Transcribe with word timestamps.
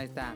Ahí 0.00 0.06
está. 0.06 0.34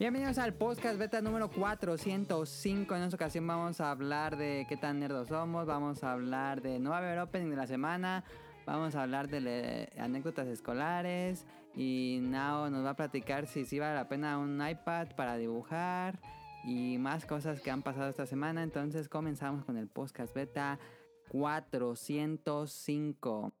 Bienvenidos 0.00 0.36
al 0.38 0.54
podcast 0.54 0.98
beta 0.98 1.20
número 1.20 1.48
405. 1.48 2.96
En 2.96 3.02
esta 3.04 3.14
ocasión 3.14 3.46
vamos 3.46 3.80
a 3.80 3.92
hablar 3.92 4.36
de 4.36 4.66
qué 4.68 4.76
tan 4.76 4.98
nerdos 4.98 5.28
somos. 5.28 5.64
Vamos 5.64 6.02
a 6.02 6.10
hablar 6.10 6.60
de 6.60 6.80
no 6.80 6.90
va 6.90 6.96
a 6.96 6.98
haber 6.98 7.20
opening 7.20 7.50
de 7.50 7.56
la 7.56 7.68
semana. 7.68 8.24
Vamos 8.66 8.96
a 8.96 9.04
hablar 9.04 9.28
de 9.28 9.92
anécdotas 9.96 10.48
escolares. 10.48 11.46
Y 11.76 12.18
Nao 12.20 12.68
nos 12.68 12.84
va 12.84 12.90
a 12.90 12.96
platicar 12.96 13.46
si 13.46 13.64
sí 13.64 13.78
vale 13.78 13.94
la 13.94 14.08
pena 14.08 14.38
un 14.38 14.60
iPad 14.68 15.14
para 15.14 15.36
dibujar. 15.36 16.18
Y 16.64 16.98
más 16.98 17.26
cosas 17.26 17.60
que 17.60 17.70
han 17.70 17.82
pasado 17.82 18.10
esta 18.10 18.26
semana. 18.26 18.64
Entonces 18.64 19.08
comenzamos 19.08 19.64
con 19.64 19.76
el 19.76 19.86
podcast 19.86 20.34
beta 20.34 20.80
405. 21.28 23.52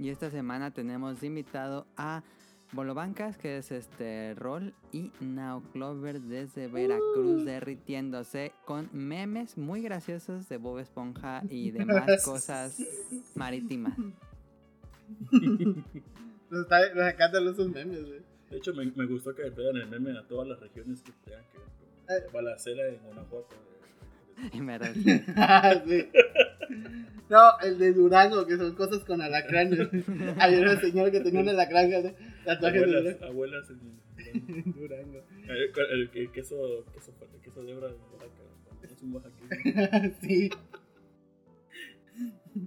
Y 0.00 0.08
esta 0.08 0.30
semana 0.30 0.70
tenemos 0.72 1.20
de 1.20 1.26
invitado 1.26 1.86
a 1.96 2.22
Bolobancas, 2.72 3.36
que 3.36 3.58
es 3.58 3.70
este 3.70 4.34
rol, 4.34 4.72
y 4.92 5.10
Now 5.20 5.62
Clover 5.72 6.20
desde 6.20 6.68
Veracruz, 6.68 7.44
derritiéndose 7.44 8.52
con 8.64 8.88
memes 8.92 9.58
muy 9.58 9.82
graciosos 9.82 10.48
de 10.48 10.56
Bob 10.56 10.78
Esponja 10.78 11.42
y 11.50 11.70
demás 11.72 12.24
cosas 12.24 12.80
marítimas. 13.34 13.94
Nos, 16.50 16.62
está, 16.62 16.92
nos 16.94 17.12
encantan 17.12 17.46
esos 17.46 17.68
memes, 17.70 18.04
güey. 18.06 18.20
De 18.50 18.56
hecho, 18.56 18.74
me, 18.74 18.84
me 18.96 19.06
gustó 19.06 19.34
que 19.34 19.42
le 19.44 19.52
pegan 19.52 19.76
el 19.76 19.88
meme 19.88 20.18
a 20.18 20.26
todas 20.26 20.48
las 20.48 20.58
regiones 20.58 21.00
que 21.02 21.12
tengan 21.24 21.44
que 21.52 21.58
ver 22.12 22.24
con 22.24 22.32
balacera 22.32 22.88
en 22.88 22.98
Guanajuato. 23.04 23.54
Y 24.52 24.60
me 24.60 24.78
re- 24.78 24.94
Sí. 24.94 25.22
No, 27.28 27.58
el 27.62 27.78
de 27.78 27.92
Durango, 27.92 28.46
que 28.46 28.56
son 28.56 28.74
cosas 28.74 29.04
con 29.04 29.20
alacranes. 29.22 29.78
Había 30.38 30.60
una 30.60 30.80
señora 30.80 31.10
que 31.10 31.20
tenía 31.20 31.40
un 31.40 31.48
alacrán, 31.48 31.90
¿no? 31.90 32.10
tatuaje 32.44 32.78
de 32.78 32.84
Abuelas, 32.84 33.04
Durango. 33.04 33.26
abuelas 33.26 33.70
en, 33.70 34.72
Durango. 34.74 35.22
el, 35.48 35.72
el- 35.92 36.10
el 36.14 36.32
queso, 36.32 36.84
queso, 36.92 37.12
el 37.34 37.40
queso 37.40 37.62
de 37.62 37.74
Oaxaca. 37.76 38.26
Es 38.82 39.02
un 39.02 39.12
oaxaqueño. 39.14 40.14
Sí. 40.22 40.50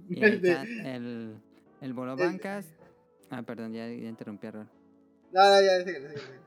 y 0.08 0.24
ahí 0.24 0.30
El 0.32 0.44
está 0.46 0.62
el, 0.96 1.34
el 1.80 1.92
Bolobancas. 1.92 2.66
Ah, 3.30 3.42
perdón, 3.42 3.72
ya, 3.72 3.86
ya 3.88 4.08
interrumpí 4.08 4.46
a 4.46 4.50
Rol. 4.52 4.68
No, 5.32 5.42
no, 5.42 5.60
ya, 5.62 5.78
síguele, 5.84 6.08
síguele. 6.08 6.43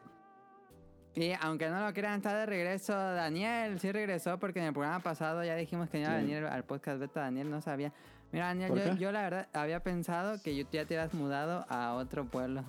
Y 1.20 1.34
aunque 1.42 1.68
no 1.70 1.84
lo 1.84 1.92
crean, 1.96 2.18
está 2.18 2.38
de 2.38 2.46
regreso 2.46 2.94
Daniel. 2.94 3.80
Sí 3.80 3.92
regresó 3.92 4.38
porque 4.38 4.60
en 4.60 4.66
el 4.66 4.74
programa 4.74 5.00
pasado 5.00 5.44
ya 5.44 5.56
dijimos 5.56 5.90
que 5.90 6.00
iba 6.00 6.12
a 6.12 6.18
venir 6.18 6.46
al 6.46 6.64
podcast 6.64 7.00
beta. 7.00 7.22
Daniel 7.22 7.50
no 7.50 7.60
sabía. 7.60 7.92
Mira, 8.32 8.46
Daniel, 8.48 8.70
¿Por 8.70 8.78
yo, 8.84 8.94
yo 8.98 9.12
la 9.12 9.22
verdad 9.24 9.48
había 9.54 9.80
pensado 9.82 10.40
que 10.44 10.56
ya 10.56 10.64
te 10.66 10.80
habías 11.00 11.16
mudado 11.16 11.66
a 11.70 11.94
otro 11.96 12.26
pueblo. 12.26 12.64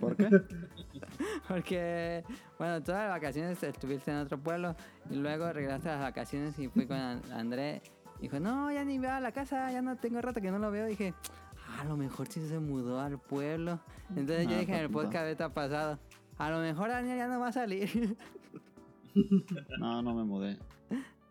¿Por 0.00 0.16
qué? 0.16 0.28
Porque, 1.48 2.24
bueno, 2.58 2.80
todas 2.82 3.02
las 3.08 3.10
vacaciones 3.10 3.60
estuviste 3.62 4.10
en 4.12 4.18
otro 4.18 4.38
pueblo 4.38 4.76
y 5.10 5.16
luego 5.16 5.52
regresaste 5.52 5.88
a 5.88 5.92
las 5.94 6.02
vacaciones 6.02 6.56
y 6.58 6.68
fui 6.68 6.86
con 6.86 6.96
An- 6.98 7.22
André. 7.32 7.82
Dijo, 8.20 8.38
no, 8.38 8.70
ya 8.70 8.84
ni 8.84 8.98
veo 8.98 9.10
a 9.12 9.20
la 9.20 9.32
casa, 9.32 9.72
ya 9.72 9.82
no 9.82 9.96
tengo 9.96 10.20
rato 10.20 10.40
que 10.40 10.50
no 10.52 10.58
lo 10.58 10.70
veo. 10.70 10.86
dije, 10.86 11.14
"Ah, 11.68 11.80
a 11.80 11.84
lo 11.84 11.96
mejor 11.96 12.28
sí 12.28 12.46
se 12.46 12.58
mudó 12.58 13.00
al 13.00 13.18
pueblo. 13.18 13.80
Entonces 14.10 14.44
yo 14.46 14.52
No, 14.54 14.58
dije 14.60 14.72
en 14.72 14.78
el 14.80 14.90
no. 14.90 14.98
podcast 14.98 15.24
beta 15.24 15.48
pasado, 15.48 15.98
a 16.40 16.50
lo 16.50 16.58
mejor 16.60 16.88
Daniel 16.88 17.18
ya 17.18 17.28
no 17.28 17.38
va 17.40 17.48
a 17.48 17.52
salir. 17.52 18.16
No, 19.80 20.02
no 20.02 20.14
me 20.14 20.22
mudé. 20.22 20.56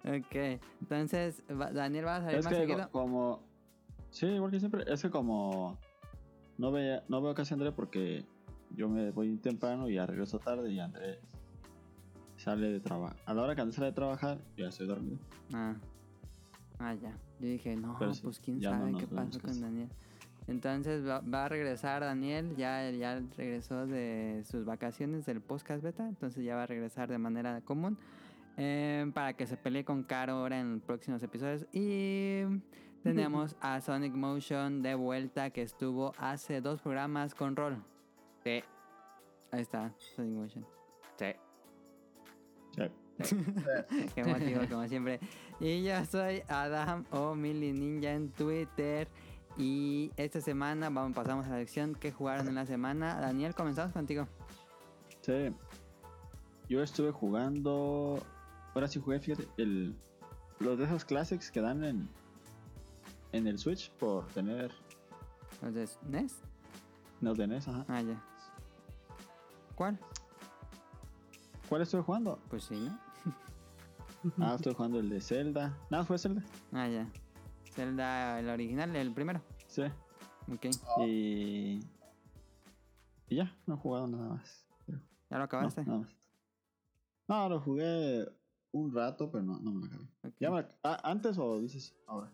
ok, 0.03 0.59
entonces 0.81 1.41
Daniel 1.47 2.05
va 2.05 2.17
a 2.17 2.21
salir 2.21 2.39
Es 2.39 2.45
más 2.45 2.53
que 2.53 2.59
seguido. 2.59 2.89
co- 2.89 2.91
como... 2.91 3.43
Sí, 4.11 4.25
igual 4.25 4.51
que 4.51 4.59
siempre. 4.59 4.83
Es 4.85 5.01
que 5.01 5.09
como... 5.09 5.77
No, 6.57 6.71
no 7.07 7.21
veo 7.21 7.33
casi 7.33 7.53
a 7.53 7.55
André 7.55 7.71
porque 7.71 8.25
yo 8.75 8.89
me 8.89 9.11
voy 9.11 9.37
temprano 9.37 9.87
y 9.89 9.95
ya 9.95 10.05
regreso 10.05 10.39
tarde 10.39 10.69
y 10.73 10.79
André 10.79 11.19
sale 12.35 12.67
de 12.69 12.79
trabajar. 12.81 13.15
A 13.25 13.33
la 13.33 13.43
hora 13.43 13.55
que 13.55 13.61
André 13.61 13.75
sale 13.75 13.87
de 13.87 13.93
trabajar, 13.93 14.39
ya 14.57 14.67
estoy 14.67 14.85
dormido. 14.87 15.17
Ah. 15.53 15.75
Ah, 16.79 16.93
ya. 16.95 17.11
Yo 17.39 17.47
dije, 17.47 17.77
no, 17.77 17.95
Pero 17.97 18.11
pues 18.21 18.39
quién 18.41 18.59
no 18.59 18.69
sabe 18.71 18.91
nos 18.91 19.01
qué 19.01 19.07
pasó 19.07 19.39
con. 19.39 19.61
Daniel. 19.61 19.89
Entonces 20.49 21.07
va, 21.07 21.21
va 21.21 21.45
a 21.45 21.49
regresar 21.49 22.01
Daniel, 22.01 22.55
ya, 22.55 22.89
ya 22.89 23.21
regresó 23.37 23.85
de 23.85 24.43
sus 24.45 24.65
vacaciones 24.65 25.25
del 25.25 25.41
podcast 25.41 25.83
beta, 25.83 26.07
entonces 26.07 26.43
ya 26.43 26.55
va 26.55 26.63
a 26.63 26.65
regresar 26.65 27.07
de 27.09 27.19
manera 27.19 27.61
común 27.61 27.97
eh, 28.57 29.09
para 29.13 29.33
que 29.33 29.45
se 29.45 29.55
pelee 29.55 29.85
con 29.85 30.03
Caro 30.03 30.33
ahora 30.33 30.59
en 30.59 30.73
los 30.73 30.81
próximos 30.81 31.23
episodios. 31.23 31.65
Y 31.71 32.41
tenemos 33.03 33.55
a 33.61 33.79
Sonic 33.79 34.13
Motion 34.13 34.81
de 34.81 34.95
vuelta 34.95 35.49
que 35.51 35.61
estuvo 35.61 36.13
hace 36.17 36.61
dos 36.61 36.81
programas 36.81 37.35
con 37.35 37.55
Roll. 37.55 37.81
Sí. 38.43 38.61
Ahí 39.51 39.61
está, 39.61 39.93
Sonic 40.15 40.33
Motion. 40.33 40.65
Sí. 41.17 41.25
Sí. 42.75 42.83
Qué 44.15 44.23
motivo, 44.23 44.61
como 44.69 44.87
siempre. 44.87 45.19
Y 45.59 45.83
yo 45.83 46.03
soy 46.05 46.41
Adam 46.47 47.05
o 47.11 47.35
Mili 47.35 47.71
Ninja 47.71 48.13
en 48.13 48.29
Twitter. 48.29 49.07
Y 49.59 50.13
esta 50.15 50.39
semana 50.39 50.89
vamos, 50.89 51.13
pasamos 51.13 51.45
a 51.45 51.49
la 51.49 51.57
sección 51.57 51.93
que 51.93 52.13
jugaron 52.13 52.47
en 52.47 52.55
la 52.55 52.65
semana. 52.65 53.19
Daniel, 53.19 53.53
comenzamos 53.53 53.91
contigo. 53.91 54.25
Sí. 55.19 55.53
Yo 56.69 56.81
estuve 56.81 57.11
jugando... 57.11 58.25
Ahora 58.73 58.87
sí 58.87 59.01
jugué, 59.01 59.19
fíjate, 59.19 59.49
el... 59.57 59.97
Los 60.59 60.77
de 60.77 60.85
esos 60.85 61.03
classics 61.03 61.51
que 61.51 61.59
dan 61.59 61.83
en... 61.83 62.09
En 63.33 63.47
el 63.47 63.59
Switch 63.59 63.91
por 63.91 64.25
tener... 64.27 64.71
Entonces, 65.55 65.99
¿NES? 66.07 66.39
No 67.19 67.33
de 67.33 67.47
NES, 67.47 67.67
ajá. 67.67 67.85
Ah, 67.89 68.01
ya. 68.01 68.23
¿Cuál? 69.75 69.99
¿Cuál 71.67 71.81
estuve 71.81 72.01
jugando? 72.01 72.39
Pues 72.49 72.63
sí, 72.63 72.89
¿no? 74.37 74.45
Ah, 74.45 74.55
estuve 74.55 74.73
jugando 74.73 74.99
el 74.99 75.09
de 75.09 75.19
Zelda. 75.19 75.77
Nada, 75.89 76.05
fue 76.05 76.17
Zelda. 76.17 76.43
Ah, 76.71 76.87
ya. 76.87 77.07
Zelda, 77.73 78.39
el 78.39 78.49
original, 78.49 78.95
el 78.95 79.13
primero. 79.13 79.41
Sí. 79.69 79.83
Ok. 80.51 80.65
Y... 81.05 81.79
Y 83.29 83.35
ya, 83.35 83.55
no 83.67 83.75
he 83.75 83.77
jugado 83.77 84.07
nada 84.07 84.27
más. 84.29 84.65
¿Ya 84.87 84.95
lo 85.29 85.37
No, 85.37 85.43
acabaste? 85.43 85.83
nada 85.85 85.99
más. 85.99 86.09
No, 87.27 87.47
lo 87.49 87.61
jugué 87.61 88.27
un 88.71 88.91
rato, 88.93 89.29
pero 89.31 89.43
no, 89.43 89.59
no 89.59 89.71
me 89.71 89.81
lo 89.81 89.85
acabé. 89.85 90.03
Ok. 90.23 90.35
Ya 90.39 90.49
me- 90.51 90.65
ah, 90.83 90.99
¿Antes 91.03 91.37
o 91.37 91.59
dices 91.59 91.95
ahora? 92.07 92.33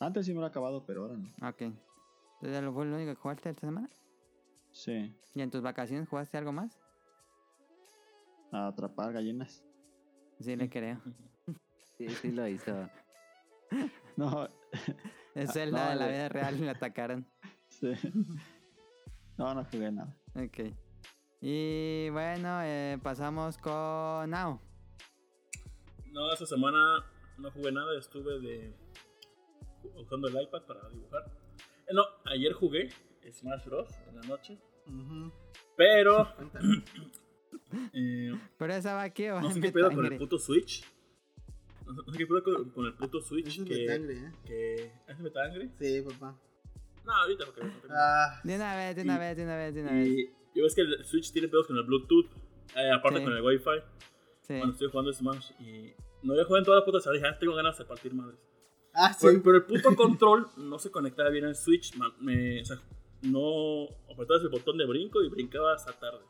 Antes 0.00 0.24
sí 0.24 0.32
me 0.32 0.40
lo 0.40 0.46
he 0.46 0.48
acabado, 0.48 0.86
pero 0.86 1.02
ahora 1.02 1.16
no. 1.18 1.28
Ok. 1.46 1.60
Entonces, 1.60 2.62
¿lo 2.64 2.72
fue 2.72 2.86
lo 2.86 2.96
único 2.96 3.10
que 3.14 3.20
jugaste 3.20 3.50
esta 3.50 3.66
semana? 3.66 3.90
Sí, 4.72 5.14
¿Y 5.34 5.42
en 5.42 5.50
tus 5.50 5.60
vacaciones 5.62 6.08
jugaste 6.08 6.38
algo 6.38 6.52
más? 6.52 6.78
a 8.52 8.66
atrapar 8.68 9.12
gallinas. 9.12 9.62
Sí, 10.40 10.56
le 10.56 10.68
creo. 10.68 11.00
Sí, 11.98 12.08
sí 12.08 12.32
lo 12.32 12.48
hizo. 12.48 12.88
No, 14.16 14.48
Es 15.42 15.56
Ah, 15.56 15.66
no, 15.66 15.88
de 15.90 15.96
la 15.96 16.08
vida 16.08 16.28
real 16.28 16.56
y 16.56 16.60
le 16.60 16.70
atacaron. 16.70 17.26
sí. 17.68 17.92
No, 19.36 19.54
no 19.54 19.64
jugué 19.64 19.90
nada. 19.90 20.14
Ok. 20.34 20.74
Y 21.40 22.10
bueno, 22.10 22.60
eh, 22.62 22.98
pasamos 23.02 23.56
con 23.56 24.28
Now. 24.30 24.60
No, 26.12 26.32
esta 26.32 26.44
semana 26.44 26.78
no 27.38 27.50
jugué 27.50 27.72
nada, 27.72 27.98
estuve 27.98 28.38
de 28.40 28.74
usando 29.94 30.28
el 30.28 30.42
iPad 30.42 30.62
para 30.66 30.88
dibujar. 30.90 31.24
Eh, 31.86 31.94
no, 31.94 32.02
ayer 32.26 32.52
jugué 32.52 32.90
Smash 33.32 33.64
Bros. 33.64 33.88
en 34.08 34.16
la 34.16 34.22
noche, 34.22 34.58
pero 35.76 36.28
eh, 37.94 38.38
¿Pero 38.58 38.74
esa 38.74 38.94
va 38.94 39.02
aquí 39.02 39.28
o 39.28 39.40
no 39.40 39.50
sé 39.50 39.60
qué 39.62 39.72
pedo 39.72 39.90
con 39.90 40.04
el 40.04 40.18
puto 40.18 40.38
Switch. 40.38 40.84
No 41.90 41.96
sé 41.96 42.02
no 42.06 42.12
sé 42.12 42.18
qué 42.18 42.26
pedo 42.26 42.42
con, 42.44 42.70
con 42.70 42.86
el 42.86 42.94
puto 42.94 43.20
Switch 43.20 43.46
Eso 43.48 43.62
es 43.62 43.68
que, 43.68 43.74
Betangre, 43.86 44.14
¿eh? 44.14 44.32
que 44.46 44.92
¿es 45.12 45.22
Betangre? 45.22 45.70
Sí, 45.78 46.02
papá. 46.02 46.38
No, 47.04 47.12
ahorita 47.12 47.44
porque 47.46 47.62
Ah, 47.90 48.40
De 48.44 48.56
una 48.56 48.76
vez, 48.76 48.96
de 48.96 49.02
una 49.02 49.18
vez, 49.18 49.36
de 49.36 49.42
una 49.44 49.56
vez, 49.56 49.74
de 49.74 49.82
una 49.82 49.92
vez. 49.92 50.06
Y 50.08 50.26
yo 50.54 50.62
ves 50.64 50.74
que 50.74 50.82
el 50.82 51.04
Switch 51.04 51.32
tiene 51.32 51.48
pedos 51.48 51.66
con 51.66 51.76
el 51.76 51.82
Bluetooth, 51.84 52.26
eh, 52.76 52.90
aparte 52.92 53.18
Sí. 53.18 53.24
con 53.24 53.32
el 53.34 53.42
Wi-Fi. 53.42 53.80
Sí. 54.42 54.54
Cuando 54.58 54.72
estoy 54.72 54.88
jugando 54.90 55.12
Smash 55.12 55.50
y 55.60 55.92
no 56.22 56.32
había 56.32 56.44
jugado 56.44 56.58
en 56.58 56.64
toda 56.64 56.78
la 56.80 56.84
puta 56.84 57.00
sala, 57.00 57.14
dije, 57.14 57.26
ah, 57.26 57.38
tengo 57.38 57.54
ganas 57.54 57.76
de 57.78 57.84
partir 57.84 58.14
madres. 58.14 58.38
ah, 58.94 59.12
sí. 59.12 59.26
Pero, 59.26 59.42
pero 59.42 59.56
el 59.56 59.64
puto 59.64 59.94
control 59.96 60.46
no 60.58 60.78
se 60.78 60.90
conectaba 60.90 61.30
bien 61.30 61.44
al 61.46 61.56
Switch. 61.56 61.94
Me, 62.20 62.60
o 62.60 62.64
sea, 62.64 62.76
no 63.22 63.84
apretabas 64.12 64.42
el 64.42 64.48
botón 64.48 64.76
de 64.78 64.86
brinco 64.86 65.22
y 65.22 65.28
brincaba 65.28 65.74
hasta 65.74 65.92
tarde. 65.98 66.24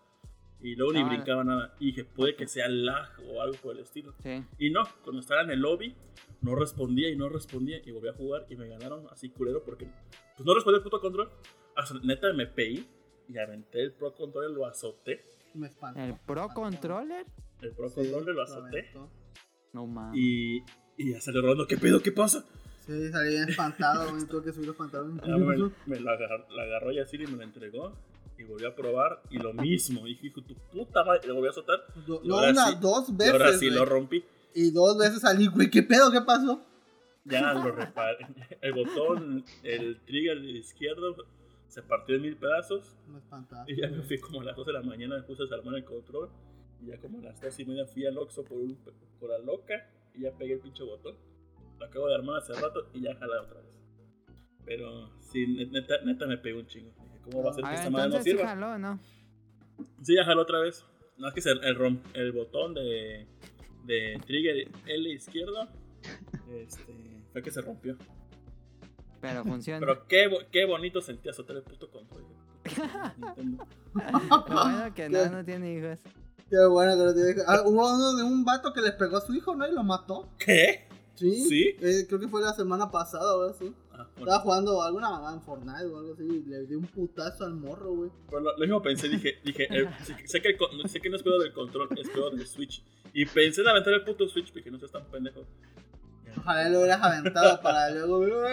Y 0.62 0.74
luego 0.76 0.92
ni 0.92 1.00
Ah. 1.00 1.08
brincaba 1.08 1.42
nada. 1.44 1.74
Y 1.80 1.86
dije, 1.86 2.04
puede 2.04 2.36
que 2.36 2.46
sea 2.46 2.68
lag 2.68 3.08
o 3.28 3.40
algo 3.40 3.56
por 3.62 3.74
el 3.76 3.82
estilo. 3.82 4.14
Sí. 4.22 4.44
Y 4.58 4.70
no, 4.70 4.82
cuando 5.02 5.20
estaba 5.20 5.42
en 5.42 5.50
el 5.50 5.60
lobby, 5.60 5.94
no 6.42 6.54
respondía 6.54 7.08
y 7.08 7.16
no 7.16 7.28
respondía. 7.28 7.78
Y 7.84 7.90
volví 7.92 8.08
a 8.08 8.12
jugar 8.12 8.46
y 8.50 8.56
me 8.56 8.68
ganaron 8.68 9.06
así 9.10 9.30
culero 9.30 9.62
porque 9.64 9.86
pues 10.36 10.46
no 10.46 10.54
respondía 10.54 10.78
el 10.78 10.84
puto 10.84 11.00
control. 11.00 11.30
Sea, 11.86 11.98
neta 12.02 12.32
me 12.34 12.46
peí 12.46 12.86
y 13.28 13.38
aventé 13.38 13.82
el 13.82 13.92
Pro 13.92 14.12
Controller, 14.14 14.50
lo 14.50 14.66
azoté. 14.66 15.24
Me 15.54 15.66
espantó. 15.68 16.00
¿El 16.00 16.14
Pro 16.26 16.48
Controller? 16.54 17.24
El 17.62 17.72
Pro 17.72 17.88
Sí, 17.88 17.94
Controller 17.94 18.34
lo 18.34 18.42
azoté. 18.42 18.90
No 19.72 19.86
mames. 19.86 20.18
Y, 20.20 20.62
y 20.98 21.12
ya 21.12 21.20
salió 21.20 21.40
rodando. 21.40 21.66
¿Qué 21.66 21.76
pedo? 21.78 22.00
¿Qué 22.02 22.12
pasa? 22.12 22.44
Sí, 22.86 23.08
salí 23.10 23.36
espantado. 23.36 24.10
Tuve 24.26 24.44
que 24.44 24.52
subir 24.52 24.66
los 24.66 24.76
pantalones. 24.76 25.22
Ya 25.24 25.36
me, 25.36 25.56
me 25.86 26.00
la, 26.00 26.12
agar- 26.12 26.46
la 26.50 26.62
agarró 26.64 26.92
Yacir 26.92 27.22
y 27.22 27.26
me 27.28 27.36
la 27.38 27.44
entregó. 27.44 27.96
Y 28.40 28.44
volví 28.44 28.64
a 28.64 28.74
probar. 28.74 29.22
Y 29.30 29.38
lo 29.38 29.52
mismo. 29.52 30.04
Dije, 30.06 30.28
hijo, 30.28 30.40
tu 30.42 30.54
puta 30.72 31.04
madre. 31.04 31.20
Y 31.24 31.28
lo 31.28 31.34
volví 31.34 31.48
a 31.48 31.50
azotar. 31.50 31.78
Do- 32.06 32.20
Y 32.24 32.28
No, 32.28 32.38
una, 32.38 32.66
sí- 32.68 32.78
dos 32.80 33.08
Y 33.10 33.12
veces. 33.12 33.32
ahora 33.32 33.52
sí 33.52 33.66
güey. 33.66 33.78
lo 33.78 33.84
rompí. 33.84 34.24
Y 34.54 34.70
dos 34.70 34.96
veces 34.98 35.20
salí, 35.20 35.46
güey. 35.48 35.68
¿Qué 35.70 35.82
pedo? 35.82 36.10
¿Qué 36.10 36.20
pasó? 36.22 36.64
Ya 37.24 37.52
lo 37.52 37.70
reparé. 37.70 38.26
El 38.62 38.72
botón, 38.72 39.44
el 39.62 40.00
trigger 40.06 40.38
izquierdo 40.44 41.16
se 41.68 41.82
partió 41.82 42.16
en 42.16 42.22
mil 42.22 42.36
pedazos. 42.36 42.96
Me. 43.08 43.20
Y 43.72 43.80
ya 43.80 43.88
me 43.88 44.02
fui 44.02 44.18
como 44.18 44.40
a 44.40 44.44
las 44.44 44.56
2 44.56 44.66
de 44.66 44.72
la 44.72 44.82
mañana, 44.82 45.16
me 45.16 45.22
puse 45.22 45.42
a 45.42 45.44
desarmar 45.44 45.74
el 45.74 45.84
control. 45.84 46.30
Y 46.82 46.86
ya 46.86 46.98
como 46.98 47.18
a 47.18 47.22
las 47.22 47.38
3 47.40 47.60
y 47.60 47.64
media 47.66 47.86
fui 47.86 48.06
al 48.06 48.16
Oxxo 48.18 48.42
por, 48.44 48.56
un, 48.58 48.76
por 49.20 49.28
la 49.30 49.38
loca. 49.38 49.86
Y 50.14 50.22
ya 50.22 50.32
pegué 50.32 50.54
el 50.54 50.60
pinche 50.60 50.82
botón. 50.82 51.14
Lo 51.78 51.84
acabo 51.86 52.08
de 52.08 52.14
armar 52.14 52.38
hace 52.38 52.54
rato 52.54 52.88
y 52.94 53.02
ya 53.02 53.14
jala 53.16 53.42
otra 53.42 53.60
vez. 53.60 53.70
Pero 54.64 55.10
sí, 55.20 55.46
neta, 55.70 55.94
neta 56.04 56.26
me 56.26 56.38
pegó 56.38 56.58
un 56.60 56.66
chingo. 56.66 56.90
¿Cómo 57.24 57.42
va 57.44 57.50
a 57.50 57.54
ser 57.54 57.64
A 57.64 57.68
que 57.70 57.74
esta 57.76 57.90
madre 57.90 58.08
no 58.08 58.16
entonces 58.16 58.24
sí 58.24 58.30
sirva? 58.38 58.48
jaló, 58.50 58.78
¿no? 58.78 58.98
Sí, 60.02 60.14
ya 60.16 60.24
jaló 60.24 60.42
otra 60.42 60.60
vez. 60.60 60.84
No 61.18 61.28
es 61.28 61.34
que 61.34 61.40
se- 61.40 61.50
el, 61.50 61.76
rom- 61.76 62.00
el 62.14 62.32
botón 62.32 62.74
de, 62.74 63.26
de 63.84 64.20
trigger 64.26 64.68
L 64.86 65.10
izquierdo 65.12 65.68
este, 66.50 67.22
fue 67.32 67.42
que 67.42 67.50
se 67.50 67.60
rompió. 67.60 67.96
Pero 69.20 69.44
funciona. 69.44 69.80
Pero 69.80 70.06
qué, 70.06 70.28
bo- 70.28 70.40
qué 70.50 70.64
bonito 70.64 71.00
sentía 71.02 71.30
azotar 71.32 71.56
el 71.56 71.62
puto 71.62 71.90
control. 71.90 72.24
Nintendo. 73.18 73.66
Lo 73.94 74.44
bueno 74.64 74.94
que 74.94 75.08
no, 75.08 75.26
no 75.30 75.44
tiene 75.44 75.74
hijos. 75.74 75.98
Qué 76.48 76.56
bueno 76.68 76.92
que 76.96 77.04
lo 77.04 77.14
tiene. 77.14 77.42
Ah, 77.46 77.62
hubo 77.66 77.94
uno 77.94 78.16
de 78.16 78.22
un 78.24 78.44
vato 78.44 78.72
que 78.72 78.80
le 78.80 78.92
pegó 78.92 79.18
a 79.18 79.20
su 79.20 79.34
hijo, 79.34 79.54
¿no? 79.54 79.66
Y 79.68 79.72
lo 79.72 79.82
mató. 79.84 80.28
¿Qué? 80.38 80.88
Sí. 81.14 81.44
¿Sí? 81.48 81.76
Eh, 81.80 82.06
creo 82.08 82.18
que 82.18 82.28
fue 82.28 82.40
la 82.40 82.52
semana 82.54 82.90
pasada, 82.90 83.30
ahora 83.32 83.52
sí. 83.52 83.72
Bueno. 84.04 84.18
Estaba 84.18 84.40
jugando 84.40 84.82
alguna 84.82 85.10
mamá 85.10 85.32
en 85.32 85.42
Fortnite 85.42 85.86
o 85.86 85.98
algo 85.98 86.12
así. 86.12 86.24
Y 86.24 86.48
le 86.48 86.66
dio 86.66 86.78
un 86.78 86.86
putazo 86.86 87.44
al 87.44 87.54
morro, 87.54 87.92
güey. 87.92 88.10
Lo, 88.32 88.40
lo 88.40 88.58
mismo 88.58 88.82
pensé, 88.82 89.08
dije, 89.08 89.40
dije 89.44 89.66
eh, 89.70 89.88
sé, 90.02 90.16
sé 90.26 90.42
que 90.42 90.48
el 90.48 90.88
sé 90.88 91.00
que 91.00 91.10
no 91.10 91.16
es 91.16 91.22
pedo 91.22 91.38
del 91.38 91.52
control, 91.52 91.88
es 91.98 92.08
pedo 92.08 92.30
del 92.30 92.46
Switch. 92.46 92.82
Y 93.12 93.26
pensé 93.26 93.62
en 93.62 93.68
aventar 93.68 93.92
el 93.94 94.04
puto 94.04 94.28
Switch, 94.28 94.52
porque 94.52 94.70
no 94.70 94.78
seas 94.78 94.92
tan 94.92 95.04
pendejo. 95.04 95.44
Ojalá 96.36 96.68
lo 96.68 96.78
hubieras 96.78 97.02
aventado 97.02 97.60
para 97.60 97.90
luego. 97.90 98.44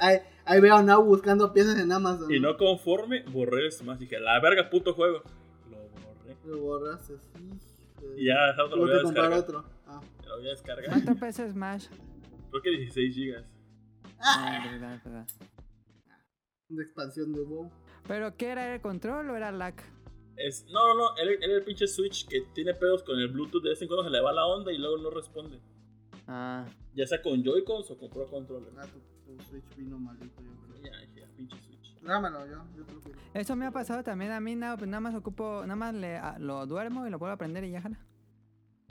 Ahí, 0.00 0.20
ahí, 0.44 0.60
veo 0.60 0.76
a 0.76 0.82
Nau 0.82 1.04
buscando 1.04 1.52
piezas 1.52 1.78
en 1.78 1.90
Amazon. 1.90 2.32
Y 2.32 2.40
no 2.40 2.56
conforme, 2.56 3.24
borré 3.24 3.66
el 3.66 3.72
Smash. 3.72 3.98
Dije, 3.98 4.20
la 4.20 4.40
verga, 4.40 4.70
puto 4.70 4.94
juego. 4.94 5.22
Lo 5.70 5.76
borré. 5.76 6.36
Lo 6.46 6.58
borraste, 6.58 7.14
sí. 7.18 7.50
Y 8.16 8.26
ya, 8.26 8.52
lo 8.56 8.76
voy 8.76 8.90
a 8.90 8.98
descargar. 8.98 9.38
otro. 9.38 9.64
Ah. 9.86 10.00
Lo 10.26 10.36
voy 10.36 10.46
a 10.46 10.50
descargar. 10.50 10.86
¿Cuánto 10.86 11.14
pesa 11.16 11.50
Smash? 11.50 11.86
Creo 12.50 12.62
que 12.62 12.70
16 12.70 13.14
gigas. 13.14 13.44
Ah, 14.22 14.60
verdad, 14.70 15.00
verdad. 15.04 15.26
De 16.68 16.82
expansión 16.82 17.32
de 17.32 17.42
WoW. 17.42 17.70
¿Pero 18.06 18.36
qué 18.36 18.48
era 18.50 18.74
el 18.74 18.80
control 18.80 19.30
o 19.30 19.36
era 19.36 19.50
lag? 19.52 19.74
Es, 20.36 20.64
no, 20.66 20.94
no, 20.94 20.94
no, 20.94 21.16
era, 21.16 21.32
era 21.32 21.54
el 21.56 21.64
pinche 21.64 21.86
Switch 21.86 22.26
que 22.28 22.42
tiene 22.54 22.74
pedos 22.74 23.02
con 23.02 23.18
el 23.18 23.28
Bluetooth. 23.28 23.62
De 23.62 23.70
vez 23.70 23.82
en 23.82 23.88
cuando 23.88 24.04
se 24.04 24.10
le 24.10 24.20
va 24.20 24.32
la 24.32 24.46
onda 24.46 24.72
y 24.72 24.78
luego 24.78 24.98
no 24.98 25.10
responde. 25.10 25.60
Ah, 26.26 26.64
Ya 26.94 27.06
sea 27.06 27.20
con 27.22 27.42
Joy-Cons 27.42 27.90
o 27.90 27.98
con 27.98 28.08
Pro 28.10 28.26
Controller. 28.26 28.72
Ah, 28.78 28.86
tu, 28.86 29.00
tu 29.36 29.42
Switch 29.44 29.64
vino 29.76 29.98
malito, 29.98 30.40
yo 30.42 30.50
creo. 30.80 30.82
Ya, 30.82 30.92
ah, 31.24 31.28
pinche 31.36 31.56
Switch. 31.58 32.00
Dámelo, 32.02 32.46
yo, 32.46 32.64
yo 32.76 32.84
te 32.84 32.92
lo 32.94 33.00
pido. 33.00 33.16
eso 33.34 33.56
me 33.56 33.66
ha 33.66 33.70
pasado 33.70 34.02
también 34.02 34.30
a 34.32 34.40
mí, 34.40 34.56
pues 34.56 34.88
nada 34.88 35.00
más 35.00 35.14
ocupo, 35.14 35.60
nada 35.62 35.76
más 35.76 35.94
le, 35.94 36.16
a- 36.16 36.38
lo 36.38 36.66
duermo 36.66 37.06
y 37.06 37.10
lo 37.10 37.18
vuelvo 37.18 37.34
a 37.34 37.36
prender 37.36 37.64
y 37.64 37.72
ya 37.72 37.82
jala. 37.82 37.98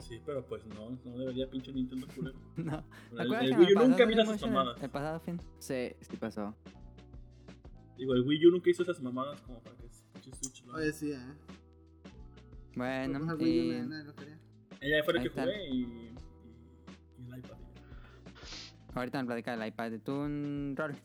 Sí, 0.00 0.20
pero 0.24 0.44
pues 0.46 0.64
no, 0.66 0.90
no 1.04 1.18
debería 1.18 1.48
pinche 1.48 1.72
Nintendo 1.72 2.06
culero. 2.14 2.38
No. 2.56 2.82
¿Te 3.10 3.14
El, 3.14 3.20
acuerdas 3.20 3.44
el 3.44 3.58
Wii 3.58 3.74
U 3.74 3.78
nunca 3.88 4.06
mira 4.06 4.22
esas 4.22 4.42
el- 4.42 4.50
mamadas. 4.50 4.82
El 4.82 4.90
pasado 4.90 5.20
fin. 5.20 5.40
Sí, 5.58 5.92
sí 6.00 6.16
pasó. 6.16 6.54
Digo, 7.96 8.14
el 8.14 8.22
Wii 8.26 8.46
U 8.46 8.50
nunca 8.52 8.70
hizo 8.70 8.82
esas 8.82 9.00
mamadas 9.02 9.40
como 9.42 9.60
para 9.62 9.76
que 9.76 9.88
pinche 10.14 10.30
Switch 10.34 10.64
lo 10.64 10.74
Oye, 10.74 10.92
sí, 10.92 11.12
eh. 11.12 11.18
Bueno, 12.74 13.18
Pues, 13.18 13.30
el 13.30 13.36
Wii 13.36 13.60
U 13.60 13.72
y. 13.72 14.86
Ella 14.86 15.04
fue 15.04 15.14
la 15.14 15.20
Ahí 15.20 15.28
que 15.28 15.40
jugué 15.40 15.68
y, 15.68 15.76
y, 15.82 16.14
y 17.18 17.32
el 17.32 17.38
iPad. 17.38 17.56
ahorita 18.94 19.20
me 19.20 19.26
platica 19.26 19.56
del 19.56 19.68
iPad. 19.68 19.92
¿Tú 20.02 20.12
un 20.12 20.74
rol? 20.76 20.96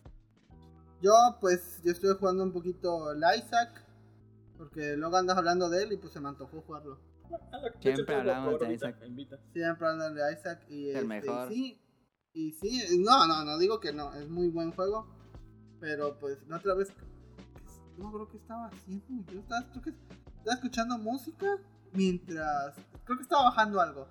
Yo, 1.02 1.12
pues, 1.42 1.82
yo 1.84 1.92
estuve 1.92 2.14
jugando 2.14 2.44
un 2.44 2.52
poquito 2.54 3.12
el 3.12 3.22
Isaac. 3.38 3.84
Porque 4.58 4.96
luego 4.96 5.18
andas 5.18 5.38
hablando 5.38 5.70
de 5.70 5.84
él 5.84 5.92
y 5.92 5.98
pues 5.98 6.14
se 6.14 6.22
me 6.22 6.30
antojó 6.30 6.62
jugarlo. 6.62 6.98
Siempre 7.80 8.16
hablamos 8.16 8.60
de 8.60 8.74
Isaac. 8.74 8.98
Siempre 9.54 9.88
hablan 9.88 10.16
de 10.16 10.33
Isaac 10.33 10.66
y 10.69 10.89
El 10.89 10.95
este, 10.95 11.07
mejor. 11.07 11.50
sí. 11.50 11.81
Y 12.33 12.51
sí, 12.51 13.00
no, 13.00 13.25
no, 13.27 13.45
no 13.45 13.57
digo 13.57 13.80
que 13.80 13.94
no, 13.94 14.13
es 14.13 14.27
muy 14.27 14.50
buen 14.50 14.72
juego. 14.72 15.07
Pero 15.80 16.18
pues 16.19 16.38
la 16.48 16.57
otra 16.57 16.74
vez, 16.74 16.92
no 17.98 18.12
creo 18.12 18.30
que 18.30 18.38
estaba 18.38 18.68
haciendo. 18.68 19.31
Yo 19.31 19.39
estaba, 19.39 19.66
creo 19.72 19.81
que 19.83 19.89
estaba 19.92 20.56
escuchando 20.56 20.98
música 20.98 21.48
mientras, 21.94 22.75
creo 23.06 23.18
que 23.18 23.24
estaba 23.24 23.44
bajando 23.44 23.80
algo. 23.80 24.07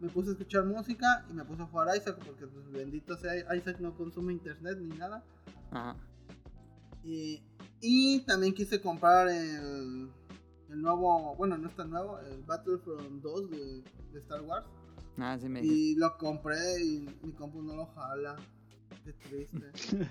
Me 0.00 0.08
puse 0.08 0.30
a 0.30 0.32
escuchar 0.32 0.64
música 0.64 1.26
y 1.30 1.34
me 1.34 1.44
puse 1.44 1.62
a 1.62 1.66
jugar 1.66 1.96
Isaac 1.96 2.18
porque 2.24 2.46
pues 2.46 2.70
bendito 2.70 3.16
sea 3.16 3.54
Isaac 3.54 3.78
no 3.80 3.94
consume 3.94 4.32
internet 4.32 4.78
ni 4.78 4.96
nada. 4.96 5.22
Ajá. 5.70 5.96
Y, 7.02 7.42
y 7.80 8.20
también 8.20 8.54
quise 8.54 8.80
comprar 8.80 9.28
el, 9.28 10.10
el 10.70 10.82
nuevo, 10.82 11.34
bueno, 11.36 11.56
no 11.56 11.68
es 11.68 11.76
tan 11.76 11.90
nuevo, 11.90 12.18
el 12.20 12.42
Battlefront 12.42 13.22
2 13.22 13.50
de, 13.50 13.82
de 14.12 14.18
Star 14.20 14.42
Wars. 14.42 14.66
Ah, 15.18 15.36
sí 15.40 15.48
me. 15.48 15.60
Y 15.64 15.94
lo 15.96 16.16
compré 16.18 16.82
y 16.84 17.08
mi 17.22 17.32
compu 17.32 17.62
no 17.62 17.74
lo 17.76 17.86
jala. 17.86 18.36
Qué 19.04 19.12
triste. 19.12 19.70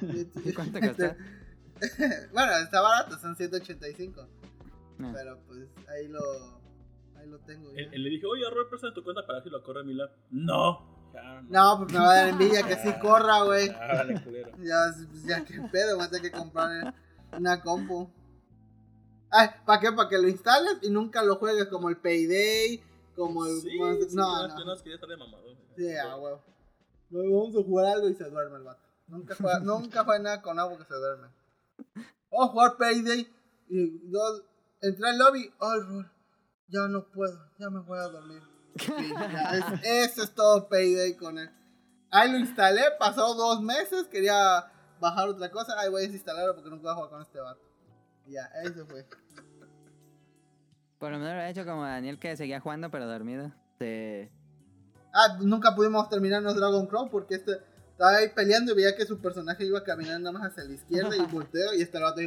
Qué 0.00 0.28
¿Y 0.44 0.52
cuánto 0.52 0.78
costó? 0.80 1.04
bueno, 2.32 2.52
está 2.62 2.80
barato, 2.80 3.18
son 3.18 3.34
185. 3.36 4.26
Ah. 5.00 5.10
Pero 5.14 5.38
pues 5.46 5.68
ahí 5.88 6.08
lo, 6.08 6.20
ahí 7.16 7.28
lo 7.28 7.38
tengo. 7.40 7.72
ya. 7.72 7.80
Él, 7.80 7.88
él 7.92 8.02
le 8.04 8.10
dije, 8.10 8.26
oye, 8.26 8.42
Robert, 8.48 8.68
presta 8.70 8.92
tu 8.94 9.02
cuenta 9.02 9.26
para 9.26 9.42
si 9.42 9.50
lo 9.50 9.62
corre 9.62 9.84
mi 9.84 9.94
lap. 9.94 10.10
No. 10.30 10.94
Ya, 11.12 11.42
No, 11.48 11.78
pues 11.78 11.92
me 11.92 11.98
va 11.98 12.10
a 12.10 12.14
dar 12.16 12.28
envidia 12.28 12.62
que 12.62 12.76
sí 12.76 12.92
corra, 13.00 13.42
güey. 13.42 13.68
Ya, 13.68 13.78
vale, 13.78 14.22
culero. 14.22 14.50
Ya, 14.58 14.92
pues, 14.94 15.24
ya 15.24 15.44
qué 15.44 15.60
pedo, 15.72 15.96
voy 15.96 16.06
a 16.06 16.10
tener 16.10 16.30
que 16.30 16.38
comprar 16.38 16.94
una 17.32 17.60
compu. 17.62 18.10
Ay, 19.30 19.48
¿para 19.64 19.80
qué? 19.80 19.92
Para 19.92 20.08
que 20.08 20.18
lo 20.18 20.28
instales 20.28 20.78
y 20.82 20.90
nunca 20.90 21.22
lo 21.22 21.36
juegues 21.36 21.66
como 21.66 21.88
el 21.88 21.96
Payday, 21.96 22.82
como 23.16 23.44
el... 23.46 23.60
Sí, 23.60 23.78
no, 23.78 23.94
sí, 23.94 24.16
no. 24.16 24.58
yo 24.58 24.64
no 24.64 24.76
quería 24.76 24.94
estar 24.94 25.08
de 25.08 25.16
mamador. 25.16 25.56
Sí, 25.76 25.94
ah, 25.96 26.16
huevo. 26.16 26.42
Vamos 27.10 27.56
a 27.56 27.62
jugar 27.62 27.86
algo 27.94 28.08
y 28.08 28.14
se 28.14 28.24
duerme 28.30 28.56
el 28.58 28.62
vato. 28.64 28.82
Nunca 29.08 29.34
juega, 29.34 29.58
nunca 29.64 30.04
juega 30.04 30.18
nada 30.22 30.42
con 30.42 30.58
algo 30.58 30.78
que 30.78 30.84
se 30.84 30.94
duerme. 30.94 31.28
O 32.30 32.48
jugar 32.48 32.76
Payday 32.76 33.28
y 33.68 33.98
dos, 34.10 34.42
entré 34.80 35.08
al 35.08 35.18
lobby, 35.18 35.52
ay, 35.60 35.80
Rol, 35.80 36.10
ya 36.68 36.80
no 36.88 37.04
puedo, 37.08 37.38
ya 37.58 37.70
me 37.70 37.80
voy 37.80 37.98
a 37.98 38.02
dormir. 38.08 38.42
Sí, 38.76 38.92
ya, 39.12 39.50
es- 39.82 40.12
eso 40.12 40.22
es 40.22 40.34
todo 40.34 40.68
Payday 40.68 41.16
con 41.16 41.38
él. 41.38 41.50
Ahí 42.10 42.30
lo 42.30 42.38
instalé, 42.38 42.82
pasó 42.98 43.34
dos 43.34 43.60
meses, 43.62 44.06
quería 44.08 44.70
bajar 45.00 45.28
otra 45.28 45.50
cosa, 45.50 45.78
ahí 45.78 45.90
voy 45.90 46.02
a 46.02 46.06
desinstalarlo 46.06 46.54
porque 46.54 46.70
no 46.70 46.80
puedo 46.80 46.94
jugar 46.94 47.10
con 47.10 47.22
este 47.22 47.40
vato. 47.40 47.60
Ya, 48.28 48.46
eso 48.64 48.86
fue. 48.86 49.06
Por 50.98 51.12
lo 51.12 51.18
menos 51.18 51.34
lo 51.34 51.40
he 51.42 51.50
hecho 51.50 51.64
como 51.64 51.84
Daniel 51.84 52.18
que 52.18 52.36
seguía 52.36 52.60
jugando 52.60 52.90
pero 52.90 53.06
dormido. 53.06 53.52
Sí. 53.78 54.28
Ah, 55.12 55.38
nunca 55.40 55.74
pudimos 55.74 56.08
terminarnos 56.08 56.56
Dragon 56.56 56.86
Crow 56.86 57.10
porque 57.10 57.36
este 57.36 57.52
estaba 57.90 58.16
ahí 58.16 58.28
peleando 58.34 58.72
y 58.72 58.76
veía 58.76 58.94
que 58.94 59.06
su 59.06 59.18
personaje 59.20 59.64
iba 59.64 59.82
caminando 59.82 60.30
nada 60.30 60.44
más 60.44 60.52
hacia 60.52 60.64
la 60.64 60.74
izquierda 60.74 61.16
y 61.16 61.20
volteo 61.32 61.74
y 61.74 61.82
este 61.82 61.98
vato 61.98 62.20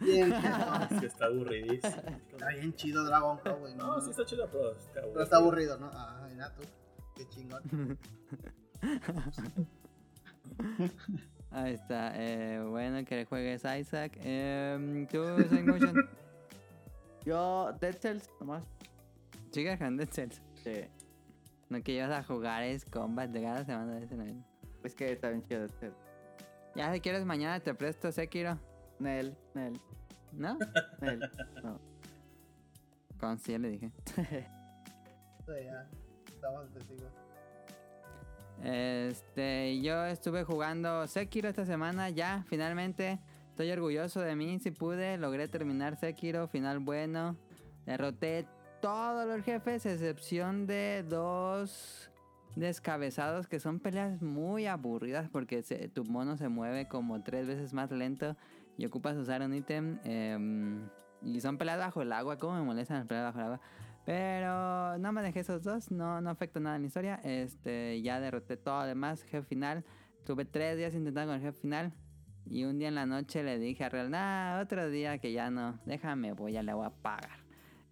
Bien. 0.00 0.32
Es 0.90 1.00
que 1.00 1.06
está 1.06 1.26
aburridísimo. 1.26 2.02
está 2.32 2.48
bien 2.48 2.74
chido 2.74 3.04
Dragon 3.04 3.38
Crow, 3.38 3.58
güey. 3.58 3.74
No, 3.76 4.00
sí 4.00 4.10
está 4.10 4.24
chido, 4.24 4.48
pero 4.50 4.72
está 4.72 5.00
aburrido. 5.00 5.12
Pero 5.12 5.24
está 5.24 5.36
aburrido, 5.36 5.78
¿no? 5.78 5.90
Ah, 5.92 6.26
mira 6.28 6.52
tú. 6.54 6.62
Qué 7.14 7.28
chingón. 7.28 7.62
Ahí 11.52 11.74
está. 11.74 12.12
Eh, 12.16 12.64
bueno, 12.68 13.04
que 13.04 13.24
juegues 13.26 13.64
Isaac. 13.64 14.12
Eh, 14.22 15.06
¿Tú, 15.10 15.18
Motion? 15.66 16.08
Yo, 17.24 17.72
Dead 17.80 17.94
Cells, 17.98 18.28
nomás. 18.40 18.64
Chicas 19.50 19.78
con 19.78 19.96
Dead 19.96 20.08
Cells. 20.08 20.42
Sí. 20.64 20.84
No 21.68 21.82
que 21.82 21.92
ibas 21.92 22.10
a 22.10 22.22
jugar 22.22 22.62
es 22.62 22.84
Combat 22.84 23.30
de 23.30 23.42
cada 23.42 23.64
semana 23.64 23.94
de 23.94 24.04
ese 24.04 24.16
no. 24.16 24.24
Es 24.82 24.94
que 24.94 25.12
está 25.12 25.28
bien 25.28 25.42
chido 25.42 25.60
Dead 25.60 25.70
Cells. 25.78 25.96
Ya 26.74 26.92
si 26.92 27.00
quieres 27.00 27.24
mañana 27.24 27.60
te 27.60 27.74
presto 27.74 28.10
Sekiro. 28.10 28.58
Nel, 28.98 29.36
Nel, 29.54 29.78
¿No? 30.32 30.58
Nel. 31.00 31.20
No. 31.62 31.78
Con 33.18 33.38
sí 33.38 33.56
le 33.58 33.70
dije. 33.70 33.92
Sí, 35.44 35.64
ya. 35.64 35.88
Estamos 36.32 36.70
testigos. 36.72 37.21
Este, 38.62 39.80
yo 39.80 40.04
estuve 40.04 40.44
jugando 40.44 41.06
Sekiro 41.06 41.48
esta 41.48 41.64
semana 41.64 42.10
ya, 42.10 42.44
finalmente. 42.48 43.18
Estoy 43.50 43.70
orgulloso 43.70 44.20
de 44.20 44.34
mí, 44.36 44.58
si 44.60 44.70
pude, 44.70 45.18
logré 45.18 45.48
terminar 45.48 45.96
Sekiro, 45.96 46.48
final 46.48 46.78
bueno. 46.78 47.36
Derroté 47.86 48.46
todos 48.80 49.26
los 49.26 49.44
jefes, 49.44 49.84
excepción 49.86 50.66
de 50.66 51.04
dos 51.08 52.10
descabezados, 52.56 53.46
que 53.48 53.60
son 53.60 53.80
peleas 53.80 54.20
muy 54.22 54.66
aburridas 54.66 55.28
porque 55.30 55.62
se- 55.62 55.88
tu 55.88 56.04
mono 56.04 56.36
se 56.36 56.48
mueve 56.48 56.86
como 56.86 57.22
tres 57.22 57.46
veces 57.46 57.72
más 57.72 57.90
lento 57.90 58.36
y 58.76 58.86
ocupas 58.86 59.16
usar 59.16 59.42
un 59.42 59.54
ítem. 59.54 59.98
em, 60.04 60.88
y 61.22 61.40
son 61.40 61.56
peleas 61.58 61.78
bajo 61.78 62.02
el 62.02 62.12
agua, 62.12 62.36
como 62.38 62.54
me 62.58 62.62
molestan 62.62 62.98
las 62.98 63.06
peleas 63.06 63.26
bajo 63.26 63.38
el 63.38 63.44
agua. 63.44 63.60
Pero 64.04 64.98
no 64.98 65.12
manejé 65.12 65.40
esos 65.40 65.62
dos, 65.62 65.90
no, 65.90 66.20
no 66.20 66.30
afecta 66.30 66.58
nada 66.60 66.76
en 66.76 66.82
la 66.82 66.86
historia. 66.88 67.20
Este, 67.22 68.02
ya 68.02 68.20
derroté 68.20 68.56
todo 68.56 68.80
lo 68.80 68.86
demás, 68.86 69.22
jefe 69.22 69.46
final. 69.46 69.84
Tuve 70.24 70.44
tres 70.44 70.76
días 70.76 70.94
intentando 70.94 71.32
con 71.32 71.40
el 71.40 71.46
jefe 71.46 71.60
final. 71.60 71.92
Y 72.46 72.64
un 72.64 72.78
día 72.78 72.88
en 72.88 72.96
la 72.96 73.06
noche 73.06 73.42
le 73.44 73.58
dije 73.58 73.84
a 73.84 73.88
Real, 73.88 74.10
nah, 74.10 74.60
otro 74.60 74.90
día 74.90 75.18
que 75.18 75.32
ya 75.32 75.50
no, 75.50 75.78
déjame, 75.86 76.32
voy, 76.32 76.52
ya 76.52 76.62
le 76.62 76.74
voy 76.74 76.86
a 76.86 76.90
pagar. 76.90 77.38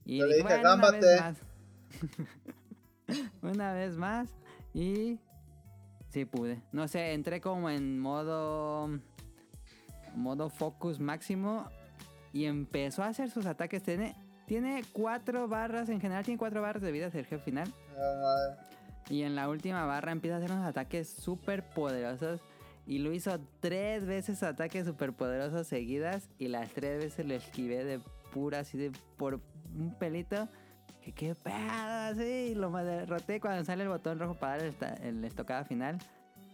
Y 0.05 0.19
le 0.19 0.26
dije, 0.26 0.43
"Bueno, 0.43 0.75
una 0.75 0.90
vez 0.90 1.21
más. 1.21 1.43
una 3.43 3.73
vez 3.73 3.97
más. 3.97 4.29
Y 4.75 5.21
sí 6.09 6.25
pude. 6.25 6.62
No 6.73 6.88
sé, 6.88 7.12
entré 7.12 7.40
como 7.40 7.71
en 7.71 7.99
modo. 7.99 8.88
Modo 10.17 10.50
focus 10.50 10.99
máximo. 10.99 11.67
Y 12.33 12.47
empezó 12.47 13.02
a 13.02 13.09
hacer 13.09 13.31
sus 13.31 13.47
ataques. 13.47 13.83
Tiene, 13.83 14.17
tiene 14.50 14.83
cuatro 14.92 15.47
barras, 15.47 15.88
en 15.90 16.00
general 16.00 16.25
tiene 16.25 16.37
cuatro 16.37 16.61
barras 16.61 16.83
de 16.83 16.90
vida 16.90 17.07
el 17.07 17.12
jefe 17.12 17.38
final. 17.38 17.73
Madre. 17.97 18.57
Y 19.09 19.23
en 19.23 19.37
la 19.37 19.49
última 19.49 19.85
barra 19.85 20.11
empieza 20.11 20.35
a 20.35 20.38
hacer 20.38 20.50
unos 20.50 20.66
ataques 20.66 21.09
súper 21.09 21.62
poderosos. 21.62 22.40
Y 22.85 22.99
lo 22.99 23.12
hizo 23.12 23.38
tres 23.61 24.04
veces 24.07 24.42
ataques 24.42 24.87
súper 24.87 25.12
poderosos 25.12 25.69
seguidas. 25.69 26.28
Y 26.37 26.49
las 26.49 26.69
tres 26.71 27.00
veces 27.00 27.26
lo 27.26 27.35
esquivé 27.35 27.85
de 27.85 28.00
pura, 28.33 28.59
así 28.59 28.76
de 28.76 28.90
por 29.16 29.40
un 29.78 29.95
pelito. 29.97 30.49
Que 31.04 31.12
qué 31.12 31.37
pedo, 31.37 31.54
así. 32.11 32.50
Y 32.50 32.54
lo 32.57 32.73
derroté 32.73 33.38
cuando 33.38 33.64
sale 33.64 33.85
el 33.85 33.88
botón 33.88 34.19
rojo 34.19 34.35
para 34.35 34.64
dar 34.64 34.97
el, 35.00 35.07
el 35.07 35.25
estocada 35.26 35.62
final. 35.64 35.97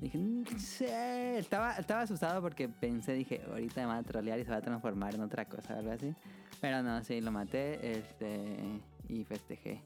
Dije, 0.01 0.19
"Mm, 0.19 0.45
sí". 0.59 0.85
Estaba, 0.87 1.73
estaba 1.77 2.03
asustado 2.03 2.41
porque 2.43 2.69
pensé, 2.69 3.13
dije, 3.15 3.41
ahorita 3.49 3.81
me 3.83 3.87
va 3.87 3.97
a 3.99 4.03
trolear 4.03 4.39
y 4.39 4.45
se 4.45 4.51
va 4.51 4.59
a 4.59 4.63
transformar 4.63 5.15
en 5.15 5.23
otra 5.23 5.45
cosa 5.47 5.75
o 5.75 5.79
algo 5.79 5.93
así. 5.93 6.15
Pero 6.61 6.83
no, 6.83 7.03
sí, 7.03 7.21
lo 7.21 7.33
maté 7.33 7.99
este, 7.99 8.81
y 9.09 9.25
festejé. 9.25 9.83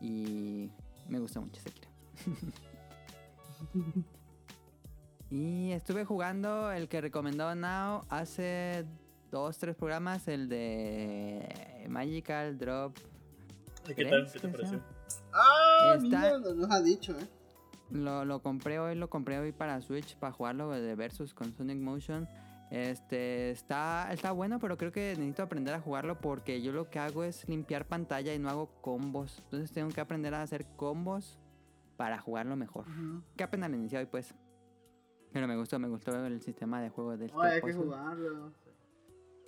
Y 0.00 0.70
me 1.08 1.18
gustó 1.18 1.40
mucho 1.40 1.60
Sekiro. 1.60 1.88
y 5.30 5.70
estuve 5.72 6.04
jugando 6.04 6.70
el 6.72 6.88
que 6.88 7.00
recomendó 7.00 7.54
Now 7.54 8.02
hace 8.08 8.84
dos, 9.30 9.58
tres 9.58 9.74
programas, 9.76 10.28
el 10.28 10.48
de 10.48 11.86
Magical 11.88 12.58
Drop. 12.58 12.96
¿Y 13.88 13.94
¿Qué 13.94 14.04
tal? 14.06 14.26
¿Qué 14.32 14.38
te 14.40 14.48
¿Qué 14.48 14.52
pareció? 14.52 14.82
Ah, 15.32 15.92
Está- 15.96 16.02
mira, 16.06 16.38
no 16.38 16.54
nos 16.54 16.70
ha 16.70 16.80
dicho, 16.82 17.12
eh. 17.18 17.26
Lo, 17.90 18.24
lo 18.24 18.42
compré 18.42 18.78
hoy, 18.78 18.94
lo 18.96 19.08
compré 19.08 19.38
hoy 19.38 19.52
para 19.52 19.80
Switch, 19.80 20.16
para 20.16 20.32
jugarlo 20.32 20.70
de 20.70 20.94
Versus 20.94 21.34
con 21.34 21.52
Sonic 21.52 21.78
Motion. 21.78 22.28
Este 22.70 23.52
está, 23.52 24.12
está 24.12 24.32
bueno, 24.32 24.58
pero 24.58 24.76
creo 24.76 24.90
que 24.90 25.14
necesito 25.16 25.42
aprender 25.44 25.74
a 25.74 25.80
jugarlo 25.80 26.20
porque 26.20 26.60
yo 26.62 26.72
lo 26.72 26.90
que 26.90 26.98
hago 26.98 27.22
es 27.22 27.48
limpiar 27.48 27.86
pantalla 27.86 28.34
y 28.34 28.38
no 28.38 28.50
hago 28.50 28.66
combos. 28.80 29.40
Entonces 29.44 29.70
tengo 29.70 29.90
que 29.90 30.00
aprender 30.00 30.34
a 30.34 30.42
hacer 30.42 30.66
combos 30.76 31.38
para 31.96 32.18
jugarlo 32.18 32.56
mejor. 32.56 32.86
Ujú. 32.88 33.22
Que 33.36 33.44
apenas 33.44 33.70
lo 33.70 33.76
inicié 33.76 33.98
hoy, 33.98 34.06
pues. 34.06 34.34
Pero 35.32 35.46
me 35.46 35.56
gustó, 35.56 35.78
me 35.78 35.88
gustó 35.88 36.26
el 36.26 36.40
sistema 36.40 36.80
de 36.80 36.90
juego 36.90 37.16
de 37.16 37.26
este 37.26 37.38
Ay, 37.40 37.52
hay 37.52 37.62
que 37.62 37.72
jugarlo. 37.72 38.52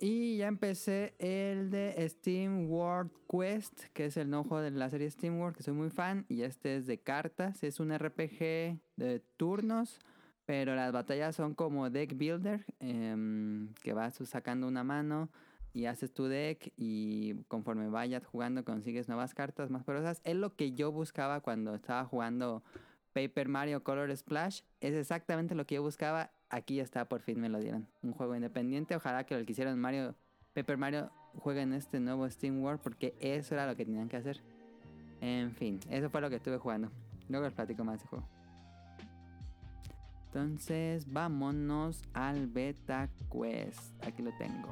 Y 0.01 0.37
ya 0.37 0.47
empecé 0.47 1.13
el 1.19 1.69
de 1.71 2.07
Steam 2.07 2.71
World 2.71 3.11
Quest, 3.29 3.83
que 3.93 4.05
es 4.05 4.15
el 4.15 4.29
nuevo 4.29 4.45
juego 4.45 4.63
de 4.63 4.71
la 4.71 4.89
serie 4.89 5.11
Steam 5.11 5.37
World, 5.39 5.57
que 5.57 5.63
soy 5.63 5.73
muy 5.73 5.89
fan. 5.89 6.25
Y 6.29 6.43
este 6.43 6.77
es 6.77 6.87
de 6.87 6.99
cartas, 6.99 7.63
es 7.63 7.81
un 7.81 7.91
RPG 7.91 8.79
de 8.95 9.21
turnos, 9.35 9.99
pero 10.45 10.73
las 10.73 10.93
batallas 10.93 11.35
son 11.35 11.53
como 11.53 11.89
deck 11.89 12.17
builder, 12.17 12.65
em, 12.79 13.73
que 13.83 13.91
vas 13.91 14.15
sacando 14.23 14.67
una 14.67 14.85
mano 14.85 15.29
y 15.73 15.85
haces 15.85 16.13
tu 16.13 16.25
deck 16.25 16.71
y 16.77 17.35
conforme 17.49 17.89
vayas 17.89 18.25
jugando 18.25 18.63
consigues 18.63 19.09
nuevas 19.09 19.33
cartas 19.33 19.69
más 19.69 19.83
poderosas. 19.83 20.21
Es 20.23 20.35
lo 20.35 20.55
que 20.55 20.71
yo 20.71 20.93
buscaba 20.93 21.41
cuando 21.41 21.75
estaba 21.75 22.05
jugando 22.05 22.63
Paper 23.13 23.49
Mario 23.49 23.83
Color 23.83 24.15
Splash. 24.15 24.61
Es 24.79 24.93
exactamente 24.93 25.55
lo 25.55 25.65
que 25.65 25.75
yo 25.75 25.83
buscaba. 25.83 26.31
Aquí 26.49 26.75
ya 26.75 26.83
está, 26.83 27.05
por 27.05 27.21
fin 27.21 27.39
me 27.39 27.49
lo 27.49 27.59
dieron. 27.59 27.87
Un 28.01 28.13
juego 28.13 28.35
independiente. 28.35 28.95
Ojalá 28.95 29.25
que 29.25 29.37
lo 29.37 29.45
que 29.45 29.51
hicieron 29.51 29.79
Mario, 29.79 30.15
Paper 30.53 30.77
Mario 30.77 31.11
juegue 31.37 31.61
en 31.61 31.73
este 31.73 31.99
nuevo 31.99 32.29
Steam 32.29 32.61
World 32.63 32.81
porque 32.81 33.15
eso 33.19 33.53
era 33.53 33.67
lo 33.67 33.75
que 33.75 33.85
tenían 33.85 34.09
que 34.09 34.17
hacer. 34.17 34.41
En 35.21 35.51
fin, 35.51 35.79
eso 35.89 36.09
fue 36.09 36.21
lo 36.21 36.29
que 36.29 36.37
estuve 36.37 36.57
jugando. 36.57 36.89
Luego 37.27 37.45
les 37.45 37.53
platico 37.53 37.83
más 37.83 38.01
de 38.01 38.07
juego. 38.07 38.25
Entonces, 40.27 41.11
vámonos 41.11 42.03
al 42.13 42.47
Beta 42.47 43.09
Quest. 43.31 44.03
Aquí 44.05 44.21
lo 44.21 44.31
tengo. 44.37 44.69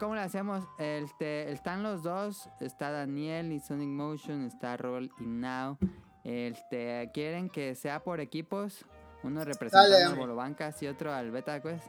Cómo 0.00 0.14
le 0.14 0.22
hacemos. 0.22 0.64
Este, 0.78 1.52
están 1.52 1.82
los 1.84 2.02
dos. 2.02 2.48
Está 2.58 2.90
Daniel 2.90 3.52
y 3.52 3.60
Sonic 3.60 3.90
Motion. 3.90 4.46
Está 4.46 4.78
Roll 4.78 5.12
y 5.20 5.26
Now. 5.26 5.76
Este, 6.24 7.10
¿quieren 7.12 7.50
que 7.50 7.74
sea 7.74 8.02
por 8.02 8.20
equipos? 8.20 8.86
Uno 9.22 9.44
representando 9.44 10.08
al 10.08 10.14
Bolobancas 10.16 10.82
y 10.82 10.86
otro 10.88 11.12
al 11.12 11.30
Beta 11.30 11.60
Quest. 11.60 11.86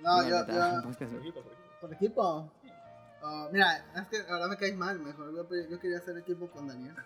No, 0.00 0.22
Digo, 0.22 0.38
yo, 0.38 0.46
Beta 0.46 0.76
yo, 0.76 0.82
Podcast. 0.82 1.12
Por 1.12 1.20
equipo, 1.20 1.42
por 1.42 1.52
equipo. 1.52 1.80
por 1.80 1.92
equipo. 1.92 2.50
Ah, 3.22 3.48
mira, 3.52 3.84
es 3.94 4.08
que 4.08 4.16
ahora 4.30 4.48
me 4.48 4.56
caes 4.56 4.74
mal, 4.76 4.98
mejor. 5.00 5.34
Yo, 5.34 5.46
yo 5.70 5.78
quería 5.78 5.98
hacer 5.98 6.16
equipo 6.18 6.48
con 6.48 6.66
Daniel. 6.66 6.94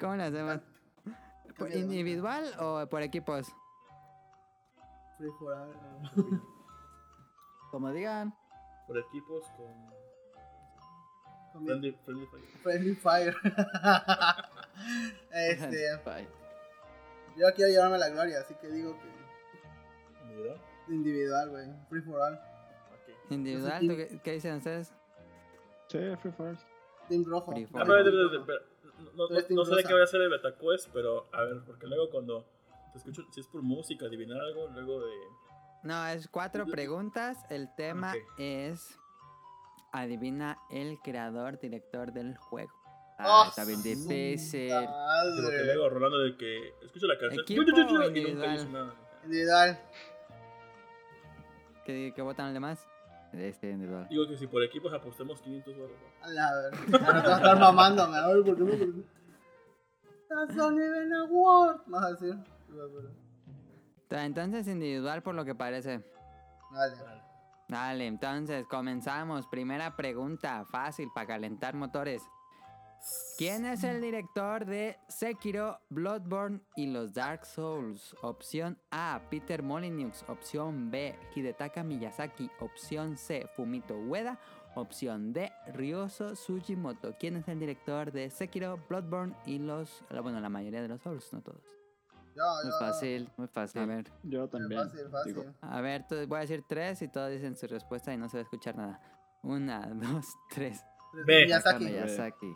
¿Cómo 0.00 0.16
le 0.16 0.22
hacemos? 0.24 0.58
¿Por 1.56 1.68
Cambia 1.68 1.76
de 1.76 1.80
¿Individual 1.80 2.44
o 2.58 2.84
por 2.88 3.02
equipos? 3.02 3.52
Free 5.22 5.30
for 5.38 5.54
all. 5.54 5.70
Como 7.70 7.92
digan. 7.92 8.34
Por 8.88 8.98
equipos 8.98 9.44
con. 9.56 9.72
Con 11.52 11.62
mi- 11.62 11.66
Friendly, 11.68 11.92
friendly 12.04 12.26
Fire. 12.26 12.44
Friendly 12.62 12.94
Fire. 12.96 13.36
este, 15.30 15.96
Bye. 16.04 16.28
yo 17.36 17.46
quiero 17.54 17.70
llevarme 17.70 17.98
la 17.98 18.08
gloria, 18.08 18.40
así 18.40 18.54
que 18.54 18.68
digo 18.68 18.96
que 18.98 20.24
¿Individual? 20.24 20.60
individual, 20.88 21.50
güey. 21.50 21.66
Free 21.88 22.00
for 22.02 22.20
all. 22.20 22.40
¿Individual? 23.30 23.80
¿Tú 23.80 23.88
qué, 23.96 24.20
qué 24.24 24.32
dicen 24.32 24.56
ustedes? 24.56 24.92
Sí, 25.88 25.98
Free 26.20 26.32
Fire. 26.32 26.58
Team 27.08 27.24
rojo. 27.26 27.52
Free 27.52 27.64
Ah, 27.64 27.68
for 27.70 27.80
all. 27.82 27.86
pero, 28.04 28.10
pero, 28.32 28.44
pero, 28.46 28.58
no, 29.14 29.28
no, 29.28 29.42
Team 29.44 29.54
no 29.56 29.64
sé 29.64 29.76
de 29.76 29.84
qué 29.84 29.92
voy 29.92 30.00
a 30.00 30.04
hacer 30.04 30.20
el 30.20 30.30
BetaQuest, 30.30 30.88
pero 30.92 31.26
a 31.32 31.42
ver, 31.44 31.62
porque 31.64 31.86
luego 31.86 32.10
cuando 32.10 32.44
te 32.92 32.98
escucho, 32.98 33.22
si 33.30 33.40
es 33.40 33.46
por 33.48 33.62
música, 33.62 34.06
adivinar 34.06 34.40
algo, 34.40 34.68
luego 34.68 35.00
de. 35.04 35.12
No, 35.84 36.06
es 36.08 36.28
cuatro 36.28 36.66
preguntas. 36.66 37.38
El 37.50 37.68
tema 37.74 38.12
Ok. 38.12 38.38
es. 38.38 38.98
Adivina 39.92 40.58
el 40.70 40.98
creador, 41.00 41.58
director 41.60 42.12
del 42.12 42.36
juego. 42.36 42.72
Ah, 43.18 43.44
Ah, 43.44 43.46
está 43.48 43.64
bien 43.64 43.82
difícil. 43.82 44.68
Digo 44.68 44.80
que 45.50 45.56
Madre. 45.56 45.64
luego 45.74 45.88
Rolando 45.90 46.18
de 46.20 46.36
que 46.36 46.74
escucho 46.82 47.06
la 47.06 47.18
canción 47.18 47.42
¿Equipo 47.42 47.62
y 47.62 47.66
nunca 47.66 48.06
individual? 48.06 48.72
nada. 48.72 48.94
Individual. 49.24 49.80
¿Qué, 51.84 52.12
qué 52.14 52.22
votan 52.22 52.46
los 52.46 52.54
demás? 52.54 52.86
Este 53.32 53.70
individual. 53.70 54.06
Digo 54.08 54.26
que 54.28 54.36
si 54.36 54.46
por 54.46 54.62
equipos 54.62 54.92
apostemos 54.92 55.40
500 55.42 55.76
dólares. 55.76 55.98
A 56.22 56.28
la 56.30 56.50
ver. 56.54 56.74
Ahora 57.06 57.22
te 57.22 57.28
vas 57.28 57.34
a 57.34 57.36
estar 57.36 57.58
mamándome. 57.58 58.16
Ay, 58.18 58.42
¿por 58.44 58.56
qué 58.56 58.62
me 58.62 59.02
That's 60.28 60.54
not 60.56 60.72
even 60.72 61.12
a 61.12 61.24
word. 61.24 61.80
Vas 61.86 62.04
a 62.04 62.10
decir. 62.12 62.34
Entonces 64.10 64.66
individual 64.68 65.22
por 65.22 65.34
lo 65.34 65.44
que 65.44 65.54
parece. 65.54 66.02
Vale. 66.70 66.96
Dale, 67.68 68.06
entonces 68.06 68.66
comenzamos. 68.66 69.46
Primera 69.46 69.96
pregunta, 69.96 70.64
fácil 70.66 71.08
para 71.14 71.26
calentar 71.26 71.74
motores. 71.74 72.22
¿Quién 73.36 73.64
es 73.64 73.82
el 73.82 74.00
director 74.00 74.64
de 74.64 74.96
Sekiro, 75.08 75.80
Bloodborne 75.88 76.60
y 76.76 76.86
los 76.86 77.12
Dark 77.12 77.44
Souls? 77.46 78.14
Opción 78.22 78.78
A, 78.90 79.20
Peter 79.28 79.62
Molyneux. 79.62 80.24
Opción 80.28 80.90
B, 80.90 81.18
Hidetaka 81.34 81.82
Miyazaki. 81.82 82.50
Opción 82.60 83.16
C, 83.16 83.46
Fumito 83.56 83.96
Ueda. 83.96 84.38
Opción 84.74 85.32
D, 85.32 85.50
Ryoso 85.74 86.36
Sugimoto. 86.36 87.16
¿Quién 87.18 87.36
es 87.36 87.48
el 87.48 87.58
director 87.58 88.12
de 88.12 88.30
Sekiro, 88.30 88.78
Bloodborne 88.88 89.34
y 89.46 89.58
los... 89.58 90.04
Bueno, 90.22 90.40
la 90.40 90.48
mayoría 90.48 90.80
de 90.80 90.88
los 90.88 91.02
Souls, 91.02 91.32
no 91.32 91.42
todos. 91.42 91.81
Yo, 92.34 92.42
Muy 92.64 92.72
yo. 92.72 92.78
fácil, 92.78 93.30
muy 93.36 93.46
fácil. 93.48 93.82
A 93.82 93.86
ver, 93.86 94.10
Yo 94.22 94.48
también. 94.48 94.82
Fácil, 94.82 95.08
fácil. 95.10 95.34
Digo, 95.34 95.54
a 95.60 95.80
ver, 95.80 96.06
tú- 96.06 96.26
voy 96.26 96.38
a 96.38 96.40
decir 96.40 96.64
tres 96.66 97.02
y 97.02 97.08
todos 97.08 97.30
dicen 97.30 97.56
su 97.56 97.66
respuesta 97.66 98.12
y 98.12 98.16
no 98.16 98.28
se 98.28 98.38
va 98.38 98.40
a 98.40 98.44
escuchar 98.44 98.76
nada. 98.76 99.00
Una, 99.42 99.86
dos, 99.94 100.26
tres. 100.50 100.84
Ve. 101.26 101.44
Miyazaki. 101.44 101.84
Miyazaki. 101.84 102.54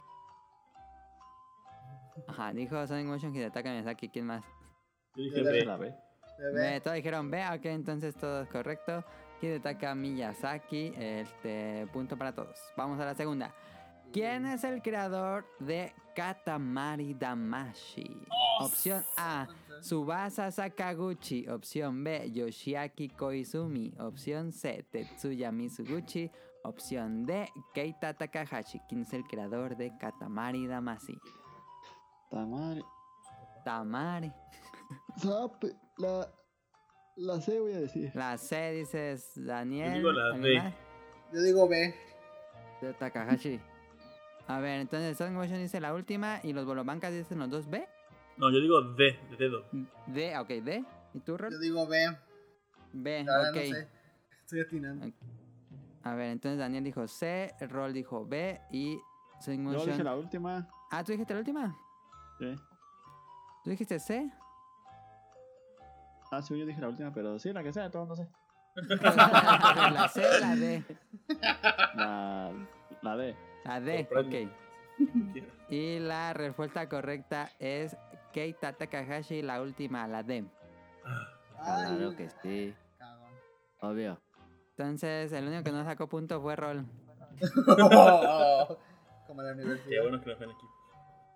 Ajá, 2.29 2.53
dijo 2.53 2.87
Sonic 2.87 3.07
Motion 3.07 3.35
Hidetaka 3.35 3.71
Miyazaki. 3.71 4.09
¿Quién 4.09 4.27
más? 4.27 4.45
Yo 5.15 5.25
dije 5.25 5.43
B. 5.43 5.65
la 5.65 5.77
B. 5.77 5.95
B, 6.55 6.81
todos 6.83 6.95
dijeron 6.97 7.31
B, 7.31 7.43
ok, 7.49 7.65
entonces 7.67 8.15
todo 8.17 8.43
es 8.43 8.49
correcto. 8.49 9.05
Hidetaka 9.41 9.95
Miyazaki, 9.95 10.93
este, 10.97 11.87
punto 11.93 12.17
para 12.17 12.35
todos. 12.35 12.59
Vamos 12.77 12.99
a 13.01 13.05
la 13.05 13.15
segunda. 13.15 13.55
¿Quién 14.13 14.47
es 14.47 14.65
el 14.65 14.81
creador 14.83 15.45
de 15.61 15.93
Katamari 16.15 17.15
Damashi? 17.15 18.27
Opción 18.61 19.03
A, 19.19 19.47
Subasa 19.83 20.51
Sakaguchi. 20.51 21.49
Opción 21.49 22.03
B, 22.05 22.31
Yoshiaki 22.33 23.09
Koizumi. 23.09 23.95
Opción 23.99 24.53
C, 24.53 24.85
Tetsuya 24.91 25.53
Mizuguchi. 25.53 26.31
Opción 26.65 27.25
D, 27.27 27.49
Keita 27.75 28.15
Takahashi. 28.15 28.81
¿Quién 28.89 29.03
es 29.03 29.13
el 29.13 29.25
creador 29.25 29.77
de 29.77 29.97
Katamari 29.99 30.67
Damashi? 30.67 31.19
Tamari. 32.31 32.83
Tamari. 33.65 34.33
La. 35.99 36.29
La 37.17 37.41
C 37.41 37.59
voy 37.61 37.73
a 37.73 37.81
decir. 37.81 38.11
La 38.15 38.37
C 38.37 38.73
dices 38.73 39.33
Daniel. 39.37 39.95
digo 39.95 40.13
la 40.13 40.35
¿alguien 40.35 40.43
D. 40.43 40.59
más? 40.63 40.75
Yo 41.33 41.41
digo 41.43 41.69
B. 41.69 41.95
De 42.83 42.93
Takahashi. 42.93 43.61
A 44.49 44.61
ver, 44.61 44.81
entonces 44.81 45.17
Sonic 45.17 45.35
Motion 45.35 45.59
dice 45.59 45.81
la 45.81 45.95
última 45.95 46.41
y 46.43 46.53
los 46.53 46.67
Bolobancas 46.67 47.13
dicen 47.13 47.39
los 47.39 47.51
dos 47.51 47.69
B. 47.69 47.89
No, 48.37 48.51
yo 48.51 48.61
digo 48.61 48.83
D, 48.83 49.19
de 49.31 49.37
dedo. 49.37 49.65
D, 50.07 50.39
ok, 50.39 50.49
D. 50.49 50.85
¿Y 51.15 51.21
tú, 51.21 51.37
Rol? 51.37 51.53
Yo 51.53 51.59
digo 51.59 51.87
B. 51.87 52.17
B, 52.93 53.23
ok. 53.23 53.27
no 53.27 53.53
sé. 53.53 53.89
Estoy 54.43 54.61
atinando. 54.61 55.07
A 56.03 56.15
ver, 56.15 56.31
entonces 56.31 56.59
Daniel 56.59 56.85
dijo 56.85 57.09
C, 57.09 57.55
Rol 57.69 57.93
dijo 57.93 58.25
B 58.25 58.61
y 58.71 58.99
Yo 59.45 59.85
dije 59.87 60.05
la 60.05 60.15
última. 60.15 60.69
Ah, 60.91 61.03
¿tú 61.03 61.13
dijiste 61.13 61.35
la 61.35 61.41
última? 61.41 61.77
Sí. 62.39 62.55
¿Tú 63.65 63.71
dijiste 63.71 63.99
C? 63.99 64.31
Ah, 66.31 66.43
sí, 66.43 66.57
yo 66.59 66.67
dije 66.67 66.81
la 66.81 66.89
última, 66.89 67.13
pero 67.13 67.39
sí, 67.39 67.53
la 67.53 67.63
que 67.63 67.73
sea, 67.73 67.91
todo 67.91 68.07
no 68.07 68.15
sé. 68.15 68.29
la 68.77 70.09
C 70.13 70.25
o 70.27 70.41
la 70.41 70.55
D. 70.55 70.85
La. 71.95 72.53
La 73.03 73.17
D. 73.17 73.37
La 73.65 73.81
D, 73.81 74.09
ok. 74.15 75.71
Y 75.71 75.99
la 75.99 76.33
respuesta 76.35 76.89
correcta 76.89 77.51
es 77.59 77.97
Keita 78.37 78.75
Takahashi, 78.75 79.41
la 79.41 79.63
última, 79.63 80.07
la 80.07 80.23
D. 80.23 80.45
Claro 81.55 82.11
Ay, 82.11 82.17
que 82.17 82.29
sí. 82.29 82.75
cagón. 82.99 83.31
Obvio. 83.81 84.21
Entonces, 84.77 85.33
el 85.33 85.47
único 85.49 85.65
que 85.65 85.73
no 85.73 85.83
sacó 85.85 86.07
punto 86.07 86.43
fue 86.43 86.55
Rol. 86.55 86.85
Como 89.27 89.41
en 89.43 89.57
la 89.57 89.79
Qué 89.89 90.01
bueno 90.03 90.21
que 90.21 90.33
equipo. 90.33 90.75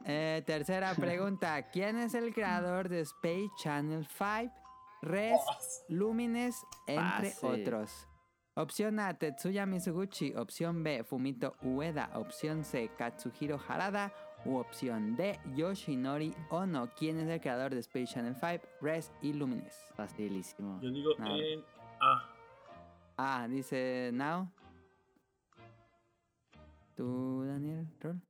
Eh, 0.05 0.43
tercera 0.45 0.95
pregunta. 1.01 1.71
¿Quién 1.71 1.97
es 1.97 2.13
el 2.13 2.35
creador 2.35 2.91
de 2.91 3.01
Space 3.01 3.49
Channel 3.63 4.07
5, 4.07 4.53
Res, 5.01 5.41
Lumines, 5.89 6.63
entre 6.87 7.31
Fácil. 7.31 7.63
otros? 7.63 8.07
Opción 8.57 9.01
A, 9.01 9.15
Tetsuya 9.15 9.65
Mizuguchi. 9.65 10.35
Opción 10.35 10.83
B, 10.83 11.03
Fumito 11.05 11.57
Ueda. 11.63 12.11
Opción 12.13 12.63
C, 12.63 12.91
Katsuhiro 12.99 13.59
Harada. 13.67 14.13
U 14.45 14.57
opción 14.57 15.17
D, 15.17 15.39
Yoshinori 15.55 16.35
Ono. 16.51 16.89
¿Quién 16.95 17.19
es 17.21 17.29
el 17.29 17.41
creador 17.41 17.73
de 17.75 17.81
Space 17.81 18.07
Channel 18.15 18.35
5, 18.35 18.65
Res 18.81 19.13
y 19.21 19.33
Lumines? 19.35 19.75
Facilísimo. 19.95 20.81
Yo 20.81 20.91
digo 20.91 21.11
Ah. 21.19 21.37
en 21.37 21.65
A. 22.01 22.35
Ah, 23.19 23.49
dice 23.49 24.11
Now. 24.15 24.49
¿Tú, 26.97 27.45
Daniel? 27.47 27.87
Rol? 28.01 28.21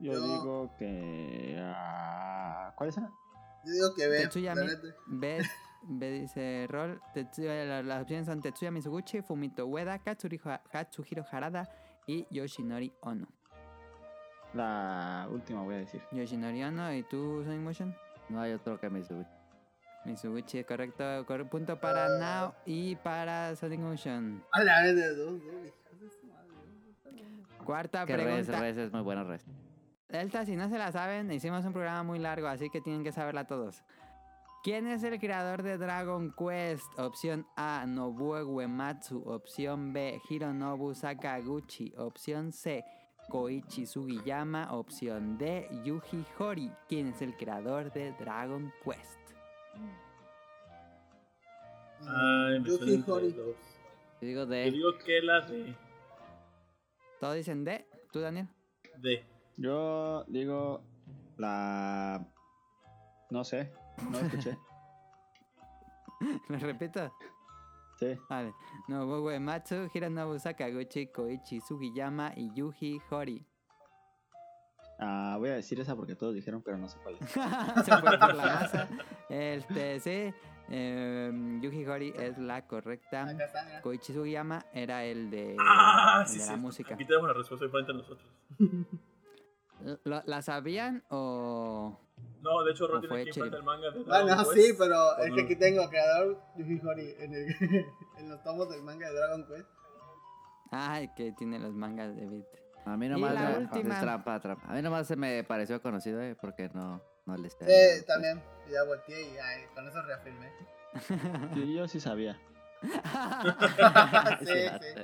Yo, 0.00 0.12
Yo- 0.12 0.20
digo 0.20 0.74
que. 0.78 1.56
ah, 1.62 2.72
¿Cuál 2.76 2.88
es? 2.88 2.96
Yo 2.96 3.72
digo 3.72 3.94
que 3.94 4.08
B. 4.08 4.18
Tetsuya 4.22 4.54
Mi-. 4.54 4.66
B, 5.06 5.42
B 5.82 6.10
dice 6.10 6.66
Rol. 6.68 7.00
Tetsuya- 7.14 7.64
la- 7.64 7.82
las 7.82 8.02
opciones 8.02 8.26
son 8.26 8.40
Tetsuya 8.40 8.70
Mizuguchi, 8.70 9.22
Fumito 9.22 9.66
Ueda, 9.66 9.98
Katsuhiro 10.00 11.24
Harada 11.30 11.68
y 12.06 12.26
Yoshinori 12.30 12.92
Ono. 13.02 13.28
La 14.54 15.26
última 15.30 15.62
voy 15.62 15.74
a 15.76 15.78
decir. 15.78 16.02
Yoshinori 16.12 16.62
Ono, 16.64 16.92
¿y 16.94 17.02
tú, 17.04 17.42
Sonic 17.44 17.60
Motion? 17.60 17.94
No 18.28 18.40
hay 18.40 18.52
otro 18.52 18.78
que 18.78 18.90
me 18.90 19.02
sube. 19.02 19.26
Mizuguchi, 20.04 20.58
es 20.58 20.66
correcto. 20.66 21.04
Cor- 21.26 21.48
punto 21.48 21.78
para. 21.78 22.08
Now 22.18 22.52
y 22.66 22.96
para 22.96 23.54
Sonic 23.56 23.80
Motion. 23.80 24.42
A 24.52 24.62
la 24.64 24.82
vez 24.82 24.96
de 24.96 25.14
dos, 25.14 25.32
dos. 25.44 25.54
hijos 25.66 26.00
de 26.00 26.10
su 26.10 26.26
madre. 26.26 27.64
Cuarta 27.64 28.04
Que 28.04 28.16
res, 28.16 28.26
pregunta. 28.46 28.60
res 28.60 28.76
es 28.76 28.92
muy 28.92 29.02
bueno, 29.02 29.24
res. 29.24 29.44
Delta, 30.08 30.44
si 30.44 30.56
no 30.56 30.68
se 30.68 30.76
la 30.76 30.92
saben, 30.92 31.30
hicimos 31.32 31.64
un 31.64 31.72
programa 31.72 32.02
muy 32.02 32.18
largo, 32.18 32.48
así 32.48 32.68
que 32.68 32.80
tienen 32.82 33.02
que 33.04 33.12
saberla 33.12 33.46
todos. 33.46 33.82
¿Quién 34.62 34.86
es 34.86 35.02
el 35.04 35.18
creador 35.18 35.62
de 35.62 35.78
Dragon 35.78 36.32
Quest? 36.36 36.86
Opción 36.98 37.46
A, 37.56 37.84
Nobuo 37.86 38.44
Uematsu. 38.44 39.22
Opción 39.26 39.92
B, 39.92 40.20
Hironobu 40.28 40.94
Sakaguchi. 40.94 41.94
Opción 41.96 42.52
C, 42.52 42.84
Koichi 43.32 43.86
Sugiyama. 43.86 44.68
Opción 44.72 45.38
D, 45.38 45.66
Yuji 45.84 46.22
Hori. 46.38 46.70
¿Quién 46.86 47.06
es 47.08 47.22
el 47.22 47.34
creador 47.34 47.90
de 47.90 48.12
Dragon 48.12 48.70
Quest? 48.84 49.18
Ay, 52.06 52.60
me 52.60 52.68
Yuji 52.68 52.98
dos. 52.98 53.56
Yo 54.20 54.28
digo 54.28 54.40
Yo 54.42 54.46
de. 54.46 54.70
digo 54.70 54.98
que 54.98 55.22
la 55.22 55.40
D. 55.40 55.74
¿Todos 57.18 57.36
dicen 57.36 57.64
D? 57.64 57.88
¿Tú, 58.12 58.20
Daniel? 58.20 58.48
D. 58.98 59.24
Yo 59.56 60.24
digo 60.28 60.82
la. 61.38 62.28
No 63.30 63.44
sé, 63.44 63.72
no 64.10 64.18
escuché. 64.18 64.58
¿Me 66.48 66.58
repito? 66.58 67.10
Sí, 68.02 68.18
Vale. 68.28 68.52
Nobuo 68.88 69.22
Uematsu, 69.22 69.88
Hironobu 69.94 70.38
Sakaguchi, 70.38 71.06
Koichi 71.12 71.60
Sugiyama 71.60 72.32
y 72.36 72.50
Yuji 72.54 73.00
Hori. 73.10 73.44
ah, 74.98 75.36
voy 75.38 75.50
a 75.50 75.54
decir 75.54 75.78
esa 75.80 75.94
porque 75.96 76.14
todos 76.16 76.34
dijeron, 76.34 76.62
pero 76.62 76.78
no 76.78 76.88
sé 76.88 76.98
cuál 77.02 77.16
es. 77.20 77.30
se 77.84 77.96
fue 77.98 78.18
por 78.18 78.34
la 78.34 78.44
masa. 78.44 78.88
Este, 79.28 80.00
sí. 80.00 80.34
em, 80.68 81.60
Yuji 81.60 81.86
Hori 81.86 82.12
es 82.16 82.38
la 82.38 82.66
correcta. 82.66 83.22
Acá 83.24 83.44
está, 83.44 83.64
mira. 83.64 83.80
Koichi 83.82 84.12
Sugiyama 84.12 84.64
era 84.72 85.04
el 85.04 85.30
de, 85.30 85.56
Ah, 85.60 86.20
el 86.22 86.26
sí, 86.28 86.38
de 86.38 86.44
sí. 86.44 86.50
la 86.50 86.56
música. 86.56 86.94
Aquí 86.94 87.04
tenemos 87.04 87.28
la 87.28 87.34
respuesta 87.34 87.68
frente 87.68 87.92
a 87.92 87.94
nosotros. 87.94 88.28
¿Lo- 90.04 90.22
¿La 90.26 90.42
sabían 90.42 91.02
o...? 91.10 91.98
No, 92.42 92.62
de 92.64 92.72
hecho, 92.72 92.84
¿O 92.84 92.88
Ron 92.88 93.00
fue 93.02 93.08
tiene 93.08 93.20
aquí 93.22 93.28
enfrente 93.40 93.56
chiri- 93.56 93.58
el 93.60 93.64
manga 93.64 93.90
de 93.90 94.02
Bueno, 94.02 94.26
Dragon 94.26 94.46
sí, 94.54 94.60
Quest. 94.62 94.78
pero 94.78 95.16
es 95.18 95.32
que 95.34 95.40
aquí 95.42 95.56
tengo 95.56 95.88
creador 95.88 96.42
Yuji 96.56 96.80
Horii 96.86 97.14
en, 97.20 97.34
el, 97.34 97.46
en 98.18 98.28
los 98.28 98.42
tomos 98.42 98.68
del 98.68 98.82
manga 98.82 99.08
de 99.08 99.14
Dragon 99.14 99.46
Quest. 99.46 99.68
Ay, 100.70 101.08
que 101.16 101.32
tiene 101.32 101.58
los 101.58 101.72
mangas 101.74 102.14
de 102.16 102.26
Beat. 102.26 102.46
A 102.84 102.96
mí 102.96 103.08
nomás 103.08 103.34
la 103.34 103.60
me- 103.60 104.00
trampa, 104.00 104.40
trampa. 104.40 104.66
A 104.68 104.74
mí 104.74 104.82
nomás 104.82 105.06
se 105.06 105.14
me 105.16 105.44
pareció 105.44 105.80
conocido, 105.80 106.20
eh, 106.20 106.34
porque 106.40 106.68
no, 106.74 107.00
no 107.26 107.36
le 107.36 107.48
sé. 107.50 107.58
Eh, 107.68 108.02
también. 108.06 108.42
Ya 108.70 108.82
volteé 108.84 109.22
y 109.22 109.36
ay, 109.38 109.62
con 109.74 109.86
eso 109.88 110.02
reafirmé. 110.02 110.50
Sí, 111.54 111.74
yo 111.74 111.86
sí 111.88 112.00
sabía. 112.00 112.38
sí, 114.40 114.46
sí. 114.80 115.02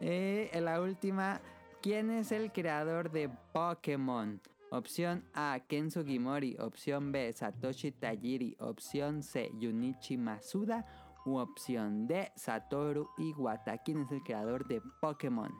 Y 0.00 0.48
en 0.56 0.64
la 0.64 0.80
última, 0.80 1.40
¿quién 1.80 2.10
es 2.10 2.32
el 2.32 2.52
creador 2.52 3.10
de 3.10 3.30
Pokémon? 3.52 4.40
Opción 4.70 5.24
A, 5.34 5.60
Ken 5.66 5.90
Sugimori. 5.90 6.56
Opción 6.58 7.10
B, 7.12 7.32
Satoshi 7.32 7.92
Tajiri. 7.92 8.56
Opción 8.60 9.22
C, 9.22 9.50
Junichi 9.60 10.16
Masuda. 10.16 10.84
U 11.24 11.38
opción 11.38 12.06
D, 12.06 12.30
Satoru 12.36 13.08
Iwata. 13.18 13.78
¿Quién 13.78 14.02
es 14.02 14.12
el 14.12 14.22
creador 14.22 14.66
de 14.66 14.80
Pokémon? 15.00 15.52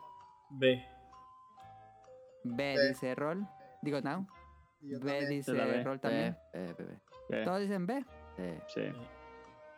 B. 0.50 0.82
B, 2.44 2.74
B. 2.76 2.88
dice 2.88 3.14
Rol. 3.14 3.46
Digo, 3.82 4.00
Now. 4.00 4.26
Yo 4.80 4.98
B 5.00 5.06
también. 5.12 5.28
dice 5.30 5.52
la 5.52 5.64
B. 5.66 5.82
Rol 5.82 5.96
Eh, 5.96 5.98
también. 6.00 6.36
bebé. 6.52 7.00
Eh, 7.30 7.44
¿Todos 7.44 7.60
dicen 7.60 7.86
B? 7.86 8.04
Sí. 8.68 8.80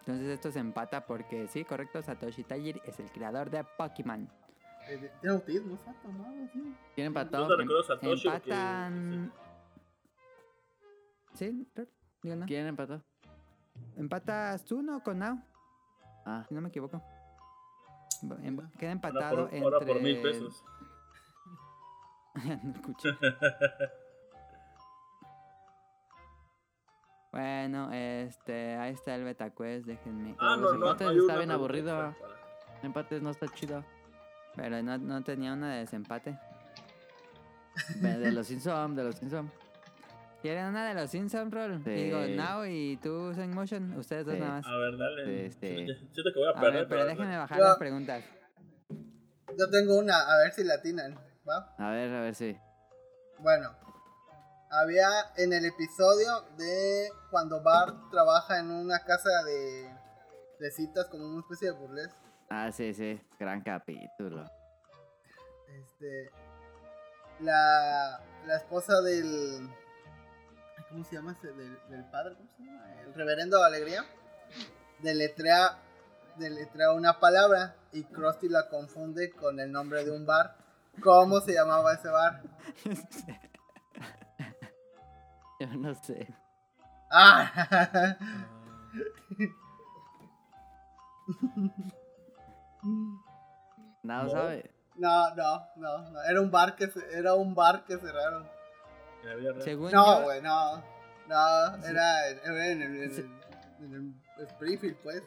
Entonces 0.00 0.28
esto 0.28 0.50
se 0.50 0.58
empata 0.58 1.06
porque 1.06 1.46
sí, 1.48 1.64
correcto, 1.64 2.02
Satoshi 2.02 2.42
Tajiri 2.44 2.80
es 2.84 2.98
el 3.00 3.10
creador 3.10 3.50
de 3.50 3.64
Pokémon. 3.78 4.28
Eh, 4.90 5.10
Tiene 5.20 5.34
autismo, 5.36 5.76
sí. 6.52 6.58
No 7.38 7.46
te 7.48 7.54
Satoshi 7.84 8.28
porque- 8.28 8.50
Empatan... 8.50 9.32
¿Sí? 11.34 11.68
Digo, 12.22 12.36
no. 12.36 12.46
¿Quién 12.46 12.66
empató? 12.66 13.02
¿Empatas 13.96 14.64
tú, 14.64 14.82
no? 14.82 15.02
Con 15.02 15.18
Now, 15.20 15.40
Ah, 16.26 16.44
si 16.48 16.54
no 16.54 16.60
me 16.60 16.68
equivoco. 16.68 17.02
Em- 18.42 18.56
Queda 18.78 18.90
Ahora 18.90 18.92
empatado 18.92 19.48
por, 19.48 19.58
ahora 19.62 19.78
por 19.78 20.00
mil 20.02 20.16
entre- 20.16 20.32
pesos. 20.32 20.64
no 22.64 22.72
escuché. 22.74 23.10
Bueno, 27.32 27.92
este, 27.92 28.74
ahí 28.76 28.92
está 28.92 29.14
el 29.14 29.22
BetaQuest, 29.22 29.86
déjenme. 29.86 30.34
Ah, 30.40 30.56
no, 30.56 30.72
no. 30.72 30.86
empates 30.86 31.06
hay 31.08 31.18
está 31.18 31.36
bien 31.36 31.50
aburrido. 31.52 32.12
empates 32.82 33.22
no 33.22 33.30
está 33.30 33.46
chido. 33.54 33.84
Pero 34.60 34.82
no, 34.82 34.98
no 34.98 35.22
tenía 35.24 35.54
una 35.54 35.72
de 35.72 35.78
desempate. 35.80 36.38
De 37.96 38.30
los 38.30 38.46
Simpsons, 38.46 38.94
de 38.94 39.04
los 39.04 39.14
Simpsons. 39.14 39.50
¿Quieren 40.42 40.66
una 40.66 40.86
de 40.88 40.94
los 41.00 41.08
Simpsons, 41.10 41.50
Roll? 41.52 41.82
Sí. 41.82 41.90
Digo, 41.90 42.18
Now 42.36 42.66
y 42.66 42.98
tú, 42.98 43.32
Sun 43.34 43.54
Motion, 43.54 43.96
ustedes 43.96 44.26
dos 44.26 44.34
Sí. 44.34 44.40
nada 44.40 44.52
más. 44.56 44.66
A 44.66 44.76
ver, 44.76 44.98
dale. 44.98 45.46
Este- 45.46 45.86
Siento 45.86 46.30
que 46.34 46.38
voy 46.40 46.48
a 46.48 46.50
A 46.50 46.60
perder. 46.60 46.72
ver, 46.72 46.88
pero 46.88 47.00
pero- 47.00 47.06
déjenme 47.06 47.38
bajar 47.38 47.58
Yo- 47.58 47.64
las 47.64 47.78
preguntas. 47.78 48.24
Yo 49.58 49.70
tengo 49.70 49.98
una, 49.98 50.20
a 50.30 50.36
ver 50.42 50.52
si 50.52 50.62
la 50.64 50.74
atinan, 50.74 51.14
¿va? 51.48 51.74
A 51.78 51.90
ver, 51.90 52.12
a 52.14 52.20
ver 52.20 52.34
si. 52.34 52.54
Bueno, 53.38 53.70
había 54.70 55.08
en 55.38 55.54
el 55.54 55.64
episodio 55.64 56.42
de 56.58 57.08
cuando 57.30 57.62
Bart 57.62 58.10
trabaja 58.10 58.58
en 58.60 58.70
una 58.70 58.98
casa 59.04 59.30
de, 59.46 59.90
de 60.58 60.70
citas 60.70 61.06
como 61.06 61.26
una 61.26 61.40
especie 61.40 61.68
de 61.72 61.78
burlesque. 61.78 62.14
Ah, 62.50 62.70
sí, 62.72 62.92
sí. 62.92 63.20
Gran 63.38 63.62
capítulo. 63.62 64.44
Este, 65.68 66.32
la, 67.38 68.20
la 68.44 68.56
esposa 68.56 69.00
del. 69.02 69.70
¿Cómo 70.88 71.04
se 71.04 71.14
llama 71.14 71.30
ese? 71.30 71.52
Del, 71.52 71.78
del 71.88 72.04
padre, 72.10 72.34
¿cómo 72.34 72.48
se 72.56 72.64
llama? 72.64 73.00
El 73.02 73.14
reverendo 73.14 73.62
Alegría. 73.62 74.04
Deletrea, 74.98 75.78
deletrea 76.36 76.92
una 76.92 77.20
palabra 77.20 77.76
y 77.92 78.02
Krusty 78.02 78.48
la 78.48 78.68
confunde 78.68 79.30
con 79.30 79.60
el 79.60 79.70
nombre 79.70 80.04
de 80.04 80.10
un 80.10 80.26
bar. 80.26 80.56
¿Cómo 81.00 81.40
se 81.40 81.54
llamaba 81.54 81.94
ese 81.94 82.08
bar? 82.08 82.42
Yo 85.60 85.68
no 85.68 85.94
sé. 85.94 86.26
¡Ah! 87.12 88.16
Nada 94.02 94.24
No. 94.24 94.30
sabe. 94.30 94.70
No, 94.96 95.34
no, 95.34 95.66
no, 95.76 96.10
no. 96.10 96.22
Era 96.24 96.40
un 96.40 96.50
bar 96.50 96.76
que 96.76 96.88
se- 96.88 97.16
era 97.18 97.34
un 97.34 97.54
bar 97.54 97.84
que 97.84 97.96
cerraron. 97.98 98.46
Según 99.60 99.90
No, 99.92 100.18
yo, 100.20 100.24
güey, 100.24 100.42
no. 100.42 100.76
No, 101.28 101.86
era, 101.86 102.28
era 102.28 102.66
en 102.68 102.82
el, 102.82 102.96
en 102.96 103.02
el, 103.02 103.30
en 103.84 103.94
el 104.38 104.46
Springfield, 104.46 104.96
pues. 105.02 105.22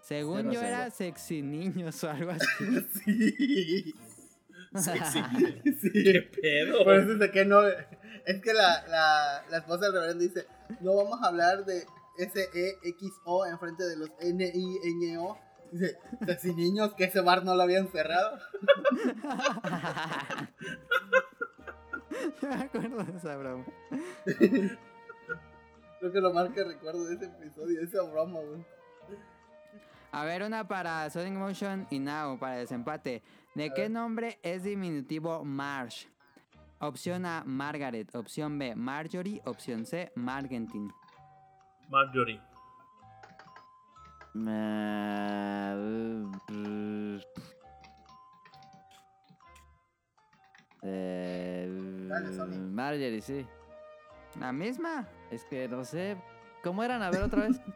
según 0.00 0.38
Cero, 0.38 0.52
yo 0.52 0.60
cero. 0.60 0.66
era 0.76 0.90
sexy 0.90 1.42
niños 1.42 2.02
o 2.04 2.10
algo 2.10 2.30
así. 2.32 2.46
Sí. 3.04 3.94
Sexy. 4.74 5.22
Sí. 5.80 5.90
¿Qué 5.92 6.30
pedo? 6.40 6.84
Por 6.84 6.94
eso 6.96 7.12
es 7.12 7.18
de 7.18 7.30
que 7.30 7.44
no. 7.44 7.60
Es 7.66 8.42
que 8.42 8.52
la, 8.52 8.86
la, 8.88 9.44
la 9.50 9.58
esposa 9.58 9.86
del 9.86 9.94
reverendo 9.94 10.22
dice: 10.24 10.46
No 10.80 10.94
vamos 10.96 11.22
a 11.22 11.28
hablar 11.28 11.64
de 11.64 11.86
S-E-X-O 12.18 13.46
enfrente 13.46 13.84
de 13.84 13.96
los 13.96 14.10
N-I-N-O. 14.20 15.38
Dice: 15.72 15.98
Sexy 16.24 16.54
niños, 16.54 16.94
que 16.94 17.04
ese 17.04 17.20
bar 17.20 17.44
no 17.44 17.54
lo 17.54 17.62
habían 17.62 17.88
cerrado. 17.88 18.38
me 22.42 22.54
acuerdo 22.54 23.04
de 23.04 23.16
esa 23.16 23.36
broma. 23.36 23.64
Creo 25.98 26.12
que 26.12 26.20
lo 26.20 26.32
más 26.32 26.50
que 26.50 26.62
recuerdo 26.64 27.04
de 27.04 27.14
ese 27.14 27.24
episodio, 27.26 27.80
esa 27.80 28.02
broma, 28.02 28.40
güey. 28.40 28.64
A 30.12 30.24
ver, 30.24 30.42
una 30.42 30.66
para 30.66 31.10
Sonic 31.10 31.34
Motion 31.34 31.86
y 31.90 31.98
Now, 31.98 32.38
para 32.38 32.56
desempate. 32.56 33.22
¿De 33.54 33.70
qué 33.74 33.88
nombre 33.88 34.38
es 34.42 34.62
diminutivo 34.62 35.44
Marsh? 35.44 36.06
Opción 36.78 37.26
A, 37.26 37.42
Margaret. 37.44 38.14
Opción 38.14 38.58
B, 38.58 38.74
Marjorie. 38.76 39.42
Opción 39.44 39.84
C, 39.84 40.12
Margentin. 40.14 40.92
Marjorie. 41.88 42.40
Eh, 50.82 51.68
Dale. 52.08 52.56
Marjorie, 52.58 53.20
sí. 53.20 53.46
¿La 54.38 54.52
misma? 54.52 55.08
Es 55.30 55.44
que 55.44 55.68
no 55.68 55.84
sé. 55.84 56.16
¿Cómo 56.62 56.82
eran? 56.82 57.02
A 57.02 57.10
ver 57.10 57.22
otra 57.22 57.46
vez. 57.46 57.60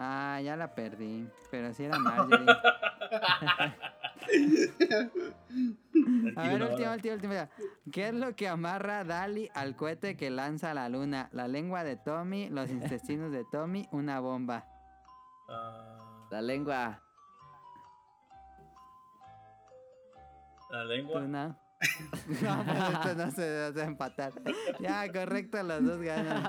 Ah, 0.00 0.40
ya 0.40 0.56
la 0.56 0.76
perdí. 0.76 1.28
Pero 1.50 1.74
sí 1.74 1.82
era 1.82 1.98
Marjorie. 2.28 2.38
A 6.36 6.42
ver, 6.48 6.62
última, 6.62 6.92
última, 6.92 7.14
última. 7.14 7.48
¿Qué 7.92 8.08
es 8.08 8.14
lo 8.14 8.34
que 8.34 8.48
amarra 8.48 9.04
Dali 9.04 9.50
al 9.54 9.76
cohete 9.76 10.16
que 10.16 10.30
lanza 10.30 10.70
a 10.70 10.74
la 10.74 10.88
luna? 10.88 11.28
La 11.32 11.48
lengua 11.48 11.84
de 11.84 11.96
Tommy, 11.96 12.48
los 12.48 12.70
intestinos 12.70 13.32
de 13.32 13.44
Tommy, 13.50 13.88
una 13.92 14.20
bomba. 14.20 14.64
Ah, 15.48 16.26
La 16.30 16.42
lengua. 16.42 17.00
la 20.70 20.82
¿Tú 20.82 20.88
lengua. 20.88 21.20
no? 21.22 21.58
No, 22.42 22.64
pues 22.64 22.78
esto 22.90 23.14
no 23.14 23.30
se 23.30 23.42
debe 23.42 23.82
empatar. 23.84 24.32
Ya, 24.80 25.10
correcto, 25.12 25.62
los 25.62 25.84
dos 25.84 26.00
ganan. 26.00 26.42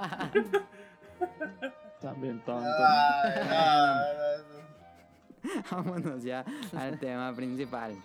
También 2.01 2.39
tonto. 2.43 2.67
Ay, 2.67 3.31
no, 3.43 4.13
no, 4.13 5.53
no. 5.53 5.63
Vámonos 5.71 6.23
ya 6.23 6.43
al 6.75 6.99
tema 6.99 7.31
principal. 7.33 7.95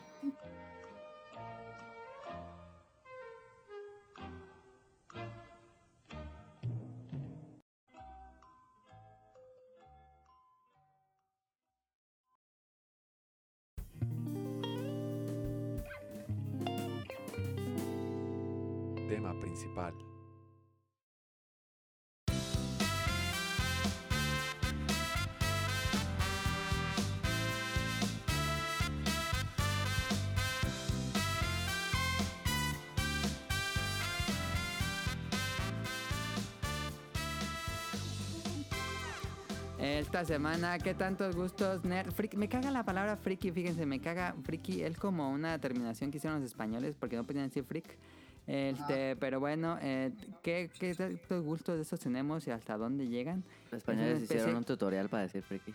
Esta 39.80 40.24
semana, 40.24 40.78
¿qué 40.78 40.94
tantos 40.94 41.37
gustos 41.37 41.85
nerd? 41.85 42.12
Friki- 42.14 42.37
me 42.37 42.48
caga 42.48 42.70
la 42.70 42.85
palabra 42.85 43.16
friki, 43.16 43.50
fíjense, 43.50 43.85
me 43.85 44.00
caga 44.00 44.35
friki. 44.42 44.83
Es 44.83 44.96
como 44.96 45.30
una 45.30 45.59
terminación 45.59 46.11
que 46.11 46.18
hicieron 46.18 46.40
los 46.40 46.48
españoles 46.50 46.96
porque 46.98 47.16
no 47.16 47.24
podían 47.24 47.48
decir 47.48 47.64
freak. 47.64 47.98
Este, 48.46 49.16
pero 49.16 49.40
bueno, 49.40 49.78
eh, 49.80 50.12
¿qué, 50.42 50.70
¿qué 50.78 50.94
tantos 50.94 51.42
gustos 51.44 51.76
de 51.76 51.83
esos 51.83 51.98
tenemos 52.00 52.46
y 52.46 52.50
hasta 52.50 52.76
dónde 52.76 53.09
llegan? 53.09 53.42
Los 53.70 53.78
españoles 53.78 54.22
especie- 54.22 54.37
hicieron 54.37 54.57
un 54.59 54.64
tutorial 54.64 55.09
para 55.09 55.22
decir 55.22 55.42
friki. 55.42 55.72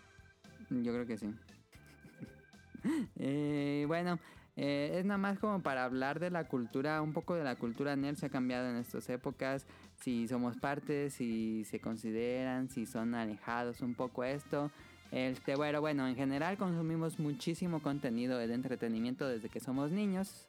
Yo 0.69 0.93
creo 0.93 1.05
que 1.07 1.17
sí. 1.17 1.33
Eh, 3.17 3.83
bueno, 3.87 4.19
eh, 4.55 4.95
es 4.99 5.05
nada 5.05 5.17
más 5.17 5.37
como 5.39 5.61
para 5.61 5.83
hablar 5.83 6.19
de 6.19 6.29
la 6.29 6.45
cultura, 6.47 7.01
un 7.01 7.11
poco 7.13 7.35
de 7.35 7.43
la 7.43 7.55
cultura 7.55 7.95
nerd 7.97 8.15
se 8.15 8.27
ha 8.27 8.29
cambiado 8.29 8.69
en 8.69 8.77
estas 8.77 9.09
épocas, 9.09 9.65
si 10.01 10.27
somos 10.29 10.55
parte, 10.57 11.09
si 11.09 11.65
se 11.65 11.81
consideran, 11.81 12.69
si 12.69 12.85
son 12.85 13.15
alejados 13.15 13.81
un 13.81 13.95
poco 13.95 14.23
esto. 14.23 14.71
Este, 15.11 15.55
bueno, 15.55 15.81
bueno, 15.81 16.07
en 16.07 16.15
general 16.15 16.57
consumimos 16.57 17.19
muchísimo 17.19 17.81
contenido 17.81 18.37
de 18.37 18.53
entretenimiento 18.53 19.27
desde 19.27 19.49
que 19.49 19.59
somos 19.59 19.91
niños. 19.91 20.47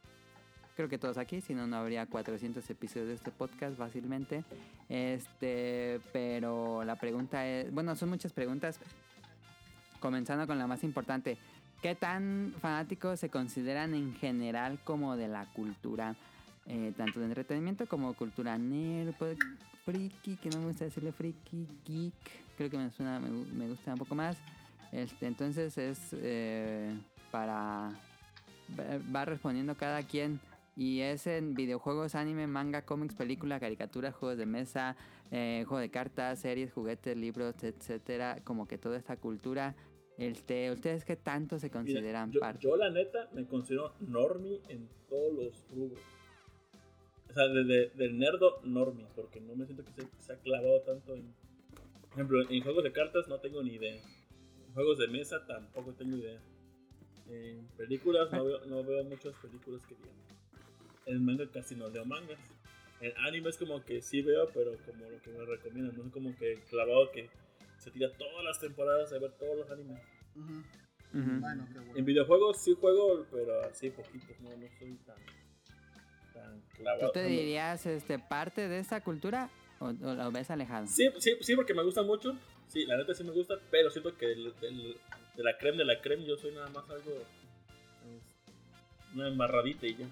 Creo 0.81 0.89
que 0.89 0.97
todos 0.97 1.19
aquí, 1.19 1.43
si 1.43 1.53
no, 1.53 1.67
no 1.67 1.77
habría 1.77 2.07
400 2.07 2.71
episodios 2.71 3.09
de 3.09 3.15
este 3.15 3.31
podcast 3.31 3.77
fácilmente. 3.77 4.45
Este, 4.89 6.01
pero 6.11 6.85
la 6.85 6.97
pregunta 6.97 7.47
es, 7.47 7.71
bueno, 7.71 7.95
son 7.97 8.09
muchas 8.09 8.33
preguntas, 8.33 8.81
comenzando 10.01 10.47
con 10.47 10.59
la 10.59 10.67
más 10.67 10.83
importante. 10.83 11.37
¿Qué 11.83 11.95
tan 11.95 12.55
fanáticos 12.63 13.21
se 13.21 13.29
consideran 13.29 13.93
en 13.93 14.15
general 14.15 14.79
como 14.83 15.19
de 15.19 15.29
la 15.29 15.45
cultura? 15.53 16.17
eh, 16.65 16.95
tanto 16.97 17.21
de 17.21 17.27
entretenimiento 17.27 17.87
como 17.87 18.15
cultura 18.15 18.57
nerd, 18.57 19.13
friki, 19.85 20.37
que 20.37 20.49
no 20.49 20.61
me 20.61 20.69
gusta 20.69 20.87
decirle 20.87 21.13
friki, 21.13 21.67
geek, 21.85 22.15
creo 22.57 22.71
que 22.71 22.79
me 22.79 22.91
suena, 22.91 23.21
me, 23.21 23.29
me 23.29 23.69
gusta 23.69 23.93
un 23.93 23.99
poco 23.99 24.15
más. 24.15 24.39
Este, 24.93 25.27
entonces 25.27 25.77
es 25.77 25.99
eh, 26.15 26.97
para 27.31 27.91
va 29.15 29.25
respondiendo 29.25 29.75
cada 29.75 30.03
quien 30.03 30.41
y 30.81 31.03
es 31.03 31.27
en 31.27 31.53
videojuegos, 31.53 32.15
anime, 32.15 32.47
manga, 32.47 32.87
cómics, 32.87 33.15
películas, 33.15 33.61
caricaturas, 33.61 34.15
juegos 34.15 34.39
de 34.39 34.47
mesa, 34.47 34.97
eh, 35.31 35.63
juego 35.69 35.79
de 35.79 35.91
cartas, 35.91 36.39
series, 36.39 36.73
juguetes, 36.73 37.15
libros, 37.19 37.63
etcétera, 37.63 38.39
como 38.45 38.67
que 38.67 38.79
toda 38.79 38.97
esta 38.97 39.17
cultura. 39.19 39.75
Este, 40.17 40.71
¿Ustedes 40.71 41.05
qué 41.05 41.17
tanto 41.17 41.59
se 41.59 41.67
Mira, 41.67 41.79
consideran 41.81 42.33
yo, 42.33 42.41
parte? 42.41 42.61
yo, 42.63 42.77
la 42.77 42.89
neta 42.89 43.29
me 43.35 43.45
considero 43.47 43.93
normie 44.01 44.63
en 44.71 44.89
todos 45.11 45.35
los 45.35 45.67
rubros. 45.71 46.01
O 47.29 47.33
sea, 47.35 47.47
de, 47.49 47.63
de- 47.65 47.91
del 47.91 48.19
nerdo 48.19 48.61
normie, 48.65 49.07
porque 49.15 49.39
no 49.39 49.55
me 49.57 49.67
siento 49.67 49.85
que 49.85 49.93
se, 49.93 50.09
se 50.19 50.33
ha 50.33 50.37
clavado 50.37 50.81
tanto 50.81 51.15
en... 51.15 51.35
Por 52.09 52.13
ejemplo, 52.15 52.41
en 52.51 52.63
juegos 52.63 52.85
de 52.85 52.93
cartas 52.93 53.29
no 53.29 53.39
tengo 53.39 53.63
ni 53.63 53.75
idea. 53.75 53.95
En 54.67 54.73
juegos 54.73 54.97
de 54.99 55.09
mesa 55.09 55.45
tampoco 55.47 55.93
tengo 55.93 56.17
idea. 56.17 56.41
En 57.29 57.67
películas 57.77 58.33
no 58.33 58.45
veo, 58.47 58.65
no 58.65 58.83
veo 58.83 59.05
muchas 59.05 59.35
películas 59.43 59.85
que 59.87 59.95
digamos. 59.95 60.30
En 61.07 61.25
manga 61.25 61.47
casi 61.51 61.75
no 61.75 61.89
leo 61.89 62.05
mangas. 62.05 62.39
En 63.01 63.17
anime 63.19 63.49
es 63.51 63.57
como 63.57 63.83
que 63.85 64.03
sí 64.03 64.21
veo, 64.23 64.49
pero 64.53 64.77
como 64.85 65.09
lo 65.09 65.21
que 65.23 65.31
me 65.31 65.45
recomiendan. 65.45 65.97
No 65.97 66.05
es 66.07 66.13
como 66.13 66.37
que 66.37 66.55
clavado 66.69 67.11
que 67.11 67.29
se 67.79 67.91
tira 67.91 68.11
todas 68.13 68.45
las 68.45 68.61
temporadas 68.61 69.13
a 69.13 69.19
ver 69.19 69.33
todos 69.33 69.57
los 69.57 69.71
animes. 69.71 69.99
Bueno, 71.13 71.67
qué 71.73 71.79
bueno. 71.79 71.93
En 71.97 72.05
videojuegos 72.05 72.59
sí 72.63 72.75
juego, 72.79 73.27
pero 73.33 73.65
así 73.65 73.91
poquitos, 73.91 74.39
no, 74.41 74.51
no 74.51 74.67
soy 74.79 74.95
tan, 75.07 75.17
tan 76.35 76.61
clavado. 76.77 77.07
¿Tú 77.09 77.13
te 77.15 77.25
dirías 77.25 77.85
este, 77.87 78.19
parte 78.19 78.69
de 78.69 78.79
esta 78.79 79.01
cultura 79.03 79.51
o, 79.81 79.87
o 79.87 79.93
lo 80.15 80.31
ves 80.31 80.51
alejado? 80.51 80.87
Sí, 80.87 81.09
sí, 81.19 81.37
sí, 81.41 81.57
porque 81.57 81.75
me 81.75 81.83
gusta 81.83 82.03
mucho. 82.03 82.37
Sí, 82.69 82.85
la 82.87 82.97
neta 82.97 83.15
sí 83.15 83.25
me 83.25 83.33
gusta, 83.33 83.55
pero 83.71 83.91
siento 83.91 84.17
que 84.17 84.27
del- 84.27 84.55
de 85.37 85.43
la 85.43 85.57
creme 85.59 85.79
de 85.79 85.85
la 85.87 86.01
creme 86.01 86.25
yo 86.27 86.37
soy 86.37 86.53
nada 86.53 86.69
más 86.69 86.89
algo. 86.91 87.11
es, 87.13 88.37
una 89.15 89.27
embarradita 89.29 89.87
y 89.87 89.97
ya. 89.97 90.07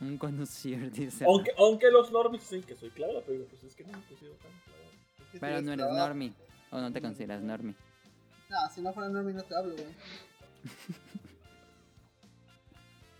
Un 0.00 0.18
conocido, 0.18 0.90
dice. 0.90 1.24
Aunque, 1.24 1.52
aunque 1.56 1.90
los 1.90 2.12
normies 2.12 2.42
dicen 2.42 2.62
que 2.62 2.76
soy 2.76 2.90
clavado, 2.90 3.22
pero 3.26 3.44
pues 3.46 3.64
es 3.64 3.74
que 3.74 3.84
no 3.84 3.98
me 3.98 4.04
considero 4.04 4.36
tan 4.36 4.52
que 5.32 5.40
Pero 5.40 5.62
no 5.62 5.72
eres 5.72 5.86
normie. 5.86 6.34
O 6.70 6.80
no 6.80 6.92
te 6.92 7.00
consideras 7.00 7.42
normie. 7.42 7.74
No, 8.48 8.56
si 8.74 8.80
no 8.80 8.92
fuera 8.92 9.08
normie 9.08 9.34
no 9.34 9.42
te 9.42 9.56
hablo, 9.56 9.74
güey. 9.74 9.86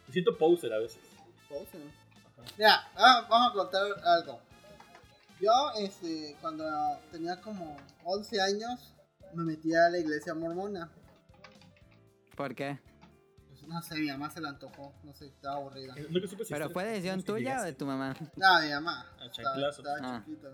Me 0.07 0.13
siento 0.13 0.37
poser 0.37 0.73
a 0.73 0.79
veces. 0.79 1.03
Pose, 1.49 1.79
¿no? 1.79 1.91
Mira, 2.57 2.89
ah, 2.95 3.27
vamos 3.29 3.51
a 3.51 3.55
contar 3.55 3.83
algo. 4.05 4.41
Yo, 5.41 5.53
este, 5.79 6.37
cuando 6.41 6.65
tenía 7.11 7.41
como 7.41 7.77
11 8.05 8.41
años, 8.41 8.95
me 9.35 9.45
metí 9.45 9.75
a 9.75 9.89
la 9.91 9.99
iglesia 9.99 10.35
mormona. 10.35 10.91
¿Por 12.35 12.55
qué? 12.55 12.79
No 13.67 13.83
sé, 13.83 13.97
mi 13.97 14.07
mamá 14.07 14.31
se 14.31 14.41
la 14.41 14.51
antojó, 14.51 14.95
no 15.03 15.13
sé, 15.15 15.27
estaba 15.27 15.57
aburrida. 15.57 15.95
Si 15.95 16.45
¿Pero 16.49 16.71
fue 16.71 16.85
decisión 16.85 17.23
tuya 17.23 17.61
o 17.61 17.65
de 17.65 17.73
tu 17.73 17.85
mamá? 17.87 18.15
No, 18.37 18.61
mi 18.63 18.71
mamá. 18.71 19.01
A 19.19 19.27
Estaba, 19.27 19.31
chanclazo. 19.33 19.83
estaba 19.83 19.97
Ah. 20.17 20.23
chiquita. 20.25 20.49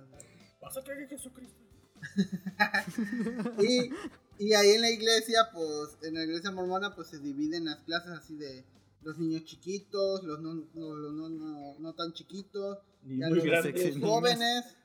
¿Vas 0.61 0.77
a 0.77 0.83
creer 0.83 1.01
en 1.03 1.09
Jesucristo? 1.09 1.59
Y, 3.63 3.91
y 4.39 4.55
ahí 4.55 4.71
en 4.71 4.81
la 4.81 4.91
iglesia, 4.91 5.49
pues, 5.53 5.99
en 6.03 6.15
la 6.15 6.25
iglesia 6.25 6.51
mormona, 6.51 6.95
pues 6.95 7.09
se 7.09 7.19
dividen 7.19 7.67
las 7.67 7.77
clases 7.83 8.11
así 8.13 8.37
de 8.37 8.65
los 9.03 9.19
niños 9.19 9.45
chiquitos, 9.45 10.23
los 10.25 10.41
no, 10.41 10.55
no, 10.75 10.95
los 10.95 11.13
no, 11.13 11.29
no, 11.29 11.79
no 11.79 11.93
tan 11.95 12.13
chiquitos, 12.13 12.79
Ni 13.03 13.19
ya 13.21 13.29
muy 13.29 13.41
los, 13.43 13.99
jóvenes, 14.01 14.77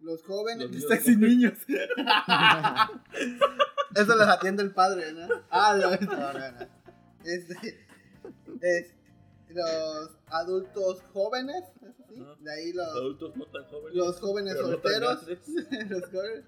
los 0.00 0.22
jóvenes, 0.22 0.70
Los 0.70 0.82
sexy 0.88 1.16
niños. 1.16 1.54
Eso 3.94 4.16
los 4.16 4.28
atiende 4.28 4.62
el 4.62 4.72
padre, 4.72 5.12
¿no? 5.12 5.28
Ah, 5.50 5.76
no, 5.80 5.90
no, 5.90 6.32
no, 6.32 6.52
no. 6.52 6.83
Este, 7.24 7.86
es, 8.60 8.94
los 9.48 10.10
adultos 10.26 11.02
jóvenes, 11.12 11.64
sí, 12.08 12.24
de 12.40 12.52
ahí 12.52 12.72
Los 12.72 12.86
los, 12.86 12.96
adultos 12.96 13.36
no 13.36 13.46
tan 13.46 13.64
jóvenes. 13.64 13.96
los 13.96 14.20
jóvenes 14.20 14.54
pero 14.54 14.68
no 14.68 14.78
tan 14.78 14.82
solteros, 14.82 15.26
los 15.90 16.04
jóvenes, 16.10 16.44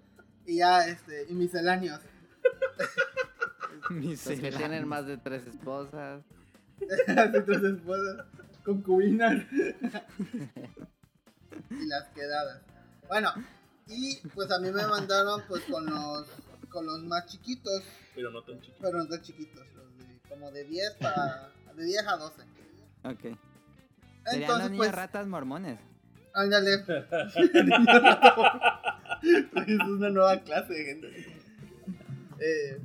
y 0.47 0.57
ya, 0.59 0.89
este, 0.89 1.27
y 1.29 1.35
misceláneos. 1.35 2.01
Mis 3.91 4.27
Los 4.31 4.41
que 4.41 4.53
tienen 4.53 4.87
más 4.89 5.07
de 5.07 5.17
tres 5.19 5.47
esposas. 5.47 6.23
Tres 6.79 7.63
esposas, 7.63 8.27
concubinas 8.65 9.45
y 11.71 11.87
las 11.87 12.09
quedadas. 12.09 12.63
Bueno, 13.09 13.33
y 13.87 14.17
pues 14.35 14.51
a 14.51 14.59
mí 14.59 14.71
me 14.71 14.87
mandaron 14.87 15.43
pues 15.49 15.63
con 15.65 15.87
los 15.87 16.27
con 16.69 16.85
los 16.87 17.03
más 17.05 17.27
chiquitos, 17.27 17.83
Pero 18.15 18.31
no 18.31 18.43
tan 18.43 18.61
chiquitos. 18.61 18.81
pero 18.83 18.99
no 18.99 19.09
tan 19.09 19.23
chiquitos, 19.23 19.67
como 20.37 20.51
de 20.51 20.65
10 20.65 20.95
para 21.01 21.51
de 21.75 21.85
10 21.85 22.07
a 22.07 22.17
12. 22.17 22.43
Ok. 23.05 23.21
Serían 23.21 23.39
los 24.25 24.35
Entonces 24.35 24.71
niños 24.71 24.87
pues 24.87 24.95
ratas 24.95 25.27
mormones. 25.27 25.79
ándale. 26.35 26.75
es 29.67 29.81
una 29.89 30.11
nueva 30.11 30.41
clase 30.41 30.73
de 30.75 30.85
gente. 30.85 31.41
Eh, 32.39 32.81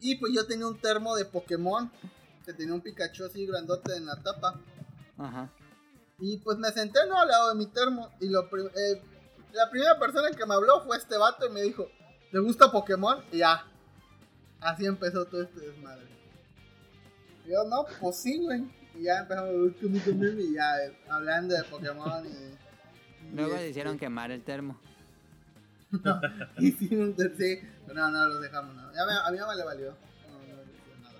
y 0.00 0.14
pues 0.16 0.32
yo 0.34 0.46
tenía 0.46 0.66
un 0.68 0.78
termo 0.80 1.16
de 1.16 1.24
Pokémon 1.24 1.90
que 2.44 2.52
tenía 2.52 2.74
un 2.74 2.80
Pikachu 2.80 3.24
así 3.24 3.44
grandote 3.46 3.96
en 3.96 4.06
la 4.06 4.22
tapa. 4.22 4.60
Ajá. 5.18 5.50
Y 6.20 6.36
pues 6.38 6.58
me 6.58 6.70
senté 6.70 7.00
¿no? 7.08 7.18
al 7.20 7.28
lado 7.28 7.48
de 7.50 7.54
mi 7.56 7.66
termo. 7.66 8.10
Y 8.20 8.28
lo 8.28 8.48
prim- 8.48 8.68
eh, 8.76 9.02
la 9.52 9.68
primera 9.70 9.98
persona 9.98 10.30
que 10.30 10.46
me 10.46 10.54
habló 10.54 10.82
fue 10.84 10.96
este 10.96 11.16
vato 11.16 11.46
y 11.46 11.50
me 11.52 11.62
dijo: 11.62 11.88
¿Te 12.30 12.38
gusta 12.38 12.70
Pokémon? 12.70 13.24
Y 13.32 13.38
ya. 13.38 13.64
Así 14.60 14.86
empezó 14.86 15.24
todo 15.26 15.42
este 15.42 15.60
desmadre. 15.60 16.15
Yo, 17.48 17.64
no, 17.64 17.86
pues 18.00 18.16
sí, 18.16 18.38
güey. 18.42 18.64
Y 18.94 19.02
ya 19.04 19.20
empezamos 19.20 19.52
Y 19.82 20.54
ya 20.54 20.72
hablando 21.08 21.54
de 21.54 21.62
Pokémon 21.64 22.24
y. 22.26 22.28
y 22.28 23.34
Luego 23.34 23.50
le 23.52 23.56
este, 23.58 23.70
hicieron 23.70 23.98
quemar 23.98 24.30
el 24.30 24.42
termo. 24.42 24.80
Hicieron 26.58 27.08
un 27.08 27.16
ter- 27.16 27.36
sí, 27.36 27.60
pero 27.86 28.00
no, 28.00 28.10
no 28.10 28.26
los 28.28 28.40
dejamos. 28.40 28.74
No. 28.74 28.92
Ya 28.92 29.04
me- 29.06 29.12
a 29.12 29.30
mi 29.30 29.38
mamá 29.38 29.54
le 29.54 29.64
valió. 29.64 29.90
No, 29.90 30.38
no 30.38 30.62
le 30.64 30.72
hizo 30.72 30.96
nada. 31.02 31.18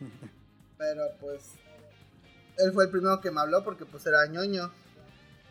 Pero 0.78 1.02
pues. 1.20 1.54
Él 2.58 2.72
fue 2.72 2.84
el 2.84 2.90
primero 2.90 3.20
que 3.20 3.30
me 3.30 3.40
habló 3.40 3.64
porque 3.64 3.84
pues 3.84 4.04
era 4.06 4.26
ñoño. 4.26 4.70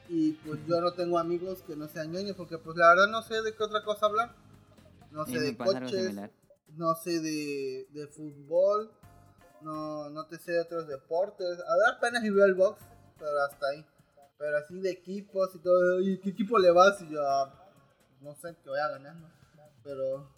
Y 0.09 0.33
pues 0.33 0.59
yo 0.67 0.79
no 0.79 0.93
tengo 0.93 1.19
amigos 1.19 1.61
que 1.63 1.75
no 1.75 1.87
sean 1.87 2.11
ñoños 2.11 2.35
porque 2.35 2.57
pues 2.57 2.77
la 2.77 2.89
verdad 2.89 3.07
no 3.07 3.21
sé 3.21 3.41
de 3.41 3.53
qué 3.53 3.63
otra 3.63 3.83
cosa 3.83 4.05
hablar. 4.05 4.33
No 5.11 5.25
sé 5.25 5.39
de 5.39 5.57
coches, 5.57 6.15
no 6.75 6.95
sé 6.95 7.19
de, 7.19 7.87
de 7.91 8.07
fútbol, 8.07 8.91
no, 9.61 10.09
no 10.09 10.25
te 10.27 10.37
sé 10.37 10.53
de 10.53 10.61
otros 10.61 10.87
deportes. 10.87 11.59
A 11.59 11.77
dar 11.77 11.95
apenas 11.97 12.23
y 12.23 12.29
veo 12.29 12.45
el 12.45 12.53
box, 12.55 12.81
pero 13.17 13.31
hasta 13.49 13.67
ahí. 13.67 13.85
Pero 14.37 14.57
así 14.57 14.79
de 14.79 14.91
equipos 14.91 15.55
y 15.55 15.59
todo, 15.59 15.97
oye, 15.97 16.19
¿qué 16.19 16.29
equipo 16.29 16.59
le 16.59 16.71
vas? 16.71 17.01
Y 17.01 17.09
yo, 17.09 17.21
"Ah, 17.27 17.51
no 18.21 18.35
sé, 18.35 18.55
que 18.63 18.69
voy 18.69 18.79
a 18.79 18.89
ganar, 18.89 19.15
¿no? 19.15 19.29
Pero 19.83 20.29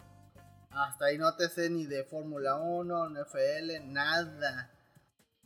hasta 0.70 1.06
ahí 1.06 1.18
no 1.18 1.34
te 1.36 1.48
sé 1.48 1.68
ni 1.68 1.84
de 1.86 2.04
Fórmula 2.04 2.56
1, 2.56 3.10
NFL, 3.10 3.80
nada. 3.92 4.70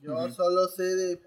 Yo 0.00 0.28
solo 0.30 0.66
sé 0.68 0.82
de, 0.82 1.22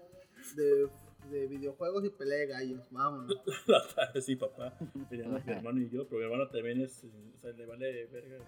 de, 0.54 0.90
de 1.30 1.46
videojuegos 1.48 2.04
y 2.04 2.10
pelea 2.10 2.38
de 2.38 2.46
gallos, 2.46 2.86
vámonos. 2.90 3.34
Sí, 4.24 4.36
papá. 4.36 4.72
Mi 5.10 5.20
hermano 5.52 5.80
y 5.80 5.90
yo, 5.90 6.06
pero 6.08 6.18
mi 6.20 6.24
hermano 6.24 6.48
también 6.48 6.80
es, 6.80 7.02
o 7.04 7.38
sea, 7.38 7.50
le 7.52 7.66
vale 7.66 8.06
verga 8.06 8.38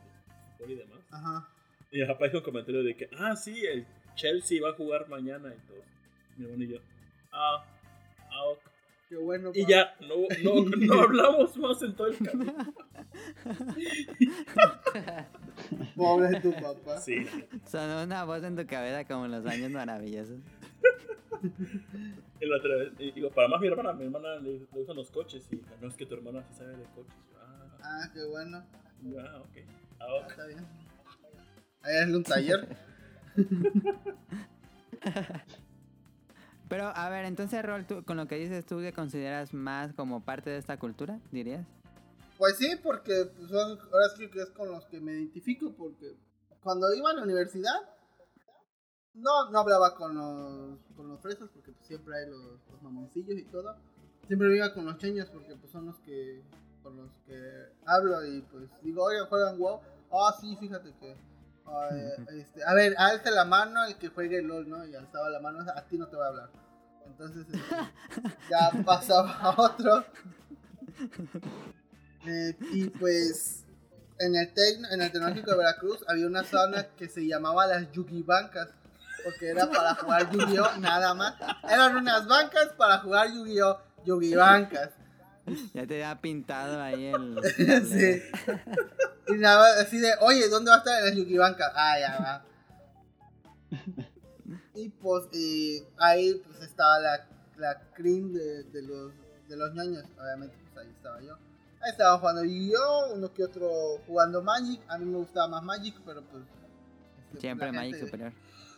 y 0.67 0.75
demás. 0.75 1.01
Ajá. 1.11 1.49
Y 1.91 1.99
mi 2.01 2.07
papá 2.07 2.27
hizo 2.29 2.39
un 2.39 2.45
comentario 2.45 2.83
de 2.83 2.97
que, 2.97 3.09
ah, 3.19 3.37
sí, 3.37 3.65
el 3.67 3.87
Chelsea 4.15 4.63
va 4.63 4.71
a 4.71 4.75
jugar 4.75 5.09
mañana 5.09 5.53
y 5.55 5.59
todo. 5.67 5.83
Mi 6.37 6.45
hermano 6.45 6.65
y 6.65 6.69
yo, 6.69 6.79
ah, 7.33 7.65
ah, 8.31 8.45
ok. 8.47 8.61
Qué 9.09 9.17
bueno. 9.17 9.51
Y 9.53 9.65
pa. 9.65 9.69
ya, 9.69 9.97
no, 10.03 10.15
no, 10.45 10.65
no 10.77 10.95
hablamos 11.03 11.57
más 11.57 11.83
en 11.83 11.97
todo 11.97 12.07
el 12.07 12.19
camino. 12.19 12.55
Pobre 15.97 16.29
de 16.29 16.41
tu 16.41 16.53
papá. 16.53 16.99
Sí, 16.99 17.27
Sonó 17.67 18.05
una 18.05 18.23
voz 18.25 18.45
en 18.45 18.55
tu 18.57 18.65
cabeza 18.67 19.05
como 19.05 19.25
en 19.25 19.33
los 19.33 19.45
años 19.47 19.71
maravillosos. 19.73 20.39
vez, 22.41 22.93
y 23.01 23.11
digo, 23.11 23.31
para 23.31 23.49
más 23.49 23.61
mi 23.61 23.67
hermana, 23.67 23.93
mi 23.95 24.05
hermana 24.05 24.37
le, 24.37 24.61
le 24.61 24.67
gustan 24.71 24.95
los 24.97 25.11
coches 25.11 25.45
y 25.53 25.61
no 25.81 25.89
es 25.89 25.97
que 25.97 26.07
tu 26.07 26.15
hermana 26.15 26.45
sí 26.49 26.55
sabe 26.55 26.77
de 26.77 26.85
coches. 26.95 27.13
Ah, 27.37 27.67
Ah, 27.83 28.09
qué 28.15 28.25
bueno. 28.27 28.65
ah, 29.19 29.39
ok. 29.41 29.57
Ah, 29.99 30.07
Ah, 30.09 30.15
ok. 30.15 30.31
Está 30.31 30.47
bien. 30.47 30.65
Ahí 31.83 31.97
es 31.97 32.09
un 32.09 32.25
taller. 32.25 32.77
Pero, 36.69 36.93
a 36.95 37.09
ver, 37.09 37.25
entonces, 37.25 37.65
Rol, 37.65 37.87
tú, 37.87 38.05
con 38.05 38.17
lo 38.17 38.29
que 38.29 38.37
dices, 38.37 38.65
¿tú 38.65 38.81
te 38.81 38.93
consideras 38.93 39.53
más 39.53 39.93
como 39.95 40.25
parte 40.25 40.51
de 40.51 40.59
esta 40.59 40.79
cultura, 40.79 41.19
dirías? 41.33 41.67
Pues 42.39 42.57
sí, 42.59 42.77
porque 42.83 43.25
pues, 43.37 43.51
son, 43.51 43.79
ahora 43.93 44.09
sí 44.17 44.29
que 44.31 44.41
es 44.41 44.51
con 44.51 44.71
los 44.71 44.87
que 44.87 45.01
me 45.01 45.13
identifico, 45.13 45.75
porque 45.77 46.17
cuando 46.63 46.93
iba 46.95 47.11
a 47.11 47.15
la 47.15 47.23
universidad, 47.23 47.75
no, 49.15 49.51
no 49.51 49.59
hablaba 49.59 49.95
con 49.95 50.15
los, 50.15 50.79
con 50.97 51.09
los 51.09 51.21
fresas 51.21 51.49
porque 51.53 51.73
pues, 51.73 51.87
siempre 51.87 52.17
hay 52.17 52.31
los, 52.31 52.61
los 52.71 52.83
mamoncillos 52.83 53.37
y 53.37 53.45
todo. 53.45 53.77
Siempre 54.27 54.55
iba 54.55 54.73
con 54.73 54.85
los 54.85 54.99
cheños 54.99 55.29
porque 55.31 55.57
pues 55.57 55.73
son 55.73 55.87
los 55.87 55.99
que 56.01 56.43
con 56.83 56.97
los 56.97 57.11
que 57.27 57.75
hablo 57.85 58.25
y 58.25 58.43
pues 58.43 58.71
digo, 58.83 59.05
oye, 59.05 59.19
juegan 59.29 59.59
WoW. 59.59 59.81
Ah, 60.13 60.35
sí, 60.41 60.57
fíjate 60.59 60.95
que. 61.01 61.17
Eh, 61.93 62.17
este, 62.39 62.65
a 62.65 62.75
ver, 62.75 62.95
alza 62.99 63.31
la 63.31 63.45
mano 63.45 63.85
el 63.85 63.97
que 63.97 64.09
juegue 64.09 64.43
LOL, 64.43 64.69
¿no? 64.69 64.87
Y 64.87 64.95
alzaba 64.95 65.29
la 65.29 65.41
mano, 65.41 65.65
a 65.75 65.83
ti 65.83 65.99
no 65.99 66.07
te 66.09 66.17
voy 66.17 66.25
a 66.25 66.29
hablar. 66.29 66.51
Entonces, 67.07 67.47
este, 67.53 67.59
ya 68.51 68.71
pasaba 68.85 69.33
a 69.33 69.61
otro. 69.61 70.05
Eh, 72.27 72.57
y 72.73 72.89
pues, 72.91 73.65
en 74.19 74.37
el, 74.37 74.53
tecno, 74.53 74.89
en 74.91 75.01
el 75.01 75.11
Tecnológico 75.11 75.53
de 75.53 75.57
Veracruz 75.57 76.05
había 76.07 76.27
una 76.27 76.45
zona 76.45 76.87
que 76.97 77.09
se 77.09 77.27
llamaba 77.27 77.67
las 77.67 77.91
Yugi 77.93 78.23
Bancas. 78.23 78.69
Porque 79.25 79.49
era 79.49 79.71
para 79.71 79.95
jugar 79.97 80.31
Yu-Gi-Oh! 80.31 80.79
nada 80.79 81.13
más. 81.15 81.35
Eran 81.69 81.97
unas 81.97 82.27
bancas 82.27 82.69
para 82.77 82.99
jugar 82.99 83.31
Yu-Gi-Oh! 83.33 83.79
Yugi 84.05 84.35
Bancas. 84.35 84.91
Ya 85.75 85.87
te 85.87 85.95
había 86.03 86.21
pintado 86.21 86.81
ahí 86.81 87.07
el. 87.07 87.39
sí. 87.87 88.23
Y 89.29 89.33
nada 89.39 89.81
así 89.81 89.99
de, 89.99 90.13
oye, 90.21 90.49
¿dónde 90.49 90.71
va 90.71 90.77
a 90.77 90.79
estar 90.81 91.07
en 91.09 91.33
la 91.35 91.41
Banca? 91.41 91.73
Ah, 91.75 91.99
ya 91.99 92.19
va. 92.19 92.45
Y 94.75 94.89
pues 94.89 95.25
y 95.33 95.83
ahí 95.99 96.41
pues 96.47 96.63
estaba 96.63 96.99
la, 96.99 97.27
la 97.59 97.81
cream 97.95 98.33
de, 98.33 98.65
de 98.65 98.83
los 98.83 99.13
de 99.49 99.57
los 99.57 99.75
ñoños. 99.75 100.05
Obviamente 100.21 100.57
pues 100.73 100.85
ahí 100.87 100.93
estaba 100.93 101.21
yo. 101.21 101.35
Ahí 101.83 101.91
estaban 101.91 102.21
jugando 102.21 102.45
Yu-Gi-Oh! 102.45 103.15
Uno 103.15 103.33
que 103.33 103.45
otro 103.45 103.71
jugando 104.07 104.43
Magic. 104.43 104.81
A 104.89 104.99
mí 104.99 105.05
me 105.07 105.17
gustaba 105.19 105.49
más 105.49 105.63
Magic, 105.63 105.95
pero 106.05 106.23
pues... 106.23 106.43
este, 107.29 107.41
Siempre 107.41 107.67
la 107.69 107.73
Magic 107.73 107.95
gente- 107.95 108.07
superior. 108.07 108.33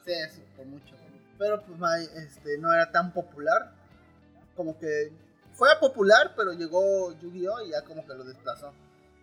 Sí, 0.04 0.12
eso, 0.12 0.40
por 0.56 0.66
mucho. 0.66 0.94
Pero 1.38 1.62
pues 1.64 1.78
ma- 1.78 1.98
este, 2.00 2.58
no 2.58 2.72
era 2.72 2.90
tan 2.92 3.12
popular. 3.12 3.72
Como 4.54 4.78
que 4.78 5.12
fue 5.54 5.68
popular, 5.80 6.32
pero 6.36 6.52
llegó 6.52 7.12
Yu-Gi-Oh! 7.18 7.60
y 7.66 7.70
ya 7.70 7.82
como 7.82 8.06
que 8.06 8.14
lo 8.14 8.24
desplazó. 8.24 8.72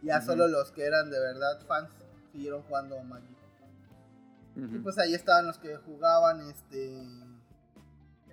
Ya 0.02 0.22
solo 0.22 0.48
los 0.48 0.72
que 0.72 0.86
eran 0.86 1.10
de 1.12 1.20
verdad 1.20 1.60
fans 1.68 1.90
siguieron 2.32 2.62
jugando 2.64 3.02
Magic. 3.04 3.38
Y 4.56 4.78
pues 4.80 4.98
ahí 4.98 5.14
estaban 5.14 5.46
los 5.48 5.58
que 5.58 5.76
jugaban 5.78 6.42
este 6.50 7.04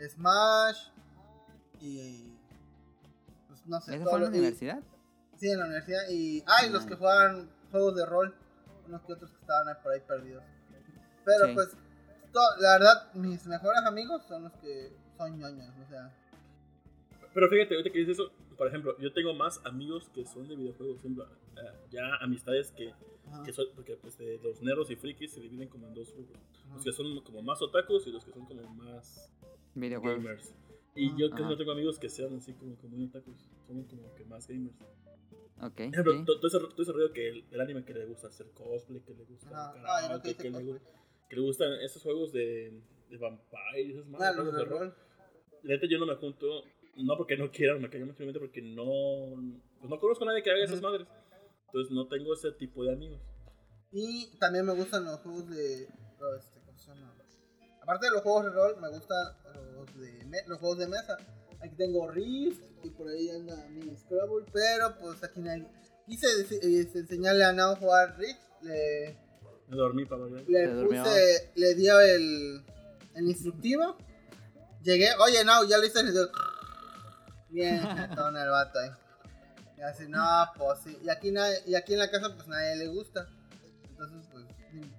Smash 0.09 0.89
y 1.81 2.33
pues 3.49 3.67
no 3.67 3.81
sé, 3.81 3.97
¿Eso 3.97 4.05
fue 4.05 4.15
en 4.19 4.21
la 4.23 4.27
y- 4.27 4.31
universidad? 4.31 4.79
Sí, 5.37 5.51
en 5.51 5.59
la 5.59 5.65
universidad 5.67 6.09
y 6.11 6.43
ah, 6.47 6.65
y 6.67 6.71
los 6.71 6.85
Ah. 6.85 6.89
que 6.89 6.95
jugaban 6.97 7.51
juegos 7.71 7.97
de 7.97 8.07
rol, 8.07 8.35
unos 8.87 9.03
que 9.03 9.13
otros 9.13 9.31
que 9.31 9.41
estaban 9.41 9.69
ahí 9.69 9.75
por 9.83 9.93
ahí 9.93 10.01
perdidos. 10.01 10.45
Pero 11.25 11.47
Sí. 11.47 11.55
pues 11.55 11.69
to- 12.33 12.57
la 12.61 12.73
verdad 12.79 13.13
mis 13.15 13.47
mejores 13.47 13.83
amigos 13.85 14.23
son 14.27 14.45
los 14.45 14.53
que 14.55 14.93
son 15.17 15.39
ñoños, 15.39 15.75
o 15.85 15.89
sea, 15.89 16.11
Pero 17.37 17.51
fíjate, 17.51 17.75
ahorita 17.75 17.93
que 17.93 17.99
dices 17.99 18.19
eso, 18.19 18.33
por 18.57 18.67
ejemplo, 18.67 18.97
yo 18.99 19.13
tengo 19.13 19.35
más 19.35 19.61
amigos 19.67 20.09
que 20.09 20.25
son 20.25 20.49
de 20.49 20.57
videojuegos, 20.57 21.01
ejemplo, 21.01 21.27
eh, 21.59 21.71
ya 21.91 22.15
amistades 22.23 22.71
que, 22.73 22.89
ajá, 23.27 23.45
que 23.45 23.53
son, 23.53 23.67
porque 23.75 23.95
pues 23.97 24.17
de 24.17 24.39
los 24.43 24.63
nerdos 24.63 24.91
y 24.91 24.97
frikis 24.97 25.33
se 25.33 25.43
dividen 25.43 25.69
como 25.69 25.87
en 25.87 25.93
dos 25.93 26.15
grupos. 26.15 26.39
ajá. 26.65 26.75
Los 26.77 26.85
que 26.85 26.93
son 26.93 27.21
como 27.21 27.43
más 27.43 27.61
otakus 27.61 28.07
y 28.07 28.11
los 28.11 28.25
que 28.25 28.33
son 28.33 28.47
como 28.47 28.63
más 28.75 29.31
Videojuegos. 29.75 30.25
gamers. 30.25 30.55
Y 30.95 31.15
yo 31.21 31.29
casi 31.29 31.43
no 31.43 31.57
tengo 31.59 31.73
amigos 31.73 31.99
que 31.99 32.09
sean 32.09 32.35
así 32.37 32.55
como, 32.55 32.75
como 32.77 32.97
muy 32.97 33.05
otakus, 33.07 33.37
son 33.67 33.83
como 33.85 34.15
que 34.15 34.25
más 34.25 34.49
gamers. 34.49 34.75
Ok. 35.61 35.75
Por 35.77 35.85
ejemplo, 35.93 36.13
sí. 36.15 36.25
to- 36.25 36.41
todo, 36.41 36.47
ese, 36.49 36.59
todo 36.59 36.83
ese 36.83 36.93
rollo 36.93 37.13
que 37.13 37.29
el, 37.29 37.45
el 37.51 37.61
anime 37.61 37.85
que 37.85 37.93
le 37.93 38.07
gusta 38.07 38.29
hacer 38.29 38.47
cosplay, 38.53 39.03
que 39.03 39.13
le 39.13 39.25
gusta 39.25 39.51
Ah, 39.53 39.75
no 39.77 39.83
karate, 40.09 40.35
te 40.35 40.43
que, 40.43 40.49
hice 40.49 40.63
le, 40.63 40.81
que 41.29 41.37
le 41.37 41.43
gustan 41.43 41.73
esos 41.83 42.03
juegos 42.03 42.33
de, 42.33 42.81
de 43.11 43.17
vampire 43.19 44.01
Ah, 44.01 44.05
madres, 44.09 44.37
los 44.37 44.45
juegos 44.47 44.55
de 44.57 44.65
rol. 44.65 44.95
La 45.63 45.75
neta 45.75 45.87
yo 45.87 45.99
no 45.99 46.07
me 46.07 46.15
junto, 46.15 46.63
no 47.05 47.17
porque 47.17 47.37
no 47.37 47.51
quieran, 47.51 47.81
me 47.81 47.89
caigan 47.91 48.09
simplemente 48.09 48.41
porque 48.41 48.63
no, 48.63 48.85
pues 49.79 49.91
no 49.91 49.99
conozco 50.01 50.25
a 50.25 50.29
nadie 50.29 50.43
que 50.43 50.51
haga 50.51 50.65
esas 50.65 50.81
madres. 50.81 51.07
Entonces 51.67 51.93
no 51.93 52.07
tengo 52.09 52.33
ese 52.35 52.53
tipo 52.53 52.85
de 52.85 52.93
amigos. 52.93 53.21
Y 53.93 54.37
también 54.39 54.65
me 54.67 54.73
gustan 54.75 55.05
los 55.05 55.21
juegos 55.21 55.49
de. 55.51 55.89
oh, 56.21 56.35
este, 56.37 56.61
¿cómo 56.65 56.79
se 56.79 56.89
llama? 56.91 57.15
Aparte 57.83 58.07
de 58.07 58.13
los 58.13 58.23
juegos 58.23 58.45
de 58.45 58.51
rol, 58.51 58.81
me 58.81 58.89
gustan 58.89 59.27
los, 59.75 59.99
de 60.01 60.25
me- 60.27 60.43
los 60.47 60.59
juegos 60.59 60.79
de 60.79 60.89
mesa. 60.89 61.17
Aquí 61.61 61.75
tengo 61.77 62.11
Rift 62.11 62.61
y 62.85 62.91
por 62.91 63.09
ahí 63.09 63.31
anda 63.31 63.57
mi 63.69 63.97
Scrabble, 63.97 64.45
pero 64.53 64.95
pues 65.01 65.23
aquí 65.25 65.41
nadie. 65.41 65.67
Quise 66.07 66.27
eh, 66.63 66.89
enseñarle 66.95 67.45
a 67.45 67.53
Nao 67.53 67.73
a 67.73 67.77
jugar 67.77 68.17
Rift, 68.19 68.41
le, 68.63 69.17
Me 69.69 69.77
dormí 69.77 70.05
para 70.05 70.25
ver. 70.27 70.45
le 70.49 70.69
puse, 70.85 71.51
le 71.55 71.75
dio 71.75 72.01
el, 72.01 72.63
el 73.15 73.27
instructivo. 73.29 73.97
Llegué, 74.83 75.09
oye 75.21 75.45
Nao, 75.45 75.65
ya 75.65 75.79
le 75.79 75.87
hice 75.89 76.01
el. 76.01 76.13
Bien, 77.51 77.81
todo 78.15 78.29
el 78.29 78.51
vato 78.51 78.79
ahí. 78.79 78.91
Y 79.79 79.83
así, 79.83 80.09
no, 80.09 80.25
pues 80.57 80.81
sí. 80.85 80.99
Y 81.03 81.09
aquí, 81.11 81.31
nadie- 81.31 81.63
y 81.67 81.75
aquí 81.75 81.93
en 81.93 81.99
la 82.01 82.11
casa, 82.11 82.35
pues 82.35 82.47
nadie 82.49 82.77
le 82.77 82.89
gusta. 82.89 83.27
Entonces, 83.89 84.27
pues, 84.33 84.45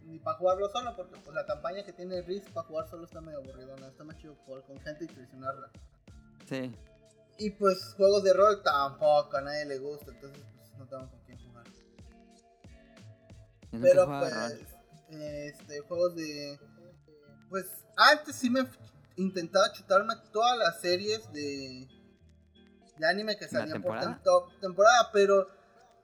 ni, 0.06 0.20
para 0.20 0.38
jugarlo 0.38 0.70
solo, 0.70 0.96
porque 0.96 1.20
pues 1.24 1.36
la 1.36 1.46
campaña 1.46 1.84
que 1.84 1.94
tiene 1.94 2.22
Risk 2.22 2.50
para 2.52 2.68
jugar 2.68 2.90
solo 2.90 3.06
está 3.06 3.22
medio 3.22 3.40
aburridona. 3.40 3.88
Está 3.88 4.04
más 4.04 4.18
chido 4.18 4.36
jugar 4.46 4.64
con 4.64 4.80
gente 4.82 5.06
y 5.06 5.08
traicionarla. 5.08 5.70
Sí. 6.48 6.76
Y 7.40 7.52
pues, 7.52 7.94
juegos 7.96 8.24
de 8.24 8.34
rol 8.34 8.62
tampoco, 8.64 9.38
a 9.38 9.42
nadie 9.42 9.66
le 9.66 9.78
gusta. 9.80 10.12
Entonces, 10.12 10.44
pues, 10.56 10.72
no 10.78 10.88
tengo 10.88 11.10
con 11.10 11.20
quién 11.26 11.38
jugar. 11.40 11.66
Yo 13.72 13.80
Pero 13.82 14.06
pues, 14.08 14.34
este, 15.10 15.80
juegos 15.82 16.16
de. 16.16 16.60
Pues, 17.50 17.66
antes 17.96 18.36
sí 18.36 18.50
me 18.50 18.68
intentaba 19.16 19.72
chutarme 19.74 20.14
todas 20.32 20.58
las 20.58 20.82
series 20.82 21.32
de. 21.32 21.88
De 22.98 23.08
anime 23.08 23.38
que 23.38 23.46
¿La 23.46 23.52
salían 23.52 23.82
por 23.82 24.00
temporada, 24.60 25.10
pero. 25.12 25.56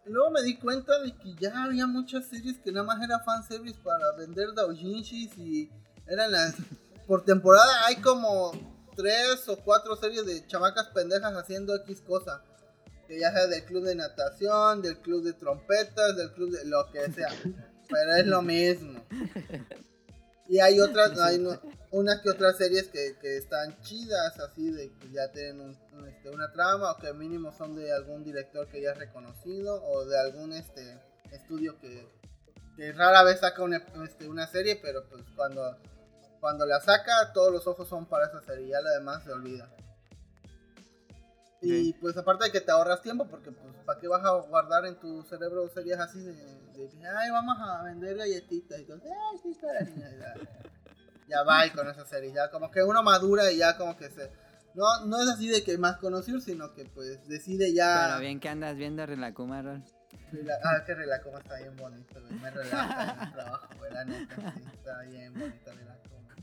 Luego 0.05 0.31
me 0.31 0.41
di 0.41 0.57
cuenta 0.57 0.99
de 0.99 1.15
que 1.15 1.33
ya 1.35 1.63
había 1.63 1.87
muchas 1.87 2.25
series 2.27 2.57
que 2.59 2.73
nada 2.73 2.85
más 2.85 3.01
era 3.01 3.19
fanservice 3.19 3.79
para 3.81 4.11
vender 4.17 4.53
doujinshis 4.53 5.37
y 5.37 5.71
eran 6.07 6.33
las... 6.33 6.55
Por 7.07 7.23
temporada 7.23 7.85
hay 7.85 7.97
como 7.97 8.51
tres 8.97 9.47
o 9.47 9.57
cuatro 9.63 9.95
series 9.95 10.25
de 10.25 10.45
chamacas 10.45 10.87
pendejas 10.87 11.33
haciendo 11.35 11.73
X 11.75 12.01
cosa. 12.01 12.43
Que 13.07 13.19
ya 13.19 13.31
sea 13.31 13.47
del 13.47 13.63
club 13.63 13.83
de 13.83 13.95
natación, 13.95 14.81
del 14.81 14.97
club 14.99 15.23
de 15.23 15.31
trompetas, 15.31 16.17
del 16.17 16.33
club 16.33 16.51
de 16.51 16.65
lo 16.65 16.89
que 16.91 17.09
sea. 17.11 17.29
Pero 17.89 18.15
es 18.15 18.25
lo 18.25 18.41
mismo. 18.41 19.05
Y 20.47 20.59
hay 20.59 20.79
otras, 20.79 21.11
hay 21.21 21.39
no- 21.39 21.59
unas 21.91 22.21
que 22.21 22.29
otras 22.31 22.57
series 22.57 22.87
que, 22.89 23.17
que 23.21 23.37
están 23.37 23.79
chidas, 23.81 24.39
así 24.39 24.71
de 24.71 24.91
que 24.97 25.11
ya 25.11 25.31
tienen 25.31 25.61
un- 25.61 25.77
un, 25.93 26.07
este, 26.07 26.29
una 26.29 26.51
trama 26.51 26.91
o 26.91 26.97
que 26.97 27.13
mínimo 27.13 27.51
son 27.51 27.75
de 27.75 27.91
algún 27.93 28.23
director 28.23 28.67
que 28.67 28.81
ya 28.81 28.91
es 28.91 28.97
reconocido 28.97 29.83
o 29.83 30.05
de 30.05 30.19
algún 30.19 30.53
este 30.53 30.99
estudio 31.31 31.79
que, 31.79 32.07
que 32.75 32.91
rara 32.93 33.23
vez 33.23 33.39
saca 33.39 33.61
una, 33.63 33.85
este, 34.05 34.27
una 34.27 34.47
serie, 34.47 34.79
pero 34.81 35.07
pues 35.09 35.23
cuando, 35.35 35.77
cuando 36.39 36.65
la 36.65 36.79
saca 36.81 37.31
todos 37.33 37.51
los 37.51 37.65
ojos 37.67 37.87
son 37.87 38.05
para 38.07 38.25
esa 38.27 38.41
serie, 38.41 38.67
ya 38.69 38.81
lo 38.81 38.89
demás 38.89 39.23
se 39.23 39.31
olvida. 39.31 39.69
Y 41.65 41.93
pues 41.93 42.17
aparte 42.17 42.45
de 42.45 42.51
que 42.51 42.61
te 42.61 42.71
ahorras 42.71 43.01
tiempo, 43.01 43.27
porque 43.27 43.51
pues 43.51 43.73
¿para 43.85 43.99
qué 43.99 44.07
vas 44.07 44.23
a 44.25 44.31
guardar 44.47 44.85
en 44.85 44.99
tu 44.99 45.23
cerebro 45.23 45.67
series 45.69 45.99
así 45.99 46.19
de, 46.19 46.33
de 46.33 46.89
que, 46.89 47.05
ay, 47.07 47.31
vamos 47.31 47.57
a 47.59 47.83
vender 47.83 48.17
galletitas 48.17 48.79
y 48.79 48.83
todo, 48.85 48.99
ay, 49.03 49.37
sí, 49.41 49.51
está 49.51 49.73
la 49.73 49.81
niña", 49.81 50.09
ya, 50.19 50.33
ya 51.29 51.43
va 51.43 51.65
y 51.65 51.69
con 51.71 51.87
esa 51.89 52.05
serie, 52.05 52.33
ya 52.33 52.49
como 52.51 52.69
que 52.69 52.83
uno 52.83 53.01
madura 53.03 53.51
y 53.51 53.57
ya 53.57 53.77
como 53.77 53.95
que 53.97 54.09
se... 54.09 54.29
No, 54.75 55.05
no 55.05 55.21
es 55.21 55.29
así 55.29 55.47
de 55.47 55.63
que 55.63 55.77
más 55.77 55.97
conocido, 55.97 56.39
sino 56.41 56.73
que 56.73 56.85
pues 56.85 57.27
decide 57.27 57.73
ya... 57.73 58.07
Pero 58.07 58.21
bien 58.21 58.39
que 58.39 58.49
andas 58.49 58.75
viendo 58.75 59.05
Rilakuma, 59.05 59.61
Rol. 59.61 59.83
Rela- 60.31 60.57
Ah, 60.63 60.83
que 60.83 60.95
Relacoma 60.95 61.37
está 61.39 61.57
bien 61.59 61.75
bonito, 61.77 62.19
güey. 62.19 62.33
Me 62.39 62.49
relaja 62.49 63.13
en 63.13 63.19
el 63.27 63.33
trabajo, 63.33 63.67
güey. 63.77 63.93
La 63.93 64.03
neta, 64.03 64.53
sí, 64.55 64.63
está 64.73 65.01
bien 65.03 65.33
bonito 65.35 65.71
Relacoma. 65.71 66.35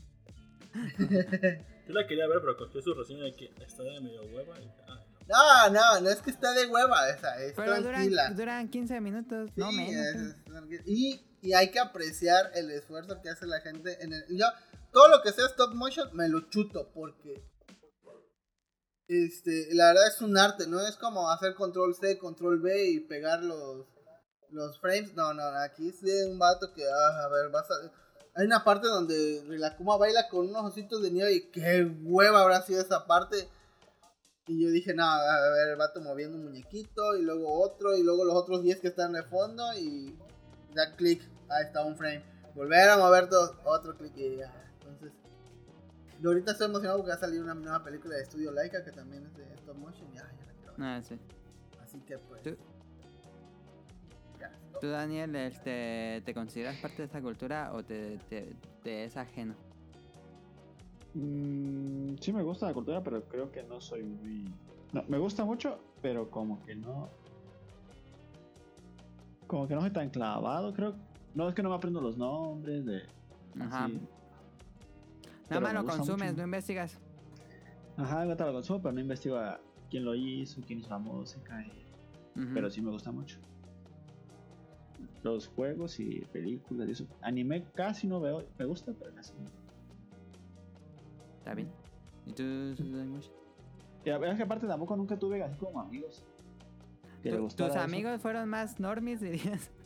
Yo 1.87 1.93
la 1.93 2.07
quería 2.07 2.27
ver, 2.27 2.39
pero 2.39 2.55
conté 2.57 2.81
su 2.81 2.93
reseña 2.93 3.23
de 3.25 3.35
que 3.35 3.51
está 3.65 3.83
de 3.83 3.99
medio 3.99 4.21
hueva 4.33 4.57
y 4.61 4.71
ah, 4.87 5.00
No, 5.31 5.69
no, 5.69 5.99
no 6.01 6.09
es 6.09 6.21
que 6.21 6.29
está 6.31 6.51
de 6.53 6.65
hueva, 6.67 7.09
esa, 7.09 7.41
es 7.41 7.53
Pero 7.55 7.81
tranquila. 7.81 8.23
duran, 8.23 8.35
duran 8.35 8.69
15 8.69 9.01
minutos, 9.01 9.49
no 9.55 9.69
Sí, 9.71 9.77
menos. 9.77 10.05
es- 10.05 10.21
es 10.21 10.43
tranquila. 10.45 10.83
y, 10.85 11.25
y 11.41 11.53
hay 11.53 11.71
que 11.71 11.79
apreciar 11.79 12.51
el 12.55 12.69
esfuerzo 12.71 13.21
que 13.21 13.29
hace 13.29 13.45
la 13.47 13.61
gente 13.61 14.03
en 14.03 14.13
el. 14.13 14.23
Yo, 14.29 14.45
todo 14.91 15.07
lo 15.07 15.21
que 15.21 15.31
sea 15.31 15.45
stop 15.47 15.73
motion 15.73 16.09
me 16.15 16.27
lo 16.29 16.41
chuto 16.49 16.91
porque. 16.93 17.43
Este, 19.07 19.67
la 19.73 19.87
verdad 19.87 20.07
es 20.07 20.21
un 20.21 20.37
arte, 20.37 20.67
no 20.67 20.79
es 20.85 20.95
como 20.95 21.29
hacer 21.31 21.53
control 21.55 21.93
C, 21.95 22.17
control 22.17 22.61
B 22.61 22.89
y 22.91 22.99
pegar 23.01 23.43
los, 23.43 23.85
los 24.51 24.79
frames. 24.79 25.13
No, 25.15 25.33
no, 25.33 25.43
aquí 25.59 25.89
es 25.89 26.01
de 26.01 26.27
un 26.29 26.39
vato 26.39 26.73
que, 26.73 26.83
ah, 26.87 27.23
a 27.23 27.27
ver, 27.29 27.49
vas 27.49 27.69
a. 27.69 27.73
Hay 28.35 28.45
una 28.45 28.63
parte 28.63 28.87
donde 28.87 29.43
Rilakuma 29.47 29.97
baila 29.97 30.29
con 30.29 30.47
unos 30.47 30.63
ositos 30.63 31.01
de 31.01 31.11
nieve 31.11 31.33
y 31.33 31.51
qué 31.51 31.83
hueva 32.03 32.41
habrá 32.41 32.61
sido 32.61 32.81
esa 32.81 33.05
parte. 33.05 33.49
Y 34.47 34.63
yo 34.63 34.69
dije, 34.71 34.93
no, 34.93 35.03
a 35.05 35.49
ver, 35.51 35.69
el 35.69 35.75
vato 35.77 36.01
moviendo 36.01 36.37
un 36.37 36.45
muñequito 36.45 37.15
y 37.15 37.21
luego 37.21 37.61
otro 37.61 37.95
y 37.95 38.03
luego 38.03 38.25
los 38.25 38.35
otros 38.35 38.63
10 38.63 38.79
que 38.79 38.87
están 38.87 39.13
de 39.13 39.23
fondo 39.23 39.63
y 39.77 40.17
da 40.73 40.95
clic, 40.95 41.21
ahí 41.49 41.65
está 41.65 41.85
un 41.85 41.95
frame. 41.95 42.23
Volver 42.55 42.89
a 42.89 42.97
mover 42.97 43.29
dos, 43.29 43.53
otro 43.63 43.95
clic 43.95 44.13
y 44.17 44.37
ya. 44.37 44.51
Entonces, 44.79 45.13
Y 46.21 46.25
ahorita 46.25 46.51
estoy 46.51 46.67
emocionado 46.67 46.97
porque 46.99 47.11
va 47.11 47.15
a 47.15 47.19
salir 47.19 47.41
una 47.41 47.53
nueva 47.53 47.83
película 47.83 48.15
de 48.15 48.23
estudio 48.23 48.51
Laika 48.51 48.83
que 48.83 48.91
también 48.91 49.25
es 49.25 49.37
de 49.37 49.43
stop 49.55 49.77
motion. 49.77 50.07
Y, 50.13 50.17
ay, 50.17 50.23
ya 50.39 50.45
la 50.45 50.53
quiero 50.53 50.71
ver. 50.73 50.81
Ah, 50.85 51.01
sí. 51.01 51.19
Así 51.81 51.99
que 52.01 52.17
pues. 52.17 52.41
Tú- 52.43 52.57
Ya. 54.39 54.51
¿Tú, 54.81 54.87
Daniel, 54.89 55.35
este, 55.35 56.23
te 56.25 56.33
consideras 56.33 56.75
parte 56.77 56.97
de 56.97 57.05
esta 57.05 57.21
cultura 57.21 57.71
o 57.73 57.83
te, 57.83 58.17
te- 58.29 58.55
te 58.83 59.03
es 59.05 59.15
ajeno? 59.17 59.55
Mm, 61.13 62.15
sí 62.19 62.31
me 62.31 62.41
gusta 62.43 62.67
la 62.67 62.73
cultura, 62.73 63.03
pero 63.03 63.23
creo 63.27 63.51
que 63.51 63.63
no 63.63 63.81
soy 63.81 64.03
muy... 64.03 64.45
No, 64.93 65.03
me 65.07 65.17
gusta 65.17 65.45
mucho, 65.45 65.79
pero 66.01 66.29
como 66.29 66.63
que 66.63 66.75
no... 66.75 67.09
Como 69.47 69.67
que 69.67 69.75
no 69.75 69.81
soy 69.81 69.91
tan 69.91 70.09
clavado, 70.09 70.73
creo. 70.73 70.95
No, 71.33 71.49
es 71.49 71.55
que 71.55 71.63
no 71.63 71.69
me 71.69 71.75
aprendo 71.75 72.01
los 72.01 72.17
nombres 72.17 72.85
de... 72.85 73.01
Ajá. 73.59 73.85
así. 73.85 73.99
Nada 75.49 75.61
más 75.61 75.73
lo 75.73 75.85
consumes, 75.85 76.29
mucho. 76.31 76.37
no 76.37 76.43
investigas. 76.43 76.97
Ajá, 77.97 78.23
me 78.25 78.35
lo 78.35 78.53
consumo, 78.53 78.81
pero 78.81 78.93
no 78.93 79.01
investigo 79.01 79.37
a 79.37 79.59
quién 79.89 80.05
lo 80.05 80.15
hizo, 80.15 80.61
quién 80.65 80.79
hizo 80.79 80.89
la 80.89 80.99
música. 80.99 81.61
y- 81.65 81.81
Ujú. 82.39 82.51
Pero 82.53 82.69
sí 82.69 82.81
me 82.81 82.91
gusta 82.91 83.11
mucho. 83.11 83.37
Los 85.23 85.47
juegos 85.47 85.99
y 85.99 86.21
películas 86.31 86.87
y 86.87 86.91
eso. 86.91 87.05
Anime 87.21 87.65
casi 87.75 88.07
no 88.07 88.21
veo. 88.21 88.45
Me 88.57 88.65
gusta, 88.65 88.93
pero 88.97 89.13
casi 89.13 89.33
no. 89.37 89.60
Está 91.41 91.55
bien. 91.55 91.69
¿Y 92.27 92.33
tú? 92.33 92.43
Y 92.43 94.09
es 94.09 94.35
que 94.37 94.43
aparte 94.43 94.67
tampoco 94.67 94.95
nunca 94.95 95.17
tuve 95.17 95.41
así 95.41 95.57
como 95.57 95.81
amigos. 95.81 96.23
Que 97.23 97.31
le 97.31 97.37
¿Tu- 97.37 97.43
gustara 97.43 97.69
¿Tus 97.69 97.75
eso. 97.77 97.83
amigos 97.83 98.21
fueron 98.21 98.47
más 98.47 98.79
normies, 98.79 99.19
dirías? 99.21 99.71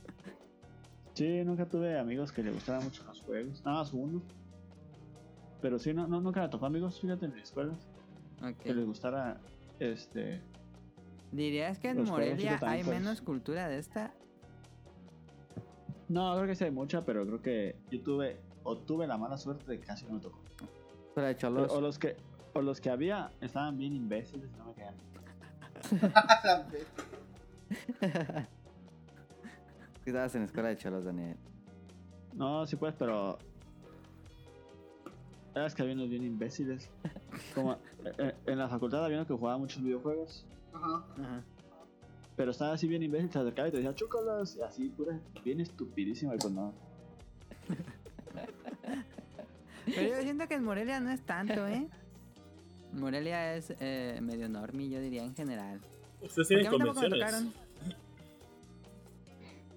Sí, 1.13 1.45
nunca 1.45 1.65
tuve 1.65 1.97
amigos 1.97 2.33
que 2.33 2.43
le 2.43 2.51
gustaran 2.51 2.83
mucho 2.83 3.01
los 3.05 3.21
juegos. 3.21 3.63
Nada 3.63 3.77
más 3.77 3.93
uno. 3.93 4.21
Pero 5.61 5.79
sí, 5.79 5.93
no, 5.93 6.05
no, 6.09 6.19
nunca 6.19 6.41
me 6.41 6.49
tocó 6.49 6.65
amigos, 6.65 6.99
fíjate, 6.99 7.27
en 7.27 7.33
mi 7.35 7.39
escuela. 7.39 7.73
Ok. 8.43 8.57
Que 8.57 8.73
les 8.73 8.85
gustara 8.85 9.39
este. 9.79 10.41
¿Dirías 11.31 11.79
que 11.79 11.91
en 11.91 12.03
Morelia 12.03 12.59
hay 12.63 12.83
pues. 12.83 12.99
menos 12.99 13.21
cultura 13.21 13.69
de 13.69 13.77
esta? 13.79 14.13
No, 16.09 16.35
creo 16.35 16.47
que 16.47 16.55
sí 16.55 16.65
hay 16.65 16.71
mucha, 16.71 17.01
pero 17.05 17.25
creo 17.25 17.41
que 17.41 17.77
yo 17.89 18.01
tuve. 18.03 18.41
O 18.63 18.77
tuve 18.77 19.07
la 19.07 19.17
mala 19.17 19.37
suerte 19.37 19.65
de 19.71 19.79
que 19.79 19.85
casi 19.85 20.05
no 20.07 20.15
me 20.15 20.19
tocó. 20.19 20.39
Pero 21.15 21.27
de 21.27 21.35
cholos. 21.37 21.71
o 21.71 21.81
los 21.81 21.97
que. 21.97 22.17
O 22.53 22.61
los 22.61 22.79
que 22.79 22.89
había 22.89 23.31
estaban 23.41 23.77
bien 23.77 23.93
imbéciles 23.93 24.49
no 24.57 24.73
me. 24.77 24.85
La 26.09 26.63
vez. 26.71 26.87
Estabas 30.05 30.35
en 30.35 30.43
escuela 30.43 30.69
de 30.69 30.77
cholos, 30.77 31.05
Daniel. 31.05 31.37
No, 32.33 32.65
sí 32.67 32.75
pues, 32.75 32.93
pero. 32.99 33.39
Es 35.55 35.73
que 35.73 35.81
había 35.81 35.95
unos 35.95 36.09
bien 36.09 36.23
imbéciles. 36.23 36.91
Como 37.55 37.73
eh, 37.73 37.77
eh, 38.17 38.35
en 38.45 38.57
la 38.57 38.67
facultad 38.67 39.05
había 39.05 39.17
uno 39.17 39.25
que 39.25 39.33
jugaba 39.33 39.57
muchos 39.57 39.81
videojuegos. 39.81 40.45
Ajá. 40.73 41.05
Ajá. 41.17 41.43
Pero 42.35 42.51
estaba 42.51 42.73
así 42.73 42.87
bien 42.87 43.01
imbécil, 43.01 43.31
se 43.31 43.39
acercaba 43.39 43.69
y 43.69 43.71
te 43.71 43.77
decía 43.77 43.95
chócalas. 43.95 44.57
Y 44.57 44.61
así, 44.61 44.89
pura, 44.89 45.17
bien 45.45 45.61
estupidísima. 45.61 46.35
Y 46.35 46.37
pues 46.37 46.53
no. 46.53 46.73
Pero 49.85 50.15
yo 50.15 50.21
siento 50.23 50.47
que 50.47 50.55
en 50.55 50.63
Morelia 50.63 50.99
no 50.99 51.11
es 51.11 51.21
tanto, 51.25 51.67
¿eh? 51.67 51.87
Morelia 52.93 53.55
es 53.55 53.73
eh, 53.79 54.19
medio 54.21 54.47
normie, 54.49 54.89
yo 54.89 54.99
diría, 54.99 55.23
en 55.23 55.35
general. 55.35 55.79
Ustedes 56.21 56.47
tienen 56.47 56.67
convenciones. 56.67 57.45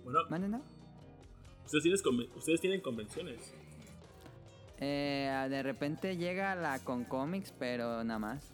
Bueno, 0.04 0.20
¿Mande, 0.30 0.48
no? 0.48 0.62
ustedes 1.64 1.82
tienen, 1.82 2.00
conven- 2.00 2.30
ustedes 2.36 2.60
tienen 2.60 2.80
convenciones. 2.80 3.52
Eh, 4.80 5.46
de 5.50 5.62
repente 5.62 6.16
llega 6.16 6.54
la 6.54 6.78
con 6.82 7.04
cómics, 7.04 7.52
pero 7.58 8.02
nada 8.04 8.18
más. 8.18 8.50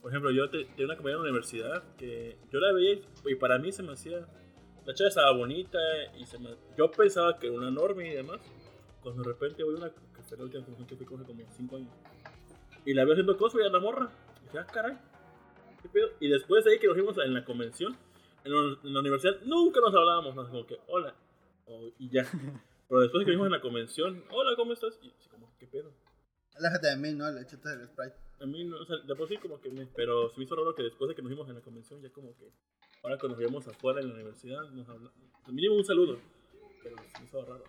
Por 0.00 0.12
ejemplo, 0.12 0.30
yo 0.30 0.48
te- 0.48 0.64
tenía 0.64 0.86
una 0.86 0.96
compañera 0.96 1.18
en 1.18 1.24
la 1.24 1.30
universidad 1.30 1.82
que 1.98 2.38
yo 2.50 2.60
la 2.60 2.72
veía 2.72 2.92
y- 2.94 3.04
y 3.26 3.34
para 3.34 3.58
mí 3.58 3.72
se 3.72 3.82
me 3.82 3.92
hacía. 3.92 4.20
La 4.86 4.94
chava 4.94 5.08
estaba 5.08 5.32
bonita 5.36 5.78
y 6.18 6.24
se 6.24 6.38
me, 6.38 6.50
yo 6.78 6.90
pensaba 6.90 7.38
que 7.38 7.48
era 7.48 7.56
una 7.56 7.70
normie 7.70 8.12
y 8.12 8.14
demás. 8.14 8.40
Cuando 9.02 9.22
de 9.22 9.28
repente 9.28 9.62
voy 9.64 9.74
a 9.74 9.78
una. 9.78 9.92
Fue 10.28 10.36
la 10.38 10.44
última 10.44 10.64
convención 10.64 10.86
que 10.88 10.96
fui 11.04 11.16
hace 11.16 11.24
como 11.24 11.42
5 11.52 11.76
años. 11.76 11.90
Y 12.84 12.94
la 12.94 13.04
veo 13.04 13.12
haciendo 13.14 13.36
cosplay 13.36 13.66
a 13.66 13.70
la 13.70 13.80
morra. 13.80 14.10
Y 14.40 14.44
dije, 14.44 14.58
ah, 14.58 14.66
caray. 14.66 14.96
¿Qué 15.82 15.88
pedo? 15.88 16.08
Y 16.20 16.28
después 16.28 16.64
de 16.64 16.72
ahí 16.72 16.78
que 16.78 16.86
nos 16.86 16.96
vimos 16.96 17.16
en 17.18 17.34
la 17.34 17.44
convención, 17.44 17.96
en, 18.44 18.52
la- 18.52 18.78
en 18.82 18.94
la 18.94 19.00
universidad, 19.00 19.40
nunca 19.44 19.80
nos 19.80 19.94
hablábamos. 19.94 20.34
Más 20.34 20.48
como 20.48 20.66
que, 20.66 20.78
hola. 20.88 21.14
o- 21.66 21.90
y 21.98 22.08
ya. 22.10 22.22
Pero 22.88 23.00
después 23.02 23.20
de 23.20 23.24
que 23.26 23.30
vimos 23.32 23.46
en 23.46 23.52
la 23.52 23.60
convención, 23.60 24.24
hola, 24.30 24.56
¿cómo 24.56 24.72
estás? 24.72 24.98
Y 25.02 25.10
así 25.10 25.28
como, 25.28 25.52
¿qué 25.58 25.66
pedo? 25.66 25.92
Aléjate 26.56 26.88
de 26.88 26.96
mí, 26.96 27.12
¿no? 27.12 27.30
Le 27.30 27.42
echaste 27.42 27.68
el 27.72 27.86
sprite. 27.86 28.16
A 28.40 28.46
mí, 28.46 28.64
no, 28.64 28.78
o 28.80 28.84
sea, 28.86 28.96
de 28.96 29.14
por 29.14 29.28
sí 29.28 29.36
como 29.36 29.60
que 29.60 29.68
me... 29.70 29.86
Pero 29.86 30.30
se 30.30 30.38
me 30.38 30.44
hizo 30.44 30.56
raro 30.56 30.74
que 30.74 30.82
después 30.82 31.08
de 31.08 31.14
que 31.14 31.22
nos 31.22 31.30
vimos 31.30 31.48
en 31.48 31.54
la 31.56 31.60
convención, 31.60 32.00
ya 32.00 32.10
como 32.10 32.34
que... 32.36 32.50
Ahora 33.02 33.16
cuando 33.18 33.28
nos 33.30 33.38
veíamos 33.38 33.68
afuera 33.68 34.00
en 34.00 34.08
la 34.08 34.14
universidad, 34.14 34.62
nos 34.70 34.88
hablamos... 34.88 35.12
Mínimo 35.48 35.74
un 35.76 35.84
saludo. 35.84 36.18
Pero 36.82 36.96
se 37.12 37.18
me 37.20 37.24
hizo 37.26 37.44
raro. 37.44 37.64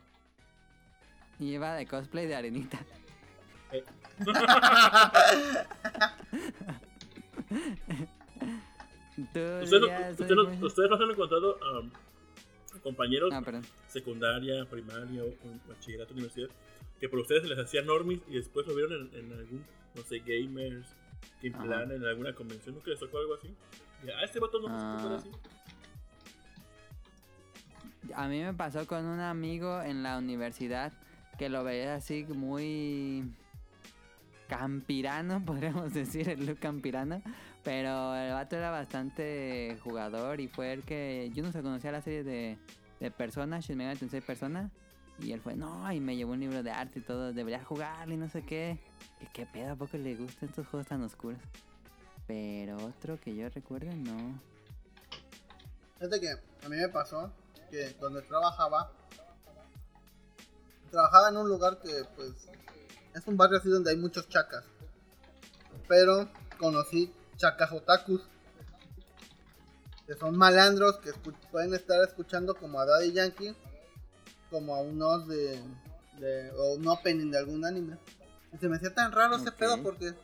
Y 1.40 1.54
iba 1.54 1.74
de 1.76 1.86
cosplay 1.88 2.28
de 2.28 2.36
arenita. 2.36 2.80
Eh, 3.72 3.84
¿Tú 9.16 9.22
¿Ustedes, 9.24 9.70
dirías, 9.70 10.20
no, 10.20 10.26
no, 10.26 10.44
Susanimush? 10.44 10.64
ustedes 10.64 10.90
no 10.90 10.96
han 10.96 11.12
encontrado 11.12 11.60
um, 11.82 11.90
compañeros 12.82 13.30
Ah, 13.34 13.42
secundaria, 13.88 14.66
primaria, 14.66 15.24
o 15.24 15.34
bachillerato, 15.68 16.14
universidad, 16.14 16.50
que 17.00 17.10
por 17.10 17.20
ustedes 17.20 17.44
se 17.44 17.50
les 17.50 17.60
hacía 17.60 17.82
normis 17.82 18.22
y 18.28 18.36
después 18.36 18.66
lo 18.68 18.76
vieron 18.76 18.94
en, 19.14 19.20
en 19.26 19.34
algún, 19.34 19.66
no 19.96 20.02
sé, 20.04 20.20
gamers, 20.20 20.88
Game 21.42 21.56
Ajá. 21.56 21.64
Plan, 21.66 21.92
en 21.92 22.06
alguna 22.06 22.34
convención, 22.34 22.76
¿nunca 22.76 22.92
les 22.92 23.00
tocó 23.00 23.18
algo 23.20 23.36
así? 23.36 23.48
Y, 24.06 24.10
ah, 24.10 24.24
este 24.24 24.40
vato 24.40 24.60
no 24.60 24.68
Ah. 24.70 25.18
así. 25.20 25.30
A 28.16 28.28
mí 28.28 28.42
me 28.42 28.54
pasó 28.54 28.88
con 28.88 29.06
un 29.06 29.20
amigo 29.20 29.82
en 29.82 30.02
la 30.02 30.18
universidad 30.18 30.94
que 31.40 31.48
lo 31.48 31.64
veía 31.64 31.96
así 31.96 32.26
muy 32.26 33.34
campirano, 34.50 35.42
podríamos 35.46 35.94
decir, 35.94 36.28
el 36.28 36.46
look 36.46 36.60
campirano. 36.60 37.22
Pero 37.64 38.16
el 38.16 38.34
vato 38.34 38.58
era 38.58 38.72
bastante 38.72 39.78
jugador 39.84 40.42
y 40.42 40.48
fue 40.48 40.74
el 40.74 40.84
que... 40.84 41.32
Yo 41.34 41.44
no 41.44 41.52
se 41.52 41.62
conocía 41.62 41.92
la 41.92 42.02
serie 42.02 42.24
de, 42.24 42.58
de 43.00 43.12
Persona, 43.12 43.60
Shin 43.60 43.78
Megami 43.78 43.98
Tensei 43.98 44.22
Persona. 44.22 44.70
Y 45.20 45.32
él 45.32 45.42
fue, 45.42 45.56
no, 45.56 45.92
y 45.92 46.00
me 46.00 46.16
llevó 46.16 46.34
un 46.34 46.40
libro 46.40 46.62
de 46.64 46.72
arte 46.72 47.00
y 47.00 47.02
todo, 47.02 47.34
debería 47.34 47.64
jugarle 47.64 48.16
y 48.16 48.18
no 48.18 48.30
sé 48.30 48.44
qué. 48.44 48.80
Y 49.22 49.26
qué 49.28 49.46
pedo, 49.46 49.74
¿a 49.74 49.76
poco 49.76 49.98
le 49.98 50.16
gustan 50.16 50.50
estos 50.50 50.68
juegos 50.68 50.88
tan 50.88 51.02
oscuros? 51.04 51.40
Pero 52.28 52.78
otro 52.78 53.20
que 53.20 53.36
yo 53.36 53.50
recuerde, 53.50 53.94
no. 53.96 54.40
Fíjate 55.96 56.20
que 56.20 56.30
a 56.32 56.70
mí 56.70 56.78
me 56.78 56.90
pasó 56.90 57.32
que 57.70 57.90
donde 58.00 58.22
trabajaba, 58.24 58.92
trabajaba 60.90 61.30
en 61.30 61.38
un 61.38 61.48
lugar 61.48 61.80
que 61.80 62.04
pues 62.16 62.34
es 63.14 63.28
un 63.28 63.38
barrio 63.38 63.60
así 63.60 63.70
donde 63.70 63.92
hay 63.92 63.98
muchos 63.98 64.28
chacas. 64.30 64.64
Pero 65.88 66.30
conocí 66.58 67.14
chacas 67.38 67.72
otakus. 67.72 68.22
Que 70.06 70.16
son 70.16 70.38
malandros 70.38 70.98
que 70.98 71.12
pueden 71.52 71.74
estar 71.76 72.04
escuchando 72.04 72.56
como 72.56 72.80
a 72.80 72.86
Daddy 72.86 73.12
Yankee, 73.12 73.56
como 74.50 74.76
a 74.76 74.82
unos 74.82 75.28
de, 75.28 75.62
de 76.20 76.52
o 76.52 76.74
un 76.74 76.88
opening 76.88 77.30
de 77.30 77.38
algún 77.38 77.64
anime. 77.64 77.98
Y 78.52 78.58
se 78.58 78.68
me 78.68 78.78
hacía 78.78 78.94
tan 78.94 79.12
raro 79.12 79.36
ese 79.36 79.52
pedo 79.52 79.82
porque 79.84 80.16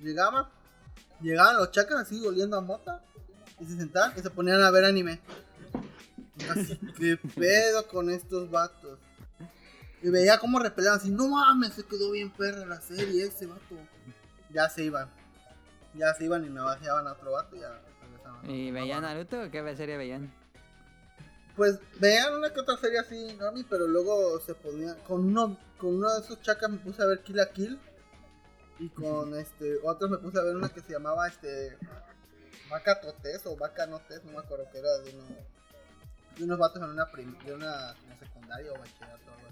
llegaba, 0.00 0.50
llegaban 1.20 1.58
los 1.58 1.70
chacas 1.70 2.00
así 2.00 2.26
oliendo 2.26 2.56
a 2.56 2.62
mota 2.62 3.04
y 3.58 3.66
se 3.66 3.76
sentaban 3.76 4.14
y 4.16 4.20
se 4.20 4.30
ponían 4.30 4.62
a 4.62 4.70
ver 4.70 4.86
anime. 4.86 5.20
Así, 6.48 6.78
¿qué 6.96 7.18
pedo 7.36 7.86
con 7.88 8.08
estos 8.08 8.50
vatos? 8.50 8.98
Y 10.02 10.08
veía 10.10 10.38
cómo 10.38 10.58
repeleaban 10.58 10.98
así, 10.98 11.10
no 11.10 11.28
mames, 11.28 11.74
se 11.74 11.84
quedó 11.84 12.10
bien 12.10 12.30
perra 12.30 12.64
la 12.66 12.80
serie 12.80 13.24
ese 13.26 13.46
vato. 13.46 13.76
Ya 14.50 14.68
se 14.68 14.84
iban. 14.84 15.08
Ya 15.94 16.14
se 16.14 16.24
iban 16.24 16.44
y 16.44 16.50
me 16.50 16.60
bajaban 16.60 17.06
a 17.06 17.12
otro 17.12 17.32
vato 17.32 17.56
y 17.56 17.60
ya 17.60 17.80
regresaban. 18.02 18.50
¿Y 18.50 18.68
No, 18.70 18.74
veían. 18.74 19.02
Naruto 19.02 19.42
o 19.42 19.50
qué 19.50 19.76
serie 19.76 19.96
veían? 19.96 20.32
Pues 21.56 21.78
veían 21.98 22.32
una 22.34 22.52
que 22.52 22.60
otra 22.60 22.76
serie 22.78 22.98
así, 23.00 23.34
Normie, 23.38 23.66
pero 23.68 23.86
luego 23.86 24.40
se 24.40 24.54
ponían. 24.54 24.96
Con 25.00 25.26
uno, 25.26 25.58
con 25.78 25.96
uno 25.96 26.10
de 26.14 26.20
esos 26.20 26.40
chacas 26.40 26.70
me 26.70 26.78
puse 26.78 27.02
a 27.02 27.06
ver 27.06 27.22
Kill 27.22 27.40
a 27.40 27.50
Kill. 27.50 27.78
Y 28.78 28.88
con 28.88 29.34
este 29.38 29.76
otros 29.82 30.10
me 30.10 30.16
puse 30.16 30.38
a 30.38 30.42
ver 30.42 30.56
una 30.56 30.70
que 30.70 30.80
se 30.80 30.92
llamaba 30.92 31.28
este. 31.28 31.76
Vaca 32.70 32.98
Totes 33.00 33.44
o 33.46 33.56
Vaca 33.56 33.86
Notes, 33.86 34.24
no 34.24 34.32
me 34.32 34.38
acuerdo 34.38 34.64
que 34.70 34.78
era 34.78 34.96
de, 34.98 35.10
uno, 35.14 35.24
de 36.38 36.44
unos 36.44 36.56
vatos 36.58 36.80
en 36.80 36.88
una, 36.88 37.10
prim- 37.10 37.36
de 37.44 37.52
una 37.52 37.94
como 38.00 38.16
secundaria 38.16 38.72
o 38.72 38.78
bachillerato 38.78 39.24
o 39.28 39.34
algo. 39.34 39.49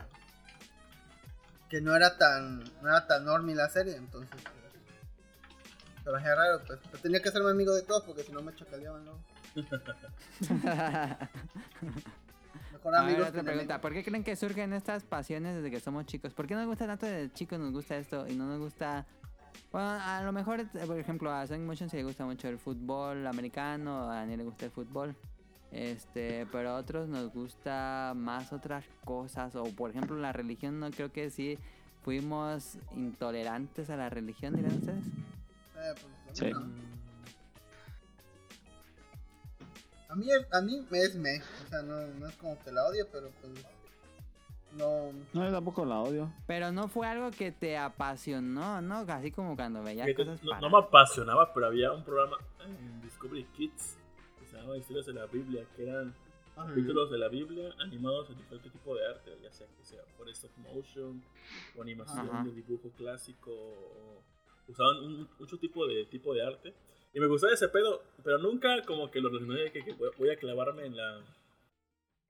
Que 1.68 1.80
no 1.80 1.94
era 1.94 2.16
tan. 2.16 2.64
no 2.82 2.88
era 2.88 3.06
tan 3.06 3.24
normie 3.24 3.54
la 3.54 3.68
serie, 3.68 3.96
entonces. 3.96 4.30
pues, 4.42 6.04
Se 6.04 6.10
me 6.10 6.18
hacía 6.18 6.34
raro, 6.34 6.62
pues. 6.66 6.80
Pero 6.90 6.98
tenía 7.02 7.20
que 7.20 7.30
serme 7.30 7.50
amigo 7.50 7.74
de 7.74 7.82
todos 7.82 8.04
porque 8.04 8.22
si 8.22 8.32
no 8.32 8.40
me 8.42 8.54
chacaleaban. 8.54 9.04
Me 9.54 9.62
Mejor 12.72 12.94
A 12.94 13.02
ver, 13.02 13.10
amigos. 13.10 13.28
otra 13.28 13.42
pregunta. 13.42 13.80
¿Por 13.80 13.92
qué 13.92 14.04
creen 14.04 14.22
que 14.24 14.36
surgen 14.36 14.72
estas 14.72 15.04
pasiones 15.04 15.56
desde 15.56 15.70
que 15.70 15.80
somos 15.80 16.06
chicos? 16.06 16.32
¿Por 16.32 16.46
qué 16.46 16.54
nos 16.54 16.66
gusta 16.66 16.86
tanto 16.86 17.06
de 17.06 17.32
chicos 17.32 17.58
nos 17.58 17.72
gusta 17.72 17.96
esto 17.96 18.26
y 18.28 18.34
no 18.34 18.46
nos 18.46 18.58
gusta... 18.60 19.04
Bueno, 19.72 19.88
a 19.90 20.22
lo 20.22 20.32
mejor, 20.32 20.66
por 20.86 20.98
ejemplo, 20.98 21.30
a 21.32 21.46
Sonic 21.46 21.66
Motion 21.66 21.90
sí 21.90 21.96
le 21.96 22.04
gusta 22.04 22.24
mucho 22.24 22.48
el 22.48 22.58
fútbol 22.58 23.26
americano, 23.26 24.08
a 24.10 24.16
Daniel 24.16 24.38
le 24.38 24.44
gusta 24.44 24.64
el 24.66 24.70
fútbol. 24.70 25.14
Este, 25.70 26.46
pero 26.50 26.70
a 26.70 26.76
otros 26.76 27.08
nos 27.08 27.32
gusta 27.32 28.12
más 28.16 28.52
otras 28.52 28.84
cosas. 29.04 29.54
O 29.56 29.64
por 29.64 29.90
ejemplo, 29.90 30.16
la 30.16 30.32
religión, 30.32 30.80
no 30.80 30.90
creo 30.90 31.12
que 31.12 31.30
sí 31.30 31.58
fuimos 32.02 32.78
intolerantes 32.96 33.90
a 33.90 33.96
la 33.96 34.08
religión, 34.08 34.56
dirán 34.56 34.76
ustedes. 34.78 35.06
Eh, 35.06 35.94
pues, 36.26 36.38
Sí. 36.38 36.50
no. 36.50 36.60
A 40.08 40.14
mí, 40.14 40.26
a 40.52 40.60
mí 40.62 40.86
me 40.90 40.98
es 41.02 41.14
me. 41.16 41.38
O 41.38 41.68
sea, 41.68 41.82
no, 41.82 42.00
no 42.18 42.28
es 42.28 42.36
como 42.36 42.58
que 42.60 42.72
la 42.72 42.84
odio, 42.86 43.06
pero 43.12 43.28
pues. 43.40 43.52
No. 44.72 45.12
No, 45.34 45.44
yo 45.44 45.52
tampoco 45.52 45.84
la 45.84 46.00
odio. 46.00 46.32
Pero 46.46 46.72
no 46.72 46.88
fue 46.88 47.06
algo 47.06 47.30
que 47.30 47.52
te 47.52 47.76
apasionó, 47.76 48.80
¿no? 48.80 48.98
Así 49.08 49.30
como 49.30 49.54
cuando 49.56 49.82
veías 49.82 50.08
cosas 50.14 50.42
no, 50.42 50.58
no 50.60 50.70
me 50.70 50.78
apasionaba, 50.78 51.52
pero 51.52 51.66
había 51.66 51.92
un 51.92 52.04
programa 52.04 52.36
en 52.64 53.00
Discovery 53.02 53.44
Kids 53.56 53.97
que 54.74 54.82
se 54.82 54.92
llamaba 54.94 55.02
Historias 55.04 55.06
de 55.06 55.12
la 55.14 55.26
Biblia, 55.26 55.66
que 55.76 55.82
eran 55.82 56.14
capítulos 56.54 57.10
de 57.10 57.18
la 57.18 57.28
Biblia 57.28 57.72
animados 57.78 58.30
en 58.30 58.36
diferente 58.38 58.70
tipo 58.70 58.94
de 58.94 59.06
arte, 59.06 59.30
ya 59.42 59.50
sea 59.52 59.66
que 59.76 59.84
sea 59.84 60.02
por 60.16 60.28
stop 60.30 60.50
motion 60.58 61.22
o 61.76 61.82
animación 61.82 62.28
Ajá. 62.28 62.44
de 62.44 62.52
dibujo 62.52 62.90
clásico, 62.96 63.50
o 63.52 64.22
usaban 64.66 64.96
un- 65.04 65.28
mucho 65.38 65.56
tipo 65.58 65.86
de 65.86 66.04
tipo 66.06 66.34
de 66.34 66.42
arte. 66.44 66.74
Y 67.14 67.20
me 67.20 67.26
gustaba 67.26 67.52
ese 67.54 67.68
pedo, 67.68 68.02
pero 68.24 68.38
nunca 68.38 68.82
como 68.84 69.10
que 69.10 69.20
lo 69.20 69.28
relacioné 69.28 69.62
de 69.62 69.72
que, 69.72 69.84
que 69.84 69.92
voy- 69.92 70.30
a 70.30 70.36
clavarme 70.36 70.84
en 70.86 70.96
la 70.96 71.22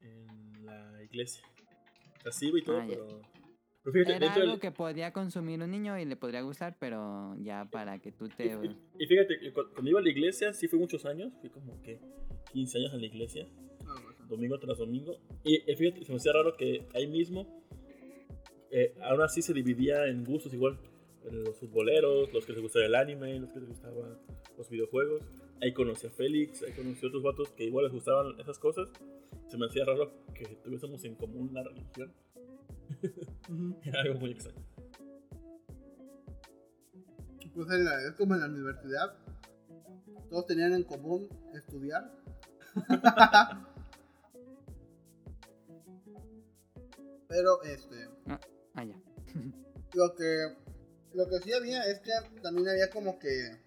en 0.01 0.65
la 0.67 1.03
iglesia. 1.03 1.43
O 2.19 2.23
sea, 2.23 2.33
sí 2.33 2.49
iba 2.49 2.59
y 2.59 2.63
todo, 2.63 2.79
Ah, 2.81 2.85
pero, 2.89 3.07
pero 3.83 3.93
fíjate, 3.93 4.11
Era 4.17 4.19
dentro 4.27 4.41
del- 4.41 4.51
algo 4.51 4.61
que 4.61 4.71
podía 4.71 5.13
consumir 5.13 5.61
un 5.63 5.71
niño 5.71 5.99
y 5.99 6.05
le 6.05 6.17
podría 6.17 6.43
gustar, 6.43 6.77
pero 6.79 7.35
ya 7.39 7.65
para 7.65 7.99
que 7.99 8.13
tú 8.13 8.29
te... 8.29 8.47
Y, 8.47 8.77
y 9.03 9.07
fíjate, 9.07 9.39
que 9.41 9.53
cu- 9.53 9.69
cuando 9.73 9.91
iba 9.91 9.99
a 9.99 10.03
la 10.03 10.11
iglesia, 10.11 10.53
sí 10.53 10.69
fui 10.69 10.79
muchos 10.79 11.05
años, 11.07 11.33
fui 11.41 11.51
como 11.51 11.81
que 11.83 11.99
15 12.53 12.79
años 12.79 12.93
a 12.93 12.97
la 12.97 13.07
iglesia, 13.07 13.47
domingo 14.29 14.59
tras 14.59 14.79
domingo. 14.79 15.19
Y 15.45 15.57
eh, 15.71 15.77
fíjate, 15.77 16.05
se 16.05 16.13
me 16.13 16.17
hacía 16.19 16.33
raro 16.33 16.57
que 16.57 16.87
ahí 16.95 17.07
mismo, 17.07 17.47
eh, 18.71 18.95
aún 19.03 19.23
así 19.23 19.43
se 19.43 19.53
dividía 19.55 20.07
en 20.07 20.25
gustos 20.25 20.53
igual. 20.55 20.79
Los 21.31 21.57
futboleros, 21.57 22.33
los 22.33 22.47
que 22.47 22.53
les 22.53 22.63
gustaba 22.63 22.87
el 22.87 22.95
anime, 22.95 23.39
los 23.39 23.53
que 23.53 23.61
les 23.61 23.69
gustaban 23.69 24.17
los 24.57 24.69
videojuegos. 24.71 25.23
Ahí 25.61 25.73
conocí 25.75 26.07
a 26.07 26.11
Félix, 26.11 26.63
ahí 26.63 26.73
conocí 26.73 27.05
a 27.05 27.09
otros 27.09 27.23
vatos 27.23 27.49
que 27.51 27.65
igual 27.65 27.85
les 27.85 27.93
gustaban 27.93 28.39
esas 28.41 28.59
cosas. 28.59 28.89
Se 29.49 29.59
me 29.59 29.67
hacía 29.67 29.85
raro 29.85 30.11
que 30.35 30.47
tuviésemos 30.65 31.05
en 31.05 31.17
común 31.17 31.51
la 31.53 31.65
religión. 31.65 32.13
Era 33.85 34.01
algo 34.03 34.21
muy 34.21 34.31
extraño. 34.31 34.65
Pues 37.55 37.71
en 37.73 37.85
la- 37.85 38.09
es 38.09 38.13
como 38.17 38.35
en 38.35 38.41
la 38.41 38.47
universidad. 38.47 39.17
Todos 40.31 40.47
tenían 40.47 40.75
en 40.75 40.85
común 40.85 41.29
estudiar. 41.55 42.13
Pero 47.29 47.63
este. 47.63 48.09
Ah, 48.75 48.85
ya. 48.85 48.97
Lo 49.95 50.15
que. 50.15 50.57
Lo 51.15 51.27
que 51.29 51.39
sí 51.41 51.53
había 51.53 51.83
es 51.85 52.01
que 52.01 52.11
también 52.43 52.69
había 52.69 52.91
como 52.91 53.19
que. 53.19 53.63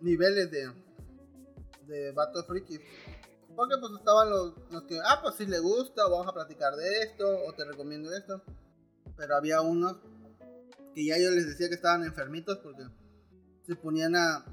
Niveles 0.00 0.50
de. 0.50 0.72
De 1.86 2.12
vatos 2.12 2.46
frikis. 2.46 2.80
Porque 3.56 3.76
pues 3.78 3.92
estaban 3.98 4.30
los, 4.30 4.54
los 4.70 4.84
que. 4.84 4.98
Ah, 5.00 5.18
pues 5.22 5.34
si 5.34 5.46
le 5.46 5.58
gusta, 5.58 6.06
o 6.06 6.10
vamos 6.10 6.28
a 6.28 6.32
platicar 6.32 6.74
de 6.76 7.02
esto, 7.02 7.24
o 7.46 7.52
te 7.52 7.64
recomiendo 7.64 8.14
esto. 8.14 8.42
Pero 9.16 9.36
había 9.36 9.60
unos. 9.60 9.96
Que 10.94 11.04
ya 11.04 11.18
yo 11.18 11.30
les 11.30 11.46
decía 11.46 11.68
que 11.68 11.74
estaban 11.74 12.04
enfermitos 12.04 12.58
porque. 12.58 12.84
Se 13.66 13.76
ponían 13.76 14.16
a. 14.16 14.44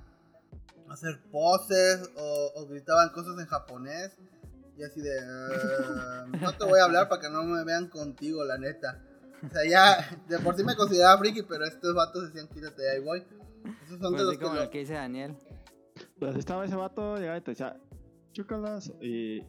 Hacer 0.89 1.19
poses 1.31 2.09
o, 2.15 2.51
o 2.55 2.67
gritaban 2.67 3.09
cosas 3.09 3.37
en 3.39 3.45
japonés. 3.45 4.17
Y 4.77 4.83
así 4.83 5.01
de. 5.01 5.17
"Eh, 5.17 6.37
no 6.41 6.53
te 6.53 6.65
voy 6.65 6.79
a 6.79 6.85
hablar 6.85 7.09
para 7.09 7.21
que 7.21 7.29
no 7.29 7.43
me 7.43 7.63
vean 7.63 7.87
contigo, 7.89 8.43
la 8.45 8.57
neta. 8.57 9.03
O 9.45 9.49
sea, 9.49 9.61
ya 9.69 10.19
de 10.27 10.39
por 10.39 10.55
sí 10.55 10.63
me 10.63 10.75
consideraba 10.75 11.17
friki, 11.19 11.43
pero 11.43 11.65
estos 11.65 11.93
vatos 11.93 12.23
decían 12.31 12.47
quítate 12.47 12.81
de 12.81 12.91
ahí 12.91 12.99
voy. 13.03 13.23
Esos 13.85 13.99
son 13.99 14.11
Pues 14.13 14.17
de 14.17 14.23
los 14.25 14.37
que. 14.37 14.43
como 14.43 14.55
lo- 14.55 14.69
que 14.69 14.79
dice 14.79 14.93
Daniel. 14.93 15.35
Pues 16.19 16.35
estaba 16.35 16.63
ese 16.65 16.75
vato, 16.75 17.17
llegaba 17.17 17.37
y 17.37 17.41
te 17.41 17.51
decía, 17.51 17.75
chócalas. 18.33 18.91
Y, 19.01 19.39
y 19.39 19.45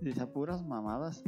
decía 0.00 0.26
puras 0.32 0.62
mamadas. 0.64 1.22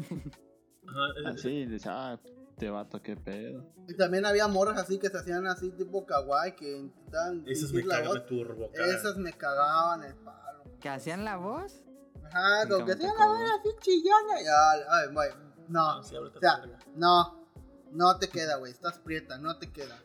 Ajá, 0.86 1.00
es- 1.20 1.26
Así, 1.26 1.48
y 1.50 1.66
decía, 1.66 1.92
ah, 1.94 2.20
este 2.54 2.70
vato, 2.70 3.02
qué 3.02 3.16
pedo. 3.16 3.66
Y 3.88 3.96
también 3.96 4.24
había 4.24 4.46
morras 4.46 4.78
así 4.78 4.98
que 5.00 5.08
se 5.08 5.18
hacían 5.18 5.44
así 5.48 5.72
tipo 5.72 6.06
kawaii 6.06 6.54
que 6.54 6.76
intentaban. 6.76 7.42
Esas 7.48 7.72
me 7.72 7.82
la 7.82 8.02
voz. 8.02 8.26
turbo, 8.26 8.70
cara. 8.70 8.86
Esas 8.86 9.16
me 9.16 9.32
cagaban 9.32 10.04
el 10.04 10.14
palo. 10.14 10.62
¿Que 10.80 10.88
hacían 10.88 11.24
la 11.24 11.36
voz? 11.36 11.82
Ajá, 12.26 12.68
como 12.68 12.86
que 12.86 12.92
hacían 12.92 13.16
la 13.18 13.26
voz 13.26 13.40
así 13.58 13.70
chillona. 13.80 14.40
Y, 14.40 14.44
ay, 14.46 14.80
ay, 14.88 15.12
güey, 15.12 15.30
no. 15.66 15.90
Ah, 15.90 16.02
sí, 16.04 16.14
ahorita 16.14 16.38
O 16.38 16.40
sea, 16.40 16.78
no, 16.94 17.44
no 17.90 18.18
te 18.18 18.28
queda, 18.28 18.56
güey. 18.56 18.70
Estás 18.70 19.00
prieta, 19.00 19.36
no 19.38 19.58
te 19.58 19.72
queda. 19.72 20.00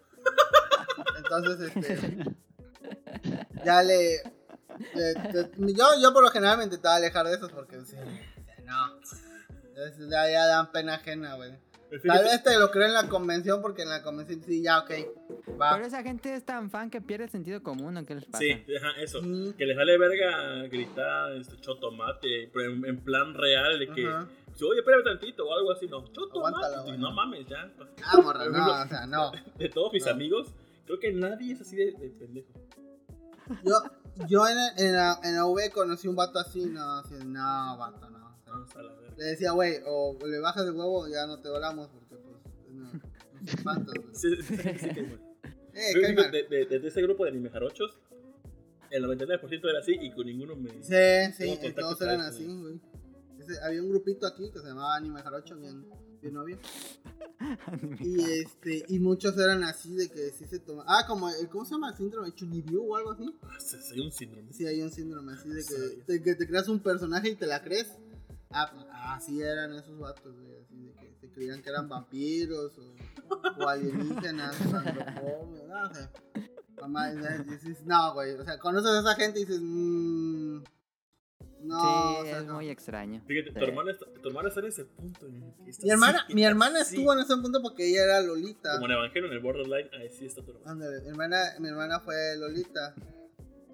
Entonces, 1.17 1.75
este. 1.75 2.25
Ya 3.63 3.83
le. 3.83 4.23
yo, 5.57 5.85
yo 6.01 6.13
por 6.13 6.23
lo 6.23 6.31
general 6.31 6.57
me 6.57 6.63
intentaba 6.63 6.95
alejar 6.95 7.27
de 7.27 7.35
esos 7.35 7.51
porque. 7.51 7.79
sí, 7.85 7.95
no. 8.63 8.99
Ya, 10.09 10.29
ya 10.29 10.47
dan 10.47 10.71
pena 10.71 10.95
ajena, 10.95 11.35
güey. 11.35 11.68
Pero 11.89 12.01
Tal 12.03 12.23
vez 12.23 12.43
te 12.43 12.57
lo 12.59 12.69
creo 12.69 12.85
en 12.85 12.93
la 12.93 13.07
convención 13.09 13.61
porque 13.61 13.81
en 13.81 13.89
la 13.89 14.03
convención 14.03 14.41
sí, 14.43 14.61
ya, 14.61 14.79
ok. 14.79 14.91
Va. 15.59 15.73
Pero 15.73 15.85
esa 15.87 16.03
gente 16.03 16.33
es 16.35 16.45
tan 16.45 16.69
fan 16.69 16.89
que 16.91 17.01
pierde 17.01 17.27
sentido 17.27 17.63
común, 17.63 17.97
¿o 17.97 18.05
qué 18.05 18.13
les 18.15 18.25
pasa? 18.25 18.37
Sí, 18.39 18.51
ajá, 18.51 18.91
eso. 19.01 19.21
Mm. 19.23 19.53
Que 19.53 19.65
les 19.65 19.75
vale 19.75 19.97
verga 19.97 20.67
gritar 20.67 21.31
este 21.33 21.57
chotomate, 21.59 22.49
pero 22.53 22.71
en, 22.73 22.85
en 22.85 22.99
plan 23.03 23.33
real, 23.33 23.79
de 23.79 23.87
que, 23.91 24.05
Ajá. 24.07 24.27
si, 24.55 24.63
oye, 24.65 24.79
espérame 24.79 25.03
tantito 25.03 25.47
o 25.47 25.53
algo 25.53 25.71
así, 25.71 25.87
no, 25.87 25.99
y 26.05 26.83
güey. 26.85 26.97
no 26.99 27.11
mames, 27.11 27.47
ya. 27.47 27.71
Ah, 28.05 28.21
morra, 28.21 28.45
no, 28.45 28.81
o 28.83 28.87
sea, 28.87 29.05
no. 29.07 29.31
De 29.57 29.69
todos 29.69 29.91
mis 29.91 30.05
No. 30.05 30.11
amigos, 30.11 30.53
creo 30.85 30.99
que 30.99 31.11
nadie 31.11 31.53
es 31.53 31.61
así 31.61 31.75
de, 31.75 31.91
de 31.93 32.09
pendejo. 32.09 32.53
Yo, 33.63 33.73
yo 34.27 34.47
en, 34.47 34.57
en, 34.77 34.93
la, 34.95 35.19
en 35.23 35.35
la 35.35 35.45
V 35.45 35.71
conocí 35.71 36.07
un 36.07 36.15
vato 36.15 36.37
así, 36.37 36.65
no, 36.65 36.97
así, 36.99 37.15
no, 37.25 37.77
vato, 37.79 38.09
no. 38.11 38.28
A 38.75 38.81
la 38.83 38.93
verga. 38.93 39.15
le 39.17 39.23
decía, 39.25 39.51
güey, 39.51 39.75
o 39.85 40.17
le 40.25 40.39
bajas 40.39 40.65
de 40.65 40.71
huevo 40.71 41.07
ya 41.07 41.25
no 41.27 41.41
te 41.41 41.49
volamos 41.49 41.89
porque, 41.89 42.15
pues, 42.15 42.73
no, 42.73 42.91
no 42.93 42.99
se 43.45 43.55
espantas, 43.55 43.93
güey. 43.95 44.15
Sí, 44.15 44.35
sí, 44.41 44.55
sí, 44.57 44.89
que 44.93 45.01
bueno. 45.03 45.29
Eh, 45.73 45.93
que 45.93 45.99
de, 45.99 46.43
de, 46.49 46.65
de, 46.65 46.79
de 46.79 46.87
ese 46.87 47.01
grupo 47.01 47.23
de 47.23 47.29
anime 47.31 47.49
jarochos, 47.49 47.97
el 48.91 49.03
99% 49.05 49.69
era 49.69 49.79
así 49.79 49.93
y 49.99 50.11
con 50.11 50.25
ninguno 50.25 50.55
me... 50.55 50.69
Sí, 50.83 51.33
sí, 51.37 51.73
todos 51.73 52.01
eran 52.01 52.21
así, 52.21 52.45
güey. 52.45 52.79
había 53.63 53.81
un 53.81 53.89
grupito 53.89 54.25
aquí 54.27 54.51
que 54.51 54.59
se 54.59 54.67
llamaba 54.67 54.95
Anime 54.95 55.21
Jarocho, 55.21 55.55
bien, 55.57 55.85
bien 56.21 56.37
obvio. 56.37 56.57
Y 58.01 58.19
este, 58.21 58.83
y 58.89 58.99
muchos 58.99 59.37
eran 59.37 59.63
así 59.63 59.95
de 59.95 60.09
que 60.09 60.31
sí 60.31 60.45
se 60.45 60.59
toma. 60.59 60.83
Ah, 60.85 61.05
como 61.07 61.29
el, 61.29 61.47
¿cómo 61.47 61.63
se 61.63 61.71
llama? 61.71 61.91
El 61.91 61.95
síndrome 61.95 62.27
de 62.27 62.35
Chunibyu 62.35 62.83
o 62.83 62.97
algo 62.97 63.11
así. 63.13 63.33
Ah, 63.43 63.55
sí, 63.59 63.77
Soy 63.81 63.99
un 64.01 64.11
síndrome. 64.11 64.51
Sí, 64.51 64.67
hay 64.67 64.81
un 64.81 64.91
síndrome 64.91 65.31
así 65.33 65.47
de 65.47 65.55
que 65.63 65.63
Sabía. 65.63 66.03
te, 66.05 66.21
que 66.21 66.35
te 66.35 66.45
creas 66.47 66.67
un 66.67 66.81
personaje 66.81 67.29
y 67.29 67.35
te 67.35 67.47
la 67.47 67.63
crees. 67.63 67.87
Ah, 68.51 68.69
pues, 68.73 68.85
así 68.91 69.41
eran 69.41 69.73
esos 69.73 69.99
vatos, 69.99 70.35
güey, 70.41 70.55
así 70.61 70.75
de 70.83 70.93
que 70.93 71.13
se 71.21 71.29
creían 71.29 71.61
que 71.61 71.69
eran 71.69 71.87
vampiros 71.87 72.71
o, 72.79 72.95
o 73.63 73.67
alienígenas, 73.69 74.59
no, 74.71 74.79
o 75.89 75.93
sea, 75.93 76.11
mamá, 76.81 77.11
dices, 77.43 77.85
no, 77.85 78.13
güey, 78.13 78.33
o 78.33 78.43
sea, 78.43 78.57
conoces 78.57 78.89
a 78.89 78.99
esa 79.01 79.15
gente 79.15 79.39
y 79.39 79.45
dices, 79.45 79.61
mmm, 79.61 80.63
no, 81.61 81.79
sí, 81.81 82.21
o 82.21 82.23
sea, 82.25 82.39
es 82.39 82.45
no. 82.45 82.53
muy 82.55 82.69
extraño. 82.69 83.21
Fíjate, 83.27 83.51
tu 83.51 83.59
Sí. 83.59 83.65
hermana, 83.65 83.91
está, 83.91 84.05
tu 84.13 84.29
hermana 84.29 84.47
está 84.47 84.61
en 84.61 84.65
ese 84.67 84.85
punto. 84.85 85.27
Mi 85.29 85.89
hermana, 85.91 86.25
mi 86.29 86.43
hermana 86.43 86.81
estuvo 86.81 87.13
en 87.13 87.19
ese 87.19 87.35
punto 87.37 87.61
porque 87.61 87.87
ella 87.87 88.03
era 88.05 88.21
Lolita. 88.21 88.73
Como 88.75 88.85
en 88.85 88.91
Evangelio, 88.93 89.27
en 89.27 89.33
el 89.33 89.39
Borderline, 89.43 89.89
ahí 89.99 90.09
sí 90.09 90.25
está 90.25 90.41
tu 90.41 90.51
hermana. 90.51 90.85
Mi 91.03 91.09
hermana, 91.09 91.37
mi 91.59 91.67
hermana 91.67 91.99
fue 91.99 92.37
Lolita. 92.37 92.95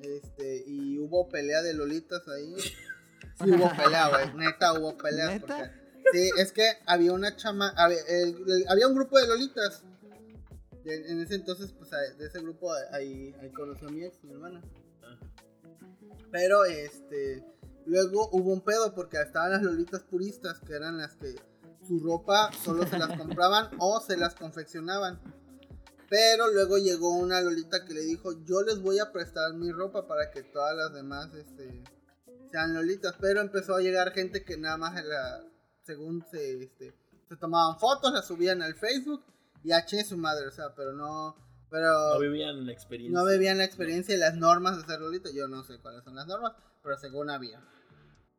Este, 0.01 0.63
y 0.67 0.97
hubo 0.97 1.29
pelea 1.29 1.61
de 1.61 1.73
Lolitas 1.75 2.27
ahí. 2.27 2.55
Sí 3.43 3.51
hubo 3.51 3.69
pelea, 3.75 4.09
güey. 4.09 4.33
Neta 4.35 4.73
hubo 4.73 4.97
peleas. 4.97 5.29
¿Neta? 5.33 5.45
porque- 5.47 5.71
sí, 6.13 6.29
es 6.37 6.51
que 6.51 6.63
había 6.85 7.11
una 7.13 7.35
chama. 7.35 7.73
Había, 7.75 7.99
el- 8.07 8.35
el- 8.47 8.65
había 8.69 8.87
un 8.87 8.95
grupo 8.95 9.17
de 9.19 9.27
Lolitas. 9.27 9.83
De- 10.83 11.11
en 11.11 11.19
ese 11.21 11.35
entonces, 11.35 11.71
pues 11.73 11.89
de 12.17 12.25
ese 12.27 12.39
grupo 12.41 12.71
ahí, 12.91 13.35
ahí 13.41 13.51
conoció 13.51 13.87
a 13.87 13.91
mi 13.91 14.03
ex, 14.03 14.23
mi 14.23 14.31
hermana. 14.33 14.61
Pero 16.31 16.65
este. 16.65 17.43
Luego 17.87 18.29
hubo 18.31 18.51
un 18.51 18.61
pedo 18.61 18.95
porque 18.95 19.21
estaban 19.21 19.51
las 19.51 19.61
Lolitas 19.61 20.01
puristas, 20.03 20.59
que 20.59 20.73
eran 20.73 20.97
las 20.97 21.15
que 21.15 21.35
su 21.87 21.99
ropa 21.99 22.51
solo 22.63 22.87
se 22.87 22.97
las 22.97 23.15
compraban 23.15 23.69
o 23.77 23.99
se 24.01 24.17
las 24.17 24.33
confeccionaban. 24.33 25.19
Pero 26.09 26.51
luego 26.51 26.77
llegó 26.77 27.15
una 27.15 27.41
Lolita 27.41 27.85
que 27.85 27.93
le 27.93 28.01
dijo, 28.01 28.31
yo 28.43 28.61
les 28.63 28.79
voy 28.81 28.97
a 28.99 29.11
prestar 29.11 29.53
mi 29.53 29.71
ropa 29.71 30.07
para 30.07 30.31
que 30.31 30.41
todas 30.43 30.75
las 30.75 30.93
demás 30.93 31.31
este, 31.35 31.83
sean 32.51 32.73
Lolitas. 32.73 33.15
Pero 33.19 33.41
empezó 33.41 33.75
a 33.75 33.81
llegar 33.81 34.11
gente 34.11 34.43
que 34.43 34.57
nada 34.57 34.77
más 34.77 34.93
la, 35.03 35.43
según 35.83 36.25
se, 36.29 36.63
este, 36.63 36.93
se 37.27 37.35
tomaban 37.37 37.79
fotos, 37.79 38.13
las 38.13 38.27
subían 38.27 38.61
al 38.61 38.75
Facebook 38.75 39.23
y 39.63 39.71
a 39.71 39.85
che 39.85 40.03
su 40.03 40.17
madre, 40.17 40.47
o 40.47 40.51
sea, 40.51 40.75
pero 40.75 40.93
no, 40.93 41.35
pero 41.69 42.13
No 42.13 42.19
vivían 42.19 42.65
la 42.65 42.71
experiencia. 42.71 43.17
no 43.19 43.25
bebían 43.25 43.57
la 43.57 43.63
experiencia 43.65 44.15
y 44.15 44.17
las 44.19 44.35
normas 44.35 44.77
de 44.77 44.83
hacer 44.83 44.99
rolito. 44.99 45.29
Yo 45.33 45.47
no 45.47 45.63
sé 45.63 45.79
cuáles 45.79 46.03
son 46.03 46.15
las 46.15 46.27
normas, 46.27 46.53
pero 46.83 46.97
según 46.97 47.29
había. 47.29 47.61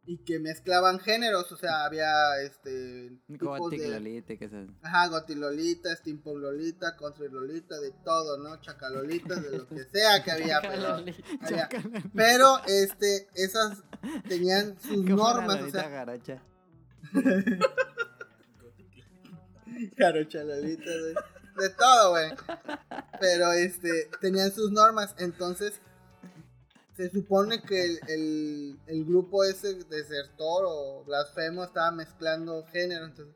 Y 0.08 0.18
que 0.18 0.38
mezclaban 0.38 1.00
géneros, 1.00 1.50
o 1.50 1.56
sea, 1.56 1.84
había 1.84 2.06
este 2.42 3.18
Gothic, 3.26 3.80
de- 3.80 3.88
Lolita, 3.88 4.36
que 4.36 4.48
se... 4.48 4.66
Ajá, 4.82 5.08
Gotilolita, 5.08 5.94
Steampunk 5.96 6.38
Lolita, 6.38 6.96
Country 6.96 7.28
Lolita, 7.28 7.78
de 7.80 7.90
todo, 8.04 8.38
¿no? 8.38 8.60
Chacalolita, 8.60 9.34
de 9.34 9.58
lo 9.58 9.66
que 9.66 9.82
sea 9.84 10.22
que 10.22 10.30
había, 10.30 10.60
pero, 10.60 10.94
había- 10.94 11.68
pero 12.14 12.58
este, 12.68 13.26
esas 13.34 13.82
tenían 14.28 14.78
sus 14.80 15.04
normas, 15.04 15.56
o 15.56 15.58
Lolita 15.60 15.80
sea, 15.80 15.90
Jarocha. 15.90 16.42
Claro, 19.96 20.24
chalolita, 20.28 20.90
de, 20.90 21.14
de 21.62 21.70
todo, 21.76 22.10
güey. 22.10 22.30
Pero 23.20 23.52
este, 23.52 24.08
tenían 24.20 24.52
sus 24.52 24.70
normas, 24.70 25.14
entonces 25.18 25.80
se 26.96 27.10
supone 27.10 27.60
que 27.62 27.84
el, 27.84 28.00
el, 28.08 28.80
el 28.86 29.04
grupo 29.04 29.44
ese 29.44 29.74
desertor 29.84 30.64
o 30.66 31.04
blasfemo 31.04 31.64
estaba 31.64 31.90
mezclando 31.90 32.64
género, 32.72 33.04
entonces 33.04 33.34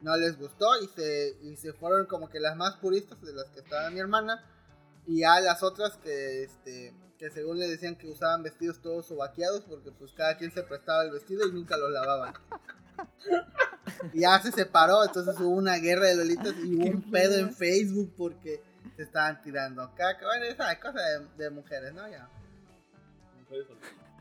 no 0.00 0.16
les 0.16 0.38
gustó 0.38 0.66
y 0.82 0.86
se, 0.88 1.36
y 1.42 1.56
se 1.56 1.72
fueron 1.72 2.06
como 2.06 2.28
que 2.28 2.40
las 2.40 2.56
más 2.56 2.76
puristas 2.76 3.20
de 3.20 3.32
las 3.32 3.46
que 3.50 3.60
estaba 3.60 3.90
mi 3.90 4.00
hermana 4.00 4.44
y 5.06 5.20
ya 5.20 5.40
las 5.40 5.62
otras 5.62 5.96
que 5.96 6.44
este 6.44 6.94
que 7.18 7.30
según 7.30 7.58
le 7.58 7.68
decían 7.68 7.96
que 7.96 8.08
usaban 8.08 8.42
vestidos 8.42 8.80
todos 8.82 9.06
sobaqueados 9.06 9.62
porque 9.62 9.92
pues 9.92 10.12
cada 10.12 10.36
quien 10.36 10.52
se 10.52 10.62
prestaba 10.62 11.04
el 11.04 11.12
vestido 11.12 11.46
y 11.46 11.52
nunca 11.52 11.76
lo 11.76 11.88
lavaban. 11.88 12.34
Y 14.12 14.20
ya 14.20 14.40
se 14.40 14.50
separó, 14.50 15.04
entonces 15.04 15.38
hubo 15.38 15.50
una 15.50 15.76
guerra 15.76 16.06
de 16.06 16.16
lolitas 16.16 16.54
y 16.64 16.74
hubo 16.74 16.86
un 16.86 17.10
pedo 17.10 17.36
en. 17.36 17.54
Facebook 17.54 18.12
porque 18.16 18.60
se 18.96 19.02
estaban 19.02 19.40
tirando 19.42 19.88
caca. 19.94 20.26
Bueno, 20.26 20.46
esa 20.46 20.78
cosa 20.80 21.00
de, 21.00 21.44
de 21.44 21.50
mujeres, 21.50 21.94
¿no? 21.94 22.08
Ya. 22.08 22.28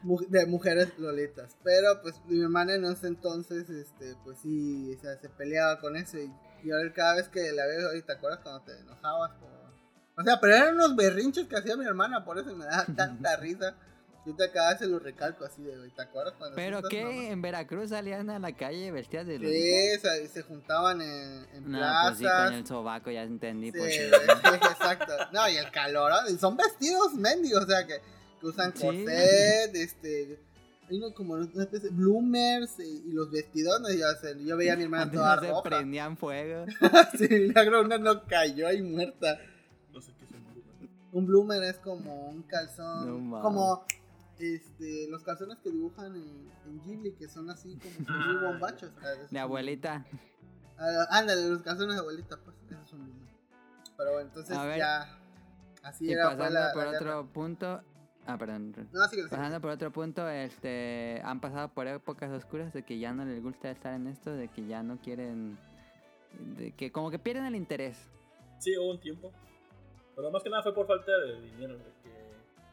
Mujeres 0.03 0.31
De 0.31 0.45
mujeres 0.47 0.97
lolitas. 0.97 1.55
Pero 1.63 2.01
pues 2.01 2.15
mi 2.25 2.41
hermana 2.41 2.73
en 2.75 2.85
ese 2.85 3.07
entonces, 3.07 3.69
este, 3.69 4.15
pues 4.23 4.39
sí, 4.39 4.95
o 4.95 4.99
sea, 4.99 5.15
se 5.19 5.29
peleaba 5.29 5.79
con 5.79 5.95
eso. 5.95 6.17
Y, 6.17 6.31
y 6.63 6.71
ahora 6.71 6.91
cada 6.93 7.15
vez 7.15 7.27
que 7.29 7.51
la 7.51 7.65
veo, 7.67 7.89
¿te 8.03 8.11
acuerdas 8.11 8.39
cuando 8.41 8.61
te 8.63 8.71
enojabas? 8.79 9.31
por- 9.39 9.51
O 10.17 10.23
sea, 10.23 10.39
pero 10.39 10.55
eran 10.55 10.73
unos 10.75 10.95
berrinches 10.95 11.47
que 11.47 11.55
hacía 11.55 11.75
mi 11.77 11.85
hermana, 11.85 12.25
por 12.25 12.37
eso 12.39 12.55
me 12.55 12.65
daba 12.65 12.85
tanta 12.95 13.35
risa. 13.37 13.75
Y 14.23 14.29
ahorita 14.29 14.51
cada 14.51 14.69
vez 14.71 14.79
se 14.79 14.85
lo 14.87 14.99
recalco 14.99 15.45
así 15.45 15.63
de, 15.63 15.75
¿te 15.95 16.01
acuerdas 16.01 16.35
cuando 16.37 16.55
¿Pero 16.55 16.81
qué? 16.83 17.31
¿En 17.31 17.41
Veracruz 17.41 17.89
salían 17.89 18.29
a 18.29 18.37
la 18.37 18.55
calle 18.55 18.91
vestidas 18.91 19.25
de? 19.25 19.39
Lolita? 19.39 19.57
Sí, 19.57 19.99
se, 19.99 20.27
se 20.27 20.41
juntaban 20.43 21.01
en, 21.01 21.45
en 21.53 21.71
No, 21.71 21.77
plazas. 21.79 22.05
pues 22.07 22.17
sí, 22.19 22.25
con 22.25 22.53
el 22.53 22.67
sobaco 22.67 23.09
ya 23.11 23.23
entendí. 23.23 23.71
Sí, 23.71 23.77
pues. 23.79 24.09
güey, 24.11 24.55
exacto. 24.71 25.11
No, 25.31 25.49
y 25.49 25.57
el 25.57 25.71
calor, 25.71 26.11
¿no? 26.11 26.37
Son 26.37 26.55
vestidos 26.55 27.15
mendigos, 27.15 27.63
o 27.63 27.67
sea, 27.67 27.87
que, 27.87 27.99
que 28.41 28.47
usan 28.47 28.73
Sí. 28.75 28.81
corset, 28.83 29.75
este, 29.75 30.39
hay 30.89 30.97
uno 30.97 31.13
como 31.13 31.35
una 31.35 31.63
especie 31.63 31.89
de 31.89 31.95
bloomers 31.95 32.79
y, 32.79 33.03
y 33.07 33.11
los. 33.13 33.29
Y 33.33 33.63
yo, 33.63 33.69
o 33.71 34.21
sea, 34.21 34.35
yo 34.37 34.57
veía 34.57 34.73
a 34.73 34.75
mi 34.75 34.83
hermana 34.83 35.09
toda 35.11 35.35
no 35.37 35.41
se 35.41 35.47
roja. 35.49 35.63
prendían 35.63 36.17
fuego. 36.17 36.65
sí, 37.17 37.27
milagro, 37.29 37.81
una 37.83 37.97
no 37.97 38.23
cayó 38.25 38.67
ahí 38.67 38.81
muerta. 38.81 39.39
No 39.93 40.01
sé 40.01 40.11
qué 40.19 40.25
es 40.25 40.31
un 40.31 40.43
bloomer. 40.43 40.89
Un 41.13 41.25
bloomer 41.27 41.63
es 41.63 41.77
como 41.77 42.27
un 42.29 42.41
calzón, 42.43 43.29
No 43.31 43.41
como 43.41 43.85
este, 44.39 45.07
los 45.09 45.23
calzones 45.23 45.59
que 45.59 45.69
dibujan 45.69 46.15
en, 46.15 46.49
en 46.65 46.81
Ghibli, 46.83 47.13
que 47.13 47.29
son 47.29 47.49
así 47.49 47.77
como 47.77 48.17
muy 48.19 48.35
bombachos. 48.43 48.89
De 49.29 49.39
abuelita. 49.39 50.03
Ah, 50.77 51.05
ándale, 51.11 51.47
los 51.47 51.61
calzones 51.61 51.93
de 51.95 51.99
abuelita, 52.01 52.37
pues, 52.43 52.57
eso 52.69 52.81
es 52.83 52.93
un 52.93 53.05
bloomer. 53.05 53.31
Pero 53.97 54.11
bueno, 54.13 54.27
entonces 54.29 54.57
ya, 54.77 55.15
así 55.83 56.05
Y 56.07 56.13
era, 56.13 56.23
pasando 56.35 56.49
la, 56.49 56.73
por 56.73 56.83
la 56.85 56.91
guerra. 56.91 57.19
otro 57.19 57.31
punto. 57.33 57.81
Ah, 58.27 58.37
perdón. 58.37 58.73
No. 58.91 58.99
Pasando 59.29 59.59
por 59.61 59.71
otro 59.71 59.91
punto, 59.91 60.27
este, 60.29 61.19
han 61.23 61.41
pasado 61.41 61.69
por 61.69 61.87
épocas 61.87 62.31
oscuras 62.31 62.71
de 62.73 62.83
que 62.83 62.99
ya 62.99 63.13
no 63.13 63.25
les 63.25 63.41
gusta 63.41 63.71
estar 63.71 63.93
en 63.93 64.07
esto, 64.07 64.31
de 64.31 64.47
que 64.47 64.67
ya 64.67 64.83
no 64.83 64.97
quieren, 65.01 65.57
de 66.57 66.71
que 66.73 66.91
como 66.91 67.09
que 67.09 67.17
pierden 67.19 67.45
el 67.45 67.55
interés. 67.55 68.09
Sí, 68.59 68.77
hubo 68.77 68.91
un 68.91 68.99
tiempo. 68.99 69.31
Pero 70.15 70.29
más 70.29 70.43
que 70.43 70.49
nada 70.49 70.61
fue 70.61 70.73
por 70.75 70.85
falta 70.85 71.11
de 71.25 71.41
dinero. 71.41 71.77
De 71.77 71.83
que 72.03 72.21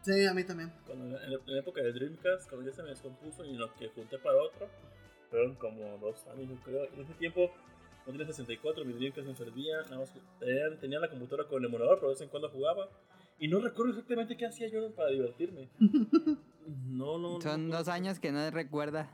Sí, 0.03 0.27
a 0.27 0.35
mí 0.35 0.45
también. 0.45 0.71
cuando, 0.87 1.05
en, 1.07 1.13
la- 1.13 1.39
en 1.39 1.53
la 1.55 1.59
época 1.61 1.83
de 1.83 1.93
Dreamcast, 1.93 2.49
cuando 2.51 2.69
ya 2.71 2.77
se 2.77 2.83
me 2.83 2.91
descompuso 2.91 3.45
y 3.45 3.55
lo 3.57 3.73
que 3.75 3.89
junté 3.89 4.19
para 4.19 4.37
otro, 4.37 4.69
fueron 5.31 5.55
como 5.57 5.97
dos 5.99 6.27
años, 6.29 6.49
yo 6.51 6.57
creo. 6.63 6.85
En 6.93 7.01
ese 7.01 7.15
tiempo 7.15 7.51
no 8.07 8.13
tenía 8.13 8.27
64, 8.27 8.85
mi 8.85 8.93
Dreamcast 8.93 9.27
me 9.27 9.35
servía. 9.35 9.81
Nada 9.85 9.99
más 9.99 10.11
que 10.11 10.21
tenía, 10.39 10.79
tenía 10.79 10.99
la 11.01 11.09
computadora 11.09 11.49
con 11.49 11.63
el 11.63 11.69
emulador, 11.71 11.97
pero 11.97 12.09
de 12.09 12.15
vez 12.15 12.21
en 12.23 12.29
cuando 12.29 12.51
jugaba. 12.51 12.87
Y 13.39 13.49
no 13.49 13.61
recuerdo 13.61 13.93
exactamente 13.93 14.37
qué 14.37 14.47
hacía 14.47 14.69
yo 14.69 14.91
para 14.95 15.11
divertirme. 15.11 15.69
No, 16.87 17.17
no. 17.19 17.41
Son 17.41 17.71
dos 17.71 17.89
años 17.89 18.21
que 18.21 18.31
no 18.31 18.51
recuerda. 18.51 19.09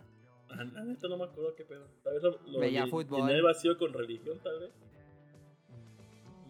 Ah, 0.50 0.64
La 0.64 0.82
neta 0.82 1.06
no 1.06 1.16
me 1.16 1.22
acuerdo 1.24 1.54
qué 1.54 1.64
pedo. 1.64 1.86
Tal 2.02 2.14
vez 2.14 2.22
lo, 2.24 2.40
lo 2.50 2.58
Veía 2.58 2.84
fútbol. 2.88 3.30
el 3.30 3.42
vacío 3.42 3.78
con 3.78 3.92
religión, 3.92 4.40
tal 4.42 4.58
vez. 4.58 4.70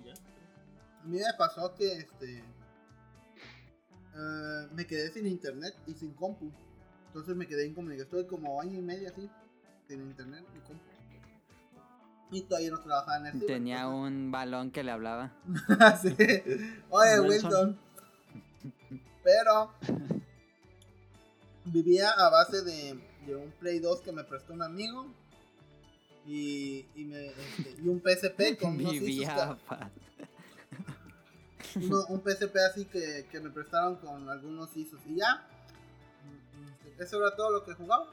Y 0.02 0.06
ya. 0.06 0.14
A 0.14 1.04
mí 1.04 1.18
me 1.18 1.24
pasó 1.36 1.74
que 1.74 1.92
este 1.92 2.38
eh, 4.16 4.68
me 4.74 4.86
quedé 4.86 5.10
sin 5.10 5.26
internet 5.26 5.74
y 5.86 5.92
sin 5.92 6.14
compu. 6.14 6.50
Entonces 7.08 7.36
me 7.36 7.46
quedé 7.46 7.66
incomunicado. 7.66 8.04
Estuve 8.04 8.26
como 8.26 8.58
año 8.62 8.78
y 8.78 8.82
medio 8.82 9.08
así, 9.08 9.28
sin 9.86 10.00
internet 10.00 10.44
y 10.56 10.60
compu. 10.66 10.84
Y 12.30 12.42
todavía 12.42 12.70
no 12.70 12.80
trabajaba 12.80 13.18
en 13.18 13.26
el 13.40 13.46
Tenía 13.46 13.86
un 13.88 14.30
balón 14.32 14.70
que 14.70 14.82
le 14.82 14.90
hablaba. 14.90 15.30
sí. 16.02 16.16
Oye. 16.90 17.20
Wilson. 17.20 17.78
Pero 19.22 19.72
vivía 21.64 22.10
a 22.10 22.28
base 22.30 22.62
de, 22.62 22.98
de 23.26 23.36
un 23.36 23.50
Play 23.52 23.78
2 23.78 24.00
que 24.00 24.12
me 24.12 24.24
prestó 24.24 24.52
un 24.52 24.62
amigo. 24.62 25.06
Y, 26.26 26.86
y, 26.94 27.04
me, 27.04 27.26
este, 27.26 27.76
y 27.82 27.88
un 27.88 28.00
PSP 28.00 28.56
con 28.60 28.72
unos 28.76 28.94
ISOs 28.94 29.06
Vivía. 29.06 29.34
que- 29.58 29.66
pa- 29.68 29.90
uno- 31.76 32.06
un 32.08 32.20
PSP 32.22 32.56
así 32.70 32.84
que, 32.86 33.26
que 33.30 33.40
me 33.40 33.50
prestaron 33.50 33.96
con 33.96 34.28
algunos 34.28 34.74
ISOs 34.76 35.00
y 35.06 35.16
ya. 35.16 35.46
Mm, 36.96 37.02
Eso 37.02 37.18
era 37.18 37.34
todo 37.36 37.50
lo 37.50 37.64
que 37.64 37.74
jugaba. 37.74 38.06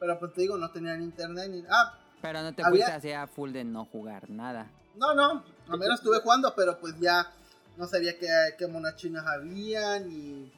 Pero 0.00 0.18
pues 0.18 0.32
te 0.32 0.40
digo, 0.42 0.56
no 0.58 0.70
tenían 0.70 1.02
internet 1.02 1.50
ni. 1.50 1.64
Ah, 1.70 1.98
Pero 2.24 2.42
no 2.42 2.54
te 2.54 2.62
Había- 2.62 2.86
fuiste 2.86 2.92
así 2.92 3.12
a 3.12 3.26
full 3.26 3.52
de 3.52 3.64
no 3.64 3.84
jugar 3.84 4.30
nada. 4.30 4.70
no, 4.96 5.12
no. 5.14 5.44
Al 5.68 5.78
menos 5.78 5.96
estuve 6.00 6.20
jugando, 6.20 6.54
pero 6.56 6.78
pues 6.80 6.98
ya 6.98 7.30
no 7.76 7.86
sabía 7.86 8.18
qué, 8.18 8.28
qué 8.58 8.66
monas 8.66 8.96
chinas 8.96 9.24
había, 9.26 9.98
ni, 10.00 10.50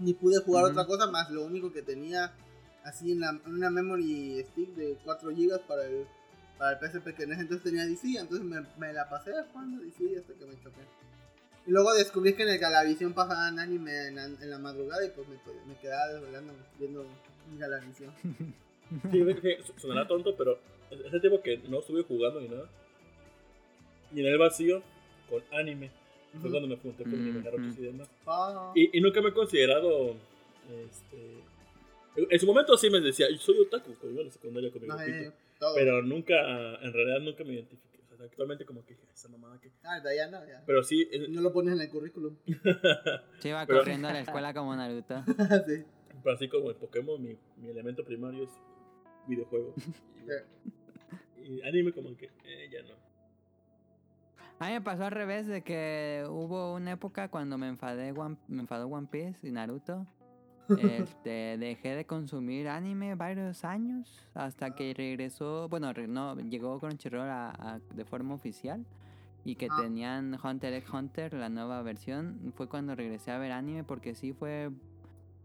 ni 0.00 0.12
pude 0.14 0.40
jugar 0.42 0.64
otra 0.64 0.86
cosa 0.86 1.06
más. 1.08 1.30
Lo 1.30 1.44
único 1.44 1.72
que 1.72 1.82
tenía 1.82 2.32
así 2.84 3.12
en, 3.12 3.20
la- 3.20 3.30
en 3.46 3.54
una 3.54 3.70
memory 3.70 4.44
stick 4.50 4.70
de 4.74 4.98
4 5.04 5.30
GB 5.30 5.60
para 5.68 5.84
el, 5.84 6.04
para 6.58 6.72
el 6.72 6.78
PSP 6.80 7.14
que 7.14 7.22
en 7.24 7.32
ese 7.32 7.42
entonces 7.42 7.62
tenía 7.64 7.84
DC. 7.86 8.18
Entonces 8.18 8.44
me, 8.44 8.64
me 8.78 8.92
la 8.92 9.08
pasé 9.08 9.30
jugando 9.52 9.80
DC 9.84 10.18
hasta 10.18 10.32
que 10.34 10.44
me 10.46 10.54
choqué. 10.62 10.80
Y 11.66 11.70
luego 11.70 11.92
descubrí 11.94 12.34
que 12.34 12.42
en 12.44 12.48
el 12.48 12.58
Galavisión 12.58 13.12
pasaban 13.12 13.58
anime 13.60 14.08
en, 14.08 14.16
la- 14.16 14.24
en 14.24 14.50
la 14.50 14.58
madrugada 14.58 15.04
y 15.06 15.10
pues 15.10 15.28
me, 15.28 15.36
me 15.66 15.78
quedaba 15.78 16.12
desvelando 16.12 16.54
viendo 16.78 17.06
Galavisión. 17.56 18.12
Sí, 19.12 19.22
sonará 19.80 20.08
tonto, 20.08 20.34
pero 20.36 20.58
ese 20.90 21.20
tiempo 21.20 21.40
que 21.42 21.58
no 21.68 21.78
estuve 21.80 22.02
jugando 22.02 22.40
ni 22.40 22.48
nada. 22.48 22.68
Y 24.14 24.20
en 24.20 24.26
el 24.26 24.38
vacío 24.38 24.82
con 25.28 25.42
anime. 25.52 25.90
Fue 26.32 26.40
Ujú. 26.40 26.50
cuando 26.50 26.68
me 26.68 26.76
junté 26.76 27.02
con 27.04 27.22
mi 27.24 27.30
Ujú. 27.30 27.40
Naruto 27.40 27.80
y 27.80 27.84
demás. 27.84 28.08
Ah. 28.26 28.72
Y, 28.74 28.96
y 28.98 29.00
nunca 29.00 29.20
me 29.22 29.28
he 29.30 29.32
considerado. 29.32 30.14
Este. 30.86 31.42
En 32.16 32.38
su 32.40 32.46
momento 32.46 32.76
sí 32.76 32.90
me 32.90 33.00
decía, 33.00 33.26
yo 33.30 33.38
soy 33.38 33.58
otaku, 33.60 33.94
cuando 33.94 34.10
iba 34.14 34.22
a 34.22 34.24
la 34.26 34.30
secundaria 34.32 34.70
con 34.72 34.82
mi 34.82 34.88
grupito. 34.88 35.32
todo. 35.58 35.74
Pero 35.74 36.02
nunca, 36.02 36.34
en 36.82 36.92
realidad 36.92 37.20
nunca 37.20 37.44
me 37.44 37.52
identifiqué. 37.54 37.98
O 38.12 38.16
sea, 38.16 38.26
actualmente 38.26 38.64
como 38.64 38.84
que 38.84 38.96
esa 39.14 39.28
mamada 39.28 39.60
que. 39.60 39.70
Ah, 39.84 40.00
de 40.00 40.10
allá 40.10 40.28
no, 40.30 40.46
ya. 40.46 40.62
Pero 40.66 40.82
sí, 40.82 41.08
eh, 41.12 41.26
No 41.28 41.40
lo 41.40 41.52
pones 41.52 41.74
en 41.74 41.80
el 41.80 41.88
currículum. 41.88 42.36
Se 43.38 43.48
iba 43.50 43.64
Pero- 43.66 43.78
corriendo 43.80 44.08
a 44.08 44.12
la 44.12 44.20
escuela 44.20 44.52
como 44.52 44.74
Naruto. 44.74 45.22
sí. 45.66 45.84
pero 46.22 46.34
así 46.34 46.48
como 46.48 46.70
en 46.70 46.76
Pokémon, 46.76 47.22
mi, 47.22 47.36
mi 47.58 47.68
elemento 47.68 48.04
primario 48.04 48.44
es 48.44 48.50
videojuego. 49.28 49.74
Y, 51.42 51.62
anime 51.62 51.92
como 51.92 52.14
que, 52.16 52.26
eh, 52.44 52.68
ya 52.70 52.82
no. 52.82 52.94
A 54.58 54.66
mí 54.66 54.72
me 54.74 54.80
pasó 54.82 55.04
al 55.04 55.12
revés 55.12 55.46
de 55.46 55.62
que 55.62 56.24
hubo 56.28 56.74
una 56.74 56.92
época 56.92 57.28
cuando 57.28 57.56
me 57.56 57.68
enfadé 57.68 58.12
One- 58.12 58.36
me 58.48 58.60
enfadó 58.60 58.86
One 58.88 59.06
Piece 59.10 59.46
y 59.48 59.50
Naruto. 59.52 60.06
Este, 61.18 61.56
dejé 61.56 61.94
de 61.96 62.04
consumir 62.04 62.68
anime 62.68 63.14
varios 63.14 63.64
años 63.64 64.28
hasta 64.34 64.74
que 64.74 64.92
regresó, 64.92 65.66
bueno, 65.70 65.94
no, 66.06 66.36
llegó 66.38 66.78
Crunchyroll 66.78 67.30
a, 67.30 67.48
a- 67.50 67.80
de 67.94 68.04
forma 68.04 68.34
oficial 68.34 68.84
y 69.46 69.54
que 69.54 69.68
Ah. 69.70 69.76
tenían 69.80 70.36
Hunter 70.44 70.74
x 70.74 70.90
Hunter, 70.92 71.32
la 71.32 71.48
nueva 71.48 71.80
versión. 71.80 72.52
Fue 72.54 72.68
cuando 72.68 72.94
regresé 72.94 73.30
a 73.30 73.38
ver 73.38 73.52
anime 73.52 73.84
porque 73.84 74.14
sí 74.14 74.34
fue 74.34 74.70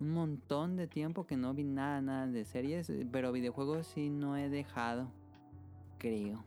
un 0.04 0.12
montón 0.12 0.76
de 0.76 0.88
tiempo 0.88 1.26
que 1.26 1.38
no 1.38 1.54
vi 1.54 1.64
nada, 1.64 2.02
nada 2.02 2.28
de 2.28 2.44
series, 2.44 2.92
pero 3.12 3.32
videojuegos 3.32 3.88
sí 3.88 4.10
no 4.10 4.36
he 4.38 4.50
dejado. 4.50 5.08
creo. 5.98 6.44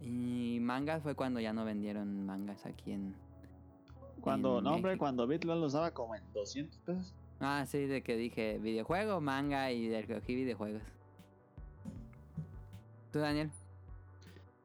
Y 0.00 0.58
mangas 0.60 1.02
fue 1.02 1.14
cuando 1.14 1.40
ya 1.40 1.52
no 1.52 1.64
vendieron 1.64 2.24
mangas 2.24 2.64
aquí 2.66 2.92
en... 2.92 3.14
Cuando, 4.20 4.58
en 4.58 4.64
no, 4.64 4.74
hombre, 4.74 4.92
México. 4.92 5.04
cuando 5.04 5.26
BitLoll 5.26 5.60
los 5.60 5.74
daba 5.74 5.90
como 5.90 6.14
en 6.14 6.22
200 6.32 6.78
pesos. 6.80 7.14
Ah, 7.40 7.64
sí, 7.66 7.86
de 7.86 8.02
que 8.02 8.16
dije 8.16 8.58
videojuego, 8.58 9.20
manga 9.20 9.70
y 9.70 9.88
de 9.88 10.06
que 10.06 10.14
cogí 10.14 10.34
videojuegos. 10.34 10.82
¿Tú, 13.12 13.18
Daniel? 13.18 13.50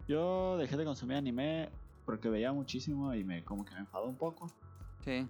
Yo 0.08 0.58
dejé 0.58 0.78
de 0.78 0.86
consumir 0.86 1.18
anime 1.18 1.70
porque 2.06 2.30
veía 2.30 2.54
muchísimo 2.54 3.14
y 3.14 3.24
me 3.24 3.44
como 3.44 3.66
que 3.66 3.74
me 3.74 3.82
enfadó 3.82 4.06
un 4.06 4.16
poco. 4.16 4.48
Sí. 5.04 5.28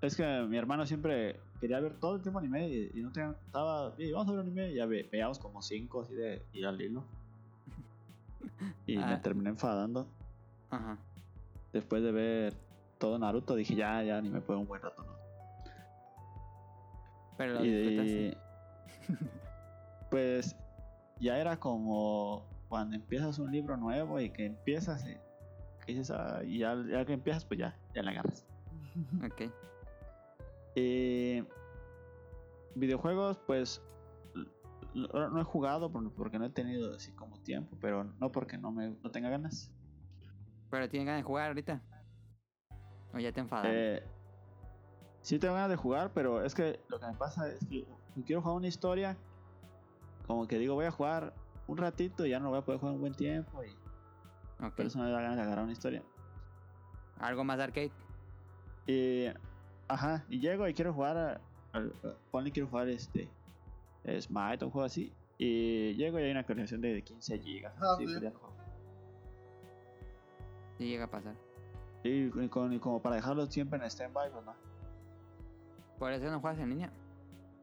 Es 0.00 0.16
que 0.16 0.24
mi 0.48 0.56
hermano 0.56 0.86
siempre 0.86 1.40
quería 1.60 1.80
ver 1.80 1.98
todo 1.98 2.16
el 2.16 2.22
tiempo 2.22 2.38
anime 2.38 2.68
y, 2.68 2.90
y 2.94 3.02
no 3.02 3.10
tenía, 3.10 3.34
estaba, 3.46 3.94
"Sí, 3.96 4.12
vamos 4.12 4.28
a 4.28 4.32
ver 4.32 4.40
anime 4.40 4.70
y 4.70 4.76
ya 4.76 4.86
ve- 4.86 5.08
veíamos 5.10 5.38
como 5.40 5.60
cinco 5.60 6.02
así 6.02 6.14
de 6.14 6.46
ir 6.52 6.66
al 6.66 6.80
hilo. 6.80 7.04
Y 8.86 8.96
me 8.96 9.02
Ah. 9.04 9.20
terminé 9.22 9.50
enfadando. 9.50 10.08
Ajá. 10.70 10.98
Después 11.72 12.02
de 12.02 12.12
ver 12.12 12.54
todo 12.98 13.18
Naruto 13.18 13.54
dije 13.56 13.74
ya, 13.74 14.02
ya 14.02 14.20
ni 14.20 14.30
me 14.30 14.40
puedo 14.40 14.60
un 14.60 14.66
buen 14.68 14.80
rato, 14.82 15.02
¿no? 15.02 15.12
Pero 17.36 17.54
lo 17.54 17.64
Y, 17.64 18.36
pues 20.10 20.56
ya 21.20 21.38
era 21.38 21.58
como 21.58 22.44
cuando 22.68 22.96
empiezas 22.96 23.38
un 23.38 23.50
libro 23.50 23.76
nuevo 23.76 24.20
y 24.20 24.30
que 24.30 24.46
empiezas 24.46 25.04
y, 25.06 25.14
que 25.84 25.92
dices, 25.92 26.10
"Ah", 26.10 26.40
y 26.44 26.58
ya, 26.58 26.76
ya 26.88 27.04
que 27.04 27.12
empiezas 27.14 27.44
pues 27.44 27.58
ya, 27.60 27.76
ya 27.94 28.02
le 28.02 28.10
agarras. 28.10 28.46
Ok. 29.24 29.52
Eh, 30.80 31.44
videojuegos, 32.76 33.36
pues 33.48 33.82
no 34.94 35.40
he 35.40 35.44
jugado 35.44 35.90
por- 35.90 36.12
porque 36.12 36.38
no 36.38 36.44
he 36.44 36.50
tenido 36.50 36.94
así 36.94 37.10
como 37.12 37.36
tiempo, 37.40 37.76
pero 37.80 38.04
no 38.04 38.30
porque 38.30 38.56
no 38.58 38.70
me 38.70 38.90
no 39.02 39.10
tenga 39.10 39.28
ganas. 39.28 39.72
Pero 40.70 40.88
tienen 40.88 41.06
ganas 41.06 41.20
de 41.22 41.24
jugar 41.26 41.48
ahorita. 41.48 41.82
O 43.12 43.18
ya 43.18 43.32
te 43.32 43.40
enfadaron. 43.40 43.72
Eh, 43.74 44.02
sí 45.22 45.38
tengo 45.40 45.54
ganas 45.54 45.70
de 45.70 45.76
jugar, 45.76 46.12
pero 46.14 46.44
es 46.44 46.54
que 46.54 46.80
lo 46.88 47.00
que 47.00 47.06
me 47.06 47.14
pasa 47.14 47.48
es 47.48 47.58
que 47.66 47.84
quiero 48.24 48.40
jugar 48.42 48.56
una 48.56 48.68
historia, 48.68 49.16
como 50.28 50.46
que 50.46 50.58
digo 50.58 50.74
voy 50.76 50.84
a 50.86 50.92
jugar 50.92 51.34
un 51.66 51.76
ratito 51.78 52.24
y 52.24 52.30
ya 52.30 52.38
no 52.38 52.50
voy 52.50 52.58
a 52.58 52.62
poder 52.62 52.78
jugar 52.80 52.94
un 52.94 53.00
buen 53.00 53.14
tiempo 53.14 53.64
y 53.64 53.72
Ok. 54.64 54.76
por 54.76 54.86
eso 54.86 54.98
me 55.00 55.10
da 55.10 55.20
ganas 55.20 55.36
de 55.36 55.42
agarrar 55.42 55.64
una 55.64 55.72
historia. 55.72 56.04
Algo 57.18 57.42
más 57.42 57.58
arcade. 57.58 57.90
Y, 58.86 59.26
ajá, 59.88 60.24
y 60.28 60.38
llego 60.40 60.66
y 60.68 60.74
quiero 60.74 60.92
jugar, 60.92 61.16
a, 61.16 61.40
al- 61.72 61.92
a- 62.04 62.14
ponle 62.30 62.50
quiero 62.52 62.68
jugar 62.68 62.88
este 62.88 63.28
Smite 64.20 64.64
o 64.64 64.66
un 64.68 64.72
juego 64.72 64.86
así. 64.86 65.12
Y 65.38 65.94
llego 65.94 66.18
y 66.18 66.22
hay 66.24 66.30
una 66.30 66.40
actualización 66.40 66.80
de 66.80 67.02
15 67.02 67.38
gigas. 67.38 67.72
Ah, 67.80 67.92
así, 67.94 68.06
sí. 68.06 68.14
juego. 68.14 68.52
Sí 70.78 70.86
llega 70.88 71.04
a 71.04 71.10
pasar. 71.10 71.34
Y, 72.04 72.26
y 72.26 72.48
con- 72.48 72.72
y 72.72 72.78
como 72.78 73.00
para 73.02 73.16
dejarlo 73.16 73.46
siempre 73.46 73.78
en 73.82 73.90
standby, 73.90 74.30
pues 74.32 74.44
no. 74.44 74.54
Por 75.98 76.12
eso 76.12 76.30
no 76.30 76.40
juegas 76.40 76.58
en 76.60 76.70
línea. 76.70 76.92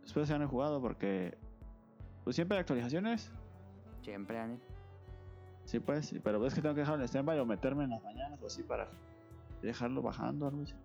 Después 0.01 0.27
se 0.27 0.33
han 0.33 0.47
jugado 0.47 0.81
porque 0.81 1.37
pues 2.23 2.35
siempre 2.35 2.57
hay 2.57 2.61
actualizaciones. 2.61 3.31
Siempre, 4.01 4.37
Daniel. 4.37 4.59
Sí, 5.65 5.79
pues, 5.79 6.05
sí, 6.07 6.19
pero 6.19 6.45
es 6.45 6.53
que 6.53 6.61
tengo 6.61 6.75
que 6.75 6.81
dejarlo 6.81 7.01
en 7.01 7.07
standby 7.07 7.39
o 7.39 7.45
meterme 7.45 7.85
en 7.85 7.89
las 7.91 8.03
mañanas 8.03 8.39
o 8.41 8.47
así 8.47 8.61
para 8.61 8.87
dejarlo 9.63 10.01
bajando 10.03 10.47
algo 10.47 10.61
así. 10.63 10.75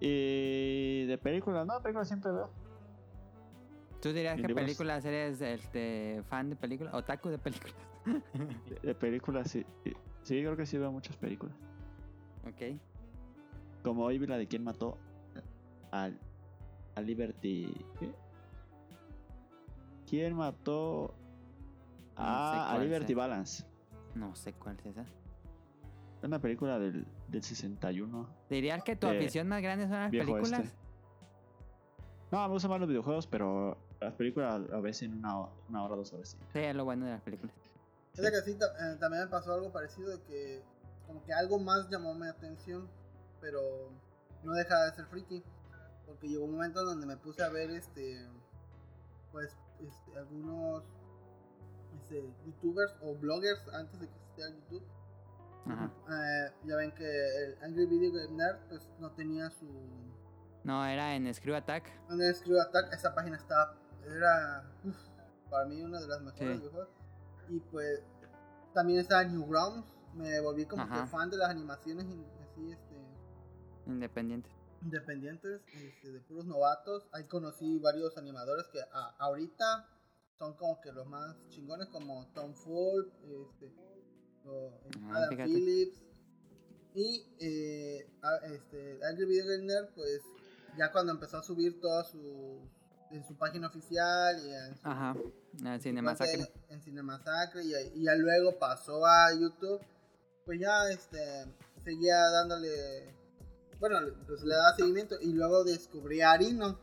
Y 0.00 1.06
de 1.06 1.18
películas, 1.18 1.66
no, 1.66 1.80
películas 1.80 2.08
siempre 2.08 2.32
veo. 2.32 2.50
¿Tú 4.00 4.12
dirías 4.12 4.38
¿Y 4.38 4.42
que 4.42 4.54
películas 4.54 5.04
eres 5.04 5.40
este, 5.40 6.22
fan 6.28 6.50
de 6.50 6.56
películas? 6.56 6.94
¿Otaku 6.94 7.30
de 7.30 7.38
películas? 7.38 7.74
De, 8.04 8.88
de 8.88 8.94
películas, 8.94 9.50
sí. 9.50 9.66
sí. 10.22 10.40
Creo 10.40 10.56
que 10.56 10.64
sí 10.64 10.78
veo 10.78 10.92
muchas 10.92 11.16
películas. 11.16 11.56
ok. 12.46 12.78
Como 13.82 14.04
hoy 14.04 14.18
vi 14.18 14.26
la 14.26 14.38
de 14.38 14.46
quién 14.46 14.62
mató 14.62 14.96
al, 15.90 16.16
a 16.94 17.00
Liberty. 17.00 17.74
¿qué? 17.98 18.14
¿Quién 20.08 20.34
mató 20.34 21.14
sé 22.14 22.22
a, 22.22 22.78
Liberty 22.80 23.08
sea. 23.08 23.16
Balance? 23.16 23.64
No 24.14 24.34
sé 24.36 24.52
cuál 24.52 24.76
es 24.78 24.86
esa. 24.86 25.02
Es 25.02 26.24
una 26.24 26.40
película 26.40 26.78
del, 26.78 27.06
del 27.28 27.42
61. 27.42 28.28
¿Dirías 28.50 28.82
que 28.82 28.96
tu 28.96 29.06
afición 29.06 29.48
más 29.48 29.62
grande 29.62 29.88
son 29.88 30.00
las 30.00 30.10
películas? 30.10 30.60
este. 30.60 30.76
No, 32.30 32.46
me 32.46 32.54
gustan 32.54 32.70
más 32.70 32.80
los 32.80 32.88
videojuegos, 32.88 33.26
pero 33.26 33.78
las 34.00 34.14
películas 34.14 34.60
a 34.72 34.80
veces 34.80 35.02
en 35.02 35.14
una, 35.14 35.46
una 35.68 35.84
hora, 35.84 35.96
dos 35.96 36.12
horas. 36.12 36.30
Sí. 36.30 36.36
Sí, 36.52 36.58
es 36.58 36.74
lo 36.74 36.84
bueno 36.84 37.06
de 37.06 37.12
las 37.12 37.22
películas. 37.22 37.54
Es 38.14 38.30
que 38.30 38.50
sí, 38.50 38.52
eh, 38.52 38.96
también 38.98 39.24
me 39.24 39.28
pasó 39.28 39.52
algo 39.52 39.70
parecido 39.72 40.10
de 40.10 40.22
que 40.22 40.62
como 41.06 41.22
que 41.24 41.32
algo 41.32 41.58
más 41.58 41.88
llamó 41.90 42.14
mi 42.14 42.26
atención, 42.26 42.88
pero 43.40 43.60
no 44.42 44.52
deja 44.52 44.86
de 44.86 44.92
ser 44.92 45.06
friki. 45.06 45.42
Porque 46.06 46.28
llegó 46.28 46.44
un 46.44 46.52
momento 46.52 46.84
donde 46.84 47.06
me 47.06 47.16
puse 47.16 47.42
a 47.42 47.48
ver 47.48 47.70
este 47.70 48.26
pues 49.32 49.56
este, 49.80 50.18
algunos 50.18 50.84
este, 52.00 52.24
youtubers 52.46 52.94
o 53.02 53.14
bloggers 53.16 53.68
antes 53.74 54.00
de 54.00 54.08
que 54.08 54.14
existiera 54.14 54.50
YouTube. 54.50 54.82
Eh, 55.68 56.52
ya 56.64 56.76
ven 56.76 56.92
que 56.94 57.04
el 57.44 57.58
Angry 57.62 57.86
Video 57.86 58.12
Game 58.12 58.36
Nerd 58.36 58.58
pues 58.68 58.88
no 59.00 59.10
tenía 59.12 59.50
su 59.50 59.66
No, 60.64 60.84
era 60.86 61.14
en 61.16 61.32
Screw 61.34 61.56
Attack. 61.56 61.90
en 62.10 62.34
Screw 62.34 62.60
Attack, 62.60 62.92
esa 62.92 63.14
página 63.14 63.36
estaba, 63.36 63.76
era 64.04 64.64
uf, 64.84 64.96
para 65.50 65.66
mí 65.66 65.82
una 65.82 66.00
de 66.00 66.06
las 66.08 66.20
mejores 66.22 66.60
Sí. 66.60 67.54
Y 67.56 67.60
pues 67.60 68.00
también 68.74 69.00
estaba 69.00 69.24
Newgrounds, 69.24 69.86
me 70.14 70.40
volví 70.40 70.66
como 70.66 70.82
Ajá. 70.82 71.02
que 71.04 71.10
fan 71.10 71.30
de 71.30 71.36
las 71.36 71.50
animaciones 71.50 72.04
así 72.42 72.70
este, 72.72 72.96
Independiente. 73.86 74.50
independientes, 74.82 75.62
este, 75.74 76.10
de 76.12 76.20
puros 76.20 76.44
novatos. 76.44 77.08
Ahí 77.12 77.24
conocí 77.24 77.78
varios 77.78 78.16
animadores 78.18 78.66
que 78.72 78.80
a- 78.92 79.14
ahorita 79.18 79.88
son 80.38 80.54
como 80.56 80.80
que 80.80 80.92
los 80.92 81.06
más 81.06 81.36
chingones, 81.48 81.88
como 81.88 82.26
Tom 82.34 82.52
Fulp, 82.54 83.12
este, 83.24 83.72
o, 84.46 84.72
Ah, 85.10 85.26
Adam. 85.30 85.44
Phillips. 85.46 86.02
Y 86.94 87.26
eh, 87.40 88.06
a- 88.22 88.46
este, 88.46 88.98
Angry 89.04 89.26
Video 89.26 89.46
Game 89.46 89.64
Nerd, 89.64 89.88
pues 89.94 90.22
ya 90.78 90.90
cuando 90.92 91.12
empezó 91.12 91.38
a 91.38 91.42
subir 91.42 91.80
todas 91.80 92.08
sus 92.10 92.22
en 93.10 93.24
su 93.24 93.36
página 93.36 93.68
oficial 93.68 94.36
y 94.44 94.50
en 94.52 94.76
su 94.76 94.88
Ajá. 94.88 95.14
En 95.64 95.80
Cinemasacre. 95.80 96.52
en 96.70 96.82
Cinemasacre 96.82 97.62
y, 97.64 97.72
y 97.94 98.04
ya 98.04 98.14
luego 98.16 98.58
pasó 98.58 99.04
a 99.06 99.32
YouTube, 99.32 99.80
pues 100.44 100.58
ya 100.58 100.90
este 100.90 101.46
seguía 101.84 102.16
dándole 102.30 103.14
bueno, 103.78 104.00
pues 104.26 104.42
le 104.42 104.54
daba 104.54 104.74
seguimiento 104.74 105.16
y 105.20 105.32
luego 105.34 105.62
descubrí 105.64 106.20
a 106.22 106.32
Arino. 106.32 106.78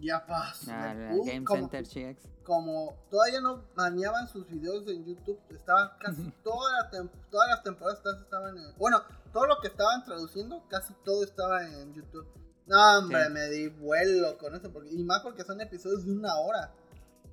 Ya 0.00 0.24
pasó. 0.26 0.70
Ah, 0.72 1.10
Uh, 1.12 1.24
Game 1.24 1.44
Center 1.46 1.84
GX. 1.84 2.22
Como 2.48 2.96
todavía 3.10 3.42
no 3.42 3.62
baneaban 3.76 4.26
sus 4.26 4.48
videos 4.48 4.88
en 4.88 5.04
YouTube, 5.04 5.38
estaban 5.50 5.90
casi 6.00 6.32
toda 6.42 6.72
la 6.72 6.90
todas 7.30 7.48
las 7.50 7.62
temporadas 7.62 8.00
estaban 8.24 8.56
en, 8.56 8.74
bueno, 8.78 9.02
todo 9.34 9.44
lo 9.46 9.60
que 9.60 9.66
estaban 9.68 10.02
traduciendo, 10.02 10.66
casi 10.70 10.94
todo 11.04 11.24
estaba 11.24 11.62
en 11.68 11.92
YouTube. 11.92 12.26
No, 12.66 12.98
hombre, 13.00 13.24
Sí. 13.26 13.30
me 13.32 13.50
di 13.50 13.68
vuelo 13.68 14.38
con 14.38 14.54
eso, 14.54 14.72
porque, 14.72 14.88
y 14.90 15.04
más 15.04 15.20
porque 15.20 15.44
son 15.44 15.60
episodios 15.60 16.06
de 16.06 16.12
una 16.12 16.36
hora. 16.36 16.72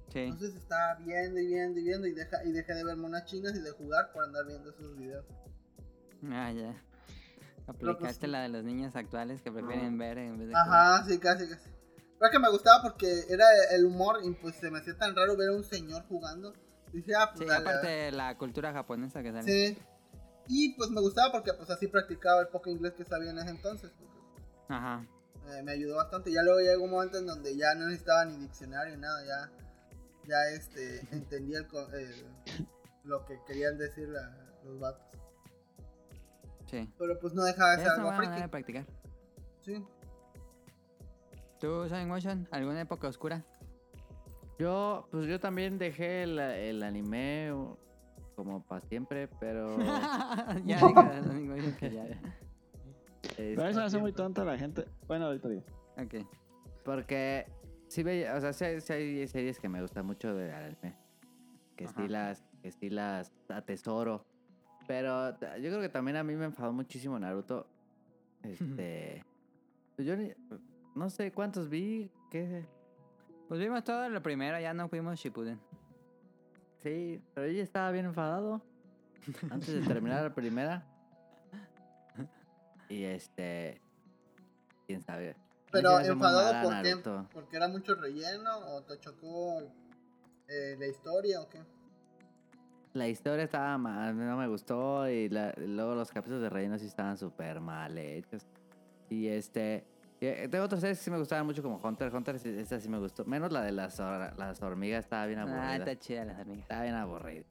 Sí. 0.09 0.19
Entonces 0.19 0.53
estaba 0.55 0.95
viendo 0.95 1.39
y 1.39 1.47
viendo 1.47 1.79
y 1.79 1.83
viendo 1.83 2.07
y, 2.07 2.11
deja, 2.13 2.43
y 2.43 2.51
dejé 2.51 2.73
de 2.73 2.83
ver 2.83 2.97
monas 2.97 3.23
chinas 3.23 3.55
y 3.55 3.61
de 3.61 3.71
jugar 3.71 4.11
por 4.11 4.25
andar 4.25 4.45
viendo 4.45 4.69
esos 4.69 4.97
videos. 4.97 5.25
Ah, 6.29 6.51
ya. 6.51 6.75
pues, 7.65 7.69
Aplicaste 7.69 8.27
la 8.27 8.41
de 8.41 8.49
los 8.49 8.65
niños 8.65 8.93
actuales 8.97 9.41
que 9.41 9.49
prefieren 9.51 9.97
ver 9.97 10.17
en 10.17 10.37
vez 10.37 10.49
de 10.49 10.55
Ajá, 10.55 11.05
sí, 11.07 11.17
casi, 11.19 11.47
casi. 11.47 11.69
Pero 12.19 12.31
que 12.31 12.39
me 12.39 12.49
gustaba 12.49 12.81
porque 12.81 13.25
era 13.29 13.45
el 13.71 13.85
humor 13.85 14.19
y 14.23 14.31
pues 14.33 14.55
se 14.55 14.71
me 14.71 14.79
hacía 14.79 14.97
tan 14.97 15.15
raro 15.15 15.35
ver 15.35 15.49
a 15.49 15.53
un 15.53 15.63
señor 15.63 16.03
jugando. 16.07 16.53
Dije, 16.93 17.13
ah, 17.15 17.29
pues 17.33 17.41
Sí, 17.41 17.45
dale, 17.45 17.69
aparte 17.69 17.87
de 17.87 18.11
la 18.11 18.37
cultura 18.37 18.71
japonesa 18.71 19.21
que 19.21 19.31
sale. 19.31 19.43
Sí. 19.43 19.77
Y 20.47 20.75
pues 20.75 20.89
me 20.91 21.01
gustaba 21.01 21.31
porque 21.31 21.53
pues 21.53 21.69
así 21.69 21.87
practicaba 21.87 22.41
el 22.41 22.47
poco 22.47 22.69
inglés 22.69 22.93
que 22.93 23.03
sabía 23.03 23.31
en 23.31 23.39
ese 23.39 23.49
entonces. 23.49 23.91
porque, 23.97 24.13
Ajá. 24.69 25.05
eh, 25.49 25.61
me 25.63 25.73
ayudó 25.73 25.97
bastante. 25.97 26.31
Ya 26.31 26.41
luego 26.43 26.59
llegó 26.59 26.83
un 26.85 26.91
momento 26.91 27.17
en 27.17 27.25
donde 27.25 27.55
ya 27.57 27.75
no 27.75 27.85
necesitaba 27.87 28.25
ni 28.25 28.37
diccionario 28.37 28.95
ni 28.95 29.01
nada. 29.01 29.19
Ya, 29.25 29.51
ya 30.27 30.55
este, 30.55 30.99
entendía 31.11 31.59
el 31.59 31.67
el- 31.99 32.67
lo 33.03 33.25
que 33.25 33.39
querían 33.45 33.77
decir 33.77 34.07
la- 34.07 34.35
los 34.63 34.79
vatos. 34.79 35.05
Sí. 36.69 36.91
Pero 36.97 37.19
pues 37.19 37.33
no 37.33 37.43
dejaba 37.43 37.71
de 37.75 37.83
ser 37.83 37.91
algo 37.91 38.11
manera 38.11 38.31
de 38.31 38.37
friki. 38.37 38.49
practicar. 38.49 38.85
Sí. 39.61 39.83
¿Tú, 41.65 41.89
Sonic 41.89 42.07
Motion? 42.07 42.47
¿Alguna 42.51 42.81
época 42.81 43.07
oscura? 43.07 43.43
Yo, 44.59 45.07
pues 45.09 45.25
yo 45.25 45.39
también 45.39 45.79
dejé 45.79 46.21
el, 46.21 46.37
el 46.37 46.83
anime 46.83 47.51
uh, 47.51 47.75
como 48.35 48.63
para 48.63 48.81
siempre, 48.81 49.27
pero... 49.39 49.75
ya 50.65 50.77
digo, 50.77 51.01
Sonic 51.23 51.49
Motion 51.49 51.75
que 51.75 51.89
ya. 51.91 52.05
eh, 52.05 53.53
Pero 53.55 53.65
eso 53.67 53.79
me 53.79 53.85
hace 53.85 53.97
muy 53.97 54.13
tonta 54.13 54.45
la 54.45 54.59
gente. 54.59 54.85
Bueno, 55.07 55.25
ahorita 55.25 55.49
digo. 55.49 55.63
Ok. 55.97 56.23
Porque 56.83 57.47
sí 57.87 58.03
veía, 58.03 58.35
o 58.35 58.41
sea, 58.41 58.53
sí, 58.53 58.63
hay- 58.65 58.79
sí 58.81 58.93
hay 58.93 59.27
series 59.27 59.59
que 59.59 59.67
me 59.67 59.81
gustan 59.81 60.05
mucho 60.05 60.35
de 60.35 60.53
anime. 60.53 60.95
Que 61.75 61.87
sí 61.87 61.93
Ajá. 61.97 62.07
las, 62.07 62.45
que 62.61 62.71
sí 62.71 62.91
las 62.91 63.33
atesoro. 63.49 64.23
Pero 64.87 65.31
yo 65.39 65.69
creo 65.71 65.81
que 65.81 65.89
también 65.89 66.15
a 66.17 66.23
mí 66.23 66.35
me 66.35 66.45
enfadó 66.45 66.71
muchísimo 66.73 67.17
Naruto. 67.17 67.65
Este. 68.43 69.25
pues 69.95 70.07
yo 70.07 70.15
ni- 70.15 70.31
no 70.95 71.09
sé 71.09 71.31
cuántos 71.31 71.69
vi. 71.69 72.09
¿Qué? 72.31 72.65
Pues 73.47 73.59
vimos 73.59 73.83
todo 73.83 74.09
lo 74.09 74.21
primero, 74.23 74.59
ya 74.59 74.73
no 74.73 74.89
fuimos 74.89 75.19
Shippuden. 75.19 75.59
Sí, 76.81 77.21
pero 77.33 77.47
yo 77.47 77.53
ya 77.53 77.63
estaba 77.63 77.91
bien 77.91 78.05
enfadado. 78.05 78.61
Antes 79.51 79.73
de 79.73 79.81
terminar 79.81 80.23
la 80.23 80.33
primera. 80.33 80.85
Y 82.89 83.03
este. 83.03 83.81
Quién 84.87 85.01
sabe. 85.01 85.35
Pero 85.71 85.99
enfadado 85.99 86.69
por 86.69 86.81
qué? 86.83 86.95
¿Porque 87.33 87.57
era 87.57 87.67
mucho 87.67 87.95
relleno 87.95 88.57
o 88.75 88.83
te 88.83 88.99
chocó 88.99 89.59
eh, 90.47 90.75
la 90.77 90.87
historia 90.87 91.41
o 91.41 91.49
qué? 91.49 91.59
La 92.93 93.09
historia 93.09 93.43
estaba 93.43 93.77
mal, 93.77 94.15
no 94.17 94.37
me 94.37 94.47
gustó 94.47 95.09
y, 95.09 95.27
la- 95.27 95.53
y 95.57 95.67
luego 95.67 95.95
los 95.95 96.11
capítulos 96.11 96.41
de 96.41 96.49
relleno 96.49 96.77
sí 96.79 96.85
estaban 96.85 97.17
súper 97.17 97.59
mal 97.59 97.97
hechos. 97.97 98.45
Y 99.09 99.27
este, 99.27 99.85
y, 100.21 100.25
eh, 100.27 100.47
tengo 100.49 100.65
otras 100.65 100.81
series 100.81 100.97
que 100.99 101.03
sí 101.05 101.11
me 101.11 101.17
gustaban 101.17 101.45
mucho 101.45 101.61
como 101.61 101.77
Hunter, 101.77 102.13
Hunter, 102.13 102.39
sí- 102.39 102.49
esa 102.57 102.79
sí 102.79 102.87
me 102.89 102.99
gustó. 102.99 103.25
Menos 103.25 103.51
la 103.51 103.61
de 103.61 103.71
las, 103.71 103.99
las 103.99 104.61
hormigas, 104.61 105.03
estaba 105.05 105.25
bien 105.25 105.39
Ah, 105.39 105.43
aburrida. 105.43 105.75
está 105.77 105.99
chida 105.99 106.25
las 106.25 106.39
amigas. 106.39 106.61
Estaba 106.63 106.83
bien 106.83 106.95
aburrida. 106.95 107.43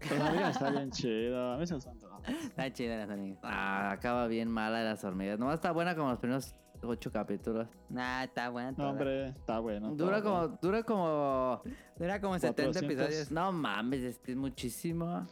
Pero 0.00 0.16
la 0.18 0.26
amiga 0.28 0.50
está 0.50 0.70
bien 0.70 0.90
chido. 0.90 1.52
A 1.52 1.56
mí 1.58 1.66
se. 1.66 1.76
Está 1.76 2.72
chida 2.72 2.96
las 2.98 3.10
amigas. 3.10 3.38
Ah, 3.42 3.90
acaba 3.92 4.26
bien 4.26 4.50
mala 4.50 4.78
de 4.78 4.84
las 4.84 5.02
hormigas. 5.04 5.38
Nomás 5.38 5.54
está 5.54 5.72
buena 5.72 5.94
como 5.96 6.10
los 6.10 6.18
primeros 6.18 6.54
ocho 6.82 7.10
capítulos. 7.12 7.68
Nah, 7.88 8.24
está 8.24 8.48
buena. 8.48 8.70
No, 8.70 8.76
toda. 8.76 8.90
hombre, 8.90 9.28
está 9.28 9.58
bueno. 9.58 9.94
Dura 9.94 10.22
como, 10.22 10.48
dura 10.62 10.82
como... 10.82 11.62
Dura 11.98 12.20
como 12.20 12.38
70 12.38 12.62
400. 12.80 12.82
episodios. 13.06 13.30
No 13.30 13.52
mames, 13.52 14.02
es 14.02 14.20
es 14.26 14.36
muchísimo. 14.36 15.26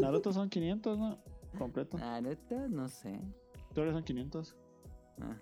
Naruto 0.00 0.32
son 0.32 0.48
500, 0.48 0.98
¿no? 0.98 1.18
Completo. 1.58 1.98
Naruto, 1.98 2.68
no 2.68 2.88
sé. 2.88 3.18
Todavía 3.74 3.92
son 3.94 4.02
500. 4.04 4.56
Ah. 5.20 5.36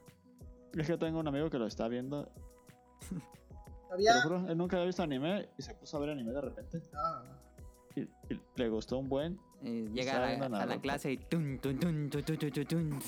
Es 0.77 0.87
que 0.87 0.97
tengo 0.99 1.19
un 1.21 1.29
amigo 1.29 1.49
que 1.51 1.59
lo 1.59 1.67
está 1.67 1.89
viendo. 1.89 2.25
Te 3.09 3.93
Había. 3.95 4.15
lo 4.17 4.23
juro, 4.23 4.47
él 4.49 4.59
nunca 4.59 4.77
había 4.77 4.87
visto 4.87 5.03
anime 5.03 5.49
y 5.57 5.63
se 5.63 5.75
puso 5.75 5.97
a 5.97 6.01
ver 6.01 6.11
anime 6.11 6.33
de 6.33 6.41
repente. 6.41 6.83
Ah, 6.95 7.23
Y, 7.95 8.01
y 8.03 8.41
le 8.57 8.69
gustó 8.69 8.99
un 8.99 9.09
buen. 9.09 9.39
Y 9.63 9.89
llega 9.89 10.17
a 10.17 10.49
la, 10.49 10.61
a 10.63 10.67
la 10.67 10.81
clase 10.81 11.13
y 11.13 11.17
tun, 11.17 11.59
tun, 11.61 11.79
tun, 11.79 12.11
tun, 12.11 12.23
tun, 12.23 12.37
tun, 12.39 12.67
tun. 12.67 13.01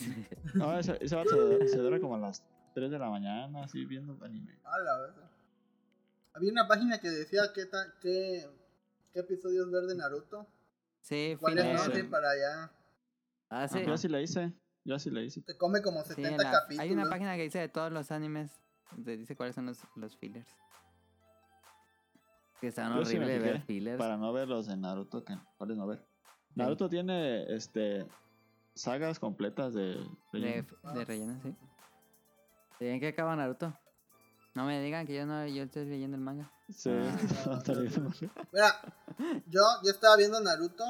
No, 0.55 0.79
ese, 0.79 0.97
ese 1.01 1.17
se, 1.25 1.69
se 1.69 1.79
dura 1.79 2.01
como 2.01 2.15
a 2.15 2.19
las 2.19 2.43
3 2.75 2.91
de 2.91 2.99
la 2.99 3.11
mañana, 3.11 3.65
así 3.65 3.85
viendo 3.85 4.17
anime. 4.25 4.59
a 4.65 4.79
la 4.79 4.99
vez. 5.01 5.11
Había 6.33 6.53
una 6.53 6.67
página 6.69 6.99
que 7.01 7.11
decía 7.11 7.43
qué, 7.55 7.67
ta- 7.67 7.93
qué, 8.01 8.49
qué 9.13 9.21
episodios 9.21 9.71
ver 9.71 9.85
de 9.85 9.97
Naruto. 9.97 10.47
Sí, 11.03 11.37
¿Cuáles 11.41 11.65
no? 11.65 11.71
filler. 11.73 11.93
Sí. 11.97 12.01
Sí, 12.03 12.09
para 12.09 12.31
allá. 12.31 12.71
Ah, 13.51 13.69
sí. 13.69 13.85
Yo 13.85 13.93
así 13.95 14.09
le 14.09 14.23
hice. 14.23 14.53
Yo 14.89 14.95
así 14.95 15.11
le 15.11 15.23
hice. 15.23 15.43
Te 15.43 15.55
come 15.59 15.83
como 15.83 16.03
Sí, 16.03 16.15
70 16.15 16.43
la- 16.45 16.51
capítulos. 16.51 16.81
hay 16.81 16.93
una 16.93 17.11
página 17.11 17.37
que 17.37 17.43
dice 17.43 17.59
de 17.59 17.69
todos 17.69 17.93
los 17.93 18.11
animes. 18.11 18.51
Te 19.05 19.19
dice 19.19 19.37
cuáles 19.37 19.55
son 19.55 19.67
los, 19.67 19.79
los 19.97 20.17
fillers. 20.17 20.49
Que 22.59 22.69
están 22.69 22.93
sí 22.95 22.99
horribles 23.17 23.43
ver 23.43 23.61
fillers. 23.63 23.99
Para 23.99 24.17
no 24.17 24.33
ver 24.33 24.49
los 24.49 24.67
de 24.67 24.79
Naruto, 24.79 25.23
que 25.27 25.37
cuáles 25.59 25.77
no 25.77 25.87
ver. 25.87 26.03
Naruto 26.55 26.89
tiene 26.89 27.55
este 27.55 28.07
sagas 28.75 29.19
completas 29.21 29.75
de 29.75 29.83
De, 29.93 30.07
relleno. 30.33 30.93
de 30.95 31.05
relleno, 31.05 31.41
sí. 31.43 31.55
¿En 32.81 32.99
qué 32.99 33.09
acaba 33.09 33.37
Naruto? 33.37 33.77
No 34.55 34.65
me 34.65 34.81
digan 34.81 35.07
que 35.07 35.15
yo 35.15 35.27
no 35.27 35.47
yo 35.47 35.65
estoy 35.65 35.85
leyendo 35.85 36.17
el 36.17 36.23
manga. 36.23 36.51
Sí, 36.71 36.89
Ah. 36.91 37.59
está 37.59 37.75
bien. 37.75 37.93
Mira, 38.53 38.75
yo, 39.49 39.61
yo 39.85 39.91
estaba 39.91 40.17
viendo 40.17 40.41
Naruto, 40.41 40.85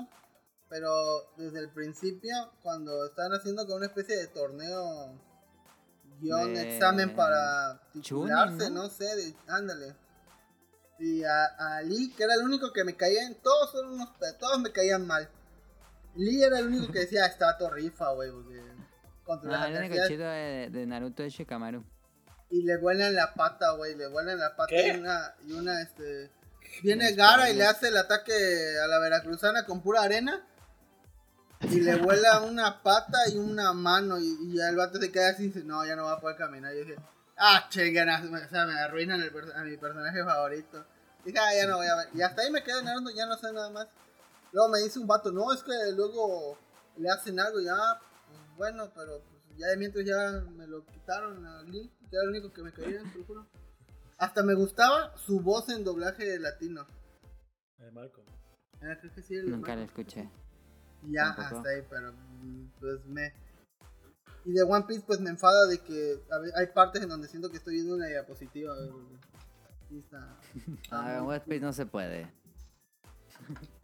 pero 0.68 1.32
desde 1.36 1.60
el 1.60 1.70
principio, 1.70 2.34
cuando 2.62 3.06
estaban 3.06 3.32
haciendo 3.32 3.64
como 3.64 3.76
una 3.76 3.86
especie 3.86 4.16
de 4.16 4.26
torneo, 4.28 5.18
guion, 6.20 6.54
De 6.54 6.74
examen 6.74 7.14
para 7.14 7.80
titularse, 7.92 8.58
Chunin, 8.58 8.74
¿no? 8.74 8.82
¿no? 8.82 8.90
sé, 8.90 9.04
de, 9.16 9.34
ándale. 9.48 9.94
Y 10.98 11.22
a, 11.22 11.44
a 11.44 11.82
Lee, 11.82 12.12
que 12.16 12.24
era 12.24 12.34
el 12.34 12.42
único 12.42 12.72
que 12.72 12.84
me 12.84 12.96
caía, 12.96 13.20
todos 13.42 13.70
son 13.70 13.92
unos, 13.92 14.08
todos 14.38 14.60
me 14.60 14.72
caían 14.72 15.06
mal. 15.06 15.28
Lee 16.16 16.42
era 16.42 16.58
el 16.58 16.66
único 16.66 16.92
que 16.92 17.00
decía, 17.00 17.26
está 17.26 17.56
rifa, 17.70 18.10
güey, 18.12 18.30
porque 18.32 18.60
contra 19.22 19.50
las 19.50 19.68
el 19.68 19.76
único 19.76 19.94
adversidades". 19.94 20.08
chido 20.08 20.28
de, 20.28 20.80
de 20.80 20.86
Naruto 20.86 21.22
es 21.22 21.32
Shikamaru. 21.32 21.84
Y 22.50 22.62
le 22.62 22.78
vuelan 22.78 23.14
la 23.14 23.34
pata, 23.34 23.72
güey. 23.72 23.94
Le 23.94 24.08
vuelan 24.08 24.38
la 24.38 24.56
pata 24.56 24.70
¿Qué? 24.70 24.88
y 24.88 24.98
una, 24.98 25.34
y 25.46 25.52
una, 25.52 25.82
este. 25.82 26.30
Viene 26.82 27.12
Gara 27.12 27.50
y 27.50 27.54
le 27.54 27.64
hace 27.64 27.88
el 27.88 27.96
ataque 27.96 28.32
a 28.82 28.86
la 28.86 28.98
veracruzana 28.98 29.64
con 29.64 29.82
pura 29.82 30.02
arena. 30.02 30.46
Y 31.62 31.80
le 31.80 31.96
vuela 31.96 32.42
una 32.42 32.82
pata 32.82 33.18
y 33.32 33.38
una 33.38 33.72
mano. 33.72 34.18
Y, 34.18 34.36
y 34.42 34.56
ya 34.56 34.68
el 34.68 34.76
vato 34.76 34.98
se 34.98 35.10
queda 35.10 35.30
así 35.30 35.44
y 35.44 35.46
dice, 35.48 35.64
no, 35.64 35.84
ya 35.84 35.96
no 35.96 36.04
va 36.04 36.12
a 36.12 36.20
poder 36.20 36.36
caminar. 36.36 36.72
Y 36.74 36.78
yo 36.78 36.84
dije, 36.84 36.96
ah, 37.36 37.66
chingan, 37.68 38.08
o 38.08 38.48
sea, 38.48 38.66
me 38.66 38.78
arruinan 38.78 39.20
el 39.20 39.32
a 39.54 39.62
mi 39.62 39.76
personaje 39.76 40.24
favorito. 40.24 40.84
Dije, 41.24 41.38
ah, 41.38 41.54
ya 41.54 41.66
no 41.66 41.76
voy 41.76 41.86
a 41.86 41.96
ver. 41.96 42.08
Y 42.14 42.22
hasta 42.22 42.42
ahí 42.42 42.50
me 42.50 42.62
quedé 42.62 42.82
Naruto, 42.82 43.10
ya 43.10 43.26
no 43.26 43.36
sé 43.36 43.52
nada 43.52 43.70
más. 43.70 43.88
Luego 44.52 44.68
me 44.70 44.80
dice 44.80 44.98
un 44.98 45.06
vato, 45.06 45.30
no, 45.30 45.52
es 45.52 45.62
que 45.62 45.72
luego 45.94 46.58
le 46.96 47.10
hacen 47.10 47.38
algo, 47.38 47.60
ya, 47.60 47.76
pues 48.26 48.40
bueno, 48.56 48.90
pero 48.94 49.20
pues, 49.20 49.58
ya 49.58 49.66
de 49.68 49.76
mientras 49.76 50.04
ya 50.04 50.42
me 50.50 50.66
lo 50.66 50.84
quitaron 50.86 51.44
a 51.44 51.62
Lee, 51.62 51.92
que 52.08 52.16
era 52.16 52.22
el 52.24 52.30
único 52.30 52.52
que 52.52 52.62
me 52.62 52.72
caía, 52.72 53.02
te 53.12 53.18
lo 53.18 53.24
juro. 53.24 53.46
Hasta 54.16 54.42
me 54.42 54.54
gustaba 54.54 55.16
su 55.16 55.40
voz 55.40 55.68
en 55.68 55.84
doblaje 55.84 56.38
latino. 56.38 56.86
Eh, 57.78 57.90
Marco. 57.92 58.24
Era, 58.80 58.98
creo 58.98 59.12
que 59.12 59.22
sí, 59.22 59.36
el 59.36 59.50
Nunca 59.50 59.76
lo 59.76 59.82
escuché. 59.82 60.30
Ya, 61.02 61.34
Tampoco. 61.36 61.56
hasta 61.58 61.68
ahí, 61.70 61.82
pero 61.88 62.12
mm, 62.12 62.64
pues 62.80 63.04
me... 63.06 63.32
Y 64.44 64.52
de 64.52 64.62
One 64.62 64.84
Piece 64.86 65.02
pues 65.06 65.20
me 65.20 65.30
enfada 65.30 65.66
de 65.66 65.78
que 65.80 66.20
a 66.30 66.58
hay 66.58 66.66
partes 66.68 67.02
en 67.02 67.08
donde 67.08 67.28
siento 67.28 67.50
que 67.50 67.58
estoy 67.58 67.74
viendo 67.74 67.94
una 67.96 68.06
diapositiva. 68.06 68.74
está... 69.90 70.36
Ah, 70.90 71.16
en 71.18 71.24
muy- 71.24 71.34
One 71.34 71.40
Piece 71.40 71.60
no 71.60 71.72
se 71.72 71.86
puede. 71.86 72.30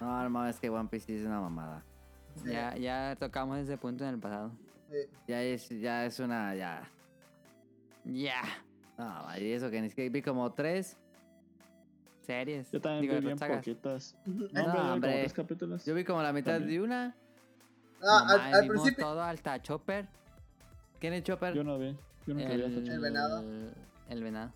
No, 0.00 0.28
no, 0.28 0.48
es 0.48 0.58
que 0.58 0.68
One 0.68 0.88
Piece 0.88 1.06
sí 1.06 1.14
es 1.14 1.24
una 1.24 1.40
mamada. 1.40 1.84
sí, 2.42 2.50
Ya, 2.50 2.76
ya 2.76 3.14
tocamos 3.20 3.56
ese 3.58 3.78
punto 3.78 4.02
en 4.04 4.14
el 4.14 4.18
pasado. 4.18 4.50
sí. 4.90 4.96
Ya 5.28 5.42
es, 5.44 5.68
ya 5.68 6.04
es 6.06 6.18
una, 6.18 6.54
ya. 6.56 6.90
Ya. 8.04 8.42
No, 8.98 9.38
y 9.38 9.52
eso 9.52 9.70
que 9.70 9.80
ni 9.80 9.88
siquiera 9.90 10.12
vi 10.12 10.20
como 10.20 10.52
tres. 10.52 10.96
Series. 12.22 12.70
Yo 12.70 12.80
también 12.80 13.02
Digo, 13.02 13.14
vi 13.16 13.26
bien 13.26 13.38
sagas. 13.38 13.58
poquitas. 13.58 14.14
Ujú. 14.26 14.48
No, 14.52 14.62
hombre, 14.62 14.80
como 14.80 15.00
tres 15.00 15.32
capítulos. 15.32 15.84
Yo 15.84 15.94
vi 15.94 16.04
como 16.04 16.22
la 16.22 16.32
mitad 16.32 16.54
También. 16.54 16.70
de 16.80 16.84
una. 16.84 17.16
Ah, 18.02 18.24
No 18.26 18.32
al, 18.32 18.38
mames, 18.38 18.54
al 18.54 18.62
vimos 18.62 18.82
principio... 18.82 19.04
todo 19.06 19.22
hasta 19.22 19.62
Chopper. 19.62 20.08
¿Quién 21.00 21.12
es 21.14 21.22
Chopper? 21.24 21.54
Yo 21.54 21.64
no 21.64 21.78
vi. 21.78 21.96
Yo 22.26 22.34
nunca 22.34 22.48
vi 22.48 22.62
hasta 22.62 22.66
El 22.78 22.84
Chile. 22.84 22.98
venado. 22.98 23.44
El 24.08 24.22
venado. 24.22 24.52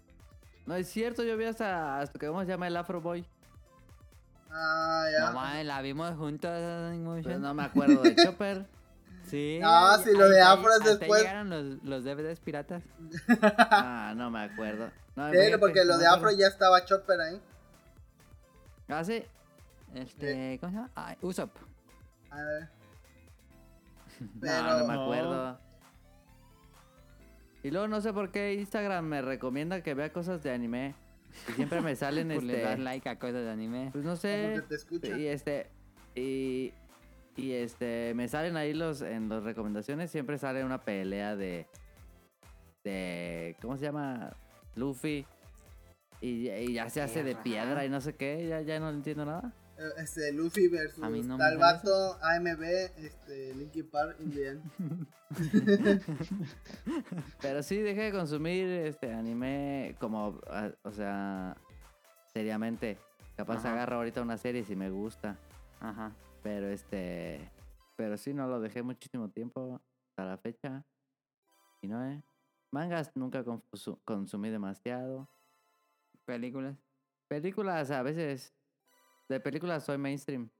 No 0.67 0.75
es 0.75 0.89
cierto, 0.89 1.23
yo 1.23 1.37
vi 1.37 1.45
hasta, 1.45 2.01
hasta 2.01 2.19
que 2.19 2.27
cómo 2.27 2.41
se 2.43 2.49
llama 2.49 2.67
el 2.67 2.77
Afro 2.77 3.01
Boy. 3.01 3.25
Ah, 4.51 5.05
ya. 5.13 5.27
No 5.27 5.33
mames, 5.35 5.67
la 5.67 5.83
vimos 5.83 6.15
juntos. 6.17 6.51
Pero 6.51 6.97
Motion. 6.99 7.43
no 7.43 7.55
me 7.55 7.65
acuerdo 7.65 8.03
de 8.03 8.17
Chopper. 8.17 8.67
Sí. 9.27 9.59
Ah, 9.61 9.99
sí, 10.05 10.13
lo 10.17 10.29
de 10.29 10.41
Afro 10.41 10.71
después. 10.85 11.21
llegaron 11.21 11.51
los, 11.51 11.83
los 11.83 12.05
DVDs 12.05 12.39
piratas. 12.39 12.85
Ah, 13.59 14.15
no 14.17 14.31
me 14.31 14.39
acuerdo. 14.45 14.89
No, 15.17 15.33
Sí, 15.33 15.39
porque 15.59 15.85
lo 15.85 15.95
no 15.95 15.99
de 15.99 16.07
Afro 16.07 16.31
ya 16.31 16.47
estaba 16.47 16.85
Chopper 16.85 17.21
ahí. 17.21 17.41
Ah, 18.89 19.05
sí. 19.05 19.23
Este, 19.95 20.59
¿cómo 20.61 20.71
se 20.71 20.77
llama? 20.77 20.91
Ah, 20.95 21.17
Usopp. 21.21 21.57
A 22.31 22.37
ver. 22.37 22.69
No, 24.21 24.29
Pero... 24.41 24.79
no 24.79 24.87
me 24.87 24.95
acuerdo. 24.95 25.59
Y 27.63 27.71
luego 27.71 27.89
no 27.89 28.01
sé 28.01 28.13
por 28.13 28.31
qué 28.31 28.55
Instagram 28.55 29.05
me 29.05 29.23
recomienda 29.23 29.83
que 29.83 29.95
vea 29.95 30.13
cosas 30.13 30.43
de 30.43 30.53
anime. 30.53 30.95
Y 31.49 31.53
siempre 31.53 31.81
me 31.81 31.97
salen 31.97 32.29
Por 32.35 32.43
le 32.43 32.61
das 32.61 32.73
este. 32.73 32.83
like 32.83 33.09
a 33.09 33.19
cosas 33.19 33.45
de 33.45 33.51
anime. 33.51 33.91
Pues 33.93 34.05
no 34.05 34.17
sé. 34.17 34.63
que 34.69 34.99
te. 35.01 35.21
Y 35.21 35.27
este. 35.27 35.67
Y. 36.15 36.73
Y 37.37 37.53
este. 37.53 38.13
Me 38.15 38.29
salen 38.29 38.57
ahí 38.57 38.73
los. 38.73 39.03
En 39.03 39.29
las 39.29 39.43
recomendaciones 39.43 40.11
siempre 40.11 40.39
sale 40.39 40.65
una 40.65 40.81
pelea 40.81 41.35
de. 41.35 41.67
De. 42.85 43.57
¿Cómo 43.61 43.77
se 43.77 43.87
llama? 43.87 44.31
Luffy. 44.77 45.27
Y, 46.21 46.49
y 46.51 46.73
ya 46.75 46.89
se 46.91 47.03
hace 47.03 47.23
de 47.23 47.37
piedra 47.37 47.85
y 47.85 47.89
no 47.89 48.01
sé 48.01 48.15
qué. 48.15 48.47
Ya, 48.49 48.61
ya 48.63 48.81
no 48.81 48.91
entiendo 48.91 49.25
nada. 49.25 49.53
Eh, 49.79 49.83
Este, 49.99 50.33
Luffy 50.33 50.69
versus 50.69 51.05
A 51.05 51.11
mí 51.11 51.21
no 51.23 51.37
me 51.37 51.45
tal 51.45 51.59
sale 51.59 51.61
vato, 51.61 52.19
AMB, 52.23 52.63
este, 53.05 53.55
Linkin 53.55 53.91
Park, 53.91 54.17
in 54.21 54.31
the 54.31 54.49
end. 54.49 54.63
Pero 57.41 57.63
sí 57.63 57.79
dejé 57.79 58.03
de 58.03 58.13
consumir 58.13 58.67
este 58.69 59.13
anime 59.13 59.97
como, 59.99 60.41
o 60.83 60.91
sea, 60.93 61.57
seriamente. 62.33 62.99
Capaz 63.37 63.59
Ajá. 63.59 63.73
agarro 63.73 63.97
ahorita 63.97 64.23
una 64.23 64.39
serie 64.39 64.65
si 64.65 64.75
me 64.77 64.89
gusta. 64.91 65.37
Ajá. 65.81 66.13
Pero 66.43 66.69
este, 66.69 67.51
pero 67.97 68.17
sí 68.17 68.33
no 68.33 68.47
lo 68.49 68.61
dejé 68.61 68.83
muchísimo 68.83 69.29
tiempo 69.29 69.83
hasta 70.09 70.25
la 70.25 70.39
fecha. 70.39 70.87
Y 71.83 71.89
no, 71.89 72.03
eh. 72.11 72.23
Mangas 72.73 73.11
nunca 73.15 73.45
consumí 74.05 74.49
demasiado. 74.51 75.29
Películas. 76.27 76.77
Películas 77.29 77.91
a 77.91 78.03
veces. 78.03 78.53
De 79.29 79.41
películas 79.41 79.85
soy 79.85 79.97
mainstream. 79.99 80.51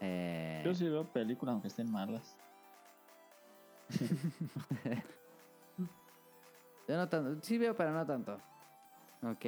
Eh, 0.00 0.62
Yo 0.64 0.74
sí 0.74 0.88
veo 0.88 1.10
películas 1.10 1.54
aunque 1.54 1.68
estén 1.68 1.90
malas. 1.90 2.36
yo 6.86 6.96
no 6.96 7.08
tanto. 7.08 7.42
Sí 7.42 7.56
veo, 7.58 7.74
pero 7.74 7.92
no 7.92 8.04
tanto. 8.06 8.38
Ok. 9.22 9.46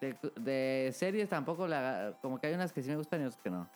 De, 0.00 0.16
de 0.36 0.90
series 0.92 1.28
tampoco 1.28 1.66
la, 1.68 2.18
como 2.20 2.38
que 2.40 2.48
hay 2.48 2.54
unas 2.54 2.72
que 2.72 2.82
sí 2.82 2.90
me 2.90 2.96
gustan 2.96 3.22
y 3.22 3.24
otras 3.24 3.40
que 3.40 3.50
no. 3.50 3.68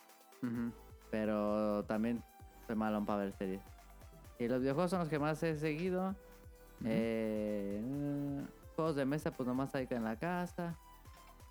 Pero 1.10 1.84
también 1.84 2.22
soy 2.66 2.76
malón 2.76 3.06
para 3.06 3.24
ver 3.24 3.32
series. 3.32 3.62
Y 4.38 4.48
los 4.48 4.60
videojuegos 4.60 4.90
son 4.90 5.00
los 5.00 5.08
que 5.08 5.18
más 5.18 5.42
he 5.42 5.56
seguido. 5.56 6.14
Eh, 6.84 7.80
juegos 8.76 8.94
de 8.96 9.04
mesa, 9.04 9.30
pues 9.32 9.46
nomás 9.46 9.74
ahí 9.74 9.86
en 9.90 10.04
la 10.04 10.16
casa. 10.16 10.76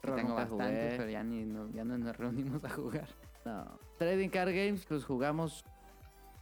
Que 0.02 0.12
tengo 0.12 0.36
bastantes, 0.36 0.98
pero 0.98 1.10
ya, 1.10 1.24
ni, 1.24 1.44
no, 1.44 1.68
ya 1.72 1.84
no 1.84 1.98
nos 1.98 2.16
reunimos 2.16 2.64
a 2.64 2.70
jugar. 2.70 3.08
No. 3.44 3.66
Trading 3.98 4.30
Card 4.30 4.50
Games, 4.50 4.86
pues 4.86 5.04
jugamos 5.04 5.66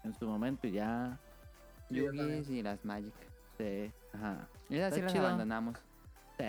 en 0.03 0.13
su 0.13 0.27
momento 0.27 0.67
y 0.67 0.71
ya. 0.73 1.17
Yugis 1.89 2.49
y 2.49 2.61
las 2.61 2.83
Magic. 2.83 3.13
Sí. 3.57 3.91
Ajá. 4.13 4.47
Y 4.69 4.77
esas 4.77 4.95
sí 4.95 5.01
las 5.01 5.15
abandonamos. 5.15 5.77
Sí. 6.37 6.45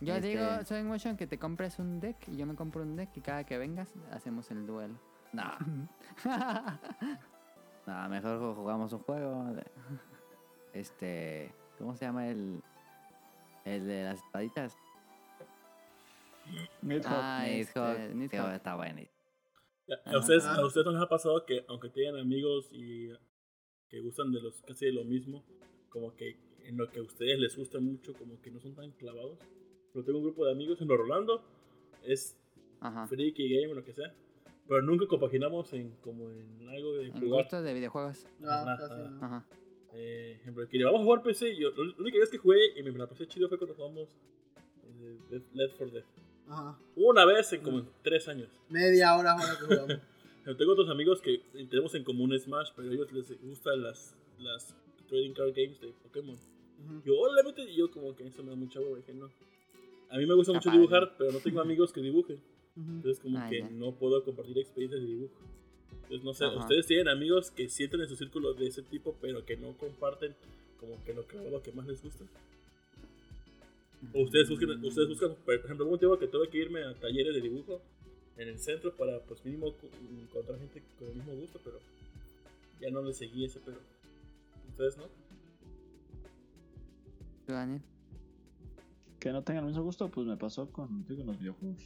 Yo 0.00 0.14
Este- 0.16 0.28
digo, 0.28 0.44
soy 0.64 0.82
Motion, 0.82 1.16
que 1.16 1.26
te 1.26 1.38
compres 1.38 1.78
un 1.78 1.98
deck 1.98 2.16
y 2.28 2.36
yo 2.36 2.46
me 2.46 2.54
compro 2.54 2.82
un 2.82 2.94
deck 2.94 3.10
y 3.16 3.20
cada 3.20 3.44
que 3.44 3.58
vengas 3.58 3.88
hacemos 4.12 4.50
el 4.50 4.66
duelo. 4.66 4.94
No. 5.32 5.50
no, 7.86 8.08
mejor 8.08 8.38
ju- 8.40 8.54
jugamos 8.54 8.92
un 8.92 9.00
juego. 9.00 9.46
Este. 10.72 11.52
¿Cómo 11.78 11.96
se 11.96 12.04
llama 12.04 12.28
el. 12.28 12.60
El 13.64 13.86
de 13.86 14.04
las 14.04 14.18
espaditas? 14.18 14.76
Nidhogg. 16.82 17.06
Ah, 17.06 17.44
Nidhogg. 17.46 17.96
este, 17.98 18.14
Nidhogg. 18.14 18.52
está 18.54 18.74
bueno. 18.76 19.00
¿A 20.06 20.18
ustedes, 20.18 20.44
Ah. 20.44 20.56
¿A 20.56 20.66
ustedes 20.66 20.84
no 20.86 20.92
les 20.92 21.00
ha 21.02 21.08
pasado 21.08 21.44
que, 21.46 21.64
aunque 21.68 21.88
tengan 21.90 22.18
amigos 22.18 22.68
y 22.70 23.08
que 23.88 24.00
gustan 24.00 24.32
de 24.32 24.40
los 24.40 24.60
casi 24.62 24.86
de 24.86 24.92
lo 24.92 25.04
mismo, 25.04 25.44
como 25.88 26.14
que 26.14 26.36
en 26.64 26.76
lo 26.76 26.88
que 26.90 26.98
a 27.00 27.02
ustedes 27.02 27.38
les 27.38 27.56
gusta 27.56 27.80
mucho, 27.80 28.12
como 28.14 28.40
que 28.40 28.50
no 28.50 28.60
son 28.60 28.74
tan 28.74 28.90
clavados? 28.92 29.38
Pero 29.92 30.04
tengo 30.04 30.18
un 30.18 30.24
grupo 30.24 30.44
de 30.46 30.52
amigos 30.52 30.80
en 30.80 30.88
lo 30.88 30.96
Rolando, 30.96 31.42
es 32.02 32.36
Ajá. 32.80 33.06
friki, 33.06 33.48
game, 33.60 33.74
lo 33.74 33.84
que 33.84 33.92
sea, 33.92 34.12
pero 34.66 34.82
nunca 34.82 35.06
compaginamos 35.06 35.72
en 35.74 35.90
como 36.02 36.30
en 36.30 36.68
algo 36.68 36.92
de 36.94 37.06
En 37.06 37.12
jugar. 37.12 37.42
gustos 37.42 37.62
de 37.64 37.74
videojuegos. 37.74 38.26
No, 38.40 38.50
Ajá, 38.50 38.76
casi 38.78 38.94
no. 39.02 39.24
Ajá. 39.24 39.46
Eh, 39.94 40.38
ejemplo, 40.40 40.68
que 40.68 40.84
vamos 40.84 41.00
a 41.00 41.04
jugar 41.04 41.22
PC, 41.22 41.56
yo, 41.56 41.70
la 41.70 41.94
única 41.98 42.18
vez 42.18 42.28
que 42.30 42.38
jugué 42.38 42.58
y 42.76 42.82
me 42.82 42.90
la 42.92 43.06
pasé 43.06 43.26
chido 43.28 43.48
fue 43.48 43.58
cuando 43.58 43.74
jugamos 43.76 44.08
eh, 45.00 45.18
Left- 45.30 45.52
Left 45.54 45.76
4 45.76 45.94
Dead. 45.94 46.04
Ajá. 46.48 46.78
Una 46.96 47.24
vez 47.24 47.52
en 47.52 47.62
como 47.62 47.78
en 47.78 47.88
tres 48.02 48.28
años. 48.28 48.48
Media 48.68 49.16
hora 49.16 49.32
ahora 49.32 49.56
que 49.58 49.64
jugamos. 49.66 49.98
Yo 50.46 50.56
tengo 50.56 50.72
otros 50.72 50.90
amigos 50.90 51.22
que 51.22 51.40
tenemos 51.70 51.94
en 51.94 52.04
común 52.04 52.38
Smash, 52.38 52.70
pero 52.76 52.90
a 52.90 52.92
ellos 52.92 53.10
les 53.12 53.40
gustan 53.40 53.82
las, 53.82 54.14
las 54.38 54.76
trading 55.08 55.32
card 55.32 55.52
games 55.56 55.80
de 55.80 55.88
Pokémon. 56.02 56.34
Ujú. 56.34 57.02
Yo, 57.06 57.18
hola, 57.18 57.42
mete, 57.44 57.62
y 57.62 57.76
yo 57.76 57.90
como 57.90 58.14
que 58.14 58.26
eso 58.26 58.42
me 58.42 58.50
da 58.50 58.56
mucha 58.56 58.78
hueva, 58.80 58.96
dije 58.96 59.14
no. 59.14 59.30
A 60.10 60.18
mí 60.18 60.26
me 60.26 60.34
gusta 60.34 60.52
mucho 60.52 60.70
dibujar, 60.70 61.14
pero 61.16 61.32
no 61.32 61.38
tengo 61.38 61.60
amigos 61.62 61.92
que 61.92 62.00
dibujen. 62.02 62.38
Entonces 62.76 63.20
como 63.20 63.38
Ah, 63.38 63.48
que 63.48 63.60
ya. 63.60 63.70
no 63.70 63.92
puedo 63.94 64.22
compartir 64.24 64.58
experiencias 64.58 65.00
de 65.00 65.06
dibujo. 65.06 65.34
Entonces 66.04 66.24
no 66.24 66.34
sé, 66.34 66.44
Ajá. 66.44 66.56
ustedes 66.56 66.86
tienen 66.86 67.08
amigos 67.08 67.50
que 67.50 67.68
sienten 67.68 68.00
en 68.00 68.08
su 68.08 68.16
círculo 68.16 68.54
de 68.54 68.66
ese 68.66 68.82
tipo, 68.82 69.16
pero 69.20 69.44
que 69.44 69.56
no 69.56 69.72
comparten 69.72 70.34
como 70.78 71.02
que 71.04 71.14
lo, 71.14 71.26
que, 71.26 71.50
lo 71.50 71.62
que 71.62 71.72
más 71.72 71.86
les 71.86 72.02
gusta. 72.02 72.24
O 74.12 74.22
ustedes 74.22 74.48
buscan, 74.50 74.84
ustedes 74.84 75.08
buscan, 75.08 75.34
por 75.44 75.54
ejemplo, 75.54 75.86
un 75.86 75.98
tiempo 75.98 76.18
que 76.18 76.28
tuve 76.28 76.48
que 76.48 76.58
irme 76.58 76.84
a 76.84 76.94
talleres 76.94 77.34
de 77.34 77.40
dibujo 77.40 77.80
en 78.36 78.48
el 78.48 78.58
centro 78.58 78.94
para, 78.94 79.18
pues, 79.20 79.42
mínimo 79.44 79.68
encontrar 80.22 80.58
gente 80.58 80.82
con 80.98 81.08
el 81.08 81.14
mismo 81.14 81.34
gusto, 81.34 81.58
pero 81.64 81.78
ya 82.80 82.90
no 82.90 83.02
le 83.02 83.14
seguí 83.14 83.44
ese, 83.46 83.60
pero 83.64 83.78
ustedes 84.68 84.98
no. 84.98 85.04
Que 89.20 89.32
no 89.32 89.42
tengan 89.42 89.64
el 89.64 89.68
mismo 89.68 89.84
gusto, 89.84 90.10
pues 90.10 90.26
me 90.26 90.36
pasó 90.36 90.68
con, 90.70 91.06
digo, 91.06 91.24
los 91.24 91.38
videojuegos. 91.38 91.80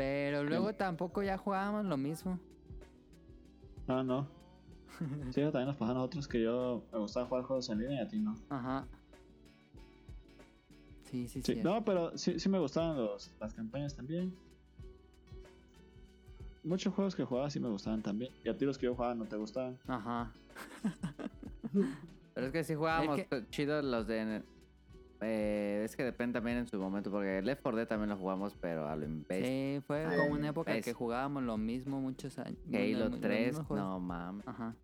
Pero 0.00 0.44
luego 0.44 0.72
tampoco 0.74 1.22
ya 1.22 1.36
jugábamos 1.36 1.84
lo 1.84 1.98
mismo. 1.98 2.38
Ah, 3.86 4.02
no. 4.02 4.26
Sí, 5.32 5.40
también 5.42 5.66
nos 5.66 5.76
pasó 5.76 5.92
a 5.92 5.94
nosotros 5.94 6.26
que 6.26 6.42
yo 6.42 6.82
me 6.92 6.98
gustaba 6.98 7.26
jugar 7.26 7.44
juegos 7.44 7.68
en 7.68 7.78
línea 7.80 8.00
y 8.02 8.04
a 8.06 8.08
ti 8.08 8.18
no. 8.18 8.34
Ajá. 8.48 8.86
Sí, 11.04 11.26
sí, 11.28 11.42
Sí, 11.42 11.54
sí. 11.54 11.60
no, 11.62 11.84
pero 11.84 12.16
sí, 12.16 12.38
sí 12.40 12.48
me 12.48 12.58
gustaban 12.58 12.96
los, 12.96 13.30
las 13.40 13.52
campañas 13.52 13.94
también. 13.94 14.34
Muchos 16.64 16.94
juegos 16.94 17.14
que 17.14 17.24
jugaba 17.24 17.50
sí 17.50 17.60
me 17.60 17.68
gustaban 17.68 18.00
también. 18.02 18.32
Y 18.44 18.48
a 18.48 18.56
ti 18.56 18.64
los 18.64 18.78
que 18.78 18.86
yo 18.86 18.94
jugaba 18.94 19.14
no 19.14 19.24
te 19.26 19.36
gustaban. 19.36 19.78
Ajá. 19.86 20.32
Pero 22.34 22.46
es 22.46 22.52
que 22.52 22.64
sí 22.64 22.74
jugábamos 22.74 23.18
Es 23.18 23.26
que- 23.26 23.46
chidos 23.50 23.84
los 23.84 24.06
de. 24.06 24.42
Eh, 25.20 25.82
es 25.84 25.96
que 25.96 26.04
depende 26.04 26.38
también 26.38 26.56
en 26.58 26.66
su 26.66 26.78
momento, 26.78 27.10
porque 27.10 27.42
Left 27.42 27.62
4 27.62 27.76
Dead 27.78 27.88
también 27.88 28.08
lo 28.10 28.16
jugamos, 28.16 28.56
pero 28.60 28.88
a 28.88 28.96
lo 28.96 29.04
imbécil. 29.04 29.44
Sí, 29.46 29.80
fue 29.86 30.04
Ah, 30.06 30.16
como 30.16 30.32
una 30.34 30.48
época 30.48 30.74
es- 30.76 30.84
que 30.84 30.92
jugábamos 30.92 31.42
lo 31.42 31.56
mismo 31.58 32.00
muchos 32.00 32.38
años. 32.38 32.58
Halo 32.72 32.98
los- 32.98 33.10
los 33.12 33.20
3, 33.20 33.46
mismos 33.48 33.66
juegos. 33.66 33.86
no 33.88 34.00
mames. 34.00 34.46
Ajá. 34.48 34.74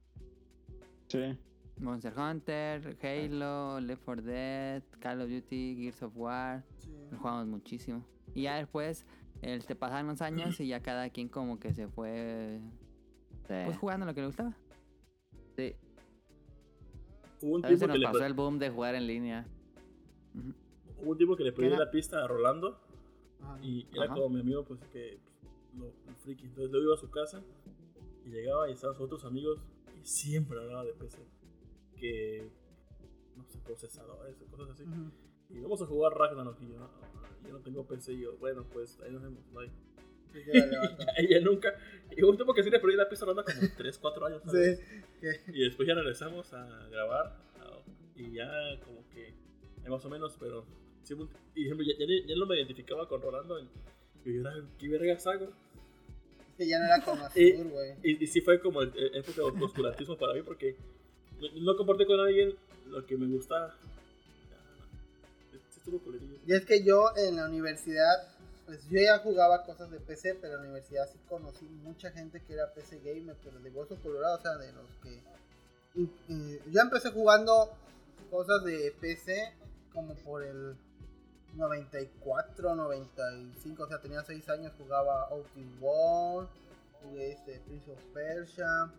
Sí. 1.08 1.38
Monster 1.78 2.12
Hunter, 2.18 2.96
Halo, 3.02 3.80
Left 3.80 4.02
4 4.04 4.22
Dead, 4.22 4.82
Call 4.98 5.20
of 5.20 5.28
Duty, 5.28 5.76
Gears 5.76 6.02
of 6.02 6.12
War. 6.16 6.64
Sí. 6.78 6.90
Lo 7.10 7.18
jugamos 7.18 7.46
muchísimo. 7.46 8.02
Y 8.34 8.42
ya 8.42 8.56
después 8.56 9.06
este, 9.42 9.74
pasaron 9.76 10.06
los 10.08 10.22
años 10.22 10.58
y 10.60 10.68
ya 10.68 10.80
cada 10.80 11.10
quien 11.10 11.28
como 11.28 11.58
que 11.60 11.74
se 11.74 11.88
fue 11.88 12.58
Sí. 13.46 13.54
pues 13.66 13.76
jugando 13.76 14.06
lo 14.06 14.14
que 14.14 14.20
le 14.22 14.26
gustaba. 14.28 14.54
Sí. 15.56 15.74
Hubo 17.42 17.56
un 17.56 17.64
A 17.64 17.68
veces 17.68 17.80
tiempo 17.80 17.86
nos 17.88 17.98
que 17.98 18.12
pasó 18.18 18.24
el 18.26 18.32
boom 18.32 18.58
de 18.58 18.70
jugar 18.70 18.94
en 18.94 19.06
línea. 19.06 19.46
Ujú. 20.36 20.54
hubo 21.02 21.10
un 21.12 21.16
tiempo 21.16 21.36
que 21.36 21.44
le 21.44 21.52
pedí 21.52 21.70
la 21.70 21.90
pista 21.90 22.22
a 22.24 22.26
Rolando 22.28 22.78
y 23.62 23.86
era 23.92 24.04
Ajá. 24.06 24.14
como 24.14 24.28
mi 24.30 24.40
amigo, 24.40 24.64
pues 24.64 24.80
que 24.92 25.18
pues, 25.78 25.92
lo, 26.06 26.14
friki. 26.24 26.44
Entonces 26.46 26.70
luego 26.70 26.86
iba 26.86 26.94
a 26.94 26.98
su 26.98 27.10
casa 27.10 27.42
y 28.24 28.30
llegaba 28.30 28.68
y 28.68 28.72
estaban 28.72 28.94
sus 28.96 29.04
otros 29.04 29.24
amigos 29.24 29.60
y 30.00 30.04
siempre 30.04 30.58
hablaba 30.58 30.84
de 30.84 30.92
PC. 30.94 31.18
Que, 31.96 32.48
no 33.36 33.44
sé, 33.48 33.58
procesadores 33.60 34.36
o 34.42 34.46
cosas 34.46 34.70
así. 34.70 34.82
Ujú. 34.84 35.10
Y 35.50 35.60
vamos 35.60 35.80
a 35.82 35.86
jugar 35.86 36.12
Ragnarok 36.12 36.60
y 36.60 36.68
yo, 36.68 36.78
"No, 36.78 36.90
yo 37.46 37.52
no 37.52 37.60
tengo 37.60 37.86
PC 37.86 38.12
y 38.14 38.20
yo, 38.22 38.36
bueno, 38.38 38.64
pues 38.72 38.98
ahí 39.00 39.12
nos 39.12 39.22
vemos, 39.22 39.40
bye. 39.52 39.70
Ella 41.16 41.40
nunca. 41.44 41.74
Y 42.16 42.22
un 42.22 42.36
tiempo 42.36 42.52
que 42.52 42.62
sí 42.62 42.68
le 42.70 42.80
perdí 42.80 42.96
la 42.96 43.08
pista 43.08 43.24
a 43.24 43.28
Rolando 43.28 43.44
como 43.52 43.68
3, 43.78 43.98
4 43.98 44.26
años. 44.26 44.42
¿sabes? 44.44 44.80
Sí, 45.20 45.28
Y 45.52 45.64
después 45.64 45.86
ya 45.88 45.94
regresamos 45.94 46.52
a 46.52 46.66
grabar 46.88 47.36
y 48.16 48.32
ya 48.32 48.48
como 48.84 49.02
más 49.90 50.04
o 50.04 50.08
menos, 50.10 50.36
pero 50.38 50.64
sí, 51.04 51.14
y 51.54 51.64
ejemplo, 51.66 51.86
ya, 51.86 51.94
ya, 51.98 52.26
ya 52.26 52.36
no 52.36 52.46
me 52.46 52.56
identificaba 52.56 53.08
con 53.08 53.20
Rolando 53.22 53.58
y 53.60 53.68
y 54.24 54.34
yo 54.34 54.40
era, 54.40 54.54
¿qué 54.78 54.88
vergas 54.88 55.26
hago? 55.28 55.48
que 56.58 56.66
ya 56.66 56.78
no 56.78 56.86
era 56.86 57.00
como 57.04 57.22
Y- 57.36 57.52
azul, 57.52 57.68
güey. 57.68 57.94
Y, 58.02 58.24
y 58.24 58.26
sí 58.26 58.40
fue 58.40 58.58
como 58.60 58.82
el, 58.82 58.92
el 58.96 59.22
de 59.22 59.42
oscurantismo 59.42 60.16
para 60.16 60.32
mí 60.34 60.42
porque 60.42 60.74
no, 61.40 61.48
no 61.72 61.76
compartí 61.76 62.06
con 62.06 62.18
alguien 62.18 62.54
lo 62.88 63.04
que 63.06 63.16
me 63.16 63.26
Sí 65.52 65.78
estuvo 65.78 65.98
culerillo. 66.00 66.38
Y 66.46 66.54
es 66.54 66.64
que 66.64 66.82
yo 66.82 67.10
en 67.16 67.36
la 67.36 67.46
universidad, 67.46 68.28
pues 68.64 68.88
yo 68.88 68.98
ya 69.00 69.18
jugaba 69.18 69.64
cosas 69.64 69.90
de 69.90 70.00
PC, 70.00 70.34
pero 70.40 70.54
en 70.54 70.58
la 70.60 70.64
universidad 70.64 71.08
sí 71.12 71.18
conocí 71.28 71.66
mucha 71.84 72.10
gente 72.10 72.40
que 72.42 72.54
era 72.54 72.72
PC 72.72 73.00
gamer, 73.04 73.36
pero 73.44 73.58
de 73.60 73.70
hueso 73.70 73.96
colorado, 74.02 74.38
o 74.38 74.40
sea, 74.42 74.56
de 74.56 74.72
los 74.72 74.90
que... 75.02 75.22
y- 75.94 76.32
y 76.32 76.60
yo 76.72 76.80
empecé 76.80 77.10
jugando 77.10 77.70
cosas 78.30 78.64
de 78.64 78.92
PC 79.00 79.52
como 79.96 80.14
por 80.16 80.44
el 80.44 80.76
94, 81.54 82.74
95, 82.74 83.82
o 83.82 83.88
sea, 83.88 83.98
tenía 83.98 84.22
6 84.22 84.48
años, 84.50 84.72
jugaba 84.76 85.26
Outer 85.30 85.64
World, 85.80 86.48
jugué 87.02 87.32
este 87.32 87.60
Prince 87.60 87.90
of 87.90 87.98
Persia, 88.12 88.92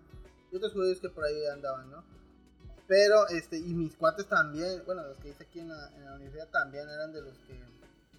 y 0.52 0.56
otros 0.56 0.74
juegos 0.74 1.00
que 1.00 1.10
por 1.10 1.24
ahí 1.24 1.46
andaban, 1.54 1.92
¿no? 1.92 2.04
Pero, 2.88 3.28
este, 3.28 3.58
y 3.58 3.74
mis 3.76 3.96
cuates 3.96 4.26
también, 4.26 4.82
bueno, 4.86 5.04
los 5.04 5.20
que 5.20 5.30
hice 5.30 5.44
aquí 5.44 5.60
en 5.60 5.70
la, 5.70 5.92
en 5.96 6.06
la 6.06 6.16
universidad 6.16 6.50
también 6.50 6.90
eran 6.90 7.14
de 7.14 7.22
los 7.22 7.38
que 7.40 7.60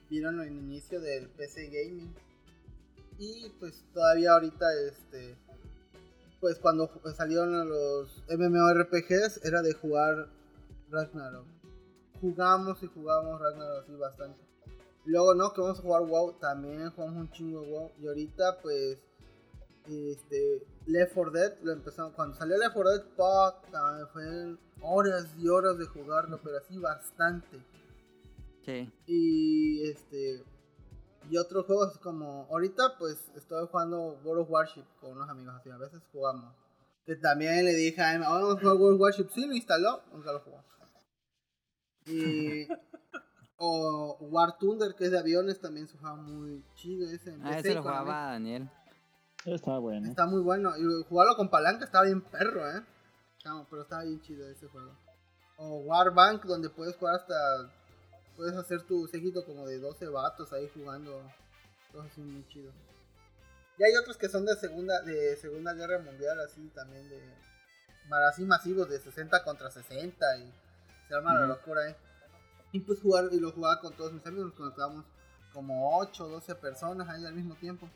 vieron 0.09 0.41
el 0.41 0.53
inicio 0.53 1.01
del 1.01 1.29
PC 1.31 1.67
Gaming. 1.71 2.15
Y 3.19 3.49
pues 3.59 3.83
todavía 3.93 4.35
ahorita, 4.35 4.67
este, 4.87 5.37
pues 6.39 6.59
cuando 6.61 6.89
salieron 7.17 7.69
los 7.69 8.23
MMORPGs 8.29 9.45
era 9.45 9.63
de 9.63 9.73
jugar 9.73 10.29
Ragnarok. 10.91 11.58
Jugamos 12.21 12.83
y 12.83 12.87
jugamos 12.87 13.41
Ragnarok 13.41 13.85
así 13.85 13.95
bastante. 13.95 14.41
Luego, 15.05 15.35
no, 15.35 15.53
que 15.53 15.61
vamos 15.61 15.79
a 15.79 15.83
jugar 15.83 16.03
WoW, 16.03 16.33
también 16.39 16.91
jugamos 16.91 17.17
un 17.17 17.31
chingo 17.31 17.63
de 17.63 17.71
WoW. 17.71 17.93
Y 18.01 18.09
ahorita, 18.09 18.59
pues, 18.61 18.99
este, 19.87 20.67
Left 20.87 21.15
4 21.15 21.33
Dead, 21.33 21.59
lo 21.63 21.73
empezamos, 21.73 22.13
cuando 22.15 22.35
salió 22.37 22.59
Left 22.59 22.75
4 22.75 22.91
Dead, 22.91 23.05
puta, 23.11 24.09
fue 24.13 24.57
horas 24.81 25.35
y 25.39 25.49
horas 25.49 25.79
de 25.79 25.87
jugarlo, 25.87 26.41
pero 26.43 26.59
así 26.59 26.79
bastante. 26.79 27.65
Sí. 28.65 28.93
Y 29.07 29.89
este 29.89 30.45
y 31.31 31.37
otros 31.37 31.67
juegos 31.67 31.99
como 31.99 32.47
ahorita 32.51 32.97
pues 32.99 33.31
estoy 33.35 33.67
jugando 33.67 34.19
World 34.25 34.43
of 34.43 34.51
Warship 34.51 34.85
con 35.01 35.13
unos 35.13 35.29
amigos 35.29 35.55
así, 35.57 35.71
a 35.71 35.77
veces 35.77 36.01
jugamos. 36.13 36.55
Que 37.05 37.17
también 37.17 37.65
le 37.65 37.75
dije 37.75 38.01
a 38.01 38.15
Emma, 38.15 38.29
vamos 38.29 38.57
a 38.57 38.61
jugar 38.61 38.77
World 38.77 38.95
of 38.97 39.01
Warship, 39.01 39.29
sí 39.31 39.47
lo 39.47 39.55
instaló, 39.55 40.03
nunca 40.13 40.33
lo 40.33 40.41
jugó. 40.41 40.63
Y 42.09 42.69
o 43.59 44.17
War 44.21 44.57
Thunder, 44.57 44.95
que 44.95 45.07
es 45.07 45.11
de 45.11 45.19
aviones, 45.19 45.61
también 45.61 45.89
se 45.89 45.99
juega 45.99 46.15
muy 46.15 46.65
chido 46.77 47.11
ese. 47.11 47.37
Ah, 47.43 47.59
ese 47.59 47.75
lo 47.75 47.83
jugaba 47.83 48.31
Daniel. 48.33 48.71
Está 49.45 49.79
bueno. 49.79 50.09
Está 50.09 50.27
muy 50.27 50.41
bueno. 50.41 50.77
Y 50.77 51.05
jugarlo 51.09 51.37
con 51.37 51.51
palanca 51.51 51.85
estaba 51.85 52.05
bien 52.05 52.23
perro, 52.23 52.69
eh. 52.71 52.83
No, 53.45 53.67
pero 53.69 53.83
estaba 53.83 54.05
bien 54.05 54.21
chido 54.21 54.49
ese 54.49 54.69
juego. 54.69 54.93
O 55.57 55.79
Warbank, 55.79 56.45
donde 56.45 56.71
puedes 56.71 56.97
jugar 56.97 57.17
hasta. 57.17 57.35
Puedes 58.37 58.55
hacer 58.57 58.83
tu 58.83 59.09
séquito 59.09 59.45
como 59.45 59.67
de 59.67 59.81
12 59.81 60.07
vatos 60.07 60.53
ahí 60.53 60.71
jugando. 60.73 61.21
Todo 61.91 62.03
así 62.03 62.21
muy 62.21 62.47
chido. 62.47 62.73
Y 63.77 63.83
hay 63.83 63.97
otros 63.97 64.17
que 64.17 64.29
son 64.29 64.45
de 64.45 64.55
segunda, 64.55 65.03
de 65.03 65.37
segunda 65.37 65.73
guerra 65.73 65.99
mundial, 65.99 66.39
así 66.41 66.69
también 66.69 67.09
de. 67.09 67.21
Así 68.29 68.45
masivos 68.45 68.89
de 68.89 69.01
60 69.01 69.43
contra 69.43 69.71
60 69.71 70.39
y 70.39 70.53
se 71.09 71.15
arma 71.15 71.35
la 71.35 71.47
locura, 71.47 71.89
eh. 71.89 71.97
Y 72.73 72.81
pues 72.81 73.01
jugar, 73.01 73.25
y 73.33 73.41
lo 73.41 73.51
jugaba 73.53 73.81
con 73.81 73.95
todos 73.97 74.13
mis 74.13 74.25
amigos, 74.27 74.47
nos 74.49 74.55
conectábamos 74.55 75.05
como 75.53 75.99
8 76.01 76.25
o 76.25 76.29
12 76.29 76.55
personas 76.57 77.09
ahí 77.09 77.25
al 77.25 77.35
mismo 77.35 77.55
tiempo. 77.57 77.89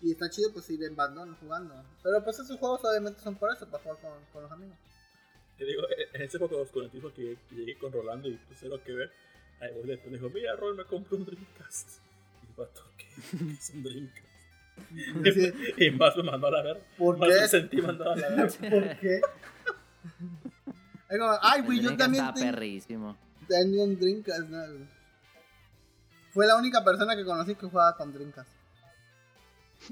Y 0.00 0.12
está 0.12 0.28
chido 0.30 0.52
pues 0.52 0.68
ir 0.70 0.82
en 0.84 0.94
bandón 0.94 1.34
jugando. 1.40 1.74
Pero 2.02 2.22
pues 2.22 2.38
esos 2.38 2.58
juegos 2.58 2.84
obviamente 2.84 3.20
son 3.20 3.34
por 3.36 3.52
eso, 3.52 3.66
para 3.68 3.82
jugar 3.82 3.98
con, 4.00 4.12
con 4.32 4.42
los 4.42 4.52
amigos. 4.52 4.76
Te 5.58 5.64
digo, 5.64 5.82
en 6.12 6.22
ese 6.22 6.36
época 6.36 6.56
los 6.56 6.70
conectismos 6.70 7.12
que, 7.12 7.36
que 7.48 7.54
llegué 7.54 7.78
con 7.78 7.92
Rolando 7.92 8.28
y 8.28 8.36
pues 8.36 8.58
cero 8.60 8.80
que 8.84 8.92
ver, 8.92 9.12
ahí 9.60 9.72
vos 9.74 9.86
le 9.86 9.96
dijo, 9.96 10.28
mira 10.30 10.56
Rol, 10.56 10.76
me 10.76 10.84
compro 10.84 11.16
un 11.16 11.24
Dreamcast. 11.24 12.00
Y 12.42 12.46
el 12.48 12.52
vato, 12.56 12.82
¿qué 12.98 13.06
¿Qué 13.38 13.52
es 13.52 13.70
un 13.70 13.82
Dreamcast? 13.82 14.28
Y 15.78 15.90
más 15.92 16.16
me 16.16 16.24
mandó 16.24 16.48
a 16.48 16.50
la 16.50 16.62
verga. 16.62 16.84
¿Por 16.98 17.16
Más 17.16 17.28
me 17.28 17.34
qué? 17.36 17.48
sentí 17.48 17.80
mandado 17.80 18.10
a 18.12 18.16
la 18.16 18.28
verga. 18.28 18.48
¿Por 18.70 18.98
qué? 19.00 19.20
Como, 21.18 21.38
Ay, 21.42 21.62
güey, 21.62 21.80
yo 21.80 21.96
también 21.96 22.24
estaba 22.24 22.52
perrísimo. 22.52 23.16
tengo 23.48 23.84
un 23.84 23.98
Dreamcast. 23.98 24.48
¿no? 24.48 24.86
Fue 26.32 26.46
la 26.46 26.56
única 26.56 26.82
persona 26.84 27.14
que 27.16 27.24
conocí 27.24 27.54
que 27.54 27.66
jugaba 27.66 27.96
con 27.96 28.12
Dreamcast. 28.12 28.50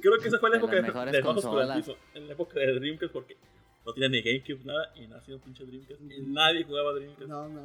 Creo 0.00 0.18
que 0.18 0.28
esa 0.28 0.38
fue 0.38 0.50
la 0.50 0.56
De 0.56 0.58
época 0.58 0.74
las 0.74 0.82
de, 0.82 0.88
mejores 0.88 1.12
de 1.12 1.20
consolas. 1.22 1.68
oscurantismo, 1.78 1.94
En 2.14 2.26
la 2.26 2.32
época 2.32 2.58
de 2.60 2.74
Dreamcast 2.74 3.12
porque 3.12 3.36
no 3.84 3.92
tenía 3.92 4.08
ni 4.08 4.22
GameCube, 4.22 4.64
nada, 4.64 4.92
y 4.96 5.06
nació 5.06 5.36
un 5.36 5.40
pinche 5.42 5.64
Dreamcast. 5.66 6.00
Y 6.00 6.20
nadie 6.22 6.64
jugaba 6.64 6.92
Dreamcast. 6.94 7.28
No, 7.28 7.48
no, 7.48 7.60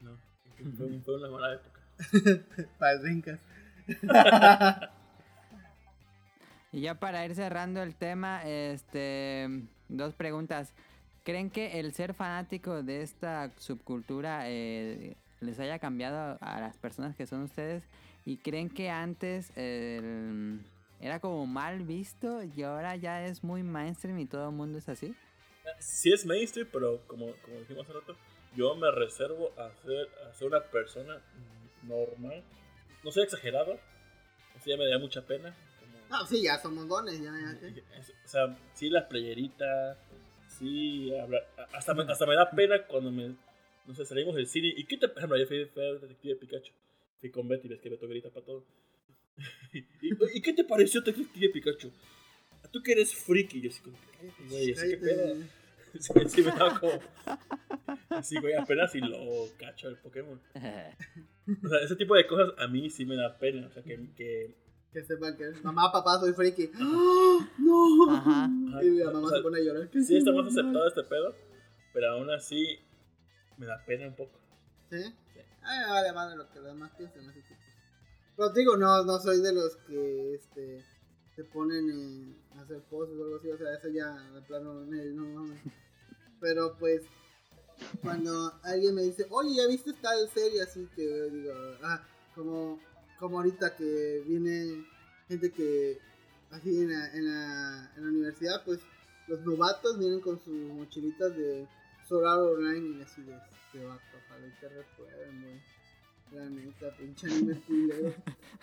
No, 0.00 0.18
fue, 0.76 1.00
fue 1.04 1.16
una 1.16 1.30
mala 1.30 1.54
época. 1.54 1.80
para 2.78 2.92
el 2.92 3.00
Dreamcast. 3.02 3.42
Y 6.72 6.82
ya 6.82 6.94
para 6.94 7.24
ir 7.24 7.34
cerrando 7.34 7.82
el 7.82 7.96
tema, 7.96 8.42
este, 8.44 9.48
dos 9.88 10.14
preguntas. 10.14 10.72
¿Creen 11.24 11.50
que 11.50 11.78
el 11.80 11.92
ser 11.94 12.14
fanático 12.14 12.82
de 12.82 13.02
esta 13.02 13.52
subcultura 13.58 14.42
eh, 14.50 15.16
les 15.40 15.58
haya 15.60 15.78
cambiado 15.78 16.38
a 16.40 16.60
las 16.60 16.76
personas 16.78 17.14
que 17.16 17.26
son 17.26 17.42
ustedes? 17.42 17.82
¿Y 18.24 18.38
creen 18.38 18.68
que 18.70 18.90
antes 18.90 19.50
era 19.56 21.20
como 21.20 21.46
mal 21.46 21.82
visto 21.84 22.42
y 22.42 22.62
ahora 22.62 22.96
ya 22.96 23.24
es 23.26 23.42
muy 23.44 23.62
mainstream 23.62 24.18
y 24.18 24.26
todo 24.26 24.48
el 24.50 24.54
mundo 24.54 24.78
es 24.78 24.88
así? 24.88 25.14
Sí 25.78 26.12
es 26.12 26.24
mainstream, 26.26 26.68
pero 26.72 27.00
como, 27.06 27.32
como 27.44 27.58
dijimos 27.60 27.84
hace 27.84 27.92
rato, 27.98 28.16
yo 28.56 28.74
me 28.76 28.90
reservo 28.90 29.52
a 29.58 29.70
ser, 29.82 30.08
a 30.28 30.34
ser 30.34 30.48
una 30.48 30.60
persona 30.64 31.20
normal. 31.82 32.42
No 33.04 33.10
soy 33.12 33.22
exagerado, 33.24 33.78
sea, 34.62 34.74
ya 34.74 34.76
me 34.76 34.86
da 34.88 34.98
mucha 34.98 35.22
pena. 35.26 35.54
como- 35.78 36.18
No, 36.20 36.26
sí, 36.26 36.42
ya 36.42 36.58
somos 36.58 36.88
dones, 36.88 37.20
ya, 37.20 37.30
ya. 37.30 37.58
O 38.24 38.28
sea, 38.28 38.56
sí 38.74 38.90
la 38.90 39.08
playerita, 39.08 39.96
sí, 40.60 41.12
habla- 41.18 41.42
hasta 41.72 41.94
me, 41.94 42.02
hasta 42.04 42.26
me 42.26 42.34
da 42.36 42.48
pena 42.50 42.86
cuando 42.86 43.10
me, 43.10 43.34
no 43.86 43.94
sé, 43.94 44.04
salimos 44.04 44.36
del 44.36 44.46
cine. 44.46 44.72
¿Y 44.76 44.84
qué 44.84 44.96
te, 44.96 45.08
por 45.08 45.18
ejemplo, 45.18 45.34
ayer 45.34 45.48
fui, 45.48 45.58
Detective 45.58 46.36
Pikachu? 46.36 46.72
Fui 47.20 47.30
con 47.30 47.48
Betty, 47.48 47.66
ves 47.68 47.80
que 47.80 47.88
Beto 47.90 48.06
grita 48.06 48.28
para 48.30 48.46
todo. 48.46 48.64
¿Y, 49.72 49.84
¿Y 50.34 50.40
qué 50.42 50.52
te 50.52 50.62
pareció 50.64 51.00
Detective 51.00 51.48
Pikachu? 51.48 51.90
Tú 52.70 52.80
que 52.82 52.92
eres 52.92 53.12
friki, 53.14 53.60
yo 53.60 53.70
así 53.70 53.80
como, 53.82 53.96
cállate, 54.16 54.42
güey, 54.48 54.70
así 54.72 54.88
que 54.90 54.96
pedo. 54.98 55.34
Sí, 55.98 56.12
sí, 56.28 56.42
me 56.42 56.50
daba 56.52 56.78
como. 56.78 58.22
Sí, 58.22 58.36
güey, 58.40 58.54
apenas 58.54 58.92
si 58.92 59.00
lo 59.00 59.18
cacho 59.58 59.88
el 59.88 59.96
Pokémon. 59.96 60.40
O 60.54 61.68
sea, 61.68 61.80
ese 61.84 61.96
tipo 61.96 62.14
de 62.14 62.26
cosas 62.28 62.50
a 62.58 62.68
mí 62.68 62.88
sí 62.90 63.04
me 63.04 63.16
da 63.16 63.36
pena. 63.36 63.66
O 63.66 63.70
sea, 63.72 63.82
que. 63.82 63.98
que 64.16 64.54
Que 64.92 65.02
sepan 65.02 65.36
que 65.36 65.50
mamá, 65.64 65.90
papá, 65.90 66.20
soy 66.20 66.32
friki. 66.32 66.70
¡Ah! 66.74 67.48
¡No! 67.58 68.10
Ajá. 68.14 68.48
Y 68.82 68.98
la 68.98 69.10
mamá 69.10 69.26
o 69.26 69.28
sea, 69.28 69.38
se 69.38 69.42
pone 69.42 69.58
a 69.58 69.62
llorar. 69.62 69.90
¿Qué 69.90 70.02
sí 70.02 70.16
está 70.16 70.32
más 70.32 70.46
aceptado 70.46 70.86
este 70.86 71.02
pedo, 71.04 71.34
pero 71.92 72.10
aún 72.10 72.30
así 72.30 72.78
me 73.56 73.66
da 73.66 73.82
pena 73.84 74.08
un 74.08 74.16
poco. 74.16 74.38
¿Sí? 74.90 74.96
Ay, 75.62 75.78
me 75.80 75.92
vale 75.92 76.12
madre 76.12 76.36
lo 76.36 76.50
que 76.50 76.60
los 76.60 76.68
demás 76.68 76.92
piensen. 76.96 77.28
Así 77.28 77.40
que, 77.42 77.54
pues. 77.54 77.70
Pero 78.36 78.50
digo, 78.50 78.76
no, 78.76 79.04
no 79.04 79.18
soy 79.18 79.40
de 79.42 79.52
los 79.52 79.76
que 79.86 80.34
este, 80.34 80.84
se 81.36 81.44
ponen 81.44 82.36
a 82.56 82.62
hacer 82.62 82.80
poses 82.84 83.16
o 83.18 83.24
algo 83.24 83.36
así. 83.36 83.50
O 83.50 83.58
sea, 83.58 83.74
eso 83.74 83.88
ya, 83.88 84.14
de 84.32 84.40
plano, 84.42 84.84
no, 84.84 85.24
mames. 85.26 85.60
Pero 86.40 86.76
pues, 86.78 87.02
cuando 88.02 88.52
alguien 88.62 88.94
me 88.94 89.02
dice, 89.02 89.26
oye, 89.30 89.56
¿ya 89.56 89.66
viste 89.66 89.92
tal 90.00 90.28
serie? 90.30 90.62
Así 90.62 90.88
que 90.96 91.02
digo, 91.30 91.52
ah, 91.82 92.02
como, 92.34 92.80
como 93.18 93.38
ahorita 93.38 93.76
que 93.76 94.24
viene 94.26 94.86
gente 95.28 95.52
que, 95.52 95.98
así 96.50 96.82
en 96.82 96.92
la, 96.92 97.14
en 97.14 97.24
la, 97.26 97.92
en 97.96 98.04
la 98.04 98.10
universidad, 98.10 98.64
pues 98.64 98.80
los 99.28 99.40
novatos 99.40 99.98
vienen 99.98 100.20
con 100.20 100.40
sus 100.42 100.54
mochilitas 100.54 101.36
de 101.36 101.68
Sword 102.08 102.26
Art 102.26 102.40
Online 102.40 102.98
y 102.98 103.02
así 103.02 103.22
de, 103.22 103.32
de 103.32 103.84
vato, 103.84 104.02
ojalá 104.26 104.46
y 104.46 104.60
te 104.60 104.68
recuerden, 104.68 105.42
güey. 105.42 105.60
La 106.32 106.48
neta, 106.48 106.96
pinche 106.96 107.26
anime 107.26 107.60
culero. 107.62 108.14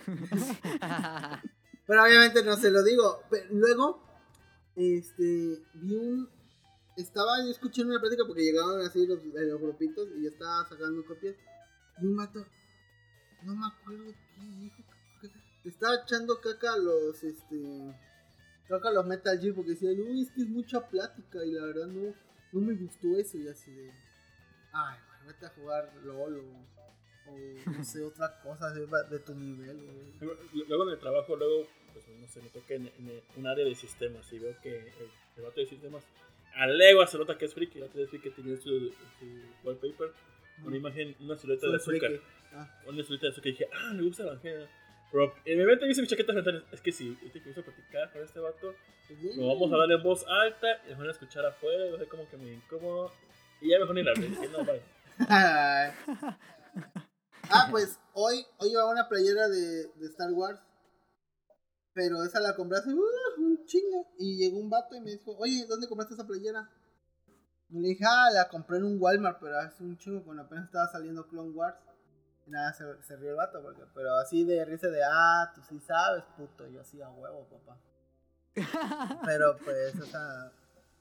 Pero 1.86 2.04
obviamente 2.04 2.44
no 2.44 2.56
se 2.56 2.72
lo 2.72 2.82
digo. 2.82 3.24
Pero 3.30 3.46
luego, 3.52 4.04
este, 4.76 5.64
vi 5.74 5.96
un... 5.96 6.30
Estaba 6.96 7.44
yo 7.44 7.52
escuchando 7.52 7.92
una 7.92 8.00
plática 8.00 8.24
porque 8.26 8.44
llegaban 8.44 8.80
así 8.82 9.06
los, 9.06 9.24
los 9.24 9.62
grupitos 9.62 10.08
y 10.18 10.24
yo 10.24 10.30
estaba 10.30 10.68
sacando 10.68 11.06
copias. 11.06 11.36
Y 12.02 12.06
un 12.06 12.16
mato, 12.16 12.46
no 13.44 13.56
me 13.56 13.68
acuerdo 13.68 14.14
qué 14.36 14.42
dijo. 14.62 14.84
Estaba 15.68 15.96
echando 16.04 16.40
caca 16.42 16.74
a 16.74 16.78
los, 16.78 17.24
este... 17.24 17.96
Caca 18.68 18.90
a 18.90 18.92
los 18.92 19.06
Metal 19.06 19.40
Gear 19.40 19.56
porque 19.56 19.72
decían, 19.72 20.00
uy, 20.00 20.22
es 20.22 20.32
que 20.32 20.42
es 20.42 20.50
mucha 20.50 20.88
plática 20.88 21.44
y 21.46 21.52
la 21.52 21.66
verdad 21.66 21.88
no, 21.88 22.14
no 22.52 22.62
me 22.62 22.74
gustó 22.74 23.18
eso. 23.18 23.38
Y 23.38 23.48
así 23.48 23.72
de, 23.72 23.92
ay, 24.74 24.98
güey, 25.08 25.34
vete 25.34 25.46
a 25.46 25.50
jugar 25.50 25.94
LOL 26.04 26.40
o, 26.40 27.32
o 27.32 27.72
no 27.72 27.84
sé, 27.84 28.04
otra 28.04 28.42
cosa 28.42 28.74
de, 28.74 28.86
de 29.10 29.20
tu 29.20 29.34
nivel, 29.36 29.78
güey. 29.78 30.66
Luego 30.68 30.84
en 30.84 30.90
el 30.90 31.00
trabajo, 31.00 31.36
luego, 31.38 31.68
pues 31.94 32.06
no 32.20 32.28
sé, 32.28 32.42
me 32.42 32.50
toca 32.50 32.74
en, 32.74 32.88
en 32.88 33.22
un 33.38 33.48
área 33.48 33.64
de 33.64 33.76
sistemas 33.76 34.32
y 34.34 34.40
veo 34.40 34.54
que 34.62 34.80
el, 34.80 35.12
el 35.38 35.44
vato 35.44 35.62
de 35.62 35.68
sistemas 35.68 36.04
a 36.58 36.68
legua 36.68 37.08
se 37.08 37.18
nota 37.18 37.38
que 37.38 37.46
es 37.46 37.54
friki. 37.54 37.80
La 37.80 37.86
otra 37.86 38.02
vez 38.02 38.12
vi 38.12 38.20
que 38.20 38.32
tenía 38.32 38.58
su, 38.58 38.90
su 39.20 39.26
wallpaper, 39.64 40.12
una 40.64 40.76
imagen, 40.76 41.16
una 41.20 41.38
silueta 41.38 41.68
de 41.70 41.76
azúcar. 41.76 42.12
Ah. 42.54 42.82
Una 42.88 43.04
silueta 43.04 43.28
de 43.28 43.32
azúcar 43.32 43.48
y 43.48 43.52
dije, 43.52 43.70
ah, 43.72 43.94
me 43.94 44.04
gusta 44.04 44.24
Evangelio. 44.24 44.68
Pero 45.12 45.34
mente 45.46 45.86
me 45.86 45.92
hice 45.92 46.02
mis 46.02 46.10
chaquetas 46.10 46.36
mentales. 46.36 46.64
Es 46.72 46.82
que 46.82 46.92
si 46.92 47.18
este 47.26 47.42
que 47.42 47.50
hizo 47.50 47.64
platicar 47.64 48.12
con 48.12 48.22
este 48.22 48.40
vato, 48.40 48.74
lo 49.36 49.48
vamos 49.48 49.72
a 49.72 49.78
dar 49.78 49.92
en 49.92 50.04
voz 50.04 50.26
alta 50.28 50.68
y 50.86 50.90
nos 50.90 51.00
van 51.00 51.08
a 51.08 51.12
escuchar 51.12 51.46
afuera. 51.46 51.96
A 51.96 51.98
ser 51.98 52.08
como 52.10 52.30
que 52.30 52.38
me 52.38 52.54
incómodo. 52.54 53.12
Y 53.62 53.70
ya 53.70 53.80
mejor 53.80 53.96
ni 53.96 54.04
la 54.04 54.14
no, 54.14 54.66
vale. 54.66 54.82
Ah, 57.50 57.70
pues 57.72 57.98
hoy, 58.14 58.46
hoy 58.58 58.70
llevaba 58.70 58.92
una 58.92 59.08
playera 59.08 59.48
de, 59.48 59.90
Star 60.08 60.34
Wars. 60.34 60.60
Pero 61.94 62.22
esa 62.24 62.42
la 62.42 62.56
compré 62.56 62.78
hace 62.78 62.94
uh, 62.94 63.02
un 63.38 63.66
chingo. 63.66 64.08
Y 64.20 64.38
llegó 64.38 64.60
un 64.60 64.70
vato 64.70 64.96
y 64.96 65.02
me 65.02 65.12
dijo, 65.12 65.36
oye, 65.38 65.66
¿dónde 65.66 65.88
compraste 65.88 66.14
esa 66.14 66.28
playera? 66.28 66.70
Y 67.70 67.80
le 67.80 67.88
dije, 67.90 68.04
ah, 68.06 68.30
la 68.34 68.50
compré 68.50 68.78
en 68.78 68.84
un 68.84 68.98
Walmart, 69.02 69.40
pero 69.40 69.58
hace 69.60 69.84
un 69.84 69.98
chingo 69.98 70.24
cuando 70.24 70.44
apenas 70.44 70.66
estaba 70.66 70.88
saliendo 70.88 71.28
Clone 71.28 71.52
Wars. 71.52 71.78
Y 72.48 72.52
nada, 72.52 72.74
se, 72.74 72.86
se 73.04 73.18
rió 73.18 73.32
el 73.32 73.36
vato, 73.36 73.62
porque, 73.62 73.84
pero 73.94 74.16
así 74.16 74.46
de 74.46 74.64
risa 74.64 74.88
de, 74.88 75.02
ah, 75.04 75.52
tú 75.54 75.62
sí 75.62 75.80
sabes, 75.80 76.24
puto. 76.38 76.66
Yo 76.68 76.82
así 76.82 77.02
a 77.02 77.10
huevo, 77.10 77.46
papá. 77.50 77.78
Pero 79.26 79.56
pues, 79.64 80.00
o 80.00 80.06
sea, 80.06 80.52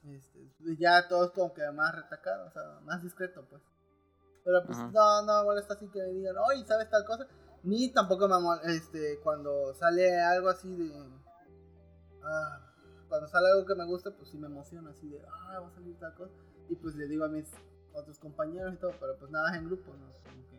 este, 0.03 0.77
ya 0.77 1.07
todo 1.07 1.25
es 1.25 1.31
como 1.31 1.53
que 1.53 1.69
más 1.71 1.95
retacado, 1.95 2.47
o 2.47 2.51
sea, 2.51 2.79
más 2.83 3.01
discreto, 3.01 3.45
pues. 3.49 3.61
Pero 4.43 4.63
pues 4.65 4.77
Ajá. 4.77 4.91
no, 4.93 5.21
no 5.23 5.39
me 5.39 5.43
molesta 5.45 5.73
así 5.73 5.89
que 5.89 5.99
me 5.99 6.09
digan, 6.09 6.35
oye, 6.37 6.63
¿sabes 6.65 6.89
tal 6.89 7.03
cosa? 7.05 7.27
Ni 7.63 7.91
tampoco 7.91 8.27
me 8.27 8.39
molesta, 8.39 8.71
este, 8.71 9.19
cuando 9.21 9.73
sale 9.73 10.21
algo 10.21 10.49
así 10.49 10.73
de... 10.75 10.91
Ah, 12.23 12.59
cuando 13.09 13.27
sale 13.27 13.47
algo 13.49 13.65
que 13.65 13.75
me 13.75 13.85
gusta, 13.85 14.11
pues 14.11 14.29
sí 14.29 14.37
me 14.37 14.47
emociono, 14.47 14.89
así 14.89 15.07
de, 15.09 15.21
ah, 15.25 15.59
va 15.59 15.67
a 15.67 15.71
salir 15.71 15.97
tal 15.97 16.13
cosa. 16.13 16.33
Y 16.69 16.75
pues 16.75 16.95
le 16.95 17.07
digo 17.07 17.25
a 17.25 17.29
mis 17.29 17.49
otros 17.93 18.19
compañeros 18.19 18.73
y 18.73 18.77
todo, 18.77 18.91
pero 18.99 19.17
pues 19.17 19.31
nada, 19.31 19.55
en 19.57 19.65
grupo, 19.65 19.93
¿no? 19.93 20.11
Como 20.23 20.47
que... 20.49 20.56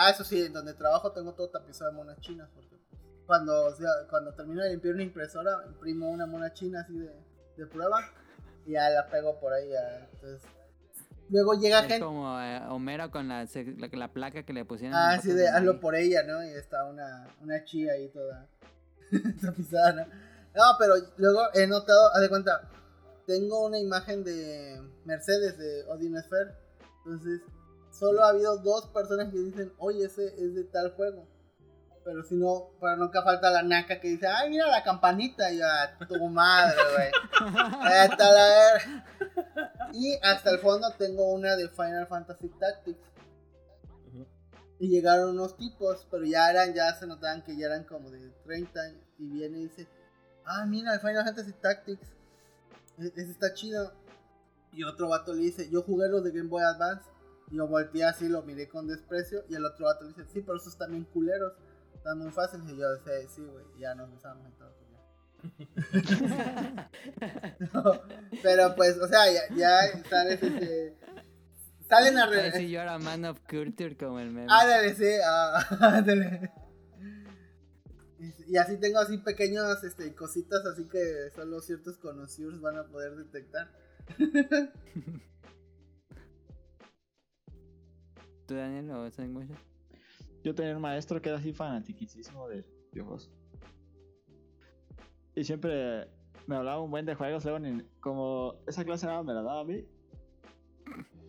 Ah, 0.00 0.10
eso 0.10 0.22
sí, 0.22 0.40
en 0.44 0.52
donde 0.52 0.74
trabajo 0.74 1.10
tengo 1.12 1.34
todo 1.34 1.48
tapizado 1.50 1.90
de 1.90 1.96
monas 1.96 2.20
chinas, 2.20 2.48
porque 2.54 2.76
cuando, 3.26 3.66
o 3.66 3.74
sea, 3.74 3.88
cuando 4.08 4.32
termino 4.32 4.62
de 4.62 4.70
limpiar 4.70 4.94
una 4.94 5.02
impresora, 5.02 5.50
imprimo 5.66 6.08
una 6.08 6.24
mona 6.26 6.52
china 6.54 6.82
así 6.82 6.96
de, 6.96 7.12
de 7.56 7.66
prueba 7.66 8.00
y 8.64 8.72
ya 8.72 8.88
la 8.90 9.08
pego 9.08 9.38
por 9.40 9.52
ahí. 9.52 9.68
ya. 9.70 10.08
Entonces, 10.12 10.42
luego 11.28 11.54
llega 11.54 11.80
Es 11.80 11.86
gente. 11.88 12.04
como 12.04 12.40
eh, 12.40 12.60
Homero 12.68 13.10
con 13.10 13.26
la, 13.28 13.44
la, 13.76 13.88
la 13.92 14.12
placa 14.12 14.44
que 14.44 14.52
le 14.52 14.64
pusieron. 14.64 14.96
Ah, 14.96 15.16
en 15.16 15.20
sí, 15.22 15.28
fotos 15.28 15.40
de 15.42 15.48
hazlo 15.48 15.80
por 15.80 15.94
ella, 15.96 16.22
¿no? 16.22 16.44
Y 16.44 16.50
está 16.50 16.84
una, 16.84 17.26
una 17.42 17.64
chía 17.64 17.92
ahí 17.94 18.08
toda 18.10 18.46
tapizada, 19.42 19.92
¿no? 19.92 20.02
No, 20.54 20.64
pero 20.78 20.94
luego 21.16 21.40
he 21.54 21.66
notado, 21.66 22.14
haz 22.14 22.20
de 22.22 22.28
cuenta, 22.28 22.62
tengo 23.26 23.66
una 23.66 23.78
imagen 23.78 24.24
de 24.24 24.80
Mercedes 25.04 25.58
de 25.58 25.84
Odin 25.88 26.16
Sphere. 26.22 26.52
Entonces, 27.04 27.40
solo 27.98 28.24
ha 28.24 28.30
habido 28.30 28.58
dos 28.58 28.86
personas 28.88 29.30
que 29.32 29.38
dicen, 29.38 29.72
oye, 29.78 30.04
ese 30.06 30.26
es 30.26 30.54
de 30.54 30.64
tal 30.64 30.92
juego. 30.92 31.26
Pero 32.04 32.22
si 32.22 32.36
no, 32.36 32.70
pero 32.80 32.96
nunca 32.96 33.22
falta 33.22 33.50
la 33.50 33.62
naca 33.62 34.00
que 34.00 34.08
dice, 34.08 34.26
ay, 34.26 34.48
mira 34.48 34.66
la 34.68 34.82
campanita. 34.82 35.52
Y 35.52 35.58
yo, 35.58 35.64
"Ah, 35.66 35.90
tu 36.06 36.26
madre, 36.28 36.76
güey. 36.94 37.10
Vete 37.84 38.22
a 38.22 38.32
la 38.32 38.48
ver. 38.48 39.92
Y 39.92 40.14
hasta 40.22 40.50
el 40.50 40.58
fondo 40.58 40.86
tengo 40.96 41.30
una 41.34 41.54
de 41.56 41.68
Final 41.68 42.06
Fantasy 42.06 42.48
Tactics. 42.48 43.00
Y 44.80 44.88
llegaron 44.88 45.30
unos 45.30 45.56
tipos, 45.56 46.06
pero 46.10 46.24
ya 46.24 46.48
eran, 46.50 46.72
ya 46.72 46.94
se 46.94 47.06
notaban 47.06 47.42
que 47.42 47.56
ya 47.56 47.66
eran 47.66 47.84
como 47.84 48.10
de 48.10 48.30
30 48.44 48.80
años. 48.80 49.04
Y 49.18 49.26
viene 49.28 49.58
y 49.58 49.62
dice, 49.64 49.86
ah, 50.46 50.64
mira, 50.66 50.94
el 50.94 51.00
Final 51.00 51.24
Fantasy 51.24 51.52
Tactics. 51.60 52.06
E- 52.98 53.12
Ese 53.16 53.30
está 53.32 53.52
chido. 53.52 53.92
Y 54.72 54.84
otro 54.84 55.08
vato 55.08 55.34
le 55.34 55.42
dice, 55.42 55.68
yo 55.68 55.82
jugué 55.82 56.08
los 56.08 56.22
de 56.24 56.30
Game 56.30 56.48
Boy 56.48 56.62
Advance. 56.62 57.04
Y 57.50 57.56
yo 57.56 57.66
volteé 57.66 58.04
así, 58.04 58.28
lo 58.28 58.42
miré 58.42 58.68
con 58.68 58.86
desprecio. 58.86 59.44
Y 59.48 59.54
el 59.54 59.64
otro 59.64 59.86
vato 59.86 60.04
le 60.04 60.10
dice, 60.10 60.24
sí, 60.32 60.40
pero 60.40 60.58
esos 60.58 60.76
también 60.76 61.04
culeros. 61.04 61.54
Están 61.94 62.18
muy 62.18 62.30
fáciles. 62.30 62.68
Y 62.70 62.76
yo 62.76 62.90
decía, 62.90 63.28
sí, 63.28 63.44
güey. 63.44 63.64
Ya 63.78 63.94
nos 63.94 64.10
besamos 64.10 64.48
y 64.48 64.52
todo. 64.52 64.88
No, 67.72 68.02
pero 68.42 68.74
pues, 68.74 68.98
o 68.98 69.06
sea, 69.06 69.32
ya, 69.32 69.54
ya 69.54 70.02
sabes, 70.08 70.42
este, 70.42 70.96
salen 71.88 72.18
a 72.18 72.26
re... 72.26 72.68
yo 72.68 72.80
era 72.80 72.98
Man 72.98 73.24
of 73.24 73.38
Culture 73.48 73.96
como 73.96 74.18
el 74.18 74.30
meme. 74.30 74.48
Ándale, 74.50 74.94
sí, 74.94 75.06
ah, 75.24 75.66
ándale. 75.80 76.50
Y 78.48 78.56
así 78.56 78.78
tengo 78.78 78.98
así 78.98 79.18
pequeños 79.18 79.84
este, 79.84 80.12
cositas 80.14 80.64
así 80.66 80.88
que 80.88 81.30
solo 81.34 81.60
ciertos 81.60 81.98
conocidos 81.98 82.60
van 82.60 82.78
a 82.78 82.84
poder 82.84 83.14
detectar. 83.16 83.70
¿Tú, 88.48 88.54
Daniel, 88.54 88.90
o 88.92 89.10
Sonic 89.10 89.30
Motion? 89.30 89.58
Yo 90.42 90.54
tenía 90.54 90.74
un 90.74 90.80
maestro 90.80 91.20
que 91.20 91.28
era 91.28 91.36
así 91.36 91.52
fanatiquísimo 91.52 92.48
de 92.48 92.64
videojuegos. 92.90 93.30
Y 95.34 95.44
siempre 95.44 96.08
me 96.46 96.56
hablaba 96.56 96.80
un 96.80 96.90
buen 96.90 97.04
de 97.04 97.14
juegos, 97.14 97.44
luego 97.44 97.58
ni, 97.58 97.82
como 98.00 98.54
esa 98.66 98.86
clase 98.86 99.04
nada 99.04 99.22
me 99.22 99.34
la 99.34 99.42
daba 99.42 99.60
a 99.60 99.64
mí. 99.64 99.84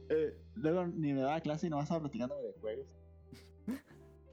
eh, 0.07 0.33
luego 0.55 0.87
ni 0.87 1.11
me 1.11 1.19
daba 1.19 1.41
clase 1.41 1.67
y 1.67 1.69
nomás 1.69 1.87
estaba 1.87 1.99
platicando 1.99 2.41
de 2.41 2.53
juegos. 2.53 2.87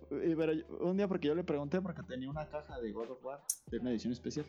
Y, 0.08 0.36
pero 0.36 0.52
un 0.78 0.96
día 0.96 1.08
porque 1.08 1.26
yo 1.26 1.34
le 1.34 1.42
pregunté 1.42 1.80
porque 1.80 2.04
tenía 2.04 2.30
una 2.30 2.48
caja 2.48 2.78
de 2.78 2.92
God 2.92 3.10
of 3.10 3.24
War 3.24 3.42
de 3.66 3.78
una 3.78 3.90
edición 3.90 4.12
especial. 4.12 4.46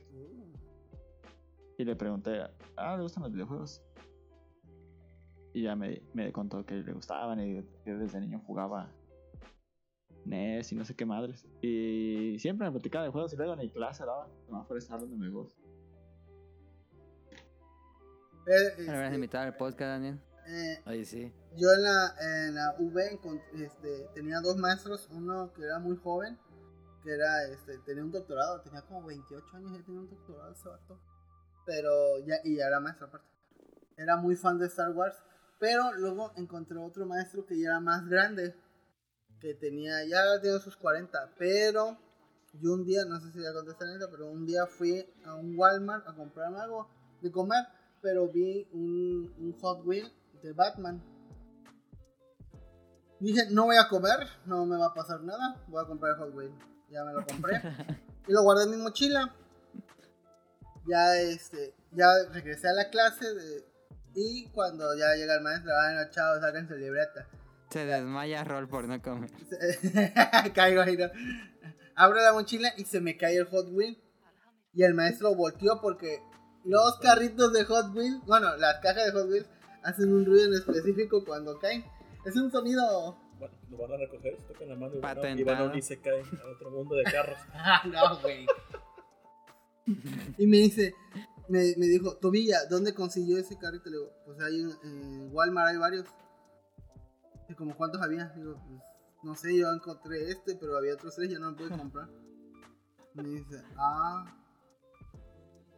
Y 1.80 1.84
le 1.84 1.95
pregunté, 1.95 2.43
ah, 2.76 2.95
¿le 2.97 3.01
gustan 3.01 3.23
los 3.23 3.31
videojuegos? 3.31 3.81
Y 5.58 5.64
ya 5.64 5.76
me, 5.76 6.04
me 6.14 6.32
contó 6.32 6.64
que 6.64 6.76
le 6.76 6.94
gustaban 6.94 7.40
y 7.40 7.64
que 7.84 7.96
desde 7.96 8.20
niño 8.20 8.40
jugaba 8.46 8.92
NES 10.24 10.72
y 10.72 10.76
no 10.76 10.86
sé 10.86 10.96
qué 10.96 11.04
madres. 11.04 11.48
Y 11.64 12.38
siempre 12.38 12.68
me 12.68 12.72
platicaba 12.74 13.06
de 13.06 13.10
juegos 13.12 13.34
y 13.34 13.38
luego 13.38 13.56
ni 13.56 13.72
clase 13.72 14.06
daba. 14.06 14.28
Nomás 14.48 14.68
por 14.68 14.78
estar 14.78 15.00
hablando 15.00 15.26
de 15.26 15.32
juegos. 15.32 15.58
Eh, 18.46 18.74
Me 18.78 18.90
habrás 18.90 19.06
este, 19.06 19.16
invitado 19.16 19.46
al 19.46 19.58
podcast, 19.58 19.90
Daniel. 19.90 20.20
eh, 20.48 20.80
Oye, 20.86 21.06
sí. 21.06 21.34
yo 21.56 21.74
en 21.74 21.84
la, 21.84 22.14
en 22.22 22.54
la 22.56 22.76
V 22.78 23.20
este, 23.56 24.08
tenía 24.14 24.40
dos 24.42 24.58
maestros, 24.58 25.10
uno 25.12 25.52
que 25.54 25.64
era 25.64 25.80
muy 25.80 25.98
joven, 25.98 26.38
que 27.04 27.12
era, 27.14 27.46
este, 27.52 27.80
tenía 27.80 28.04
un 28.04 28.12
doctorado, 28.12 28.62
tenía 28.62 28.84
como 28.84 29.08
28 29.08 29.44
años 29.58 29.80
y 29.80 29.84
tenía 29.84 30.02
un 30.02 30.10
doctorado 30.10 30.52
ese 30.52 30.70
vato. 30.70 31.00
Pero 31.66 32.20
ya, 32.28 32.36
y 32.44 32.58
ya 32.58 32.68
era 32.68 32.80
maestro 32.80 33.08
aparte. 33.08 33.28
Era 33.98 34.16
muy 34.18 34.36
fan 34.36 34.60
de 34.60 34.68
Star 34.68 34.92
Wars. 34.92 35.16
Pero 35.60 35.92
luego 35.94 36.32
encontré 36.36 36.78
otro 36.78 37.06
maestro 37.06 37.46
que 37.46 37.60
ya 37.60 37.70
era 37.70 37.80
más 37.80 38.08
grande. 38.08 38.56
Que 39.40 39.54
tenía, 39.54 40.04
ya 40.06 40.40
tenía 40.42 40.60
sus 40.60 40.76
40. 40.78 41.34
Pero 41.38 41.98
yo 42.54 42.74
un 42.74 42.86
día, 42.86 43.06
no 43.06 43.20
sé 43.20 43.32
si 43.32 43.42
ya 43.42 43.54
contesté 43.54 43.86
en 43.86 43.92
esta, 43.94 44.10
pero 44.10 44.28
un 44.30 44.46
día 44.46 44.66
fui 44.66 45.06
a 45.26 45.36
un 45.36 45.58
Walmart 45.58 46.08
a 46.08 46.16
comprarme 46.16 46.60
algo 46.60 46.90
de 47.22 47.32
comer. 47.32 47.66
Pero 48.02 48.28
vi 48.30 48.68
un, 48.72 49.34
un 49.40 49.58
Hot 49.60 49.86
Wheel 49.86 50.12
de 50.44 50.54
Batman. 50.54 51.02
Dije, 53.20 53.48
no 53.50 53.66
voy 53.66 53.78
a 53.78 53.88
comer, 53.88 54.28
no 54.46 54.66
me 54.66 54.78
va 54.78 54.88
a 54.88 54.94
pasar 54.94 55.22
nada. 55.24 55.64
Voy 55.68 55.84
a 55.84 55.88
comprar 55.88 56.14
el 56.14 56.18
Hot 56.20 56.36
Wheel. 56.36 56.52
Ya 56.92 57.04
me 57.04 57.14
lo 57.14 57.26
compré. 57.26 57.62
y 58.28 58.32
lo 58.32 58.44
guardé 58.44 58.66
en 58.66 58.72
mi 58.72 58.78
mochila. 58.78 59.34
Ya 60.88 61.18
este, 61.20 61.74
ya 61.92 62.08
regresé 62.32 62.70
a 62.70 62.74
la 62.74 62.90
clase 62.90 63.34
de- 63.34 63.77
y 64.19 64.49
cuando 64.49 64.98
ya 64.98 65.14
llega 65.15 65.35
el 65.35 65.41
maestro, 65.44 65.72
ah, 65.80 66.10
chao, 66.10 66.39
saquen 66.41 66.68
su 66.68 66.73
libreta. 66.76 67.27
Se 67.69 67.85
desmaya 67.85 68.44
Roll 68.44 68.68
por 68.68 68.85
no 68.88 68.99
comer. 69.02 69.30
Caigo 70.56 70.81
ahí, 70.81 70.98
¿no? 70.98 71.06
Abro 71.95 72.19
la 72.19 72.34
mochila 72.34 72.73
y 72.77 72.85
se 72.85 72.99
me 72.99 73.15
cae 73.15 73.38
el 73.38 73.45
Hot 73.45 73.68
Wheel. 73.72 73.98
Y 74.73 74.84
el 74.84 74.94
maestro 74.95 75.35
volteó 75.35 75.80
porque 75.81 76.19
los 76.65 76.98
carritos 76.99 77.53
de 77.53 77.64
Hot 77.65 77.95
Wheels, 77.95 78.22
bueno, 78.26 78.56
las 78.57 78.80
cajas 78.80 79.06
de 79.06 79.11
Hot 79.11 79.30
Wheels 79.30 79.48
hacen 79.84 80.11
un 80.14 80.26
ruido 80.26 80.45
en 80.45 80.53
específico 80.53 81.23
cuando 81.23 81.60
caen. 81.60 81.84
Es 82.26 82.35
un 82.35 82.52
sonido. 82.52 83.18
Bueno, 83.38 83.56
lo 83.69 83.77
van 83.77 83.91
a 83.94 83.98
recoger, 83.98 84.35
se 84.38 84.53
tocan 84.53 84.69
la 84.69 84.76
mano 84.76 84.95
y 84.95 84.99
van 84.99 85.18
a- 85.19 85.30
y 85.30 85.44
van 85.44 85.77
y 85.77 85.81
se 85.81 85.99
caen 86.02 86.26
a 86.26 86.56
otro 86.56 86.72
mundo 86.72 86.95
de 86.95 87.03
carros. 87.03 87.39
Ah, 87.53 87.84
no, 87.85 88.19
güey. 88.22 88.45
Y 90.38 90.48
me 90.48 90.57
dice, 90.57 90.94
me, 91.49 91.74
me 91.78 91.86
dijo, 91.88 92.18
Tobilla, 92.18 92.65
¿dónde 92.69 92.94
consiguió 92.94 93.38
ese 93.38 93.57
carrito? 93.57 93.90
Le 93.90 93.98
digo, 93.98 94.11
pues 94.26 94.40
ahí 94.41 94.61
en, 94.61 94.72
en 94.84 95.34
Walmart 95.34 95.69
hay 95.69 95.78
varios. 95.78 96.06
Y 97.49 97.53
como 97.56 97.76
cuántos 97.76 98.02
había, 98.02 98.30
digo, 98.36 98.56
pues 98.68 98.82
no 99.24 99.36
sé, 99.36 99.56
yo 99.57 99.72
encontré 99.72 100.30
este, 100.30 100.56
pero 100.56 100.78
había 100.78 100.94
otros 100.94 101.15
tres, 101.15 101.30
ya 101.30 101.40
no 101.40 101.52
lo 101.52 101.57
pude 101.57 101.69
comprar. 101.69 102.10
Me 103.14 103.24
dice, 103.24 103.64
ah, 103.78 104.26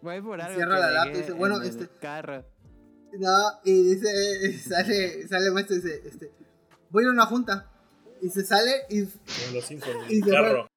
Voy 0.02 0.22
por 0.22 0.40
algo. 0.42 0.56
Cierra 0.56 0.80
la 0.80 0.92
lata 0.92 1.12
y 1.12 1.18
dice, 1.18 1.32
bueno, 1.34 1.62
este- 1.62 1.88
Carro. 2.00 2.46
no, 3.14 3.38
y 3.64 3.84
dice, 3.96 4.60
sale, 4.70 5.28
sale 5.28 5.52
maestro 5.52 5.76
y 5.76 5.82
dice, 5.82 6.02
este, 6.08 6.32
voy 6.90 7.04
a 7.04 7.06
ir 7.06 7.10
a 7.10 7.14
una 7.14 7.26
junta. 7.26 7.72
Y 8.22 8.30
se 8.30 8.44
sale 8.44 8.72
y 8.90 9.06
Como 9.06 9.54
los 9.54 9.64
Simpsons, 9.64 10.12
Y 10.12 10.22
se 10.22 10.30
carro. 10.30 10.68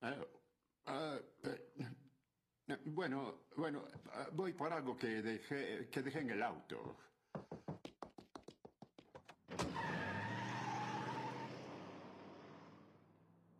Ah, 0.00 0.16
ah, 0.86 1.18
bueno, 2.86 3.41
bueno, 3.62 3.84
ah, 4.14 4.26
voy 4.32 4.52
por 4.52 4.72
algo 4.72 4.96
que 4.96 5.22
dejé, 5.22 5.88
que 5.88 6.02
dejé 6.02 6.18
en 6.18 6.30
el 6.30 6.42
auto. 6.42 6.96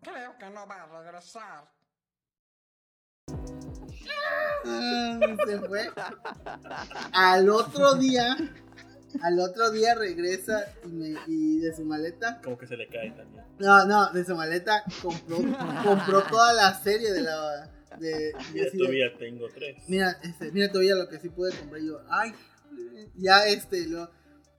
Creo 0.03 0.37
que 0.39 0.51
no 0.51 0.67
va 0.67 0.83
a 0.83 1.03
regresar. 1.03 1.71
Ah, 4.65 5.21
se 5.47 5.59
fue. 5.61 5.91
Al 7.13 7.49
otro 7.51 7.95
día, 7.95 8.37
al 9.23 9.39
otro 9.41 9.71
día 9.71 9.95
regresa 9.95 10.67
y, 10.85 10.89
me- 10.89 11.21
y 11.27 11.59
de 11.59 11.75
su 11.75 11.85
maleta, 11.85 12.41
Como 12.43 12.59
que 12.59 12.67
se 12.67 12.77
le 12.77 12.89
cae 12.89 13.11
también. 13.13 13.45
no, 13.59 13.85
no, 13.87 14.11
de 14.13 14.25
su 14.25 14.35
maleta 14.35 14.83
compró, 15.01 15.37
compró 15.85 16.23
toda 16.25 16.53
la 16.53 16.75
serie 16.75 17.13
de 17.13 17.23
la, 17.23 17.71
de, 18.01 18.33
Mira, 18.53 18.71
todavía 18.77 19.19
tengo 19.19 19.47
tres. 19.55 19.77
mira, 19.89 20.19
este, 20.23 20.51
mira 20.53 20.69
todavía 20.71 20.95
lo 20.95 21.09
que 21.09 21.19
sí 21.19 21.29
pude 21.29 21.53
comprar 21.57 21.81
y 21.83 21.87
yo, 21.89 22.01
ay, 22.11 22.33
ya 23.17 23.47
este, 23.47 23.87
lo- 23.87 24.11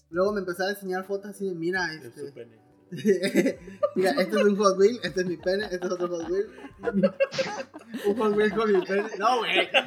luego 0.09 0.33
me 0.33 0.39
empezaba 0.41 0.69
a 0.69 0.73
enseñar 0.73 1.05
fotos 1.05 1.31
así 1.31 1.45
de, 1.45 1.55
mira, 1.55 1.91
Es 1.93 2.03
este, 2.05 2.27
su 2.27 2.33
pene. 2.33 2.61
Mira, 3.95 4.11
este 4.11 4.37
es 4.37 4.43
un 4.43 4.55
Hot 4.57 4.77
Wheel, 4.77 4.99
este 5.03 5.21
es 5.21 5.25
mi 5.25 5.37
pene, 5.37 5.63
este 5.63 5.77
es 5.87 5.91
otro 5.91 6.07
Hot 6.09 6.29
Wheel. 6.29 6.45
un 8.05 8.15
Hot 8.17 8.35
Wheel 8.37 8.53
con 8.53 8.71
mi 8.71 8.85
pene. 8.85 9.09
No, 9.17 9.39
güey. 9.39 9.67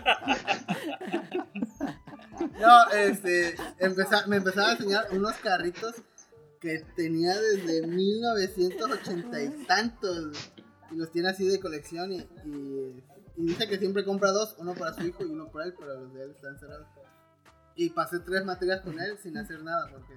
No, 2.61 2.91
este, 2.93 3.55
empeza- 3.79 4.27
me 4.27 4.37
empezaba 4.37 4.71
a 4.71 4.73
enseñar 4.73 5.07
unos 5.13 5.35
carritos 5.37 5.95
que 6.61 6.85
tenía 6.97 7.35
desde 7.41 7.87
1980 7.87 9.43
y 9.43 9.49
tantos. 9.67 10.51
Y 10.91 10.97
los 10.97 11.11
tiene 11.11 11.29
así 11.31 11.47
de 11.47 11.61
colección 11.61 12.13
y, 12.13 12.19
y 12.45 13.03
Y 13.37 13.49
dice 13.49 13.69
que 13.69 13.79
siempre 13.79 14.05
compra 14.05 14.31
dos, 14.31 14.57
uno 14.59 14.75
para 14.75 14.95
su 14.95 15.07
hijo 15.07 15.25
y 15.25 15.31
uno 15.31 15.51
para 15.51 15.67
él, 15.67 15.75
pero 15.79 16.01
los 16.01 16.15
de 16.15 16.25
él 16.25 16.31
están 16.31 16.59
cerrados. 16.59 16.87
Y 17.75 17.91
pasé 17.91 18.21
tres 18.21 18.45
materias 18.45 18.81
con 18.81 18.99
él 18.99 19.19
sin 19.19 19.37
hacer 19.37 19.63
nada 19.63 19.91
porque 19.91 20.15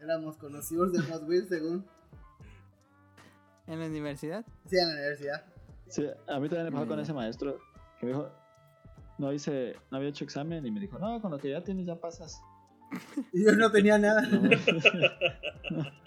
éramos 0.00 0.36
conocidos 0.36 0.92
de 0.92 1.00
Hot 1.02 1.28
Wheels 1.28 1.48
según. 1.48 1.86
¿En 3.66 3.78
la 3.78 3.86
universidad? 3.86 4.44
Sí, 4.66 4.76
en 4.76 4.88
la 4.88 4.94
universidad. 4.94 5.44
Sí, 5.88 6.06
a 6.26 6.40
mí 6.40 6.48
también 6.48 6.64
me 6.64 6.72
pasó 6.72 6.88
con 6.88 7.00
ese 7.00 7.12
maestro 7.12 7.58
que 8.00 8.06
me 8.06 8.12
dijo, 8.12 8.28
no 9.18 9.32
hice, 9.32 9.76
no 9.90 9.98
había 9.98 10.08
hecho 10.08 10.24
examen 10.24 10.66
y 10.66 10.70
me 10.70 10.80
dijo, 10.80 10.98
no, 10.98 11.20
con 11.20 11.30
lo 11.30 11.38
que 11.38 11.50
ya 11.50 11.62
tienes 11.62 11.86
ya 11.86 11.94
pasas. 11.94 12.40
Y 13.32 13.44
yo 13.44 13.52
no 13.52 13.70
tenía 13.70 13.98
nada. 13.98 14.22
No. 14.22 14.50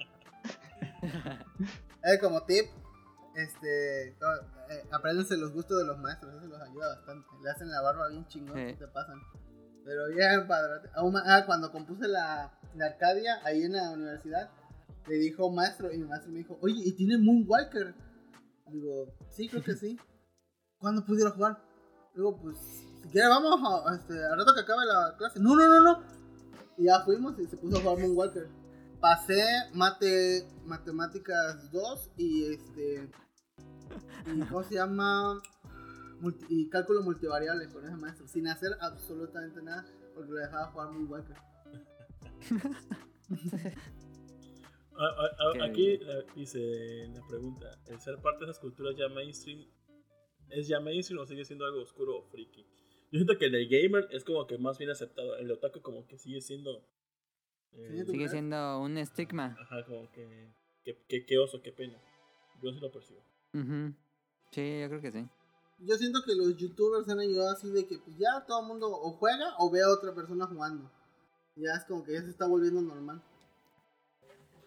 Eh, 2.06 2.20
como 2.20 2.44
tip, 2.44 2.66
este, 3.36 4.16
eh, 4.74 4.88
apréndense 4.92 5.38
los 5.38 5.52
gustos 5.54 5.78
de 5.80 5.86
los 5.86 5.98
maestros, 6.00 6.34
eso 6.36 6.48
los 6.48 6.62
ayuda 6.62 6.96
bastante. 6.96 7.28
Le 7.44 7.50
hacen 7.50 7.70
la 7.70 7.82
barba 7.82 8.08
bien 8.10 8.26
chingón, 8.28 8.56
Sí. 8.56 8.76
te 8.78 8.88
pasan. 8.88 9.20
Pero 9.86 10.08
bien, 10.10 10.48
padre. 10.48 10.90
Ah, 11.26 11.44
cuando 11.46 11.72
compuse 11.72 12.08
la, 12.08 12.52
la 12.76 12.86
Arcadia 12.86 13.40
ahí 13.44 13.64
en 13.64 13.74
la 13.74 13.92
universidad, 13.92 14.50
le 15.08 15.16
dijo 15.16 15.50
maestro, 15.52 15.92
y 15.92 15.98
mi 15.98 16.06
maestro 16.08 16.32
me 16.32 16.40
dijo, 16.40 16.58
oye, 16.62 16.82
¿y 16.86 16.94
tiene 16.94 17.18
Moonwalker? 17.18 17.94
Digo, 18.68 19.14
sí, 19.30 19.50
creo 19.50 19.64
que 19.64 19.74
sí. 19.76 20.00
¿Cuándo 20.80 21.06
pudieron 21.06 21.34
jugar? 21.34 21.62
Digo, 22.16 22.38
pues, 22.42 22.58
si 23.02 23.10
quieres 23.10 23.30
vamos 23.30 23.60
a, 23.86 23.96
este, 23.96 24.14
al 24.26 24.38
rato 24.38 24.54
que 24.54 24.62
acabe 24.62 24.86
la 24.86 25.16
clase. 25.18 25.40
No, 25.40 25.56
no, 25.56 25.68
no, 25.68 25.80
no. 25.82 26.04
Y 26.78 26.86
ya 26.86 27.02
fuimos 27.02 27.38
y 27.40 27.46
se 27.48 27.58
puso 27.58 27.78
a 27.78 27.82
jugar 27.82 28.00
Moonwalker. 28.00 28.48
Pasé 29.02 29.44
mate, 29.74 30.48
matemáticas 30.66 31.70
2 31.72 32.12
y 32.18 32.54
este. 32.54 33.12
Y, 34.26 34.40
¿Cómo 34.42 34.64
se 34.64 34.76
llama? 34.76 35.42
Multi- 36.22 36.46
y 36.50 36.70
cálculo 36.70 37.02
multivariable 37.02 37.68
con 37.70 37.86
ese 37.86 37.96
maestro. 37.98 38.28
Sin 38.28 38.48
hacer 38.48 38.72
absolutamente 38.80 39.62
nada 39.62 39.86
porque 40.16 40.32
lo 40.32 40.38
dejaba 40.38 40.68
jugar 40.68 41.24
ah, 44.98 45.52
Qué 45.54 45.62
aquí 45.64 45.88
eh, 45.94 46.26
dice 46.36 47.08
la 47.14 47.26
pregunta: 47.28 47.80
¿el 47.88 48.00
ser 48.00 48.18
parte 48.22 48.46
de 48.46 48.52
esas 48.52 48.60
culturas 48.62 48.96
ya 48.96 49.10
mainstream 49.10 49.66
es 50.50 50.68
ya 50.68 50.80
mainstream 50.80 51.22
o 51.22 51.26
sigue 51.26 51.46
siendo 51.46 51.66
algo 51.66 51.82
oscuro 51.82 52.18
o 52.18 52.24
friki? 52.30 52.62
Yo 53.12 53.20
siento 53.20 53.38
que 53.38 53.46
el 53.46 53.52
de 53.52 53.66
gamer 53.68 54.08
es 54.12 54.24
como 54.24 54.48
que 54.48 54.58
más 54.58 54.78
bien 54.78 54.90
aceptado. 54.90 55.36
El 55.38 55.52
otaku, 55.52 55.82
como 55.82 56.08
que 56.08 56.18
sigue 56.18 56.42
siendo. 56.42 56.88
eh, 57.74 57.90
Sí, 58.00 58.06
¿tú 58.06 58.12
Sigue 58.12 58.30
siendo 58.30 58.80
un 58.80 58.98
estigma. 58.98 59.56
ajá, 59.60 59.84
como 59.86 60.10
que. 60.12 60.54
que, 60.84 60.98
que- 61.08 61.26
que 61.26 61.38
oso, 61.38 61.62
qué 61.62 61.72
pena. 61.72 62.00
Yo 62.62 62.72
sí 62.72 62.80
lo 62.80 62.92
percibo. 62.92 63.24
Ujú. 63.54 63.94
Sí, 64.52 64.80
yo 64.82 64.90
creo 64.90 65.02
que 65.02 65.12
sí. 65.12 65.28
Yo 65.80 65.96
siento 65.98 66.22
que 66.26 66.36
los 66.36 66.56
youtubers 66.58 67.10
han 67.10 67.20
ayudado 67.20 67.52
así 67.52 67.70
de 67.70 67.86
que 67.88 67.98
pues 67.98 68.18
ya 68.18 68.46
todo 68.48 68.62
el 68.62 68.68
mundo 68.68 68.88
o 68.90 69.12
juega 69.12 69.56
o 69.60 69.70
ve 69.70 69.82
a 69.82 69.90
otra 69.90 70.14
persona 70.14 70.46
jugando. 70.48 70.90
Ya 71.56 71.74
es 71.76 71.84
como 71.86 72.04
que 72.04 72.14
ya 72.14 72.22
se 72.22 72.30
está 72.30 72.48
volviendo 72.48 72.82
normal. 72.82 73.22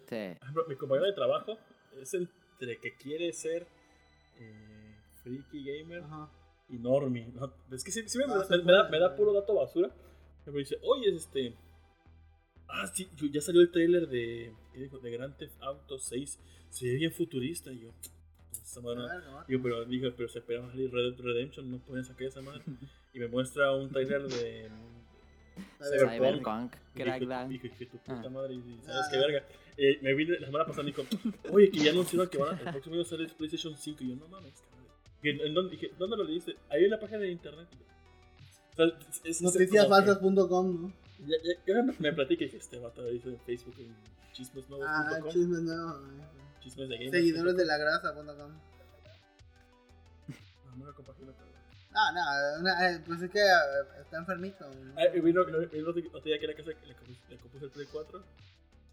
Sí. 0.09 0.37
Mi 0.69 0.77
compañero 0.77 1.07
de 1.07 1.13
trabajo 1.15 1.57
es 2.01 2.13
entre 2.15 2.79
que 2.81 2.97
quiere 2.97 3.33
ser 3.33 3.67
eh, 4.39 4.97
freaky 5.23 5.65
gamer 5.65 6.03
Ajá. 6.05 6.31
y 6.69 6.79
normie. 6.79 7.27
¿no? 7.35 7.53
Es 7.73 7.83
que 7.83 7.91
sí, 7.91 8.09
sí 8.09 8.19
me, 8.19 8.25
Ah, 8.25 8.45
me- 8.51 8.73
da, 8.73 8.89
me 8.89 8.99
da 9.01 9.17
puro 9.17 9.33
dato 9.33 9.55
basura. 9.55 9.91
Me 10.47 10.59
dice, 10.59 10.77
oye, 10.83 11.15
este. 11.15 11.57
Ah, 12.69 12.87
sí, 12.87 13.09
yo- 13.17 13.27
ya 13.27 13.41
salió 13.41 13.61
el 13.63 13.71
trailer 13.73 14.07
de. 14.09 14.55
¿Qué 14.73 14.81
dijo? 14.81 14.99
De 14.99 15.11
Grand 15.11 15.37
Theft 15.37 15.61
Auto 15.63 15.99
6. 15.99 16.39
Se 16.71 16.87
ve 16.87 16.95
bien 16.95 17.13
futurista. 17.13 17.73
Y 17.73 17.81
yo. 17.81 17.91
Esa 18.67 18.81
madre 18.81 18.97
no- 18.99 19.05
A 19.07 19.15
ver, 19.15 19.25
¿no? 19.27 19.45
Digo, 19.47 19.63
pero, 19.63 19.85
digo, 19.85 20.11
pero 20.17 20.29
se 20.29 20.41
esperaba 20.41 20.69
salir 20.71 20.93
Red 20.93 21.13
Dead 21.13 21.21
Redemption. 21.25 21.71
No 21.71 21.79
pueden 21.79 22.05
sacar 22.05 22.25
esa 22.27 22.43
madre. 22.43 22.63
Y 23.15 23.19
me 23.21 23.29
muestra 23.29 23.73
un 23.73 23.89
trailer 23.91 24.23
de. 24.27 24.69
Cyberpunk. 25.81 26.73
Dije, 26.95 27.05
Crackdown. 27.05 27.49
dije, 27.49 27.71
que 27.71 27.87
tu 27.87 27.97
puta 27.99 28.23
Ah. 28.27 28.29
madre, 28.31 28.55
y 28.55 28.79
¿sabes 28.85 29.07
Ah. 29.07 29.09
qué 29.11 29.19
verga? 29.19 29.45
Eh, 29.79 29.99
me 30.03 30.15
vine 30.15 30.39
la 30.41 30.47
semana 30.47 30.67
pasada 30.67 30.83
y 30.83 30.87
dijo, 30.93 31.05
oye, 31.51 31.71
que 31.71 31.79
ya 31.79 31.91
anunciaron 31.93 32.29
que 32.29 32.39
van 32.39 32.57
a, 32.57 32.61
el 32.61 32.71
próximo 32.73 32.95
año 32.97 33.05
sale 33.05 33.25
el 33.25 33.31
PlayStation 33.31 33.77
5. 33.77 34.03
Y 34.05 34.09
yo, 34.11 34.17
no 34.17 34.29
mames, 34.29 34.61
cabrón. 34.63 34.87
Dije, 35.23 35.47
¿en 35.47 35.55
dónde, 35.55 35.71
dije, 35.73 35.91
¿dónde 35.99 36.17
lo 36.17 36.25
leíste? 36.25 36.57
Hay 36.71 36.85
una 36.85 36.99
página 36.99 37.21
de 37.21 37.31
internet. 37.31 37.69
O 38.73 38.77
sea, 38.77 38.87
es- 39.25 39.39
que- 39.39 39.45
Noticiasfalsas.com, 39.45 40.83
¿no? 40.83 40.93
Ya, 41.27 41.37
ya, 41.43 41.75
ya 41.75 41.83
me, 41.83 41.93
y 42.25 42.37
dije, 42.37 42.57
este 42.57 42.79
vato 42.79 43.03
dice 43.07 43.29
en 43.31 43.41
Facebook 43.41 43.75
en 43.79 43.95
chismesnuevos.com. 44.33 44.95
Ah, 45.27 45.31
chismes 45.33 45.63
nuevos. 45.63 46.01
Chismes 46.67 46.89
de 46.89 46.97
gamers. 46.97 47.13
Seguidores 47.13 47.57
de 47.57 47.65
la 47.65 47.77
grasa.com. 47.79 48.53
No, 50.79 50.85
no 50.87 50.95
compagino, 50.95 51.33
pero- 51.33 51.47
Ah, 51.95 52.13
no, 52.13 52.61
una- 52.61 52.91
eh, 52.91 53.03
pues 53.07 53.23
es 53.23 53.31
que 53.31 53.39
eh, 53.41 54.03
está 54.03 54.19
enfermito. 54.19 54.69
¿no? 54.69 54.95
Ah, 54.99 55.05
y 55.15 55.21
vino, 55.21 55.45
vino, 55.45 55.59
otro 55.59 56.21
día 56.23 56.39
que 56.39 56.45
era 56.45 56.55
casa 56.55 56.75
que 56.75 56.87
le 56.87 56.95
compuse, 56.95 57.21
le 57.31 57.39
compuse 57.39 57.65
el 57.67 57.71
Play 57.71 57.87
4. 57.91 58.23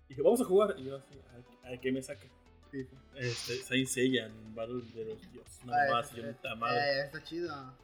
Y 0.05 0.09
dije, 0.09 0.21
vamos 0.21 0.39
a 0.41 0.45
jugar. 0.45 0.75
Y 0.77 0.85
yo 0.85 0.95
así, 0.97 1.19
¿a, 1.65 1.73
a 1.73 1.77
qué 1.81 1.91
me 1.91 2.01
saca? 2.01 2.25
Sí. 2.71 2.87
Este, 3.15 3.55
Saint 3.63 3.87
Seiya 3.87 4.25
en 4.27 4.55
Battle 4.55 4.81
de 4.93 5.05
los 5.05 5.31
Dioses. 5.31 5.65
No 5.65 5.73
Ah, 5.73 5.85
más, 5.91 6.11
yo 6.11 6.23
puta 6.31 6.55
madre. 6.55 6.79
Eh, 6.79 7.05
está 7.05 7.23
chido. 7.23 7.53
Mamá. 7.55 7.75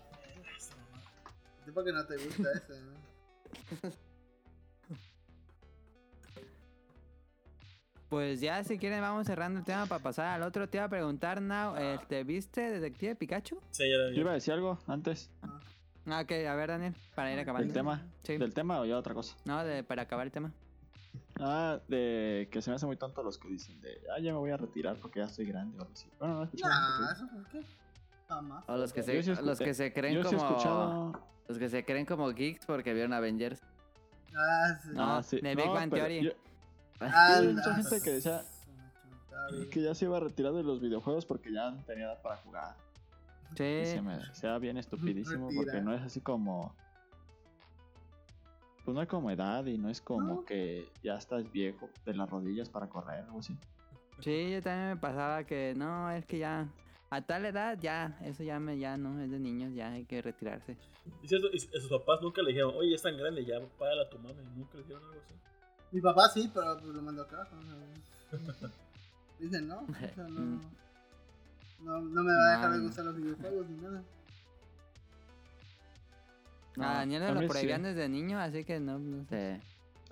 Sí, 1.66 1.72
porque 1.74 1.92
no 1.92 2.06
te 2.06 2.16
gusta 2.18 2.52
ese. 2.54 2.80
¿no? 2.80 3.92
Pues 8.10 8.42
ya, 8.42 8.64
si 8.64 8.80
quieren, 8.80 9.02
vamos 9.02 9.28
cerrando 9.28 9.60
el 9.60 9.66
tema 9.66 9.86
para 9.86 10.02
pasar 10.02 10.28
al 10.28 10.42
otro. 10.44 10.68
Te 10.68 10.78
iba 10.78 10.86
a 10.86 10.90
preguntar, 10.90 11.42
Now, 11.42 11.76
¿te 12.08 12.24
viste 12.24 12.72
Detective 12.72 13.16
Pikachu? 13.16 13.60
Sí, 13.70 13.84
ya 13.90 13.98
la 13.98 14.12
Yo 14.12 14.22
iba 14.22 14.32
a 14.32 14.34
decir 14.34 14.54
algo 14.54 14.80
antes 14.88 15.30
Ah, 16.08 16.22
ok, 16.22 16.32
a 16.50 16.56
ver, 16.56 16.70
Daniel, 16.70 16.96
para 17.14 17.32
ir 17.32 17.40
acabando. 17.40 17.66
del 17.68 17.74
tema. 17.74 18.02
Sí. 18.24 18.38
¿Del 18.38 18.52
tema 18.54 18.80
o 18.80 18.86
ya 18.86 18.98
otra 18.98 19.14
cosa? 19.14 19.36
No, 19.46 19.64
de, 19.64 19.84
para 19.84 20.02
acabar 20.04 20.26
el 20.26 20.32
tema. 20.32 20.52
Ah, 21.40 21.80
de 21.88 22.50
que 22.52 22.64
se 22.64 22.72
me 22.72 22.78
hace 22.78 22.88
muy 22.88 22.98
tonto 22.98 23.22
los 23.22 23.38
que 23.38 23.48
dicen 23.48 23.80
de, 23.82 24.02
ah, 24.16 24.20
ya 24.20 24.32
me 24.32 24.40
voy 24.40 24.50
a 24.50 24.58
retirar 24.58 24.96
porque 24.96 25.20
ya 25.20 25.26
estoy 25.26 25.46
grande 25.46 25.78
o 25.78 25.82
algo 25.82 25.94
así. 25.94 26.10
Bueno, 26.18 26.34
no 26.36 26.42
he 26.42 26.46
escuchado 26.46 26.72
Nah, 26.72 27.12
eso 27.14 27.28
por 27.28 27.46
qué. 27.50 27.62
Jamás. 28.28 28.64
O 28.68 28.78
los 28.78 28.92
que 28.92 29.04
se, 29.04 29.22
sí 29.24 29.32
los 29.44 29.60
que 29.60 29.74
se 29.76 29.94
que- 29.94 30.00
creen 30.02 30.16
Yo 30.16 30.24
sí 30.24 30.36
como. 30.36 30.48
escuchado... 30.50 31.12
Los 31.48 31.58
que 31.60 31.70
se 31.70 31.84
creen 31.86 32.06
como 32.08 32.30
geeks 32.32 32.66
porque 32.66 32.94
vieron 32.94 33.14
Avengers. 33.14 33.62
Ah, 34.36 34.80
sí. 34.82 34.90
No, 34.94 35.18
Ah, 35.18 35.24
sí. 35.24 35.40
de 35.42 35.56
Big 35.56 35.68
Bang 35.68 35.90
pero 35.92 36.06
Theory. 36.08 36.24
yo- 36.26 36.32
Ah, 36.32 36.49
hay 37.00 37.48
mucha 37.48 37.72
ah, 37.72 37.76
gente 37.76 38.02
que 38.02 38.12
decía 38.12 38.44
que 39.72 39.82
ya 39.82 39.96
se 39.96 40.06
iba 40.06 40.18
a 40.18 40.20
retirar 40.20 40.54
de 40.54 40.64
los 40.64 40.80
videojuegos 40.80 41.26
porque 41.26 41.52
ya 41.52 41.72
no 41.72 41.84
tenía 41.84 42.06
edad 42.06 42.22
para 42.22 42.38
jugar. 42.38 42.76
Sí. 43.56 43.64
Y 43.64 43.86
se 43.86 44.02
me 44.02 44.20
sea 44.34 44.58
bien 44.60 44.78
estupidísimo 44.78 45.50
porque 45.56 45.82
no 45.82 45.94
es 45.94 46.02
así 46.02 46.22
como. 46.22 46.76
Pues 48.86 48.96
no 48.96 49.02
hay 49.02 49.08
como 49.08 49.30
edad 49.30 49.66
y 49.66 49.78
no 49.78 49.90
es 49.90 50.02
como 50.02 50.36
No. 50.36 50.46
que 50.46 50.88
ya 51.04 51.16
estás 51.16 51.52
viejo 51.52 51.90
de 52.06 52.16
las 52.16 52.30
rodillas 52.30 52.70
para 52.70 52.88
correr 52.88 53.24
o 53.24 53.26
algo 53.28 53.40
así. 53.40 53.56
Sí, 54.20 54.52
yo 54.52 54.62
también 54.62 54.90
me 54.90 54.98
pasaba 54.98 55.44
que 55.44 55.74
no, 55.76 56.10
es 56.12 56.26
que 56.26 56.40
ya 56.40 56.68
a 57.10 57.22
tal 57.22 57.46
edad 57.46 57.78
ya, 57.80 58.18
eso 58.24 58.44
ya 58.44 58.60
me 58.60 58.78
ya 58.78 58.98
no 58.98 59.22
es 59.22 59.32
de 59.32 59.40
niños, 59.40 59.74
ya 59.74 59.92
hay 59.92 60.06
que 60.06 60.22
retirarse. 60.22 60.78
Y 61.24 61.28
cierto, 61.28 61.48
y 61.52 61.60
sus 61.60 61.90
papás 61.90 62.22
nunca 62.22 62.42
le 62.42 62.50
dijeron, 62.50 62.74
oye, 62.76 62.94
es 62.94 63.02
tan 63.02 63.18
grande, 63.18 63.46
ya 63.46 63.60
págala 63.78 64.04
a 64.04 64.10
tu 64.10 64.20
mami. 64.20 64.44
Nunca 64.56 64.78
le 64.78 64.84
dijeron 64.84 65.04
algo 65.04 65.20
así. 65.24 65.34
Mi 65.92 66.02
papá 66.02 66.30
sí, 66.30 66.50
pero 66.54 66.78
pues 66.80 66.94
lo 66.94 67.02
mandó 67.02 67.24
acá. 67.24 67.48
Dije, 69.40 69.62
no, 69.62 69.80
o 69.80 69.94
sea, 70.16 70.28
no, 70.28 70.60
no, 71.82 72.02
no 72.02 72.24
me 72.24 72.32
va 72.34 72.48
a 72.48 72.56
dejar 72.56 72.72
de 72.74 72.80
gustar 72.80 73.06
los 73.06 73.16
videojuegos 73.16 73.70
ni 73.70 73.78
nada. 73.78 74.04
No, 76.76 76.86
a 76.86 76.94
Daniel 76.94 77.24
a 77.24 77.32
lo 77.32 77.42
sí. 77.42 77.48
prohibían 77.48 77.84
desde 77.84 78.08
niño, 78.10 78.40
así 78.40 78.64
que 78.64 78.80
no, 78.80 79.00
no 79.00 79.26
sé. 79.26 79.62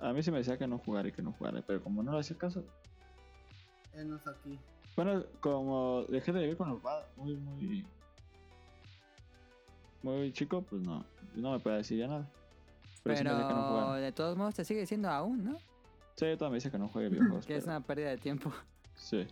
A 0.00 0.12
mí 0.12 0.22
sí 0.22 0.30
me 0.30 0.38
decía 0.38 0.56
que 0.56 0.66
no 0.66 0.78
jugara 0.78 1.08
y 1.08 1.12
que 1.12 1.22
no 1.22 1.32
jugara, 1.32 1.62
pero 1.66 1.82
como 1.82 2.02
no 2.02 2.12
le 2.12 2.20
hacía 2.20 2.36
caso. 2.36 2.64
Él 3.94 4.08
no 4.10 4.16
está 4.16 4.30
aquí. 4.30 4.58
Bueno, 4.96 5.24
como 5.40 6.04
dejé 6.08 6.32
de 6.32 6.40
vivir 6.40 6.56
con 6.56 6.70
los 6.70 6.80
padres 6.80 7.08
muy, 7.16 7.36
muy. 7.36 7.86
Muy 10.02 10.32
chico, 10.32 10.62
pues 10.62 10.82
no, 10.82 11.04
no 11.34 11.52
me 11.52 11.58
puede 11.58 11.78
decir 11.78 11.98
ya 11.98 12.06
nada. 12.06 12.28
Pero, 13.02 13.16
sí 13.16 13.24
me 13.24 13.30
decía 13.30 13.48
que 13.48 13.54
no 13.54 13.60
Pero 13.60 13.68
jugara. 13.68 13.96
de 13.96 14.12
todos 14.12 14.36
modos 14.36 14.54
te 14.54 14.64
sigue 14.64 14.80
diciendo 14.80 15.08
aún, 15.08 15.44
¿no? 15.44 15.58
Sí, 16.18 16.26
todavía 16.36 16.50
me 16.50 16.54
dice 16.56 16.70
que 16.70 16.78
no 16.78 16.88
juegue 16.88 17.08
videojuegos. 17.10 17.46
Que 17.46 17.56
es 17.56 17.64
una 17.64 17.80
pérdida 17.80 18.10
de 18.10 18.18
tiempo. 18.18 18.52
Sí. 18.96 19.26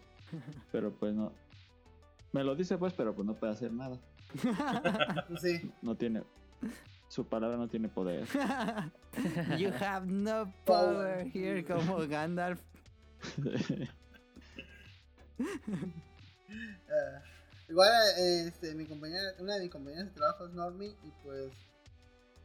Pero 0.71 0.93
pues 0.93 1.15
no. 1.15 1.33
Me 2.33 2.45
lo 2.45 2.55
dice 2.55 2.79
pues, 2.79 2.93
pero 2.93 3.15
pues 3.15 3.27
no 3.27 3.35
puede 3.35 3.53
hacer 3.53 3.73
nada. 3.73 3.99
Sí. 5.41 5.71
No 5.83 5.97
tiene. 5.97 6.23
Su 7.09 7.27
palabra 7.27 7.57
no 7.57 7.69
tiene 7.69 7.89
poder. 7.89 8.27
you 9.59 9.71
have 9.81 10.07
no 10.07 10.53
power 10.65 11.27
here 11.33 11.65
como 11.65 12.07
Gandalf. 12.07 12.61
Eh, 15.39 17.21
igual, 17.69 17.91
eh, 18.19 18.45
este, 18.49 18.75
mi 18.75 18.87
compañera, 18.87 19.33
una 19.39 19.55
de 19.55 19.63
mis 19.63 19.71
compañeras 19.71 20.07
de 20.07 20.13
trabajo 20.13 20.47
es 20.47 20.53
Normie 20.53 20.97
y 21.03 21.11
pues 21.25 21.53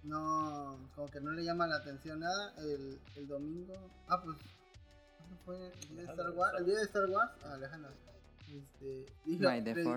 no, 0.04 0.90
como 0.96 1.10
que 1.10 1.20
no 1.22 1.32
le 1.32 1.44
llama 1.44 1.68
la 1.68 1.78
atención 1.78 2.20
nada. 2.20 2.54
El, 2.58 3.00
el 3.16 3.28
domingo, 3.28 3.74
ah, 4.08 4.22
pues, 4.24 4.38
¿cuándo 5.18 5.36
fue? 5.46 5.68
¿El 5.68 5.90
día 5.90 6.02
de 6.04 6.12
Star 6.12 6.30
Wars? 6.32 6.54
El 6.60 6.66
día 6.66 6.78
de 6.78 6.84
Star 6.84 7.10
Wars, 7.10 7.32
ah, 7.46 7.54
Alejandra. 7.54 7.92
Este, 8.52 9.06
dije, 9.26 9.40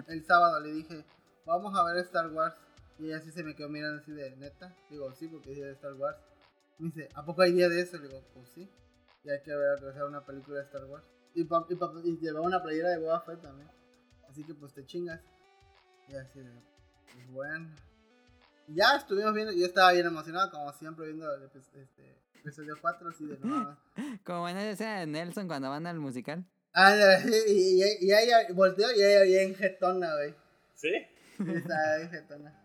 el 0.08 0.24
sábado 0.26 0.60
le 0.60 0.72
dije, 0.72 1.04
vamos 1.46 1.76
a 1.76 1.84
ver 1.84 1.96
Star 2.04 2.28
Wars. 2.32 2.54
Y 2.98 3.06
ella 3.06 3.20
sí 3.20 3.32
se 3.32 3.42
me 3.42 3.56
quedó 3.56 3.68
mirando 3.68 4.00
así 4.00 4.12
de 4.12 4.36
neta. 4.36 4.72
Digo, 4.88 5.12
sí, 5.14 5.26
porque 5.26 5.50
es 5.50 5.56
día 5.56 5.66
de 5.66 5.72
Star 5.72 5.94
Wars. 5.94 6.16
Me 6.78 6.86
dice, 6.88 7.08
¿a 7.14 7.24
poco 7.24 7.42
hay 7.42 7.52
día 7.52 7.68
de 7.68 7.80
eso? 7.80 7.96
Le 7.98 8.06
digo, 8.08 8.22
pues 8.34 8.48
sí. 8.50 8.70
Y 9.24 9.30
hay 9.30 9.42
que 9.42 9.54
ver 9.54 9.98
a 9.98 10.04
una 10.06 10.24
película 10.24 10.58
de 10.58 10.64
Star 10.64 10.84
Wars. 10.84 11.04
Y, 11.34 11.44
pa, 11.44 11.66
y, 11.68 11.74
pa- 11.74 11.92
y 12.04 12.16
llevaba 12.18 12.46
una 12.46 12.62
playera 12.62 12.90
de 12.90 12.98
Boba 12.98 13.20
Fett 13.22 13.40
también. 13.40 13.68
Así 14.28 14.44
que 14.44 14.54
pues 14.54 14.72
te 14.74 14.84
chingas. 14.86 15.20
Y 16.08 16.14
así 16.14 16.38
de, 16.38 16.52
pues 17.12 17.30
bueno. 17.32 17.70
Ya 18.68 18.96
estuvimos 18.96 19.34
viendo, 19.34 19.52
yo 19.52 19.66
estaba 19.66 19.92
bien 19.92 20.06
emocionado, 20.06 20.50
como 20.50 20.72
siempre, 20.72 21.06
viendo 21.06 21.32
el 21.34 21.44
este, 21.44 22.16
episodio 22.34 22.76
4, 22.80 23.08
así 23.10 23.26
de 23.26 23.36
mames. 23.42 23.76
Como 24.24 24.48
en 24.48 24.56
esa 24.56 24.70
escena 24.70 25.00
de 25.00 25.06
Nelson 25.06 25.46
cuando 25.46 25.68
van 25.70 25.86
al 25.86 25.98
musical. 26.00 26.44
Ah, 26.72 26.94
y, 27.46 27.52
y, 27.52 27.82
y 28.00 28.12
ella 28.12 28.38
volteó 28.54 28.90
y 28.92 29.00
ella 29.02 29.22
bien 29.22 29.54
jetona, 29.54 30.14
güey. 30.16 30.34
¿Sí? 30.74 30.90
Está 31.38 31.96
bien 31.98 32.10
jetona. 32.10 32.60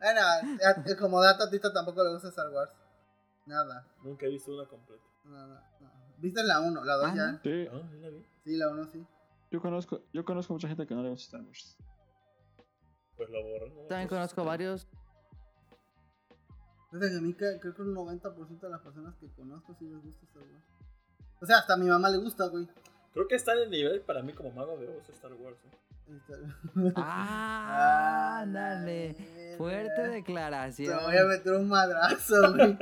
Bueno, 0.00 0.20
a- 0.20 0.96
como 0.98 1.20
dato, 1.22 1.44
a 1.44 1.50
Tito 1.50 1.72
tampoco 1.72 2.02
le 2.04 2.12
gusta 2.12 2.28
Star 2.28 2.48
Wars. 2.50 2.72
Nada. 3.46 3.86
Nunca 4.02 4.26
he 4.26 4.30
visto 4.30 4.52
una 4.54 4.66
completa. 4.68 5.04
No, 5.24 5.46
no, 5.46 5.54
no. 5.80 5.90
¿Viste 6.18 6.42
la 6.42 6.60
1? 6.60 6.84
La 6.84 6.94
2 6.94 7.04
Ah, 7.06 7.14
ya. 7.14 7.26
¿no? 7.32 7.40
Sí, 7.42 7.68
Ah, 7.70 7.88
sí 7.92 7.98
la 8.00 8.08
vi. 8.10 8.26
Sí, 8.44 8.56
la 8.56 8.68
1 8.68 8.86
sí. 8.90 9.06
yo 9.50 9.60
conozco, 9.60 10.02
yo 10.12 10.24
conozco 10.24 10.52
mucha 10.54 10.66
gente 10.68 10.86
que 10.86 10.94
no 10.94 11.02
le 11.02 11.10
gusta 11.10 11.24
Star 11.36 11.42
Wars. 11.42 11.76
Pues 13.16 13.30
la 13.30 13.38
borré. 13.40 13.68
¿no? 13.70 13.82
También 13.86 14.08
Pues, 14.08 14.18
conozco 14.18 14.44
varios. 14.44 14.88
Fíjate 16.90 17.10
que 17.10 17.16
a 17.16 17.20
mí 17.20 17.34
creo 17.34 17.60
que 17.60 17.82
un 17.82 17.94
90% 17.94 18.60
de 18.60 18.70
las 18.70 18.80
personas 18.80 19.14
que 19.16 19.28
conozco 19.34 19.74
sí 19.78 19.86
les 19.88 20.02
gusta 20.02 20.24
Star 20.26 20.42
Wars. 20.42 20.64
O 21.40 21.46
sea, 21.46 21.58
hasta 21.58 21.74
a 21.74 21.76
mi 21.76 21.86
mamá 21.86 22.08
le 22.10 22.18
gusta, 22.18 22.46
güey. 22.46 22.66
Creo 23.12 23.26
que 23.28 23.34
está 23.34 23.52
en 23.54 23.58
el 23.64 23.70
nivel 23.70 24.00
para 24.02 24.22
mí 24.22 24.32
como 24.32 24.50
mago 24.52 24.76
de 24.78 24.88
Oz 24.88 25.08
Star 25.10 25.32
Wars. 25.34 25.56
¿eh? 25.64 26.16
Star- 26.18 26.92
Ah, 26.96 28.40
ándale. 28.42 29.16
Fuerte 29.58 29.90
Te 30.02 30.08
declaración. 30.08 30.98
voy 31.04 31.16
a 31.16 31.24
meter 31.24 31.52
un 31.54 31.68
madrazo, 31.68 32.52
güey. 32.54 32.78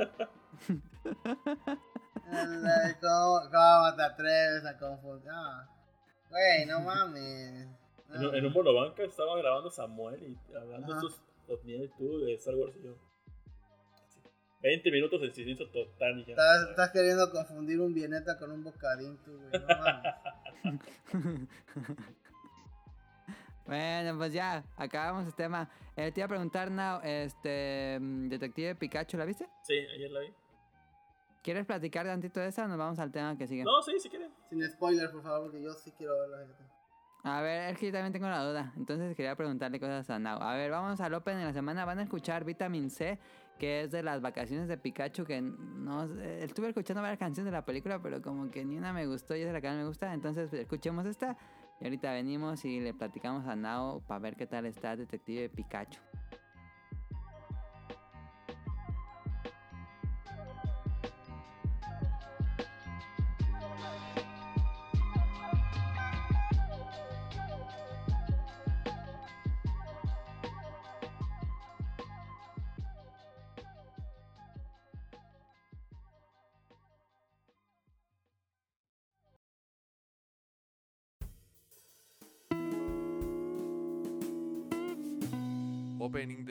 ¿Cómo, 3.01 3.39
¿Cómo 3.51 3.95
te 3.95 4.01
atreves 4.03 4.65
a 4.65 4.77
confundir? 4.77 5.29
Ah, 5.31 5.67
Güey, 6.29 6.65
no 6.65 6.81
mames. 6.81 7.67
En, 8.13 8.25
un- 8.25 8.35
en 8.35 8.45
un 8.45 8.53
monobanca 8.53 9.03
estaba 9.03 9.37
grabando 9.37 9.69
Samuel 9.69 10.21
y 10.23 10.55
hablando 10.55 10.91
Ajá. 10.93 11.01
sus 11.01 11.21
opiniones 11.47 11.91
tú 11.97 12.19
de 12.19 12.33
Star 12.35 12.55
Wars 12.55 12.75
y 12.77 12.83
yo. 12.83 12.95
Así, 14.65 14.75
20 14.75 14.91
minutos 14.91 15.21
de 15.21 15.31
silencio 15.31 15.69
total 15.69 16.19
y 16.19 16.25
ya. 16.25 16.31
Estás, 16.31 16.69
estás 16.69 16.91
queriendo 16.91 17.29
confundir 17.31 17.79
un 17.79 17.93
vieneta 17.93 18.37
con 18.37 18.51
un 18.51 18.63
bocadín, 18.63 19.17
tú, 19.23 19.37
güey. 19.37 19.51
No 19.51 19.67
mames. 19.67 21.47
Bueno, 23.65 24.15
pues 24.19 24.31
ya, 24.31 24.63
acabamos 24.77 25.25
el 25.25 25.33
tema. 25.33 25.67
Eh, 25.95 26.11
te 26.11 26.19
iba 26.19 26.25
a 26.25 26.29
preguntar, 26.29 26.69
Now, 26.69 26.99
este, 27.03 27.97
mm, 27.99 28.29
Detective 28.29 28.75
Pikachu, 28.75 29.17
¿la 29.17 29.25
viste? 29.25 29.49
Sí, 29.63 29.73
ayer 29.73 30.11
la 30.11 30.19
vi. 30.19 30.27
¿Quieres 31.41 31.65
platicar 31.65 32.05
tantito 32.05 32.39
de 32.39 32.47
esa 32.47 32.65
o 32.65 32.67
nos 32.67 32.77
vamos 32.77 32.99
al 32.99 33.11
tema 33.11 33.37
que 33.37 33.47
sigue? 33.47 33.63
No, 33.63 33.81
sí, 33.81 33.99
si 33.99 34.09
quieren. 34.09 34.31
Sin 34.49 34.63
spoilers, 34.69 35.11
por 35.11 35.23
favor, 35.23 35.43
porque 35.43 35.63
yo 35.63 35.73
sí 35.73 35.91
quiero 35.97 36.19
verla. 36.19 36.45
A 37.23 37.41
ver, 37.41 37.71
es 37.71 37.79
que 37.79 37.87
yo 37.87 37.91
también 37.91 38.13
tengo 38.13 38.27
la 38.27 38.43
duda. 38.43 38.73
Entonces 38.77 39.15
quería 39.15 39.35
preguntarle 39.35 39.79
cosas 39.79 40.07
a 40.11 40.19
Now. 40.19 40.41
A 40.41 40.55
ver, 40.55 40.69
vamos 40.69 41.01
al 41.01 41.13
Open 41.15 41.39
de 41.39 41.45
la 41.45 41.53
semana. 41.53 41.85
Van 41.85 41.97
a 41.97 42.03
escuchar 42.03 42.45
Vitamin 42.45 42.91
C, 42.91 43.17
que 43.57 43.81
es 43.81 43.91
de 43.91 44.03
las 44.03 44.21
vacaciones 44.21 44.67
de 44.67 44.77
Pikachu. 44.77 45.25
Que 45.25 45.41
no 45.41 46.03
estuve 46.03 46.69
escuchando 46.69 47.01
varias 47.01 47.19
canciones 47.19 47.51
de 47.51 47.57
la 47.57 47.65
película, 47.65 48.01
pero 48.01 48.21
como 48.21 48.49
que 48.51 48.65
ni 48.65 48.77
una 48.77 48.93
me 48.93 49.05
gustó 49.07 49.35
y 49.35 49.41
esa 49.41 49.49
es 49.49 49.53
la 49.53 49.61
que 49.61 49.69
me 49.71 49.85
gusta. 49.85 50.13
Entonces 50.13 50.49
pues, 50.49 50.61
escuchemos 50.61 51.05
esta. 51.05 51.37
Y 51.79 51.83
ahorita 51.83 52.13
venimos 52.13 52.63
y 52.63 52.79
le 52.79 52.93
platicamos 52.93 53.45
a 53.47 53.55
Now 53.55 54.01
para 54.07 54.19
ver 54.19 54.35
qué 54.37 54.47
tal 54.47 54.65
está 54.65 54.95
Detective 54.95 55.49
Pikachu. 55.49 55.99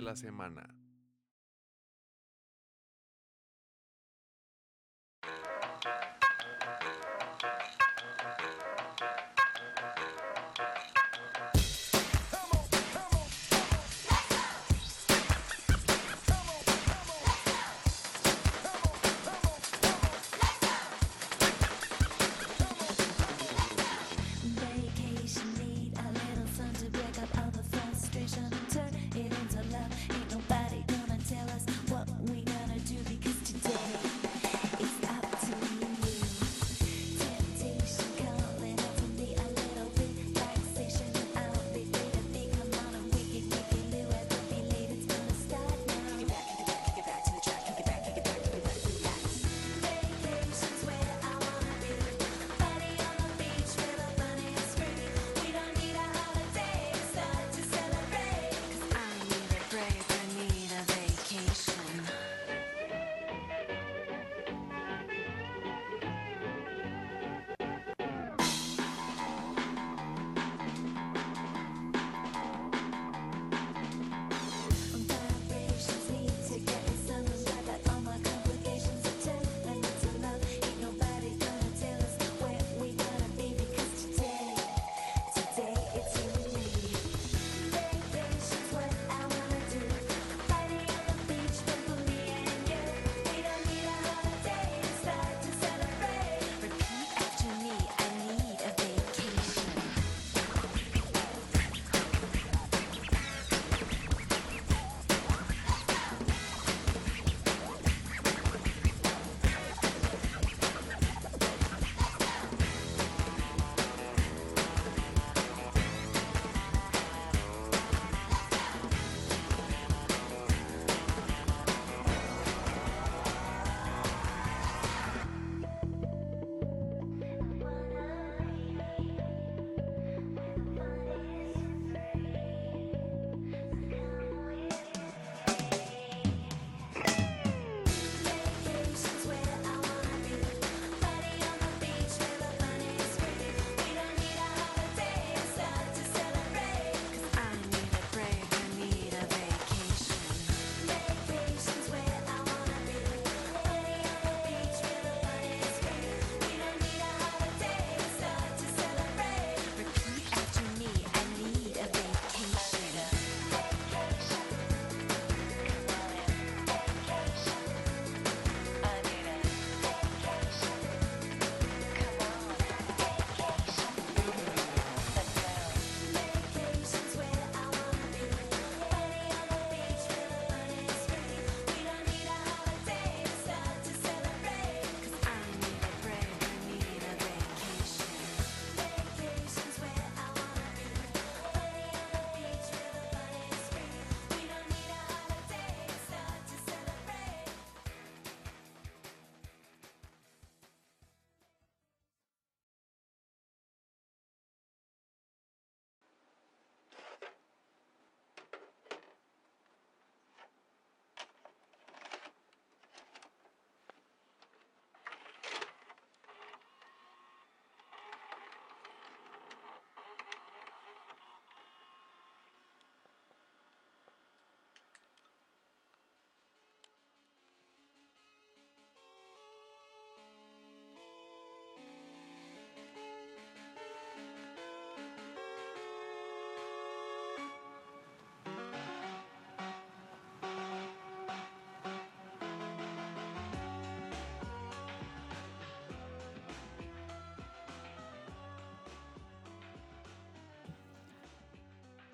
La 0.04 0.16
semana. 0.16 0.83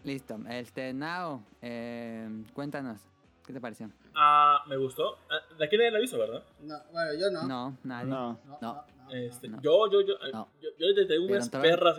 Listo. 0.04 0.38
Este, 0.48 0.92
Nao, 0.92 1.42
eh, 1.62 2.28
cuéntanos. 2.54 3.00
¿Qué 3.46 3.52
te 3.52 3.60
pareció? 3.60 3.90
Ah, 4.14 4.62
me 4.68 4.76
gustó. 4.76 5.16
Ah, 5.28 5.40
de 5.58 5.64
aquí 5.64 5.76
nadie 5.76 5.90
la 5.90 6.00
hizo, 6.00 6.18
¿verdad? 6.18 6.42
No, 6.60 6.76
bueno, 6.92 7.12
yo 7.18 7.30
no. 7.30 7.42
No, 7.48 7.78
nadie. 7.84 8.08
No. 8.10 8.38
No, 8.46 8.58
No. 8.60 8.74
no, 8.74 8.84
no, 9.06 9.10
Este, 9.10 9.48
no. 9.48 9.60
Yo, 9.60 9.90
yo, 9.90 10.00
yo, 10.02 10.14
No. 10.32 10.48
yo, 10.62 10.68
yo 10.78 10.86
desde 10.94 11.18
unas 11.18 11.48
perras 11.48 11.98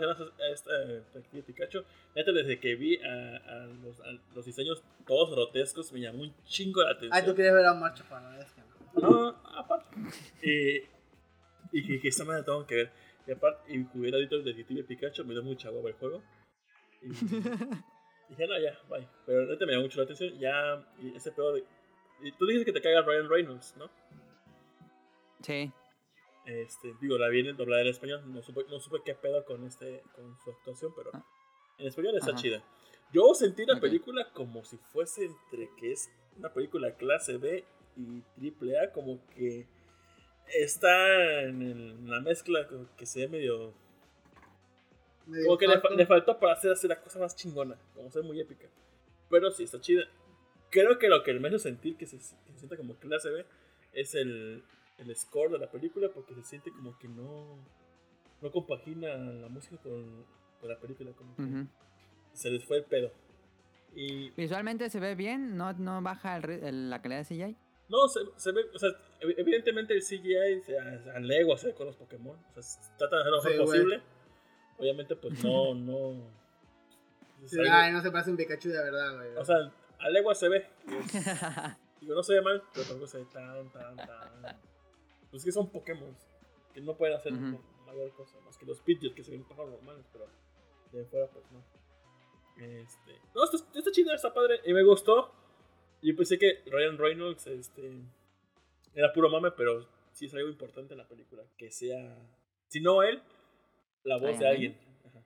esta 0.52 0.72
Detective 0.78 1.42
Pikachu. 1.42 1.82
Neta, 2.16 2.32
desde 2.32 2.58
que 2.58 2.74
vi 2.74 2.96
a, 3.02 3.36
a 3.36 3.66
los, 3.66 4.00
a 4.00 4.04
los 4.34 4.44
diseños 4.46 4.82
todos 5.06 5.30
grotescos, 5.30 5.92
me 5.92 6.00
llamó 6.00 6.22
un 6.22 6.34
chingo 6.44 6.82
la 6.82 6.92
atención. 6.92 7.12
Ay, 7.12 7.24
tú 7.24 7.34
querías 7.34 7.54
ver 7.54 7.66
a 7.66 7.74
Marcha 7.74 8.04
para 8.08 8.38
es 8.40 8.50
que 8.52 8.60
no. 9.00 9.10
No, 9.10 9.28
aparte. 9.56 9.86
Y, 10.42 11.78
y 11.78 11.86
que, 11.86 12.00
que 12.00 12.08
esta 12.08 12.24
manera 12.24 12.44
tengo 12.44 12.66
que 12.66 12.74
ver. 12.76 12.92
Y 13.26 13.32
aparte, 13.32 13.72
y 13.74 13.84
jugué 13.84 14.08
el 14.08 14.28
Detective 14.28 14.84
Pikachu, 14.84 15.24
me 15.24 15.32
dio 15.34 15.42
mucha 15.42 15.70
hueva 15.70 15.88
el 15.90 15.94
juego. 15.96 16.22
Y 17.02 18.34
dije, 18.34 18.46
no, 18.46 18.58
ya, 18.58 18.78
bye. 18.88 19.06
Pero 19.26 19.46
neta 19.46 19.66
me 19.66 19.72
llamó 19.72 19.84
mucho 19.84 19.98
la 19.98 20.04
atención. 20.04 20.38
Ya, 20.38 20.86
y 21.00 21.14
ese 21.16 21.32
pedo 21.32 21.52
de. 21.54 21.64
Y 22.22 22.32
tú 22.32 22.46
dices 22.46 22.64
que 22.64 22.72
te 22.72 22.80
caga 22.80 23.02
Ryan 23.02 23.28
Reynolds, 23.28 23.74
¿no? 23.76 23.90
Sí. 25.42 25.72
Este, 26.46 26.94
digo, 27.00 27.18
la 27.18 27.28
vi 27.28 27.40
en 27.48 27.56
doblada 27.56 27.82
en 27.82 27.88
español. 27.88 28.22
No 28.32 28.42
supe, 28.42 28.64
no 28.68 28.80
supe 28.80 28.98
qué 29.04 29.14
pedo 29.14 29.44
con, 29.44 29.64
este, 29.66 30.02
con 30.14 30.36
su 30.42 30.50
actuación, 30.50 30.92
pero 30.96 31.10
Ah. 31.12 31.24
en 31.78 31.86
español 31.88 32.16
está 32.16 32.30
Ajá. 32.32 32.40
chida. 32.40 32.62
Yo 33.12 33.34
sentí 33.34 33.66
la 33.66 33.78
película 33.80 34.30
como 34.32 34.64
si 34.64 34.76
fuese 34.78 35.24
entre 35.26 35.68
que 35.78 35.92
es 35.92 36.10
una 36.38 36.52
película 36.52 36.94
clase 36.96 37.36
B 37.36 37.64
y 37.96 38.22
triple 38.36 38.78
A, 38.80 38.90
como 38.92 39.24
que 39.28 39.66
está 40.54 41.42
en, 41.42 41.60
el- 41.62 41.90
en 41.90 42.10
la 42.10 42.20
mezcla 42.20 42.66
que 42.96 43.04
se 43.06 43.20
ve 43.20 43.28
medio... 43.28 43.74
Medio 45.26 45.46
Como 45.46 45.58
que 45.58 45.66
le, 45.68 45.80
fa- 45.80 45.90
le 45.90 46.06
faltó 46.06 46.38
para 46.38 46.54
hacer, 46.54 46.72
hacer 46.72 46.90
la 46.90 47.00
cosa 47.00 47.18
más 47.18 47.34
chingona, 47.36 47.76
como 47.94 48.10
ser 48.10 48.22
muy 48.22 48.40
épica. 48.40 48.66
Pero 49.30 49.50
sí, 49.50 49.64
está 49.64 49.80
chida. 49.80 50.02
Creo 50.70 50.98
que 50.98 51.08
lo 51.08 51.22
que 51.22 51.32
me 51.34 51.48
hace 51.48 51.58
sentir 51.58 51.96
que 51.96 52.06
se, 52.06 52.16
que 52.16 52.52
se 52.52 52.58
sienta 52.58 52.76
como 52.76 52.94
clase 52.96 53.30
B 53.30 53.44
es 53.92 54.14
el, 54.14 54.62
el 54.98 55.16
score 55.16 55.50
de 55.52 55.58
la 55.58 55.70
película, 55.70 56.08
porque 56.12 56.34
se 56.34 56.42
siente 56.42 56.70
como 56.72 56.98
que 56.98 57.08
no, 57.08 57.58
no 58.40 58.50
compagina 58.50 59.14
la 59.16 59.48
música 59.48 59.76
con, 59.82 60.24
con 60.60 60.68
la 60.68 60.78
película, 60.78 61.12
como 61.12 61.36
que 61.36 61.42
Ujú. 61.42 61.66
se 62.32 62.50
les 62.50 62.64
fue 62.64 62.78
el 62.78 62.84
pedo. 62.84 63.12
Y 63.94 64.30
Visualmente 64.30 64.88
se 64.88 64.98
ve 65.00 65.14
bien, 65.14 65.56
no, 65.56 65.72
no 65.74 66.00
baja 66.00 66.38
el 66.38 66.50
el- 66.64 66.90
la 66.90 67.02
calidad 67.02 67.20
de 67.20 67.24
CGI. 67.26 67.56
no, 67.90 68.08
se, 68.08 68.20
se 68.36 68.52
ve, 68.52 68.62
o 68.74 68.78
sea, 68.78 68.88
ev- 69.20 69.34
evidentemente 69.36 69.92
el 69.92 70.00
CGI 70.02 70.62
se 70.64 70.78
a, 70.78 71.16
a 71.16 71.20
legua 71.20 71.58
se 71.58 71.66
ve 71.68 71.74
con 71.74 71.86
los 71.86 71.96
Pokémon, 71.96 72.38
o 72.38 72.52
sea, 72.54 72.62
se 72.62 72.78
trata 72.96 73.16
de 73.16 73.22
hacer 73.22 73.30
lo 73.32 73.36
mejor 73.42 73.52
Sí, 73.52 73.58
posible. 73.58 74.02
Obviamente, 74.82 75.14
pues 75.14 75.44
no, 75.44 75.74
no. 75.76 76.28
Sí, 77.46 77.56
Ay, 77.70 77.92
no 77.92 78.02
se 78.02 78.10
parece 78.10 78.30
un 78.30 78.36
Pikachu 78.36 78.68
de 78.68 78.82
verdad, 78.82 79.14
güey. 79.14 79.36
O 79.36 79.44
sea, 79.44 79.56
a 80.00 80.08
legua 80.10 80.34
se 80.34 80.48
ve. 80.48 80.66
digo, 82.00 82.16
no 82.16 82.22
se 82.24 82.34
ve 82.34 82.42
mal, 82.42 82.64
pero 82.74 82.84
tampoco 82.86 83.06
se 83.06 83.18
ve 83.18 83.26
tan, 83.32 83.70
tan, 83.70 83.96
tan. 83.96 84.60
Pues 85.30 85.44
que 85.44 85.52
son 85.52 85.70
Pokémon 85.70 86.16
que 86.74 86.80
no 86.80 86.96
pueden 86.96 87.14
hacer 87.14 87.32
mayor 87.32 88.12
cosa, 88.14 88.40
más 88.40 88.56
que 88.58 88.66
los 88.66 88.80
Pidgeot 88.80 89.14
que 89.14 89.22
se 89.22 89.30
ven 89.30 89.44
pájaros 89.44 89.70
normales, 89.70 90.04
pero 90.12 90.26
de 90.92 91.04
fuera, 91.04 91.28
pues 91.28 91.44
no. 91.52 91.62
Este, 92.56 93.20
no, 93.34 93.44
está, 93.44 93.78
está 93.78 93.90
chido, 93.92 94.12
está 94.12 94.34
padre, 94.34 94.60
y 94.64 94.72
me 94.72 94.82
gustó. 94.82 95.32
Yo 96.02 96.16
pensé 96.16 96.38
que 96.38 96.62
Ryan 96.66 96.98
Reynolds 96.98 97.46
este, 97.46 98.00
era 98.94 99.12
puro 99.12 99.30
mame, 99.30 99.52
pero 99.52 99.86
sí 100.12 100.26
es 100.26 100.34
algo 100.34 100.48
importante 100.48 100.94
en 100.94 100.98
la 100.98 101.06
película, 101.06 101.44
que 101.56 101.70
sea, 101.70 102.18
si 102.68 102.80
no 102.80 103.02
él, 103.02 103.22
la 104.04 104.16
voz 104.16 104.24
Ryan 104.28 104.38
de 104.40 104.48
alguien. 104.48 104.78
Ajá. 105.06 105.22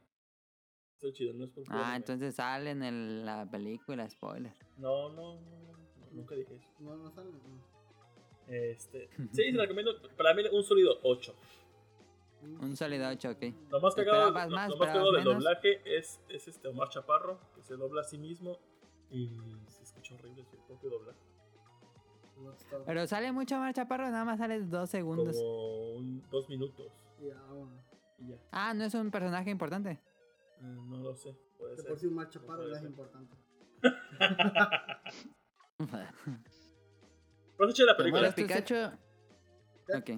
Está 0.94 1.12
chido, 1.12 1.34
no 1.34 1.44
es 1.44 1.50
por 1.50 1.64
Ah, 1.68 1.74
mame. 1.74 1.96
entonces 1.96 2.34
sale 2.34 2.70
en 2.70 2.82
el- 2.82 3.24
la 3.24 3.48
película, 3.50 4.08
spoiler. 4.08 4.52
No, 4.78 5.08
no, 5.10 5.34
no, 5.34 5.40
no, 5.40 5.72
no, 5.72 6.06
nunca 6.12 6.34
dije 6.34 6.54
eso. 6.56 6.68
No, 6.80 6.96
no 6.96 7.10
sale. 7.10 7.30
no. 7.32 7.76
Este, 8.48 9.08
sí, 9.32 9.44
se 9.44 9.52
la 9.52 9.62
recomiendo. 9.62 9.92
Para 10.16 10.34
mí, 10.34 10.42
un 10.52 10.62
sólido 10.62 10.98
8. 11.02 11.34
Un 12.60 12.76
sólido 12.76 13.08
8, 13.08 13.30
ok. 13.30 13.42
Lo 13.70 13.80
más 13.80 13.94
cagado, 13.94 14.28
¿Esperabas 14.28 14.48
lo, 14.50 14.54
más? 14.56 14.68
lo 14.70 14.76
más 14.76 14.88
cagado 14.88 15.06
¿Esperabas 15.10 15.12
del 15.14 15.24
menos? 15.24 15.44
doblaje 15.44 15.96
es, 15.98 16.20
es 16.28 16.46
este 16.48 16.68
Omar 16.68 16.88
Chaparro, 16.90 17.40
que 17.56 17.62
se 17.62 17.74
dobla 17.74 18.02
a 18.02 18.04
sí 18.04 18.18
mismo 18.18 18.58
y 19.10 19.28
se 19.68 19.82
escucha 19.82 20.14
horrible 20.14 20.44
su 20.44 20.56
propio 20.66 20.90
doblaje. 20.90 21.18
No 22.36 22.52
está- 22.52 22.84
Pero 22.84 23.06
sale 23.06 23.32
mucho 23.32 23.56
más 23.58 23.74
chaparro, 23.74 24.10
nada 24.10 24.24
más 24.24 24.38
sale 24.38 24.60
dos 24.60 24.90
segundos. 24.90 25.34
Como 25.36 25.94
un, 25.96 26.22
dos 26.30 26.48
minutos 26.48 26.92
Ya, 27.20 27.34
vámonos. 27.34 27.80
Y 28.18 28.28
ya. 28.28 28.36
Ah, 28.52 28.72
no 28.74 28.84
es 28.84 28.94
un 28.94 29.10
personaje 29.10 29.50
importante. 29.50 29.90
Eh, 29.90 30.00
no 30.62 30.96
lo 30.98 31.14
sé, 31.14 31.36
puede 31.58 31.76
De 31.76 31.82
ser. 31.82 31.90
por 31.90 31.98
sí 31.98 32.06
un 32.06 32.14
Marcha 32.14 32.40
Parro 32.40 32.62
Puede 32.62 32.70
no 32.72 32.76
es 32.78 32.84
importante. 32.84 33.36
Chida 37.72 37.86
la 37.86 37.96
¿Te 37.96 38.02
película. 38.02 38.20
mueres 38.22 38.28
Esto 38.30 38.40
es- 38.42 38.46
Pikachu? 38.62 38.74
Ok. 39.98 40.10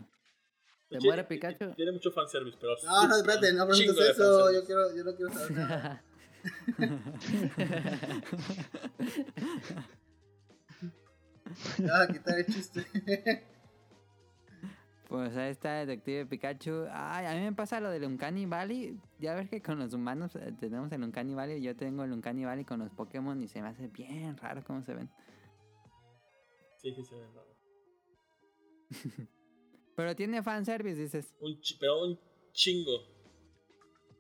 ¿Te 0.91 1.01
muere 1.01 1.25
Pikachu? 1.25 1.75
Tiene 1.75 1.93
mucho 1.93 2.11
fanservice, 2.13 2.57
pero. 2.61 2.75
No, 2.85 3.09
no, 3.09 3.17
espérate, 3.17 3.53
no 3.53 3.67
preguntes 3.67 4.09
eso. 4.11 4.53
Yo, 4.53 4.65
quiero, 4.65 4.95
yo 4.97 5.05
no 5.05 5.15
quiero 5.15 5.33
saber 5.33 5.51
nada. 5.53 6.03
Ya 11.79 12.07
quitar 12.13 12.39
el 12.39 12.47
chiste. 12.47 12.87
Pues 15.09 15.35
ahí 15.37 15.51
está 15.51 15.87
Detective 15.87 16.27
Pikachu. 16.27 16.87
Ay, 16.93 17.25
a 17.27 17.35
mí 17.35 17.41
me 17.41 17.53
pasa 17.55 17.81
lo 17.81 17.91
del 17.91 18.05
Uncanny 18.05 18.45
Valley. 18.45 19.01
Ya 19.19 19.35
ves 19.35 19.49
que 19.49 19.63
con 19.63 19.79
los 19.79 19.95
humanos 19.95 20.37
eh, 20.37 20.53
tenemos 20.61 20.93
el 20.93 21.03
Uncanny 21.03 21.35
Valley. 21.35 21.63
Yo 21.63 21.75
tengo 21.77 22.05
el 22.05 22.13
Uncanny 22.13 22.45
Valley 22.45 22.65
con 22.67 22.81
los 22.81 22.91
Pokémon 22.91 23.41
y 23.43 23.49
se 23.49 23.63
me 23.63 23.69
hace 23.69 23.89
bien 23.89 24.37
raro 24.37 24.63
cómo 24.67 24.83
se 24.83 24.93
ven. 24.95 25.11
Sí, 26.77 26.93
sí, 26.95 27.03
se 27.05 27.15
ve 27.15 27.27
raro. 27.35 27.49
Pero 29.97 30.15
tiene 30.15 30.43
fanservice, 30.43 31.01
dices. 31.01 31.35
Un 31.41 31.59
pero 31.81 32.05
un 32.05 32.21
chingo. 32.53 32.93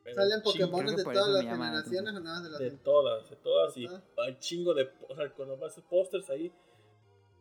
Pero 0.03 0.17
¿Salen. 0.17 0.43
Pokémon 0.43 0.87
de 0.87 1.05
todas 1.05 1.29
las 1.29 1.45
generaciones 1.45 2.15
o 2.15 2.21
nada 2.21 2.37
más 2.37 2.45
de 2.45 2.51
las 2.51 2.59
De 2.59 2.71
de- 2.71 2.77
todas, 2.79 3.31
de 3.31 3.37
todas. 3.37 3.77
Y 3.77 3.87
Ajá. 3.87 4.03
hay 4.27 4.39
chingo 4.39 4.75
de. 4.75 4.91
O 5.09 5.15
sea, 5.15 5.31
cuando 5.35 5.57
vas 5.59 5.77
a 5.79 5.83
pósters 5.83 6.29
ahí, 6.31 6.51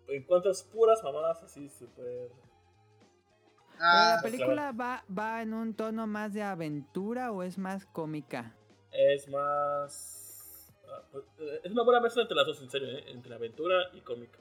encuentras 0.10 0.64
puras 0.64 1.02
mamadas 1.04 1.42
así 1.44 1.68
súper. 1.70 2.30
Ah, 3.80 4.16
la 4.18 4.22
película 4.22 4.72
va, 4.72 5.04
va 5.16 5.42
en 5.42 5.54
un 5.54 5.74
tono 5.74 6.08
más 6.08 6.34
de 6.34 6.42
aventura 6.44 7.32
o 7.32 7.44
es 7.44 7.58
más 7.58 7.86
cómica. 7.86 8.56
Es 8.92 9.28
más. 9.30 10.74
ah, 10.88 11.04
pues, 11.12 11.26
Es 11.64 11.72
una 11.72 11.84
buena 11.84 12.02
mezcla 12.02 12.22
entre 12.24 12.36
las 12.36 12.48
dos, 12.48 12.62
en 12.62 12.70
serio, 12.70 12.90
¿eh? 12.90 13.04
entre 13.08 13.34
aventura 13.36 13.90
y 13.94 14.02
cómico. 14.02 14.40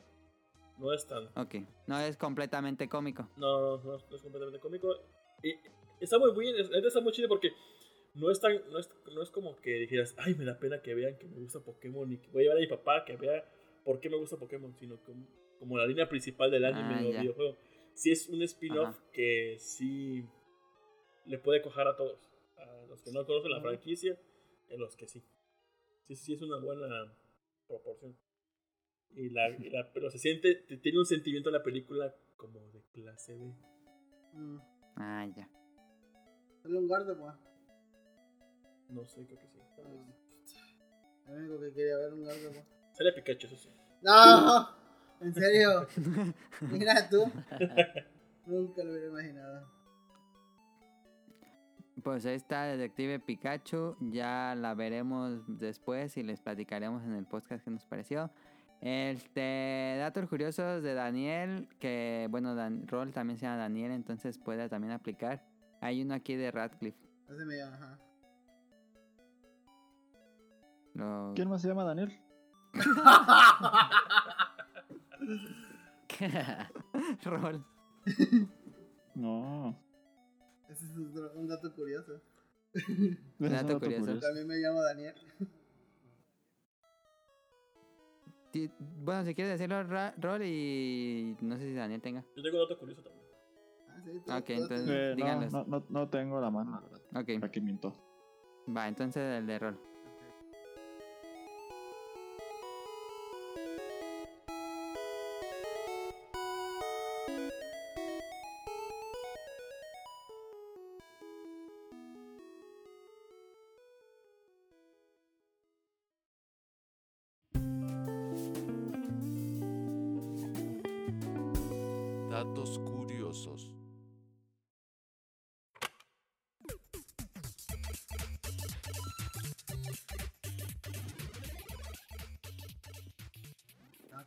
No 0.78 0.92
es 0.92 1.06
tan. 1.06 1.24
Ok, 1.36 1.54
no 1.86 1.98
es 1.98 2.16
completamente 2.16 2.88
cómico. 2.88 3.28
No, 3.36 3.78
no, 3.78 3.82
no 3.84 3.96
es 4.16 4.22
completamente 4.22 4.58
cómico. 4.60 4.94
Y 5.42 5.54
está 6.00 6.18
muy 6.18 6.32
bien, 6.38 6.56
es- 6.58 6.70
está 6.70 7.00
muy 7.00 7.12
chido 7.12 7.28
porque 7.28 7.52
no 8.14 8.30
es 8.30 8.40
tan, 8.40 8.52
no 8.70 8.78
es, 8.78 8.90
no 9.14 9.22
es 9.22 9.30
como 9.30 9.56
que 9.56 9.70
dijeras, 9.70 10.14
ay, 10.18 10.34
me 10.34 10.44
da 10.44 10.58
pena 10.58 10.80
que 10.82 10.94
vean 10.94 11.16
que 11.18 11.26
me 11.28 11.38
gusta 11.38 11.60
Pokémon 11.60 12.10
y 12.12 12.18
que 12.18 12.30
voy 12.30 12.40
a 12.40 12.44
llevar 12.44 12.56
a 12.58 12.60
mi 12.60 12.66
papá 12.66 13.04
que 13.04 13.16
vea 13.16 13.44
por 13.84 14.00
qué 14.00 14.08
me 14.10 14.16
gusta 14.18 14.36
Pokémon, 14.36 14.74
sino 14.78 14.96
como, 15.04 15.26
como 15.58 15.78
la 15.78 15.86
línea 15.86 16.08
principal 16.08 16.50
del 16.50 16.64
anime 16.64 16.94
Ah, 16.94 17.04
o 17.06 17.20
videojuego. 17.20 17.56
Sí 17.96 18.12
es 18.12 18.28
un 18.28 18.42
spin-off 18.42 18.96
que 19.12 19.56
sí 19.58 20.24
le 21.24 21.38
puede 21.38 21.62
cojar 21.62 21.88
a 21.88 21.96
todos. 21.96 22.30
A 22.58 22.86
los 22.88 23.00
que 23.02 23.10
no 23.12 23.24
conocen 23.26 23.50
la 23.50 23.60
franquicia 23.60 24.18
y 24.68 24.74
a 24.74 24.76
los 24.78 24.96
que 24.96 25.06
sí. 25.08 25.22
Sí, 26.06 26.14
sí 26.14 26.34
es 26.34 26.42
una 26.42 26.58
buena 26.58 27.12
proporción. 27.66 28.16
Y 29.14 29.30
la, 29.30 29.48
y 29.58 29.70
la- 29.70 29.90
pero 29.92 30.10
se 30.10 30.18
siente, 30.18 30.54
te- 30.54 30.76
tiene 30.76 30.98
un 30.98 31.06
sentimiento 31.06 31.50
la 31.50 31.62
película 31.62 32.14
como 32.36 32.60
de 32.68 32.82
clase 32.92 33.34
B. 33.36 33.54
mm, 34.34 34.58
Ah, 34.96 35.26
ya. 35.36 35.48
Sale 36.62 36.78
un 36.78 36.88
Gardevoir. 36.88 37.34
No 38.90 39.04
sé, 39.06 39.26
creo 39.26 39.38
que 39.40 39.46
sí. 39.48 39.58
Ah, 39.78 41.32
El 41.32 41.38
único 41.38 41.60
que 41.60 41.72
quería 41.72 41.96
ver 41.98 42.12
un 42.14 42.24
Gardevoir. 42.24 42.64
Sale 42.92 43.12
Pikachu, 43.12 43.46
eso 43.46 43.56
sí. 43.56 43.70
¡No! 44.02 44.85
¿En 45.20 45.34
serio? 45.34 45.86
Mira 46.60 47.08
tú. 47.08 47.24
Nunca 48.46 48.84
lo 48.84 48.90
hubiera 48.92 49.08
imaginado. 49.08 49.66
Pues 52.02 52.26
ahí 52.26 52.34
está 52.34 52.64
Detective 52.64 53.18
Pikachu. 53.20 53.96
Ya 54.00 54.54
la 54.56 54.74
veremos 54.74 55.40
después 55.46 56.16
y 56.16 56.22
les 56.22 56.40
platicaremos 56.40 57.02
en 57.04 57.14
el 57.14 57.24
podcast 57.26 57.64
que 57.64 57.70
nos 57.70 57.84
pareció. 57.86 58.30
Este, 58.82 59.96
datos 59.98 60.28
curiosos 60.28 60.82
de 60.82 60.92
Daniel, 60.94 61.66
que 61.80 62.28
bueno, 62.30 62.54
Dan, 62.54 62.86
Roll 62.86 63.10
también 63.12 63.38
se 63.38 63.46
llama 63.46 63.56
Daniel, 63.56 63.90
entonces 63.92 64.38
puede 64.38 64.68
también 64.68 64.92
aplicar. 64.92 65.42
Hay 65.80 66.02
uno 66.02 66.14
aquí 66.14 66.36
de 66.36 66.50
Radcliffe. 66.50 66.98
Ese 67.28 67.44
me 67.46 67.56
llama, 67.56 67.74
ajá. 67.76 67.98
Lo- 70.94 71.32
¿Quién 71.34 71.48
más 71.48 71.62
se 71.62 71.68
llama 71.68 71.84
Daniel? 71.84 72.12
Roll. 77.24 77.64
No. 79.14 79.78
Ese 80.68 80.84
es 80.84 80.90
otro- 80.98 81.32
un 81.34 81.48
dato 81.48 81.74
curioso. 81.74 82.20
Un 83.38 83.50
Dato 83.50 83.80
curioso. 83.80 84.18
También 84.20 84.46
me 84.46 84.56
llamo 84.58 84.82
Daniel. 84.82 85.14
bueno, 89.02 89.24
si 89.24 89.34
quieres 89.34 89.58
decirlo, 89.58 89.82
Rol, 89.82 90.42
y 90.42 91.36
no 91.40 91.56
sé 91.56 91.64
si 91.68 91.74
Daniel 91.74 92.00
tenga. 92.00 92.24
Yo 92.36 92.42
tengo 92.42 92.58
dato 92.60 92.78
curioso 92.78 93.02
también. 93.02 93.26
Ah, 93.88 94.00
sí, 94.04 94.20
todo- 94.24 94.38
Ok, 94.38 94.50
entonces- 94.50 94.88
Eh, 94.88 95.10
no, 95.10 95.16
díganlos. 95.16 95.52
no, 95.52 95.64
no, 95.64 95.86
no 95.88 96.08
tengo 96.08 96.40
la 96.40 96.50
mano. 96.50 96.82
Ok, 97.14 97.30
Aquí 97.42 97.60
miento. 97.60 97.92
va, 98.74 98.88
entonces 98.88 99.38
el 99.40 99.46
de 99.46 99.58
Rol. 99.58 99.78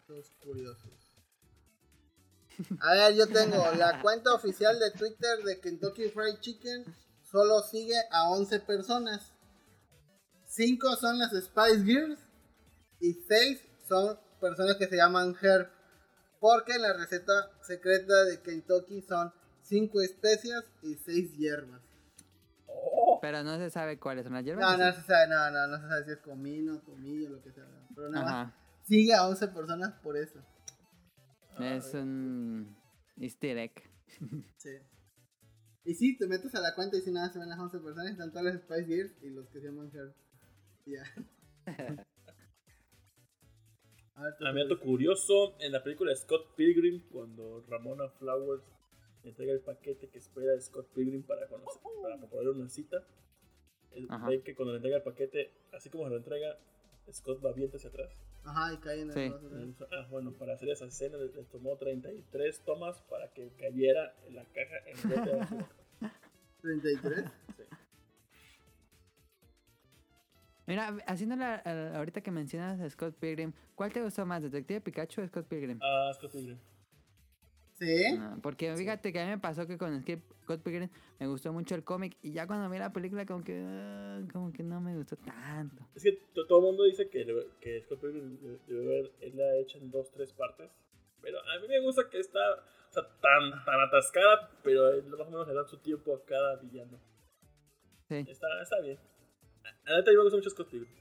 Datos 0.09 0.31
curiosos. 0.43 0.89
A 2.81 2.93
ver, 2.93 3.15
yo 3.15 3.27
tengo 3.27 3.63
la 3.77 4.01
cuenta 4.01 4.33
oficial 4.33 4.77
de 4.79 4.91
Twitter 4.91 5.43
de 5.45 5.59
Kentucky 5.61 6.09
Fried 6.09 6.39
Chicken. 6.39 6.83
Solo 7.21 7.61
sigue 7.61 7.95
a 8.11 8.29
11 8.31 8.59
personas. 8.61 9.33
5 10.45 10.95
son 10.95 11.19
las 11.19 11.31
Spice 11.31 11.83
Girls. 11.83 12.19
Y 12.99 13.13
6 13.13 13.61
son 13.87 14.19
personas 14.41 14.77
que 14.77 14.87
se 14.87 14.97
llaman 14.97 15.35
Herb. 15.39 15.69
Porque 16.39 16.79
la 16.79 16.93
receta 16.93 17.51
secreta 17.61 18.25
de 18.25 18.41
Kentucky 18.41 19.01
son 19.03 19.31
5 19.61 20.01
especias 20.01 20.63
y 20.81 20.95
6 20.95 21.37
hierbas. 21.37 21.81
Pero 23.21 23.43
no 23.43 23.57
se 23.57 23.69
sabe 23.69 23.99
cuáles 23.99 24.23
son 24.23 24.33
las 24.33 24.41
No, 24.43 24.47
hierbas. 24.47 24.77
no 24.79 24.91
se 24.93 25.01
sabe, 25.03 25.27
no, 25.27 25.51
no, 25.51 25.67
no 25.67 25.77
se 25.81 25.87
sabe 25.87 26.05
si 26.05 26.11
es 26.11 26.17
comino, 26.17 26.79
tomillo, 26.79 27.29
lo 27.29 27.43
que 27.43 27.51
sea. 27.51 27.65
Pero 27.93 28.09
nada 28.09 28.25
más 28.25 28.33
Ajá. 28.47 28.55
Sigue 28.89 29.13
a 29.13 29.27
11 29.27 29.47
personas 29.49 29.93
por 30.01 30.17
eso. 30.17 30.43
Es 31.59 31.93
un 31.93 32.75
easter 33.17 33.57
egg. 33.57 33.71
Sí. 34.57 34.71
Y 35.85 35.93
sí, 35.93 36.17
te 36.17 36.27
metes 36.27 36.53
a 36.55 36.61
la 36.61 36.75
cuenta 36.75 36.97
y 36.97 37.01
si 37.01 37.11
nada 37.11 37.31
se 37.31 37.39
ven 37.39 37.49
las 37.49 37.59
11 37.59 37.79
personas, 37.79 38.11
están 38.11 38.31
todas 38.31 38.45
las 38.45 38.61
Spice 38.61 38.85
Girls 38.85 39.23
y 39.23 39.29
los 39.29 39.47
que 39.49 39.59
se 39.61 39.67
llaman. 39.67 39.91
Y 40.85 40.91
Ya. 40.91 41.03
Tú 44.37 44.45
A 44.45 44.53
qué 44.53 44.53
mí 44.53 44.77
curioso, 44.79 45.55
en 45.59 45.71
la 45.71 45.81
película 45.81 46.13
Scott 46.13 46.55
Pilgrim, 46.55 47.07
cuando 47.09 47.63
Ramona 47.69 48.09
Flowers 48.09 48.63
entrega 49.23 49.53
el 49.53 49.61
paquete 49.61 50.09
que 50.09 50.17
espera 50.17 50.59
Scott 50.59 50.89
Pilgrim 50.93 51.23
para, 51.23 51.47
conocer, 51.47 51.81
para 52.01 52.17
proponer 52.17 52.49
una 52.49 52.67
cita, 52.67 52.97
ve 54.27 54.41
que 54.43 54.55
cuando 54.55 54.73
le 54.73 54.77
entrega 54.77 54.97
el 54.97 55.03
paquete, 55.03 55.53
así 55.71 55.89
como 55.89 56.03
se 56.05 56.09
lo 56.09 56.17
entrega, 56.17 56.57
Scott 57.09 57.43
va 57.43 57.53
viento 57.53 57.77
hacia 57.77 57.89
atrás. 57.89 58.11
Ajá, 58.45 58.73
y 58.73 58.77
cae 58.77 59.01
en 59.01 59.11
el 59.11 59.13
Sí. 59.75 59.85
Ah, 59.91 60.07
bueno, 60.09 60.31
para 60.31 60.53
hacer 60.53 60.69
esa 60.69 60.85
escena 60.85 61.17
le, 61.17 61.25
le 61.27 61.43
tomó 61.43 61.75
33 61.77 62.61
tomas 62.65 63.01
para 63.03 63.27
que 63.33 63.49
cayera 63.59 64.13
en 64.27 64.35
la 64.35 64.43
caja 64.45 64.77
en 64.87 64.97
el 64.97 65.17
bote 65.17 65.29
de 65.31 65.35
basura. 65.37 65.69
33. 66.61 67.25
Sí. 67.57 67.63
Mira, 70.67 70.95
haciéndola 71.07 71.61
a- 71.65 71.97
ahorita 71.97 72.21
que 72.21 72.29
mencionas 72.31 72.79
a 72.79 72.89
Scott 72.89 73.15
Pilgrim, 73.15 73.51
¿cuál 73.75 73.91
te 73.91 74.03
gustó 74.03 74.25
más, 74.25 74.43
Detective 74.43 74.81
Pikachu 74.81 75.21
o 75.21 75.27
Scott 75.27 75.47
Pilgrim? 75.47 75.79
Ah, 75.81 76.11
Scott 76.15 76.31
Pilgrim. 76.31 76.57
Sí. 77.79 78.03
Ah, 78.19 78.37
porque 78.43 78.75
fíjate 78.75 79.13
que 79.13 79.19
a 79.21 79.23
mí 79.25 79.31
me 79.31 79.37
pasó 79.37 79.65
que 79.65 79.77
con 79.77 80.03
Skip- 80.03 80.21
Scott 80.43 80.61
Pilgrim 80.61 80.89
me 81.19 81.27
gustó 81.27 81.53
mucho 81.53 81.75
el 81.75 81.83
cómic 81.83 82.17
y 82.21 82.33
ya 82.33 82.45
cuando 82.45 82.69
vi 82.69 82.77
la 82.77 82.91
película 82.91 83.25
como 83.25 83.41
que 83.43 83.63
ah, 83.65 84.21
como 84.33 84.51
que 84.51 84.63
no 84.63 84.81
me 84.81 84.95
gustó 84.97 85.15
tanto. 85.15 85.87
Es 85.95 86.03
que 86.03 86.11
to- 86.33 86.45
todo 86.45 86.59
el 86.59 86.65
mundo 86.65 86.83
dice 86.83 87.09
que, 87.09 87.25
que 87.61 87.81
Scott 87.83 88.01
Pilgrim 88.01 88.37
debe- 88.41 88.59
debe 88.67 88.83
haber 88.83 89.11
él 89.21 89.37
la 89.37 89.55
hecha 89.57 89.77
en 89.77 89.89
dos, 89.91 90.11
tres 90.11 90.33
partes. 90.33 90.69
Pero 91.21 91.37
a 91.39 91.59
mí 91.61 91.67
me 91.67 91.79
gusta 91.81 92.03
que 92.09 92.19
está 92.19 92.39
o 92.89 92.91
sea, 92.93 93.03
tan, 93.03 93.63
tan 93.65 93.79
atascada, 93.81 94.49
pero 94.63 94.89
él 94.89 95.03
más 95.05 95.19
o 95.21 95.25
menos 95.31 95.47
le 95.47 95.53
da 95.53 95.65
su 95.65 95.77
tiempo 95.77 96.13
a 96.15 96.25
cada 96.25 96.55
villano. 96.57 96.97
Sí. 98.09 98.25
Está, 98.27 98.47
está 98.61 98.79
bien. 98.81 98.97
A 99.85 99.91
la 99.91 99.97
neta, 99.99 100.11
me 100.11 100.23
gusta 100.23 100.37
mucho 100.37 100.49
Scott 100.49 100.69
Pilgrim. 100.69 100.91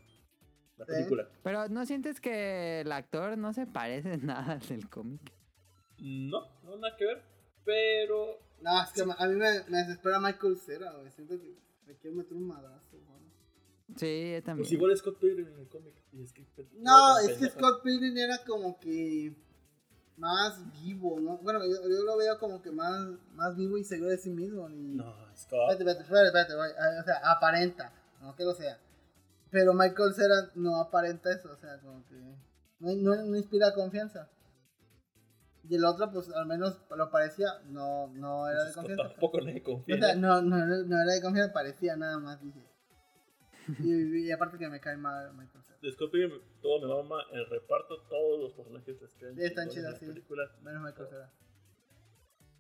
La 0.77 0.85
película. 0.87 1.29
Pero 1.43 1.69
¿no 1.69 1.85
sientes 1.87 2.21
que 2.21 2.83
el 2.83 2.93
actor 2.93 3.37
no 3.37 3.53
se 3.53 3.67
parece 3.67 4.13
en 4.15 4.27
nada 4.27 4.53
al 4.55 4.61
del 4.61 4.89
cómic? 4.89 5.21
No, 6.01 6.47
no 6.65 6.77
nada 6.77 6.97
que 6.97 7.07
ver. 7.07 7.23
Pero 7.65 8.39
No, 8.63 8.83
es 8.83 8.91
que 8.93 9.03
a 9.03 9.27
mí 9.29 9.35
me, 9.35 9.63
me 9.69 9.79
desespera 9.79 10.19
Michael 10.21 10.57
Cera, 10.59 10.93
güey. 10.93 11.11
Siento 11.11 11.39
que 11.39 11.55
me 11.87 11.95
quiero 11.97 12.17
meter 12.17 12.37
un 12.37 12.47
madrazo, 12.47 12.97
güey. 12.97 13.19
Sí, 13.97 14.33
yo 14.33 14.43
también. 14.43 14.65
pues 14.65 14.73
igual 14.73 14.93
es 14.93 14.99
Scott 15.01 15.19
Pilgrim 15.19 15.47
en 15.49 15.59
el 15.61 15.69
cómic. 15.69 15.95
Y 16.13 16.23
es 16.23 16.33
que, 16.33 16.45
No, 16.79 17.19
es 17.19 17.39
que 17.39 17.47
Scott 17.49 17.83
Pilgrim 17.83 18.17
era 18.17 18.39
como 18.45 18.79
que 18.81 19.35
más 20.17 20.61
vivo, 20.83 21.21
¿no? 21.21 21.39
Bueno, 21.39 21.61
yo, 21.65 21.89
yo 21.89 22.03
lo 22.05 22.17
veo 22.17 22.39
como 22.39 22.61
que 22.61 22.71
más, 22.73 23.09
más 23.35 23.57
vivo 23.57 23.79
y 23.79 23.85
seguro 23.85 24.11
de 24.11 24.19
sí 24.19 24.31
mismo. 24.31 24.69
Y... 24.69 24.97
No, 24.97 25.15
Scott. 25.37 25.71
Espérate, 25.73 26.03
espérate, 26.03 26.03
espérate, 26.03 26.27
espérate, 26.27 26.55
güey. 26.57 26.71
Ah, 26.79 27.01
O 27.01 27.05
sea, 27.05 27.33
aparenta, 27.33 27.93
no 28.21 28.35
que 28.35 28.45
lo 28.45 28.55
sea. 28.55 28.79
Pero 29.51 29.73
Michael 29.73 30.15
Cera 30.15 30.51
no 30.55 30.77
aparenta 30.81 31.33
eso, 31.33 31.51
o 31.53 31.57
sea, 31.57 31.79
como 31.81 32.05
que 32.07 32.15
no, 32.81 32.95
no, 32.97 33.25
no 33.25 33.37
inspira 33.37 33.73
confianza. 33.73 34.29
Y 35.69 35.75
el 35.77 35.85
otro, 35.85 36.11
pues 36.11 36.31
al 36.31 36.47
menos 36.47 36.81
lo 36.97 37.11
parecía, 37.11 37.47
no, 37.67 38.09
no 38.09 38.49
era 38.49 38.65
de 38.65 38.71
Scott 38.73 38.87
confianza. 38.87 39.13
tampoco 39.13 39.41
le 39.41 39.63
confía. 39.63 39.97
O 39.97 39.99
sea, 39.99 40.15
no, 40.15 40.41
no, 40.41 40.57
no, 40.65 40.83
no 40.85 41.03
era 41.03 41.13
de 41.13 41.21
confianza, 41.21 41.53
parecía 41.53 41.95
nada 41.95 42.19
más, 42.19 42.43
dije. 42.43 42.65
Y, 43.81 44.27
y 44.27 44.33
aparte 44.33 44.57
que 44.57 44.67
me 44.69 44.81
cae 44.81 44.97
mal 44.97 45.35
Michael 45.35 45.63
Cera. 45.63 45.79
Pilgrim, 46.11 46.41
todo 46.63 46.81
me 46.81 46.87
mama 47.03 47.23
el 47.33 47.45
reparto, 47.51 48.01
todos 48.09 48.41
los 48.41 48.53
personajes 48.55 48.97
están 49.45 49.69
chidos, 49.69 49.93
la 49.93 49.99
sí. 49.99 50.07
película. 50.07 50.51
Menos 50.63 50.83
Michael 50.83 51.09
Cera. 51.09 51.31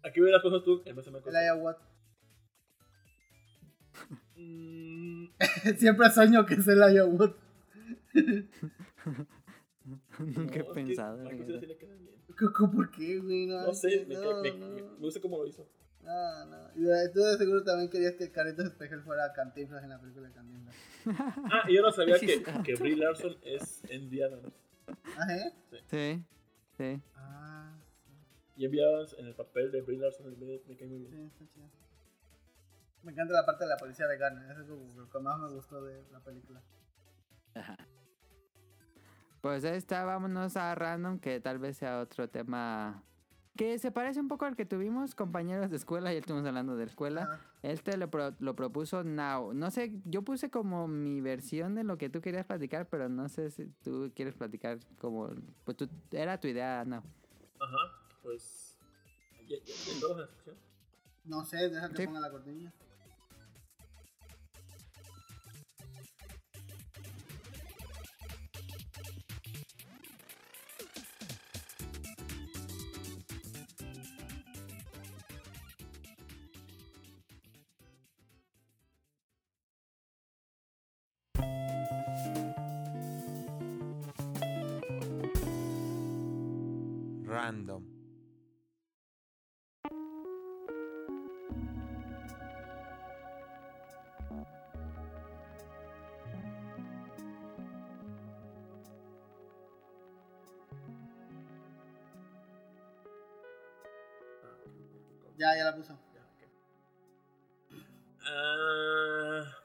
Aquí 0.02 0.20
hubieras 0.20 0.43
puesto 0.43 0.62
tú 0.62 0.82
en 0.85 0.94
vez 0.94 1.06
de 1.06 1.10
Michael 1.10 1.35
Cera. 1.35 1.55
Watt. 1.55 1.78
Mm, 4.36 5.28
Siempre 5.78 6.10
sueño 6.10 6.44
que 6.44 6.55
es 6.55 6.68
el 6.68 7.02
Watt. 7.09 7.36
Nunca 10.19 10.59
he 10.60 10.65
que 10.65 10.65
pensado. 10.74 11.28
Sí 11.31 11.36
le 11.66 11.77
queda 11.77 11.94
bien. 11.97 12.15
¿Cómo- 12.56 12.73
¿Por 12.73 12.90
qué, 12.90 13.19
güey? 13.19 13.47
No, 13.47 13.62
No 13.66 13.73
sé, 13.74 14.05
me, 14.06 14.15
no, 14.15 14.43
me, 14.43 14.51
no. 14.52 14.69
me- 14.69 14.82
me 14.82 14.98
gusta 14.98 15.20
cómo 15.20 15.39
lo 15.39 15.47
hizo. 15.47 15.66
No, 16.02 16.47
no. 16.47 16.70
Y 16.74 17.12
tú 17.12 17.20
de 17.20 17.36
seguro 17.36 17.62
también 17.65 17.90
querías 17.90 18.15
que 18.15 18.31
Carlitos 18.31 18.65
Espejel 18.66 19.02
fuera 19.02 19.32
Cantinflas 19.32 19.82
en 19.82 19.90
la 19.90 20.01
película 20.01 20.28
de 20.28 20.35
Cantinflas. 20.35 20.74
Ah, 21.51 21.65
y 21.69 21.74
yo 21.74 21.82
no 21.82 21.90
sabía 21.93 22.16
Sí, 22.19 22.27
que, 22.27 22.43
que 22.62 22.74
Brie 22.77 22.97
Larson 22.97 23.36
es 23.43 23.82
Andy 23.93 24.23
Adams. 24.23 24.52
¿Ah, 25.19 25.35
eh? 25.36 25.52
Sí, 25.90 26.24
sí. 26.77 27.02
Ah, 27.16 27.77
Y 28.56 28.65
Andy 28.66 28.81
Adams 28.81 29.16
en 29.19 29.27
el 29.27 29.35
papel 29.35 29.70
de 29.73 29.82
Brie 29.82 29.98
Larson 29.98 30.31
me, 30.39 30.60
me 30.66 30.77
cae 30.77 30.86
muy 30.89 31.01
sí, 31.06 31.10
bien. 31.10 31.27
está 31.27 31.44
chido. 31.52 31.66
Me 33.02 33.12
encanta 33.12 33.35
la 33.35 33.44
parte 33.47 33.65
de 33.65 33.70
la 33.70 33.77
policía 33.77 34.06
vegana. 34.06 34.51
Eso 34.51 34.60
es 34.62 34.66
como 34.69 34.94
lo 35.01 35.09
que 35.10 35.19
más 35.19 35.39
me 35.40 35.48
gustó 35.51 35.82
de 35.85 36.05
la 36.10 36.20
película. 36.20 36.62
Pues 39.40 39.65
ahí 39.65 39.77
está, 39.77 40.05
vámonos 40.05 40.56
a 40.56 40.74
random, 40.74 41.19
que 41.20 41.40
tal 41.40 41.59
vez 41.59 41.77
sea 41.77 42.01
otro 42.01 42.28
tema 42.28 43.02
que 43.56 43.77
se 43.81 43.90
parece 43.90 44.20
un 44.20 44.28
poco 44.28 44.44
al 44.44 44.55
que 44.55 44.65
tuvimos, 44.65 45.16
compañeros 45.16 45.69
de 45.70 45.77
escuela, 45.77 46.12
ya 46.12 46.20
estuvimos 46.20 46.47
hablando 46.47 46.77
de 46.77 46.85
escuela. 46.85 47.40
Este 47.62 47.97
lo, 47.97 48.09
pro- 48.09 48.35
lo 48.39 48.55
propuso 48.55 49.02
Now. 49.02 49.52
No 49.52 49.73
sé, 49.73 49.93
yo 50.05 50.23
puse 50.23 50.48
como 50.48 50.86
mi 50.86 51.20
versión 51.20 51.74
de 51.74 51.82
lo 51.82 51.98
que 51.98 52.09
tú 52.09 52.20
querías 52.20 52.47
platicar, 52.47 52.86
pero 52.89 53.09
no 53.09 53.28
sé 53.28 53.51
si 53.51 53.66
tú 53.82 54.12
quieres 54.15 54.35
platicar 54.35 54.78
como... 55.01 55.31
Pues 55.65 55.77
tú, 55.77 55.89
era 56.12 56.39
tu 56.39 56.47
idea, 56.47 56.85
Now. 56.85 57.02
Ajá, 57.59 57.77
pues. 58.23 58.77
¿Ya, 59.48 59.56
ya, 59.59 59.74
ya 59.74 59.93
la? 60.16 60.28
No 61.24 61.44
sé, 61.44 61.69
deja 61.69 61.89
que 61.89 61.97
Sí. 61.97 62.06
ponga 62.06 62.20
la 62.20 62.31
cortinilla. 62.31 62.73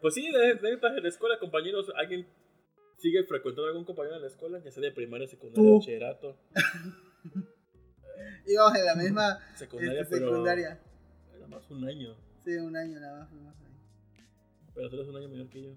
Pues 0.04 0.16
sí, 0.16 0.30
de, 0.30 0.56
de, 0.56 0.76
de 0.76 1.02
la 1.02 1.08
escuela, 1.08 1.40
compañeros, 1.40 1.90
alguien 1.96 2.28
sigue 2.98 3.24
frecuentando 3.24 3.68
a 3.68 3.70
algún 3.70 3.86
compañero 3.86 4.16
de 4.16 4.22
la 4.22 4.28
escuela, 4.28 4.60
ya 4.60 4.70
sea 4.70 4.84
de 4.84 4.92
primaria, 4.92 5.30
secundaria, 5.30 5.64
Tú. 5.64 5.78
bachillerato, 5.78 6.38
Íbamos 8.46 8.78
en 8.78 8.86
la 8.86 8.96
misma 8.96 9.40
secundaria, 9.56 10.02
este, 10.02 10.18
pero 10.18 10.30
secundaria. 10.30 10.80
nada 11.32 11.48
más 11.48 11.72
un 11.72 11.86
año. 11.86 12.18
Sí, 12.44 12.52
un 12.58 12.76
año 12.76 13.00
nada 13.00 13.30
más 13.32 13.62
ahí. 13.62 13.72
Pero 14.76 14.90
tú 14.90 14.96
eres 14.98 15.08
un 15.08 15.16
año 15.16 15.30
mayor 15.30 15.48
que 15.48 15.64
yo. 15.64 15.70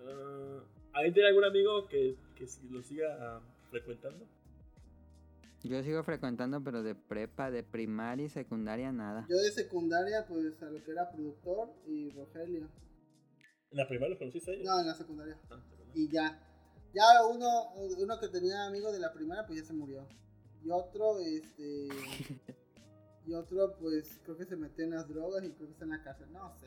Ah, 0.00 0.64
¿Alguien 0.94 1.12
tiene 1.12 1.28
algún 1.28 1.44
amigo 1.44 1.86
que, 1.86 2.16
que 2.34 2.46
lo 2.70 2.82
siga 2.82 3.14
ah, 3.20 3.42
frecuentando? 3.70 4.26
Yo 5.64 5.82
sigo 5.82 6.02
frecuentando, 6.02 6.64
pero 6.64 6.82
de 6.82 6.94
prepa, 6.94 7.50
de 7.50 7.62
primaria 7.62 8.24
y 8.24 8.30
secundaria, 8.30 8.90
nada. 8.90 9.26
Yo 9.28 9.36
de 9.36 9.50
secundaria, 9.50 10.24
pues 10.26 10.62
a 10.62 10.70
lo 10.70 10.82
que 10.82 10.92
era 10.92 11.10
productor 11.10 11.68
y 11.86 12.08
Rogelio. 12.12 12.68
¿En 13.70 13.76
la 13.78 13.86
primaria 13.86 14.10
los 14.10 14.18
conociste 14.18 14.50
a 14.50 14.54
ellos? 14.54 14.66
No, 14.66 14.80
en 14.80 14.86
la 14.86 14.94
secundaria. 14.94 15.38
Ah. 15.50 15.60
Y 15.94 16.08
ya. 16.08 16.42
Ya 16.94 17.04
uno, 17.26 17.72
uno 17.98 18.18
que 18.18 18.28
tenía 18.28 18.64
amigos 18.66 18.92
de 18.92 18.98
la 18.98 19.12
primaria, 19.12 19.46
pues 19.46 19.60
ya 19.60 19.66
se 19.66 19.74
murió. 19.74 20.06
Y 20.64 20.70
otro, 20.70 21.18
este. 21.20 21.88
y 23.26 23.34
otro, 23.34 23.76
pues 23.78 24.20
creo 24.24 24.36
que 24.36 24.46
se 24.46 24.56
metió 24.56 24.84
en 24.84 24.90
las 24.92 25.06
drogas 25.08 25.44
y 25.44 25.52
creo 25.52 25.66
que 25.66 25.72
está 25.72 25.84
en 25.84 25.90
la 25.90 26.02
cárcel. 26.02 26.32
No 26.32 26.52
sé. 26.58 26.66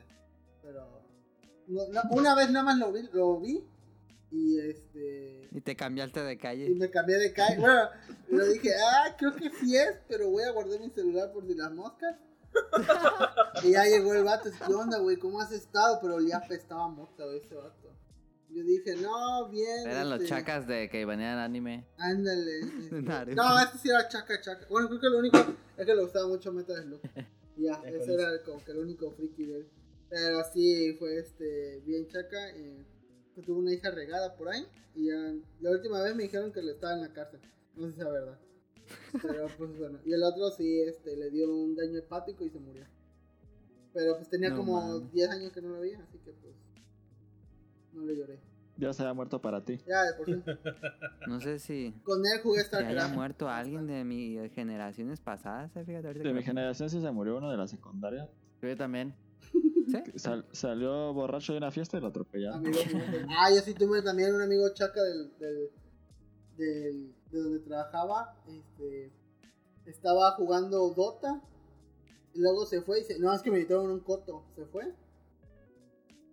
Pero. 0.61 1.02
no- 1.68 1.88
no, 1.88 2.02
una 2.11 2.36
vez 2.36 2.52
nada 2.52 2.65
más 2.65 2.78
lo 2.78 2.91
vi, 2.91 3.02
lo 3.14 3.40
vi. 3.40 3.64
Y 4.34 4.60
este. 4.60 5.49
Y 5.52 5.60
te 5.61 5.76
cambiaste 5.76 6.22
de 6.23 6.34
Y 6.34 6.38
calle. 6.38 6.69
me 6.69 6.90
cambié 6.90 7.18
de 7.18 7.34
calle. 7.34 7.57
Bueno, 7.60 7.90
le 8.30 8.48
dije, 8.53 8.69
ah, 8.82 9.15
creo 9.18 9.36
que 9.36 9.49
sí 9.49 9.76
es, 9.76 9.94
pero 10.07 10.30
voy 10.30 10.44
a 10.44 10.52
guardar 10.52 10.80
mi 10.80 10.90
celular 10.90 11.32
por 11.34 11.45
si 11.45 11.53
las 11.56 11.72
moscas. 11.73 12.15
y 13.64 13.72
ya 13.72 13.86
llegó 13.86 14.14
el 14.14 14.23
vato, 14.23 14.49
¿qué 14.65 14.73
onda, 14.73 14.99
güey? 14.99 15.18
¿Cómo 15.18 15.40
has 15.40 15.52
estado? 15.52 15.99
Pero 16.02 16.19
ya 16.19 16.38
apestaba 16.38 16.88
mota, 16.88 17.26
güey, 17.26 17.40
ese 17.40 17.56
vato. 17.56 17.91
Yo 18.49 18.64
dije, 18.64 18.95
no, 18.95 19.49
bien. 19.49 19.88
Eran 19.88 20.10
los 20.10 20.22
este, 20.22 20.30
chacas 20.30 20.68
de 20.68 20.90
que 20.90 21.06
venían 21.06 21.38
anime. 21.40 21.88
Ándale. 21.98 22.60
este. 22.60 23.02
No, 23.36 23.60
este 23.60 23.78
sí 23.78 23.90
era 23.90 24.07
chaca, 24.10 24.41
chaca. 24.41 24.65
Bueno, 24.69 24.90
creo 24.90 24.99
que 24.99 25.10
lo 25.10 25.19
único 25.19 25.38
es 25.78 25.86
que 25.86 25.95
le 25.95 26.02
gustaba 26.02 26.28
mucho 26.28 26.52
Metal 26.52 26.84
Slug. 26.84 27.02
Ya, 27.57 27.73
ese 27.86 28.14
era 28.14 28.41
como 28.44 28.64
que 28.64 28.72
el 28.72 28.80
único 28.80 29.11
friki 29.11 29.45
de 29.45 29.57
él. 29.57 29.69
Pero 30.10 30.41
sí, 30.52 30.95
fue 30.98 31.19
este, 31.19 31.82
bien 31.86 32.07
chaca. 32.07 32.49
eh, 32.56 32.84
tuvo 33.45 33.60
una 33.60 33.73
hija 33.73 33.91
regada 33.91 34.36
por 34.36 34.49
ahí. 34.49 34.65
Y 34.95 35.07
ya, 35.07 35.34
la 35.60 35.72
última 35.72 36.02
vez 36.02 36.15
me 36.15 36.23
dijeron 36.23 36.52
que 36.52 36.61
le 36.61 36.72
estaba 36.72 36.94
en 36.94 37.02
la 37.02 37.14
cárcel. 37.14 37.40
No 37.76 37.88
sé 37.88 37.94
si 37.94 38.02
es 38.02 38.06
verdad. 38.06 38.40
Pero 39.22 39.48
pues 39.58 39.78
bueno. 39.78 40.00
Y 40.06 40.14
el 40.14 40.24
otro 40.24 40.50
sí, 40.52 40.82
este, 40.82 41.16
le 41.18 41.30
dio 41.30 41.54
un 41.54 41.76
daño 41.76 41.98
hepático 42.00 42.46
y 42.46 42.50
se 42.50 42.60
murió. 42.60 42.86
Pero 43.94 44.16
pues 44.18 44.30
tenía 44.30 44.50
No 44.52 44.58
como 44.58 44.82
mames. 44.82 45.12
10 45.12 45.30
años 45.30 45.52
que 45.52 45.62
no 45.62 45.70
lo 45.70 45.80
veía, 45.82 46.00
así 46.02 46.18
que 46.20 46.32
pues. 46.32 46.56
No 47.94 48.04
le 48.06 48.16
lloré. 48.18 48.40
Ya 48.78 48.94
se 48.94 49.04
había 49.04 49.14
muerto 49.14 49.42
para 49.42 49.64
ti. 49.64 49.78
Ya, 49.86 50.04
de 50.04 50.14
por 50.14 50.26
sí. 50.26 50.42
No 51.28 51.40
sé 51.42 51.60
si 51.60 51.94
Con 52.04 52.20
él 52.26 52.40
jugué 52.42 52.62
que 52.70 52.76
haya 52.78 52.86
StarCraft. 52.88 53.14
muerto 53.16 53.50
alguien 53.50 53.86
de 53.86 54.04
mis 54.04 54.52
generaciones 54.54 55.20
pasadas, 55.20 55.76
eh, 55.76 55.84
fíjate 55.86 56.14
De 56.14 56.34
mi 56.34 56.42
generación 56.42 56.90
sí 56.90 57.00
se 57.02 57.12
murió 57.12 57.38
uno 57.38 57.52
de 57.52 57.58
la 57.58 57.68
secundaria. 57.68 58.30
Yo 58.62 58.76
también. 58.78 59.14
¿Sí? 59.88 59.98
Sal- 60.16 60.46
salió 60.52 61.14
borracho 61.14 61.52
de 61.52 61.58
una 61.58 61.70
fiesta 61.72 61.98
y 61.98 62.02
lo 62.02 62.08
atropellaron. 62.08 62.60
Amigo. 62.66 62.80
Ah, 63.30 63.50
yo 63.54 63.60
sí 63.62 63.74
tuve 63.74 64.02
también 64.02 64.34
un 64.34 64.42
amigo 64.42 64.70
chaca 64.74 65.02
del, 65.04 65.38
del, 65.38 65.70
del- 66.58 67.14
de 67.32 67.40
donde 67.40 67.60
trabajaba. 67.60 68.36
Este, 68.48 69.12
estaba 69.86 70.32
jugando 70.32 70.90
Dota. 70.90 71.41
Y 72.34 72.40
luego 72.40 72.66
se 72.66 72.82
fue 72.82 73.02
y 73.02 73.03
se, 73.03 73.20
no, 73.20 73.34
es 73.34 73.41
que 73.41 73.52
me 73.52 73.58
invitaron 73.58 73.91
un 73.91 73.99
coto. 73.99 74.45
Se 74.56 74.66
fue. 74.66 74.94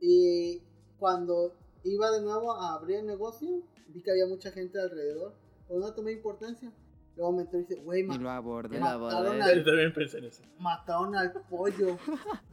Y 0.01 0.63
cuando 0.99 1.55
iba 1.83 2.11
de 2.11 2.23
nuevo 2.23 2.53
a 2.53 2.75
abrir 2.75 2.99
el 2.99 3.07
negocio, 3.07 3.63
vi 3.89 4.03
que 4.03 4.11
había 4.11 4.27
mucha 4.27 4.51
gente 4.53 4.81
alrededor. 4.81 5.35
Pero 5.67 5.81
no 5.81 5.93
tomé 5.93 6.13
importancia. 6.13 6.73
Luego 7.17 7.33
me 7.33 7.43
entró 7.43 7.59
y 7.59 7.63
dice, 7.63 7.75
güey, 7.83 8.07
abordé. 8.29 8.79
Mataron, 8.79 9.13
abordé. 9.13 9.39
Yo 9.39 9.45
al, 9.45 9.65
también 9.65 9.93
pensé 9.93 10.19
en 10.19 10.25
eso. 10.27 10.43
mataron 10.61 11.17
al 11.17 11.33
pollo. 11.33 11.99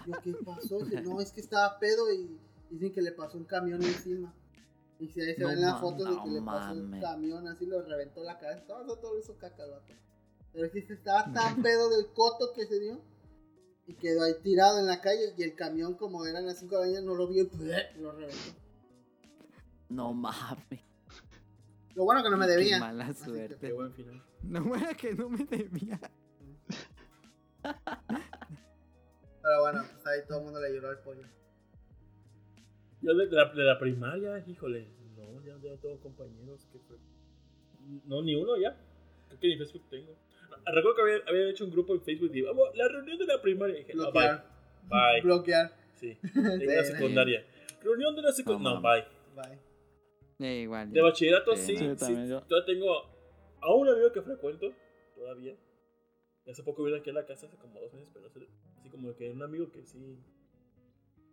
Yo, 0.07 0.13
¿qué 0.23 0.33
pasó? 0.43 0.79
Dice, 0.79 1.01
no, 1.01 1.21
es 1.21 1.31
que 1.31 1.41
estaba 1.41 1.77
pedo 1.77 2.11
y 2.11 2.39
dicen 2.71 2.91
que 2.91 3.01
le 3.03 3.11
pasó 3.11 3.37
un 3.37 3.45
camión 3.45 3.83
encima. 3.83 4.33
Y 4.99 5.07
si 5.09 5.21
ahí 5.21 5.35
se 5.35 5.41
No 5.41 5.47
ven 5.49 5.61
las 5.61 5.79
fotos 5.81 6.09
de 6.09 6.23
que 6.23 6.29
le 6.29 6.41
pasó 6.41 6.73
un 6.73 6.99
camión, 7.01 7.47
así 7.47 7.65
lo 7.65 7.81
reventó 7.81 8.23
la 8.23 8.37
cabeza. 8.39 8.65
Todo, 8.65 8.97
todo 8.97 9.17
eso 9.19 9.37
caca 9.37 9.63
el 9.65 9.71
vato. 9.71 9.93
Pero 10.53 10.69
sí 10.69 10.81
se 10.81 10.93
estaba 10.93 11.31
tan 11.33 11.61
pedo 11.61 11.89
del 11.89 12.07
coto 12.13 12.53
que 12.53 12.65
se 12.65 12.79
dio. 12.79 13.01
Y 13.87 13.93
quedó 13.95 14.23
ahí 14.23 14.33
tirado 14.41 14.79
en 14.79 14.87
la 14.87 15.01
calle. 15.01 15.33
Y 15.37 15.43
el 15.43 15.53
camión, 15.55 15.95
como 15.95 16.25
eran 16.25 16.45
las 16.45 16.59
5 16.59 16.75
de 16.75 16.81
la 16.81 16.87
mañana, 16.87 17.05
no 17.05 17.15
lo 17.15 17.27
vio 17.27 17.43
y 17.43 17.99
lo 17.99 18.11
reventó. 18.13 18.59
No 19.89 20.13
mames. 20.13 20.81
Lo 21.93 22.03
bueno 22.03 22.23
que 22.23 22.29
no 22.29 22.37
me 22.37 22.47
debía. 22.47 22.75
Qué 22.77 22.79
mala 22.79 23.07
que- 23.07 23.13
suerte. 23.13 23.57
Qué 23.67 23.73
buen 23.73 23.93
final. 23.93 24.23
No 24.43 24.75
era 24.75 24.93
que 24.95 25.13
no 25.13 25.29
me 25.29 25.43
debía. 25.43 25.99
Pero 29.41 29.61
bueno, 29.61 29.83
pues 29.93 30.07
ahí 30.07 30.19
todo 30.27 30.39
el 30.39 30.43
mundo 30.45 30.59
le 30.59 30.73
lloró 30.73 30.89
al 30.89 30.99
pollo. 30.99 31.23
Yo 33.05 33.13
de, 33.13 33.27
la, 33.27 33.45
de 33.53 33.63
la 33.63 33.77
primaria, 33.77 34.43
híjole, 34.47 34.87
no, 35.15 35.41
ya, 35.43 35.55
ya 35.61 35.71
no 35.71 35.77
tengo 35.77 35.99
compañeros 35.99 36.67
que. 36.71 36.79
No, 38.05 38.23
ni 38.23 38.33
uno 38.35 38.57
ya. 38.57 38.75
Creo 39.27 39.39
que 39.39 39.47
ni 39.47 39.57
Facebook 39.57 39.83
tengo. 39.89 40.17
Ah, 40.65 40.71
Recuerdo 40.71 40.95
que 40.95 41.01
había, 41.03 41.17
había 41.27 41.49
hecho 41.51 41.65
un 41.65 41.71
grupo 41.71 41.93
en 41.93 42.01
Facebook 42.01 42.31
y 42.33 42.41
vamos, 42.41 42.69
la 42.75 42.87
reunión 42.87 43.19
de 43.19 43.25
la 43.27 43.39
primaria. 43.39 43.75
Y 43.75 43.79
dije, 43.83 43.93
no, 43.93 44.11
bye. 44.11 44.23
Bloquear. 44.23 44.45
Bye. 44.89 45.21
Bloquear. 45.23 45.71
Sí. 45.93 46.17
De 46.33 46.65
la 46.65 46.83
secundaria. 46.83 47.45
Reunión 47.83 48.15
de 48.15 48.21
la 48.23 48.31
secundaria. 48.31 48.79
No 48.79 48.81
No, 48.81 48.81
bye. 48.81 49.05
Bye. 49.35 49.59
Eh, 50.47 50.61
igual. 50.61 50.91
De 50.91 51.01
bachillerato 51.01 51.55
Sí, 51.55 51.77
sí. 51.77 52.27
yo. 52.27 52.41
Todavía 52.41 52.65
tengo 52.65 52.91
a 53.61 53.73
un 53.75 53.87
amigo 53.87 54.11
que 54.11 54.21
frecuento. 54.23 54.73
Todavía. 55.15 55.55
Y 56.45 56.49
hace 56.49 56.63
poco 56.63 56.83
vino 56.83 56.97
aquí 56.97 57.11
a 57.11 57.13
la 57.13 57.25
casa, 57.25 57.45
hace 57.47 57.57
como 57.57 57.79
dos 57.79 57.93
meses, 57.93 58.09
pero 58.13 58.27
así 58.27 58.89
como 58.89 59.15
que 59.15 59.29
un 59.29 59.43
amigo 59.43 59.71
que 59.71 59.85
sí. 59.85 60.17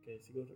Que 0.04 0.20
sigo. 0.20 0.46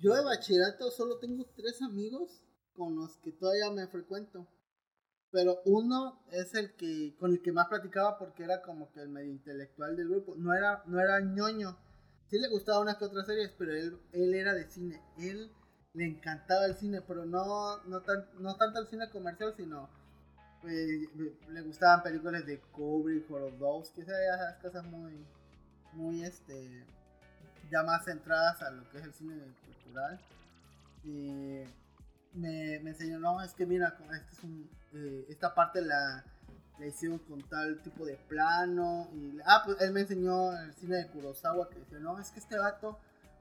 Yo 0.00 0.14
de 0.14 0.24
bachillerato 0.24 0.90
solo 0.90 1.18
tengo 1.18 1.44
tres 1.56 1.80
amigos 1.82 2.42
con 2.74 2.96
los 2.96 3.16
que 3.18 3.32
todavía 3.32 3.70
me 3.70 3.86
frecuento. 3.86 4.48
Pero 5.30 5.62
uno 5.64 6.22
es 6.30 6.54
el 6.54 6.74
que 6.76 7.16
con 7.18 7.32
el 7.32 7.40
que 7.40 7.52
más 7.52 7.68
platicaba 7.68 8.18
porque 8.18 8.44
era 8.44 8.60
como 8.62 8.92
que 8.92 9.00
el 9.00 9.08
medio 9.08 9.30
intelectual 9.30 9.96
del 9.96 10.08
grupo. 10.08 10.34
No 10.36 10.52
era, 10.54 10.82
no 10.86 11.00
era 11.00 11.20
ñoño. 11.20 11.78
Sí 12.28 12.38
le 12.38 12.48
gustaba 12.48 12.80
unas 12.80 12.96
que 12.96 13.06
otras 13.06 13.26
series, 13.26 13.50
pero 13.58 13.74
él, 13.74 13.98
él 14.12 14.34
era 14.34 14.52
de 14.52 14.68
cine. 14.68 15.02
Él 15.18 15.50
le 15.94 16.06
encantaba 16.06 16.66
el 16.66 16.74
cine, 16.74 17.02
pero 17.02 17.24
no, 17.24 17.82
no, 17.84 18.00
tan, 18.02 18.26
no 18.40 18.56
tanto 18.56 18.80
el 18.80 18.88
cine 18.88 19.10
comercial, 19.10 19.54
sino 19.56 19.88
pues, 20.62 20.76
le 21.48 21.60
gustaban 21.62 22.02
películas 22.02 22.46
de 22.46 22.60
Kubrick, 22.60 23.30
Horodowski, 23.30 24.02
esas 24.02 24.56
cosas 24.62 24.84
muy, 24.84 25.26
muy 25.92 26.24
este, 26.24 26.86
ya 27.70 27.82
más 27.82 28.04
centradas 28.04 28.62
a 28.62 28.70
lo 28.70 28.88
que 28.90 28.98
es 28.98 29.04
el 29.04 29.12
cine 29.12 29.34
cultural. 29.66 30.20
Y 31.04 31.64
me, 32.34 32.80
me 32.80 32.90
enseñó, 32.90 33.18
no, 33.18 33.42
es 33.42 33.54
que 33.54 33.66
mira, 33.66 33.96
este 34.12 34.32
es 34.32 34.44
un, 34.44 34.70
eh, 34.94 35.26
esta 35.28 35.54
parte 35.54 35.80
la, 35.80 36.24
la 36.78 36.86
hicieron 36.86 37.18
con 37.18 37.42
tal 37.48 37.80
tipo 37.82 38.04
de 38.04 38.16
plano. 38.28 39.08
Y, 39.14 39.38
ah, 39.44 39.62
pues 39.64 39.80
él 39.80 39.92
me 39.92 40.00
enseñó 40.00 40.56
el 40.58 40.74
cine 40.74 40.96
de 40.96 41.08
Kurosawa, 41.08 41.68
que 41.68 41.78
decía, 41.78 41.98
no, 41.98 42.18
es 42.18 42.30
que 42.30 42.40
este 42.40 42.58
vato 42.58 42.98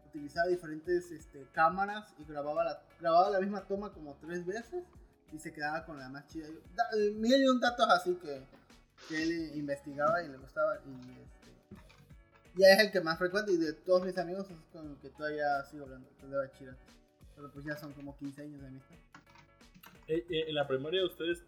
utilizaba 0.07 0.47
diferentes 0.47 1.11
este, 1.11 1.47
cámaras 1.53 2.13
y 2.19 2.25
grababa 2.25 2.63
la, 2.63 2.81
grababa 2.99 3.29
la 3.29 3.39
misma 3.39 3.61
toma 3.61 3.91
como 3.93 4.15
tres 4.15 4.45
veces 4.45 4.83
y 5.31 5.39
se 5.39 5.53
quedaba 5.53 5.85
con 5.85 5.97
la 5.97 6.09
más 6.09 6.27
chida. 6.27 6.47
Eh, 6.47 7.11
mil 7.15 7.41
y 7.41 7.47
un 7.47 7.59
datos 7.59 7.87
así 7.89 8.15
que, 8.15 8.45
que 9.07 9.23
él 9.23 9.51
investigaba 9.55 10.21
y 10.21 10.27
le 10.27 10.37
gustaba. 10.37 10.75
Y 10.85 11.11
este, 11.21 11.40
ya 12.55 12.67
es 12.73 12.79
el 12.79 12.91
que 12.91 13.01
más 13.01 13.17
frecuente 13.17 13.51
y 13.53 13.57
de 13.57 13.73
todos 13.73 14.03
mis 14.05 14.17
amigos 14.17 14.49
es 14.49 14.57
con 14.71 14.89
el 14.91 14.97
que 14.97 15.09
todavía 15.09 15.63
sigo 15.69 15.83
hablando, 15.85 16.09
que 16.17 16.25
es 16.25 16.31
de 16.31 16.37
bachillerato. 16.37 16.81
Pero 17.35 17.51
pues 17.51 17.65
ya 17.65 17.77
son 17.77 17.93
como 17.93 18.17
15 18.17 18.41
años 18.43 18.61
de 18.61 18.67
amistad. 18.67 18.95
Eh, 20.07 20.25
eh, 20.29 20.45
en 20.47 20.55
la 20.55 20.67
primaria, 20.67 21.03
¿ustedes 21.05 21.43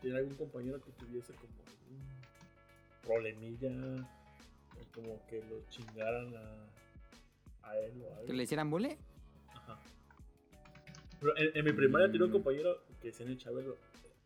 tienen 0.00 0.18
algún 0.20 0.34
compañero 0.36 0.80
que 0.82 0.90
tuviese 0.92 1.32
como 1.34 1.52
un 1.90 3.02
problemilla? 3.02 3.70
O 4.80 4.92
como 4.94 5.26
que 5.26 5.42
lo 5.50 5.60
chingaran 5.68 6.34
a, 6.36 7.68
a 7.68 7.78
él 7.78 8.02
o 8.02 8.06
a 8.12 8.16
¿Que 8.16 8.20
algo. 8.22 8.32
le 8.32 8.42
hicieran 8.42 8.70
bullying? 8.70 8.96
Ajá. 9.54 9.78
Pero 11.20 11.36
en, 11.36 11.56
en 11.56 11.64
mi 11.64 11.72
primaria 11.72 12.06
tenía 12.10 12.26
un 12.26 12.32
compañero 12.32 12.82
que 13.00 13.08
decían 13.08 13.28
el 13.28 13.38
Chabelo. 13.38 13.76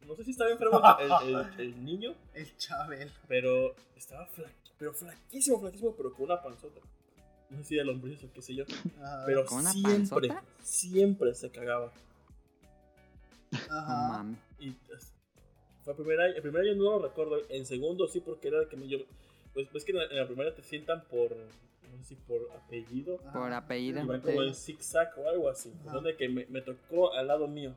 No 0.06 0.14
sé 0.16 0.24
si 0.24 0.32
estaba 0.32 0.50
enfermo 0.50 0.80
el, 1.00 1.28
el- 1.36 1.60
el 1.60 1.84
niño, 1.84 2.14
El 2.34 2.56
Chabel. 2.56 3.10
pero 3.28 3.74
estaba 3.96 4.26
flaquísimo, 4.26 4.61
pero 4.78 4.92
flaquísimo, 4.92 5.60
flaquísimo, 5.60 5.94
pero 5.96 6.12
con 6.12 6.24
una 6.24 6.42
panzota. 6.42 6.80
No 7.50 7.58
sé 7.58 7.64
si 7.64 7.76
de 7.76 7.84
lombrices 7.84 8.24
o 8.24 8.32
qué 8.32 8.40
sé 8.42 8.54
yo. 8.54 8.64
Pero 9.26 9.44
¿Con 9.44 9.58
una 9.58 9.72
siempre, 9.72 10.28
panzota? 10.28 10.44
siempre 10.62 11.34
se 11.34 11.50
cagaba. 11.50 11.92
Ajá. 13.70 14.08
mames. 14.08 14.38
Y 14.58 14.68
es- 14.70 15.12
fue 15.84 15.92
el 15.92 15.96
primer 15.98 16.20
año, 16.20 16.34
el 16.36 16.42
primer 16.42 16.62
año 16.62 16.74
no 16.76 16.84
lo 16.84 16.98
recuerdo, 17.00 17.38
en 17.48 17.66
segundo 17.66 18.06
sí, 18.08 18.20
porque 18.20 18.48
era 18.48 18.60
el 18.62 18.68
que 18.68 18.76
me- 18.76 18.88
yo, 18.88 18.98
Pues 19.52 19.70
ves 19.70 19.84
que 19.84 19.92
en 19.92 19.98
la, 19.98 20.04
en 20.04 20.16
la 20.16 20.26
primaria 20.26 20.54
te 20.54 20.62
sientan 20.62 21.04
por, 21.10 21.30
no 21.36 21.98
sé 21.98 22.04
si 22.04 22.14
por 22.14 22.40
apellido. 22.56 23.18
Por 23.34 23.52
apellido. 23.52 24.00
Y 24.02 24.06
van 24.06 24.22
como 24.22 24.42
en 24.42 24.54
zigzag 24.54 25.10
o 25.18 25.28
algo 25.28 25.50
así. 25.50 25.70
Ajá. 25.82 25.92
Donde 25.92 26.16
que 26.16 26.26
me, 26.30 26.46
me 26.46 26.62
tocó 26.62 27.12
al 27.12 27.26
lado 27.26 27.46
mío. 27.48 27.74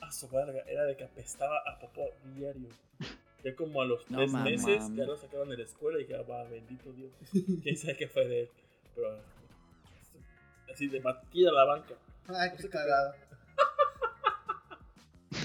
A 0.00 0.12
su 0.12 0.28
verga, 0.28 0.60
era 0.68 0.84
de 0.84 0.96
que 0.96 1.02
apestaba 1.02 1.58
a 1.66 1.76
popó 1.80 2.02
diario. 2.36 2.68
Ya 3.44 3.54
como 3.54 3.82
a 3.82 3.86
los 3.86 4.10
No 4.10 4.18
tres 4.18 4.32
mamá. 4.32 4.44
meses 4.44 4.90
ya 4.94 5.04
lo 5.04 5.16
sacaron 5.16 5.48
de 5.50 5.58
la 5.58 5.64
escuela 5.64 5.98
y 5.98 6.02
dije, 6.04 6.16
ah, 6.16 6.22
va, 6.28 6.44
bendito 6.44 6.92
Dios. 6.92 7.12
Quién 7.62 7.76
sabe 7.76 7.96
qué 7.96 8.08
fue 8.08 8.26
de 8.26 8.40
él. 8.42 8.48
Pero 8.94 9.20
así 10.72 10.88
de 10.88 11.00
batida 11.00 11.52
la 11.52 11.64
banca. 11.64 11.94
Ay, 12.28 12.50
qué 12.56 12.68
cagado. 12.68 13.14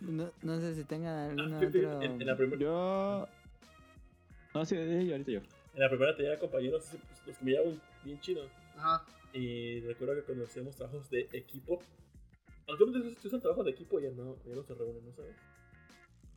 no, 0.00 0.30
no 0.42 0.60
sé 0.60 0.74
si 0.74 0.84
tengan 0.84 1.30
algún 1.30 1.54
Ah, 1.54 1.58
fíjate, 1.60 1.86
otro. 1.86 2.02
en, 2.02 2.20
en 2.20 2.26
la 2.26 2.36
primera, 2.36 2.60
Yo. 2.60 3.28
No, 4.54 4.64
sí, 4.64 4.76
sí, 4.76 5.12
ahorita 5.12 5.30
yo. 5.32 5.40
En 5.76 5.82
la 5.82 5.88
primera 5.88 6.16
tenía 6.16 6.38
compañeros 6.38 6.88
pues, 6.90 7.26
los 7.26 7.36
que 7.38 7.44
me 7.44 7.50
llevaban 7.52 7.80
bien 8.02 8.18
chido. 8.20 8.48
Ajá. 8.76 9.04
Y 9.32 9.80
recuerdo 9.80 10.14
que 10.16 10.22
cuando 10.22 10.44
hacíamos 10.44 10.74
trabajos 10.74 11.08
de 11.10 11.28
equipo, 11.32 11.80
actualmente 12.66 13.14
se 13.20 13.28
usan 13.28 13.40
trabajos 13.40 13.66
de 13.66 13.72
equipo 13.72 14.00
ya 14.00 14.10
no, 14.10 14.36
ya 14.44 14.54
no 14.54 14.62
se 14.62 14.74
reúnen, 14.74 15.04
¿no 15.04 15.12
sabes? 15.12 15.36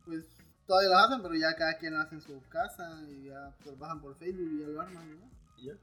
Pues 0.05 0.25
todavía 0.67 0.89
lo 0.89 0.97
hacen, 0.97 1.21
pero 1.21 1.35
ya 1.35 1.55
cada 1.55 1.77
quien 1.77 1.93
lo 1.93 1.99
hace 1.99 2.15
en 2.15 2.21
su 2.21 2.41
casa 2.49 3.01
y 3.09 3.27
ya 3.27 3.55
trabajan 3.63 4.01
por 4.01 4.15
Facebook 4.17 4.51
y 4.51 4.59
ya 4.61 4.67
lo 4.67 4.81
arman, 4.81 5.19
¿no? 5.19 5.31
Y 5.57 5.67
ya. 5.67 5.73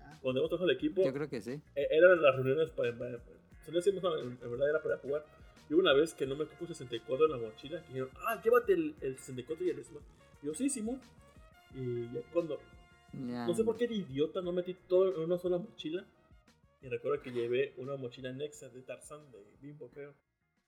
Ah. 0.00 0.18
Cuando 0.20 0.40
hacemos 0.40 0.50
trabajos 0.50 0.68
de 0.68 0.74
equipo, 0.74 1.04
Yo 1.04 1.12
creo 1.12 1.28
que 1.28 1.40
sí. 1.40 1.52
Eh, 1.74 1.88
eran 1.90 2.20
las 2.20 2.36
reuniones 2.36 2.70
para, 2.70 2.96
para, 2.96 3.18
para- 3.18 3.36
solo 3.64 3.80
no, 4.00 4.18
en, 4.18 4.38
en 4.40 4.50
verdad 4.50 4.70
era 4.70 4.82
para 4.82 4.98
jugar 4.98 5.24
y 5.68 5.74
una 5.74 5.92
vez 5.92 6.14
que 6.14 6.26
no 6.26 6.36
me 6.36 6.46
cupo 6.46 6.66
64 6.66 7.26
en 7.26 7.32
la 7.32 7.38
mochila 7.38 7.80
que 7.80 7.88
dijeron 7.88 8.10
ah 8.24 8.40
llévate 8.42 8.74
el, 8.74 8.94
el 9.00 9.18
64 9.18 9.66
y 9.66 9.70
el 9.70 9.80
y 9.80 10.46
yo 10.46 10.54
sí 10.54 10.70
Simón 10.70 11.00
y 11.74 12.04
ya 12.12 12.20
cuando 12.32 12.60
Ya. 13.28 13.46
no 13.46 13.54
sé 13.54 13.64
por 13.64 13.76
qué 13.76 13.86
de 13.88 13.94
idiota 13.96 14.42
no 14.42 14.52
metí 14.52 14.74
todo 14.88 15.14
en 15.14 15.20
una 15.22 15.38
sola 15.38 15.58
mochila 15.58 16.04
y 16.82 16.88
recuerdo 16.88 17.22
que 17.22 17.30
llevé 17.32 17.72
una 17.78 17.96
mochila 17.96 18.32
Nexa 18.32 18.68
de 18.68 18.82
Tarzan 18.82 19.30
de 19.32 19.38
Bimbo 19.60 19.88
creo 19.88 20.12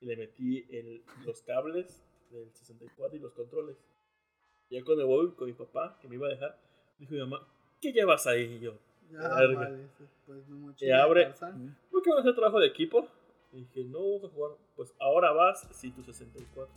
y 0.01 0.07
le 0.07 0.17
metí 0.17 0.65
el, 0.71 1.03
los 1.27 1.43
cables 1.43 2.03
del 2.31 2.51
64 2.55 3.17
y 3.17 3.21
los 3.21 3.33
controles 3.33 3.77
y 4.71 4.77
ya 4.77 4.85
cuando 4.85 5.07
voy 5.07 5.33
con 5.33 5.47
mi 5.47 5.53
papá 5.55 5.99
que 6.01 6.09
me 6.09 6.15
iba 6.17 6.27
a 6.27 6.31
dejar 6.31 6.59
dijo 6.99 7.13
mi 7.15 7.21
mamá 7.21 7.47
¿qué 7.81 7.93
llevas 7.93 8.27
ahí? 8.27 8.45
y 8.57 8.61
yo 8.61 8.79
Ya, 9.11 9.21
Verga. 9.37 9.61
vale, 9.61 9.89
pues 10.27 10.43
Y 10.81 10.91
abre-. 10.91 11.33
¿por 11.91 12.03
qué 12.03 12.11
van 12.11 12.19
a 12.19 12.21
hacer 12.21 12.35
trabajo 12.35 12.61
de 12.61 12.67
equipo? 12.69 13.09
Y 13.51 13.61
dije, 13.61 13.83
no, 13.85 13.99
vamos 14.01 14.25
a 14.25 14.29
jugar. 14.29 14.51
Pues 14.77 14.95
ahora 15.01 15.33
vas, 15.33 15.67
sí, 15.73 15.91
tu 15.91 16.03
64. 16.05 16.71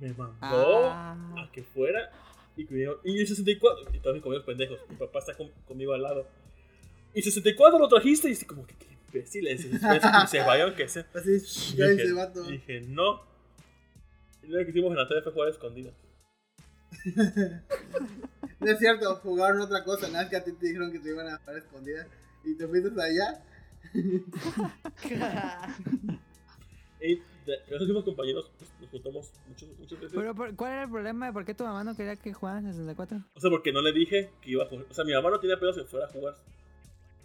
Me 0.00 0.14
mandó 0.14 0.86
Ah. 0.86 1.14
a 1.36 1.52
que 1.52 1.62
fuera. 1.62 2.10
Y, 2.58 2.64
dijo, 2.64 3.00
y 3.04 3.20
el 3.20 3.26
64. 3.26 3.94
Y 3.94 3.98
todos 4.00 4.14
mis 4.14 4.22
compañeros 4.22 4.44
pendejos. 4.46 4.78
Mi 4.90 4.96
papá 4.96 5.20
está 5.20 5.34
con- 5.34 5.50
conmigo 5.66 5.94
al 5.94 6.02
lado. 6.02 6.26
Y 7.14 7.22
64 7.22 7.78
lo 7.78 7.88
trajiste. 7.88 8.28
Y 8.28 8.32
así 8.32 8.44
como 8.44 8.66
que, 8.66 8.74
qué 8.74 8.86
imbéciles. 9.06 9.64
Y 9.64 9.68
después 9.68 10.00
que 10.22 10.26
se 10.28 10.40
vayan, 10.40 10.74
que 10.74 10.88
sea. 10.88 11.06
Así, 11.14 11.36
Y 11.74 11.76
ya 11.76 11.86
dije, 11.86 12.02
ese 12.02 12.12
vato. 12.12 12.42
dije, 12.42 12.80
no. 12.82 13.22
Y 14.42 14.48
lo 14.48 14.58
que 14.64 14.70
hicimos 14.70 14.90
en 14.90 14.96
la 14.96 15.08
tarde 15.08 15.22
fue 15.22 15.32
jugar 15.32 15.48
a 15.48 15.52
escondidas. 15.52 15.94
No 18.60 18.68
es 18.72 18.78
cierto, 18.80 19.14
jugaron 19.22 19.60
otra 19.60 19.84
cosa, 19.84 20.08
nada 20.08 20.22
más 20.24 20.30
que 20.30 20.36
a 20.36 20.42
ti 20.42 20.50
te 20.50 20.66
dijeron 20.66 20.90
que 20.90 20.98
te 20.98 21.10
iban 21.10 21.28
a 21.28 21.38
jugar 21.38 21.58
escondidas 21.58 22.08
y 22.44 22.56
te 22.56 22.66
fuiste 22.66 22.90
allá. 23.00 23.40
Y 27.00 27.22
esos 27.54 27.86
mismos 27.86 28.04
compañeros 28.04 28.50
pues, 28.58 28.70
nos 28.80 28.90
juntamos 28.90 29.32
muchos, 29.48 29.68
muchas 29.78 30.00
veces. 30.00 30.12
Pero, 30.16 30.34
por- 30.34 30.54
¿cuál 30.56 30.72
era 30.72 30.82
el 30.84 30.90
problema 30.90 31.26
de 31.26 31.32
por 31.32 31.44
qué 31.44 31.54
tu 31.54 31.64
mamá 31.64 31.84
no 31.84 31.96
quería 31.96 32.16
que 32.16 32.32
jugaran 32.32 32.64
64? 32.64 33.18
O 33.34 33.40
sea, 33.40 33.50
porque 33.50 33.72
no 33.72 33.80
le 33.82 33.92
dije 33.92 34.30
que 34.40 34.50
iba 34.52 34.64
a 34.64 34.66
jugar. 34.68 34.86
O 34.90 34.94
sea, 34.94 35.04
mi 35.04 35.12
mamá 35.12 35.30
no 35.30 35.40
tenía 35.40 35.58
pedos 35.58 35.76
que 35.76 35.84
fuera 35.84 36.06
a 36.06 36.08
jugar. 36.10 36.34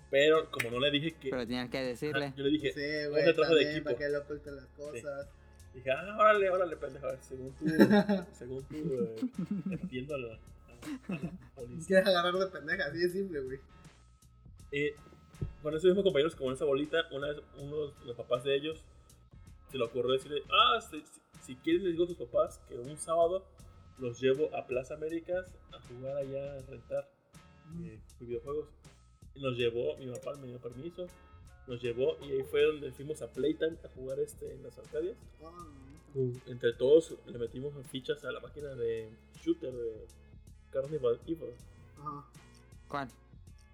Pero 0.10 0.50
como 0.52 0.70
no 0.70 0.80
le 0.80 0.91
dije 0.91 1.16
que. 1.20 1.30
Pero 1.32 1.41
tenías 1.48 1.70
que 1.70 1.82
decirle. 1.82 2.26
Ah, 2.28 2.34
yo 2.38 2.44
le 2.44 2.50
dije, 2.52 2.72
Sí, 2.74 3.10
güey, 3.10 3.24
trabajo 3.34 3.56
de 3.56 3.64
también, 3.64 3.84
para 3.84 3.95
equipo. 3.95 3.98
que 3.98 4.10
le 4.10 4.18
oculten 4.18 4.56
las 4.56 4.66
cosas. 4.68 5.28
Dije, 5.74 5.91
ah, 5.91 6.18
órale, 6.20 6.50
órale, 6.52 6.78
pendejo. 6.78 7.08
a 7.08 7.12
ver, 7.12 7.20
Según 7.22 7.52
tú, 7.56 7.66
según 8.34 8.64
tú, 8.66 8.76
eh, 8.76 9.16
entiendo 9.72 10.14
a 10.14 10.18
la, 10.20 10.28
a, 10.34 11.14
a 11.14 11.16
la 11.16 11.32
policía. 11.56 11.88
Quieres 12.04 12.08
agarrar 12.08 12.34
de 12.36 12.48
pendeja, 12.48 12.86
así 12.86 12.98
de 13.00 13.10
simple, 13.10 13.40
güey. 13.40 13.60
Y 14.72 14.91
con 15.64 15.74
esos 15.74 15.86
mismos 15.86 16.04
compañeros, 16.04 16.36
como 16.36 16.52
en 16.52 16.56
esa 16.58 16.66
bolita, 16.66 16.98
una 17.12 17.30
vez 17.30 17.38
uno 17.58 17.88
de 17.88 18.06
los 18.06 18.16
papás 18.16 18.44
de 18.44 18.56
ellos 18.56 18.86
se 19.74 19.78
le 19.80 19.84
ocurrió 19.84 20.12
decirle, 20.14 20.41
ah, 20.50 20.80
si, 20.80 21.02
si- 21.02 21.22
si 21.41 21.56
quieren 21.58 21.84
les 21.84 21.91
digo 21.94 22.06
a 22.06 22.08
sus 22.08 22.16
papás 22.18 22.62
que 22.70 22.76
un 22.78 22.95
sábado 22.98 23.44
los 23.98 24.22
llevo 24.22 24.56
a 24.56 24.66
Plaza 24.66 24.94
Américas 24.94 25.54
a 25.74 25.80
jugar 25.82 26.16
allá, 26.18 26.54
a 26.54 26.62
rentar 26.62 27.10
eh, 27.82 28.00
videojuegos. 28.22 28.70
Y 29.36 29.41
nos 29.41 29.58
llevó, 29.58 29.98
mi 29.98 30.08
papá 30.12 30.36
me 30.36 30.48
dio 30.48 30.60
permiso, 30.60 31.08
nos 31.68 31.82
llevó 31.82 32.18
y 32.22 32.32
ahí 32.32 32.44
fue 32.44 32.64
donde 32.66 32.91
fuimos 32.91 33.22
a 33.24 33.32
Playtime 33.34 33.78
a 33.84 33.88
jugar 33.90 34.20
este 34.20 34.54
en 34.54 34.64
las 34.64 34.78
arcadias. 34.78 35.18
Ah, 35.44 35.50
Uh, 36.16 36.32
entre 36.45 36.74
todos 36.74 37.16
le 37.26 37.40
metimos 37.40 37.74
fichas 37.88 38.24
a 38.24 38.32
la 38.32 38.40
máquina 38.40 38.76
de 38.76 39.10
shooter 39.44 39.74
de 39.74 40.06
Carnival 40.70 41.20
Evil. 41.26 41.50
Ajá. 41.98 42.24
¿Cuál? 42.88 43.10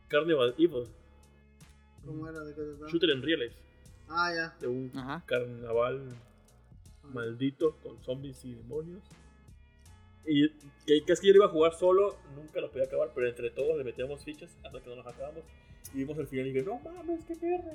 Carnival 0.07 0.55
Evil. 0.57 0.87
¿Cómo 2.05 2.29
era? 2.29 2.39
¿De 2.39 2.55
qué? 2.55 2.61
Shooter 2.89 3.09
en 3.09 3.21
rieles. 3.23 3.53
Ah, 4.09 4.33
ya. 4.33 4.55
De 4.59 4.67
un 4.67 4.91
Ajá. 4.95 5.23
carnaval 5.25 6.15
Ah. 7.03 7.07
maldito 7.13 7.75
con 7.83 8.01
zombies 8.03 8.43
y 8.45 8.53
demonios. 8.55 9.03
Y 10.25 10.49
que, 10.85 11.03
que 11.05 11.13
es 11.13 11.19
que 11.19 11.27
yo 11.27 11.33
lo 11.33 11.37
iba 11.39 11.45
a 11.45 11.49
jugar 11.49 11.73
solo, 11.73 12.17
nunca 12.35 12.59
lo 12.61 12.69
podía 12.69 12.85
acabar, 12.85 13.11
pero 13.15 13.27
entre 13.27 13.49
todos 13.51 13.77
le 13.77 13.83
metíamos 13.83 14.23
fichas 14.23 14.49
hasta 14.63 14.79
que 14.81 14.89
no 14.89 14.95
nos 14.97 15.07
acabamos. 15.07 15.43
Y 15.93 15.99
vimos 15.99 16.17
el 16.17 16.27
final 16.27 16.47
y 16.47 16.51
dije, 16.53 16.65
no 16.65 16.79
mames, 16.79 17.23
qué 17.25 17.35
perra. 17.35 17.73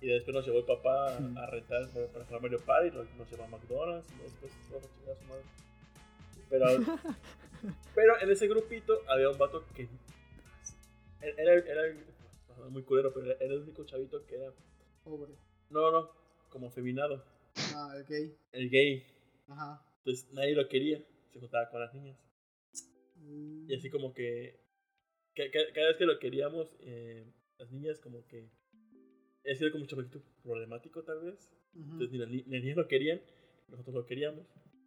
Y 0.00 0.06
después 0.08 0.34
nos 0.34 0.46
llevó 0.46 0.58
el 0.60 0.64
papá 0.64 1.16
a 1.16 1.46
rentar 1.46 1.88
para 1.90 2.06
para 2.06 2.24
jugar 2.24 2.42
Mario 2.42 2.58
Party, 2.64 2.96
nos, 2.96 3.06
nos 3.16 3.30
llevó 3.30 3.44
a 3.44 3.48
McDonald's 3.48 4.06
y 4.12 4.22
después 4.22 4.52
nos 4.70 4.84
a 4.84 4.88
chingar 4.94 5.12
a 5.12 5.18
su 5.18 5.24
madre. 5.26 5.42
Pero, 6.48 6.66
pero 7.94 8.20
en 8.20 8.30
ese 8.30 8.46
grupito 8.48 9.00
había 9.08 9.28
un 9.28 9.38
vato 9.38 9.64
que 9.74 9.88
era, 11.20 11.52
era, 11.52 11.84
era 11.84 11.94
muy 12.70 12.82
culero, 12.82 13.12
pero 13.12 13.26
era 13.32 13.54
el 13.54 13.62
único 13.62 13.84
chavito 13.84 14.24
que 14.26 14.36
era, 14.36 14.52
Pobre. 15.04 15.32
No, 15.70 15.90
no, 15.90 16.10
como 16.50 16.70
feminado, 16.70 17.24
Ah, 17.74 17.94
el 17.96 18.04
gay. 18.04 18.36
el 18.52 18.70
gay. 18.70 19.04
Ajá. 19.48 19.82
Entonces 19.98 20.32
nadie 20.32 20.54
lo 20.54 20.68
quería, 20.68 21.02
se 21.32 21.38
juntaba 21.40 21.68
con 21.70 21.80
las 21.80 21.92
niñas. 21.94 22.18
Mm. 23.16 23.70
Y 23.70 23.74
así 23.74 23.90
como 23.90 24.12
que, 24.14 24.60
ca- 25.34 25.50
ca- 25.52 25.72
cada 25.74 25.88
vez 25.88 25.96
que 25.96 26.06
lo 26.06 26.18
queríamos, 26.18 26.74
eh, 26.80 27.26
las 27.58 27.70
niñas 27.70 27.98
como 28.00 28.26
que... 28.26 28.48
Es 29.44 29.58
sido 29.58 29.70
como 29.70 29.82
un 29.84 29.88
chamaquito 29.88 30.20
problemático 30.42 31.02
tal 31.04 31.20
vez. 31.20 31.50
Ujú. 31.74 31.92
Entonces 31.92 32.10
ni 32.12 32.18
las, 32.18 32.28
ni- 32.28 32.42
las 32.42 32.62
niñas 32.62 32.76
lo 32.76 32.88
querían, 32.88 33.20
nosotros 33.68 33.94
lo 33.94 34.06
queríamos. 34.06 34.46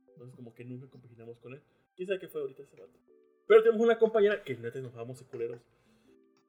Entonces 0.09 0.35
como 0.35 0.53
que 0.53 0.63
nunca 0.65 0.87
compaginamos 0.89 1.39
con 1.39 1.53
él. 1.53 1.61
¿Quién 1.95 2.07
sabe 2.07 2.19
qué 2.19 2.27
fue 2.27 2.41
ahorita 2.41 2.63
ese 2.63 2.75
rato? 2.75 2.97
Pero 3.47 3.63
tenemos 3.63 3.81
una 3.81 3.97
compañera 3.97 4.43
que 4.43 4.55
neta 4.55 4.79
nos 4.79 4.93
vamos 4.93 5.19
de 5.19 5.25
culeros. 5.25 5.61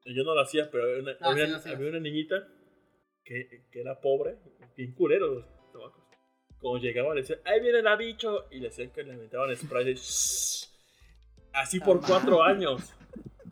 Yo 0.04 0.24
no 0.24 0.34
lo 0.34 0.40
hacía, 0.40 0.70
pero 0.70 0.84
había 0.84 0.98
una, 1.02 1.12
Ah, 1.20 1.30
había 1.30 1.46
sí, 1.46 1.50
una- 1.52 1.60
sí. 1.60 1.68
había 1.70 1.88
una 1.88 2.00
niñita 2.00 2.48
que, 3.24 3.64
que 3.70 3.80
era 3.80 4.00
pobre, 4.00 4.36
bien 4.76 4.92
culero 4.94 5.26
los 5.28 5.44
tabacos. 5.72 6.02
Cuando 6.58 6.80
llegaba 6.80 7.14
le 7.14 7.22
decían, 7.22 7.40
ahí 7.44 7.60
viene 7.60 7.82
la 7.82 7.96
bicho, 7.96 8.46
y 8.50 8.58
le 8.60 8.68
decían 8.68 8.90
que 8.90 9.02
le 9.02 9.14
aventaban 9.14 9.54
spray 9.56 9.84
de 9.84 9.94
"Shh". 9.94 10.68
Así 11.54 11.80
por 11.80 11.98
Ah, 11.98 12.04
cuatro 12.06 12.42
años. 12.42 12.92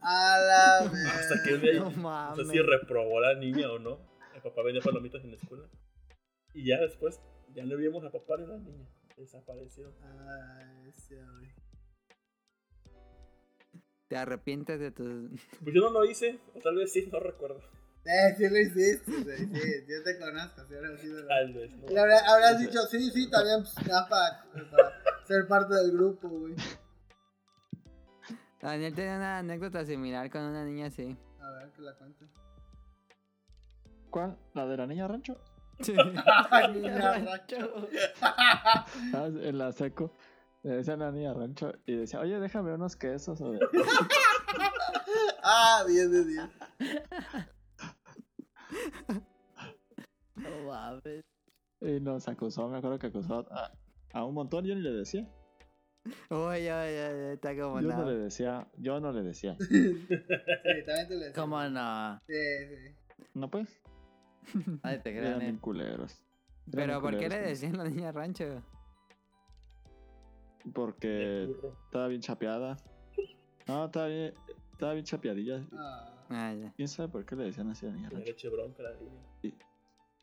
A 0.01 0.39
la 0.39 0.91
vez. 0.91 1.05
Hasta 1.07 1.43
que 1.43 1.55
un 1.55 1.61
día, 1.61 1.73
No 1.75 1.91
no 1.91 2.35
sé 2.37 2.45
si 2.47 2.59
reprobó 2.61 3.21
la 3.21 3.35
niña 3.35 3.71
o 3.71 3.79
no. 3.79 3.99
El 4.35 4.41
papá 4.41 4.63
vendía 4.63 4.81
palomitas 4.83 5.23
en 5.23 5.33
la 5.33 5.37
escuela. 5.37 5.69
Y 6.55 6.65
ya 6.67 6.79
después, 6.81 7.21
ya 7.53 7.65
no 7.67 7.77
vimos 7.77 8.03
a 8.05 8.11
papá 8.11 8.37
ni 8.39 8.45
a 8.45 8.49
la 8.49 8.59
niña. 8.59 8.89
Desaparecieron. 9.19 9.93
Ay, 10.03 10.91
sí, 10.93 11.15
güey. 11.17 11.49
Te 14.09 14.17
arrepientes 14.17 14.81
de 14.81 14.91
tus. 14.91 15.31
Pues 15.63 15.75
yo 15.75 15.83
no 15.83 15.91
lo 15.91 16.05
hice, 16.05 16.39
o 16.55 16.59
tal 16.61 16.77
vez 16.77 16.91
sí, 16.93 17.09
no 17.13 17.21
recuerdo. 17.21 17.61
Eh, 18.05 18.35
sí 18.37 18.49
lo 18.49 18.59
hiciste, 18.59 19.13
güey. 19.23 19.39
Sí, 19.39 19.85
yo 19.89 20.03
te 20.03 20.19
conozco. 20.19 20.65
Sí, 20.67 20.75
ahora 20.75 20.97
sí 20.99 21.07
lo- 21.09 21.27
Tal 21.27 21.53
vez, 21.53 21.77
¿no? 21.77 21.87
Le 21.89 22.01
habrás 22.01 22.59
dicho, 22.59 22.81
sí, 22.91 23.11
sí, 23.11 23.31
también 23.31 23.63
pues, 23.63 23.87
nada 23.87 24.09
para, 24.09 24.45
para 24.71 24.93
ser 25.27 25.47
parte 25.47 25.75
del 25.75 25.93
grupo, 25.93 26.29
güey. 26.29 26.55
Daniel 28.61 28.95
tenía 28.95 29.17
una 29.17 29.39
anécdota 29.39 29.85
similar 29.85 30.31
con 30.31 30.43
una 30.43 30.65
niña 30.65 30.87
así. 30.87 31.17
A 31.41 31.51
ver, 31.53 31.71
que 31.73 31.83
la 31.83 31.95
cuente. 31.95 32.27
¿Cuál? 34.11 34.37
¿La 34.55 34.67
de 34.67 34.77
la 34.77 34.87
niña 34.87 35.07
rancho? 35.09 35.39
Sí. 35.81 35.95
Niña 36.73 36.99
rancho. 37.25 37.87
¿Sabes? 39.13 39.35
En 39.45 39.59
la 39.59 39.73
seco. 39.73 40.15
Le 40.63 40.77
decía 40.77 40.93
a 40.95 40.97
la 40.99 41.11
niña 41.11 41.33
rancho 41.33 41.73
y 41.87 41.97
decía, 41.97 42.21
oye, 42.21 42.39
déjame 42.41 42.73
unos 42.75 42.97
quesos. 42.97 43.41
Ah, 45.43 45.85
10 45.89 46.11
de 46.11 46.25
10. 46.25 46.43
No 50.37 50.65
mames. 50.67 51.23
Y 51.83 52.01
nos 52.01 52.29
acusó, 52.29 52.69
me 52.69 52.79
acuerdo 52.79 52.99
que 52.99 53.09
acusó 53.09 53.47
a, 53.53 53.73
a 54.13 54.25
un 54.25 54.35
montón, 54.35 54.65
yo 54.65 54.75
ni 54.75 54.81
le 54.83 54.91
decía. 54.93 55.29
Uy, 56.31 56.39
uy, 56.39 56.67
uy, 56.69 57.33
está 57.35 57.55
como 57.57 57.81
Yo 57.81 57.89
no 57.89 58.05
le 58.11 58.17
decía, 58.17 58.67
yo 58.79 59.01
no 59.01 59.13
le 59.13 59.23
decía. 59.23 59.57
Sí, 59.69 60.85
también 60.87 61.09
te 61.09 61.15
lo 61.15 61.21
decía. 61.21 61.33
¿Cómo 61.35 61.63
no? 61.69 62.19
Sí, 62.27 62.35
sí. 62.69 62.95
No 63.35 63.51
pues, 63.51 63.81
Ay, 64.83 64.99
te 65.01 65.15
eran 65.17 65.39
crean. 65.39 65.55
eh. 65.57 65.59
culeros. 65.61 66.23
Eran 66.73 66.87
Pero 66.89 67.01
¿por 67.03 67.11
qué 67.11 67.17
culeros 67.17 67.33
le 67.33 67.37
conmigo. 67.39 67.49
decían 67.51 67.77
la 67.79 67.85
niña 67.85 68.13
rancho? 68.13 68.63
Porque 70.75 71.51
estaba 71.85 72.09
bien 72.09 72.21
chapeada. 72.21 72.77
No, 73.67 73.87
estaba 73.87 74.07
bien, 74.07 74.35
estaba 74.73 74.93
bien 74.95 75.05
chapeadilla. 75.05 75.67
Ah, 75.73 76.20
Ah, 76.31 76.55
ya. 76.55 76.73
¿Quién 76.77 76.89
sabe 76.89 77.09
por 77.09 77.27
qué 77.27 77.35
le 77.37 77.45
decían 77.45 77.69
así 77.71 77.85
a 77.87 77.91
la 77.91 77.97
niña 77.97 78.09
rancho? 78.11 78.27
leche 78.27 78.49
bronca 78.49 78.83
la 78.83 78.95
niña. 78.95 79.21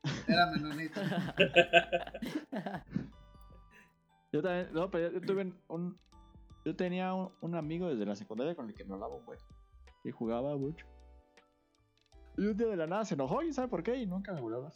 era 0.28 0.48
menonita. 0.52 1.36
Yo 4.32 4.42
también, 4.42 4.74
no, 4.74 4.92
pero 4.92 5.08
yo, 5.10 5.20
yo 5.20 5.26
tuve 5.26 5.54
un, 5.70 5.98
yo 6.66 6.76
tenía 6.76 7.14
un, 7.14 7.32
un 7.42 7.56
amigo 7.56 7.88
desde 7.88 8.06
la 8.06 8.16
secundaria 8.16 8.56
con 8.56 8.68
el 8.68 8.74
que 8.76 8.84
me 8.84 8.94
hablaba 8.94 9.18
buen. 9.20 9.40
Y 10.04 10.12
jugaba 10.12 10.56
mucho. 10.58 10.86
Y 12.38 12.46
un 12.46 12.58
día 12.58 12.68
de 12.68 12.76
la 12.76 12.88
nada 12.88 13.06
se 13.06 13.14
enojó 13.16 13.42
y 13.42 13.54
sabe 13.54 13.70
por 13.70 13.84
qué 13.84 13.96
y 13.96 14.06
nunca 14.06 14.34
me 14.34 14.42
volvió 14.42 14.58
a 14.58 14.60
hablar. 14.60 14.74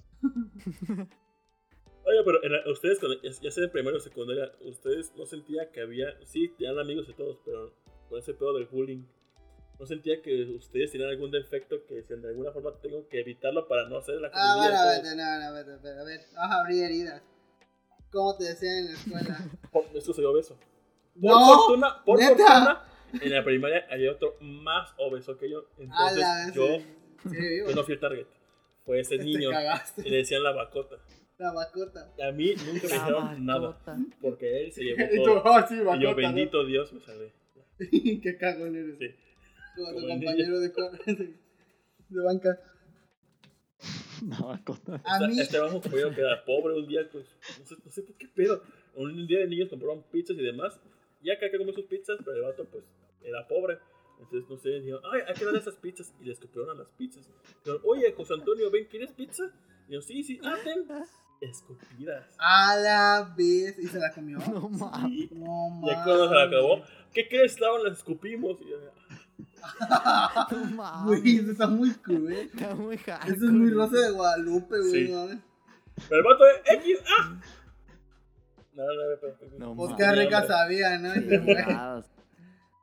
Oye, 2.06 2.24
pero 2.26 2.44
en 2.44 2.52
la- 2.54 2.72
ustedes, 2.72 3.00
cuando, 3.00 3.22
ya, 3.22 3.30
ya 3.30 3.52
sea 3.52 3.66
en 3.66 3.72
primaria 3.72 3.98
o 3.98 4.02
secundaria, 4.02 4.52
ustedes 4.62 5.14
no 5.18 5.26
sentían 5.26 5.68
que 5.72 5.82
había. 5.82 6.08
Sí, 6.26 6.48
tenían 6.58 6.80
amigos 6.80 7.08
y 7.10 7.14
todos, 7.14 7.38
pero 7.46 7.74
con 8.10 8.18
ese 8.20 8.34
pedo 8.34 8.54
del 8.54 8.66
bullying. 8.68 9.04
¿No 9.82 9.88
sentía 9.88 10.22
que 10.22 10.44
ustedes 10.44 10.92
tenían 10.92 11.10
algún 11.10 11.32
defecto 11.32 11.84
que 11.88 12.04
si 12.04 12.14
de 12.14 12.28
alguna 12.30 12.52
forma 12.52 12.72
tengo 12.84 13.08
que 13.10 13.20
evitarlo 13.22 13.68
para 13.68 13.90
no 13.90 13.98
hacer 13.98 14.22
la 14.22 14.30
Ah, 14.32 14.56
bueno, 14.58 14.78
a 14.80 14.86
ver, 14.86 15.02
todos? 15.02 15.16
no, 15.16 15.40
no, 15.40 15.46
a 15.48 15.52
ver, 15.54 15.70
a 15.72 15.78
ver, 15.78 15.98
a 15.98 16.04
ver. 16.04 16.22
Vamos 16.36 16.52
a 16.56 16.60
abrir 16.62 16.84
heridas. 16.84 17.24
¿Cómo 18.12 18.38
te 18.38 18.44
decían 18.44 18.78
en 18.78 18.86
la 18.86 18.92
escuela? 18.92 19.40
Esto 19.96 20.14
soy 20.14 20.26
obeso. 20.26 20.56
Por 21.20 21.32
No, 21.32 21.46
fortuna, 21.58 22.04
por 22.06 22.20
¿neta? 22.20 22.36
fortuna, 22.36 22.86
en 23.26 23.34
la 23.34 23.44
primaria 23.44 23.88
había 23.90 24.12
otro 24.12 24.36
más 24.40 24.94
obeso 25.00 25.36
que 25.40 25.50
yo. 25.50 25.66
Entonces 25.80 26.20
la 26.20 26.52
yo, 26.54 26.78
Sí, 27.30 27.38
yo 27.68 27.76
no 27.76 27.84
fui 27.84 27.96
el 27.96 28.00
target. 28.00 28.28
Fue 28.86 29.00
ese 29.00 29.18
Te 29.18 29.24
niño. 29.24 29.50
cagaste. 29.50 30.04
Y 30.06 30.12
le 30.12 30.18
decían 30.18 30.44
la 30.44 30.52
bacota. 30.52 30.98
La 31.40 31.54
bacota. 31.54 32.14
Y 32.20 32.22
a 32.22 32.32
mí 32.32 32.54
nunca 32.68 32.88
me 32.88 32.94
dijeron 32.94 33.46
nada. 33.48 33.70
bacota. 33.70 33.98
Porque 34.22 34.66
él 34.66 34.72
se 34.72 34.84
llevó 34.84 35.02
Y 35.12 35.18
tú, 35.18 35.24
todo. 35.24 35.42
oh, 35.44 35.68
sí, 35.68 35.74
Y 35.74 35.78
yo, 35.80 35.86
bacota. 35.86 36.06
¿no? 36.12 36.16
bendito 36.16 36.66
Dios, 36.66 36.94
me 36.94 37.02
salvé. 37.02 37.34
Qué 38.22 38.38
cagón 38.40 38.76
eres. 38.76 39.00
Sí. 39.00 39.16
Como 39.76 39.94
Como 39.94 40.08
compañero 40.08 40.60
de, 40.60 40.70
de, 40.70 42.24
banca. 42.24 42.60
No, 44.24 44.52
a 44.52 44.64
costa. 44.64 45.02
A 45.06 45.16
Esta- 45.16 45.28
mí, 45.28 45.40
Este 45.40 45.60
bajo 45.60 45.82
compañero 45.82 46.14
que 46.14 46.22
era 46.22 46.44
pobre 46.46 46.76
un 46.76 46.88
día, 46.88 47.08
pues, 47.12 47.26
no 47.60 47.66
sé, 47.66 47.76
no 47.84 47.92
sé 47.92 48.04
por 48.04 48.16
qué 48.16 48.28
pedo. 48.28 48.62
Un 48.96 49.26
día 49.26 49.40
de 49.40 49.48
niños 49.48 49.70
compraron 49.70 50.04
pizzas 50.12 50.38
y 50.38 50.42
demás. 50.44 50.80
Y 51.24 51.32
acá 51.32 51.50
que 51.50 51.58
comió 51.58 51.74
sus 51.74 51.86
pizzas, 51.86 52.18
pero 52.24 52.38
el 52.38 52.44
vato, 52.44 52.66
pues, 52.66 52.84
era 53.24 53.48
pobre. 53.48 53.80
Entonces, 54.20 54.48
no 54.50 54.58
sé, 54.58 54.70
dijeron, 54.80 55.02
ay, 55.12 55.22
hay 55.28 55.34
que 55.34 55.46
dar 55.46 55.56
esas 55.56 55.76
pizzas. 55.76 56.14
Y 56.22 56.26
le 56.26 56.34
escupieron 56.34 56.70
a 56.70 56.74
las 56.80 56.90
pizzas. 56.92 57.28
Dijeron, 57.64 57.82
oye, 57.86 58.12
José 58.14 58.34
Antonio, 58.36 58.70
ven, 58.70 58.86
¿quieres 58.86 59.12
pizza? 59.12 59.44
Y 59.88 59.94
yo, 59.94 60.02
sí, 60.02 60.24
sí, 60.24 60.40
ah, 60.44 60.56
ten. 60.64 60.86
Escupidas. 61.42 62.36
a 62.38 62.76
la 62.76 63.34
vez. 63.36 63.80
¿Y 63.80 63.88
se 63.88 63.98
la 64.00 64.12
comió? 64.14 64.38
No 64.38 64.70
mames. 64.70 65.32
Y 65.32 65.36
No 65.36 65.82
ya 65.88 66.04
cuando 66.04 66.30
se 66.30 66.36
la 66.36 66.44
acabó, 66.44 66.84
¿qué 67.14 67.28
crees? 67.28 67.54
Estaban, 67.54 67.84
las 67.84 67.98
escupimos. 67.98 68.62
Y 68.62 68.70
yo. 68.70 68.78
Güey, 71.06 71.38
eso 71.38 71.52
está 71.52 71.68
muy 71.68 71.92
cruel. 71.96 72.50
Está 72.54 72.76
muy 72.76 72.98
hardcore. 72.98 73.34
Eso 73.36 73.46
es 73.46 73.52
muy 73.52 73.70
rosa 73.72 73.98
de 73.98 74.12
Guadalupe, 74.12 74.80
güey. 74.80 74.92
Sí. 75.08 75.12
no 75.12 75.26
mames. 75.26 75.40
pero 76.10 76.18
el 76.18 76.24
vato 76.24 76.44
de 76.44 76.76
X, 76.76 77.00
ah. 77.20 77.42
No, 78.74 78.84
no, 78.84 78.94
no, 78.94 79.68
No 79.72 79.76
Pues 79.76 79.92
mames. 79.92 80.06
qué 80.06 80.22
rica 80.22 80.38
hambre. 80.40 80.54
sabía, 80.54 80.98
¿no? 81.00 81.12
Fue. 81.14 81.40
Pegados. 81.56 82.06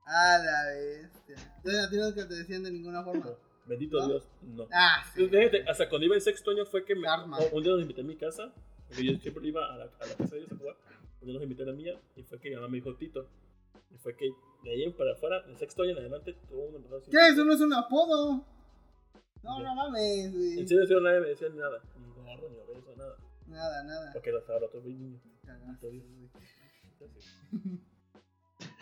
A 0.05 0.39
la 0.39 0.65
bestia. 0.75 1.37
Entonces 1.57 1.85
a 1.85 1.91
ti 1.91 1.97
no 1.97 2.15
te 2.15 2.35
decían 2.35 2.63
de 2.63 2.71
ninguna 2.71 3.03
forma. 3.03 3.27
Bendito 3.67 3.99
¿No? 4.01 4.07
Dios, 4.07 4.29
no. 4.43 4.67
Ah, 4.73 5.03
sí. 5.15 5.23
Entonces, 5.23 5.51
fíjate, 5.51 5.71
hasta 5.71 5.89
cuando 5.91 6.07
iba 6.07 6.15
en 6.15 6.23
sexto 6.23 6.51
año 6.51 6.65
fue 6.65 6.85
que 6.85 6.95
me, 6.95 7.07
un 7.53 7.63
día 7.63 7.73
los 7.73 7.83
invité 7.83 8.01
a 8.01 8.05
mi 8.05 8.17
casa, 8.17 8.51
porque 8.89 9.05
yo 9.05 9.19
siempre 9.19 9.47
iba 9.47 9.61
a 9.67 9.77
la, 9.77 9.85
a 9.85 10.07
la 10.07 10.15
casa 10.15 10.35
de 10.35 10.39
ellos 10.39 10.53
a 10.53 10.57
jugar, 10.57 10.77
un 11.21 11.27
día 11.27 11.35
los 11.35 11.43
invité 11.43 11.63
a 11.65 11.67
la 11.67 11.73
mía, 11.73 12.01
y 12.17 12.23
fue 12.23 12.41
que 12.41 12.49
mi 12.49 12.55
mamá 12.57 12.69
me 12.69 12.77
dijo 12.77 12.95
Tito, 12.95 13.29
y 13.91 13.99
fue 13.99 14.17
que 14.17 14.27
de 14.65 14.71
ahí 14.71 14.93
para 14.93 15.13
afuera, 15.13 15.43
en 15.47 15.57
sexto 15.59 15.83
año 15.83 15.93
en 15.93 15.99
adelante, 15.99 16.35
todo 16.49 16.59
el 16.59 16.65
mundo 16.65 16.77
empezó 16.79 16.95
a 16.95 16.99
decir 16.99 17.13
¿Qué? 17.15 17.29
Eso 17.29 17.45
no 17.45 17.53
es 17.55 17.61
un 17.61 17.73
apodo. 17.75 18.45
No, 19.43 19.61
no 19.61 19.75
mames, 19.75 20.35
güey. 20.35 20.59
En 20.61 20.69
serio, 20.69 20.83
en 20.83 20.89
serio, 20.89 21.01
nadie 21.01 21.21
me 21.21 21.29
decía 21.29 21.49
nada, 21.51 21.81
ni 21.97 22.09
gordo, 22.13 22.49
ni 22.51 22.59
obeso, 22.59 22.95
nada, 22.97 23.17
Nada, 23.47 23.85
nada. 23.85 24.13
porque 24.13 24.31
ahora 24.31 24.67
todo 24.71 24.83
bien 24.83 25.01
niño. 25.01 25.21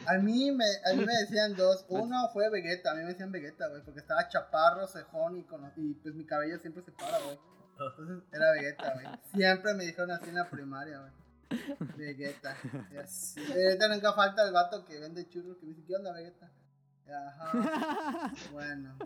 A 0.06 0.18
mí, 0.18 0.52
me, 0.52 0.64
a 0.64 0.94
mí 0.94 1.04
me 1.04 1.12
decían 1.20 1.56
dos. 1.56 1.84
Uno 1.88 2.28
fue 2.32 2.48
Vegeta. 2.48 2.92
A 2.92 2.94
mí 2.94 3.02
me 3.02 3.08
decían 3.08 3.32
Vegeta, 3.32 3.68
güey. 3.68 3.82
Porque 3.82 3.98
estaba 4.00 4.28
chaparro, 4.28 4.86
cejón 4.86 5.36
y, 5.36 5.42
con, 5.44 5.70
y 5.76 5.94
pues 5.94 6.14
mi 6.14 6.24
cabello 6.24 6.58
siempre 6.60 6.82
se 6.84 6.92
para, 6.92 7.18
güey. 7.18 7.36
Entonces 7.72 8.22
era 8.32 8.52
Vegeta, 8.52 8.94
güey. 8.94 9.06
Siempre 9.34 9.74
me 9.74 9.84
dijeron 9.84 10.12
así 10.12 10.28
en 10.28 10.36
la 10.36 10.48
primaria, 10.48 11.00
güey. 11.00 11.12
Vegeta. 11.97 12.56
Y 12.93 12.97
así. 12.97 13.40
Vegeta 13.40 13.89
nunca 13.89 14.12
falta 14.12 14.47
el 14.47 14.52
vato 14.52 14.85
que 14.85 14.98
vende 14.98 15.28
churros 15.28 15.56
que 15.59 15.66
dice, 15.66 15.82
¿qué 15.86 15.94
onda, 15.97 16.12
Vegeta? 16.12 16.51
Y, 17.06 17.10
Ajá. 17.10 18.32
Bueno. 18.52 18.97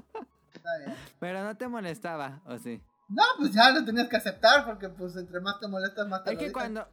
Está 0.54 0.78
bien. 0.78 0.94
Pero 1.18 1.42
no 1.44 1.56
te 1.56 1.68
molestaba, 1.68 2.40
¿o 2.46 2.58
sí? 2.58 2.82
No, 3.08 3.22
pues 3.38 3.52
ya 3.52 3.70
lo 3.70 3.84
tenías 3.84 4.08
que 4.08 4.16
aceptar 4.16 4.64
porque 4.64 4.88
pues 4.88 5.16
entre 5.16 5.40
más 5.40 5.58
te 5.60 5.66
molestas, 5.68 6.06
más 6.08 6.22
te 6.24 6.30
Es 6.30 6.34
lo 6.34 6.38
que 6.38 6.44
dicen. 6.46 6.52
cuando... 6.52 6.88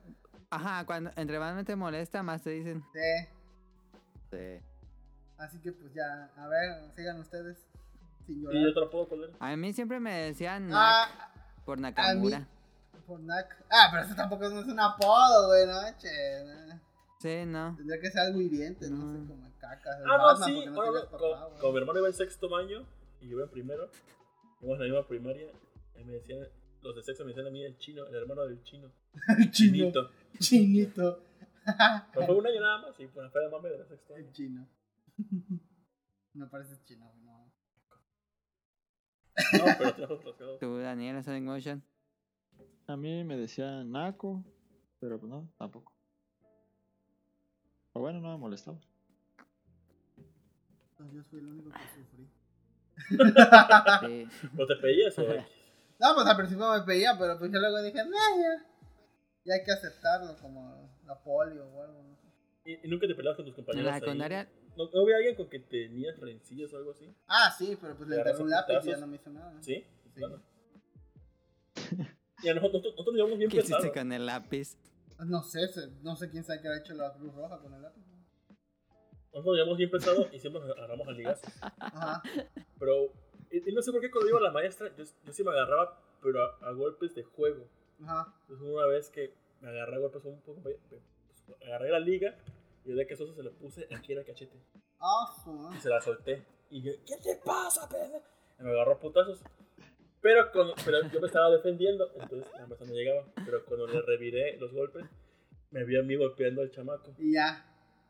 Ajá, 0.50 0.86
cuando 0.86 1.12
entre 1.16 1.40
más 1.40 1.66
te 1.66 1.76
molesta, 1.76 2.24
más 2.24 2.42
te 2.42 2.52
dicen. 2.52 2.84
Sí. 2.94 3.28
Sí. 4.32 4.60
Así 5.38 5.60
que 5.60 5.72
pues 5.72 5.94
ya, 5.94 6.32
a 6.38 6.48
ver, 6.48 6.92
sigan 6.96 7.20
ustedes. 7.20 7.58
Sin 8.26 8.40
Y 8.40 8.44
yo 8.44 8.52
llorar. 8.52 8.74
te 8.74 8.80
lo 8.80 8.90
puedo 8.90 9.08
poner. 9.10 9.30
A 9.40 9.56
mí 9.56 9.74
siempre 9.74 10.00
me 10.00 10.14
decían 10.14 10.68
Nak 10.68 10.78
Ah, 10.80 11.32
por 11.66 11.80
Nakamura. 11.80 12.48
Por 13.08 13.20
Nak. 13.22 13.66
Ah, 13.72 13.88
pero 13.92 14.04
eso 14.04 14.16
tampoco 14.16 14.46
es 14.46 14.52
un 14.54 14.80
apodo, 14.80 15.48
güey, 15.48 15.66
no, 15.66 15.74
che. 15.98 16.44
no. 16.46 16.80
Sí, 17.20 17.46
no. 17.48 17.76
Tendría 17.78 18.00
que 18.00 18.12
ser 18.12 18.22
algo 18.22 18.40
hiriente, 18.42 18.90
no, 18.90 18.98
No. 18.98 19.14
sé, 19.22 19.28
como 19.28 19.58
caca. 19.58 19.90
Ah, 20.06 20.18
no, 20.18 20.46
sí, 20.46 20.66
no 20.66 20.74
bueno, 20.74 20.94
papá, 21.10 21.18
con, 21.50 21.60
con 21.60 21.72
mi 21.74 21.80
hermano 21.80 22.00
iba 22.00 22.08
en 22.10 22.14
sexto 22.14 22.56
año, 22.56 22.86
y 23.22 23.30
yo 23.30 23.38
iba 23.38 23.44
en 23.46 23.50
primero, 23.50 23.90
íbamos 24.62 24.76
en 24.76 24.80
la 24.80 24.94
misma 24.94 25.08
primaria, 25.08 25.52
y 25.96 26.04
me 26.04 26.14
decían, 26.14 26.46
los 26.84 26.96
de 26.96 27.02
sexto 27.04 27.24
me 27.24 27.30
decían 27.32 27.48
a 27.48 27.50
mí 27.50 27.64
el 27.64 27.78
chino, 27.80 28.06
el 28.06 28.14
hermano 28.16 28.44
del 28.46 28.62
chino, 28.64 28.92
El 29.40 29.50
chino. 29.52 29.72
chinito. 29.74 30.12
Chinito. 30.40 31.24
Pero 32.14 32.26
fue 32.28 32.36
un 32.36 32.46
año 32.48 32.62
nada 32.62 32.82
más, 32.84 33.00
y 33.00 33.08
pues 33.08 33.32
fue 33.32 33.42
la 33.42 33.50
mame 33.50 33.70
de 33.70 33.86
sexto 33.88 34.14
año. 34.14 34.26
El 34.26 34.32
chino. 34.34 34.68
No 36.34 36.48
pareces 36.52 36.84
chino, 36.86 37.10
güey, 37.10 37.22
no. 37.24 37.52
No, 39.54 39.66
pero 39.80 39.94
tenemos 39.96 40.20
casos. 40.20 40.60
Tú, 40.60 40.78
Daniel, 40.78 41.24
Sonic 41.24 41.42
Motion. 41.44 41.84
A 42.88 42.96
mí 42.96 43.24
me 43.24 43.38
decían 43.38 43.92
naco, 43.92 44.44
pero 45.00 45.20
pues 45.20 45.30
no, 45.30 45.50
tampoco. 45.58 45.94
O 47.94 48.00
bueno, 48.00 48.20
no 48.22 48.32
me 48.32 48.38
molestaba. 48.38 48.80
Pues 50.98 51.12
yo 51.12 51.24
fui 51.26 51.40
el 51.40 51.48
único 51.48 51.70
que 51.70 51.80
sufrí. 51.96 52.30
¿No 54.54 54.66
te 54.66 54.76
pedías 54.78 55.18
o? 55.20 55.24
No, 56.00 56.14
pues 56.14 56.28
al 56.28 56.38
principio 56.38 56.72
me 56.74 56.82
pedía, 56.82 57.18
pero 57.18 57.40
pues 57.40 57.52
yo 57.52 57.58
luego 57.60 57.82
dije, 57.82 57.98
nah, 58.06 58.38
ya. 58.40 58.64
Ya 59.46 59.56
hay 59.56 59.64
que 59.64 59.72
aceptarlo 59.72 60.38
como 60.38 60.96
la 61.08 61.18
polio 61.24 61.66
o 61.66 61.82
algo, 61.82 62.04
no 62.04 62.16
sé. 62.18 62.28
¿Y, 62.66 62.86
y 62.86 62.88
nunca 62.88 63.08
te 63.08 63.16
peleabas 63.16 63.36
con 63.38 63.46
tus 63.46 63.54
En 63.54 63.56
compañeros? 63.56 63.90
la 63.90 63.96
ahí? 63.96 64.00
secundaria... 64.02 64.48
¿No, 64.78 64.92
¿No 64.94 65.02
había 65.02 65.16
alguien 65.18 65.34
con 65.36 65.50
que 65.50 65.58
tenías 65.58 66.20
rencillas 66.20 66.72
o 66.74 66.78
algo 66.78 66.92
así? 66.92 67.12
Ah, 67.28 67.52
sí, 67.58 67.76
pero 67.82 67.98
pues 67.98 68.08
le 68.10 68.16
¿Agarras 68.22 68.40
enterré 68.40 68.44
un 68.44 68.50
lápiz 68.52 68.86
y 68.86 68.92
ya 68.92 68.98
no 68.98 69.08
me 69.08 69.16
hizo 69.16 69.30
nada. 69.32 69.60
¿Sí? 69.64 69.84
Sí. 70.14 70.20
Claro. 70.20 70.40
Y 72.44 72.50
a 72.50 72.54
nosotros, 72.54 72.84
nosotros, 72.84 73.16
llevamos 73.16 73.38
bien 73.38 73.50
¿Qué 73.50 73.58
hiciste 73.58 73.76
pesados. 73.76 73.94
con 73.98 74.12
el 74.12 74.26
lápiz? 74.26 74.78
No 75.26 75.42
sé, 75.44 75.60
no 76.04 76.16
sé 76.16 76.30
quién 76.30 76.44
sabe 76.44 76.62
que 76.62 76.68
ha 76.68 76.78
hecho 76.78 76.94
la 76.94 77.14
Cruz 77.14 77.34
Roja 77.34 77.58
con 77.60 77.74
el 77.74 77.82
lápiz. 77.82 78.04
Nosotros 79.34 79.56
llevamos 79.56 79.78
bien 79.78 79.90
pesados 79.90 80.28
y 80.32 80.40
siempre 80.40 80.62
nos 80.62 80.72
agarramos 80.78 81.08
a 81.08 81.12
ligas. 81.12 81.42
Ajá. 81.80 82.22
Pero, 82.80 83.12
y, 83.52 83.70
y 83.70 83.74
no 83.74 83.82
sé 83.82 83.92
por 83.92 84.02
qué 84.02 84.12
cuando 84.12 84.30
iba 84.30 84.40
a 84.40 84.44
la 84.44 84.52
maestra, 84.52 84.96
yo, 84.96 85.04
yo 85.04 85.34
sí 85.34 85.44
me 85.44 85.52
agarraba, 85.52 86.00
pero 86.22 86.44
a, 86.44 86.70
a 86.70 86.72
golpes 86.72 87.16
de 87.16 87.24
juego. 87.24 87.68
Ajá. 88.04 88.34
Entonces 88.42 88.68
una 88.68 88.86
vez 88.88 89.10
que 89.10 89.34
me 89.62 89.70
agarré 89.70 89.96
a 89.96 90.00
golpes 90.00 90.24
un 90.26 90.42
poco, 90.42 90.62
pues, 90.62 90.78
agarré 91.66 91.90
la 91.90 92.00
liga 92.00 92.36
y 92.86 92.92
de 92.94 93.06
que 93.08 93.16
eso 93.16 93.34
se 93.34 93.44
lo 93.44 93.52
puse 93.54 93.88
aquí 93.96 94.14
en 94.14 94.20
el 94.20 94.26
cachete. 94.26 94.58
Ah. 95.00 95.72
Y 95.76 95.80
se 95.80 95.90
la 95.90 96.02
solté. 96.02 96.46
Y 96.70 96.82
yo, 96.82 96.92
¿qué 97.06 97.18
te 97.18 97.36
pasa, 97.44 97.88
pendejo? 97.90 98.24
Y 98.60 98.64
me 98.64 98.72
agarró 98.72 98.94
a 98.94 99.00
putazos. 99.00 99.42
Pero, 100.22 100.52
cuando, 100.52 100.74
pero 100.84 101.10
yo 101.12 101.22
me 101.22 101.28
estaba 101.28 101.52
defendiendo, 101.52 102.12
entonces 102.20 102.52
la 102.54 102.66
maestra 102.66 102.88
no 102.88 102.94
llegaba. 102.94 103.26
Pero 103.46 103.64
cuando 103.66 103.88
le 103.88 104.02
reviré 104.02 104.58
los 104.58 104.74
golpes, 104.74 105.06
me 105.72 105.84
vi 105.84 105.98
a 105.98 106.04
mí 106.04 106.16
golpeando 106.16 106.62
al 106.62 106.72
chamaco. 106.72 107.14
Y 107.18 107.34
ya. 107.34 107.66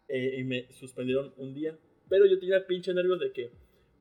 Eh, 0.07 0.39
y 0.39 0.43
me 0.43 0.71
suspendieron 0.71 1.33
un 1.37 1.53
día. 1.53 1.77
Pero 2.09 2.25
yo 2.25 2.39
tenía 2.39 2.65
pinche 2.65 2.93
nervios 2.93 3.19
de 3.19 3.31
que 3.31 3.51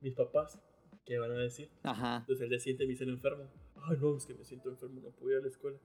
mis 0.01 0.13
papás, 0.13 0.59
¿qué 1.05 1.17
van 1.17 1.31
a 1.31 1.37
decir? 1.37 1.69
Ajá. 1.83 2.17
Entonces 2.17 2.43
el 2.43 2.49
día 2.49 2.59
siguiente 2.59 2.85
me 2.87 2.93
hice 2.93 3.03
el 3.03 3.11
enfermo. 3.11 3.51
ay, 3.89 3.97
no, 3.99 4.15
es 4.15 4.25
que 4.25 4.33
me 4.33 4.45
siento 4.45 4.69
enfermo, 4.69 5.01
no 5.01 5.11
puedo 5.11 5.33
ir 5.33 5.39
a 5.39 5.41
la 5.41 5.47
escuela. 5.47 5.77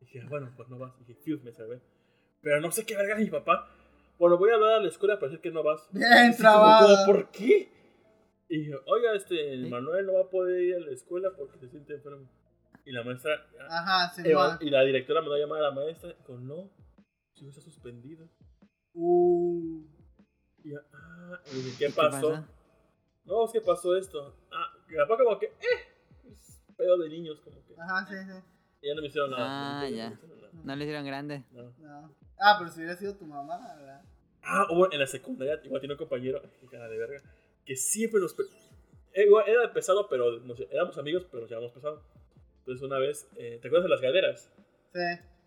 dije, 0.00 0.20
ah, 0.22 0.26
bueno, 0.28 0.52
pues 0.56 0.68
no 0.68 0.78
vas. 0.78 0.98
dije, 0.98 1.14
fiu, 1.14 1.40
me 1.42 1.52
salvé. 1.52 1.80
Pero 2.40 2.60
no 2.60 2.70
sé 2.70 2.86
qué 2.86 2.96
verga 2.96 3.16
mi 3.16 3.26
papá. 3.26 3.70
Bueno, 4.18 4.38
voy 4.38 4.50
a 4.50 4.54
hablar 4.54 4.74
a 4.74 4.80
la 4.80 4.88
escuela 4.88 5.16
para 5.18 5.28
decir 5.28 5.42
que 5.42 5.50
no 5.50 5.62
vas. 5.62 5.88
Bien 5.92 6.34
como, 6.36 7.06
¿Por 7.06 7.30
qué? 7.30 7.68
Y 8.48 8.58
dije, 8.58 8.74
oiga, 8.86 9.14
este, 9.14 9.56
Manuel 9.68 10.06
no 10.06 10.14
va 10.14 10.20
a 10.22 10.30
poder 10.30 10.60
ir 10.62 10.74
a 10.76 10.80
la 10.80 10.92
escuela 10.92 11.30
porque 11.36 11.58
se 11.58 11.68
siente 11.68 11.94
enfermo. 11.94 12.28
Y 12.84 12.92
la 12.92 13.02
maestra, 13.02 13.44
Ajá, 13.68 14.12
se 14.14 14.22
y 14.60 14.70
la 14.70 14.82
directora 14.82 15.20
me 15.20 15.28
da 15.28 15.34
a 15.34 15.38
llamar 15.38 15.58
a 15.58 15.62
la 15.62 15.70
maestra. 15.72 16.10
Y 16.10 16.14
dijo, 16.14 16.36
no, 16.38 16.70
si 17.34 17.48
está 17.48 17.60
suspendido. 17.60 18.28
Uh, 18.94 19.84
Y 20.62 20.70
yo, 20.70 20.78
ah, 20.92 21.40
y 21.52 21.56
dije, 21.56 21.86
¿qué 21.86 21.90
pasó? 21.92 22.30
pasa? 22.30 22.48
No, 23.24 23.44
es 23.44 23.52
que 23.52 23.60
pasó 23.60 23.96
esto. 23.96 24.36
Ah, 24.52 24.72
mi 24.88 24.96
papá 24.96 25.16
como 25.18 25.38
que, 25.38 25.46
eh, 25.46 26.30
es 26.30 26.62
pedo 26.76 26.96
de 26.98 27.08
niños, 27.08 27.40
como 27.40 27.56
que. 27.66 27.74
ajá, 27.74 28.06
sí, 28.06 28.14
sí. 28.24 28.38
Y 28.82 28.88
ya 28.88 28.94
no 28.94 29.00
me 29.02 29.08
hicieron 29.08 29.30
nada. 29.32 29.44
Ah, 29.48 29.82
no 29.82 29.88
ya. 29.96 30.10
nada. 30.10 30.20
No 30.64 30.76
le 30.76 30.84
hicieron 30.84 31.04
grande. 31.04 31.44
No. 31.50 31.62
No. 31.78 32.14
Ah, 32.38 32.56
pero 32.58 32.70
si 32.70 32.78
hubiera 32.80 32.96
sido 32.96 33.16
tu 33.16 33.26
mamá, 33.26 33.58
¿verdad? 33.76 34.02
Ah, 34.42 34.66
hubo 34.70 34.90
en 34.92 35.00
la 35.00 35.06
secundaria, 35.08 35.60
igual 35.64 35.80
tiene 35.80 35.94
un 35.94 35.98
compañero, 35.98 36.40
cara 36.70 36.88
de 36.88 36.96
verga, 36.98 37.20
que 37.66 37.76
siempre 37.76 38.20
nos... 38.20 38.34
eh, 39.12 39.26
Era 39.46 39.72
pesado, 39.72 40.08
pero 40.08 40.38
no 40.40 40.56
sé, 40.56 40.66
éramos 40.70 40.96
amigos, 40.98 41.26
pero 41.30 41.42
nos 41.42 41.50
llevamos 41.50 41.72
pesado. 41.72 42.02
Entonces 42.60 42.82
una 42.82 42.98
vez, 42.98 43.28
eh, 43.36 43.58
¿te 43.60 43.68
acuerdas 43.68 43.84
de 43.84 43.90
las 43.90 44.00
galeras? 44.00 44.50
Sí, 44.94 45.00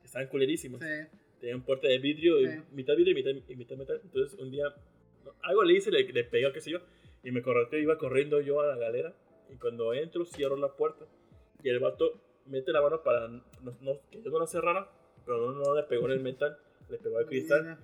Estaban 0.03 0.27
culerísimas. 0.27 0.81
sí. 0.81 1.17
Tenían 1.39 1.61
puerta 1.63 1.87
de 1.87 1.97
vidrio, 1.99 2.39
y 2.41 2.47
Sí. 2.47 2.59
mitad 2.73 2.95
vidrio 2.97 3.13
y 3.13 3.23
mitad, 3.23 3.31
y 3.47 3.55
mitad 3.55 3.77
metal. 3.77 4.01
Entonces 4.03 4.37
un 4.39 4.51
día, 4.51 4.65
algo 5.41 5.63
le 5.63 5.73
hice, 5.73 5.89
le, 5.89 6.03
le 6.03 6.23
pegué, 6.25 6.51
qué 6.51 6.59
sé 6.59 6.71
yo, 6.71 6.79
y 7.23 7.31
me 7.31 7.41
correteó, 7.41 7.79
iba 7.79 7.97
corriendo 7.97 8.41
yo 8.41 8.59
a 8.59 8.65
la 8.67 8.75
galera, 8.75 9.13
y 9.49 9.55
cuando 9.55 9.93
entro, 9.93 10.25
cierro 10.25 10.57
la 10.57 10.75
puerta, 10.75 11.05
y 11.63 11.69
el 11.69 11.79
vato 11.79 12.21
mete 12.45 12.71
la 12.73 12.81
mano 12.81 13.01
para 13.03 13.27
no, 13.29 13.41
no- 13.81 13.99
que 14.11 14.21
yo 14.21 14.29
no 14.31 14.39
la 14.39 14.47
cerrara, 14.47 14.89
pero 15.25 15.37
no, 15.51 15.63
no 15.63 15.75
le 15.75 15.83
pegó 15.83 16.07
en 16.07 16.11
el 16.13 16.19
metal, 16.21 16.57
le 16.89 16.97
pegó 16.97 17.17
al 17.17 17.25
cristal. 17.27 17.77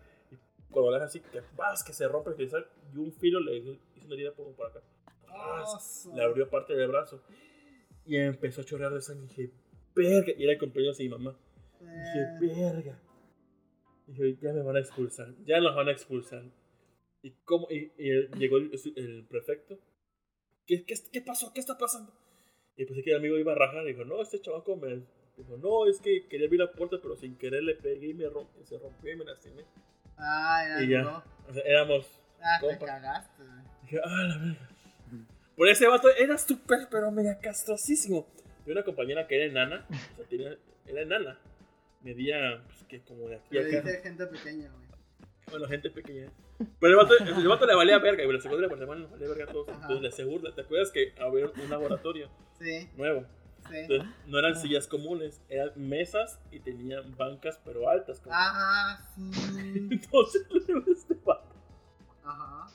Cuando 0.72 0.92
le 0.92 0.98
haces 0.98 1.08
así, 1.08 1.20
que 1.32 1.42
vas, 1.56 1.84
que 1.84 1.94
se 1.94 2.08
rompe 2.10 2.32
el 2.32 2.36
cristal 2.36 2.68
y 2.94 2.98
un 2.98 3.14
filo 3.14 3.40
le 3.40 3.78
hizo 4.06 4.14
una 4.14 4.16
herida 4.16 4.34
como 4.36 4.56
por 4.56 4.68
acá. 4.68 4.82
¡Paz! 5.28 6.10
Le 6.14 6.24
abrió 6.24 6.50
parte 6.50 6.76
del 6.76 6.88
brazo 6.88 7.22
y 8.06 8.18
empezó 8.18 8.62
a 8.62 8.64
chorrear 8.66 8.94
de 8.94 9.02
sangre. 9.02 9.28
Dije, 9.28 9.52
verga. 9.96 10.32
Y 10.38 10.44
era 10.44 10.54
el 10.54 10.60
cumpleaños 10.60 10.98
de 10.98 11.04
mi 11.06 11.10
mamá. 11.10 11.38
Dije, 11.80 12.56
verga. 12.56 13.00
Dije, 14.08 14.38
ya 14.42 14.54
me 14.54 14.62
van 14.62 14.76
a 14.78 14.80
expulsar. 14.80 15.34
Ya 15.46 15.60
nos 15.60 15.76
van 15.76 15.88
a 15.90 15.92
expulsar. 15.92 16.44
¿Y 17.22 17.32
cómo? 17.44 17.68
Y, 17.72 17.92
y 17.98 18.28
llegó 18.38 18.58
el, 18.58 18.72
el 18.96 19.26
prefecto. 19.28 19.80
¿Qué, 20.68 20.86
qué, 20.86 20.96
qué 21.12 21.22
pasó? 21.22 21.52
¿Qué 21.54 21.60
está 21.60 21.78
pasando? 21.78 22.14
Y 22.78 22.86
pensé 22.86 23.04
que 23.04 23.12
el 23.12 23.18
amigo 23.18 23.38
iba 23.38 23.54
a 23.54 23.56
rajar. 23.56 23.84
Y 23.86 23.94
dijo, 23.94 24.06
no, 24.06 24.22
este 24.22 24.40
chavaco 24.42 24.76
me. 24.76 25.04
Dijo, 25.38 25.58
no, 25.58 25.86
es 25.88 26.00
que 26.00 26.28
quería 26.28 26.46
abrir 26.48 26.62
la 26.62 26.72
puerta, 26.72 26.98
pero 27.02 27.16
sin 27.16 27.38
querer 27.38 27.64
le 27.64 27.76
pegué 27.76 28.10
y 28.10 28.14
me 28.14 28.30
rompió, 28.30 28.64
se 28.66 28.78
rompió 28.78 29.12
y 29.12 29.18
me 29.18 29.26
lastimé. 29.26 29.66
Ah, 30.18 30.64
ya 30.68 30.84
Y 30.84 30.90
ya. 30.90 31.24
O 31.50 31.54
sea, 31.54 31.64
éramos. 31.64 32.08
Ah, 32.42 32.58
te 32.62 32.68
compa. 32.68 32.86
cagaste. 32.86 33.44
Dije, 33.86 34.02
ah, 34.04 34.24
la 34.24 34.38
verga. 34.38 34.70
Por 35.56 35.70
ese 35.70 35.88
vato 35.88 36.10
era 36.10 36.38
súper, 36.38 36.88
pero 36.92 37.12
mega 37.12 37.40
castrosísimo. 37.40 38.28
Y 38.66 38.72
una 38.72 38.84
compañera 38.84 39.26
que 39.28 39.36
era 39.36 39.46
enana, 39.46 39.86
o 39.90 40.16
sea, 40.18 40.26
tenía, 40.28 40.58
era 40.86 41.02
enana. 41.02 41.40
Medía, 42.02 42.62
pues, 42.68 42.84
que 42.84 43.02
como 43.02 43.28
de 43.30 43.36
aquí 43.38 43.58
a 43.58 43.62
acá. 43.62 43.82
dice 43.82 44.02
gente 44.02 44.28
pequeña, 44.28 44.70
güey. 44.72 44.86
Bueno, 45.50 45.68
gente 45.68 45.90
pequeña. 45.92 46.30
Pero 46.80 46.92
el 46.92 46.96
vato, 46.96 47.14
el 47.40 47.48
vato 47.48 47.66
le 47.66 47.76
valía 47.76 48.00
verga, 48.00 48.24
y 48.24 48.32
la 48.32 48.40
secundaria 48.40 48.70
por 48.70 48.80
semana 48.80 49.02
le 49.02 49.08
valía 49.08 49.28
verga 49.30 49.44
a 49.46 49.48
todos. 49.48 49.70
Ajá. 49.70 49.78
Entonces 49.82 50.02
le 50.02 50.08
asegura, 50.10 50.54
¿te 50.56 50.62
acuerdas 50.62 50.92
que 50.92 51.14
había 51.20 51.46
un 51.48 51.70
laboratorio 51.70 52.30
Sí, 52.60 52.90
nuevo? 52.98 53.26
sí. 53.70 53.76
Entonces 53.78 54.08
no 54.28 54.40
eran 54.40 54.56
sillas 54.60 54.88
comunes, 54.88 55.42
eran 55.50 55.72
mesas 55.76 56.40
y 56.52 56.60
tenían 56.60 57.16
bancas, 57.16 57.60
pero 57.64 57.88
altas. 57.90 58.20
como- 58.20 58.36
Ah, 58.38 59.00
sí. 59.16 59.22
Entonces 59.92 60.46
este 60.88 61.14
vato. 61.24 61.56
Ajá. 62.24 62.68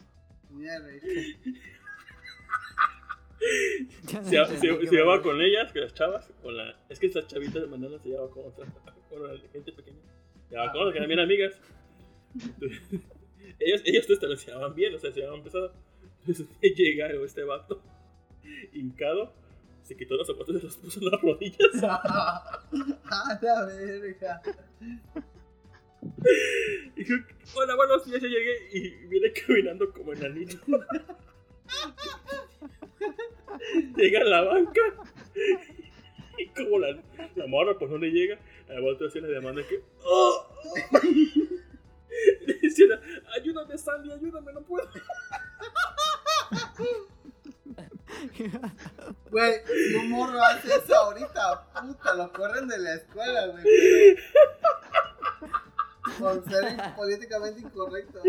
Se, 4.28 4.86
llevaba 4.90 5.22
con 5.22 5.40
ellas, 5.40 5.72
con 5.72 5.82
las 5.82 5.94
chavas, 5.94 6.30
con 6.42 6.56
la... 6.56 6.76
Es 6.88 6.98
que 6.98 7.06
estas 7.06 7.26
chavitas 7.26 7.62
de 7.62 7.66
manana 7.66 7.98
se 7.98 8.10
llevaba 8.10 8.30
con 8.30 8.46
otra, 8.46 8.66
con 9.08 9.22
la 9.26 9.38
gente 9.52 9.72
pequeña. 9.72 9.98
Se 10.48 10.54
llevaba 10.54 10.72
con 10.72 10.80
otras 10.82 10.92
que 10.92 10.98
eran 10.98 11.08
bien 11.08 11.20
amigas. 11.20 11.58
Entonces, 12.34 12.80
ellos, 13.58 13.82
ellos 13.84 14.06
también 14.06 14.38
se 14.38 14.46
llevaban 14.46 14.74
bien, 14.74 14.94
o 14.94 14.98
sea, 14.98 15.10
se 15.12 15.20
llevaban 15.20 15.42
pesado. 15.42 15.72
Entonces 16.20 16.46
llega 16.76 17.08
este 17.24 17.44
vato, 17.44 17.82
hincado, 18.72 19.32
se 19.82 19.96
quitó 19.96 20.16
los 20.16 20.26
zapatos 20.26 20.56
y 20.56 20.58
se 20.58 20.64
los 20.66 20.76
puso 20.76 21.00
en 21.00 21.10
las 21.10 21.20
rodillas. 21.20 21.70
ah, 21.82 23.38
la 23.40 23.66
verga. 23.66 24.42
Hola, 27.54 27.74
buenos 27.74 28.06
días, 28.06 28.22
ya 28.22 28.28
llegué. 28.28 28.68
Y 28.72 28.90
viene 29.06 29.32
caminando 29.32 29.92
como 29.92 30.12
enanito. 30.12 30.56
llega 33.96 34.20
a 34.20 34.24
la 34.24 34.42
banca. 34.42 34.80
Y 36.38 36.48
como 36.48 36.78
la, 36.78 36.98
la 37.36 37.46
morra 37.46 37.78
pues 37.78 37.90
no 37.90 37.98
le 37.98 38.10
llega, 38.10 38.38
a 38.68 38.72
la 38.72 38.80
vuelta 38.80 39.06
así 39.06 39.20
le 39.20 39.28
demanda 39.28 39.62
que... 39.68 39.82
¡Oh! 40.04 40.46
Le 42.40 42.54
decía, 42.54 43.00
ayúdame 43.36 43.78
Sandy, 43.78 44.12
ayúdame, 44.12 44.52
no 44.52 44.62
puedo. 44.62 44.90
Güey, 49.30 49.54
morro 50.08 50.42
hace 50.42 50.74
eso 50.74 50.94
ahorita, 50.94 51.70
puta, 51.80 52.14
lo 52.14 52.32
corren 52.32 52.68
de 52.68 52.78
la 52.78 52.94
escuela, 52.94 53.46
güey. 53.46 53.64
Por 56.18 56.44
ser 56.44 56.76
políticamente 56.96 57.60
incorrecto. 57.60 58.20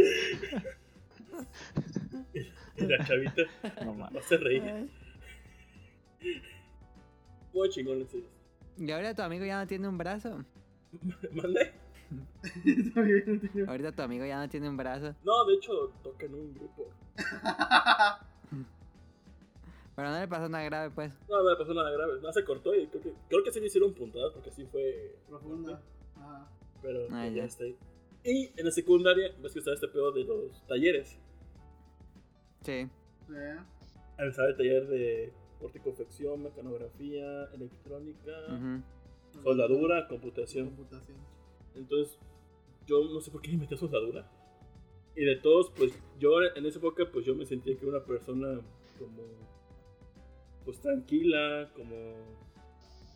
Y 2.78 2.86
la 2.86 3.06
chavita 3.06 3.44
No 3.86 4.10
no 4.10 4.22
se 4.22 4.38
reía. 4.38 4.88
Muy 7.54 7.70
chingón, 7.70 8.02
en 8.02 8.10
serio. 8.10 8.28
Y 8.78 8.92
ahora 8.92 9.14
tu 9.14 9.22
amigo 9.22 9.46
ya 9.46 9.60
no 9.60 9.68
tiene 9.68 9.88
un 9.88 9.98
brazo. 9.98 10.44
¿Mandé? 11.34 11.74
Ahorita 13.68 13.92
tu 13.94 14.02
amigo 14.02 14.26
ya 14.26 14.40
no 14.40 14.50
tiene 14.50 14.70
un 14.70 14.78
brazo. 14.78 15.16
No, 15.24 15.46
de 15.46 15.54
hecho, 15.56 15.94
toca 16.04 16.26
en 16.26 16.36
un 16.36 16.54
grupo. 16.54 16.90
Pero 19.96 20.10
no 20.10 20.20
le 20.20 20.28
pasó 20.28 20.50
nada 20.50 20.64
grave, 20.64 20.90
pues. 20.94 21.14
No, 21.30 21.44
no 21.44 21.50
le 21.50 21.56
pasó 21.58 21.74
nada 21.74 21.92
grave. 21.92 22.20
No 22.22 22.32
se 22.32 22.44
cortó 22.44 22.74
y 22.74 22.88
creo 22.88 23.04
que, 23.04 23.14
creo 23.30 23.44
que 23.44 23.52
sí 23.52 23.60
le 23.60 23.68
hicieron 23.68 23.94
puntadas 23.94 24.34
porque 24.34 24.52
sí 24.52 24.66
fue. 24.66 25.16
Profunda. 25.28 25.82
Ajá. 26.18 26.48
Pero 26.82 27.06
Ah, 27.12 27.22
pues, 27.24 27.34
ya. 27.34 27.42
ya 27.42 27.46
está 27.46 27.64
ahí. 27.66 27.76
Y 28.24 28.52
en 28.60 28.66
la 28.66 28.72
secundaria, 28.72 29.34
ves 29.42 29.54
que 29.54 29.60
estaba 29.60 29.76
este 29.76 29.88
pedo 29.88 30.12
de 30.12 30.24
los 30.24 30.66
talleres. 30.68 31.18
Sí. 32.64 32.88
Ahí 34.18 34.28
Estaba 34.28 34.50
el 34.50 34.58
taller 34.58 34.88
de 34.88 35.34
horticonfección, 35.62 36.44
mecanografía, 36.44 37.46
electrónica, 37.54 38.32
Ujú. 38.50 39.42
soldadura, 39.44 40.08
computación. 40.08 40.68
Computación. 40.68 41.18
Entonces, 41.76 42.18
yo 42.86 43.04
no 43.06 43.22
sé 43.22 43.32
por 43.32 43.42
qué 43.42 43.52
me 43.52 43.58
metí 43.60 43.74
a 43.76 43.78
soldadura. 43.78 44.30
Y 45.16 45.26
de 45.26 45.36
todos, 45.38 45.72
pues 45.76 45.92
yo 46.20 46.42
en 46.56 46.66
esa 46.66 46.80
época, 46.80 47.06
pues 47.12 47.26
yo 47.26 47.36
me 47.36 47.46
sentía 47.46 47.76
que 47.76 47.86
era 47.86 47.98
una 47.98 48.06
persona 48.06 48.62
como, 49.00 49.24
pues 50.66 50.80
tranquila, 50.80 51.70
como, 51.76 51.96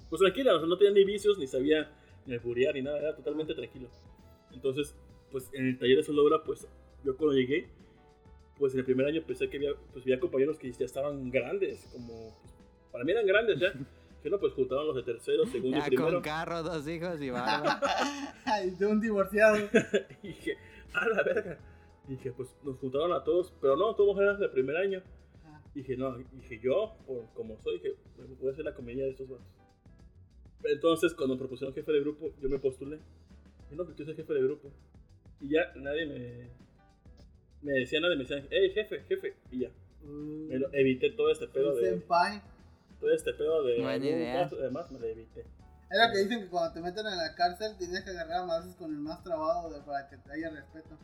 pues 0.09 0.19
tranquila, 0.19 0.55
o 0.55 0.59
sea, 0.59 0.67
no 0.67 0.77
tenía 0.77 0.93
ni 0.93 1.05
vicios, 1.05 1.37
ni 1.37 1.47
sabía 1.47 1.91
ni 2.25 2.33
alburear, 2.33 2.73
ni 2.75 2.81
nada, 2.81 2.99
era 2.99 3.15
totalmente 3.15 3.53
tranquilo. 3.53 3.89
Entonces, 4.51 4.95
pues 5.31 5.49
en 5.53 5.67
el 5.67 5.77
taller 5.79 5.97
de 5.97 6.03
soldadura, 6.03 6.43
pues 6.43 6.67
yo 7.03 7.15
cuando 7.17 7.35
llegué, 7.35 7.67
pues 8.57 8.73
en 8.73 8.79
el 8.79 8.85
primer 8.85 9.05
año 9.05 9.21
pensé 9.25 9.49
que 9.49 9.57
había, 9.57 9.71
pues 9.91 10.03
había 10.05 10.19
compañeros 10.19 10.57
que 10.57 10.71
ya 10.71 10.85
estaban 10.85 11.29
grandes, 11.29 11.87
como, 11.91 12.37
pues, 12.41 12.53
para 12.91 13.03
mí 13.03 13.11
eran 13.11 13.25
grandes 13.25 13.59
ya. 13.59 13.73
Que 14.23 14.31
no, 14.31 14.39
pues 14.39 14.53
juntaban 14.53 14.87
los 14.87 14.95
de 14.95 15.03
tercero, 15.03 15.45
segundo 15.51 15.77
y 15.77 15.81
Ya 15.81 15.85
primero. 15.85 16.13
con 16.13 16.21
carro, 16.23 16.63
dos 16.63 16.87
hijos 16.87 17.21
y 17.21 17.29
barba. 17.29 17.79
Ay, 18.45 18.71
de 18.71 18.85
un 18.87 18.99
divorciado. 18.99 19.69
Y 20.23 20.29
dije, 20.29 20.57
a 20.93 21.07
la 21.07 21.21
verga. 21.21 21.59
Y 22.07 22.13
dije, 22.13 22.31
pues 22.31 22.49
nos 22.63 22.75
juntaron 22.79 23.13
a 23.13 23.23
todos, 23.23 23.53
pero 23.61 23.75
no, 23.75 23.93
todos 23.93 24.17
eran 24.19 24.39
de 24.39 24.49
primer 24.49 24.77
año. 24.77 25.03
Ah. 25.45 25.61
Dije, 25.75 25.95
no, 25.95 26.17
dije 26.17 26.59
yo, 26.59 26.95
por 27.05 27.31
como 27.35 27.59
soy, 27.61 27.75
dije, 27.77 27.93
voy 28.39 28.49
a 28.49 28.51
hacer 28.53 28.65
la 28.65 28.73
comedia 28.73 29.03
de 29.03 29.11
estos 29.11 29.29
vatos. 29.29 29.45
Entonces, 30.71 31.13
cuando 31.13 31.35
me 31.35 31.39
propusieron 31.39 31.73
jefe 31.73 31.91
de 31.91 31.99
grupo, 32.01 32.31
yo 32.41 32.49
me 32.49 32.59
postulé. 32.59 32.99
Y 33.71 33.75
no, 33.75 33.83
porque 33.85 33.99
yo 33.99 34.05
soy 34.05 34.15
jefe 34.15 34.33
de 34.33 34.41
grupo. 34.43 34.71
Y 35.41 35.49
ya 35.49 35.71
nadie 35.75 36.05
me, 36.05 36.49
me 37.61 37.79
decía 37.79 37.99
nada, 37.99 38.15
me 38.15 38.21
decían, 38.23 38.47
hey, 38.49 38.71
jefe, 38.73 39.01
jefe. 39.07 39.35
Y 39.51 39.59
ya, 39.61 39.69
me 40.03 40.57
lo, 40.59 40.71
evité 40.73 41.11
todo 41.11 41.31
este 41.31 41.47
pedo 41.47 41.73
Un 41.73 41.81
de. 41.81 41.89
senpai. 41.89 42.41
Todo 42.99 43.11
este 43.11 43.33
pedo 43.33 43.63
de. 43.63 43.81
Buena 43.81 43.97
idea. 44.05 44.45
Además, 44.45 44.91
me 44.91 44.99
lo 44.99 45.05
evité. 45.07 45.41
Es 45.41 45.99
lo 46.07 46.11
que 46.13 46.19
dicen 46.23 46.39
que 46.41 46.47
cuando 46.49 46.73
te 46.73 46.81
meten 46.81 47.05
en 47.05 47.17
la 47.17 47.35
cárcel 47.35 47.77
tienes 47.77 48.03
que 48.03 48.09
agarrar 48.11 48.41
a 48.41 48.45
madrazos 48.45 48.75
con 48.75 48.91
el 48.91 48.97
más 48.99 49.23
trabado 49.23 49.69
de- 49.69 49.81
para 49.81 50.09
que 50.09 50.17
te 50.17 50.31
haya 50.31 50.49
respeto. 50.49 50.97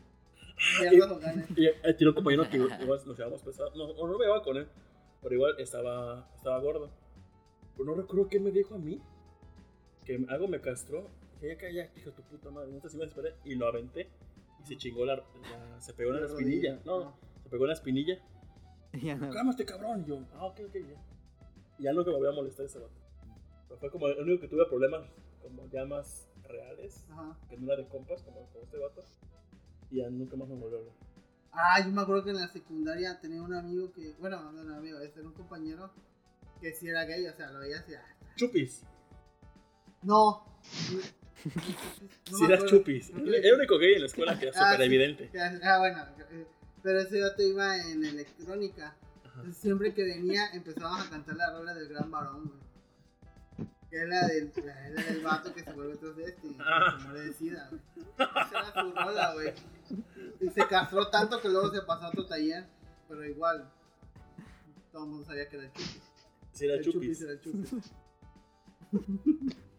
Pierdas 0.80 1.10
o 1.10 1.18
ganes. 1.18 1.46
Y 1.56 1.66
eh, 1.66 1.94
tiene 1.96 2.08
un 2.10 2.14
compañero 2.14 2.48
que 2.50 2.56
igual 2.56 3.00
nos 3.06 3.16
llevamos 3.18 3.42
pesados. 3.42 3.74
No, 3.76 3.84
o 3.84 4.06
no 4.08 4.18
me 4.18 4.24
llevaba 4.24 4.42
con 4.42 4.56
él, 4.56 4.66
pero 5.22 5.34
igual 5.34 5.54
estaba, 5.58 6.28
estaba 6.36 6.58
gordo. 6.60 6.90
Pero 7.76 7.84
no 7.84 7.94
recuerdo 7.94 8.28
qué 8.28 8.40
me 8.40 8.50
dijo 8.50 8.74
a 8.74 8.78
mí. 8.78 9.00
Que 10.04 10.24
algo 10.28 10.48
me 10.48 10.60
castró. 10.60 11.08
Que 11.40 11.48
ya 11.48 11.58
calla, 11.58 11.90
hijo 11.96 12.10
tu 12.12 12.22
puta 12.22 12.50
madre. 12.50 12.70
No 12.72 12.80
me 12.98 13.04
esperé. 13.04 13.34
Y 13.44 13.54
lo 13.54 13.66
aventé. 13.66 14.08
Y 14.62 14.66
se 14.66 14.76
chingó 14.76 15.04
la. 15.04 15.16
la- 15.16 15.80
se 15.80 15.92
pegó 15.94 16.10
en 16.10 16.16
la 16.16 16.20
La 16.22 16.26
espinilla. 16.28 16.70
rodilla. 16.76 16.82
No, 16.84 17.16
se 17.42 17.48
pegó 17.48 17.64
en 17.64 17.68
la 17.68 17.74
espinilla. 17.74 18.18
Ya 19.02 19.16
no. 19.16 19.30
Cálmate, 19.30 19.64
cabrón. 19.64 20.02
Y 20.02 20.08
yo, 20.08 20.18
ah, 20.34 20.44
ok, 20.46 20.60
ok, 20.68 20.74
ya. 20.74 21.02
Y 21.78 21.82
ya 21.84 21.92
nunca 21.94 22.10
me 22.10 22.18
voy 22.18 22.28
a 22.28 22.32
molestar 22.32 22.66
ese 22.66 22.78
vato. 22.78 22.92
Pero 23.66 23.80
fue 23.80 23.90
como 23.90 24.06
el 24.06 24.20
único 24.20 24.42
que 24.42 24.48
tuve 24.48 24.66
problemas 24.66 25.06
como 25.42 25.66
ya 25.70 25.84
más 25.86 26.28
reales. 26.46 27.02
Ajá. 27.10 27.38
Que 27.48 27.56
no 27.56 27.72
era 27.72 27.82
de 27.82 27.88
compas, 27.88 28.22
como 28.22 28.46
con 28.50 28.62
este 28.62 28.76
vato. 28.76 29.02
Y 29.90 29.96
ya 29.96 30.10
nunca 30.10 30.36
más 30.36 30.46
me 30.48 30.56
volvió 30.56 30.76
a 30.76 30.80
hablar. 30.80 30.94
Ah, 31.52 31.80
yo 31.84 31.90
me 31.90 32.02
acuerdo 32.02 32.22
que 32.24 32.30
en 32.30 32.36
la 32.36 32.48
secundaria 32.48 33.18
tenía 33.20 33.42
un 33.42 33.54
amigo 33.54 33.90
que, 33.92 34.14
bueno, 34.20 34.52
no 34.52 34.60
era 34.62 34.72
un 34.72 34.76
amigo, 34.78 34.98
este 35.00 35.20
era 35.20 35.28
un 35.28 35.34
compañero 35.34 35.90
que 36.60 36.72
sí 36.74 36.88
era 36.88 37.04
gay, 37.04 37.26
o 37.26 37.32
sea, 37.34 37.50
lo 37.50 37.60
veía 37.60 37.78
así. 37.78 37.94
ah, 37.94 38.04
Chupis. 38.36 38.84
No. 40.02 40.44
No 42.30 42.38
si 42.38 42.44
acuerdo. 42.44 42.66
chupis. 42.68 43.10
El 43.10 43.54
único 43.54 43.76
gay 43.76 43.94
en 43.94 44.00
la 44.02 44.06
escuela 44.06 44.38
que 44.38 44.46
era 44.46 44.52
Ah, 44.60 44.70
súper 44.72 44.78
sí. 44.78 44.94
evidente. 44.94 45.30
Ah, 45.64 45.78
bueno, 45.80 46.06
eh, 46.30 46.46
pero 46.84 47.00
ese 47.00 47.18
dato 47.18 47.42
iba 47.42 47.76
en 47.78 48.04
electrónica. 48.04 48.94
Entonces, 49.24 49.56
siempre 49.56 49.92
que 49.92 50.04
venía 50.04 50.50
empezábamos 50.52 51.04
a 51.04 51.10
cantar 51.10 51.34
la 51.34 51.50
rola 51.50 51.74
del 51.74 51.88
gran 51.88 52.08
varón, 52.12 52.44
güey. 52.44 53.68
Que 53.90 54.02
es 54.02 54.08
la 54.08 54.26
del, 54.28 54.52
la, 54.64 54.90
la 54.90 55.02
del 55.02 55.20
vato 55.20 55.52
que 55.52 55.64
se 55.64 55.72
vuelve 55.72 55.96
transvesti 55.96 56.46
y 56.46 56.56
Ah. 56.60 56.96
se 57.00 57.04
muere 57.08 57.20
de 57.26 57.32
sida, 57.32 57.68
güey. 57.70 57.82
Esa 58.18 58.58
era 58.60 58.72
su 58.72 58.92
rola, 58.94 59.34
güey. 59.34 59.52
Y 60.40 60.48
se 60.48 60.66
castró 60.68 61.08
tanto 61.08 61.40
que 61.40 61.48
luego 61.48 61.72
se 61.74 61.82
pasó 61.82 62.04
a 62.04 62.08
otro 62.10 62.24
taller, 62.24 62.64
pero 63.08 63.26
igual. 63.26 63.68
Todo 64.92 65.04
el 65.04 65.10
mundo 65.10 65.26
sabía 65.26 65.48
que 65.48 65.56
era 65.56 65.64
el 65.66 65.72
chupis. 65.72 66.02
Si 66.52 66.64
era 66.66 66.74
el 66.76 66.84
chupis. 66.84 67.20
era 67.22 67.32
el 67.32 67.40
chupis. 67.40 67.70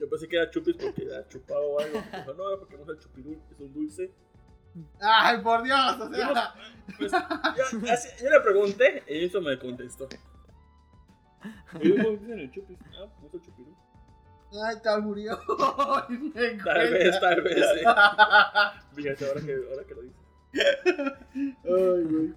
Yo 0.00 0.08
pensé 0.10 0.28
que 0.28 0.36
era 0.36 0.50
chupis 0.50 0.76
porque 0.76 1.04
era 1.04 1.26
chupado 1.28 1.62
o 1.62 1.80
algo. 1.80 1.98
Dijo, 2.00 2.34
no, 2.34 2.48
era 2.50 2.58
porque 2.58 2.76
no 2.76 2.82
es 2.84 2.88
el 2.90 2.98
chupirul, 2.98 3.38
es 3.50 3.60
un 3.60 3.72
dulce. 3.72 4.10
¡Ay, 5.00 5.40
por 5.40 5.62
Dios! 5.62 6.00
O 6.00 6.12
sea, 6.12 6.54
Pues, 6.98 7.12
yo, 7.12 7.92
así- 7.92 8.24
yo 8.24 8.30
le 8.30 8.40
pregunté 8.40 9.02
y 9.08 9.24
eso 9.24 9.40
me 9.40 9.58
contestó. 9.58 10.08
Y 11.80 11.88
yo, 11.88 11.96
¿cómo 12.02 12.16
dicen 12.16 12.38
el 12.40 12.50
chupis? 12.50 12.78
Ah, 12.98 13.06
pues 13.20 13.28
es 13.28 13.34
el 13.34 13.40
chupirul. 13.42 13.74
¡ay, 14.66 14.76
tal 14.82 15.02
murió! 15.02 15.38
Ay, 16.08 16.58
Tal 16.64 16.90
vez, 16.92 17.20
tal 17.20 17.42
vez, 17.42 17.66
sí. 17.74 17.80
Fíjate, 18.94 19.26
ahora 19.28 19.40
que, 19.40 19.54
ahora 19.70 19.84
que 19.86 19.94
lo 19.94 20.02
dices. 20.02 20.24
Ay, 21.64 22.04
güey. 22.04 22.34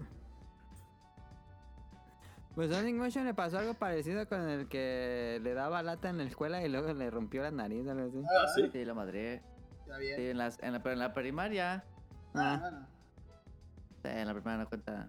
Pues 2.58 2.72
Sonic 2.72 2.96
Motion 2.96 3.24
le 3.24 3.36
pasó 3.36 3.60
algo 3.60 3.76
parecido 3.76 4.28
con 4.28 4.50
el 4.50 4.68
que 4.68 5.40
le 5.44 5.54
daba 5.54 5.84
lata 5.84 6.10
en 6.10 6.18
la 6.18 6.24
escuela 6.24 6.66
y 6.66 6.70
luego 6.70 6.92
le 6.92 7.12
rompió 7.12 7.44
la 7.44 7.52
nariz 7.52 7.86
o 7.86 7.92
algo 7.92 8.08
así. 8.08 8.20
Ah, 8.26 8.48
sí. 8.56 8.68
Sí, 8.72 8.84
la 8.84 8.96
madre. 8.96 9.44
Está 9.82 10.00
bien. 10.00 10.16
Sí, 10.16 10.30
en, 10.32 10.38
las, 10.40 10.58
en 10.64 10.74
la, 10.74 10.82
pero 10.82 10.94
en 10.94 11.00
la 11.00 11.14
primaria. 11.14 11.84
Ah, 12.34 12.58
Bueno. 12.60 12.88
Sí, 14.02 14.08
en 14.08 14.28
la 14.28 14.34
primaria 14.34 14.58
no 14.64 14.70
cuenta. 14.70 15.08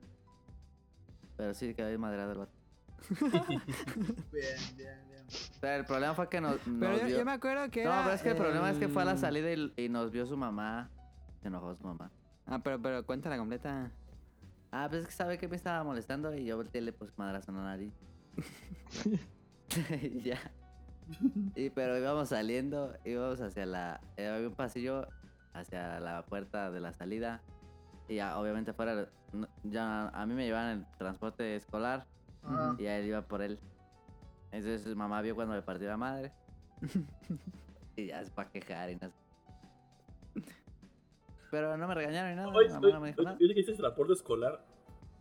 Pero 1.39 1.55
sí 1.55 1.73
quedó 1.73 1.87
ahí 1.87 1.97
madrado 1.97 2.33
el 2.33 2.39
vato. 2.39 2.53
Bien, 4.31 4.77
bien, 4.77 5.09
bien. 5.09 5.27
O 5.27 5.61
sea, 5.61 5.77
el 5.77 5.87
problema 5.87 6.13
fue 6.13 6.29
que 6.29 6.43
nos, 6.43 6.59
pero 6.79 6.99
yo, 6.99 7.07
vio. 7.07 7.19
yo 7.21 7.25
me 7.25 7.33
acuerdo 7.33 7.71
que 7.71 7.83
No, 7.83 7.93
era 7.93 8.03
pero 8.03 8.15
es 8.15 8.23
que 8.23 8.29
el 8.29 8.37
problema 8.37 8.71
es 8.71 8.77
que 8.77 8.89
fue 8.89 9.01
a 9.01 9.05
la 9.07 9.17
salida 9.17 9.51
y, 9.51 9.73
y 9.75 9.89
nos 9.89 10.11
vio 10.11 10.27
su 10.27 10.37
mamá. 10.37 10.91
Se 11.41 11.49
enojó 11.49 11.75
su 11.75 11.83
mamá. 11.85 12.11
Ah, 12.45 12.59
pero, 12.63 12.79
pero 12.83 13.07
cuéntala 13.07 13.39
completa. 13.39 13.91
Ah, 14.71 14.87
pues 14.89 15.03
es 15.03 15.07
que 15.09 15.13
sabe 15.15 15.39
que 15.39 15.49
me 15.49 15.57
estaba 15.57 15.83
molestando 15.85 16.35
y 16.35 16.45
yo 16.45 16.57
volteé 16.57 16.81
y 16.83 16.85
le 16.85 16.93
puse 16.93 17.13
madrazo 17.17 17.51
en 17.51 17.57
la 17.59 17.63
nariz. 17.65 17.95
ya. 20.25 20.39
Y 21.55 21.71
pero 21.71 21.99
íbamos 21.99 22.29
saliendo, 22.29 22.95
íbamos 23.05 23.41
hacia 23.41 23.65
la. 23.67 24.01
eh, 24.17 24.29
había 24.29 24.49
un 24.49 24.55
pasillo 24.55 25.09
hacia 25.55 26.01
la 26.01 26.25
puerta 26.27 26.71
de 26.71 26.81
la 26.81 26.93
salida. 26.93 27.43
Y 28.09 28.17
ya, 28.17 28.39
obviamente 28.39 28.73
fuera. 28.73 29.09
no- 29.33 29.49
Ya 29.65 30.09
a 30.09 30.27
mí 30.27 30.35
me 30.35 30.45
llevaban 30.45 30.71
en 30.71 30.79
el 30.81 30.87
transporte 30.99 31.57
escolar 31.57 32.07
y 32.79 32.87
a 32.87 32.99
él 32.99 33.07
iba 33.07 33.23
por 33.23 33.43
él. 33.43 33.59
Entonces 34.53 34.83
su 34.83 34.95
mamá 34.97 35.21
vio 35.23 35.35
cuando 35.35 35.55
me 35.55 35.63
partió 35.63 35.89
la 35.89 35.97
madre. 35.97 36.33
y 37.97 38.07
ya 38.07 38.21
es 38.21 38.31
para 38.31 38.51
quejar 38.51 38.91
y 38.91 38.97
no 38.97 39.09
sé. 39.11 39.17
Pero 41.51 41.77
no 41.77 41.89
me 41.89 41.95
regañaron 41.95 42.31
ni 42.31 42.37
nada. 42.37 42.49
Oye, 42.49 42.69
oye, 42.69 42.93
no 42.93 43.01
me 43.01 43.09
dijo 43.09 43.21
oye, 43.21 43.27
nada. 43.27 43.39
yo 43.41 43.47
que 43.49 43.61
hiciste 43.61 43.75
transporte 43.75 44.13
escolar. 44.13 44.65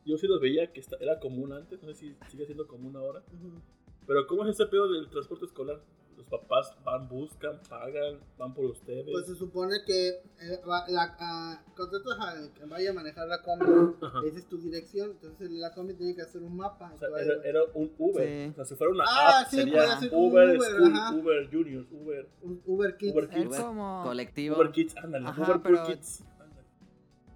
Yo 0.06 0.18
sí 0.18 0.28
los 0.28 0.40
veía 0.40 0.72
que 0.72 0.82
era 1.00 1.20
común 1.20 1.52
antes, 1.52 1.82
no 1.82 1.90
sé 1.90 1.96
si 1.96 2.16
sigue 2.30 2.46
siendo 2.46 2.66
común 2.68 2.96
ahora. 2.96 3.24
Ujú. 3.34 3.62
Pero 4.06 4.26
¿cómo 4.26 4.44
es 4.44 4.52
ese 4.52 4.66
pedo 4.68 4.90
del 4.90 5.10
transporte 5.10 5.46
escolar? 5.46 5.82
Los 6.18 6.26
papás 6.26 6.76
van, 6.84 7.08
buscan, 7.08 7.60
pagan, 7.70 8.20
van 8.40 8.54
por 8.54 8.66
ustedes. 8.66 9.06
Pues 9.12 9.28
se 9.28 9.36
supone 9.36 9.76
que 9.86 10.08
eh, 10.10 10.62
va- 10.68 10.84
la, 10.90 11.16
ah, 11.20 11.64
contratas 11.76 12.20
al 12.20 12.52
que 12.54 12.66
vaya 12.66 12.90
a 12.90 12.94
manejar 12.94 13.28
la 13.28 13.42
combi, 13.44 13.66
Ajá. 14.02 14.22
esa 14.26 14.40
es 14.40 14.48
tu 14.50 14.58
dirección, 14.58 15.12
entonces 15.12 15.52
la 15.52 15.72
combi 15.76 15.94
tiene 15.94 16.16
que 16.16 16.24
hacer 16.24 16.42
un 16.42 16.58
mapa. 16.58 16.92
O 16.96 16.98
sea, 16.98 17.08
era, 17.46 17.60
un 17.76 17.94
Uber. 18.00 18.28
Sí. 18.28 18.50
O 18.52 18.56
sea, 18.56 18.66
si 18.66 18.76
fuera 18.76 18.94
una 18.94 19.04
Ah, 19.08 19.42
app, 19.42 19.48
sí, 19.50 19.58
sería 19.58 20.00
ser 20.00 20.10
Uber, 20.12 20.58
Uber, 20.58 20.62
School, 20.72 20.94
ajá. 20.96 21.14
Uber 21.14 21.50
Juniors, 21.52 21.88
Uber, 21.92 22.30
un 22.42 22.62
Uber 22.66 22.98
Kids. 22.98 23.14
Uber 23.14 23.24
Es 23.26 23.30
Kids. 23.36 23.60
como... 23.60 24.04
Colectivo. 24.04 24.56
Uber 24.56 24.72
Kids, 24.72 24.98
ándale, 24.98 25.28
Ajá, 25.28 25.44
Uber 25.44 25.60
pero- 25.62 25.84
Kids. 25.86 26.24
ándale. 26.40 26.64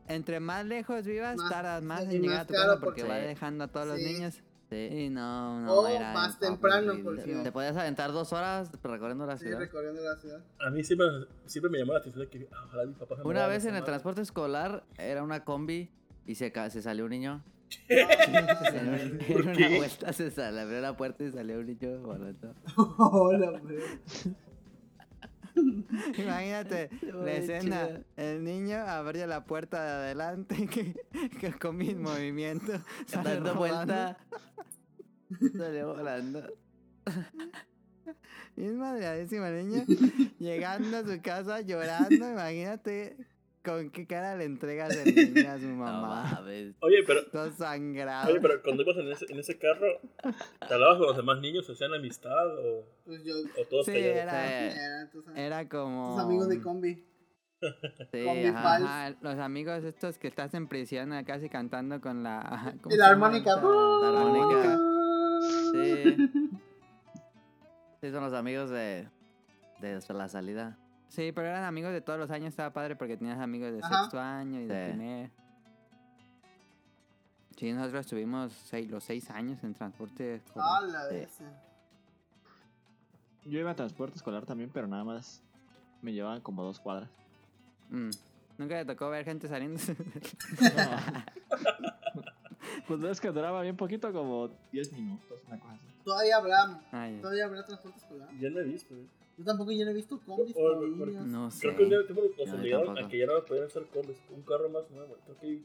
Entre 0.08 0.40
más 0.40 0.66
lejos 0.66 1.06
vivas, 1.06 1.38
Más- 1.38 1.49
tardas 1.52 1.84
más 1.84 2.02
en 2.02 2.22
llegar 2.24 2.40
a 2.41 2.45
tu 2.48 2.53
casa 2.56 2.80
porque 2.80 3.03
va 3.03 3.18
dejando 3.18 3.64
a 3.66 3.68
todos 3.68 3.86
los 3.88 3.98
niños. 3.99 4.41
Sí. 4.72 5.10
No, 5.10 5.60
no, 5.60 5.73
O 5.73 5.88
era 5.88 6.14
más 6.14 6.39
temprano, 6.39 6.93
aburridísimo. 6.93 7.11
porque- 7.34 7.43
Te 7.43 7.52
podías 7.52 7.76
aventar 7.76 8.14
dos 8.14 8.31
horas 8.31 8.72
recorriendo 8.81 9.26
la 9.26 9.38
Sí, 9.38 9.43
ciudad. 9.45 9.60
recorriendo 9.60 10.02
la 10.02 10.15
ciudad. 10.15 10.41
A 10.60 10.69
mí 10.69 10.81
siempre, 10.84 11.07
siempre 11.45 11.69
me 11.69 11.80
llamó 11.80 11.91
la 11.93 11.99
atención 11.99 12.23
de 12.23 12.30
que 12.30 12.48
ojalá 12.68 12.85
mi 12.85 12.93
papá 12.93 13.15
Una 13.26 13.48
vez 13.48 13.65
en 13.65 13.76
el 13.76 13.84
transporte 13.84 14.22
escolar 14.22 14.85
era 14.98 15.23
una 15.23 15.43
combi 15.43 15.91
y 16.26 16.35
se, 16.35 16.53
se 16.69 16.81
salió 16.81 17.03
un 17.03 17.10
niño. 17.11 17.43
En, 17.89 19.18
¿Por 19.18 19.41
en 19.41 19.48
una 19.49 19.53
qué? 19.57 19.77
vuelta 19.77 20.14
se 20.14 20.31
sal- 20.31 20.57
abrió 20.57 20.80
la 20.81 20.95
puerta 20.95 21.23
y 21.26 21.31
salió 21.31 21.60
un 21.60 21.65
niño 21.65 21.99
volando. 21.99 22.53
Hola, 22.98 23.61
Imagínate 26.18 26.90
la 27.02 27.32
escena. 27.32 27.88
chido. 27.88 28.03
El 28.18 28.44
niño 28.44 28.78
abrió 28.78 29.28
la 29.28 29.45
puerta 29.45 29.84
de 29.84 29.90
adelante 29.91 30.68
que, 30.72 30.95
que 31.40 31.53
con 31.53 31.78
mis 31.78 31.95
movimientos 31.95 32.82
sale 33.06 33.36
Dando 33.36 33.56
vuelta. 33.56 34.18
Salió 35.57 35.95
volando. 35.95 36.44
Es 38.57 38.73
madreadísimo 38.73 39.45
el 39.45 39.68
niño 39.68 39.86
llegando 40.40 40.98
a 40.98 41.06
su 41.06 41.22
casa 41.22 41.61
llorando. 41.61 42.30
Imagínate 42.30 43.18
con 43.63 43.89
qué 43.91 44.05
cara 44.07 44.35
le 44.35 44.45
entregas 44.45 44.95
el 44.95 45.13
niño 45.33 45.49
a 45.51 45.57
su 45.59 45.67
mamá. 45.67 46.41
Oye, 46.81 47.03
pero, 47.05 47.25
Todo 47.31 47.51
sangrado. 47.51 48.29
oye, 48.31 48.39
pero 48.41 48.61
cuando 48.63 48.83
ibas 48.83 48.97
en 48.97 49.11
ese, 49.11 49.25
en 49.29 49.39
ese 49.39 49.57
carro, 49.57 49.88
¿te 50.67 50.73
hablabas 50.73 50.97
con 50.97 51.07
los 51.07 51.17
demás 51.17 51.39
niños? 51.41 51.69
¿Hacían 51.69 51.93
amistad 51.93 52.47
o, 52.57 52.85
Pues 53.05 53.23
yo. 53.23 53.33
o 53.61 53.65
todos 53.69 53.85
Sí, 53.85 53.91
callados? 53.93 54.17
era, 54.17 54.71
Sí. 54.71 54.77
Era, 54.79 55.09
tus, 55.11 55.25
era 55.35 55.69
como. 55.69 56.15
tus 56.15 56.23
amigos 56.25 56.49
de 56.49 56.61
combi. 56.61 57.05
Sí, 58.11 58.25
ajá. 58.47 58.75
Ajá, 58.77 59.15
los 59.21 59.38
amigos 59.38 59.83
estos 59.83 60.17
que 60.17 60.27
estás 60.27 60.53
en 60.55 60.67
prisión 60.67 61.11
casi 61.25 61.47
cantando 61.47 62.01
con 62.01 62.23
la. 62.23 62.73
¿cómo 62.81 62.95
Y 62.95 62.99
armónica. 62.99 63.51
La 63.51 64.09
armónica. 64.09 64.73
armónica. 64.73 64.77
Sí. 65.73 66.31
Sí, 68.01 68.09
son 68.11 68.23
los 68.23 68.33
amigos 68.33 68.71
de, 68.71 69.07
de 69.79 69.99
la 70.13 70.27
salida. 70.27 70.75
Sí, 71.11 71.33
pero 71.33 71.47
eran 71.47 71.65
amigos 71.65 71.91
de 71.91 71.99
todos 71.99 72.17
los 72.17 72.31
años, 72.31 72.47
estaba 72.49 72.71
padre 72.71 72.95
porque 72.95 73.17
tenías 73.17 73.38
amigos 73.38 73.73
de 73.73 73.79
Ajá. 73.83 73.99
sexto 74.03 74.17
año 74.19 74.61
y 74.61 74.65
de 74.65 74.85
Sí. 74.85 74.91
primer. 74.93 75.31
Sí, 77.57 77.73
nosotros 77.73 78.07
tuvimos 78.07 78.53
seis, 78.53 78.89
los 78.89 79.03
seis 79.03 79.29
años 79.29 79.61
en 79.63 79.73
transporte 79.73 80.35
escolar. 80.35 80.67
Ah, 80.71 80.85
la 80.88 81.09
Sí. 81.09 81.15
vez. 81.15 81.38
Yo 83.45 83.59
iba 83.59 83.71
a 83.71 83.75
transporte 83.75 84.15
escolar 84.15 84.45
también, 84.45 84.69
pero 84.73 84.88
nada 84.88 85.03
más 85.03 85.43
me 86.01 86.13
llevaban 86.13 86.39
como 86.41 86.63
dos 86.63 86.79
cuadras. 86.79 87.09
Mm. 87.89 88.09
Nunca 88.57 88.75
le 88.75 88.85
tocó 88.85 89.09
ver 89.09 89.25
gente 89.25 89.47
saliendo. 89.49 89.79
Pues 92.88 92.99
no 92.99 93.09
es 93.09 93.19
que 93.19 93.29
duraba 93.31 93.61
bien 93.63 93.75
poquito, 93.75 94.13
como 94.13 94.49
10 94.71 94.93
minutos, 94.93 95.39
una 95.47 95.59
cosa 95.59 95.73
así. 95.73 95.85
Todavía 96.05 96.38
habrá, 96.38 96.81
Ay, 96.91 97.19
todavía 97.19 97.45
habrá 97.45 97.65
transporte 97.65 97.97
escolar. 97.99 98.29
Ya 98.39 98.49
no 98.49 98.59
he 98.59 98.63
visto. 98.63 98.93
¿eh? 98.95 99.07
Yo 99.41 99.45
tampoco 99.45 99.72
ya 99.72 99.85
no 99.85 99.91
he 99.91 99.93
visto 99.95 100.19
combis 100.23 100.53
Por- 100.53 100.77
con 100.80 100.97
por- 100.99 101.07
niños. 101.07 101.26
no 101.26 101.49
sé. 101.49 101.61
Creo 101.61 101.77
que 101.77 101.84
un 101.84 101.89
día 101.89 102.05
tiempo 102.05 102.22
nos 102.22 102.47
yo 102.47 102.55
obligaron 102.55 102.85
tampoco. 102.85 103.07
a 103.07 103.09
que 103.09 103.18
ya 103.18 103.26
no 103.26 103.45
podían 103.45 103.65
hacer 103.65 103.84
combis. 103.91 104.18
Un 104.30 104.41
carro 104.43 104.69
más 104.69 104.84
nuevo. 104.91 105.18
Creo 105.26 105.38
que 105.39 105.61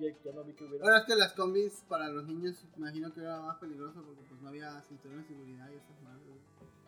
ya, 0.00 0.16
ya 0.24 0.32
no 0.32 0.44
vi 0.44 0.52
que 0.54 0.64
hubiera. 0.64 0.84
Ahora 0.86 0.98
es 1.00 1.04
que 1.04 1.14
las 1.16 1.32
combis 1.34 1.84
para 1.90 2.08
los 2.08 2.24
niños, 2.24 2.64
me 2.76 2.86
imagino 2.86 3.12
que 3.12 3.20
era 3.20 3.38
más 3.42 3.58
peligroso 3.58 4.00
porque 4.02 4.22
pues 4.30 4.40
no 4.40 4.48
había 4.48 4.80
cinturón 4.88 5.18
de 5.20 5.24
seguridad 5.28 5.68
y 5.70 5.74
esas 5.76 6.02
madres. 6.02 6.22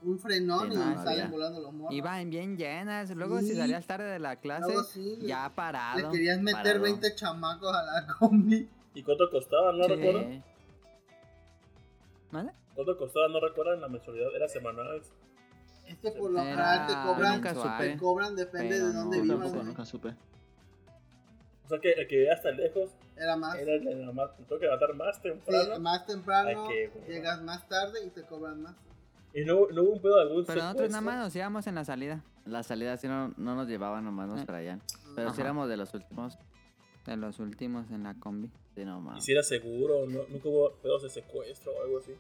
Un 0.03 0.19
frenón 0.19 0.69
Sí, 0.69 0.75
y 0.75 0.79
no, 0.79 1.01
había. 1.11 1.29
volando 1.29 1.61
los 1.61 1.73
morros. 1.75 1.95
Iban 1.95 2.31
bien 2.31 2.57
llenas. 2.57 3.11
Luego, 3.15 3.41
si 3.41 3.55
salías 3.55 3.87
tarde 3.87 4.05
de 4.07 4.19
la 4.19 4.37
clase, 4.37 4.67
Luego 4.67 4.83
sí, 4.85 5.17
le- 5.21 5.27
ya 5.29 5.49
Le 5.49 5.55
parado. 5.55 6.11
querías 6.11 6.41
meter 6.41 6.63
parado. 6.63 6.83
20 6.83 7.15
chamacos 7.15 7.75
a 7.75 7.83
la 7.85 8.07
combi. 8.19 8.67
¿Y 8.95 9.03
cuánto 9.03 9.29
costaba? 9.31 9.73
No 9.73 9.85
Sí. 9.85 9.91
recuerdo. 9.95 10.43
¿Cuánto 12.75 12.99
costaba? 12.99 13.29
No 13.29 13.41
recuerdan 13.41 13.81
la 13.81 13.89
mensualidad, 13.89 14.35
era 14.35 14.49
semanal. 14.49 15.01
Es 15.95 16.13
que 16.13 16.19
por 16.19 16.31
lo 16.31 16.41
Era- 16.41 16.51
general 16.51 16.87
te 16.87 16.93
cobran, 17.09 17.35
nunca 17.37 17.79
te 17.79 17.97
cobran 17.97 18.37
depende 18.37 18.75
de 18.81 18.93
dónde 18.93 19.17
no, 19.19 19.23
Yo 19.25 19.35
vivas. 19.35 19.41
tampoco, 19.41 19.65
nunca 19.65 19.85
supe. 19.85 20.15
O 21.65 21.69
sea 21.69 21.79
que 21.81 21.93
el 21.93 22.07
que 22.09 22.31
hasta 22.31 22.51
lejos 22.51 22.91
Era 23.17 23.37
más. 23.37 23.57
era 23.59 23.75
el 23.75 24.13
más. 24.13 24.37
Tengo 24.37 24.59
que 24.59 24.67
levantar 24.67 24.95
más 24.95 25.17
Sí, 25.17 25.23
temprano. 25.23 25.79
más 25.81 26.07
temprano, 26.07 26.49
Ay, 26.49 26.69
qué 26.69 26.91
hueva. 26.95 27.07
llegas 27.09 27.43
más 27.43 27.67
tarde 27.69 28.05
y 28.07 28.11
te 28.11 28.23
cobran 28.23 28.63
más. 28.63 28.75
Y 29.33 29.45
no, 29.45 29.67
no 29.73 29.83
hubo 29.83 29.93
un 29.95 30.03
pedo 30.03 30.17
de 30.17 30.23
algún 30.23 30.45
Pero 30.45 30.61
nosotros 30.61 30.63
nada 30.63 30.73
secuestro. 31.01 31.03
más 31.03 31.19
nos 31.25 31.37
íbamos 31.37 31.67
en 31.67 31.75
la 31.75 31.85
salida. 31.85 32.23
La 32.45 32.63
salida 32.63 32.97
sí 32.99 33.09
no, 33.09 33.33
no 33.37 33.55
nos 33.57 33.67
llevaban, 33.69 34.05
nomás 34.05 34.29
nos 34.29 34.43
Eh. 34.43 34.47
traían. 34.47 34.83
Pero 35.17 35.33
si 35.33 35.41
éramos 35.41 35.69
de 35.69 35.77
los 35.77 35.93
últimos, 35.95 36.39
De 37.07 37.17
los 37.17 37.39
últimos 37.39 37.91
en 37.91 38.03
la 38.05 38.15
combi. 38.15 38.51
sí, 38.75 38.85
no 38.85 38.99
Y 38.99 39.03
mames. 39.03 39.25
si 39.25 39.33
era 39.33 39.43
seguro, 39.43 40.07
no, 40.07 40.21
nunca 40.29 40.49
hubo 40.49 40.73
pedos 40.83 41.03
de 41.03 41.11
secuestro 41.11 41.73
o 41.73 41.83
algo 41.85 41.99
así. 41.99 42.13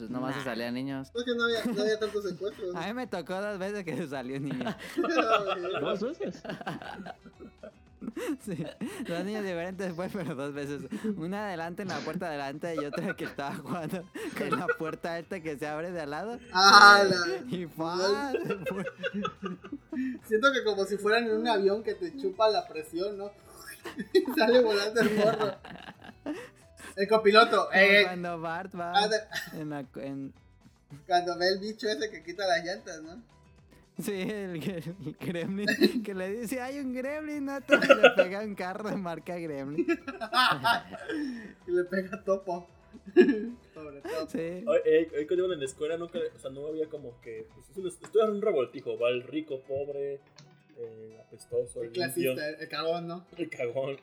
Pues 0.00 0.10
nomás 0.10 0.34
se 0.36 0.44
salían 0.44 0.74
niños. 0.74 1.10
Es 1.14 1.24
que 1.24 1.34
no 1.34 1.44
había, 1.44 1.64
no 1.64 1.82
había 1.82 1.98
tantos 1.98 2.24
secuestros. 2.24 2.74
A 2.76 2.86
mí 2.86 2.94
me 2.94 3.06
tocó 3.06 3.40
dos 3.40 3.58
veces 3.58 3.84
que 3.84 3.96
se 3.96 4.08
salió 4.08 4.36
un 4.36 4.44
niño. 4.44 4.76
¿Dos 5.80 6.00
veces? 6.00 6.42
Sí, 8.44 8.64
dos 9.06 9.24
niños 9.24 9.42
diferentes 9.44 9.92
pues, 9.94 10.10
pero 10.12 10.34
dos 10.34 10.54
veces. 10.54 10.82
Una 11.16 11.46
adelante 11.48 11.82
en 11.82 11.88
la 11.88 11.98
puerta 11.98 12.26
de 12.26 12.34
adelante 12.34 12.74
y 12.74 12.84
otra 12.84 13.14
que 13.14 13.24
estaba 13.24 13.54
jugando 13.54 14.04
con 14.38 14.58
la 14.58 14.66
puerta 14.66 15.18
esta 15.18 15.40
que 15.40 15.58
se 15.58 15.66
abre 15.66 15.90
de 15.90 16.00
al 16.00 16.10
lado. 16.10 16.38
Ah, 16.52 17.04
la- 17.06 17.54
Y 17.56 17.66
fue. 17.66 17.92
Siento 20.26 20.52
que 20.52 20.64
como 20.64 20.84
si 20.86 20.96
fueran 20.96 21.24
en 21.28 21.36
un 21.36 21.46
avión 21.48 21.82
que 21.82 21.94
te 21.94 22.16
chupa 22.16 22.48
la 22.48 22.66
presión, 22.66 23.18
¿no? 23.18 23.30
Y 24.14 24.38
Sale 24.38 24.60
volando 24.62 25.00
el 25.00 25.14
morro. 25.16 25.54
El 26.96 27.08
copiloto, 27.08 27.68
eh, 27.74 28.02
cuando 28.04 28.40
Bart 28.40 28.74
va 28.78 28.92
ah, 28.94 29.08
de- 29.08 29.60
en 29.60 29.70
la... 29.70 29.84
en- 29.96 30.32
cuando 31.06 31.38
ve 31.38 31.48
el 31.48 31.58
bicho 31.60 31.88
ese 31.88 32.10
que 32.10 32.22
quita 32.24 32.46
las 32.46 32.64
llantas, 32.64 33.00
¿no? 33.02 33.22
Sí, 34.02 34.12
el, 34.12 34.56
el 34.56 35.16
gremlin 35.20 36.02
que 36.02 36.14
le 36.14 36.30
dice, 36.40 36.60
hay 36.60 36.78
un 36.78 36.92
gremlin, 36.94 37.44
¿no? 37.44 37.56
Entonces 37.58 37.96
le 37.96 38.10
pega 38.10 38.40
un 38.40 38.54
carro 38.54 38.88
de 38.88 38.96
marca 38.96 39.36
gremlin. 39.36 39.86
y 41.66 41.70
le 41.70 41.84
pega 41.84 42.22
topo. 42.24 42.66
Pobre 43.74 44.00
topo. 44.00 44.28
Sí. 44.30 44.64
Hoy, 44.66 44.78
hoy 45.16 45.26
cuando 45.26 45.44
iban 45.44 45.52
en 45.52 45.60
la 45.60 45.66
escuela 45.66 45.96
nunca, 45.96 46.18
o 46.34 46.38
sea, 46.38 46.50
no 46.50 46.66
había 46.66 46.88
como 46.88 47.20
que, 47.20 47.46
pues, 47.74 47.94
esto 48.02 48.22
era 48.22 48.32
un 48.32 48.40
revoltijo, 48.42 48.98
va 48.98 49.10
el 49.10 49.22
rico, 49.22 49.60
pobre, 49.68 50.20
eh, 50.78 51.20
apestoso, 51.26 51.80
El 51.82 51.88
el 51.88 51.92
clasista, 51.92 52.48
el 52.48 52.68
cagón, 52.68 53.06
¿no? 53.06 53.26
el 53.36 53.50
cagón. 53.50 53.96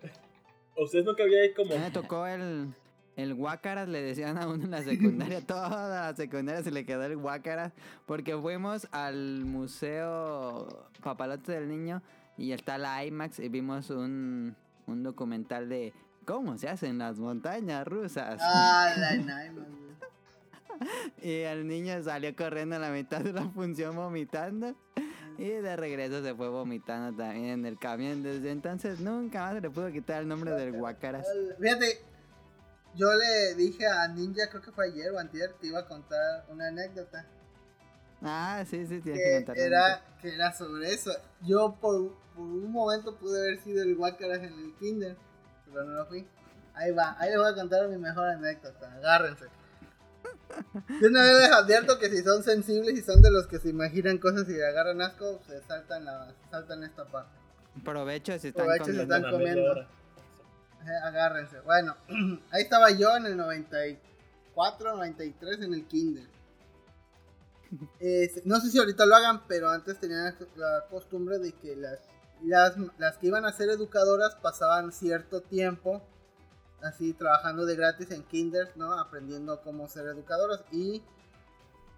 ¿A 0.78 0.84
ustedes 0.84 1.06
nunca 1.06 1.24
había 1.24 1.42
ahí 1.42 1.54
como, 1.54 1.74
A 1.74 1.78
mí 1.78 1.84
me 1.84 1.92
tocó 1.92 2.28
el, 2.28 2.74
el 3.16 3.34
guácaras, 3.34 3.88
le 3.88 4.02
decían 4.02 4.38
a 4.38 4.48
uno 4.48 4.66
en 4.66 4.72
la 4.72 4.84
secundaria, 4.84 5.42
toda 5.46 5.90
la 5.90 6.16
secundaria 6.16 6.62
se 6.62 6.72
le 6.72 6.86
quedó 6.86 7.04
el 7.04 7.18
guácaras, 7.18 7.74
porque 8.06 8.38
fuimos 8.38 8.88
al 8.92 9.44
museo 9.46 10.90
Papalote 11.02 11.52
del 11.54 11.68
Niño 11.68 12.04
y 12.38 12.52
está 12.52 12.78
la 12.78 13.04
IMAX 13.04 13.40
y 13.40 13.50
vimos 13.50 13.90
un, 13.90 14.56
un 14.86 15.04
documental 15.04 15.68
de 15.68 15.94
cómo 16.26 16.58
se 16.58 16.70
hacen 16.70 17.00
las 17.00 17.18
montañas 17.18 17.88
rusas. 17.88 18.40
Ah, 18.44 18.94
la 18.98 19.16
güey. 19.52 19.66
Y 21.24 21.42
el 21.42 21.68
niño 21.68 22.04
salió 22.04 22.36
corriendo 22.36 22.76
a 22.76 22.80
la 22.80 22.92
mitad 22.92 23.22
de 23.22 23.34
la 23.34 23.50
función 23.50 23.96
vomitando. 23.96 24.76
Y 25.38 25.50
de 25.50 25.76
regreso 25.76 26.24
se 26.24 26.34
fue 26.34 26.50
vomitando 26.50 27.16
también 27.16 27.46
en 27.46 27.66
el 27.66 27.78
camión. 27.78 28.24
Desde 28.24 28.52
entonces 28.52 29.00
nunca 29.00 29.42
más 29.42 29.54
se 29.56 29.62
le 29.62 29.70
pudo 29.70 29.92
quitar 29.92 30.22
el 30.22 30.28
nombre 30.28 30.52
del 30.52 30.72
guácaras. 30.74 31.28
Fíjate, 31.60 32.00
yo 32.96 33.14
le 33.14 33.56
dije 33.56 33.86
a 33.86 34.08
Ninja, 34.08 34.50
creo 34.50 34.62
que 34.62 34.72
fue 34.72 34.88
ayer 34.88 35.12
o 35.12 35.20
antier, 35.20 35.54
que 35.62 35.68
iba 35.68 35.80
a 35.80 35.86
contar 35.86 36.46
una 36.50 36.68
anécdota. 36.70 37.26
Ah, 38.22 38.64
sí, 38.68 38.88
sí, 38.88 39.00
tienes 39.02 39.22
que 39.22 39.30
que 39.30 39.46
contar. 39.46 39.58
era, 39.60 40.02
que 40.20 40.34
era 40.34 40.52
sobre 40.54 40.92
eso. 40.92 41.12
Yo 41.42 41.78
por, 41.80 42.18
por 42.36 42.46
un 42.46 42.72
momento 42.72 43.16
pude 43.16 43.40
haber 43.40 43.60
sido 43.60 43.84
el 43.84 43.96
Guacaras 43.96 44.40
en 44.40 44.54
el 44.54 44.74
kinder, 44.80 45.16
pero 45.66 45.86
no 45.86 45.94
lo 45.94 46.06
fui. 46.08 46.28
Ahí 46.74 46.92
va, 46.92 47.16
ahí 47.20 47.30
les 47.30 47.38
voy 47.38 47.52
a 47.52 47.56
contar 47.56 47.88
mi 47.88 47.98
mejor 47.98 48.28
anécdota, 48.28 48.92
agárrense. 48.94 49.46
De 51.02 51.08
una 51.08 51.22
vez 51.24 51.34
les 51.40 51.52
advierto 51.52 52.00
que 52.00 52.10
si 52.10 52.24
son 52.24 52.44
sensibles 52.44 52.98
y 52.98 53.02
son 53.02 53.22
de 53.22 53.32
los 53.32 53.48
que 53.48 53.60
se 53.60 53.70
imaginan 53.70 54.18
cosas 54.18 54.48
y 54.50 54.54
le 54.54 54.66
agarran 54.66 55.02
asco, 55.02 55.40
se 55.48 55.62
saltan, 55.64 56.06
la, 56.06 56.28
se 56.28 56.50
saltan 56.50 56.84
esta 56.84 57.06
parte. 57.06 57.32
Provecho 57.84 58.38
si 58.40 58.48
están 58.50 58.66
Provecho 58.66 58.86
si 58.86 58.92
comiendo. 58.92 59.16
están 59.16 59.32
comiendo. 59.32 59.82
Eh, 59.82 60.98
agárrense. 61.04 61.60
Bueno, 61.62 61.96
ahí 62.52 62.64
estaba 62.64 62.92
yo 62.92 63.16
en 63.18 63.26
el 63.26 63.38
94, 63.38 64.96
93 64.96 65.62
en 65.62 65.74
el 65.74 65.86
kinder. 65.86 66.28
Eh, 68.00 68.32
no 68.46 68.60
sé 68.62 68.70
si 68.72 68.80
ahorita 68.80 69.06
lo 69.06 69.16
hagan, 69.16 69.46
pero 69.48 69.70
antes 69.70 70.00
tenían 70.00 70.34
la 70.56 70.86
costumbre 70.90 71.38
de 71.40 71.52
que 71.52 71.76
las, 71.76 72.00
las, 72.44 72.76
las 72.98 73.18
que 73.18 73.28
iban 73.28 73.46
a 73.46 73.52
ser 73.52 73.70
educadoras 73.70 74.36
pasaban 74.36 74.92
cierto 74.94 75.42
tiempo 75.42 76.02
así 76.82 77.14
trabajando 77.14 77.66
de 77.66 77.76
gratis 77.76 78.12
en 78.12 78.24
kinders, 78.24 78.76
¿no? 78.76 78.94
Aprendiendo 79.00 79.62
cómo 79.62 79.88
ser 79.88 80.06
educadoras 80.08 80.62
y, 80.72 81.04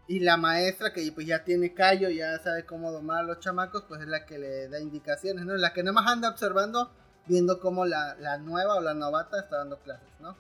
y 0.07 0.19
la 0.22 0.38
maestra 0.38 0.93
que 0.93 1.11
pues 1.11 1.27
ya 1.27 1.43
tiene 1.43 1.73
callo, 1.73 2.10
ya 2.10 2.38
sabe 2.39 2.65
cómo 2.65 2.91
domar 2.91 3.19
a 3.19 3.23
los 3.23 3.39
chamacos, 3.39 3.84
pues 3.88 4.01
es 4.01 4.07
la 4.07 4.26
que 4.26 4.38
le 4.38 4.68
da 4.69 4.80
indicaciones, 4.80 5.45
¿no? 5.45 5.56
La 5.56 5.73
que 5.73 5.84
nada 5.84 5.93
más 5.93 6.11
anda 6.11 6.30
observando, 6.30 6.91
viendo 7.27 7.60
cómo 7.60 7.85
la, 7.85 8.15
la 8.15 8.38
nueva 8.38 8.76
o 8.76 8.81
la 8.81 8.93
novata 8.93 9.39
está 9.39 9.57
dando 9.57 9.80
clases, 9.80 10.10
¿no? 10.19 10.38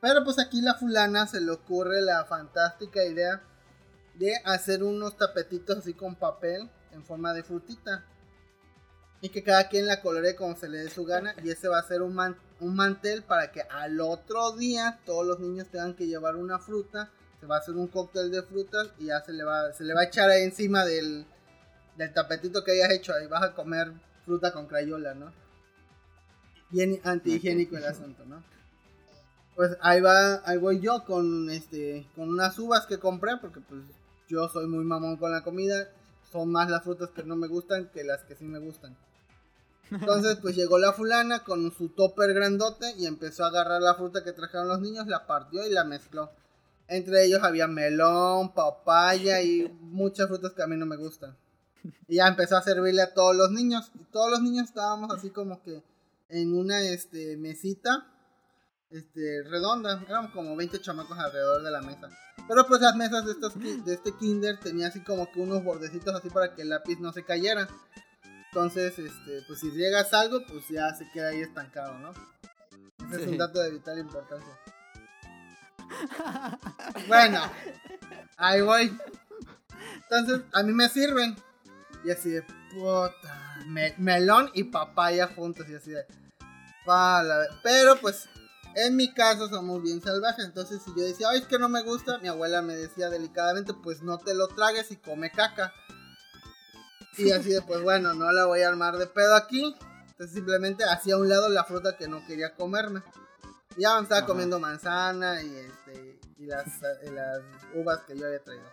Pero 0.00 0.24
pues 0.24 0.38
aquí 0.38 0.62
la 0.62 0.74
fulana 0.74 1.26
se 1.26 1.40
le 1.40 1.50
ocurre 1.50 2.00
la 2.00 2.24
fantástica 2.24 3.04
idea 3.04 3.42
de 4.14 4.34
hacer 4.44 4.82
unos 4.82 5.16
tapetitos 5.16 5.78
así 5.78 5.94
con 5.94 6.16
papel 6.16 6.70
en 6.92 7.04
forma 7.04 7.32
de 7.34 7.42
frutita. 7.42 8.04
Y 9.22 9.28
que 9.28 9.42
cada 9.44 9.68
quien 9.68 9.86
la 9.86 10.00
colore 10.00 10.34
como 10.34 10.56
se 10.56 10.70
le 10.70 10.78
dé 10.78 10.88
su 10.88 11.04
gana. 11.04 11.34
Y 11.44 11.50
ese 11.50 11.68
va 11.68 11.78
a 11.78 11.82
ser 11.82 12.00
un, 12.00 12.14
man- 12.14 12.38
un 12.60 12.76
mantel 12.76 13.22
para 13.22 13.50
que 13.50 13.62
al 13.62 14.00
otro 14.00 14.52
día 14.52 15.00
todos 15.04 15.26
los 15.26 15.40
niños 15.40 15.68
tengan 15.68 15.94
que 15.94 16.06
llevar 16.06 16.36
una 16.36 16.58
fruta. 16.58 17.10
Se 17.40 17.46
va 17.46 17.56
a 17.56 17.58
hacer 17.58 17.74
un 17.74 17.88
cóctel 17.88 18.30
de 18.30 18.42
frutas 18.42 18.90
y 18.98 19.06
ya 19.06 19.20
se 19.22 19.32
le 19.32 19.44
va, 19.44 19.72
se 19.72 19.84
le 19.84 19.94
va 19.94 20.02
a 20.02 20.04
echar 20.04 20.28
ahí 20.30 20.42
encima 20.42 20.84
del, 20.84 21.26
del 21.96 22.12
tapetito 22.12 22.62
que 22.62 22.72
hayas 22.72 22.92
hecho. 22.92 23.14
Ahí 23.14 23.26
vas 23.26 23.42
a 23.42 23.54
comer 23.54 23.92
fruta 24.24 24.52
con 24.52 24.66
crayola, 24.66 25.14
¿no? 25.14 25.32
Bien 26.68 27.00
antihigiénico 27.02 27.76
el 27.76 27.84
asunto, 27.84 28.24
¿no? 28.26 28.44
Pues 29.56 29.76
ahí 29.80 30.00
va, 30.00 30.42
ahí 30.44 30.58
voy 30.58 30.80
yo 30.80 31.04
con 31.04 31.50
este, 31.50 32.06
con 32.14 32.28
unas 32.28 32.58
uvas 32.58 32.86
que 32.86 32.98
compré, 32.98 33.36
porque 33.38 33.60
pues 33.60 33.82
yo 34.28 34.48
soy 34.48 34.66
muy 34.66 34.84
mamón 34.84 35.16
con 35.16 35.32
la 35.32 35.42
comida. 35.42 35.88
Son 36.30 36.50
más 36.52 36.70
las 36.70 36.84
frutas 36.84 37.10
que 37.10 37.24
no 37.24 37.36
me 37.36 37.48
gustan 37.48 37.88
que 37.88 38.04
las 38.04 38.22
que 38.22 38.36
sí 38.36 38.44
me 38.44 38.58
gustan. 38.58 38.96
Entonces, 39.90 40.38
pues 40.40 40.56
llegó 40.56 40.78
la 40.78 40.92
fulana 40.92 41.44
con 41.44 41.72
su 41.72 41.88
topper 41.90 42.32
grandote 42.32 42.94
y 42.96 43.06
empezó 43.06 43.44
a 43.44 43.48
agarrar 43.48 43.82
la 43.82 43.94
fruta 43.94 44.22
que 44.22 44.32
trajeron 44.32 44.68
los 44.68 44.80
niños, 44.80 45.06
la 45.06 45.26
partió 45.26 45.66
y 45.66 45.70
la 45.70 45.84
mezcló. 45.84 46.30
Entre 46.86 47.24
ellos 47.24 47.42
había 47.42 47.66
melón, 47.66 48.52
papaya 48.52 49.42
y 49.42 49.68
muchas 49.80 50.28
frutas 50.28 50.52
que 50.52 50.62
a 50.62 50.66
mí 50.66 50.76
no 50.76 50.86
me 50.86 50.96
gustan. 50.96 51.36
Y 52.08 52.16
ya 52.16 52.26
empezó 52.26 52.56
a 52.56 52.62
servirle 52.62 53.02
a 53.02 53.14
todos 53.14 53.34
los 53.36 53.50
niños. 53.52 53.90
Y 53.94 54.04
todos 54.04 54.30
los 54.30 54.42
niños 54.42 54.68
estábamos 54.68 55.12
así 55.14 55.30
como 55.30 55.62
que 55.62 55.82
en 56.28 56.54
una 56.54 56.80
este, 56.82 57.36
mesita 57.36 58.06
este, 58.90 59.42
redonda. 59.44 60.04
Éramos 60.08 60.32
como 60.32 60.56
20 60.56 60.80
chamacos 60.80 61.18
alrededor 61.18 61.62
de 61.62 61.70
la 61.70 61.80
mesa. 61.80 62.08
Pero 62.48 62.66
pues 62.66 62.80
las 62.80 62.96
mesas 62.96 63.24
de, 63.24 63.32
estos, 63.32 63.54
de 63.58 63.94
este 63.94 64.12
kinder 64.16 64.58
tenía 64.58 64.88
así 64.88 65.00
como 65.02 65.30
que 65.30 65.40
unos 65.40 65.62
bordecitos 65.62 66.14
así 66.14 66.28
para 66.30 66.54
que 66.54 66.62
el 66.62 66.70
lápiz 66.70 66.98
no 66.98 67.12
se 67.12 67.24
cayera. 67.24 67.68
Entonces, 68.52 68.98
este, 68.98 69.42
pues 69.46 69.60
si 69.60 69.70
riegas 69.70 70.12
algo, 70.12 70.44
pues 70.46 70.66
ya 70.68 70.92
se 70.94 71.08
queda 71.10 71.28
ahí 71.28 71.40
estancado, 71.40 71.98
¿no? 71.98 72.10
Ese 73.08 73.22
es 73.22 73.28
un 73.28 73.38
dato 73.38 73.60
de 73.60 73.70
vital 73.70 73.98
importancia. 73.98 74.58
Bueno, 77.08 77.40
ahí 78.36 78.60
voy. 78.60 78.96
Entonces, 80.02 80.42
a 80.52 80.62
mí 80.62 80.72
me 80.72 80.88
sirven. 80.88 81.36
Y 82.04 82.10
así 82.10 82.30
de 82.30 82.42
puta. 82.72 83.56
me- 83.66 83.94
melón 83.98 84.50
y 84.54 84.64
papaya 84.64 85.28
juntos. 85.28 85.68
Y 85.68 85.74
así 85.74 85.90
de. 85.90 86.06
pa' 86.84 87.22
la 87.22 87.38
ve- 87.38 87.48
Pero 87.62 87.96
pues, 88.00 88.28
en 88.74 88.96
mi 88.96 89.12
caso 89.12 89.48
somos 89.48 89.82
bien 89.82 90.00
salvajes. 90.02 90.44
Entonces, 90.44 90.80
si 90.82 90.90
yo 90.96 91.02
decía, 91.04 91.28
ay, 91.30 91.40
es 91.40 91.46
que 91.46 91.58
no 91.58 91.68
me 91.68 91.82
gusta, 91.82 92.18
mi 92.18 92.28
abuela 92.28 92.62
me 92.62 92.74
decía 92.76 93.10
delicadamente, 93.10 93.74
pues 93.74 94.02
no 94.02 94.18
te 94.18 94.34
lo 94.34 94.48
tragues 94.48 94.90
y 94.90 94.96
come 94.96 95.30
caca. 95.30 95.72
Y 97.16 97.30
así 97.32 97.50
de, 97.50 97.62
pues 97.62 97.82
bueno, 97.82 98.14
no 98.14 98.30
la 98.32 98.46
voy 98.46 98.62
a 98.62 98.68
armar 98.68 98.96
de 98.96 99.06
pedo 99.06 99.34
aquí. 99.34 99.74
Entonces 100.10 100.34
simplemente 100.34 100.84
hacía 100.84 101.14
a 101.14 101.18
un 101.18 101.28
lado 101.28 101.48
la 101.48 101.64
fruta 101.64 101.96
que 101.96 102.08
no 102.08 102.24
quería 102.26 102.54
comerme. 102.54 103.02
Ya 103.76 103.96
me 103.96 104.02
estaba 104.02 104.18
Ajá. 104.20 104.26
comiendo 104.26 104.58
manzana 104.60 105.42
y, 105.42 105.56
este, 105.56 106.18
y 106.38 106.46
las, 106.46 106.66
y 107.06 107.10
las 107.10 107.40
uvas 107.74 108.00
que 108.06 108.16
yo 108.16 108.26
había 108.26 108.42
traído. 108.42 108.64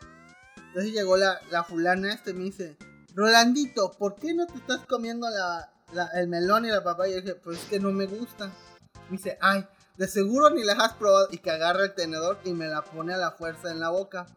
Entonces 0.67 0.91
llegó 0.91 1.17
la, 1.17 1.39
la 1.51 1.63
fulana 1.63 2.13
este 2.13 2.31
y 2.31 2.33
me 2.33 2.43
dice, 2.45 2.77
Rolandito, 3.15 3.91
¿por 3.91 4.15
qué 4.15 4.33
no 4.33 4.45
te 4.47 4.57
estás 4.57 4.85
comiendo 4.87 5.29
la, 5.29 5.71
la- 5.93 6.09
el 6.15 6.27
melón 6.27 6.65
y 6.65 6.69
la 6.69 6.83
papaya? 6.83 7.11
Y 7.11 7.15
yo 7.15 7.21
dije, 7.21 7.35
pues 7.35 7.59
es 7.59 7.65
que 7.65 7.79
no 7.79 7.91
me 7.91 8.05
gusta. 8.05 8.47
Me 9.09 9.17
dice, 9.17 9.37
ay, 9.41 9.65
De 9.97 10.07
seguro 10.07 10.49
ni 10.51 10.63
las 10.63 10.77
has 10.79 10.93
probado. 10.93 11.27
Y 11.31 11.37
que 11.39 11.49
agarra 11.49 11.83
el 11.83 11.93
tenedor 11.95 12.37
y 12.43 12.53
me 12.53 12.67
la 12.67 12.83
pone 12.83 13.13
a 13.13 13.17
la 13.17 13.31
fuerza 13.31 13.71
en 13.71 13.79
la 13.79 13.89
boca. 13.89 14.27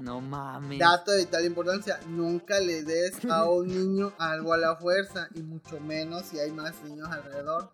No 0.00 0.20
mames. 0.20 0.78
Dato 0.78 1.10
de 1.12 1.18
vital 1.18 1.44
importancia, 1.44 1.98
nunca 2.08 2.60
le 2.60 2.82
des 2.82 3.24
a 3.30 3.48
un 3.48 3.66
niño 3.68 4.12
algo 4.18 4.52
a 4.52 4.56
la 4.56 4.76
fuerza 4.76 5.28
y 5.34 5.42
mucho 5.42 5.80
menos 5.80 6.26
si 6.26 6.38
hay 6.38 6.52
más 6.52 6.74
niños 6.84 7.08
alrededor. 7.10 7.70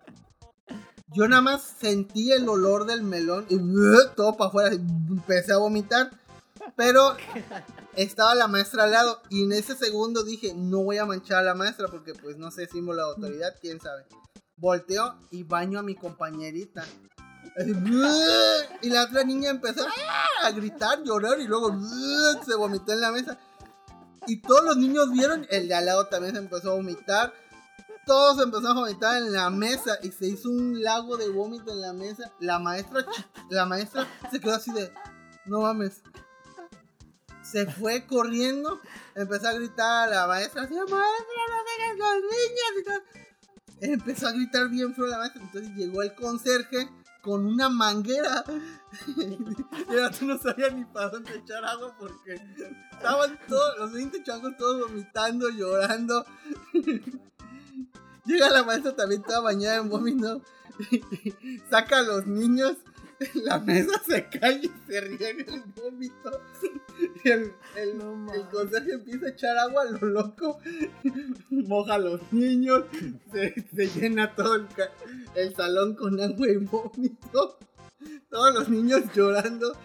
Yo 1.15 1.28
nada 1.28 1.43
más 1.43 1.62
sentí 1.62 2.32
el 2.32 2.49
olor 2.49 2.86
del 2.86 3.03
melón 3.03 3.47
y 3.51 3.59
todo 4.16 4.36
para 4.36 4.49
afuera, 4.49 4.74
empecé 4.74 5.53
a 5.53 5.59
vomitar, 5.59 6.11
pero 6.74 7.16
estaba 7.97 8.35
la 8.35 8.49
maestra 8.49 8.85
al 8.85 8.93
lado 8.93 9.20
y 9.28 9.44
en 9.44 9.53
ese 9.53 9.77
segundo 9.77 10.24
dije, 10.24 10.55
no 10.55 10.82
voy 10.85 10.97
a 10.97 11.05
manchar 11.05 11.39
a 11.39 11.43
la 11.43 11.55
maestra 11.55 11.89
porque 11.89 12.15
pues 12.15 12.39
no 12.39 12.51
sé, 12.51 12.66
símbolo 12.66 13.05
de 13.05 13.15
autoridad, 13.15 13.55
quién 13.61 13.78
sabe. 13.78 14.07
Volteo 14.57 15.16
y 15.31 15.43
baño 15.43 15.78
a 15.78 15.82
mi 15.82 15.97
compañerita. 15.97 16.85
Y 18.81 18.89
la 18.90 19.05
otra 19.05 19.24
niña 19.24 19.51
empezó 19.51 19.86
a 20.43 20.51
gritar, 20.51 21.02
llorar 21.02 21.39
y 21.40 21.47
luego 21.47 21.77
se 22.44 22.55
vomitó 22.55 22.93
en 22.93 23.01
la 23.01 23.12
mesa. 23.12 23.39
Y 24.27 24.40
todos 24.40 24.64
los 24.64 24.77
niños 24.77 25.10
vieron, 25.10 25.47
el 25.51 25.69
de 25.69 25.74
al 25.74 25.86
lado 25.86 26.06
también 26.06 26.35
se 26.35 26.40
empezó 26.40 26.73
a 26.73 26.74
vomitar. 26.74 27.32
Todos 28.06 28.43
empezaron 28.43 28.78
a 28.78 28.81
vomitar 28.81 29.16
en 29.19 29.32
la 29.32 29.51
mesa 29.51 29.98
y 30.02 30.10
se 30.10 30.27
hizo 30.27 30.51
un 30.51 30.82
lago 30.82 31.16
de 31.16 31.28
vómito 31.28 31.73
en 31.73 31.81
la 31.81 31.93
mesa. 31.93 32.32
La 32.40 32.59
maestra, 32.59 33.05
la 33.51 33.66
maestra 33.66 34.09
se 34.31 34.40
quedó 34.40 34.55
así 34.55 34.73
de, 34.73 34.93
no 35.47 35.60
mames. 35.60 36.02
Se 37.43 37.66
fue 37.66 38.06
corriendo, 38.06 38.81
empezó 39.14 39.48
a 39.48 39.52
gritar 39.52 40.09
a 40.09 40.10
la 40.10 40.27
maestra, 40.27 40.62
así, 40.62 40.74
maestra, 40.74 40.97
no 40.97 41.56
dejes 41.69 41.98
los 41.98 42.14
niños 42.23 43.02
y. 43.10 43.23
Empezó 43.85 44.28
a 44.28 44.32
gritar 44.32 44.69
bien 44.69 44.94
feo 44.94 45.06
la 45.06 45.19
maestra, 45.19 45.43
entonces 45.43 45.74
llegó 45.74 46.02
el 46.02 46.14
conserje 46.14 46.89
con 47.23 47.47
una 47.47 47.69
manguera. 47.69 48.44
ahora 49.89 50.11
tú 50.11 50.27
no 50.27 50.39
sabías 50.39 50.74
ni 50.74 50.85
para 50.85 51.09
dónde 51.09 51.36
echar 51.36 51.65
agua 51.65 51.97
porque 51.99 52.35
estaban 52.93 53.39
todos, 53.49 53.78
los 53.78 53.93
20 53.93 54.23
changos 54.23 54.57
todos 54.59 54.89
vomitando, 54.89 55.49
llorando. 55.49 56.27
Llega 58.24 58.51
la 58.51 58.65
maestra 58.65 58.94
también 58.94 59.23
toda 59.23 59.40
bañada 59.40 59.77
en 59.77 59.89
vómito. 59.89 60.43
Saca 61.70 61.99
a 61.99 62.03
los 62.03 62.27
niños. 62.27 62.77
La 63.35 63.59
mesa 63.59 64.01
se 64.07 64.27
cae 64.28 64.61
y 64.62 64.73
se 64.86 65.01
riega 65.01 65.31
el 65.31 65.62
vómito. 65.77 66.40
Y 67.24 67.28
el, 67.28 67.53
el, 67.77 68.01
el 68.35 68.49
conserje 68.51 68.93
empieza 68.93 69.27
a 69.27 69.31
echar 69.31 69.59
agua 69.59 69.82
a 69.82 69.90
lo 69.90 70.07
loco. 70.07 70.59
Moja 71.51 71.94
a 71.94 71.99
los 71.99 72.32
niños. 72.32 72.85
Se, 73.32 73.55
se 73.74 74.01
llena 74.01 74.35
todo 74.35 74.66
el, 75.35 75.55
salón 75.55 75.94
con 75.94 76.20
agua 76.20 76.49
y 76.49 76.57
vómito. 76.57 77.59
Todos 78.31 78.55
los 78.55 78.69
niños 78.69 79.03
llorando. 79.15 79.77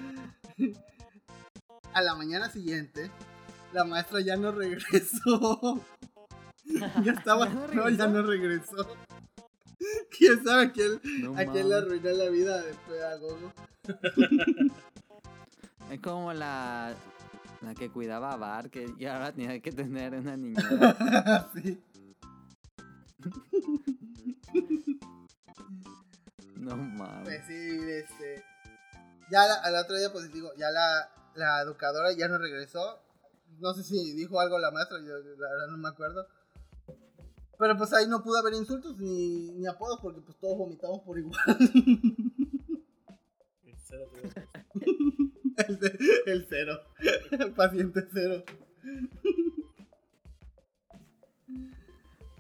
A 1.94 2.02
la 2.02 2.16
mañana 2.16 2.50
siguiente, 2.50 3.10
la 3.74 3.84
maestra 3.84 4.22
ya 4.22 4.36
no 4.36 4.52
regresó. 4.52 5.82
Ya 7.02 7.14
estaba. 7.14 7.48
¿Ya 7.48 7.54
no 7.54 7.74
no, 7.74 7.90
ya 7.90 8.08
no 8.08 8.22
regresó. 8.24 8.86
¿Quién 10.18 10.44
sabe 10.44 10.66
a 10.66 10.72
quién, 10.72 11.00
No 11.22 11.38
a 11.38 11.46
quién 11.46 11.70
le 11.70 11.76
arruinó 11.76 12.10
la 12.12 12.30
vida 12.30 12.62
de 12.62 12.74
pedagogo? 12.88 13.54
Es 15.90 16.02
como 16.02 16.34
la, 16.34 16.94
la 17.62 17.74
que 17.74 17.90
cuidaba 17.90 18.34
a 18.34 18.36
Bar, 18.36 18.70
que 18.70 18.94
ya 19.00 19.14
ahora 19.16 19.32
tenía 19.32 19.58
que 19.62 19.72
tener 19.72 20.14
una 20.16 20.36
niñera. 20.36 21.50
sí. 21.56 21.82
No 26.56 26.76
mames. 26.76 27.24
Pues 27.24 27.42
sí, 27.48 27.80
este. 27.90 28.44
Ya 29.32 29.48
la- 29.48 29.62
al 29.64 29.76
otro 29.76 29.96
día, 29.96 30.12
pues 30.12 30.32
digo, 30.34 30.50
ya 30.58 30.70
la, 30.72 31.10
la 31.36 31.62
educadora 31.62 32.12
ya 32.12 32.28
no 32.28 32.38
regresó. 32.38 33.00
No 33.60 33.74
sé 33.74 33.84
si 33.84 34.14
dijo 34.14 34.40
algo 34.40 34.60
la 34.60 34.72
maestra, 34.72 34.98
yo 35.00 35.18
la 35.18 35.50
verdad 35.50 35.68
no 35.70 35.78
me 35.78 35.90
acuerdo. 35.90 36.28
Pero 37.58 37.76
pues 37.78 37.92
ahí 37.94 38.08
no 38.08 38.22
pudo 38.24 38.38
haber 38.40 38.54
insultos 38.54 38.98
ni, 38.98 39.52
ni 39.52 39.66
apodos 39.68 40.00
porque 40.02 40.22
pues 40.22 40.38
todos 40.38 40.58
vomitamos 40.58 41.00
por 41.02 41.18
igual. 41.18 41.38
Cero, 43.84 44.10
cero, 44.14 44.48
el, 45.68 45.80
el 46.26 46.46
cero. 46.50 46.80
El 47.32 47.52
paciente 47.54 48.06
cero. 48.14 48.44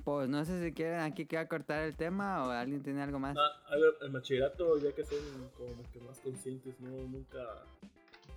Pues 0.03 0.29
no 0.29 0.45
sé 0.45 0.63
si 0.63 0.73
quieren 0.73 1.01
aquí 1.01 1.25
que 1.25 1.37
a 1.37 1.47
cortar 1.47 1.83
el 1.83 1.95
tema 1.97 2.45
o 2.47 2.49
alguien 2.51 2.81
tiene 2.81 3.01
algo 3.01 3.19
más. 3.19 3.35
Ah, 3.37 3.73
a 3.73 3.75
ver, 3.75 3.93
el 4.01 4.11
bachillerato, 4.11 4.77
ya 4.77 4.93
que 4.93 5.03
son 5.03 5.17
como 5.57 5.83
que 5.91 5.99
más 5.99 6.19
conscientes, 6.19 6.79
no, 6.79 6.89
nunca 7.07 7.39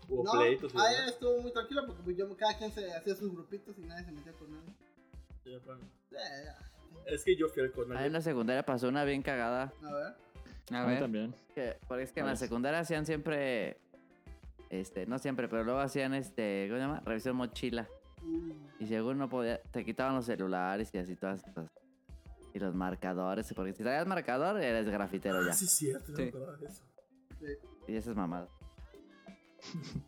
hubo 0.08 0.24
No, 0.24 0.32
pleitos. 0.32 0.72
demás. 0.72 1.08
estuvo 1.08 1.40
muy 1.42 1.52
tranquilo 1.52 1.82
porque 1.86 2.02
pues, 2.02 2.16
yo, 2.16 2.36
cada 2.36 2.58
quien 2.58 2.72
se 2.72 2.92
hacía 2.92 3.14
sus 3.14 3.30
grupitos 3.32 3.78
y 3.78 3.82
nadie 3.82 4.04
se 4.04 4.12
metía 4.12 4.32
con 4.32 4.50
nadie. 4.50 4.74
Es 7.06 7.24
que 7.24 7.36
yo 7.36 7.48
fui 7.48 7.62
al 7.62 7.72
con 7.72 7.96
Ahí 7.96 8.06
en 8.06 8.12
la 8.12 8.20
secundaria 8.20 8.64
pasó 8.64 8.88
una 8.88 9.04
bien 9.04 9.22
cagada. 9.22 9.72
A 9.82 9.92
ver. 9.92 10.14
A 10.72 10.82
A 10.82 10.86
mí 10.86 10.92
ver. 10.92 11.00
también. 11.00 11.34
Que, 11.54 11.76
porque 11.88 12.04
es 12.04 12.12
que 12.12 12.20
en 12.20 12.26
la 12.26 12.36
secundaria 12.36 12.78
hacían 12.80 13.06
siempre. 13.06 13.78
Este, 14.68 15.04
no 15.06 15.18
siempre, 15.18 15.48
pero 15.48 15.64
luego 15.64 15.80
hacían 15.80 16.14
este. 16.14 16.66
¿Cómo 16.68 16.78
se 16.78 16.86
llama? 16.86 17.02
Revisión 17.04 17.36
mochila. 17.36 17.88
Y 18.78 18.86
según 18.86 19.18
no 19.18 19.28
podía. 19.28 19.60
Te 19.62 19.84
quitaban 19.84 20.14
los 20.14 20.26
celulares 20.26 20.90
y 20.94 20.98
así 20.98 21.16
todas 21.16 21.44
estas. 21.44 21.68
Y 22.54 22.58
los 22.58 22.74
marcadores. 22.74 23.52
Porque 23.54 23.72
si 23.72 23.82
traías 23.82 24.06
marcador, 24.06 24.60
eres 24.60 24.88
grafitero 24.88 25.42
ya. 25.44 25.50
Ah, 25.50 25.54
sí, 25.54 25.64
es 25.64 25.70
cierto, 25.72 26.12
no 26.12 26.16
Sí. 26.16 26.30
de 26.30 26.66
eso. 26.66 26.84
Y 27.88 27.96
esas 27.96 28.14
mamadas. 28.14 28.48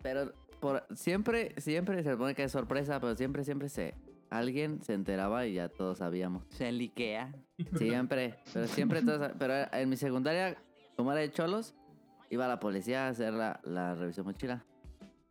Pero 0.02 0.32
por, 0.60 0.86
siempre, 0.94 1.54
siempre 1.60 2.02
se 2.02 2.12
supone 2.12 2.34
que 2.34 2.44
es 2.44 2.52
sorpresa, 2.52 3.00
pero 3.00 3.16
siempre, 3.16 3.44
siempre 3.44 3.68
se. 3.68 3.94
Alguien 4.32 4.80
se 4.80 4.94
enteraba 4.94 5.44
y 5.44 5.52
ya 5.52 5.68
todos 5.68 5.98
sabíamos. 5.98 6.44
Se 6.48 6.72
liquea. 6.72 7.34
Siempre, 7.76 8.36
pero 8.50 8.66
siempre 8.66 9.02
todos. 9.04 9.30
Pero 9.38 9.70
en 9.70 9.90
mi 9.90 9.96
secundaria, 9.98 10.56
como 10.96 11.12
era 11.12 11.20
de 11.20 11.30
cholos, 11.30 11.74
iba 12.30 12.48
la 12.48 12.58
policía 12.58 13.06
a 13.06 13.08
hacer 13.10 13.34
la, 13.34 13.60
la 13.62 13.94
revisión 13.94 14.24
mochila. 14.24 14.64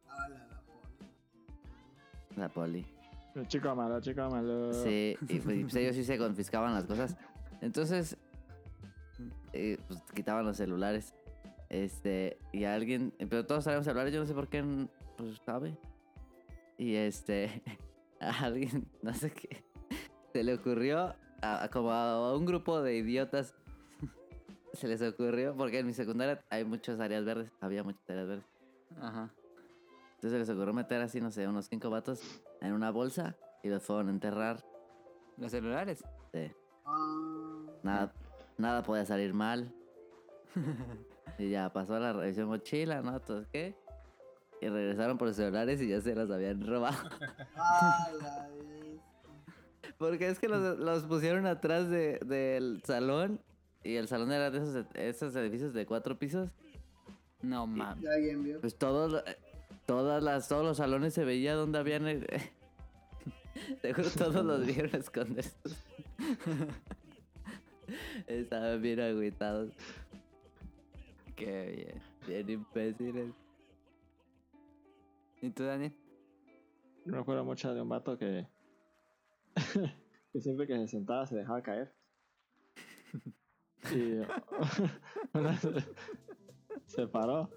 la 0.06 0.14
polla. 0.28 0.48
La 2.36 2.50
poli. 2.50 2.86
El 3.34 3.48
chico 3.48 3.76
malo, 3.76 3.98
el 3.98 4.04
chico 4.04 4.30
malo. 4.30 4.72
Sí, 4.72 5.18
y 5.22 5.40
pues, 5.40 5.62
pues 5.62 5.76
ellos 5.78 5.96
sí 5.96 6.04
se 6.04 6.20
confiscaban 6.20 6.76
las 6.76 6.86
cosas. 6.86 7.18
Entonces, 7.62 8.16
eh, 9.52 9.80
pues 9.88 10.00
quitaban 10.14 10.46
los 10.46 10.58
celulares. 10.58 11.16
Este, 11.70 12.38
y 12.54 12.66
alguien, 12.66 13.16
pero 13.18 13.48
todos 13.48 13.64
traían 13.64 13.84
celulares, 13.84 14.14
yo 14.14 14.20
no 14.20 14.28
sé 14.28 14.36
por 14.36 14.48
qué, 14.48 14.64
pues 15.18 15.42
sabe. 15.44 15.76
Y 16.78 16.94
este, 16.94 17.64
a 18.22 18.46
alguien, 18.46 18.88
no 19.02 19.14
sé 19.14 19.32
qué, 19.32 19.64
se 20.32 20.44
le 20.44 20.54
ocurrió, 20.54 21.16
a, 21.42 21.64
a 21.64 21.70
como 21.70 21.92
a 21.92 22.36
un 22.36 22.46
grupo 22.46 22.82
de 22.82 22.96
idiotas, 22.96 23.56
se 24.74 24.88
les 24.88 25.02
ocurrió, 25.02 25.56
porque 25.56 25.80
en 25.80 25.88
mi 25.88 25.94
secundaria 25.94 26.44
hay 26.50 26.64
muchas 26.64 27.00
áreas 27.00 27.26
verdes, 27.26 27.52
había 27.60 27.84
muchas 27.84 28.10
áreas 28.10 28.28
verdes. 28.28 28.46
Ajá. 29.00 29.34
Entonces 30.16 30.32
se 30.32 30.38
les 30.40 30.50
ocurrió 30.50 30.74
meter 30.74 31.02
así, 31.02 31.20
no 31.20 31.32
sé, 31.32 31.48
unos 31.48 31.66
cinco 31.66 31.90
vatos 31.90 32.22
en 32.62 32.74
una 32.74 32.92
bolsa 32.92 33.36
y 33.64 33.70
los 33.70 33.82
fueron 33.82 34.10
a 34.10 34.12
enterrar. 34.12 34.64
Los 35.38 35.52
celulares. 35.52 36.04
Sí. 36.32 36.52
Ah, 36.86 37.66
Nada, 37.82 38.14
nada 38.58 38.84
podía 38.84 39.04
salir 39.06 39.34
mal. 39.34 39.74
y 41.40 41.50
ya 41.50 41.74
pasó 41.74 41.98
la 42.00 42.14
revisión 42.14 42.48
mochila, 42.50 43.02
¿no? 43.02 43.16
Entonces, 43.16 43.48
¿qué? 43.52 43.76
Y 44.62 44.70
regresaron 44.70 45.18
por 45.18 45.28
los 45.28 45.36
celulares 45.36 45.82
y 45.82 45.88
ya 45.90 46.00
se 46.02 46.14
los 46.16 46.30
habían 46.30 46.66
robado. 46.66 47.10
eh. 47.56 49.00
Porque 49.98 50.30
es 50.30 50.40
que 50.40 50.48
los, 50.48 50.78
los 50.80 51.04
pusieron 51.04 51.46
atrás 51.48 51.90
de- 51.90 52.20
del 52.26 52.82
salón 52.86 53.42
y 53.84 53.96
el 53.96 54.08
salón 54.08 54.32
era 54.32 54.52
de 54.52 54.60
esos, 54.60 54.86
esos 54.94 55.36
edificios 55.36 55.74
de 55.74 55.86
cuatro 55.86 56.18
pisos. 56.18 56.50
No 57.42 57.66
mames. 57.66 58.06
Pues 58.62 58.78
todos, 58.78 59.24
todas 59.88 60.22
las, 60.24 60.48
todos 60.48 60.64
los 60.64 60.78
salones 60.78 61.14
se 61.16 61.26
veía 61.26 61.56
donde 61.56 61.80
habían... 61.80 62.08
eh, 62.08 62.24
Seguro 63.82 64.10
todos 64.12 64.46
los 64.46 64.66
vieron 64.66 64.96
esconderse. 64.96 65.56
Estaban 68.28 68.82
bien 68.82 69.00
agüitados. 69.00 69.72
Qué 71.36 71.94
bien. 72.28 72.46
Bien 72.46 72.50
imbéciles. 72.62 73.34
¿Y 75.42 75.50
tú, 75.52 75.64
Daniel? 75.64 75.96
Yo 77.06 77.14
me 77.14 77.20
acuerdo 77.20 77.44
mucho 77.44 77.74
de 77.74 77.82
un 77.82 77.90
vato 77.90 78.18
que. 78.18 78.48
que 80.32 80.40
siempre 80.42 80.68
que 80.68 80.78
se 80.78 80.88
sentaba 80.88 81.26
se 81.26 81.36
dejaba 81.36 81.62
caer. 81.62 81.94
Y. 83.92 84.20
una 85.38 85.60
se 86.86 87.08
paró 87.08 87.50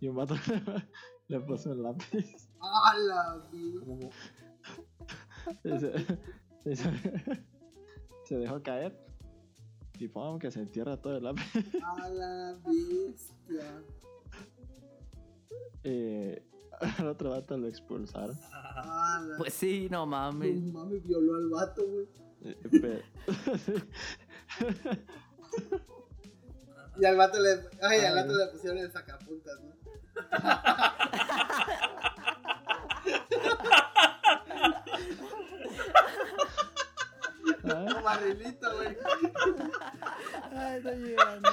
y 0.00 0.08
un 0.08 0.16
vato 0.16 0.34
le 1.28 1.40
puso 1.40 1.72
un 1.72 1.82
lápiz. 1.82 2.48
Ala, 2.60 3.42
vio. 3.52 4.10
Y 5.64 5.78
se, 5.78 5.92
y 6.64 6.76
se- 6.76 7.44
se 8.24 8.38
dejó 8.38 8.62
caer. 8.62 8.96
Y 9.98 10.08
pum, 10.08 10.38
que 10.38 10.50
se 10.50 10.60
entierra 10.60 11.00
todo 11.00 11.16
el 11.16 11.24
lápiz. 11.24 11.42
A 11.82 12.08
la 12.08 12.58
bestia. 12.64 13.82
Eh, 15.84 16.44
al 16.98 17.06
otro 17.08 17.30
vato 17.30 17.56
lo 17.56 17.66
expulsaron. 17.68 18.38
A 18.52 19.20
la 19.26 19.36
Pues 19.38 19.54
sí, 19.54 19.88
no 19.90 19.98
No 20.00 20.06
mames. 20.06 20.62
mames, 20.72 21.02
violó 21.06 21.36
al 21.36 21.48
vato, 21.48 21.82
güey. 21.86 22.06
Eh, 22.42 22.56
pero- 22.80 23.02
Y 26.98 27.04
al 27.04 27.16
vato 27.16 27.38
le. 27.40 27.60
Ay, 27.82 28.00
al 28.00 28.14
vato 28.14 28.34
le 28.36 28.46
pusieron 28.52 28.78
el 28.78 28.90
sacapuntas, 28.90 29.60
¿no? 29.62 29.76
Ah, 37.68 38.00
barrilito, 38.02 38.74
güey. 38.76 38.96
Ay, 40.52 40.76
estoy 40.78 40.96
llegando. 40.96 41.50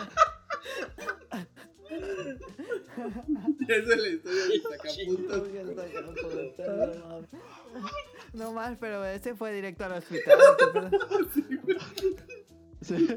Esa 3.68 3.94
es 3.94 3.99
la 4.02 4.07
historia 4.07 5.64
del 5.64 5.76
sacapuntas. 5.76 7.26
No 8.34 8.52
más, 8.52 8.78
pero 8.80 9.06
ese 9.06 9.36
fue 9.36 9.53
directo 9.53 9.86
al 9.86 9.94
hospital. 9.94 10.40
sí, 12.82 13.07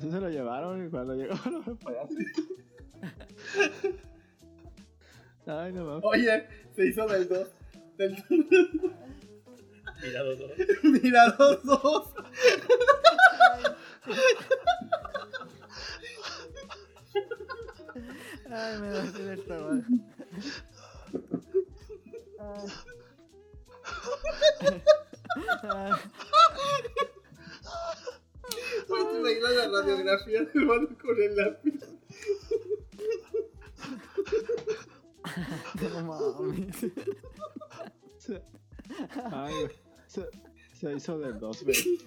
sí 0.00 0.10
se 0.10 0.20
lo 0.20 0.28
llevaron 0.30 0.86
y 0.86 0.90
cuando 0.90 1.14
llegó 1.14 1.34
no 1.50 1.58
me 1.60 1.74
podía 1.74 2.02
hacer. 2.02 2.26
Ay, 5.46 5.72
no 5.72 5.84
mames. 5.84 6.04
Oye, 6.04 6.46
se 6.74 6.86
hizo 6.86 7.06
del 7.06 7.28
2. 7.28 7.48
Del 7.98 8.24
Mira, 10.02 10.22
dos 10.22 10.40
horas. 10.40 10.58
Mira, 10.82 11.30
dos, 11.38 11.62
dos. 11.62 12.08
Ay, 18.54 18.78
me 18.80 18.90
da 18.90 19.02
el 19.02 19.30
estómago. 19.30 19.82
Ay. 22.38 22.68
Güey, 28.88 29.04
te 29.06 29.18
imaginas 29.18 29.52
la 29.52 29.80
radiografía 29.80 30.44
del 30.44 30.66
vato 30.66 30.98
con 31.00 31.22
el 31.22 31.36
lápiz. 31.36 31.80
No 35.80 36.02
mames. 36.02 36.76
Ay, 39.32 39.54
güey. 39.54 39.76
Se, 40.06 40.28
se 40.74 40.92
hizo 40.92 41.18
2, 41.18 41.64
güey. 41.64 41.98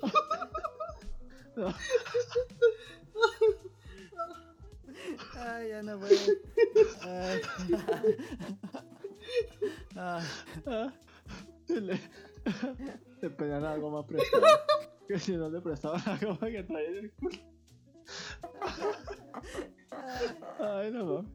No, 1.60 1.74
Ay, 5.36 5.68
ya 5.68 5.82
no 5.82 5.98
puedo. 5.98 6.14
Ay. 7.02 7.40
Ah, 9.96 10.22
le, 11.68 12.00
le 13.20 13.30
pedían 13.30 13.64
algo 13.64 13.90
más 13.90 14.06
prestado. 14.06 14.46
Que 15.06 15.18
si 15.18 15.36
no 15.36 15.50
le 15.50 15.60
prestaban 15.60 16.00
algo 16.06 16.38
más 16.40 16.50
que 16.50 16.62
traía 16.62 16.88
en 16.88 16.96
el 16.96 17.12
culo. 17.12 17.36
Ay, 20.58 20.90
no 20.92 21.04
mames. 21.04 21.30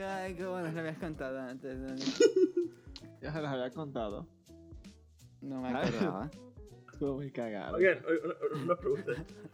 Ay, 0.00 0.34
cómo 0.36 0.60
nos 0.60 0.72
lo 0.72 0.80
habías 0.80 0.98
contado 0.98 1.40
antes. 1.40 1.80
Dani? 1.80 2.02
Ya 3.20 3.32
se 3.32 3.42
las 3.42 3.52
había 3.52 3.70
contado. 3.70 4.26
No 5.40 5.60
me 5.60 5.68
acordaba. 5.68 6.30
Estuvo 6.98 7.14
muy 7.14 7.30
cagado. 7.30 7.76
Oigan, 7.76 8.02
una, 8.24 8.62
una 8.64 8.76
pregunta. 8.76 9.12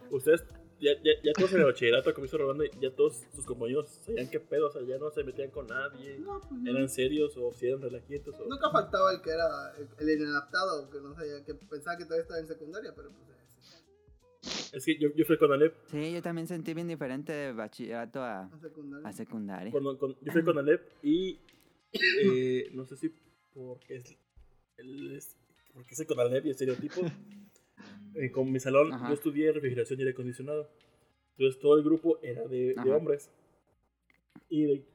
Ustedes, 0.09 0.43
ya, 0.79 0.93
ya, 1.03 1.11
ya 1.23 1.31
todos 1.33 1.53
en 1.53 1.59
el 1.59 1.65
bachillerato, 1.65 2.11
como 2.15 2.25
hizo 2.25 2.39
Rolando, 2.39 2.63
ya 2.81 2.89
todos 2.95 3.23
sus 3.35 3.45
compañeros 3.45 3.87
sabían 4.03 4.27
qué 4.31 4.39
pedo, 4.39 4.65
o 4.67 4.71
sea, 4.71 4.81
ya 4.81 4.97
no 4.97 5.11
se 5.11 5.23
metían 5.23 5.51
con 5.51 5.67
nadie, 5.67 6.17
no, 6.17 6.41
pues 6.41 6.59
no. 6.59 6.71
eran 6.71 6.89
serios 6.89 7.37
o 7.37 7.53
si 7.53 7.67
eran 7.67 7.83
relajientos 7.83 8.33
o... 8.39 8.45
Nunca 8.49 8.71
faltaba 8.71 9.13
el 9.13 9.21
que 9.21 9.29
era 9.29 9.73
el, 9.77 10.09
el 10.09 10.19
inadaptado, 10.21 10.89
que 10.89 10.99
no 11.01 11.13
sabía, 11.13 11.43
que 11.45 11.53
pensaba 11.53 11.95
que 11.97 12.05
todavía 12.05 12.23
estaba 12.23 12.39
en 12.39 12.47
secundaria, 12.47 12.93
pero 12.95 13.11
pues. 13.11 13.29
eh, 13.29 14.69
Es 14.77 14.83
que 14.85 14.97
yo, 14.97 15.09
yo 15.15 15.23
fui 15.25 15.37
con 15.37 15.51
Alep, 15.51 15.75
Sí, 15.85 16.13
yo 16.13 16.23
también 16.23 16.47
sentí 16.47 16.73
bien 16.73 16.87
diferente 16.87 17.31
de 17.31 17.53
bachillerato 17.53 18.23
a, 18.23 18.49
En 18.51 18.59
secundaria. 18.59 19.07
a 19.07 19.13
secundaria. 19.13 19.71
con- 19.71 20.15
yo 20.19 20.31
fui 20.31 20.43
con 20.43 20.57
Alep 20.57 20.81
y 21.03 21.39
eh, 21.93 22.69
no 22.73 22.85
sé 22.87 22.97
si 22.97 23.13
porque 23.53 23.97
es, 23.97 24.17
él 24.77 25.11
es 25.15 25.37
porque 25.75 25.93
el 25.99 26.07
con 26.07 26.19
Alep 26.19 26.45
y 26.47 26.49
estereotipo. 26.49 27.01
Eh, 28.17 28.31
con 28.31 28.49
mi 28.49 28.61
salón 28.61 28.93
Ajá. 28.93 29.09
yo 29.09 29.13
estudié 29.13 29.51
refrigeración 29.51 29.99
y 29.99 30.03
aire 30.03 30.13
acondicionado. 30.13 30.69
Entonces 31.37 31.59
todo 31.59 31.75
el 31.75 31.83
grupo 31.83 32.17
era 32.23 32.47
de, 32.47 32.73
de 32.73 32.91
hombres. 32.93 33.29
Y, 34.47 34.63
de- 34.63 34.85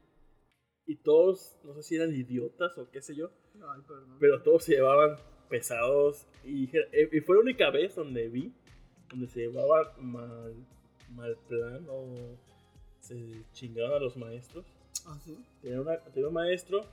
y 0.86 0.96
todos, 0.96 1.54
no 1.62 1.74
sé 1.74 1.82
si 1.82 1.96
eran 1.96 2.14
idiotas 2.14 2.78
o 2.78 2.90
qué 2.90 3.02
sé 3.02 3.14
yo, 3.14 3.30
Ay, 3.56 3.82
perdón. 3.86 4.16
pero 4.18 4.42
todos 4.42 4.64
se 4.64 4.72
llevaban 4.72 5.18
pesados. 5.50 6.26
Y, 6.46 6.74
eh, 6.74 7.10
y 7.12 7.20
fue 7.20 7.36
la 7.36 7.42
única 7.42 7.68
vez 7.70 7.94
donde 7.94 8.26
vi, 8.30 8.54
donde 9.10 9.26
se 9.28 9.40
llevaban 9.40 9.88
mal, 10.00 10.54
mal 11.10 11.36
plan 11.46 11.86
o 11.90 12.38
se 13.00 13.44
chingaban 13.52 13.92
a 13.96 13.98
los 13.98 14.16
maestros. 14.16 14.64
Ah, 15.04 15.18
sí. 15.22 15.36
Tenía, 15.60 15.82
una- 15.82 15.98
tenía 16.04 16.28
un 16.28 16.34
maestro 16.34 16.86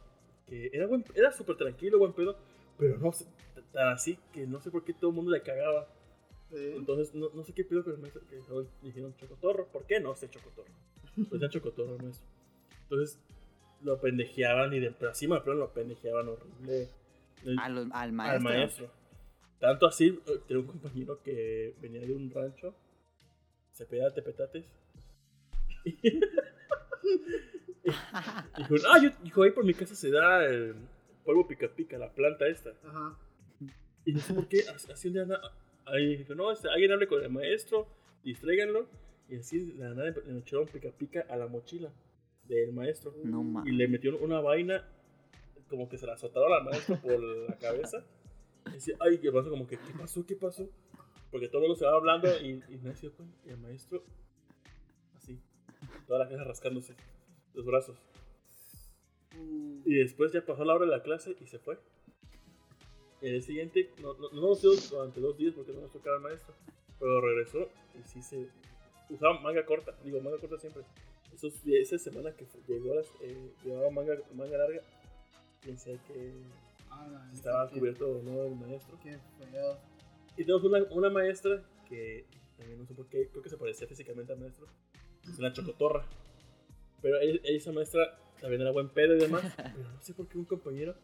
que 0.45 0.69
era, 0.73 0.87
buen- 0.87 1.05
era 1.15 1.31
súper 1.31 1.55
tranquilo, 1.55 1.99
buen 1.99 2.11
pedo, 2.11 2.37
pero 2.77 2.97
no 2.97 3.13
tan 3.77 3.89
así 3.89 4.17
que 4.33 4.47
no 4.47 4.59
sé 4.59 4.71
por 4.71 4.83
qué 4.83 4.91
todo 4.91 5.11
el 5.11 5.15
mundo 5.15 5.29
le 5.31 5.43
cagaba. 5.43 5.87
Sí. 6.49 6.73
Entonces, 6.75 7.13
no, 7.13 7.29
no 7.33 7.43
sé 7.43 7.53
qué 7.53 7.63
pedo 7.63 7.83
con 7.83 7.93
el 7.93 7.99
maestro, 7.99 8.23
que 8.27 8.41
dijeron 8.81 9.15
chocotorro. 9.17 9.67
¿Por 9.67 9.85
qué 9.85 9.99
no 9.99 10.15
sé 10.15 10.29
chocotorro? 10.29 10.71
Pues 11.15 11.29
decían 11.29 11.51
chocotorro 11.51 11.95
el 11.95 12.01
maestro. 12.03 12.25
Entonces, 12.83 13.19
lo 13.83 13.99
pendejeaban 14.01 14.73
y 14.73 14.79
de 14.79 14.89
pero 14.91 15.11
así 15.11 15.27
me 15.27 15.39
lo 15.39 15.71
pendejeaban 15.71 16.27
horrible. 16.27 16.89
El- 17.45 17.59
al 17.59 17.89
al 17.91 18.11
maestro. 18.13 18.49
maestro. 18.49 18.89
Tanto 19.59 19.85
así, 19.85 20.19
eh, 20.25 20.39
tenía 20.47 20.61
un 20.61 20.67
compañero 20.67 21.21
que 21.21 21.75
venía 21.79 22.01
de 22.01 22.13
un 22.13 22.31
rancho, 22.31 22.73
se 23.73 23.85
pedía 23.85 24.11
tepetates. 24.11 24.65
dijo, 28.57 28.75
ah, 28.89 28.99
yo, 29.01 29.11
dijo, 29.23 29.43
ahí 29.43 29.51
por 29.51 29.63
mi 29.65 29.73
casa 29.75 29.93
se 29.95 30.09
da 30.09 30.43
el 30.45 30.75
polvo 31.23 31.47
pica 31.47 31.67
pica, 31.67 31.97
la 31.99 32.11
planta 32.11 32.47
esta. 32.47 32.71
Ajá. 32.83 33.15
Y 34.07 34.13
no 34.13 34.19
sé 34.21 34.33
por 34.33 34.47
qué, 34.47 34.63
así 34.69 35.09
un 35.09 35.13
día, 35.15 35.27
ahí 35.85 36.15
dijo, 36.17 36.33
no, 36.33 36.51
este, 36.51 36.69
alguien 36.69 36.91
hable 36.93 37.07
con 37.07 37.21
el 37.23 37.29
maestro, 37.29 37.87
distráiganlo. 38.23 38.87
Y 39.29 39.35
así 39.35 39.59
de 39.59 39.73
la 39.79 39.89
nada 39.93 40.11
le 40.25 40.39
echaron 40.39 40.65
pica 40.67 40.89
pica 40.91 41.25
a 41.29 41.35
la 41.35 41.47
mochila 41.47 41.91
del 42.47 42.71
maestro. 42.71 43.13
No 43.23 43.41
Y 43.41 43.43
mames. 43.43 43.73
le 43.73 43.87
metieron 43.89 44.23
una 44.23 44.39
vaina, 44.39 44.87
como 45.69 45.89
que 45.89 45.97
se 45.97 46.05
la 46.07 46.13
azotaron 46.13 46.53
al 46.53 46.63
maestro 46.63 47.01
por 47.01 47.19
la 47.21 47.57
cabeza. 47.57 48.05
Y 48.67 48.71
decía, 48.75 48.95
ay, 49.01 49.17
que 49.17 49.31
pasó, 49.31 49.49
como 49.49 49.67
que, 49.67 49.77
¿qué 49.77 49.93
pasó? 49.99 50.25
¿Qué 50.25 50.35
pasó? 50.37 50.69
Porque 51.29 51.49
todo 51.49 51.57
el 51.63 51.67
mundo 51.67 51.75
se 51.75 51.85
va 51.85 51.95
hablando 51.95 52.29
y, 52.41 52.63
y 52.69 52.77
se 52.95 53.09
cuenta. 53.09 53.35
Y 53.45 53.49
el 53.49 53.57
maestro, 53.57 54.01
así, 55.15 55.37
toda 56.07 56.19
la 56.19 56.29
casa 56.29 56.45
rascándose 56.45 56.95
los 57.53 57.65
brazos. 57.65 57.97
Mm, 59.35 59.81
Y 59.85 59.95
después 59.95 60.31
ya 60.31 60.45
pasó 60.45 60.63
la 60.63 60.73
hora 60.75 60.85
de 60.85 60.91
la 60.91 61.03
clase 61.03 61.35
y 61.41 61.47
se 61.47 61.59
fue. 61.59 61.77
El 63.21 63.31
día 63.31 63.41
siguiente, 63.41 63.89
no, 64.01 64.13
no, 64.13 64.29
no 64.29 64.55
dio 64.55 64.71
durante 64.91 65.19
dos 65.19 65.37
días 65.37 65.53
porque 65.55 65.73
no 65.73 65.81
nos 65.81 65.91
tocaba 65.91 66.17
el 66.17 66.21
maestro. 66.21 66.53
Pero 66.99 67.21
regresó 67.21 67.69
y 67.99 68.07
sí 68.07 68.21
se. 68.21 68.47
Usaba 69.09 69.39
manga 69.39 69.65
corta, 69.65 69.95
digo, 70.03 70.19
manga 70.21 70.37
corta 70.37 70.57
siempre. 70.59 70.83
Esos, 71.33 71.53
esa 71.65 71.97
semana 71.97 72.31
que 72.33 72.45
llegó, 72.67 72.93
las, 72.93 73.07
eh, 73.21 73.51
llevaba 73.63 73.89
manga, 73.89 74.15
manga 74.33 74.57
larga, 74.57 74.81
pensé 75.63 75.99
que 76.07 76.33
ah, 76.89 77.29
estaba 77.33 77.69
cubierto 77.69 78.09
o 78.09 78.21
no 78.21 78.43
el 78.43 78.55
maestro. 78.55 78.97
Qué 79.01 79.17
feo. 79.51 79.77
Y 80.35 80.43
tenemos 80.43 80.63
una, 80.63 80.83
una 80.91 81.09
maestra 81.09 81.63
que 81.87 82.25
también 82.57 82.79
no 82.79 82.85
sé 82.85 82.93
por 82.93 83.07
qué, 83.07 83.29
creo 83.29 83.41
que 83.41 83.49
se 83.49 83.57
parecía 83.57 83.87
físicamente 83.87 84.33
al 84.33 84.39
maestro. 84.39 84.67
Es 85.23 85.39
una 85.39 85.53
chocotorra. 85.53 86.05
Pero 87.01 87.19
ella, 87.19 87.39
esa 87.43 87.71
maestra 87.71 88.17
también 88.41 88.61
era 88.61 88.71
buen 88.71 88.89
pedo 88.89 89.15
y 89.15 89.19
demás. 89.19 89.43
pero 89.55 89.89
no 89.89 90.01
sé 90.01 90.13
por 90.13 90.27
qué 90.27 90.37
un 90.37 90.45
compañero 90.45 90.95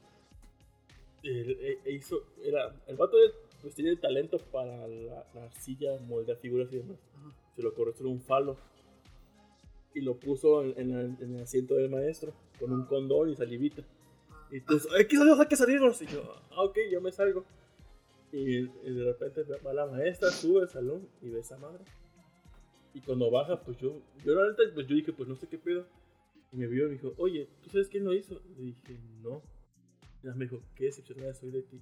eh, 1.24 1.58
eh, 1.60 1.80
eh, 1.86 1.92
hizo. 1.92 2.24
Era, 2.44 2.76
el 2.88 2.96
vato 2.98 3.18
de, 3.18 3.32
pues, 3.62 3.78
el 3.80 4.00
talento 4.00 4.38
para 4.52 4.88
la, 4.88 5.26
la 5.34 5.44
arcilla, 5.46 5.98
moldear 6.02 6.38
figuras 6.38 6.72
y 6.72 6.78
demás. 6.78 6.98
Ajá. 7.16 7.32
Se 7.56 7.62
lo 7.62 7.74
corrió 7.74 7.94
sobre 7.94 8.10
un 8.12 8.22
falo. 8.22 8.58
Y 9.96 10.02
lo 10.02 10.16
puso 10.18 10.64
en, 10.64 10.74
en 10.80 10.92
el- 10.98 11.18
en 11.22 11.36
el 11.36 11.44
asiento 11.44 11.76
del 11.76 11.90
maestro 11.90 12.34
con 12.60 12.72
un 12.72 12.86
condón 12.86 13.30
y 13.30 13.36
salivita. 13.36 13.84
Y 14.52 14.58
entonces, 14.58 14.92
¡ay, 14.98 15.06
qué 15.08 15.18
salió! 15.18 15.40
¡Hay 15.40 15.48
que 15.48 15.56
salirnos! 15.56 16.02
Y 16.02 16.08
yo, 16.08 16.22
ah, 16.52 16.64
ok, 16.64 16.78
yo 16.92 17.00
me 17.02 17.12
salgo. 17.12 17.46
Y, 18.32 18.60
y 18.62 18.94
de 18.94 19.04
repente 19.04 19.44
va 19.64 19.74
la 19.74 19.86
maestra, 19.86 20.30
sube 20.32 20.62
al 20.62 20.70
salón 20.70 21.08
y 21.22 21.30
ve 21.30 21.38
a 21.38 21.42
esa 21.42 21.58
madre. 21.58 21.84
Y 22.96 23.02
cuando 23.02 23.30
baja, 23.32 23.60
pues 23.62 23.78
yo, 23.78 24.02
yo 24.26 24.34
la 24.34 24.50
neta, 24.50 24.64
pues 24.74 24.88
yo 24.88 24.96
dije, 24.96 25.14
pues 25.14 25.30
no 25.30 25.36
sé 25.36 25.48
qué 25.48 25.58
pedo. 25.58 25.86
Y 26.52 26.58
me 26.58 26.68
vio 26.68 26.86
y 26.86 26.88
me 26.90 26.94
dijo, 26.94 27.14
oye, 27.18 27.48
¿tú 27.64 27.70
sabes 27.70 27.88
quién 27.88 28.04
lo 28.04 28.14
hizo? 28.14 28.40
Le 28.58 28.64
dije, 28.66 28.98
no. 29.24 29.42
Y 30.24 30.28
me 30.28 30.46
dijo, 30.46 30.62
qué 30.76 30.86
decepcionada 30.86 31.34
soy 31.34 31.52
de 31.52 31.64
ti. 31.64 31.82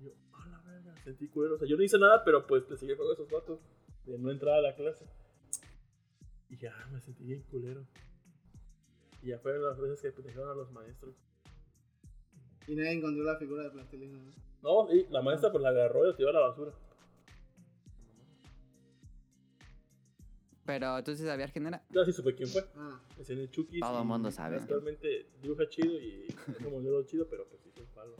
Y 0.00 0.06
yo, 0.06 0.12
a 0.32 0.46
la 0.48 0.60
verga, 0.62 0.96
sentí 1.04 1.28
culero. 1.28 1.56
O 1.56 1.58
sea, 1.58 1.68
yo 1.68 1.76
no 1.76 1.82
hice 1.82 1.98
nada, 1.98 2.24
pero 2.24 2.46
pues 2.46 2.68
le 2.70 2.76
seguí 2.76 2.92
el 2.92 2.96
juego 2.96 3.12
esos 3.12 3.30
vatos 3.30 3.60
de 4.06 4.18
no 4.18 4.30
entrar 4.30 4.54
a 4.54 4.62
la 4.62 4.74
clase. 4.74 5.04
Y 6.48 6.56
ya 6.56 6.74
me 6.90 7.00
sentí 7.00 7.24
bien 7.24 7.42
culero. 7.50 7.84
Y 9.22 9.28
ya 9.28 9.38
fueron 9.38 9.62
las 9.64 9.78
veces 9.78 10.00
que 10.00 10.12
protegieron 10.12 10.50
a 10.50 10.54
los 10.54 10.70
maestros. 10.72 11.14
Y 12.66 12.74
nadie 12.74 12.92
encontró 12.92 13.22
la 13.22 13.36
figura 13.36 13.64
de 13.64 13.70
plastilina. 13.70 14.18
¿no? 14.18 14.86
No, 14.86 14.92
y 14.92 15.06
la 15.10 15.22
maestra 15.22 15.52
pues 15.52 15.62
la 15.62 15.68
agarró 15.68 16.04
y 16.04 16.10
la 16.10 16.16
tiró 16.16 16.30
a 16.30 16.32
la 16.32 16.40
basura. 16.40 16.72
Pero 20.68 21.02
tú 21.02 21.16
sí 21.16 21.24
sabías 21.24 21.50
quién 21.50 21.66
era. 21.66 21.82
Ya 21.88 22.04
sí 22.04 22.12
supe 22.12 22.34
quién 22.34 22.46
fue. 22.46 22.62
Ah, 22.76 23.00
Es 23.18 23.30
en 23.30 23.38
el 23.38 23.50
Chucky. 23.50 23.80
Todo 23.80 24.00
el 24.00 24.04
mundo 24.04 24.30
sabe. 24.30 24.56
Actualmente 24.56 25.26
dibuja 25.40 25.66
chido 25.66 25.94
y 25.98 26.26
es 26.28 26.56
como 26.62 26.78
modelo 26.78 27.02
chido, 27.04 27.26
pero 27.26 27.46
pues 27.48 27.62
sí, 27.62 27.70
es 27.74 27.80
un 27.80 27.86
palo. 27.86 28.14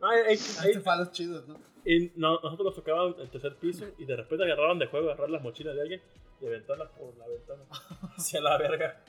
Ah, 0.00 0.10
ahí- 0.12 0.20
ahí- 0.28 0.34
hace 0.36 0.80
falos 0.80 1.10
chidos, 1.10 1.48
¿no? 1.48 1.56
en- 1.84 2.12
no, 2.14 2.34
nosotros 2.40 2.66
nos 2.66 2.74
tocaban 2.76 3.16
el 3.18 3.28
tercer 3.30 3.56
piso 3.56 3.84
y 3.98 4.04
de 4.04 4.14
repente 4.14 4.44
agarraban 4.44 4.78
de 4.78 4.86
juego, 4.86 5.08
agarrar 5.08 5.28
las 5.30 5.42
mochilas 5.42 5.74
de 5.74 5.80
alguien 5.82 6.00
y 6.40 6.46
aventarlas 6.46 6.88
por 6.90 7.16
la 7.16 7.26
ventana. 7.26 7.64
Hacia 8.16 8.40
la 8.40 8.56
verga. 8.56 9.02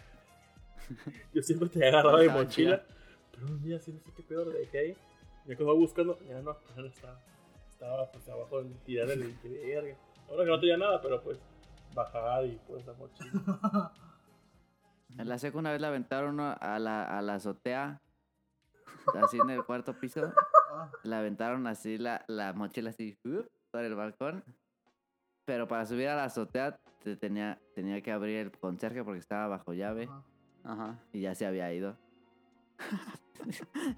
Yo 1.35 1.43
siempre 1.43 1.69
te 1.69 1.87
agarraba 1.87 2.17
de 2.19 2.25
Estaban 2.25 2.43
mochila, 2.45 2.83
pero 3.33 3.45
un 3.47 3.61
día 3.61 3.79
sí 3.79 3.91
no 3.93 3.99
sé 3.99 4.11
qué 4.17 4.23
peor 4.23 4.47
le 4.47 4.59
dejé 4.61 4.79
ahí. 4.79 4.97
Me 5.45 5.55
quedó 5.55 5.75
buscando, 5.75 6.17
ya 6.27 6.41
no, 6.41 6.57
ya 6.75 6.81
no 6.81 6.87
estaba. 6.87 7.19
Estaba 7.69 8.11
pues 8.11 8.27
abajo 8.29 8.61
en 8.61 8.73
tirar 8.83 9.11
el 9.11 9.19
verga. 9.43 9.95
Ahora 10.27 10.43
que 10.43 10.49
no 10.49 10.59
tenía 10.59 10.77
nada, 10.77 10.99
pero 11.03 11.21
pues 11.21 11.37
bajar 11.93 12.45
y 12.45 12.59
pues 12.67 12.85
la 12.85 12.93
mochila. 12.93 13.93
En 15.17 15.27
la 15.27 15.37
secu 15.37 15.59
una 15.59 15.71
vez 15.71 15.81
la 15.81 15.89
aventaron 15.89 16.39
a 16.39 16.79
la, 16.79 17.03
a 17.03 17.21
la 17.21 17.35
azotea, 17.35 18.01
así 19.21 19.39
en 19.39 19.49
el 19.49 19.65
cuarto 19.65 19.93
piso. 19.99 20.33
La 21.03 21.19
aventaron 21.19 21.67
así 21.67 21.97
la, 21.97 22.23
la 22.27 22.53
mochila 22.53 22.91
así 22.91 23.17
¡up! 23.25 23.49
por 23.71 23.83
el 23.83 23.95
balcón. 23.95 24.43
Pero 25.45 25.67
para 25.67 25.85
subir 25.85 26.07
a 26.07 26.15
la 26.15 26.25
azotea 26.25 26.79
te 27.03 27.17
tenía, 27.17 27.59
tenía 27.75 28.01
que 28.01 28.11
abrir 28.11 28.37
el 28.37 28.51
conserje 28.51 29.03
porque 29.03 29.19
estaba 29.19 29.47
bajo 29.47 29.73
llave 29.73 30.03
ajá. 30.03 30.23
Ajá. 30.63 30.99
y 31.11 31.21
ya 31.21 31.35
se 31.35 31.45
había 31.45 31.71
ido. 31.73 31.97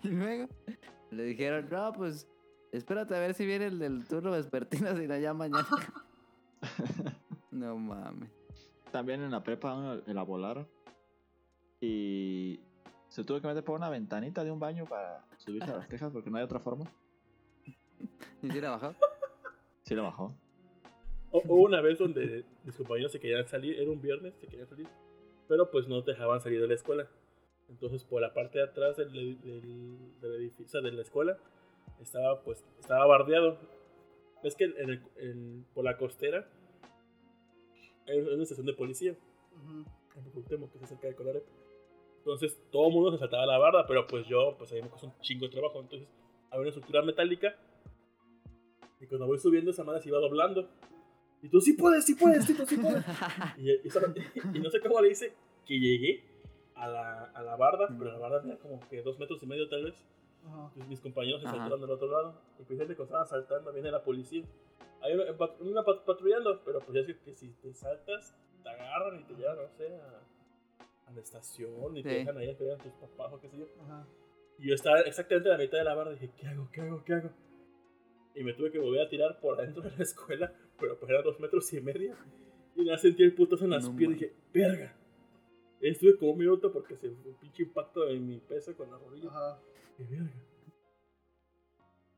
Y 0.03 0.07
luego. 0.07 0.47
Le 1.11 1.23
dijeron, 1.23 1.67
no, 1.69 1.91
pues 1.91 2.29
espérate 2.71 3.13
a 3.13 3.19
ver 3.19 3.33
si 3.33 3.45
viene 3.45 3.65
el 3.65 3.77
del 3.77 4.07
turno 4.07 4.31
vespertino, 4.31 4.95
si 4.95 5.05
no 5.05 5.17
ya 5.17 5.33
mañana. 5.33 5.67
No 7.53 7.77
mames. 7.77 8.29
También 8.91 9.21
en 9.21 9.31
la 9.31 9.43
prepa 9.43 9.73
uno 9.75 10.01
la 10.05 10.23
volaron. 10.23 10.67
Y 11.81 12.59
se 13.09 13.23
tuvo 13.23 13.41
que 13.41 13.47
meter 13.47 13.63
por 13.63 13.75
una 13.77 13.89
ventanita 13.89 14.43
de 14.43 14.51
un 14.51 14.59
baño 14.59 14.85
para 14.85 15.25
subirse 15.37 15.71
a 15.71 15.77
las 15.77 15.87
tejas 15.89 16.11
porque 16.11 16.29
no 16.29 16.37
hay 16.37 16.43
otra 16.43 16.59
forma. 16.59 16.85
¿Y 18.41 18.49
si 18.49 18.61
la 18.61 18.71
bajó? 18.71 18.95
Sí 19.83 19.95
lo 19.95 20.03
bajó. 20.03 20.33
O- 21.31 21.41
Hubo 21.45 21.63
una 21.63 21.81
vez 21.81 21.97
donde 21.99 22.45
mis 22.63 22.75
compañeros 22.75 23.11
se 23.11 23.19
querían 23.19 23.47
salir, 23.47 23.79
era 23.79 23.89
un 23.91 24.01
viernes, 24.01 24.33
se 24.35 24.47
querían 24.47 24.67
salir, 24.67 24.87
pero 25.47 25.69
pues 25.71 25.87
no 25.87 26.01
dejaban 26.01 26.39
salir 26.41 26.61
de 26.61 26.67
la 26.67 26.73
escuela. 26.75 27.07
Entonces 27.69 28.03
por 28.03 28.21
la 28.21 28.33
parte 28.33 28.59
de 28.59 28.65
atrás 28.65 28.97
del, 28.97 29.11
del, 29.11 30.19
del 30.21 30.33
edificio, 30.35 30.81
de 30.81 30.91
la 30.91 31.01
escuela, 31.01 31.37
estaba 32.01 32.41
pues, 32.43 32.63
estaba 32.79 33.05
bardeado. 33.05 33.57
Ves 34.43 34.55
que 34.55 34.65
en 34.65 34.89
el- 34.89 35.03
en- 35.17 35.65
por 35.73 35.83
la 35.85 35.97
costera 35.97 36.47
hay 38.07 38.19
una 38.19 38.43
estación 38.43 38.65
de 38.65 38.73
policía, 38.73 39.15
en 40.15 40.31
Cuauhtémoc, 40.31 40.71
que 40.71 40.79
se 40.79 40.87
cerca 40.87 41.07
de 41.07 41.15
Conalep. 41.15 41.43
Entonces 42.17 42.57
todo 42.71 42.87
el 42.87 42.93
mundo 42.93 43.11
se 43.11 43.17
saltaba 43.17 43.45
la 43.45 43.57
barda, 43.57 43.85
pero 43.85 44.07
pues 44.07 44.25
yo, 44.27 44.55
pues 44.57 44.71
ahí 44.71 44.81
me 44.81 44.89
costó 44.89 45.07
un 45.07 45.13
chingo 45.21 45.45
de 45.45 45.51
trabajo. 45.51 45.81
Entonces 45.81 46.07
había 46.49 46.61
una 46.61 46.69
estructura 46.69 47.01
metálica 47.01 47.55
y 49.01 49.07
cuando 49.07 49.27
voy 49.27 49.37
subiendo 49.37 49.71
esa 49.71 49.83
madre 49.83 50.01
se 50.01 50.09
iba 50.09 50.19
doblando. 50.19 50.69
Y 51.41 51.49
tú, 51.49 51.59
sí 51.59 51.73
puedes, 51.73 52.05
sí 52.05 52.15
puedes, 52.15 52.47
Tito, 52.47 52.65
sí 52.65 52.77
puedes. 52.77 53.03
y, 53.57 53.69
y 53.69 54.57
y 54.57 54.59
no 54.61 54.69
sé 54.69 54.79
cómo 54.79 55.01
le 55.01 55.11
hice 55.11 55.33
que 55.65 55.77
llegué 55.77 56.23
a 56.75 56.87
la, 56.87 57.23
a 57.25 57.43
la 57.43 57.57
barda, 57.57 57.89
pero 57.89 58.11
la 58.11 58.17
barda 58.17 58.41
tenía 58.41 58.57
como 58.57 58.79
que 58.87 59.01
dos 59.01 59.19
metros 59.19 59.43
y 59.43 59.45
medio 59.45 59.67
tal 59.67 59.83
vez. 59.83 60.05
Ajá. 60.45 60.67
Entonces 60.67 60.87
mis 60.87 61.01
compañeros 61.01 61.41
se 61.41 61.47
saltaron 61.47 61.81
del 61.81 61.91
otro 61.91 62.07
lado. 62.07 62.41
Y 62.59 62.63
precisamente 62.63 62.95
cuando 62.95 63.17
estaban 63.17 63.27
saltando 63.27 63.73
viene 63.73 63.91
la 63.91 64.01
policía. 64.01 64.45
Hay 65.03 65.13
una, 65.13 65.25
una 65.59 65.83
pat- 65.83 66.05
patrullando, 66.05 66.61
pero 66.63 66.79
pues 66.79 66.93
ya 66.93 67.11
es 67.11 67.17
que 67.19 67.35
si 67.35 67.49
te 67.61 67.73
saltas, 67.73 68.35
te 68.63 68.69
agarran 68.69 69.19
y 69.19 69.23
te 69.25 69.33
llevan, 69.35 69.57
no 69.57 69.69
sé, 69.69 69.87
a, 69.97 70.21
a 71.07 71.11
la 71.11 71.19
estación 71.21 71.97
y 71.97 72.03
te 72.03 72.09
Sí. 72.09 72.15
dejan 72.15 72.37
ahí 72.37 72.49
a 72.49 72.57
que 72.57 72.63
vean 72.63 72.79
tus 72.79 72.93
papás 72.93 73.33
o 73.33 73.39
qué 73.41 73.49
sé 73.49 73.57
yo. 73.57 73.65
Ajá. 73.83 74.07
Y 74.57 74.69
yo 74.69 74.75
estaba 74.75 75.01
exactamente 75.01 75.49
a 75.49 75.53
la 75.53 75.57
mitad 75.57 75.77
de 75.77 75.83
la 75.83 75.93
barra 75.93 76.11
y 76.11 76.19
dije, 76.19 76.31
¿qué 76.37 76.47
hago? 76.47 76.69
¿Qué 76.71 76.81
hago? 76.81 77.03
¿Qué 77.03 77.13
hago? 77.13 77.29
Y 78.35 78.43
me 78.43 78.53
tuve 78.53 78.71
que 78.71 78.79
volver 78.79 79.01
a 79.01 79.09
tirar 79.09 79.39
por 79.39 79.59
adentro 79.59 79.81
de 79.83 79.91
la 79.91 80.03
escuela, 80.03 80.53
pero 80.79 80.97
pues 80.97 81.09
eran 81.11 81.23
dos 81.23 81.39
metros 81.39 81.71
y 81.73 81.81
medio. 81.81 82.15
Y 82.75 82.85
ya 82.85 82.97
sentí 82.97 83.23
el 83.23 83.35
putazo 83.35 83.65
en 83.65 83.71
las 83.71 83.87
No 83.89 83.95
piernas 83.95 84.19
y 84.21 84.23
dije, 84.25 84.35
verga. 84.53 84.95
Estuve 85.81 86.17
como 86.17 86.31
un 86.31 86.37
minuto 86.39 86.71
porque 86.71 86.95
se 86.95 87.09
fue 87.11 87.31
un 87.31 87.37
pinche 87.37 87.63
impacto 87.63 88.07
en 88.07 88.25
mi 88.25 88.39
peso 88.39 88.75
con 88.77 88.89
la 88.89 88.97
rodilla. 88.97 89.27
Ajá. 89.29 89.59
Y 89.99 90.03
verga. 90.05 90.31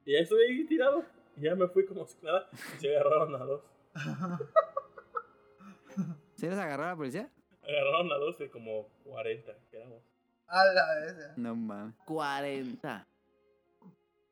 Y 0.05 0.11
ya 0.13 0.19
estuve 0.19 0.45
ahí 0.47 0.63
tirado. 0.65 1.03
Y 1.37 1.41
ya 1.41 1.55
me 1.55 1.67
fui 1.67 1.85
como 1.85 2.05
si 2.05 2.17
nada. 2.23 2.49
Y 2.53 2.79
se 2.79 2.95
agarraron 2.95 3.35
a 3.35 3.45
dos. 3.45 3.63
¿Sí 6.35 6.47
les 6.47 6.57
agarró 6.57 6.85
la 6.85 6.95
policía? 6.95 7.29
Agarraron 7.63 8.11
a 8.11 8.17
dos 8.17 8.37
de 8.37 8.49
como 8.49 8.87
40 9.03 9.51
que 9.69 9.77
éramos. 9.77 10.03
A 10.47 10.65
la 10.65 10.95
vez. 10.95 11.37
No 11.37 11.55
mames. 11.55 11.95
40. 12.05 13.07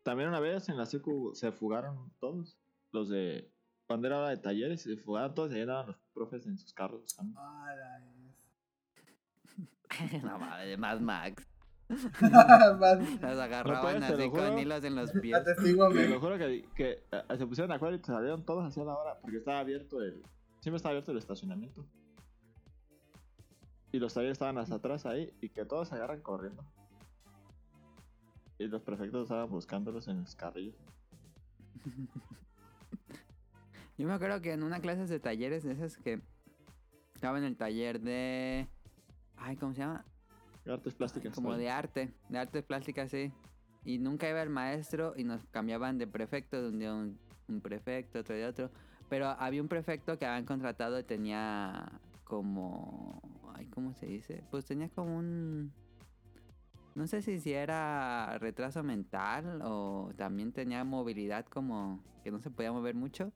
También 0.04 0.30
una 0.30 0.40
vez 0.40 0.70
en 0.70 0.78
la 0.78 0.86
secu 0.86 1.32
se 1.34 1.52
fugaron 1.52 2.12
todos. 2.20 2.58
Los 2.92 3.10
de. 3.10 3.52
Cuando 3.88 4.08
era 4.08 4.30
de 4.30 4.38
talleres, 4.38 4.82
se 4.82 4.96
fugaron 4.98 5.34
todos 5.34 5.52
y 5.52 5.56
ahí 5.56 5.62
andaban 5.62 5.88
los 5.88 5.98
profes 6.14 6.46
en 6.46 6.58
sus 6.58 6.74
carros 6.74 7.02
buscando. 7.02 7.40
A 7.40 7.76
la 7.76 8.00
vez. 8.00 8.14
no 10.24 10.40
mames, 10.40 10.78
más 10.78 11.02
Max. 11.02 11.48
Las 13.22 13.40
agarraban 13.40 14.00
te 14.00 14.06
así 14.06 14.30
con 14.30 14.58
hilos 14.58 14.84
en 14.84 14.96
los 14.96 15.12
pies. 15.22 15.36
Atestíguame. 15.36 16.02
Te 16.02 16.10
lo 16.10 16.20
juro 16.20 16.38
que, 16.38 16.66
que 16.76 17.04
eh, 17.12 17.38
se 17.38 17.48
pusieron 17.48 17.70
de 17.70 17.76
acuerdo 17.76 17.98
y 17.98 18.04
salieron 18.04 18.44
todos 18.46 18.66
hacia 18.66 18.84
la 18.84 18.98
hora 18.98 19.20
porque 19.22 19.38
estaba 19.38 19.60
abierto 19.60 20.02
el. 20.02 20.24
Siempre 20.60 20.78
estaba 20.78 20.92
abierto 20.92 21.12
el 21.12 21.18
estacionamiento. 21.18 21.86
Y 23.92 24.00
los 24.00 24.14
talleres 24.14 24.34
estaban 24.34 24.58
hasta 24.58 24.76
atrás 24.76 25.06
ahí 25.06 25.32
y 25.40 25.50
que 25.50 25.66
todos 25.66 25.90
se 25.90 25.96
agarran 25.96 26.22
corriendo. 26.22 26.64
Y 28.58 28.68
los 28.68 28.82
prefectos 28.82 29.24
estaban 29.24 29.50
buscándolos 29.50 30.08
en 30.08 30.22
los 30.22 30.36
carrillos. 30.36 30.76
Yo 33.98 34.08
me 34.08 34.14
acuerdo 34.14 34.42
que 34.42 34.54
en 34.54 34.64
una 34.64 34.80
clase 34.80 35.06
de 35.06 35.20
talleres 35.20 35.64
de 35.64 35.74
esas 35.74 35.98
que 35.98 36.22
estaba 37.14 37.38
en 37.38 37.44
el 37.44 37.56
taller 37.56 38.02
de. 38.02 38.68
Ay, 39.38 39.56
¿cómo 39.58 39.74
se 39.74 39.82
llama? 39.82 40.06
Artes 40.66 40.94
plásticas. 40.94 41.36
Como 41.36 41.56
de 41.56 41.70
arte, 41.70 42.14
de 42.30 42.38
artes 42.38 42.64
plásticas, 42.64 43.12
sí. 43.12 43.32
Y 43.84 43.98
nunca 43.98 44.30
iba 44.30 44.42
el 44.42 44.50
maestro 44.50 45.14
y 45.18 45.24
nos 45.24 45.46
cambiaban 45.48 45.98
de 45.98 46.08
prefecto, 46.08 46.62
de 46.62 46.70
un 46.70 46.80
día 46.80 46.94
un, 46.94 47.20
un 47.48 47.62
prefecto, 47.62 48.20
otro 48.20 48.36
día 48.36 48.48
otro. 48.48 48.72
Pero 49.10 49.28
había 49.28 49.62
un 49.62 49.68
prefecto 49.68 50.18
que 50.18 50.26
habían 50.26 50.46
contratado 50.46 51.00
y 51.00 51.04
tenía 51.04 52.00
como... 52.24 53.22
Ay, 53.56 53.68
¿cómo 53.68 53.94
se 53.94 54.06
dice? 54.06 54.44
Pues 54.50 54.66
tenía 54.66 54.90
como 54.90 55.18
un... 55.18 55.74
No 56.96 57.08
sé 57.08 57.22
si, 57.22 57.40
si 57.40 57.54
era 57.54 58.38
retraso 58.40 58.84
mental 58.84 59.62
o 59.64 60.12
también 60.16 60.54
tenía 60.54 60.84
movilidad 60.84 61.46
como 61.46 62.04
que 62.24 62.32
no 62.32 62.40
se 62.40 62.52
podía 62.52 62.72
mover 62.72 62.96
mucho. 62.96 63.34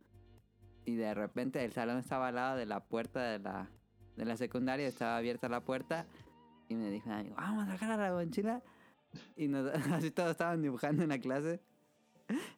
Y 0.85 0.95
de 0.95 1.13
repente 1.13 1.63
el 1.65 1.73
salón 1.73 1.97
estaba 1.97 2.29
al 2.29 2.35
lado 2.35 2.57
de 2.57 2.65
la 2.65 2.79
puerta 2.85 3.21
de 3.23 3.39
la, 3.39 3.69
de 4.15 4.25
la 4.25 4.37
secundaria, 4.37 4.87
estaba 4.87 5.17
abierta 5.17 5.49
la 5.49 5.61
puerta 5.61 6.07
y 6.69 6.75
me 6.75 6.89
dijo, 6.91 7.11
amigo, 7.11 7.35
vamos 7.35 7.67
a 7.67 7.71
sacar 7.71 7.91
a 7.91 7.97
la 7.97 8.13
mochila. 8.13 8.61
Y 9.35 9.47
nos, 9.47 9.71
así 9.91 10.11
todos 10.11 10.31
estaban 10.31 10.61
dibujando 10.61 11.03
en 11.03 11.09
la 11.09 11.19
clase. 11.19 11.59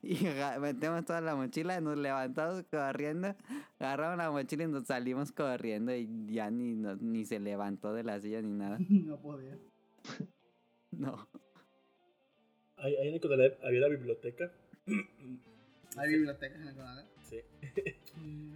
Y 0.02 0.18
metemos 0.60 1.06
toda 1.06 1.22
la 1.22 1.36
mochila, 1.36 1.80
nos 1.80 1.98
levantamos 1.98 2.64
corriendo, 2.72 3.36
agarramos 3.78 4.18
la 4.18 4.32
mochila 4.32 4.64
y 4.64 4.68
nos 4.68 4.88
salimos 4.88 5.32
corriendo 5.32 5.94
y 5.94 6.10
ya 6.28 6.50
ni, 6.50 6.74
ni 6.74 7.26
se 7.26 7.40
levantó 7.40 7.94
de 7.94 8.04
la 8.04 8.20
silla 8.20 8.42
ni 8.42 8.52
nada. 8.52 8.78
No 8.90 9.20
podía. 9.20 9.58
No. 10.92 11.28
Ahí, 12.78 12.96
ahí 12.96 13.10
en 13.10 13.56
había 13.64 13.80
la 13.82 13.88
biblioteca. 13.90 14.52
Hay 15.98 16.10
bibliotecas 16.10 16.60
en 16.60 16.68
el 16.68 16.76
canal. 16.76 17.06
Sí. 17.30 17.38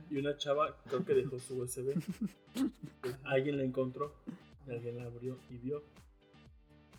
Y 0.09 0.17
una 0.17 0.35
chava 0.35 0.75
creo 0.87 1.05
que 1.05 1.13
dejó 1.13 1.37
su 1.37 1.59
USB. 1.61 1.93
alguien 3.23 3.57
la 3.57 3.63
encontró. 3.63 4.15
Y 4.67 4.71
alguien 4.71 4.97
la 4.97 5.05
abrió 5.05 5.37
y 5.49 5.57
vio. 5.57 5.83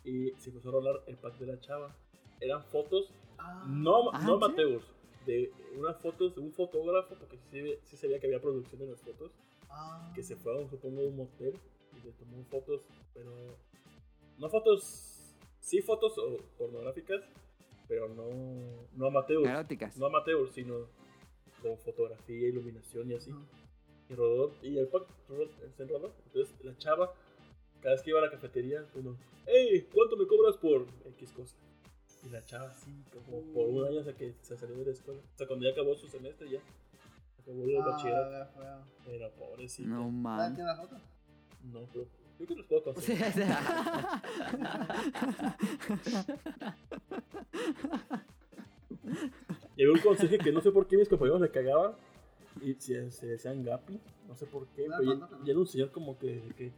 Y 0.03 0.31
se 0.37 0.49
empezó 0.49 0.69
a 0.69 0.71
rolar 0.73 1.01
el 1.07 1.17
pack 1.17 1.37
de 1.39 1.47
la 1.47 1.59
chava. 1.59 1.95
Eran 2.39 2.63
fotos, 2.65 3.09
Ah, 3.37 3.65
no, 3.67 4.11
Ah, 4.13 4.21
no 4.25 4.35
¿sí? 4.35 4.39
Mateus, 4.47 4.83
de 5.25 5.51
unas 5.77 5.97
fotos 6.01 6.35
de 6.35 6.41
un 6.41 6.51
fotógrafo, 6.53 7.15
porque 7.15 7.37
sí, 7.51 7.73
sí 7.83 7.97
se 7.97 8.07
veía 8.07 8.19
que 8.19 8.27
había 8.27 8.41
producción 8.41 8.81
en 8.81 8.91
las 8.91 9.01
fotos, 9.01 9.31
ah. 9.69 10.11
que 10.15 10.23
se 10.23 10.35
fue 10.37 10.53
a, 10.63 10.69
supongo, 10.69 11.01
a 11.01 11.05
un 11.05 11.17
motel 11.17 11.53
y 11.95 12.05
le 12.05 12.11
tomó 12.13 12.43
fotos, 12.45 12.81
pero 13.13 13.31
no 14.37 14.49
fotos 14.49 15.35
sí 15.59 15.81
fotos 15.81 16.17
o- 16.17 16.37
pornográficas, 16.57 17.23
pero 17.87 18.07
no, 18.07 18.25
no 18.95 19.07
amateurs. 19.07 19.45
Eróticas. 19.45 19.97
No 19.97 20.05
amateurs, 20.07 20.51
sino 20.53 20.87
con 21.61 21.77
fotografía, 21.79 22.47
iluminación 22.47 23.11
y 23.11 23.15
así. 23.15 23.31
Ujú. 23.31 23.41
Y 24.09 24.13
rodó, 24.15 24.53
y 24.61 24.77
el 24.77 24.87
pack 24.87 25.03
rodó- 25.27 25.49
se 25.75 25.83
enrodó. 25.83 26.13
Entonces 26.27 26.55
la 26.63 26.75
chava, 26.77 27.13
cada 27.85 27.93
vez 27.97 28.01
que 28.03 28.09
iba 28.09 28.17
a 28.17 28.23
la 28.23 28.31
cafetería, 28.31 28.83
uno, 28.95 29.15
hey, 29.45 29.87
¿cuánto 29.93 30.17
me 30.17 30.25
cobras 30.25 30.57
por 30.57 30.87
X 31.05 31.31
cosa? 31.33 31.55
Y 32.25 32.29
la 32.29 32.43
chava 32.43 32.71
así, 32.71 32.89
como 33.13 33.41
por 33.53 33.67
un 33.69 33.85
año 33.85 33.99
hasta 33.99 34.13
que 34.17 34.33
se 34.41 34.57
salió 34.57 34.75
de 34.77 34.85
la 34.85 34.91
escuela. 34.91 35.21
O 35.21 35.37
sea, 35.37 35.45
cuando 35.45 35.65
ya 35.65 35.71
acabó 35.71 35.93
su 35.95 36.07
semestre, 36.07 36.49
ya. 36.49 36.59
Acabó 37.39 37.63
el 37.63 37.77
Ah, 37.79 37.85
bachillerato. 37.85 38.81
Pero 39.05 39.31
pobrecita. 39.33 39.87
No 39.89 40.05
¿Nadie 40.11 40.11
man. 40.11 40.55
tiene 40.55 40.67
la 40.71 40.75
foto? 40.77 40.95
No, 41.71 41.87
pero 41.93 42.05
yo 42.39 42.45
creo 42.45 42.47
que 42.47 42.55
los 42.55 42.65
puedo 42.65 42.81
Sí, 42.99 43.13
conseguir. 43.15 43.33
sí. 43.33 43.41
Y 49.77 49.81
había 49.83 49.93
un 49.93 49.99
consejo 49.99 50.37
que 50.43 50.51
no 50.51 50.61
sé 50.61 50.71
por 50.71 50.87
qué 50.87 50.97
mis 50.97 51.09
compañeros 51.09 51.41
le 51.41 51.51
cagaban. 51.51 51.93
Y 52.61 52.73
se, 52.75 53.11
se 53.11 53.27
decían 53.27 53.63
Gapi. 53.63 53.99
No 54.27 54.35
sé 54.35 54.45
por 54.45 54.65
qué. 54.67 54.87
No, 54.87 54.95
pero 54.97 55.03
no, 55.03 55.13
ya, 55.13 55.19
no, 55.19 55.37
no. 55.37 55.45
ya 55.45 55.51
era 55.51 55.59
un 55.59 55.67
señor 55.67 55.91
como 55.91 56.17
que 56.17 56.71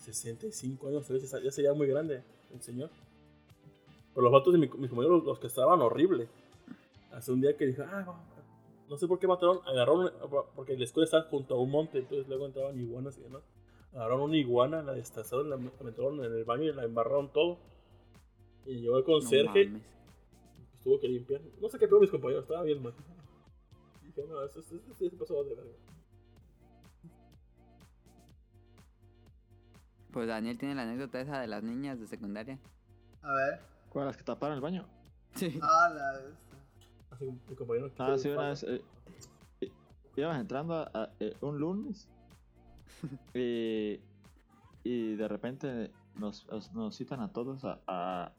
65 0.00 0.88
años. 0.88 1.08
Ya 1.08 1.50
se 1.52 1.62
veía 1.62 1.74
muy 1.74 1.86
grande 1.86 2.22
el 2.52 2.62
señor. 2.62 2.90
Pero 4.14 4.22
los 4.24 4.32
vatos 4.32 4.52
de 4.52 4.58
mi- 4.58 4.68
mis 4.78 4.90
compañeros, 4.90 5.24
los 5.24 5.38
que 5.38 5.46
estaban 5.46 5.80
horrible. 5.80 6.28
Hace 7.12 7.32
un 7.32 7.40
día 7.40 7.56
que 7.56 7.66
dije, 7.66 7.82
ah, 7.82 8.20
no 8.88 8.96
sé 8.96 9.06
por 9.06 9.18
qué 9.18 9.26
mataron. 9.28 9.60
Agarraron, 9.66 10.10
porque 10.56 10.76
la 10.76 10.84
escuela 10.84 11.04
estaba 11.04 11.24
junto 11.24 11.54
a 11.54 11.60
un 11.60 11.70
monte. 11.70 11.98
Entonces 11.98 12.26
luego 12.28 12.46
entraban 12.46 12.78
iguanas 12.78 13.16
y 13.18 13.22
demás. 13.22 13.42
Agarraron 13.92 14.22
una 14.22 14.36
iguana, 14.36 14.82
la 14.82 14.94
destazaron, 14.94 15.50
la 15.50 15.56
metieron 15.56 16.24
en 16.24 16.32
el 16.32 16.44
baño 16.44 16.64
y 16.64 16.72
la 16.72 16.84
embarraron 16.84 17.32
todo. 17.32 17.58
Y 18.66 18.80
llegó 18.80 18.98
el 18.98 19.04
conserje 19.04 19.66
pues 20.70 20.82
tuvo 20.82 21.00
que 21.00 21.08
limpiar. 21.08 21.40
No 21.60 21.68
sé 21.68 21.78
qué 21.78 21.86
peor 21.88 22.00
mis 22.00 22.10
compañeros, 22.10 22.44
estaba 22.44 22.62
bien 22.62 22.82
mal. 22.82 22.94
Dije, 24.04 24.24
no, 24.28 24.42
eso, 24.44 24.60
eso, 24.60 24.76
eso 24.76 24.94
se 24.94 25.10
pasó 25.16 25.42
de 25.44 25.54
verga. 25.54 25.70
Pues 30.12 30.26
Daniel 30.28 30.58
tiene 30.58 30.74
la 30.74 30.82
anécdota 30.82 31.20
esa 31.20 31.40
de 31.40 31.46
las 31.46 31.62
niñas 31.62 31.98
de 32.00 32.06
secundaria. 32.06 32.58
A 33.22 33.32
ver. 33.32 33.60
¿Cuál 33.90 34.06
las 34.06 34.16
que 34.16 34.24
taparon 34.24 34.56
el 34.56 34.60
baño? 34.60 34.86
Sí. 35.34 35.58
Ah, 35.62 35.88
la 35.94 36.18
de 36.18 36.30
esta. 36.32 36.56
Así 37.10 37.24
que 37.26 37.32
mi 37.50 37.56
compañero. 37.56 37.90
Ah, 37.98 38.16
sí, 38.18 38.28
una 38.28 38.48
vez. 38.50 38.62
eh, 38.64 38.82
eh, 39.60 39.72
íbamos 40.16 40.38
entrando 40.40 40.74
a, 40.74 40.90
a- 40.94 41.10
eh, 41.20 41.36
un 41.40 41.58
lunes. 41.58 42.08
y, 43.34 44.00
y 44.84 45.14
de 45.16 45.28
repente 45.28 45.90
nos, 46.16 46.46
nos- 46.48 46.72
nos 46.72 46.96
citan 46.96 47.20
a 47.20 47.32
todos 47.32 47.64
a, 47.64 47.78
a- 47.86 48.32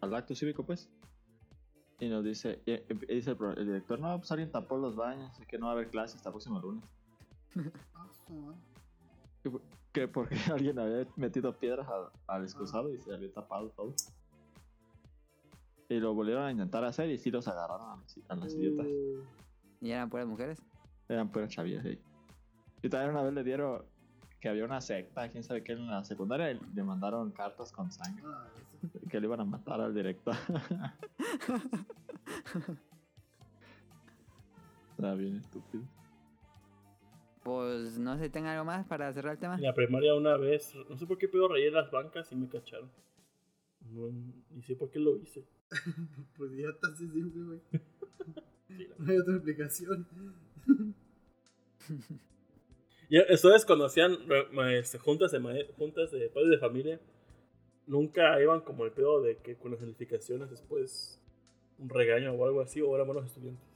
al 0.00 0.14
acto 0.14 0.34
cívico, 0.34 0.64
pues. 0.64 0.90
Y 2.00 2.08
nos 2.08 2.22
dice, 2.24 2.62
y- 2.66 2.72
y 2.72 3.14
dice 3.16 3.32
el, 3.56 3.66
director, 3.66 3.98
no, 3.98 4.16
pues 4.18 4.30
alguien 4.30 4.50
tapó 4.52 4.76
los 4.76 4.94
baños, 4.94 5.30
así 5.32 5.44
que 5.46 5.58
no 5.58 5.66
va 5.66 5.72
a 5.72 5.74
haber 5.74 5.90
clases 5.90 6.16
hasta 6.16 6.28
el 6.28 6.32
próximo 6.34 6.60
lunes. 6.60 6.84
Que 9.92 10.08
porque 10.08 10.36
alguien 10.52 10.78
había 10.78 11.06
metido 11.16 11.52
piedras 11.52 11.88
al, 11.88 12.08
al 12.26 12.44
excusado 12.44 12.92
y 12.92 13.00
se 13.00 13.14
había 13.14 13.32
tapado 13.32 13.70
todo. 13.70 13.94
Y 15.88 16.00
lo 16.00 16.14
volvieron 16.14 16.44
a 16.44 16.50
intentar 16.50 16.84
hacer 16.84 17.08
y 17.08 17.16
sí 17.18 17.30
los 17.30 17.48
agarraron 17.48 18.02
a 18.28 18.36
las, 18.36 18.54
idiotas. 18.54 18.86
Uh, 18.86 19.22
¿Y 19.80 19.90
eran 19.90 20.10
puras 20.10 20.26
mujeres? 20.26 20.62
Eran 21.08 21.30
puras 21.30 21.50
chavillas 21.50 21.82
ahí. 21.84 21.98
Y 22.82 22.90
también 22.90 23.12
una 23.12 23.22
vez 23.22 23.32
le 23.32 23.42
dieron 23.42 23.82
que 24.38 24.50
había 24.50 24.64
una 24.64 24.80
secta, 24.80 25.28
quién 25.30 25.42
sabe 25.42 25.64
qué, 25.64 25.72
en 25.72 25.86
la 25.86 26.04
secundaria 26.04 26.52
y 26.52 26.60
le 26.74 26.84
mandaron 26.84 27.32
cartas 27.32 27.72
con 27.72 27.90
sangre. 27.90 28.22
Que 29.08 29.18
le 29.18 29.26
iban 29.26 29.40
a 29.40 29.44
matar 29.44 29.80
al 29.80 29.94
director. 29.94 30.36
Era 34.98 35.14
bien 35.14 35.36
estúpido. 35.36 35.84
Pues 37.48 37.98
no 37.98 38.18
sé 38.18 38.28
tenga 38.28 38.52
algo 38.52 38.66
más 38.66 38.86
para 38.86 39.10
cerrar 39.14 39.32
el 39.32 39.38
tema. 39.38 39.54
En 39.54 39.62
la 39.62 39.72
primaria 39.72 40.14
una 40.14 40.36
vez, 40.36 40.74
no 40.86 40.98
sé 40.98 41.06
por 41.06 41.16
qué 41.16 41.28
pedo 41.28 41.48
rayé 41.48 41.70
las 41.70 41.90
bancas 41.90 42.30
y 42.30 42.36
me 42.36 42.46
cacharon. 42.46 42.90
No, 43.90 44.10
ni 44.50 44.62
sé 44.62 44.76
por 44.76 44.90
qué 44.90 44.98
lo 44.98 45.16
hice. 45.16 45.46
Pues 46.36 46.52
ya 46.52 46.68
está 46.68 46.88
así 46.88 47.08
simple, 47.08 47.42
güey. 47.44 47.60
Sí, 48.68 48.86
No 48.98 49.10
hay 49.10 49.18
otra 49.18 49.36
explicación. 49.36 50.06
Ya, 53.08 53.22
ustedes 53.32 53.64
cuando 53.64 53.86
hacían 53.86 54.12
eh, 54.28 54.78
este, 54.78 54.98
juntas 54.98 55.32
de 55.32 55.72
juntas 55.78 56.10
de 56.10 56.28
padres 56.28 56.50
de 56.50 56.58
familia, 56.58 57.00
nunca 57.86 58.38
iban 58.42 58.60
como 58.60 58.84
el 58.84 58.92
pedo 58.92 59.22
de 59.22 59.38
que 59.38 59.56
con 59.56 59.70
las 59.70 59.80
calificaciones 59.80 60.50
después 60.50 61.18
un 61.78 61.88
regaño 61.88 62.34
o 62.34 62.44
algo 62.44 62.60
así, 62.60 62.82
o 62.82 62.94
eran 62.94 63.06
buenos 63.06 63.24
estudiantes. 63.24 63.67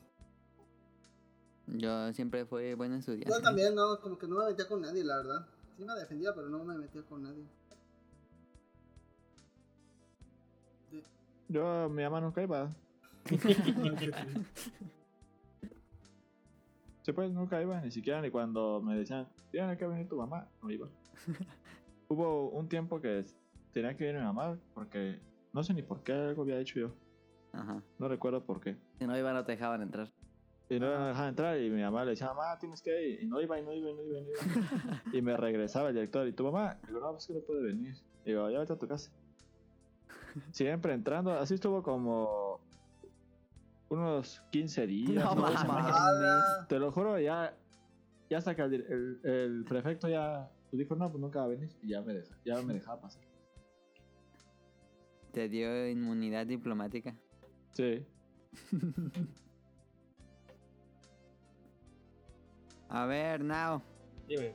Yo 1.66 2.12
siempre 2.12 2.44
fui 2.44 2.74
buen 2.74 2.92
estudiante. 2.92 3.30
Yo 3.30 3.40
también, 3.40 3.74
no, 3.74 4.00
como 4.00 4.18
que 4.18 4.26
no 4.26 4.38
me 4.38 4.50
metía 4.50 4.66
con 4.66 4.80
nadie, 4.80 5.04
la 5.04 5.16
verdad. 5.16 5.46
Sí 5.76 5.84
me 5.84 5.94
defendía, 5.94 6.34
pero 6.34 6.48
no 6.48 6.64
me 6.64 6.76
metía 6.76 7.02
con 7.02 7.22
nadie. 7.22 7.44
Yo, 11.48 11.88
mi 11.88 12.02
mamá 12.02 12.20
nunca 12.20 12.42
iba. 12.42 12.70
Sí, 17.02 17.12
pues 17.12 17.32
nunca 17.32 17.60
iba, 17.60 17.80
ni 17.80 17.90
siquiera 17.90 18.20
ni 18.20 18.30
cuando 18.30 18.80
me 18.80 18.96
decían, 18.96 19.26
tiene 19.50 19.76
que 19.76 19.86
venir 19.88 20.08
tu 20.08 20.16
mamá, 20.16 20.48
no 20.62 20.70
iba. 20.70 20.88
Hubo 22.08 22.50
un 22.50 22.68
tiempo 22.68 23.00
que 23.00 23.24
tenía 23.72 23.96
que 23.96 24.08
ir 24.08 24.14
mi 24.14 24.20
mamá 24.20 24.56
porque 24.72 25.18
no 25.52 25.64
sé 25.64 25.74
ni 25.74 25.82
por 25.82 26.04
qué 26.04 26.12
algo 26.12 26.42
había 26.42 26.60
hecho 26.60 26.78
yo. 26.78 26.94
Ajá. 27.52 27.82
No 27.98 28.06
recuerdo 28.06 28.44
por 28.44 28.60
qué. 28.60 28.76
Si 29.00 29.06
no 29.06 29.18
iban, 29.18 29.34
no 29.34 29.44
te 29.44 29.52
dejaban 29.52 29.82
entrar. 29.82 30.12
Y 30.74 30.80
no 30.80 30.86
me 30.86 31.06
dejaban 31.08 31.28
entrar 31.28 31.60
y 31.60 31.68
mi 31.68 31.82
mamá 31.82 32.02
le 32.04 32.12
decía, 32.12 32.28
mamá, 32.28 32.58
tienes 32.58 32.80
que 32.80 33.10
ir. 33.10 33.22
Y 33.22 33.26
no 33.26 33.40
iba, 33.42 33.58
y 33.58 33.62
no 33.62 33.72
iba, 33.74 33.90
y 33.90 33.94
no 33.94 34.02
iba, 34.02 34.18
y 34.20 34.22
no 34.22 34.30
iba. 34.30 35.02
y 35.12 35.20
me 35.20 35.36
regresaba 35.36 35.88
el 35.90 35.94
director. 35.94 36.26
¿Y 36.26 36.32
tu 36.32 36.44
mamá? 36.44 36.78
Digo, 36.86 37.00
no, 37.00 37.10
pues 37.12 37.26
que 37.26 37.34
no 37.34 37.40
puede 37.40 37.62
venir. 37.62 37.94
Digo, 38.24 38.48
ya 38.48 38.60
vete 38.60 38.72
a 38.72 38.78
tu 38.78 38.88
casa. 38.88 39.10
Siempre 40.52 40.94
entrando, 40.94 41.32
así 41.32 41.54
estuvo 41.54 41.82
como 41.82 42.58
unos 43.90 44.42
15 44.50 44.86
días. 44.86 45.24
No 45.24 45.34
mames. 45.42 45.60
¡Hala! 45.60 46.66
Te 46.68 46.78
lo 46.78 46.90
juro, 46.90 47.18
ya, 47.18 47.54
ya 48.30 48.38
hasta 48.38 48.56
que 48.56 48.62
el- 48.62 49.20
el 49.24 49.64
prefecto 49.68 50.08
ya 50.08 50.50
pues 50.70 50.78
dijo, 50.78 50.96
no, 50.96 51.10
pues 51.10 51.20
nunca 51.20 51.40
va 51.40 51.44
a 51.44 51.48
venir. 51.48 51.68
Y 51.82 51.88
ya 51.88 52.00
me, 52.00 52.14
deja, 52.14 52.34
ya 52.46 52.62
me 52.62 52.72
dejaba 52.72 52.98
pasar. 53.02 53.22
Te 55.32 55.50
dio 55.50 55.86
inmunidad 55.86 56.46
diplomática. 56.46 57.14
Sí. 57.74 58.06
A 62.92 63.06
ver. 63.06 63.42
Dime. 64.28 64.52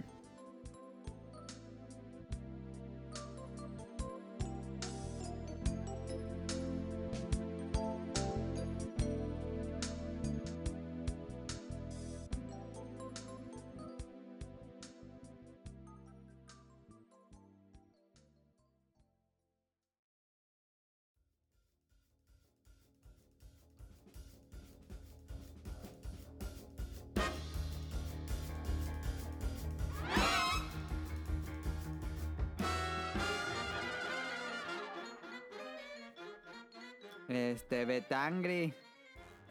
Este, 37.38 37.86
Betangri. 37.86 38.74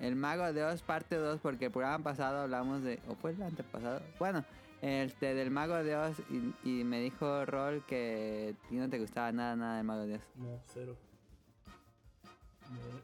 El 0.00 0.14
Mago 0.14 0.52
de 0.52 0.62
Oz, 0.62 0.82
parte 0.82 1.16
2, 1.16 1.40
porque 1.40 1.66
el 1.66 1.70
programa 1.70 2.04
pasado 2.04 2.40
hablamos 2.40 2.82
de. 2.82 2.98
¿O 3.08 3.14
fue 3.14 3.30
el 3.30 3.42
antepasado? 3.42 4.02
Bueno, 4.18 4.44
este, 4.82 5.34
del 5.34 5.50
Mago 5.50 5.76
de 5.76 5.96
Oz. 5.96 6.16
Y, 6.64 6.84
me 6.84 7.00
dijo 7.00 7.46
Rol 7.46 7.82
que 7.86 8.54
a 8.54 8.68
ti 8.68 8.76
no 8.76 8.90
te 8.90 8.98
gustaba 8.98 9.32
nada, 9.32 9.56
nada 9.56 9.76
del 9.78 9.86
Mago 9.86 10.06
de 10.06 10.16
Oz. 10.16 10.22
No, 10.34 10.60
cero. 10.66 10.96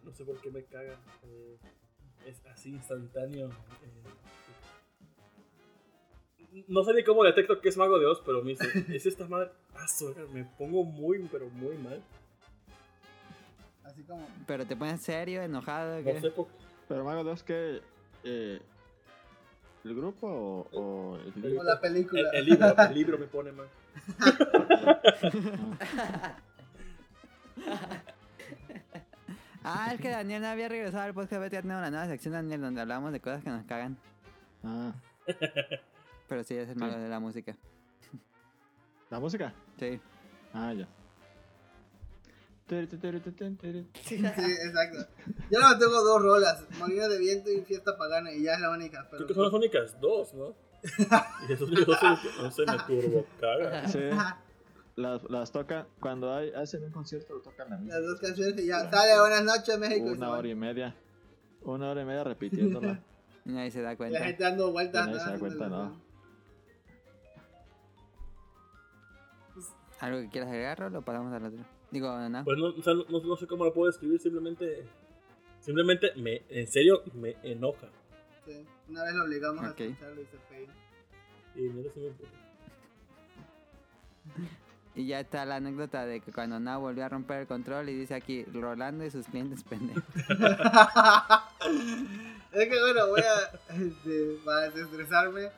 No, 0.04 0.12
sé 0.12 0.24
por 0.24 0.38
qué 0.40 0.50
me 0.50 0.64
caga. 0.64 0.98
eh, 1.22 1.58
es 2.26 2.44
así 2.46 2.70
instantáneo. 2.70 3.48
eh. 3.48 4.02
No 6.68 6.84
sé 6.84 6.92
ni 6.92 7.02
cómo 7.04 7.24
detecto 7.24 7.60
que 7.62 7.70
es 7.70 7.76
Mago 7.78 7.98
de 7.98 8.06
Oz, 8.06 8.20
pero 8.26 8.42
me 8.42 8.50
dice, 8.50 8.66
es 8.94 9.06
esta 9.06 9.26
madre. 9.26 9.50
Ah, 9.74 9.86
me 10.32 10.44
pongo 10.44 10.84
muy, 10.84 11.26
pero 11.30 11.48
muy 11.48 11.78
mal. 11.78 12.02
Así 13.92 14.02
como. 14.02 14.26
Pero 14.46 14.66
te 14.66 14.76
pones 14.76 15.00
serio, 15.02 15.42
enojado. 15.42 16.00
No 16.00 16.20
sé 16.20 16.30
por 16.30 16.46
Pero 16.88 17.04
Mago 17.04 17.24
2, 17.24 17.42
que 17.42 17.80
eh, 18.24 18.60
¿El 19.84 19.94
grupo 19.96 20.28
o, 20.28 20.68
o 20.80 21.16
el 21.16 21.32
O 21.44 21.48
libro? 21.48 21.64
la 21.64 21.80
película. 21.80 22.22
El, 22.32 22.38
el 22.38 22.44
libro, 22.46 22.74
el 22.78 22.94
libro 22.94 23.18
me 23.18 23.26
pone 23.26 23.52
mal. 23.52 23.66
Ah, 29.64 29.92
es 29.94 30.00
que 30.00 30.08
Daniel 30.10 30.42
no 30.42 30.48
había 30.48 30.68
regresado 30.68 31.04
al 31.04 31.14
podcast. 31.14 31.40
Ya 31.52 31.62
tenemos 31.62 31.82
la 31.82 31.90
nueva 31.90 32.06
sección, 32.06 32.34
Daniel, 32.34 32.60
donde 32.60 32.80
hablamos 32.80 33.12
de 33.12 33.20
cosas 33.20 33.44
que 33.44 33.50
nos 33.50 33.64
cagan. 33.64 33.96
Ah, 34.64 34.92
Pero 36.28 36.42
sí, 36.42 36.56
es 36.56 36.68
el 36.68 36.76
malo 36.76 36.98
de 36.98 37.08
la 37.08 37.20
música. 37.20 37.56
¿la 39.10 39.20
música? 39.20 39.52
Sí. 39.78 40.00
Ah, 40.52 40.72
ya. 40.72 40.88
Sí, 44.04 44.14
exacto. 44.14 45.06
Yo 45.50 45.60
no 45.60 45.78
tengo 45.78 46.02
dos 46.02 46.22
rolas, 46.22 46.64
Molino 46.78 47.08
de 47.08 47.18
Viento 47.18 47.50
y 47.50 47.60
Fiesta 47.62 47.96
Pagana, 47.98 48.32
y 48.32 48.42
ya 48.44 48.54
es 48.54 48.60
la 48.60 48.70
única. 48.70 49.06
Pero 49.10 49.18
Creo 49.18 49.28
que 49.28 49.34
son 49.34 49.44
las 49.44 49.52
únicas 49.52 50.00
dos, 50.00 50.32
¿no? 50.34 50.54
y 51.48 51.52
esos 51.52 51.70
que 51.70 51.86
no 52.42 52.50
se 52.50 52.66
me 52.66 52.78
turbo 52.86 53.26
caga. 53.40 53.88
Sí. 53.88 54.00
Las, 54.96 55.22
las 55.30 55.50
tocan 55.52 55.86
cuando 56.00 56.34
hay, 56.34 56.50
hacen 56.52 56.84
un 56.84 56.90
concierto, 56.90 57.34
lo 57.34 57.40
tocan 57.40 57.70
la 57.70 57.76
misma. 57.78 57.94
las 57.94 58.04
dos 58.04 58.20
canciones 58.20 58.54
que 58.54 58.66
ya 58.66 58.90
sale 58.90 59.18
Buenas 59.18 59.44
noches 59.44 59.78
México. 59.78 60.06
y 60.08 60.16
Una 60.16 60.30
hora 60.30 60.48
y 60.48 60.54
media. 60.54 60.94
Una 61.62 61.90
hora 61.90 62.02
y 62.02 62.04
media 62.04 62.24
repitiéndola. 62.24 63.00
Y 63.44 63.50
nadie 63.52 63.70
se 63.70 63.80
da 63.80 63.92
Y 63.92 63.96
cuenta. 63.96 64.18
la 64.18 64.26
gente 64.26 64.42
dando 64.42 64.70
vueltas. 64.72 65.06
Y 65.06 65.10
nadie 65.10 65.20
se 65.24 65.30
da 65.30 65.38
cuenta, 65.38 65.68
¿no? 65.68 66.02
¿Algo 70.00 70.20
que 70.20 70.28
quieras 70.30 70.50
agregar? 70.50 70.82
O 70.96 71.02
pasamos 71.02 71.32
al 71.32 71.44
otro. 71.46 71.64
Digo, 71.92 72.28
no. 72.28 72.42
Pues 72.42 72.58
no, 72.58 72.66
o 72.68 72.82
sea, 72.82 72.94
no, 72.94 73.04
no 73.04 73.36
sé 73.36 73.46
cómo 73.46 73.66
lo 73.66 73.72
puedo 73.72 73.86
describir, 73.86 74.18
simplemente. 74.18 74.84
Simplemente, 75.60 76.12
me, 76.16 76.42
en 76.48 76.66
serio, 76.66 77.02
me 77.14 77.36
enoja. 77.44 77.88
Sí. 78.44 78.66
Una 78.88 79.04
vez 79.04 79.14
lo 79.14 79.24
obligamos 79.24 79.62
a 79.62 79.68
escucharlo 79.68 80.22
y 80.22 80.26
se. 80.26 80.38
Y 81.54 81.68
neta 81.68 81.90
sí 81.94 82.00
me. 82.00 82.12
Y 84.94 85.06
ya 85.06 85.20
está 85.20 85.46
la 85.46 85.56
anécdota 85.56 86.04
de 86.04 86.20
que 86.20 86.32
cuando 86.32 86.60
Nao 86.60 86.80
volvió 86.80 87.06
a 87.06 87.08
romper 87.08 87.40
el 87.40 87.46
control 87.46 87.88
y 87.88 87.96
dice 87.96 88.14
aquí, 88.14 88.44
Rolando 88.44 89.06
y 89.06 89.10
sus 89.10 89.26
clientes 89.26 89.64
pendejos. 89.64 90.04
es 92.52 92.68
que 92.68 92.78
bueno, 92.78 93.08
voy 93.08 93.22
a. 93.22 93.50
Este, 93.74 94.36
para 94.44 94.68
desestresarme. 94.68 95.48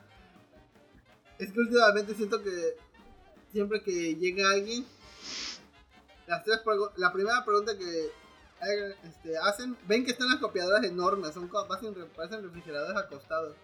Es 1.37 1.51
que 1.51 1.59
últimamente 1.59 2.13
siento 2.13 2.41
que. 2.41 2.77
Siempre 3.51 3.81
que 3.81 4.15
llega 4.15 4.51
alguien. 4.51 4.85
Las 6.27 6.43
tres 6.43 6.59
la 6.97 7.11
primera 7.13 7.43
pregunta 7.45 7.77
que 7.77 8.11
hagan, 8.59 8.93
este, 9.03 9.37
hacen. 9.37 9.77
Ven 9.87 10.03
que 10.05 10.11
están 10.11 10.29
las 10.29 10.39
copiadoras 10.39 10.83
enormes. 10.83 11.33
Son 11.33 11.47
parecen, 11.47 11.93
re- 11.95 12.05
parecen 12.05 12.43
refrigeradores 12.43 12.97
acostados. 12.97 13.55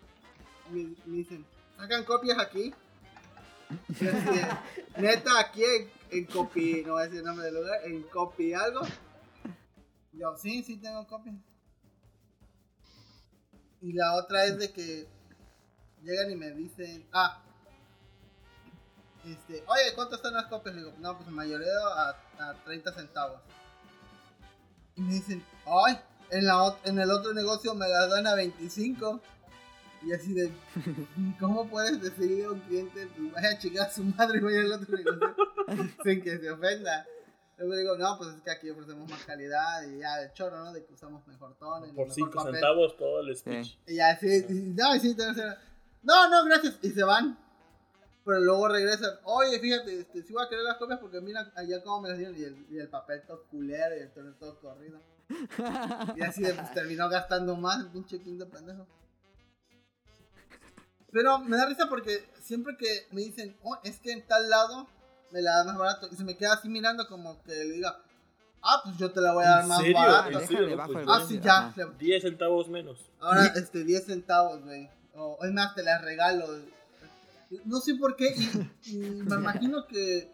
Me, 0.70 0.84
me 1.06 1.18
dicen, 1.18 1.46
¿sacan 1.78 2.04
copias 2.04 2.38
aquí? 2.40 2.74
Neta, 4.98 5.40
aquí 5.40 5.64
en, 5.64 5.92
en 6.12 6.26
copy. 6.26 6.84
No 6.86 6.94
voy 6.94 7.02
a 7.02 7.06
decir 7.06 7.20
el 7.20 7.26
nombre 7.26 7.46
del 7.46 7.56
lugar. 7.56 7.80
En 7.86 8.04
copy 8.04 8.54
algo. 8.54 8.82
Yo, 10.14 10.36
sí, 10.38 10.62
sí 10.64 10.78
tengo 10.78 11.08
copias. 11.08 11.36
Y 13.82 13.94
la 13.94 14.14
otra 14.16 14.46
es 14.46 14.60
de 14.60 14.72
que 14.72 15.08
llegan 16.04 16.30
y 16.32 16.36
me 16.36 16.52
dicen, 16.52 17.08
ah, 17.14 17.42
este, 19.25 19.64
oye, 19.67 19.93
¿cuánto 19.95 20.16
están 20.16 20.33
las 20.33 20.45
copias? 20.45 20.75
Le 20.75 20.82
digo, 20.82 20.93
no, 21.00 21.17
pues 21.17 21.30
mayoreo 21.30 21.88
a, 21.88 22.09
a 22.40 22.53
30 22.66 22.93
centavos. 22.93 23.40
Y 24.95 25.01
me 25.01 25.14
dicen, 25.14 25.43
ay, 25.66 26.00
en, 26.32 26.45
la, 26.45 26.75
en 26.83 27.00
el 27.00 27.11
otro 27.11 27.33
negocio 27.33 27.74
me 27.75 27.88
las 27.88 28.09
dan 28.09 28.27
a 28.27 28.35
25. 28.35 29.22
Y 30.03 30.14
así 30.14 30.33
de, 30.33 30.51
¿cómo 31.40 31.67
puedes 31.67 32.01
decirle 32.01 32.45
a 32.45 32.51
un 32.51 32.59
cliente, 32.61 33.08
pues 33.16 33.32
vaya 33.33 33.51
a 33.51 33.58
chingar 33.59 33.88
a 33.88 33.91
su 33.91 34.03
madre 34.03 34.40
y 34.40 34.41
vaya 34.41 34.61
al 34.61 34.72
otro 34.74 34.98
negocio 34.98 35.35
sin 36.03 36.22
que 36.22 36.40
se 36.40 36.50
ofenda? 36.50 37.06
Luego 37.58 37.75
digo, 37.75 37.98
no, 37.98 38.17
pues 38.17 38.35
es 38.35 38.41
que 38.41 38.50
aquí 38.50 38.69
ofrecemos 38.72 39.08
más 39.08 39.24
calidad 39.24 39.83
y 39.83 40.00
ya 40.00 40.19
el 40.24 40.33
chorro, 40.33 40.58
¿no? 40.64 40.74
De 40.74 40.83
que 40.83 40.93
usamos 40.93 41.25
mejor 41.27 41.53
tono. 41.59 41.82
Por 41.82 42.08
mejor 42.08 42.11
5 42.11 42.32
papel. 42.32 42.53
centavos 42.53 42.98
todo 42.98 43.19
el 43.19 43.38
speech. 43.38 43.77
Y 43.85 43.98
ya, 43.98 44.17
sí, 44.17 44.45
no, 44.50 44.95
y 44.95 45.00
sí, 45.00 45.16
no, 46.01 46.30
no, 46.30 46.45
gracias, 46.45 46.80
y 46.82 46.90
se 46.90 47.03
van. 47.03 47.38
Pero 48.24 48.40
luego 48.40 48.67
regresan, 48.67 49.11
oye, 49.24 49.59
fíjate, 49.59 50.00
este, 50.01 50.22
sí 50.22 50.32
voy 50.33 50.45
a 50.45 50.50
querer 50.50 50.64
las 50.64 50.77
copias 50.77 51.00
porque 51.00 51.19
mira 51.22 51.51
allá 51.56 51.82
cómo 51.83 52.01
me 52.01 52.09
las 52.09 52.17
dieron 52.19 52.38
y 52.38 52.43
el, 52.43 52.66
y 52.69 52.77
el 52.77 52.88
papel 52.88 53.24
todo 53.25 53.43
culero 53.50 53.95
y 53.98 54.00
el 54.01 54.11
tono 54.11 54.33
todo 54.35 54.59
corrido. 54.59 55.00
Y 56.17 56.22
así 56.22 56.43
de, 56.43 56.53
pues, 56.53 56.72
terminó 56.74 57.09
gastando 57.09 57.56
más 57.56 57.80
el 57.80 57.88
pinche 57.90 58.22
quinto 58.22 58.48
pendejo. 58.50 58.85
Pero 61.11 61.40
me 61.40 61.58
da 61.58 61.66
risa 61.66 61.88
porque 61.90 62.24
siempre 62.41 62.77
que 62.77 63.08
me 63.11 63.22
dicen, 63.22 63.58
oh, 63.64 63.77
es 63.83 64.00
que 64.00 64.11
en 64.11 64.25
tal 64.27 64.50
lado 64.50 64.88
me 65.32 65.41
la 65.41 65.58
da 65.58 65.64
más 65.66 65.77
barato. 65.77 66.08
Y 66.11 66.16
se 66.16 66.24
me 66.24 66.38
queda 66.38 66.53
así 66.53 66.69
mirando 66.69 67.08
como 67.08 67.41
que 67.43 67.51
le 67.53 67.66
diga, 67.74 68.01
ah, 68.61 68.82
pues 68.83 68.98
yo 68.98 69.11
te 69.11 69.19
la 69.19 69.33
voy 69.33 69.43
a 69.43 69.50
dar 69.50 69.64
¿En 69.64 69.67
más 69.69 69.80
serio? 69.80 69.95
barato. 70.00 70.27
¿En 70.30 70.38
Déjale 70.40 70.48
serio? 70.59 70.77
bajo 70.77 70.91
el 71.00 71.09
Ah, 71.09 71.17
precio. 71.17 71.27
sí, 71.27 71.40
ya. 71.43 71.58
Ajá. 71.58 71.74
le- 71.75 71.98
10 71.98 72.22
centavos 72.22 72.69
menos. 72.69 73.09
Ahora, 73.19 73.45
este, 73.56 73.83
10 73.83 74.06
centavos, 74.06 74.64
güey. 74.64 74.90
O 75.16 75.38
es 75.43 75.51
más, 75.51 75.75
te 75.75 75.83
las 75.83 76.01
regalo. 76.01 76.48
No 77.66 77.80
sé 77.80 77.96
por 77.96 78.16
qué, 78.16 78.34
y, 78.36 78.70
y 78.92 78.98
me 79.24 79.36
imagino 79.36 79.86
que 79.88 80.32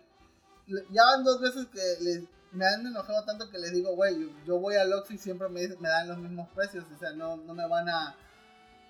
ya 0.91 1.03
van 1.05 1.23
dos 1.23 1.41
veces 1.41 1.67
que 1.67 2.03
les, 2.03 2.23
me 2.51 2.65
han 2.65 2.85
enojado 2.85 3.23
tanto 3.25 3.49
que 3.49 3.57
les 3.57 3.71
digo, 3.71 3.95
güey, 3.95 4.19
yo, 4.19 4.27
yo 4.45 4.59
voy 4.59 4.75
al 4.75 4.91
Oxxo 4.93 5.13
y 5.13 5.17
siempre 5.17 5.47
me, 5.49 5.67
me 5.79 5.89
dan 5.89 6.07
los 6.07 6.17
mismos 6.17 6.49
precios. 6.55 6.85
O 6.93 6.97
sea, 6.99 7.11
no, 7.11 7.37
no 7.37 7.53
me 7.53 7.67
van 7.67 7.89
a. 7.89 8.15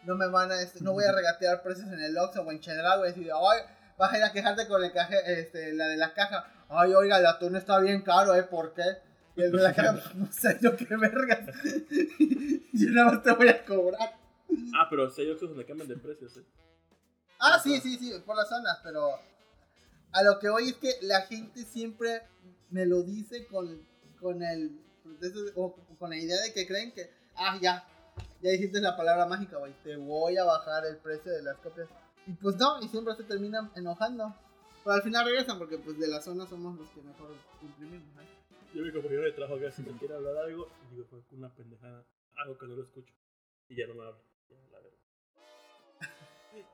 No 0.05 0.15
me 0.15 0.27
van 0.27 0.51
a. 0.51 0.61
Este, 0.61 0.81
no 0.81 0.93
voy 0.93 1.03
a 1.03 1.11
regatear 1.11 1.61
precios 1.63 1.87
en 1.87 1.99
el 1.99 2.17
Oxxo 2.17 2.41
o 2.41 2.51
en 2.51 2.59
Chedraui. 2.59 3.09
Decir, 3.09 3.29
ay, 3.33 3.59
vas 3.97 4.13
a 4.13 4.17
ir 4.17 4.23
a 4.23 4.31
quejarte 4.31 4.67
con 4.67 4.83
el 4.83 4.91
caje, 4.91 5.17
este, 5.39 5.73
la 5.73 5.87
de 5.87 5.97
la 5.97 6.13
caja. 6.13 6.51
Ay, 6.69 6.93
oiga, 6.93 7.17
el 7.17 7.25
atún 7.25 7.55
está 7.55 7.79
bien 7.79 8.01
caro, 8.01 8.35
¿eh? 8.35 8.43
¿Por 8.43 8.73
qué? 8.73 8.83
Y 9.35 9.41
el 9.43 9.51
de 9.51 9.61
la 9.61 9.73
caja, 9.73 9.93
"Pues, 9.93 10.15
no 10.15 10.31
sé 10.31 10.57
yo 10.61 10.75
qué 10.75 10.95
vergas. 10.95 11.45
yo 12.73 12.89
nada 12.91 13.11
más 13.11 13.23
te 13.23 13.31
voy 13.33 13.49
a 13.49 13.65
cobrar. 13.65 14.15
Ah, 14.75 14.87
pero 14.89 15.09
si 15.09 15.21
hay 15.21 15.29
otros 15.31 15.49
donde 15.49 15.65
cambian 15.65 15.89
de 15.89 15.97
precios, 15.97 16.37
¿eh? 16.37 16.43
Ah, 17.39 17.59
sí, 17.63 17.79
sí, 17.81 17.97
sí, 17.97 18.13
por 18.25 18.35
las 18.35 18.49
zonas, 18.49 18.79
pero 18.83 19.11
a 20.11 20.23
lo 20.23 20.39
que 20.39 20.49
voy 20.49 20.69
es 20.69 20.75
que 20.75 20.95
la 21.01 21.21
gente 21.21 21.63
siempre 21.63 22.23
me 22.69 22.85
lo 22.85 23.03
dice 23.03 23.45
con, 23.47 23.85
con 24.19 24.43
el 24.43 24.79
o 25.55 25.75
con 25.97 26.09
la 26.09 26.17
idea 26.17 26.41
de 26.41 26.53
que 26.53 26.67
creen 26.67 26.91
que, 26.93 27.09
ah, 27.35 27.57
ya, 27.61 27.87
ya 28.41 28.51
dijiste 28.51 28.81
la 28.81 28.97
palabra 28.97 29.25
mágica, 29.25 29.57
güey, 29.57 29.73
te 29.83 29.95
voy 29.95 30.37
a 30.37 30.43
bajar 30.43 30.85
el 30.85 30.97
precio 30.97 31.31
de 31.31 31.43
las 31.43 31.57
copias. 31.57 31.87
Y 32.25 32.33
pues 32.33 32.55
no, 32.57 32.81
y 32.81 32.87
siempre 32.87 33.15
se 33.15 33.23
terminan 33.23 33.71
enojando. 33.75 34.35
Pero 34.83 34.95
al 34.95 35.01
final 35.01 35.25
regresan 35.25 35.57
porque 35.57 35.77
pues 35.77 35.97
de 35.97 36.07
la 36.07 36.21
zona 36.21 36.47
somos 36.47 36.77
los 36.77 36.89
que 36.89 37.01
mejor 37.01 37.35
imprimimos. 37.61 38.07
¿eh? 38.21 38.27
Yo 38.73 38.83
mi 38.83 38.91
compañero 38.91 39.23
de 39.23 39.31
trabajo 39.31 39.59
que 39.59 39.71
si 39.71 39.81
me 39.81 39.97
quiere 39.97 40.15
hablar 40.15 40.37
algo, 40.37 40.67
digo, 40.91 41.05
fue 41.09 41.19
una 41.31 41.53
pendejada, 41.53 42.05
algo 42.35 42.57
que 42.57 42.67
no 42.67 42.75
lo 42.75 42.83
escucho. 42.83 43.13
Y 43.69 43.75
ya 43.75 43.87
no 43.87 43.95
me 43.95 44.01
habla. 44.01 44.21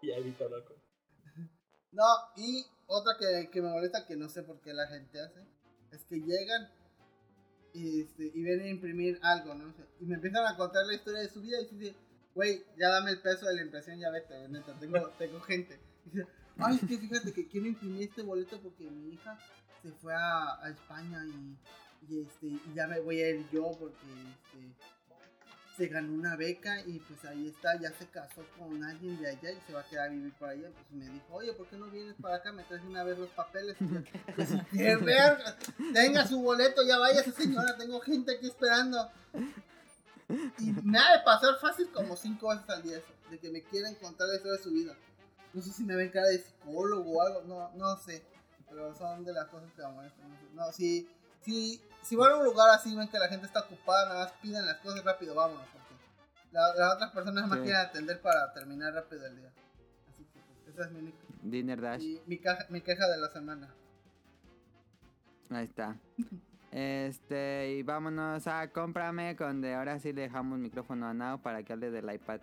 Ya 0.02 0.16
evito 0.16 0.46
hablar 0.46 0.64
con 0.64 0.78
No, 1.92 2.06
y 2.36 2.66
otra 2.88 3.14
que, 3.20 3.50
que 3.50 3.62
me 3.62 3.70
molesta, 3.70 4.06
que 4.06 4.16
no 4.16 4.30
sé 4.30 4.44
por 4.44 4.60
qué 4.62 4.74
la 4.74 4.88
gente 4.88 5.20
hace, 5.20 5.42
es 5.92 6.04
que 6.06 6.18
llegan 6.18 6.70
y, 7.74 8.02
este, 8.02 8.26
y 8.26 8.44
vienen 8.44 8.68
a 8.68 8.70
imprimir 8.70 9.20
algo, 9.22 9.56
¿no? 9.56 9.74
Y 10.00 10.06
me 10.06 10.16
empiezan 10.16 10.46
a 10.46 10.56
contar 10.56 10.86
la 10.86 10.94
historia 10.94 11.22
de 11.22 11.30
su 11.30 11.42
vida 11.42 11.60
y 11.60 11.76
dice, 11.76 11.96
güey, 12.36 12.64
ya 12.78 12.90
dame 12.90 13.12
el 13.12 13.22
peso 13.22 13.46
de 13.48 13.56
la 13.56 13.62
impresión, 13.62 14.00
ya 14.00 14.12
vete, 14.12 14.48
neta, 14.50 14.74
tengo, 14.80 15.10
tengo 15.18 15.40
gente. 15.42 15.80
Y 16.06 16.10
dice, 16.12 16.28
ay, 16.58 16.76
es 16.76 16.88
que 16.88 16.98
fíjate 16.98 17.34
que 17.34 17.48
quiero 17.48 17.68
imprimir 17.68 18.10
este 18.10 18.22
boleto 18.22 18.62
porque 18.62 18.90
mi 18.90 19.14
hija 19.14 19.38
se 19.82 19.92
fue 19.92 20.14
a, 20.14 20.64
a 20.64 20.70
España 20.70 21.26
y, 21.26 21.58
y, 22.10 22.22
este, 22.22 22.48
y 22.48 22.74
ya 22.76 22.88
me 22.88 23.00
voy 23.00 23.22
a 23.22 23.30
ir 23.30 23.50
yo 23.52 23.72
porque 23.80 23.98
este, 23.98 24.76
se 25.76 25.88
ganó 25.88 26.14
una 26.14 26.36
beca 26.36 26.82
y 26.86 27.00
pues 27.00 27.26
ahí 27.26 27.48
está, 27.48 27.80
ya 27.80 27.92
se 27.94 28.06
casó 28.08 28.46
con 28.58 28.84
alguien 28.84 29.20
de 29.20 29.30
allá 29.30 29.52
y 29.52 29.60
se 29.66 29.74
va 29.74 29.82
a 29.82 29.86
quedar 29.86 30.08
a 30.08 30.12
vivir 30.12 30.32
por 30.34 30.50
allá. 30.50 30.70
Pues 30.70 30.92
me 30.92 31.06
dijo, 31.12 31.26
oye, 31.32 31.54
¿por 31.54 31.68
qué 31.68 31.78
no 31.78 31.88
vienes 31.88 32.16
para 32.22 32.36
acá? 32.36 32.52
Me 32.52 32.64
traes 32.64 32.84
una 32.84 33.04
vez 33.04 33.18
los 33.18 33.30
papeles. 33.30 33.76
Pues, 34.36 34.50
¡Qué 34.72 34.96
verga! 35.02 35.58
Tenga 35.94 36.28
su 36.28 36.42
boleto, 36.42 36.84
ya 36.86 37.00
váyase 37.00 37.32
señora, 37.32 37.76
tengo 37.78 38.00
gente 38.02 38.36
aquí 38.36 38.48
esperando. 38.48 39.10
Y 40.60 40.72
me 40.84 41.00
ha 41.00 41.18
de 41.18 41.24
pasar 41.24 41.58
fácil 41.60 41.90
como 41.92 42.16
cinco 42.16 42.50
veces 42.50 42.70
al 42.70 42.84
día 42.84 42.98
eso, 42.98 43.08
de 43.32 43.40
que 43.40 43.50
me 43.50 43.64
quieren 43.64 43.96
contar 43.96 44.28
la 44.28 44.36
historia 44.36 44.58
de 44.58 44.64
su 44.64 44.72
vida. 44.72 44.96
No 45.54 45.62
sé 45.62 45.72
si 45.72 45.84
me 45.84 45.96
ven 45.96 46.10
cara 46.10 46.28
de 46.28 46.40
psicólogo 46.40 47.12
o 47.12 47.22
algo, 47.22 47.42
no, 47.44 47.72
no 47.76 47.98
sé. 47.98 48.24
Pero 48.70 48.96
son 48.96 49.24
de 49.24 49.34
las 49.34 49.48
cosas 49.50 49.72
que 49.76 49.82
me 49.84 49.90
molestan. 49.90 50.56
No, 50.56 50.72
si, 50.72 51.08
si, 51.44 51.82
si 52.02 52.16
van 52.16 52.32
a 52.32 52.36
un 52.38 52.46
lugar 52.46 52.70
así, 52.72 52.96
ven 52.96 53.08
que 53.08 53.20
la 53.20 53.28
gente 53.28 53.46
está 53.48 53.62
ocupada, 53.62 54.08
nada 54.10 54.24
más 54.26 54.34
piden 54.42 54.66
las 54.66 54.78
cosas 54.78 55.04
rápido, 55.04 55.36
vámonos. 55.36 55.66
Porque 55.72 55.96
la- 56.52 56.74
las 56.76 56.96
otras 56.96 57.12
personas 57.12 57.48
más 57.48 57.60
Sí. 57.60 57.64
quieren 57.66 57.82
atender 57.82 58.22
para 58.22 58.52
terminar 58.54 58.94
rápido 58.94 59.26
el 59.26 59.38
día. 59.38 59.52
Así 60.12 60.24
que 60.26 60.40
pues, 60.64 60.76
esa 60.76 60.86
es 60.86 60.92
mi, 60.92 61.14
Dinner 61.42 61.80
Dash. 61.82 62.02
mi, 62.02 62.22
mi, 62.26 62.38
caja- 62.40 62.66
mi 62.70 62.82
queja 62.82 63.08
de 63.08 63.18
la 63.18 63.30
semana. 63.30 63.74
Ahí 65.50 65.66
está. 65.66 65.96
Este, 66.72 67.74
y 67.78 67.84
vámonos 67.84 68.48
a 68.48 68.68
cómprame, 68.72 69.36
donde 69.36 69.76
ahora 69.76 70.00
sí 70.00 70.12
le 70.14 70.22
dejamos 70.24 70.58
micrófono 70.58 71.08
a 71.08 71.14
Nao 71.14 71.38
para 71.38 71.62
que 71.64 71.74
hable 71.74 71.92
del 71.92 72.12
iPad. 72.12 72.40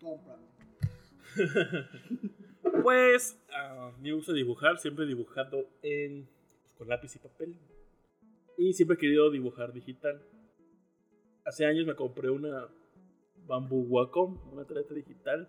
Cómprame. 0.00 0.50
Pues, 2.82 3.38
a 3.54 3.92
mí 3.98 4.10
me 4.10 4.14
gusta 4.14 4.32
dibujar, 4.32 4.78
siempre 4.78 5.04
he 5.04 5.08
dibujado 5.08 5.66
en, 5.82 6.28
pues, 6.60 6.72
con 6.74 6.88
lápiz 6.88 7.14
y 7.16 7.18
papel. 7.18 7.56
Y 8.58 8.72
siempre 8.74 8.96
he 8.96 8.98
querido 8.98 9.30
dibujar 9.30 9.72
digital. 9.72 10.22
Hace 11.44 11.64
años 11.64 11.86
me 11.86 11.94
compré 11.94 12.30
una 12.30 12.68
Bamboo 13.46 13.86
Wacom, 13.88 14.38
una 14.52 14.64
tableta 14.64 14.94
digital. 14.94 15.48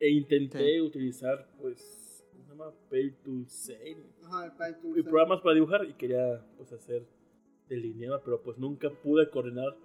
E 0.00 0.10
intenté 0.10 0.80
utilizar, 0.80 1.48
pues, 1.60 2.24
¿cómo 2.30 2.44
se 2.44 2.50
llama? 2.50 2.72
Pay 2.90 3.10
to 3.22 3.44
Save. 3.46 4.04
Ajá, 4.24 4.46
el 4.46 4.52
Pay 4.52 4.80
to 4.80 4.98
Y 4.98 5.02
programas 5.02 5.40
para 5.40 5.54
dibujar 5.54 5.84
y 5.88 5.94
quería, 5.94 6.44
pues, 6.56 6.72
hacer 6.72 7.06
delineado, 7.68 8.20
pero 8.24 8.42
pues 8.42 8.58
nunca 8.58 8.90
pude 8.90 9.28
coordinar 9.28 9.76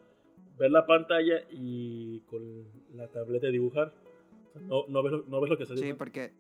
ver 0.58 0.72
la 0.72 0.86
pantalla 0.86 1.44
y 1.52 2.20
con 2.22 2.66
la 2.96 3.08
tableta 3.08 3.48
dibujar. 3.48 3.94
No, 4.68 4.86
no, 4.88 5.02
ves, 5.04 5.12
lo- 5.14 5.26
no 5.28 5.42
ves 5.42 5.50
lo 5.50 5.58
que 5.58 5.66
se 5.66 5.76
Sí, 5.76 5.84
dibuja. 5.84 5.98
porque 5.98 6.32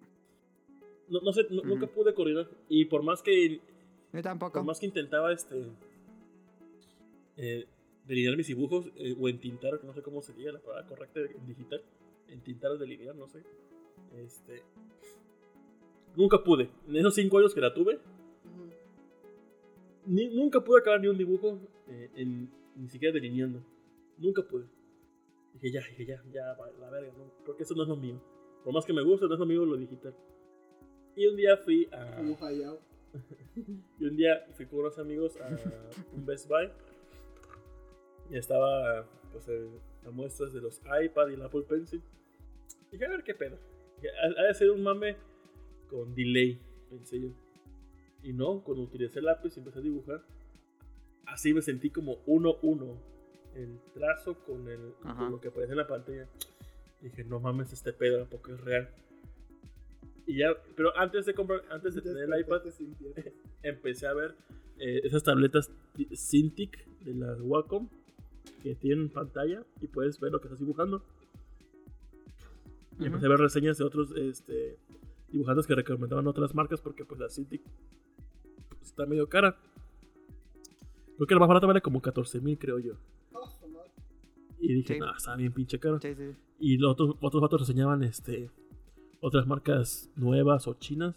No, 1.09 1.19
no 1.21 1.33
sé, 1.33 1.45
no- 1.49 1.63
nunca 1.63 1.87
pude 1.87 2.13
coordinar. 2.13 2.47
Y 2.69 2.85
por 2.85 3.03
más 3.03 3.21
que 3.21 3.59
yo 4.13 4.21
tampoco. 4.21 4.53
por 4.53 4.63
más 4.63 4.79
que 4.79 4.85
intentaba 4.85 5.31
este 5.33 5.63
eh, 7.37 7.65
delinear 8.07 8.37
mis 8.37 8.47
dibujos 8.47 8.89
eh, 8.95 9.15
o 9.19 9.27
entintar, 9.27 9.83
no 9.83 9.93
sé 9.93 10.01
cómo 10.01 10.21
sería 10.21 10.51
la 10.51 10.59
palabra 10.59 10.87
correcta 10.87 11.19
en 11.21 11.45
digital, 11.47 11.81
entintar 12.27 12.71
o 12.71 12.77
delinear, 12.77 13.15
no 13.15 13.27
sé. 13.27 13.41
Este 14.17 14.61
nunca 16.15 16.43
pude. 16.43 16.69
En 16.87 16.95
esos 16.97 17.15
cinco 17.15 17.39
años 17.39 17.53
que 17.55 17.61
la 17.61 17.73
tuve, 17.73 17.99
ni- 20.05 20.29
nunca 20.35 20.61
pude 20.63 20.79
acabar 20.79 21.01
ni 21.01 21.07
un 21.07 21.17
dibujo 21.17 21.59
eh, 21.87 22.09
en, 22.15 22.49
ni 22.75 22.87
siquiera 22.89 23.13
delineando. 23.13 23.59
Nunca 24.17 24.41
pude. 24.43 24.65
Dije 25.53 25.71
ya, 25.71 25.81
dije 25.89 26.05
ya, 26.05 26.23
ya, 26.31 26.57
la 26.79 26.89
verga, 26.89 27.13
no, 27.17 27.31
creo 27.43 27.55
que 27.55 27.63
eso 27.63 27.75
no 27.75 27.83
es 27.83 27.89
lo 27.89 27.95
mío. 27.95 28.21
Por 28.63 28.73
más 28.73 28.85
que 28.85 28.93
me 28.93 29.03
guste, 29.03 29.27
no 29.27 29.33
es 29.33 29.39
lo 29.39 29.45
mío 29.45 29.65
lo 29.65 29.77
digital. 29.77 30.15
Y 31.15 31.27
un 31.27 31.35
día 31.35 31.57
fui 31.57 31.87
a. 31.91 32.21
Y 33.99 34.05
un 34.05 34.15
día 34.15 34.43
fui 34.53 34.65
con 34.65 34.79
unos 34.79 34.97
amigos 34.97 35.37
a 35.39 35.47
un 36.15 36.25
Best 36.25 36.47
Buy 36.47 36.67
y 38.31 38.37
estaba 38.37 39.07
pues 39.31 39.47
las 40.03 40.13
muestras 40.13 40.53
de 40.53 40.61
los 40.61 40.81
iPad 41.03 41.29
y 41.29 41.33
el 41.33 41.41
Apple 41.43 41.63
Pencil. 41.67 42.01
Y 42.89 42.93
dije, 42.93 43.05
a 43.05 43.09
ver 43.09 43.23
qué 43.23 43.35
pedo. 43.35 43.57
Ha 44.37 44.43
de 44.43 44.53
ser 44.53 44.71
un 44.71 44.81
mame 44.81 45.15
con 45.87 46.13
delay, 46.15 46.59
pensé 46.89 47.21
yo. 47.21 47.29
Y 48.23 48.33
no, 48.33 48.63
cuando 48.63 48.83
utilicé 48.83 49.19
el 49.19 49.25
lápiz 49.25 49.55
y 49.55 49.59
empecé 49.59 49.79
a 49.79 49.81
dibujar, 49.81 50.23
así 51.25 51.53
me 51.53 51.61
sentí 51.61 51.89
como 51.89 52.17
uno 52.25 52.55
uno 52.61 52.97
El 53.55 53.79
trazo 53.93 54.35
con, 54.45 54.67
el, 54.67 54.93
con 55.01 55.31
lo 55.31 55.39
que 55.41 55.49
aparece 55.49 55.71
en 55.73 55.77
la 55.77 55.87
pantalla. 55.87 56.27
Dije, 57.01 57.23
no 57.23 57.39
mames, 57.39 57.71
este 57.73 57.93
pedo, 57.93 58.25
porque 58.29 58.53
es 58.53 58.61
real. 58.61 58.89
Y 60.25 60.37
ya, 60.37 60.55
pero 60.75 60.95
antes 60.97 61.25
de 61.25 61.33
comprar, 61.33 61.61
antes 61.69 61.93
de 61.95 62.01
tener 62.01 62.23
el 62.31 62.39
iPad, 62.39 62.61
empecé 63.63 64.07
a 64.07 64.13
ver 64.13 64.35
eh, 64.79 65.01
esas 65.03 65.21
tabletas 65.23 65.69
ti- 65.95 66.07
Cintiq 66.15 66.77
de 67.01 67.13
las 67.13 67.39
Wacom 67.41 67.89
que 68.61 68.75
tienen 68.75 69.09
pantalla 69.09 69.63
y 69.81 69.87
puedes 69.87 70.19
ver 70.19 70.31
lo 70.31 70.39
que 70.39 70.47
estás 70.47 70.59
dibujando. 70.59 71.03
Y 72.99 73.05
empecé 73.05 73.25
a 73.25 73.29
ver 73.29 73.39
reseñas 73.39 73.77
de 73.77 73.83
otros 73.83 74.11
este, 74.15 74.77
dibujantes 75.29 75.67
que 75.67 75.75
recomendaban 75.75 76.25
otras 76.27 76.55
marcas 76.55 76.79
porque 76.79 77.03
pues 77.05 77.19
la 77.19 77.29
Cintiq 77.29 77.61
pues, 78.69 78.81
está 78.83 79.05
medio 79.05 79.27
cara. 79.27 79.57
Creo 81.17 81.27
que 81.27 81.33
la 81.35 81.39
más 81.41 81.49
barata 81.49 81.67
vale 81.67 81.81
como 81.81 82.01
14 82.01 82.39
mil, 82.41 82.57
creo 82.57 82.79
yo. 82.79 82.93
Y 84.65 84.73
dije, 84.75 84.93
Sí. 84.93 84.99
no, 84.99 85.13
está 85.15 85.35
bien 85.35 85.51
pinche 85.53 85.77
caro. 85.79 85.99
Sí, 85.99 86.15
sí. 86.15 86.31
Y 86.59 86.77
los 86.77 86.91
otros, 86.93 87.15
otros 87.19 87.41
vatos 87.41 87.61
reseñaban 87.61 88.01
este, 88.03 88.49
otras 89.19 89.45
marcas 89.45 90.09
nuevas 90.15 90.67
o 90.67 90.75
chinas. 90.75 91.15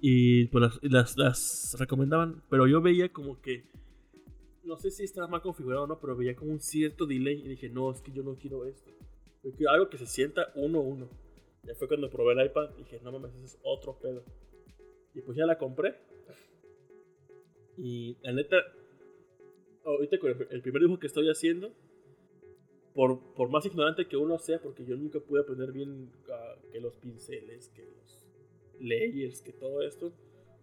Y 0.00 0.46
pues 0.46 0.62
las, 0.62 0.80
las, 0.82 1.16
las 1.16 1.76
recomendaban. 1.78 2.42
Pero 2.50 2.66
yo 2.66 2.80
veía 2.82 3.12
como 3.12 3.40
que. 3.40 3.70
No 4.64 4.76
sé 4.76 4.90
si 4.90 5.04
estaba 5.04 5.28
mal 5.28 5.42
configurado 5.42 5.84
o 5.84 5.86
no, 5.86 6.00
pero 6.00 6.16
veía 6.16 6.34
como 6.34 6.50
un 6.52 6.60
cierto 6.60 7.06
delay. 7.06 7.40
Y 7.44 7.48
dije, 7.48 7.68
no, 7.68 7.90
es 7.92 8.00
que 8.00 8.10
yo 8.12 8.22
no 8.24 8.34
quiero 8.34 8.64
esto. 8.66 8.90
Yo 9.44 9.52
quiero 9.52 9.70
algo 9.72 9.88
que 9.88 9.98
se 9.98 10.06
sienta 10.06 10.52
uno 10.56 10.78
a 10.80 10.82
uno. 10.82 11.08
Ya 11.64 11.74
fue 11.76 11.86
cuando 11.86 12.10
probé 12.10 12.32
el 12.32 12.46
iPad. 12.46 12.70
Dije, 12.78 13.00
no 13.04 13.12
mames, 13.12 13.32
ese 13.36 13.44
es 13.44 13.58
otro 13.62 13.96
pedo. 14.00 14.24
Y 15.14 15.20
pues 15.20 15.36
ya 15.38 15.46
la 15.46 15.56
compré. 15.56 15.94
Y 17.78 18.16
la 18.22 18.32
neta. 18.32 18.56
Ahorita 19.84 20.18
con 20.18 20.30
el, 20.30 20.48
el 20.50 20.62
primer 20.62 20.82
dibujo 20.82 20.98
que 21.00 21.06
estoy 21.08 21.28
haciendo 21.28 21.72
por, 22.94 23.20
por 23.34 23.48
más 23.48 23.64
ignorante 23.66 24.06
que 24.06 24.16
uno 24.16 24.38
sea, 24.38 24.60
porque 24.60 24.84
yo 24.84 24.96
nunca 24.96 25.18
pude 25.20 25.40
aprender 25.40 25.72
bien 25.72 26.10
ah, 26.30 26.54
que 26.70 26.80
los 26.80 26.94
pinceles, 26.96 27.68
que 27.70 27.84
los 27.84 28.26
layers, 28.80 29.40
que 29.40 29.52
todo 29.52 29.82
esto, 29.82 30.12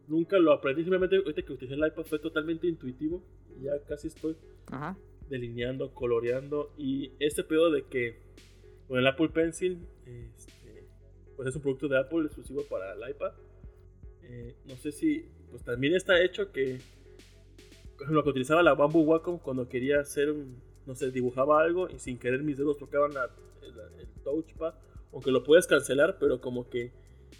nunca 0.07 0.37
lo 0.37 0.51
aprendí. 0.51 0.81
Simplemente 0.83 1.15
ahorita 1.17 1.41
que 1.41 1.53
utilicé 1.53 1.75
el 1.75 1.85
iPad 1.87 2.03
fue 2.03 2.19
totalmente 2.19 2.67
intuitivo. 2.67 3.23
Ya 3.61 3.71
casi 3.87 4.07
estoy 4.07 4.35
Ajá. 4.67 4.97
delineando, 5.29 5.93
coloreando. 5.93 6.71
Y 6.77 7.11
este 7.19 7.43
pedo 7.43 7.71
de 7.71 7.83
que 7.85 8.17
con 8.87 8.99
el 8.99 9.07
Apple 9.07 9.29
Pencil, 9.29 9.79
este, 10.05 10.87
pues 11.35 11.49
es 11.49 11.55
un 11.55 11.61
producto 11.61 11.87
de 11.87 11.97
Apple 11.99 12.25
exclusivo 12.25 12.63
para 12.69 12.93
el 12.93 13.09
iPad. 13.11 13.33
Eh, 14.23 14.55
no 14.65 14.75
sé 14.77 14.91
si, 14.91 15.25
pues 15.49 15.63
también 15.63 15.95
está 15.95 16.21
hecho 16.23 16.51
que, 16.51 16.79
ejemplo, 17.99 18.23
que 18.23 18.29
utilizaba 18.29 18.61
la 18.63 18.75
Bamboo 18.75 19.01
Wacom 19.01 19.39
cuando 19.39 19.67
quería 19.67 19.99
hacer, 19.99 20.29
un- 20.31 20.61
no 20.89 20.95
sé, 20.95 21.11
dibujaba 21.11 21.61
algo 21.61 21.87
y 21.89 21.99
sin 21.99 22.17
querer 22.17 22.41
mis 22.41 22.57
dedos 22.57 22.77
tocaban 22.79 23.13
la- 23.13 23.29
el, 23.61 23.99
el 24.01 24.07
touchpad. 24.23 24.73
Aunque 25.13 25.29
lo 25.31 25.43
puedes 25.43 25.67
cancelar, 25.67 26.17
pero 26.19 26.41
como 26.41 26.67
que 26.67 26.91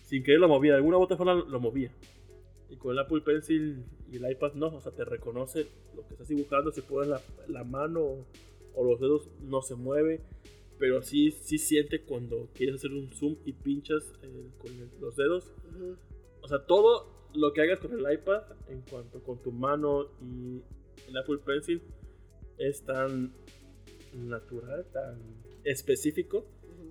sin 0.05 0.23
querer 0.23 0.39
lo 0.39 0.47
movía. 0.47 0.71
De 0.73 0.77
alguna 0.77 0.97
u 0.97 1.01
otra 1.01 1.17
forma 1.17 1.33
lo 1.33 1.59
movía. 1.59 1.91
Y 2.69 2.75
con 2.77 2.91
el 2.91 2.99
Apple 2.99 3.21
Pencil 3.21 3.83
y 4.11 4.17
el 4.17 4.31
iPad 4.31 4.53
no, 4.53 4.67
o 4.67 4.81
sea, 4.81 4.91
te 4.91 5.03
reconoce 5.03 5.65
lo 5.95 6.05
que 6.05 6.13
estás 6.13 6.27
dibujando, 6.27 6.71
si 6.71 6.81
pones 6.81 7.09
la, 7.09 7.21
la 7.47 7.63
mano 7.63 8.01
o, 8.01 8.25
o 8.75 8.83
los 8.83 8.99
dedos 8.99 9.27
no 9.41 9.61
se 9.63 9.73
mueve, 9.73 10.21
pero 10.77 11.01
sí, 11.01 11.31
sí 11.31 11.57
siente 11.57 12.01
cuando 12.03 12.47
quieres 12.53 12.75
hacer 12.75 12.91
un 12.91 13.11
zoom 13.11 13.35
y 13.45 13.53
pinchas 13.53 14.13
eh, 14.21 14.49
con 14.59 14.71
el- 14.71 14.91
los 15.01 15.15
dedos. 15.15 15.51
O 16.41 16.47
sea, 16.47 16.65
todo 16.67 17.07
lo 17.33 17.51
que 17.53 17.61
hagas 17.61 17.79
con 17.79 17.91
el 17.93 18.13
iPad 18.13 18.43
en 18.67 18.81
cuanto 18.81 19.21
con 19.23 19.39
tu 19.41 19.51
mano 19.51 20.05
y 20.21 20.61
el 21.07 21.17
Apple 21.17 21.39
Pencil 21.45 21.81
es 22.59 22.83
tan 22.83 23.33
natural, 24.13 24.85
tan 24.91 25.17
específico 25.63 26.45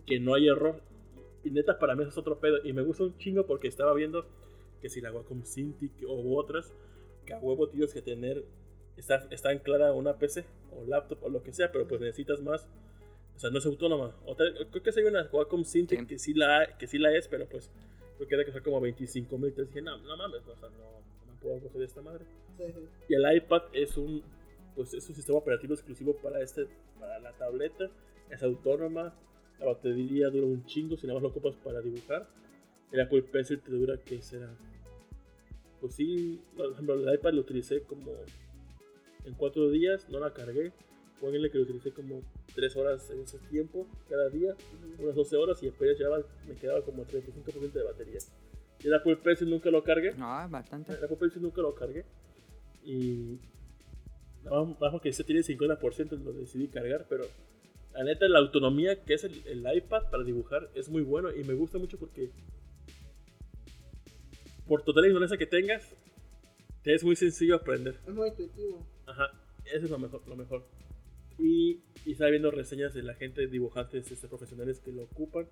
que 0.06 0.18
no 0.18 0.34
hay 0.34 0.48
error. 0.48 0.80
Y 1.44 1.50
neta, 1.50 1.78
para 1.78 1.94
mí 1.94 2.02
eso 2.02 2.10
es 2.10 2.18
otro 2.18 2.40
pedo. 2.40 2.58
Y 2.64 2.72
me 2.72 2.82
gusta 2.82 3.04
un 3.04 3.16
chingo 3.18 3.46
porque 3.46 3.68
estaba 3.68 3.94
viendo 3.94 4.26
que 4.80 4.88
si 4.88 5.00
la 5.00 5.12
Wacom 5.12 5.44
Cintiq 5.44 5.92
o 6.08 6.36
otras, 6.36 6.72
que 7.26 7.34
a 7.34 7.38
huevo 7.38 7.68
tienes 7.68 7.92
que 7.92 8.02
tener, 8.02 8.44
está, 8.96 9.26
está 9.30 9.50
anclada 9.50 9.88
a 9.88 9.92
una 9.92 10.18
PC 10.18 10.44
o 10.72 10.84
laptop 10.84 11.22
o 11.22 11.28
lo 11.28 11.42
que 11.42 11.52
sea, 11.52 11.70
pero 11.70 11.86
pues 11.86 12.00
necesitas 12.00 12.40
más. 12.40 12.66
O 13.36 13.38
sea, 13.38 13.50
no 13.50 13.58
es 13.58 13.66
autónoma. 13.66 14.16
Otra, 14.26 14.46
creo 14.70 14.82
que 14.82 14.90
hay 14.96 15.06
una 15.06 15.28
Wacom 15.30 15.64
Cintiq 15.64 16.00
Sí. 16.00 16.06
que, 16.06 16.18
sí 16.18 16.34
la, 16.34 16.76
que 16.76 16.86
sí 16.86 16.98
la 16.98 17.14
es, 17.16 17.28
pero 17.28 17.46
pues 17.48 17.70
creo 18.16 18.28
que 18.28 18.34
debe 18.34 18.46
costar 18.46 18.62
como 18.62 18.80
25 18.80 19.38
mil. 19.38 19.48
Entonces 19.50 19.72
dije, 19.72 19.82
no, 19.84 19.96
no 19.98 20.16
mames, 20.16 20.46
o 20.46 20.56
sea, 20.56 20.68
no, 20.70 21.00
no 21.26 21.40
puedo 21.40 21.60
coger 21.60 21.82
esta 21.82 22.02
madre. 22.02 22.24
Sí, 22.56 22.64
sí. 22.66 22.80
Y 23.08 23.14
el 23.14 23.36
iPad 23.36 23.62
es 23.72 23.96
un, 23.96 24.22
pues 24.78 24.94
es 24.94 25.08
un 25.08 25.16
sistema 25.16 25.38
operativo 25.38 25.74
exclusivo 25.74 26.14
para 26.22 26.40
este, 26.40 26.68
para 27.00 27.18
la 27.18 27.32
tableta. 27.32 27.90
Es 28.30 28.44
autónoma. 28.44 29.12
La 29.58 29.66
batería 29.66 30.30
dura 30.30 30.46
un 30.46 30.64
chingo 30.66 30.96
si 30.96 31.04
nada 31.08 31.14
más 31.14 31.24
lo 31.24 31.30
ocupas 31.30 31.56
para 31.56 31.80
dibujar. 31.80 32.28
El 32.92 33.00
Apple 33.00 33.22
Pencil 33.22 33.60
te 33.60 33.72
dura 33.72 33.96
que 33.98 34.22
será. 34.22 34.48
Pues 35.80 35.96
sí, 35.96 36.40
por 36.56 36.70
ejemplo, 36.70 36.94
el 36.94 37.12
iPad 37.12 37.32
lo 37.32 37.40
utilicé 37.40 37.82
como 37.82 38.12
en 39.24 39.34
cuatro 39.34 39.68
días, 39.68 40.08
no 40.10 40.20
la 40.20 40.32
cargué. 40.32 40.72
Pónganle 41.20 41.50
que 41.50 41.58
lo 41.58 41.64
utilicé 41.64 41.90
como 41.90 42.22
tres 42.54 42.76
horas 42.76 43.10
en 43.10 43.22
ese 43.22 43.38
tiempo, 43.50 43.84
cada 44.08 44.28
día, 44.28 44.54
unas 45.00 45.16
12 45.16 45.36
horas, 45.36 45.60
y 45.64 45.68
apenas 45.70 45.98
llevaba, 45.98 46.22
me 46.46 46.54
quedaba 46.54 46.82
como 46.82 47.04
35% 47.04 47.72
de 47.72 47.82
batería. 47.82 48.20
Y 48.78 48.86
el 48.86 48.94
Apple 48.94 49.16
Pencil 49.16 49.50
nunca 49.50 49.72
lo 49.72 49.82
cargué. 49.82 50.14
No, 50.14 50.48
bastante. 50.48 50.92
El 50.92 51.02
Apple 51.02 51.16
Pencil 51.16 51.42
nunca 51.42 51.62
lo 51.62 51.74
cargué. 51.74 52.04
Y. 52.84 53.40
Nada 54.44 54.64
más 54.64 54.92
porque 54.92 55.10
ese 55.10 55.24
tiene 55.24 55.42
50%, 55.42 56.10
lo 56.22 56.32
decidí 56.32 56.68
cargar, 56.68 57.06
pero 57.08 57.24
La 57.92 58.04
neta, 58.04 58.28
la 58.28 58.38
autonomía 58.38 59.02
que 59.04 59.14
es 59.14 59.24
el, 59.24 59.42
el 59.46 59.76
iPad 59.76 60.10
para 60.10 60.22
dibujar 60.22 60.70
es 60.74 60.88
muy 60.88 61.02
bueno 61.02 61.34
y 61.34 61.42
me 61.44 61.54
gusta 61.54 61.78
mucho 61.78 61.98
porque 61.98 62.30
por 64.68 64.82
total 64.82 65.06
ignorancia 65.06 65.38
que 65.38 65.46
tengas, 65.46 65.82
te 66.82 66.94
es 66.94 67.02
muy 67.02 67.16
sencillo 67.16 67.56
aprender. 67.56 67.96
Es 68.06 68.14
muy 68.14 68.28
intuitivo. 68.28 68.86
Ajá, 69.06 69.30
eso 69.64 69.86
es 69.86 69.90
lo 69.90 69.98
mejor. 69.98 70.20
Lo 70.28 70.36
mejor. 70.36 70.64
Y, 71.38 71.80
y 72.04 72.12
estaba 72.12 72.30
viendo 72.30 72.50
reseñas 72.50 72.92
de 72.94 73.02
la 73.02 73.14
gente, 73.14 73.46
dibujantes 73.46 74.10
este, 74.12 74.28
profesionales 74.28 74.80
que 74.80 74.92
lo 74.92 75.04
ocupan, 75.04 75.48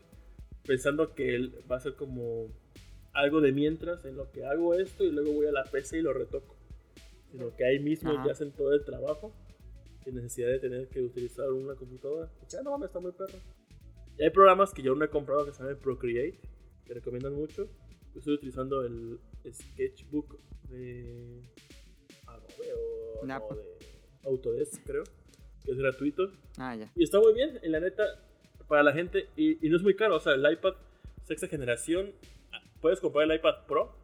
pensando 0.67 1.15
que 1.15 1.35
él 1.35 1.55
va 1.71 1.77
a 1.77 1.81
ser 1.81 1.95
como 1.95 2.49
algo 3.13 3.41
de 3.41 3.53
mientras 3.53 4.05
en 4.05 4.17
lo 4.17 4.31
que 4.31 4.45
hago 4.45 4.75
esto 4.75 5.05
y 5.05 5.11
luego 5.11 5.33
voy 5.33 5.47
a 5.47 5.53
la 5.53 5.65
PC 5.65 5.99
y 5.99 6.03
lo 6.03 6.13
retoco. 6.13 6.56
Sino 7.37 7.55
que 7.55 7.65
ahí 7.67 7.79
mismo 7.79 8.11
Ajá. 8.11 8.25
ya 8.27 8.33
hacen 8.33 8.51
todo 8.53 8.73
el 8.73 8.85
trabajo 8.85 9.33
sin 10.03 10.15
necesidad 10.15 10.49
de 10.49 10.59
tener 10.59 10.89
que 10.89 11.03
utilizar 11.03 11.51
una 11.51 11.75
computadora. 11.75 12.31
Y 12.43 12.51
ya 12.51 12.63
no 12.63 12.71
mames, 12.71 12.87
está 12.87 13.01
muy 13.01 13.13
perro. 13.13 13.39
Y 14.19 14.23
hay 14.23 14.31
programas 14.31 14.73
que 14.73 14.81
yo 14.83 14.95
no 14.95 15.05
he 15.05 15.11
comprado 15.11 15.45
que 15.45 15.53
se 15.53 15.63
llaman 15.63 15.77
Procreate, 15.79 16.39
que 16.87 16.95
recomiendan 16.95 17.35
mucho. 17.35 17.69
Yo 18.15 18.19
estoy 18.21 18.35
utilizando 18.35 18.83
el 18.83 19.19
Sketchbook 19.53 20.39
de 20.71 21.43
Adobe 22.27 22.73
o 22.75 23.27
Nah, 23.27 23.39
no, 23.41 23.49
pues. 23.49 23.61
de 23.61 24.29
Autodesk, 24.29 24.83
creo, 24.85 25.05
que 25.65 25.73
es 25.73 25.77
gratuito. 25.77 26.33
Ah, 26.57 26.75
ya. 26.75 26.91
Y 26.95 27.03
está 27.05 27.21
muy 27.21 27.35
bien, 27.35 27.59
y 27.63 27.69
la 27.69 27.81
neta, 27.81 28.05
para 28.69 28.83
la 28.83 28.93
gente, 28.93 29.29
y, 29.37 29.65
y 29.67 29.69
no 29.69 29.77
es 29.77 29.83
muy 29.83 29.95
caro, 29.95 30.17
o 30.17 30.21
sea, 30.21 30.35
el 30.35 30.51
iPad 30.51 30.75
sexta 31.25 31.49
generación, 31.49 32.13
ah, 32.53 32.63
puedes 32.81 33.01
comprar 33.01 33.29
el 33.31 33.37
iPad 33.37 33.67
Pro 33.67 33.96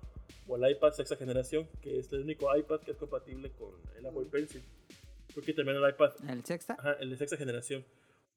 o 0.47 0.57
el 0.57 0.71
iPad 0.73 0.93
sexta 0.93 1.17
generación, 1.17 1.69
que 1.81 1.99
es 1.99 2.13
el 2.13 2.23
único 2.23 2.55
iPad 2.57 2.81
que 2.81 2.91
es 2.93 2.97
compatible 2.97 3.51
con 3.53 3.75
el 3.97 4.07
Apple 4.07 4.27
Pencil. 4.31 4.63
Porque 5.35 5.53
también 5.55 5.79
el 5.79 5.89
iPad, 5.91 6.13
¿El 6.29 6.45
sexta? 6.45 6.75
ajá, 6.79 6.93
el 6.95 7.11
de 7.11 7.17
sexta 7.17 7.37
generación. 7.37 7.85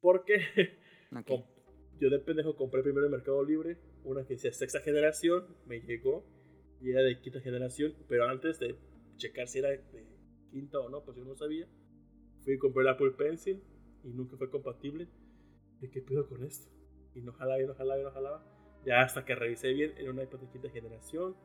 Porque 0.01 0.35
Ok. 1.15 1.27
com- 1.27 1.43
yo 1.99 2.09
de 2.09 2.19
pendejo 2.19 2.55
compré 2.55 2.83
primero 2.83 3.05
en 3.05 3.11
Mercado 3.11 3.43
Libre 3.43 3.77
una 4.03 4.23
que 4.25 4.33
decía 4.35 4.51
sexta 4.53 4.79
generación, 4.81 5.45
me 5.65 5.79
llegó 5.81 6.25
y 6.81 6.91
era 6.91 7.01
de 7.01 7.19
quinta 7.21 7.39
generación, 7.39 7.95
pero 8.07 8.25
antes 8.27 8.59
de 8.59 8.75
checar 9.17 9.47
si 9.47 9.59
era 9.59 9.69
de 9.69 9.81
quinta 10.51 10.79
o 10.79 10.89
no, 10.89 11.03
pues 11.03 11.17
yo 11.17 11.23
no 11.25 11.35
sabía. 11.35 11.67
Fui 12.43 12.53
y 12.55 12.57
compré 12.57 12.81
el 12.83 12.89
Apple 12.89 13.11
Pencil 13.11 13.63
y 14.03 14.09
nunca 14.09 14.37
fue 14.37 14.49
compatible. 14.51 15.07
¿De 15.79 15.89
qué 15.89 16.01
pedo 16.01 16.27
con 16.27 16.43
esto? 16.43 16.69
Y 17.15 17.21
no 17.21 17.33
jalaba, 17.33 17.61
y 17.61 17.65
no 17.65 17.73
jalaba, 17.75 17.99
y 17.99 18.03
no 18.03 18.11
jalaba. 18.11 18.45
Ya 18.85 19.01
hasta 19.01 19.25
que 19.25 19.33
revisé 19.35 19.73
bien, 19.73 19.93
era 19.97 20.11
un 20.11 20.21
iPad 20.21 20.39
de 20.39 20.49
quinta 20.49 20.69
generación. 20.69 21.35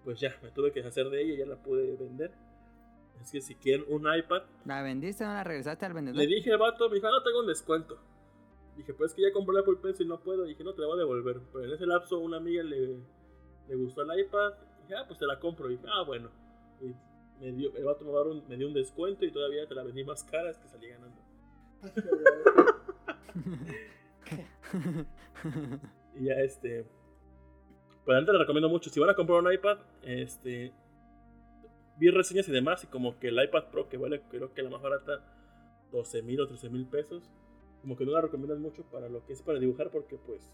Y 0.00 0.04
pues 0.04 0.18
ya, 0.20 0.34
me 0.42 0.50
tuve 0.50 0.72
que 0.72 0.80
deshacer 0.80 1.08
de 1.10 1.22
ella 1.22 1.34
y 1.34 1.36
ya 1.38 1.46
la 1.46 1.56
pude 1.56 1.96
vender. 1.96 2.32
Es 3.20 3.30
que 3.32 3.40
si 3.42 3.54
quieren 3.56 3.84
un 3.88 4.06
iPad, 4.12 4.42
¿La 4.64 4.82
vendiste 4.82 5.24
o 5.24 5.26
no 5.26 5.34
la 5.34 5.44
regresaste 5.44 5.84
al 5.84 5.92
vendedor? 5.92 6.18
le 6.18 6.26
dije 6.26 6.50
al 6.52 6.58
vato, 6.58 6.88
me 6.88 6.94
dijo, 6.94 7.06
ah, 7.06 7.10
no 7.12 7.22
tengo 7.22 7.40
un 7.40 7.46
descuento. 7.46 7.98
Dije, 8.76 8.94
pues 8.94 9.10
es 9.10 9.14
que 9.16 9.22
ya 9.22 9.32
compré 9.32 9.56
el 9.56 9.62
Apple 9.62 9.76
Pencil, 9.82 10.08
no 10.08 10.20
puedo. 10.20 10.44
Dije, 10.44 10.64
no, 10.64 10.72
te 10.74 10.80
la 10.80 10.86
voy 10.86 10.96
a 10.96 11.00
devolver. 11.00 11.40
Pero 11.52 11.64
en 11.66 11.72
ese 11.72 11.84
lapso, 11.86 12.18
una 12.18 12.38
amiga 12.38 12.62
le, 12.62 12.96
le 13.68 13.74
gustó 13.76 14.00
el 14.02 14.20
iPad. 14.20 14.54
Dije, 14.82 14.94
ah, 14.94 15.04
pues 15.06 15.18
te 15.18 15.26
la 15.26 15.38
compro. 15.38 15.68
Dije, 15.68 15.84
ah, 15.92 16.02
bueno. 16.06 16.30
Y 16.80 16.94
me 17.44 17.52
dio, 17.52 17.76
el 17.76 17.84
vato 17.84 18.04
me, 18.06 18.10
dio 18.10 18.22
un- 18.30 18.48
me 18.48 18.56
dio 18.56 18.68
un 18.68 18.74
descuento 18.74 19.26
y 19.26 19.32
todavía 19.32 19.66
te 19.68 19.74
la 19.74 19.82
vendí 19.82 20.02
más 20.02 20.24
cara, 20.24 20.50
es 20.50 20.56
que 20.58 20.68
salí 20.68 20.88
ganando. 20.88 21.20
Y 26.16 26.24
ya 26.24 26.34
este. 26.34 26.86
Pues 28.04 28.16
antes 28.16 28.32
le 28.32 28.38
recomiendo 28.38 28.68
mucho. 28.68 28.90
Si 28.90 28.98
van 29.00 29.10
a 29.10 29.14
comprar 29.14 29.42
un 29.42 29.52
iPad, 29.52 29.78
este. 30.02 30.72
Vi 31.98 32.10
reseñas 32.10 32.48
y 32.48 32.52
demás. 32.52 32.84
Y 32.84 32.86
como 32.86 33.18
que 33.18 33.28
el 33.28 33.42
iPad 33.42 33.64
Pro, 33.70 33.88
que 33.88 33.96
vale 33.96 34.22
creo 34.30 34.52
que 34.54 34.62
la 34.62 34.70
más 34.70 34.82
barata, 34.82 35.22
12 35.92 36.22
mil 36.22 36.40
o 36.40 36.46
13 36.48 36.70
mil 36.70 36.86
pesos. 36.86 37.30
Como 37.82 37.96
que 37.96 38.04
no 38.04 38.12
la 38.12 38.20
recomiendan 38.20 38.60
mucho 38.60 38.84
para 38.90 39.08
lo 39.08 39.24
que 39.26 39.32
es 39.32 39.42
para 39.42 39.58
dibujar, 39.58 39.90
porque 39.90 40.16
pues. 40.16 40.50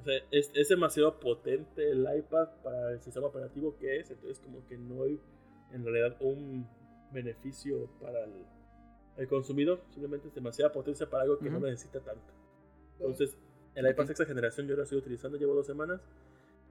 O 0.00 0.04
sea, 0.04 0.14
es, 0.32 0.50
es 0.54 0.68
demasiado 0.68 1.20
potente 1.20 1.90
el 1.90 2.00
iPad 2.18 2.48
para 2.64 2.90
el 2.90 3.00
sistema 3.00 3.26
operativo 3.28 3.76
que 3.78 4.00
es. 4.00 4.10
Entonces, 4.10 4.40
como 4.40 4.66
que 4.66 4.76
no 4.76 5.04
hay 5.04 5.20
en 5.72 5.84
realidad 5.84 6.16
un 6.20 6.66
beneficio 7.12 7.88
para 8.00 8.24
el, 8.24 8.44
el 9.16 9.28
consumidor. 9.28 9.80
Simplemente 9.90 10.28
es 10.28 10.34
demasiada 10.34 10.72
potencia 10.72 11.08
para 11.08 11.24
algo 11.24 11.38
que 11.38 11.50
no 11.50 11.58
Ujú. 11.58 11.66
necesita 11.66 12.00
tanto. 12.00 12.32
Entonces, 12.98 13.36
el 13.74 13.88
iPad 13.88 14.06
sexta 14.06 14.24
generación 14.24 14.66
yo 14.66 14.76
lo 14.76 14.82
estoy 14.82 14.98
utilizando, 14.98 15.38
llevo 15.38 15.54
dos 15.54 15.66
semanas 15.66 16.00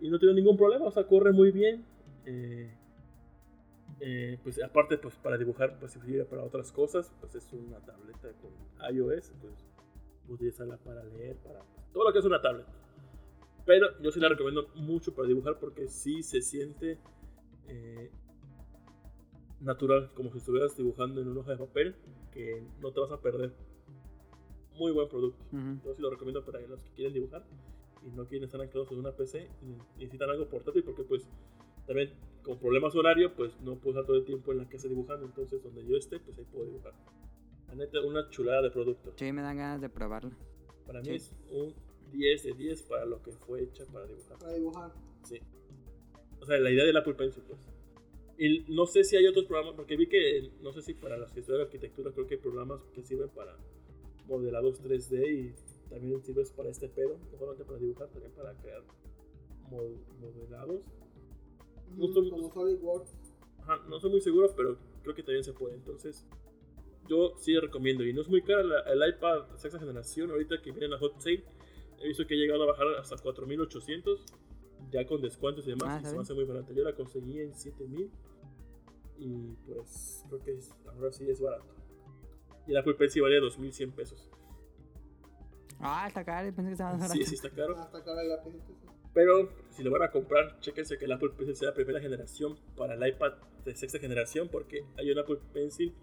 y 0.01 0.09
no 0.09 0.19
tengo 0.19 0.33
ningún 0.33 0.57
problema, 0.57 0.85
o 0.85 0.91
sea, 0.91 1.05
corre 1.05 1.31
muy 1.31 1.51
bien. 1.51 1.85
Eh, 2.25 2.69
eh, 3.99 4.39
pues 4.43 4.61
aparte, 4.63 4.97
pues 4.97 5.15
para 5.15 5.37
dibujar, 5.37 5.77
pues 5.79 5.91
si 5.91 5.99
para 6.23 6.43
otras 6.43 6.71
cosas, 6.71 7.13
pues 7.19 7.35
es 7.35 7.53
una 7.53 7.79
tableta 7.79 8.29
con 8.41 8.51
iOS, 8.93 9.31
pues 9.39 9.53
utilizarla 10.27 10.77
para 10.77 11.03
leer, 11.03 11.37
para 11.37 11.63
todo 11.93 12.05
lo 12.05 12.11
que 12.11 12.19
es 12.19 12.25
una 12.25 12.41
tablet. 12.41 12.65
Pero 13.65 13.87
yo 14.01 14.11
sí 14.11 14.19
la 14.19 14.29
recomiendo 14.29 14.69
mucho 14.73 15.13
para 15.13 15.27
dibujar 15.27 15.59
porque 15.59 15.87
sí 15.87 16.23
se 16.23 16.41
siente 16.41 16.97
eh, 17.67 18.09
natural, 19.59 20.09
como 20.15 20.31
si 20.31 20.39
estuvieras 20.39 20.75
dibujando 20.75 21.21
en 21.21 21.27
una 21.27 21.41
hoja 21.41 21.51
de 21.51 21.57
papel, 21.57 21.95
que 22.31 22.63
no 22.79 22.91
te 22.91 23.01
vas 23.01 23.11
a 23.11 23.21
perder. 23.21 23.53
Muy 24.77 24.91
buen 24.91 25.07
producto. 25.09 25.43
Ujú. 25.51 25.79
Yo 25.85 25.93
sí 25.93 26.01
lo 26.01 26.09
recomiendo 26.09 26.43
para 26.43 26.59
los 26.61 26.81
que 26.81 26.91
quieren 26.93 27.13
dibujar 27.13 27.43
y 28.05 28.09
no 28.15 28.25
quieren 28.25 28.45
estar 28.45 28.59
anclados 28.61 28.91
en 28.91 28.99
una 28.99 29.11
PC 29.11 29.47
y 29.61 29.99
necesitan 29.99 30.29
algo 30.29 30.47
portátil 30.47 30.83
porque 30.83 31.03
pues 31.03 31.27
también 31.85 32.11
con 32.43 32.57
problemas 32.59 32.95
horario 32.95 33.33
pues 33.35 33.59
no 33.61 33.75
puedo 33.75 33.91
estar 33.91 34.05
todo 34.05 34.17
el 34.17 34.25
tiempo 34.25 34.51
en 34.51 34.59
la 34.59 34.67
casa 34.69 34.87
dibujando, 34.87 35.25
entonces 35.25 35.61
donde 35.63 35.85
yo 35.85 35.97
esté 35.97 36.19
pues 36.19 36.37
ahí 36.37 36.45
puedo 36.51 36.65
dibujar. 36.65 36.93
La 37.67 37.75
neta, 37.75 38.01
una 38.01 38.29
chulada 38.29 38.61
de 38.63 38.71
producto. 38.71 39.13
Sí, 39.15 39.31
me 39.31 39.41
dan 39.41 39.57
ganas 39.57 39.81
de 39.81 39.89
probarlo. 39.89 40.31
Para 40.85 40.99
mí 41.01 41.05
Sí. 41.07 41.15
es 41.15 41.31
un 41.51 41.73
10 42.11 42.43
de 42.43 42.53
10 42.53 42.83
para 42.83 43.05
lo 43.05 43.21
que 43.23 43.31
fue 43.31 43.63
hecha 43.63 43.85
para 43.85 44.05
dibujar. 44.05 44.37
Para 44.39 44.53
dibujar. 44.53 44.91
Sí. 45.23 45.39
O 46.41 46.45
sea, 46.45 46.57
la 46.59 46.71
idea 46.71 46.83
del 46.85 46.97
Apple 46.97 47.13
Pencil, 47.13 47.43
pues. 47.47 47.59
Y 48.37 48.65
no 48.73 48.85
sé 48.87 49.03
si 49.03 49.15
hay 49.15 49.27
otros 49.27 49.45
programas, 49.45 49.75
porque 49.75 49.95
vi 49.95 50.07
que, 50.07 50.49
no 50.61 50.73
sé 50.73 50.81
si 50.81 50.95
para 50.95 51.15
los 51.15 51.31
que 51.31 51.41
estudian 51.41 51.61
arquitectura, 51.61 52.11
creo 52.11 52.25
que 52.27 52.33
hay 52.35 52.39
programas 52.41 52.81
que 52.93 53.03
sirven 53.03 53.29
para 53.29 53.55
modelados 54.27 54.81
3D 54.81 55.31
y 55.31 55.53
también 55.91 56.23
sirven 56.23 56.45
para 56.55 56.69
este 56.69 56.87
pedo, 56.89 57.17
no 57.31 57.37
solamente 57.37 57.65
para 57.65 57.77
dibujar, 57.77 58.07
también 58.09 58.31
para 58.33 58.53
crear 58.55 58.81
mod- 59.69 59.99
modelados. 60.19 60.81
No 61.95 62.05
Ujú, 62.05 62.07
estoy- 62.07 62.29
Como 62.31 62.49
SolidWorks. 62.51 63.17
Ajá, 63.59 63.77
no 63.87 63.99
soy 63.99 64.09
muy 64.11 64.21
seguro, 64.21 64.51
pero 64.55 64.77
creo 65.03 65.13
que 65.13 65.21
también 65.23 65.43
se 65.43 65.53
puede. 65.53 65.75
Entonces, 65.75 66.25
yo 67.07 67.33
sí 67.37 67.57
recomiendo. 67.59 68.03
Y 68.05 68.13
no 68.13 68.21
es 68.21 68.29
muy 68.29 68.41
cara 68.41 68.63
la- 68.63 68.79
el 68.91 69.09
iPad 69.15 69.55
sexta 69.57 69.77
generación. 69.79 70.31
Ahorita 70.31 70.61
que 70.61 70.71
viene 70.71 70.87
la 70.87 70.97
hot 70.97 71.19
sale, 71.19 71.43
he 72.01 72.07
visto 72.07 72.25
que 72.25 72.33
ha 72.33 72.37
llegado 72.37 72.63
a 72.63 72.67
bajar 72.67 72.87
hasta 72.99 73.17
4800, 73.17 74.25
ya 74.91 75.05
con 75.05 75.21
descuentos 75.21 75.65
y 75.67 75.71
demás. 75.71 75.87
Ah, 75.89 75.99
y 76.01 76.05
se 76.09 76.15
me 76.15 76.21
hace 76.21 76.33
muy 76.33 76.45
barata. 76.45 76.73
Yo 76.73 76.83
la 76.83 76.95
conseguí 76.95 77.39
en 77.39 77.53
7000 77.53 78.09
y 79.19 79.53
pues 79.67 80.23
creo 80.29 80.41
que 80.43 80.53
es- 80.57 80.73
ahora 80.87 81.11
sí 81.11 81.29
es 81.29 81.39
barato. 81.41 81.65
Y 82.67 82.71
el 82.71 82.77
Apple 82.77 82.93
Pencil 82.95 83.21
vale 83.23 83.39
2100 83.39 83.91
pesos. 83.91 84.29
Ah, 85.81 86.05
está 86.07 86.23
caro. 86.23 86.53
Pensé 86.53 86.69
que 86.69 86.73
estaba 86.73 86.91
barato. 86.93 87.13
Sí, 87.13 87.25
sí 87.25 87.35
está 87.35 87.49
caro. 87.49 87.75
PC. 87.91 88.73
Pero 89.13 89.49
si 89.71 89.83
lo 89.83 89.91
van 89.91 90.03
a 90.03 90.11
comprar, 90.11 90.59
chéquense 90.59 90.97
que 90.97 91.05
el 91.05 91.11
Apple 91.11 91.31
Pencil 91.35 91.55
sea 91.55 91.69
la 91.69 91.75
primera 91.75 91.99
generación 91.99 92.57
para 92.77 92.93
el 92.93 93.07
iPad 93.07 93.33
de 93.65 93.75
sexta 93.75 93.99
generación, 93.99 94.47
porque 94.49 94.85
hay 94.97 95.11
un 95.11 95.19
Apple 95.19 95.39
Pencil 95.53 95.93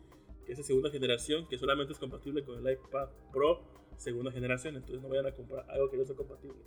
que 0.44 0.52
es 0.52 0.58
de 0.58 0.64
segunda 0.64 0.90
generación 0.90 1.46
que 1.48 1.58
solamente 1.58 1.92
es 1.92 1.98
compatible 1.98 2.44
con 2.44 2.66
el 2.66 2.72
iPad 2.72 3.08
Pro 3.32 3.62
segunda 3.96 4.30
generación. 4.30 4.76
Entonces 4.76 5.02
no 5.02 5.08
vayan 5.08 5.26
a 5.26 5.32
comprar 5.32 5.64
algo 5.70 5.90
que 5.90 5.96
no 5.96 6.04
sea 6.04 6.16
compatible. 6.16 6.58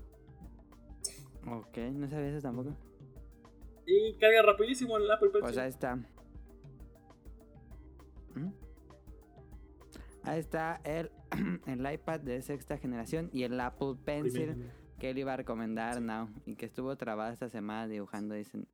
Ok, 1.47 1.77
no 1.93 2.09
sabía 2.09 2.29
eso 2.29 2.41
tampoco. 2.41 2.75
Y 3.85 4.13
carga 4.15 4.41
rapidísimo 4.43 4.97
el 4.97 5.09
Apple 5.09 5.29
Pencil. 5.29 5.41
Pues 5.41 5.57
ahí 5.57 5.69
está. 5.69 5.95
¿Mm? 8.35 8.51
Ahí 10.23 10.39
está 10.39 10.79
el, 10.83 11.11
el 11.67 11.93
iPad 11.93 12.19
de 12.19 12.41
sexta 12.41 12.77
generación 12.77 13.29
y 13.31 13.43
el 13.43 13.59
Apple 13.59 13.95
Pencil 14.03 14.47
Primero. 14.51 14.71
que 14.99 15.09
él 15.09 15.17
iba 15.17 15.33
a 15.33 15.37
recomendar 15.37 16.01
now 16.01 16.29
y 16.45 16.55
que 16.55 16.65
estuvo 16.65 16.95
trabado 16.95 17.33
esta 17.33 17.49
semana 17.49 17.87
dibujando 17.87 18.35
dicen 18.35 18.67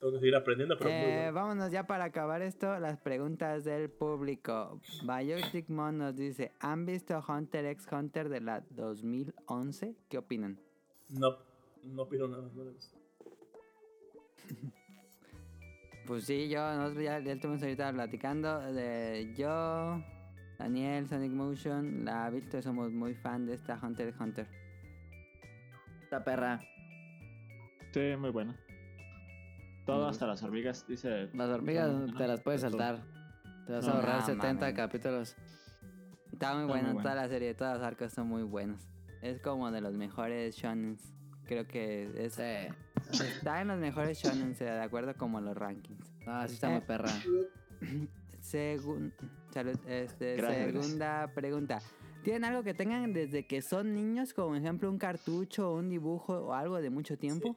Tengo 0.00 0.14
que 0.14 0.18
seguir 0.20 0.34
aprendiendo, 0.34 0.76
pero 0.78 0.88
muy 0.90 0.98
Eh, 0.98 1.16
bueno. 1.16 1.32
vámonos 1.34 1.70
ya 1.70 1.86
para 1.86 2.04
acabar 2.04 2.40
esto, 2.40 2.78
las 2.78 2.98
preguntas 2.98 3.64
del 3.64 3.90
público. 3.90 4.80
Biotic 5.02 5.68
Mon 5.68 5.98
nos 5.98 6.16
dice, 6.16 6.52
¿han 6.60 6.86
visto 6.86 7.22
Hunter 7.28 7.66
x 7.66 7.86
Hunter 7.92 8.30
de 8.30 8.40
la 8.40 8.62
2011? 8.70 9.94
¿Qué 10.08 10.16
opinan? 10.16 10.58
No, 11.10 11.36
no 11.84 12.02
opino 12.02 12.28
nada. 12.28 12.48
No 12.54 12.64
lo 12.64 12.70
he 12.70 12.74
visto. 12.74 12.96
Pues 16.06 16.24
sí, 16.24 16.48
yo, 16.48 16.58
nosotros 16.74 17.04
ya, 17.04 17.20
ya 17.20 17.34
estuvimos 17.34 17.62
ahorita 17.62 17.92
platicando. 17.92 18.58
De 18.72 19.32
yo, 19.36 20.02
Daniel, 20.58 21.06
Sonic 21.06 21.30
Motion, 21.30 22.04
la 22.04 22.28
Víctor, 22.30 22.62
somos 22.64 22.90
muy 22.90 23.14
fan 23.14 23.46
de 23.46 23.54
esta 23.54 23.78
Hunter 23.80 24.08
x 24.08 24.20
Hunter. 24.20 24.46
Esta 26.02 26.24
perra. 26.24 26.58
Sí, 27.92 28.16
muy 28.18 28.30
bueno. 28.30 28.56
Todo 29.90 30.08
hasta 30.08 30.26
las 30.26 30.42
hormigas, 30.42 30.86
dice. 30.86 31.28
Las 31.34 31.48
hormigas 31.50 31.90
¿no? 31.90 32.16
te 32.16 32.26
las 32.26 32.40
puedes 32.40 32.60
saltar. 32.60 33.00
Te 33.66 33.72
vas 33.72 33.86
a 33.86 33.92
ahorrar 33.92 34.20
no 34.20 34.26
70 34.26 34.52
mames. 34.54 34.74
capítulos. 34.74 35.36
Está 36.32 36.54
muy 36.54 36.62
Está 36.62 36.72
bueno, 36.72 36.94
muy 36.94 37.02
toda 37.02 37.14
la 37.14 37.28
serie, 37.28 37.54
todos 37.54 37.74
los 37.74 37.82
arcos 37.82 38.12
son 38.12 38.26
muy 38.28 38.42
buenos. 38.42 38.88
Es 39.22 39.40
como 39.40 39.70
de 39.70 39.80
los 39.80 39.94
mejores 39.94 40.54
shonens. 40.56 41.12
Creo 41.44 41.66
que 41.66 42.04
es, 42.16 42.38
está 42.38 43.60
en 43.60 43.68
los 43.68 43.78
mejores 43.78 44.18
shonens, 44.18 44.58
de 44.60 44.70
acuerdo 44.80 45.14
como 45.16 45.40
los 45.40 45.56
rankings. 45.56 46.06
Ah, 46.26 46.46
sí 46.48 46.54
está 46.54 46.68
Eh. 46.68 46.72
muy 46.72 46.80
perra. 46.82 47.10
Segun- 48.40 49.12
salud, 49.52 49.76
este, 49.86 50.36
Gracias, 50.36 50.72
segunda 50.72 51.30
pregunta. 51.34 51.80
¿Tienen 52.22 52.44
algo 52.44 52.62
que 52.62 52.74
tengan 52.74 53.12
desde 53.12 53.46
que 53.46 53.62
son 53.62 53.94
niños, 53.94 54.32
como 54.34 54.54
ejemplo 54.56 54.90
un 54.90 54.98
cartucho, 54.98 55.74
un 55.74 55.88
dibujo 55.88 56.34
o 56.34 56.52
algo 56.54 56.80
de 56.80 56.90
mucho 56.90 57.18
tiempo? 57.18 57.56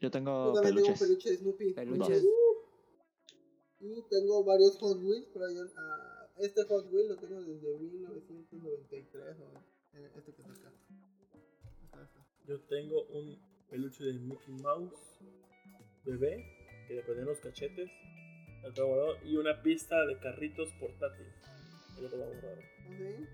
Yo 0.00 0.10
tengo 0.10 0.52
también 0.52 0.76
tengo 0.76 0.88
un 0.88 0.94
peluches. 0.94 1.00
peluche 1.00 1.30
de 1.30 1.36
Snoopy. 1.36 1.72
Peluches. 1.74 2.24
Uh. 2.24 2.56
Y 3.80 4.02
tengo 4.10 4.44
varios 4.44 4.76
Hot 4.78 4.98
Wheels, 5.02 5.28
pero 5.32 5.50
yo, 5.50 5.62
ah, 5.76 6.28
este 6.38 6.64
Hot 6.64 6.86
Wheel 6.92 7.08
lo 7.08 7.16
tengo 7.16 7.40
desde 7.42 7.78
1993. 7.78 9.36
o, 9.40 9.98
eh, 9.98 10.10
este 10.16 10.32
que 10.32 10.42
está 10.42 10.52
acá. 10.52 10.72
Yo 12.46 12.60
tengo 12.62 13.02
un 13.06 13.38
peluche 13.70 14.04
de 14.04 14.12
Mickey 14.14 14.54
Mouse 14.62 15.18
bebé 16.04 16.44
que 16.86 16.94
le 16.94 17.02
prenden 17.02 17.26
los 17.26 17.40
cachetes. 17.40 17.90
tengo 18.74 18.88
guardado, 18.88 19.16
Y 19.24 19.36
una 19.36 19.62
pista 19.62 20.04
de 20.06 20.18
carritos 20.18 20.70
portátil. 20.80 21.26
Lo 22.00 22.08
tengo 22.10 22.24
guardado. 22.26 22.58
¿Ah, 22.60 23.26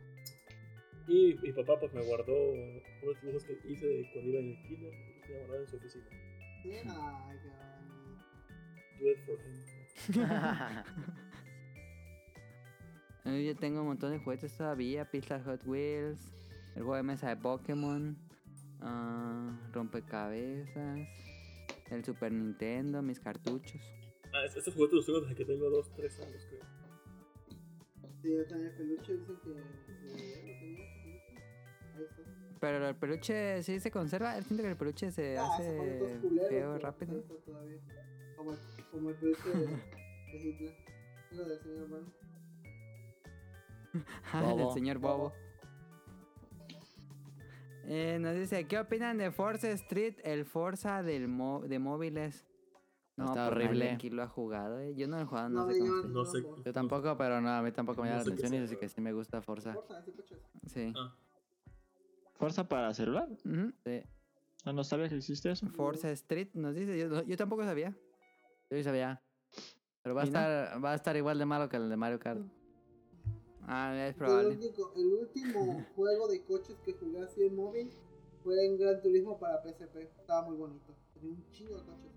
Y 1.09 1.35
mi 1.35 1.53
papá 1.53 1.79
pues 1.81 1.93
me 1.93 2.03
guardó 2.03 2.33
unos 2.53 3.21
dibujos 3.21 3.45
que 3.45 3.59
hice 3.69 3.87
de 3.87 4.11
cuando 4.13 4.31
iba 4.31 4.41
en 4.41 4.51
el 4.51 4.63
kinder. 4.63 4.93
y 4.95 5.13
Los 5.15 5.23
tenía 5.23 5.39
guardados 5.47 5.63
en 5.65 5.71
su 5.71 5.77
oficina. 5.77 6.32
Bonito. 6.65 6.95
Do 8.99 9.05
it 9.11 9.19
for 9.27 9.37
him. 9.39 9.55
Yo 13.47 13.57
tengo 13.57 13.81
un 13.83 13.87
montón 13.89 14.11
de 14.13 14.19
juguetes 14.19 14.57
todavía, 14.57 15.05
pistas 15.11 15.45
Hot 15.45 15.65
Wheels, 15.65 16.21
el 16.75 16.83
juego 16.83 16.97
de 16.97 17.03
mesa 17.05 17.29
de 17.29 17.37
Pokémon, 17.37 18.17
ah, 18.81 19.57
rompecabezas, 19.73 21.09
el 21.91 22.05
Super 22.05 22.33
Nintendo, 22.33 23.01
mis 23.03 23.21
cartuchos. 23.21 23.81
Ah, 24.35 24.45
es- 24.45 24.57
estos 24.57 24.75
juguetes 24.75 24.97
los 24.97 25.07
tengo 25.07 25.21
desde 25.21 25.35
que 25.37 25.45
tengo 25.45 25.71
2, 25.71 25.93
3 25.95 26.19
años 26.21 26.47
creo. 26.49 26.65
Sí, 28.23 28.33
yo 28.37 28.47
tenía 28.47 28.77
peluche, 28.77 29.13
dicen 29.17 29.37
que. 29.43 29.51
que 29.53 30.09
ya 30.31 30.37
lo 30.39 30.59
tenía. 30.59 30.85
Ahí 31.97 32.05
está. 32.05 32.23
Pero 32.63 32.89
el 32.89 32.95
peluche 32.95 33.61
sí 33.65 33.81
se 33.81 33.91
conserva, 33.91 34.41
siento 34.41 34.63
que 34.63 34.71
el 34.71 34.77
peluche 34.77 35.11
se 35.11 35.37
Ah, 35.37 35.49
hace 35.53 36.19
culero, 36.23 36.49
feo 36.49 36.79
rápido. 36.79 37.21
todavía. 37.45 37.79
Como, 38.37 38.53
como 38.93 39.11
el 39.11 39.17
peluche 39.17 39.49
de, 39.49 39.67
de 39.67 40.39
Hitler. 40.49 40.77
Lo 41.33 41.49
del 41.49 41.59
señor. 41.61 42.05
Ah, 44.33 44.43
Bobo. 44.43 44.73
señor 44.73 44.99
Bobo. 44.99 45.33
Eh, 47.85 48.19
nos 48.21 48.35
dice, 48.37 48.65
¿qué 48.69 48.79
opinan 48.79 49.19
de 49.19 49.33
Forza 49.33 49.69
Street, 49.73 50.15
el 50.23 50.45
Forza 50.45 51.03
del 51.03 51.27
mo- 51.27 51.63
de 51.67 51.81
móviles? 51.81 52.47
Está 53.19 53.33
pues 53.33 53.39
horrible. 53.67 53.91
Aquí 53.91 54.09
lo 54.09 54.23
ha 54.23 54.29
jugado, 54.29 54.79
eh. 54.79 54.95
Yo 54.95 55.09
no 55.09 55.17
lo 55.17 55.23
he 55.25 55.27
jugado, 55.27 55.49
no, 55.49 55.67
No, 55.67 55.73
sé 55.73 55.79
cómo 55.81 55.91
llaman- 55.97 56.13
No 56.13 56.25
sé. 56.25 56.39
Yo 56.65 56.73
tampoco, 56.73 57.17
pero 57.19 57.41
no, 57.41 57.51
a 57.51 57.61
mí 57.61 57.73
tampoco 57.73 58.03
me 58.03 58.09
No 58.09 58.15
llama 58.15 58.25
la 58.25 58.33
atención 58.35 58.55
y 58.55 58.61
dice 58.61 58.79
que 58.79 58.89
sí 58.89 59.01
me 59.01 59.13
gusta 59.13 59.43
Forza. 59.43 59.75
Forza, 59.75 59.99
ese 59.99 60.13
coche. 60.13 60.37
Sí. 60.67 60.93
Ah, 60.97 61.15
¿Fuerza 62.43 62.67
para 62.69 62.93
celular? 62.93 63.29
Ujú. 63.45 63.73
Sí, 63.85 64.03
No, 64.65 64.73
no 64.73 64.83
sabía 64.83 65.09
que 65.09 65.15
existía 65.15 65.53
eso. 65.53 65.69
Forza 65.69 66.11
Street 66.11 66.49
nos 66.55 66.75
dice, 66.75 66.99
yo, 66.99 67.23
yo 67.23 67.37
tampoco 67.37 67.63
sabía. 67.63 67.97
yo 68.69 68.83
sabía. 68.83 69.23
Pero 70.03 70.17
va 70.17 70.23
a 70.23 70.27
¿Y 70.27 70.31
no? 70.31 70.39
estar, 70.41 70.85
va 70.85 70.91
a 70.91 70.95
estar 70.97 71.17
igual 71.17 71.39
de 71.39 71.47
malo 71.47 71.69
que 71.69 71.77
el 71.77 71.89
de 71.89 71.97
Mario 71.97 72.19
Kart. 72.19 72.43
Ah, 73.61 73.95
es 73.97 74.15
El, 74.15 74.19
probable. 74.19 74.57
único, 74.57 74.93
el 74.97 75.07
último 75.07 75.87
juego 75.95 76.27
de 76.27 76.43
coches 76.43 76.77
que 76.85 76.95
jugué 76.95 77.21
así 77.21 77.45
en 77.45 77.55
móvil 77.55 77.93
fue 78.43 78.67
en 78.67 78.77
Gran 78.77 79.01
Turismo 79.01 79.39
para 79.39 79.63
PSP. 79.63 80.11
Estaba 80.19 80.43
muy 80.43 80.57
bonito. 80.57 80.97
Tenía 81.15 81.31
un 81.31 81.49
chingo 81.53 81.77
de 81.77 81.85
coches. 81.85 82.11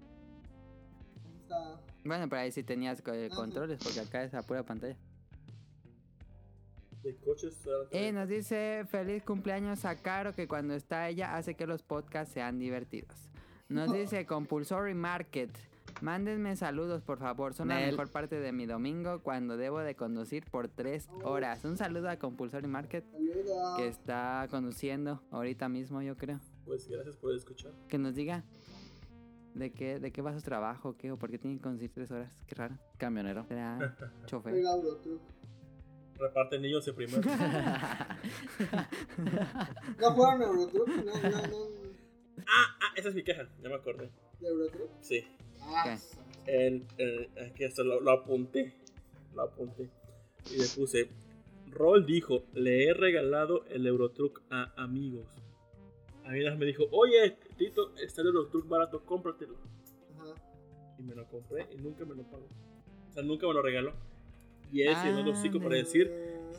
Bueno, 2.04 2.28
pero 2.28 2.42
ahí 2.42 2.52
sí 2.52 2.64
tenías 2.64 3.04
eh, 3.14 3.28
Ajá. 3.32 3.36
controles, 3.36 3.80
porque 3.84 4.00
acá 4.00 4.24
es 4.24 4.34
a 4.34 4.42
pura 4.42 4.66
pantalla. 4.66 4.98
De 7.06 7.16
coches. 7.18 7.56
ahora 7.68 7.88
Y 7.92 7.98
tengo- 8.08 8.20
nos 8.20 8.30
dice 8.30 8.84
feliz 8.90 9.24
cumpleaños 9.24 9.86
a 9.86 9.96
Caro, 9.96 10.34
que 10.34 10.48
cuando 10.48 10.74
está 10.74 11.08
ella 11.08 11.36
hace 11.38 11.54
que 11.56 11.68
los 11.68 11.84
podcasts 11.84 12.34
sean 12.34 12.60
divertidos. 12.60 13.30
Nos 13.70 13.92
dice 13.94 14.26
Compulsory 14.26 14.94
Market. 14.94 15.52
Mándenme 16.02 16.56
saludos, 16.58 17.02
por 17.04 17.20
favor. 17.20 17.54
Son 17.54 17.70
la 17.70 17.76
mejor 17.76 18.12
parte 18.12 18.38
de 18.40 18.52
mi 18.52 18.66
domingo 18.66 19.22
cuando 19.24 19.56
debo 19.56 19.80
de 19.80 19.96
conducir 19.96 20.44
por 20.52 20.68
tres 20.68 21.08
horas. 21.24 21.64
Un 21.64 21.78
saludo 21.78 22.10
a 22.10 22.18
Compulsory 22.18 22.68
Market, 22.68 23.06
Saluda. 23.10 23.78
que 23.78 23.88
está 23.88 24.48
conduciendo 24.52 25.24
ahorita 25.32 25.70
mismo, 25.70 26.02
yo 26.02 26.18
creo. 26.18 26.40
Pues 26.66 26.88
gracias 26.90 27.16
por 27.16 27.34
escuchar. 27.34 27.72
Que 27.88 27.98
nos 27.98 28.14
diga 28.14 28.44
de 29.54 29.72
qué, 29.72 30.00
de 30.00 30.12
qué 30.12 30.22
va 30.22 30.34
su 30.34 30.42
trabajo, 30.42 30.98
qué, 30.98 31.12
o 31.14 31.18
por 31.18 31.32
qué 31.32 31.38
tiene 31.40 31.56
que 31.58 31.62
conducir 31.64 31.92
tres 31.94 32.12
horas. 32.12 32.44
Qué 32.46 32.56
raro. 32.56 32.78
Camionero. 32.98 33.46
Será 33.46 33.78
chofer. 34.26 34.54
Reparten 36.18 36.62
niños 36.62 36.88
en 36.88 36.96
primero. 36.96 37.22
¿No 40.00 40.12
jugaron 40.12 40.42
Eurotruck? 40.44 40.88
No, 40.88 41.04
no, 41.04 41.30
no. 41.48 41.58
ah, 42.48 42.78
ah, 42.82 42.94
esa 42.96 43.10
es 43.10 43.16
mi 43.16 43.24
queja, 43.24 43.48
ya 43.62 43.70
me 43.70 43.76
acordé. 43.76 44.10
¿De 44.40 44.48
Eurotruck? 44.48 44.90
Sí. 45.02 45.26
Ah. 45.62 45.98
El, 46.46 46.86
el- 46.98 47.30
aquí 47.46 47.64
hasta 47.66 47.84
lo, 47.84 48.00
lo 48.02 48.12
apunté. 48.12 48.74
Lo 49.34 49.44
apunté. 49.44 49.90
Y 50.52 50.58
le 50.58 50.68
puse. 50.76 51.10
Roll 51.72 52.06
dijo: 52.06 52.44
Le 52.54 52.86
he 52.88 52.94
regalado 52.94 53.66
el 53.66 53.86
Eurotruck 53.88 54.42
a 54.50 54.72
amigos. 54.82 55.28
A 56.24 56.30
mí 56.30 56.40
una 56.42 56.52
vez 56.52 56.60
me 56.60 56.66
dijo: 56.66 56.86
Oye, 56.92 57.38
Tito, 57.58 57.94
está 57.98 58.22
el 58.22 58.28
Eurotruck 58.28 58.68
barato, 58.68 59.04
cómpratelo. 59.06 59.56
Ajá. 60.20 60.34
Y 61.00 61.04
me 61.04 61.16
lo 61.16 61.28
compré 61.28 61.68
y 61.74 61.78
nunca 61.78 62.06
me 62.06 62.16
lo 62.16 62.24
pagó. 62.24 62.48
O 63.10 63.14
sea, 63.14 63.24
nunca 63.24 63.48
me 63.48 63.54
lo 63.54 63.62
regaló. 63.62 63.94
Y 64.72 64.82
él 64.82 64.94
se 64.96 65.10
Ah, 65.10 65.12
no 65.12 65.24
lo 65.24 65.32
hocico 65.32 65.60
para 65.60 65.76
decir: 65.76 66.12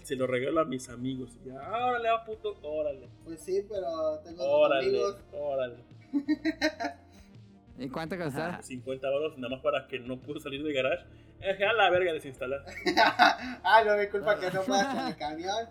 Se 0.02 0.14
lo 0.16 0.26
regalo 0.26 0.60
a 0.60 0.64
mis 0.64 0.88
amigos. 0.88 1.36
Y 1.44 1.48
ya, 1.48 1.60
"Ah, 1.60 1.86
órale, 1.86 2.08
va 2.10 2.24
puto, 2.24 2.56
órale. 2.62 3.08
Pues 3.24 3.40
sí, 3.40 3.64
pero 3.68 4.18
tengo 4.24 4.44
Órale, 4.44 4.88
amigos. 4.88 5.16
órale. 5.32 5.76
¿Y 7.78 7.88
cuánto 7.90 8.16
costó? 8.16 8.40
50 8.62 9.10
baros 9.10 9.36
nada 9.36 9.54
más 9.54 9.62
para 9.62 9.86
que 9.86 9.98
no 9.98 10.18
pudo 10.18 10.40
salir 10.40 10.62
del 10.62 10.72
garage. 10.72 11.04
Eh, 11.40 11.62
a 11.64 11.72
la 11.74 11.90
verga 11.90 12.12
desinstalar. 12.12 12.64
ah, 13.64 13.82
no 13.84 13.96
me 13.96 14.08
culpa 14.08 14.38
que 14.38 14.50
no 14.50 14.62
puedas 14.62 14.94
en 14.96 15.06
el 15.08 15.16
camión. 15.16 15.66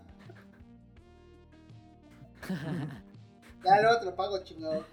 Ya 3.64 4.00
te 4.00 4.06
lo 4.06 4.16
pago, 4.16 4.44
chingado. 4.44 4.86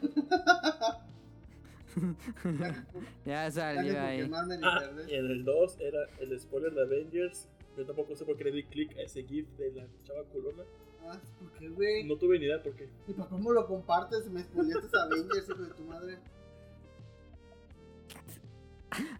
ya 3.24 3.50
salió 3.50 4.00
ahí. 4.00 4.30
Ah, 4.62 4.90
en 5.08 5.26
el 5.26 5.44
2 5.44 5.80
era 5.80 5.98
el 6.20 6.38
spoiler 6.40 6.72
de 6.74 6.82
Avengers. 6.82 7.48
Yo 7.76 7.86
tampoco 7.86 8.14
sé 8.16 8.24
por 8.24 8.36
qué 8.36 8.44
le 8.44 8.52
di 8.52 8.64
clic 8.64 8.96
a 8.98 9.02
ese 9.02 9.22
GIF 9.24 9.48
de 9.56 9.72
la 9.72 9.86
chava 10.04 10.24
culona. 10.24 10.62
Ah, 11.06 11.18
¿por 11.38 11.50
qué, 11.52 11.68
güey? 11.68 12.04
No 12.04 12.16
tuve 12.16 12.38
ni 12.38 12.44
idea 12.44 12.62
por 12.62 12.74
qué. 12.74 12.88
¿Y 13.08 13.12
para 13.12 13.28
cómo 13.28 13.50
lo 13.52 13.66
compartes? 13.66 14.30
Me 14.30 14.42
spoileaste 14.42 14.96
a 14.96 15.02
Avengers, 15.04 15.48
hijo 15.48 15.62
de 15.62 15.74
tu 15.74 15.82
madre. 15.84 16.18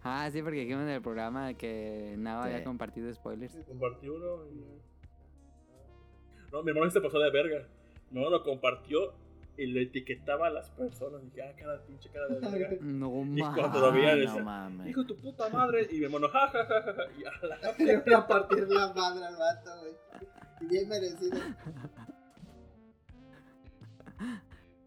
Ah, 0.03 0.29
sí, 0.31 0.41
porque 0.43 0.59
dijimos 0.59 0.83
en 0.83 0.89
el 0.89 1.01
programa 1.01 1.53
que 1.55 2.13
Nava 2.17 2.43
Sí. 2.45 2.51
había 2.53 2.63
compartido 2.63 3.11
spoilers. 3.13 3.55
Compartí 3.67 4.07
uno 4.07 4.45
y. 4.47 4.63
No, 6.51 6.61
mi 6.61 6.69
hermano 6.69 6.91
se 6.91 7.01
pasó 7.01 7.17
de 7.17 7.31
verga. 7.31 7.67
Mi 8.11 8.19
hermano 8.19 8.37
lo 8.37 8.43
compartió 8.43 9.13
y 9.57 9.67
le 9.67 9.83
etiquetaba 9.83 10.47
a 10.47 10.49
las 10.49 10.69
personas. 10.71 11.21
Dije, 11.23 11.41
ah, 11.43 11.55
cara, 11.57 11.81
pinche 11.85 12.09
cara 12.09 12.27
de 12.27 12.39
verga. 12.39 12.77
No 12.81 13.21
Y 13.21 13.25
mames. 13.41 13.59
cuando 13.59 13.85
Ah, 13.87 13.91
decía, 13.91 14.33
no 14.33 14.39
mames. 14.43 14.87
Hijo 14.87 15.05
tu 15.05 15.17
puta 15.19 15.49
madre. 15.49 15.87
Y 15.91 15.99
mi 15.99 16.05
hermano, 16.05 16.27
ja, 16.29 16.47
ja, 16.49 16.65
ja, 16.65 16.81
ja. 16.93 17.03
Y 17.17 17.23
a 17.23 17.47
la 17.47 18.03
Le 18.05 18.15
a 18.15 18.27
partir 18.27 18.67
la 18.67 18.93
madre 18.93 19.25
al 19.25 19.35
vato, 19.35 19.71
güey. 19.79 20.69
Bien 20.69 20.87
merecido. 20.89 21.39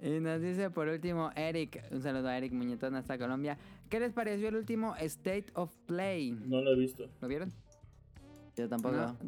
Y 0.00 0.20
nos 0.20 0.40
dice 0.40 0.70
por 0.70 0.88
último 0.88 1.30
Eric, 1.34 1.82
un 1.90 2.02
saludo 2.02 2.28
a 2.28 2.36
Eric 2.36 2.52
Muñetón 2.52 2.94
hasta 2.96 3.18
Colombia. 3.18 3.58
¿Qué 3.88 3.98
les 4.00 4.12
pareció 4.12 4.48
el 4.48 4.56
último 4.56 4.94
State 4.96 5.46
of 5.54 5.74
Play? 5.86 6.32
No 6.32 6.60
lo 6.60 6.72
he 6.72 6.76
visto. 6.76 7.08
¿Lo 7.20 7.28
vieron? 7.28 7.52
Yo 8.56 8.68
tampoco. 8.68 8.94
No. 8.96 9.18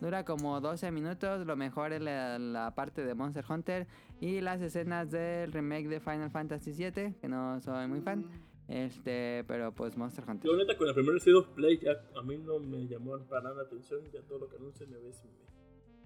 Dura 0.00 0.24
como 0.24 0.60
12 0.60 0.90
minutos, 0.90 1.46
lo 1.46 1.56
mejor 1.56 1.92
es 1.92 2.02
la, 2.02 2.38
la 2.38 2.74
parte 2.74 3.04
de 3.04 3.14
Monster 3.14 3.44
Hunter 3.48 3.86
y 4.20 4.40
las 4.40 4.60
escenas 4.60 5.10
del 5.10 5.52
remake 5.52 5.88
de 5.88 6.00
Final 6.00 6.30
Fantasy 6.30 6.72
VII, 6.72 7.14
que 7.14 7.28
no 7.28 7.60
soy 7.60 7.86
muy 7.88 8.00
fan. 8.00 8.26
Este, 8.68 9.44
pero 9.46 9.72
pues 9.72 9.96
Monster 9.96 10.24
Hunter. 10.28 10.50
Yo 10.50 10.56
neta 10.56 10.76
con 10.76 10.88
el 10.88 10.94
primer 10.94 11.16
State 11.16 11.34
of 11.36 11.48
Play 11.50 11.78
ya 11.78 11.92
a 12.18 12.22
mí 12.22 12.36
no 12.36 12.58
me 12.58 12.86
llamó 12.86 13.16
para 13.26 13.42
nada 13.42 13.56
la 13.56 13.62
atención, 13.62 14.00
ya 14.12 14.20
todo 14.22 14.40
lo 14.40 14.48
que 14.48 14.56
anuncian 14.56 14.90
me 14.90 14.98
ves. 14.98 15.22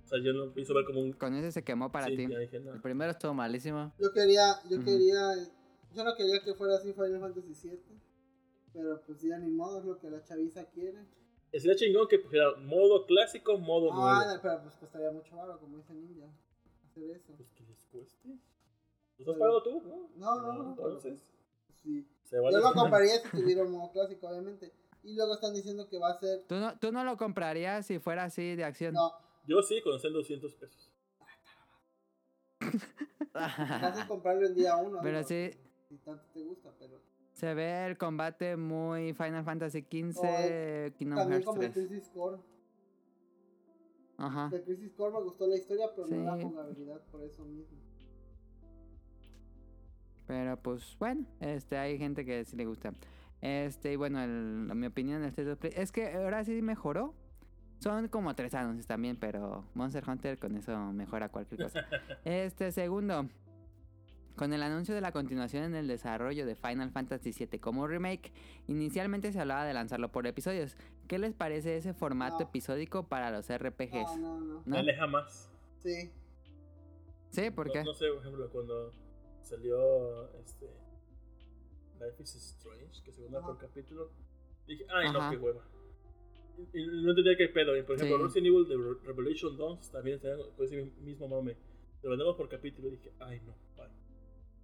O 0.05 0.07
sea, 0.07 0.20
yo 0.23 0.33
no 0.33 0.52
hizo 0.57 0.75
ver 0.75 0.84
como 0.84 1.00
un... 1.00 1.12
Con 1.12 1.34
ese 1.34 1.52
se 1.52 1.65
quemó 1.65 1.91
para 1.91 2.07
sí, 2.07 2.17
ti. 2.17 2.28
ya 2.28 2.39
dije, 2.39 2.60
no. 2.60 2.75
El 2.75 2.81
primero 2.81 3.12
estuvo 3.12 3.33
malísimo. 3.33 3.92
Yo 3.99 4.12
quería, 4.12 4.57
yo 4.68 4.76
Ujú. 4.76 4.84
quería, 4.84 5.20
yo 5.94 6.05
no 6.05 6.15
quería 6.17 6.41
que 6.44 6.55
fuera 6.55 6.75
así 6.76 6.92
Final 6.92 7.20
Fantasy 7.20 7.55
VII. 7.68 7.81
Pero 8.73 9.02
pues 9.07 9.20
ya 9.20 9.39
ni 9.39 9.50
modo, 9.50 9.81
es 9.81 9.84
lo 9.84 9.99
que 9.99 10.10
la 10.10 10.23
chaviza 10.23 10.65
quiere. 10.67 10.99
Sería 11.53 11.75
chingón 11.77 12.07
que 12.09 12.19
pusiera 12.19 12.55
modo 12.57 13.07
clásico, 13.07 13.59
modo 13.59 13.91
Ah, 13.93 13.97
nuevo. 14.25 14.35
no, 14.35 14.43
pero 14.43 14.62
pues 14.62 14.77
costaría 14.77 15.11
mucho 15.11 15.37
baro, 15.37 15.59
como 15.59 15.77
dice 15.79 15.93
Ninja. 15.95 16.27
Hacer 16.87 17.11
eso. 17.11 17.35
Pues 17.37 17.51
que 17.51 17.65
les 17.65 17.85
cueste. 17.87 18.29
¿Lo 18.29 18.39
estás 19.19 19.37
pagando 19.37 19.62
tú? 19.62 19.83
No, 20.17 20.35
No, 20.37 20.41
no, 20.43 20.53
no. 20.62 20.70
Entonces, 20.70 21.27
Sí. 21.83 22.07
se 22.25 22.39
vale. 22.39 22.57
Yo 22.57 22.62
lo 22.62 22.73
compraría 22.75 23.19
si 23.20 23.29
tuviera 23.31 23.62
un 23.65 23.73
modo 23.73 23.91
clásico, 23.93 24.29
obviamente. 24.29 24.73
Y 25.03 25.15
luego 25.17 25.35
están 25.35 25.55
diciendo 25.55 25.89
que 25.89 25.99
va 25.99 26.11
a 26.11 26.20
ser. 26.20 26.45
¿Tú 26.47 26.57
no, 26.57 26.79
tú 26.79 26.93
no 26.93 27.03
lo 27.05 27.17
comprarías 27.17 27.87
si 27.87 27.99
fuera 27.99 28.25
así 28.25 28.55
de 28.55 28.65
acción. 28.65 28.95
No, 28.95 29.12
Yo 29.47 29.62
sí, 29.62 29.81
con 29.83 29.93
200 30.01 30.55
pesos. 30.55 30.93
vas 33.33 33.99
a 33.99 34.07
comprarlo 34.07 34.47
en 34.47 34.55
día 34.55 34.77
uno. 34.77 34.99
Pero 35.03 35.23
sí, 35.25 35.51
Si 35.89 35.97
tanto 35.99 36.25
te 36.33 36.43
gusta, 36.43 36.70
pero. 36.79 37.01
Se 37.41 37.55
ve 37.55 37.86
el 37.86 37.97
combate 37.97 38.55
muy 38.59 39.15
Final 39.15 39.43
Fantasy 39.44 39.81
XV, 39.81 40.19
O 40.19 40.97
Kingdom 40.99 41.19
También 41.19 41.31
Hearts 41.43 41.47
como 41.47 41.62
el 41.62 41.73
3. 41.73 41.86
Crisis 41.89 42.09
Core. 42.10 42.36
Ajá. 44.19 44.49
De 44.51 44.62
Crisis 44.62 44.93
Core 44.93 45.15
me 45.15 45.23
gustó 45.23 45.47
la 45.47 45.57
historia, 45.57 45.86
pero 45.97 46.07
no 46.07 46.23
la 46.23 46.36
Sí. 46.36 46.43
jugabilidad 46.43 47.01
por 47.10 47.23
eso 47.23 47.43
mismo. 47.47 47.78
Pero 50.27 50.57
pues 50.59 50.97
bueno, 50.99 51.25
este 51.41 51.78
hay 51.78 51.97
gente 51.99 52.25
que 52.27 52.44
sí 52.44 52.57
le 52.57 52.67
gusta. 52.67 52.93
Este, 53.41 53.94
y 53.94 53.97
bueno, 53.97 54.20
el- 54.23 54.70
mi 54.75 54.86
opinión 54.86 55.20
del 55.23 55.31
State 55.31 55.51
of 55.51 55.59
Play 55.59 55.73
es 55.75 55.91
que 55.93 56.12
ahora 56.12 56.44
sí 56.44 56.60
mejoró. 56.60 57.15
Son 57.78 58.09
como 58.09 58.35
tres 58.35 58.52
anuncios 58.52 58.86
también, 58.86 59.17
pero 59.17 59.65
Monster 59.73 60.05
Hunter 60.07 60.39
con 60.39 60.55
eso 60.59 60.77
mejora 60.93 61.31
cualquier 61.31 61.62
cosa. 61.62 61.81
Este 62.27 62.70
segundo, 62.73 63.27
con 64.41 64.55
el 64.55 64.62
anuncio 64.62 64.94
de 64.94 65.02
la 65.02 65.12
continuación 65.12 65.65
en 65.65 65.75
el 65.75 65.86
desarrollo 65.86 66.47
de 66.47 66.55
Final 66.55 66.91
Fantasy 66.93 67.31
VII 67.31 67.60
como 67.60 67.86
remake, 67.86 68.33
inicialmente 68.69 69.33
se 69.33 69.39
hablaba 69.39 69.67
de 69.67 69.75
lanzarlo 69.75 70.10
por 70.10 70.27
episodios. 70.27 70.78
¿Qué 71.09 71.19
les 71.19 71.35
parece 71.35 71.77
ese 71.77 71.93
formato 71.93 72.39
No. 72.41 72.47
episódico 72.47 73.07
para 73.07 73.31
los 73.31 73.51
RPGs? 73.52 74.17
No, 74.17 74.41
no, 74.41 74.41
no. 74.41 74.62
¿No? 74.65 74.77
Dale 74.77 74.94
jamás. 74.97 75.52
Sí. 75.81 76.10
Sí, 77.28 77.51
¿por 77.51 77.67
No, 77.67 77.73
qué? 77.75 77.85
no 77.85 77.93
sé, 77.93 78.07
por 78.09 78.20
ejemplo, 78.20 78.49
cuando 78.51 78.94
salió 79.43 80.31
este 80.39 80.70
Life 82.01 82.23
is 82.23 82.35
Strange, 82.36 83.02
que 83.05 83.12
se 83.12 83.27
Ajá. 83.28 83.43
por 83.44 83.59
capítulo, 83.59 84.10
dije, 84.67 84.86
ay 84.89 85.12
no, 85.12 85.31
qué 85.31 85.36
hueva. 85.36 85.62
Y, 86.73 86.81
y 86.81 86.86
no 87.02 87.10
entendía 87.10 87.36
qué 87.36 87.49
pedo. 87.49 87.77
Y 87.77 87.83
por 87.83 87.97
ejemplo, 87.97 88.17
Sí. 88.17 88.23
Resident 88.23 88.47
Evil 88.47 88.67
de 88.67 88.77
Re- 88.78 89.07
Revelation 89.07 89.55
2 89.55 89.91
también 89.93 90.17
está 90.17 90.31
con 90.57 90.65
ese 90.65 90.83
mismo 91.02 91.28
mame. 91.28 91.59
Lo 92.02 92.09
vendemos 92.09 92.36
por 92.36 92.49
capítulo 92.49 92.89
y 92.89 92.93
dije, 92.93 93.12
ay 93.20 93.39
no, 93.44 93.55
bye. 93.77 94.00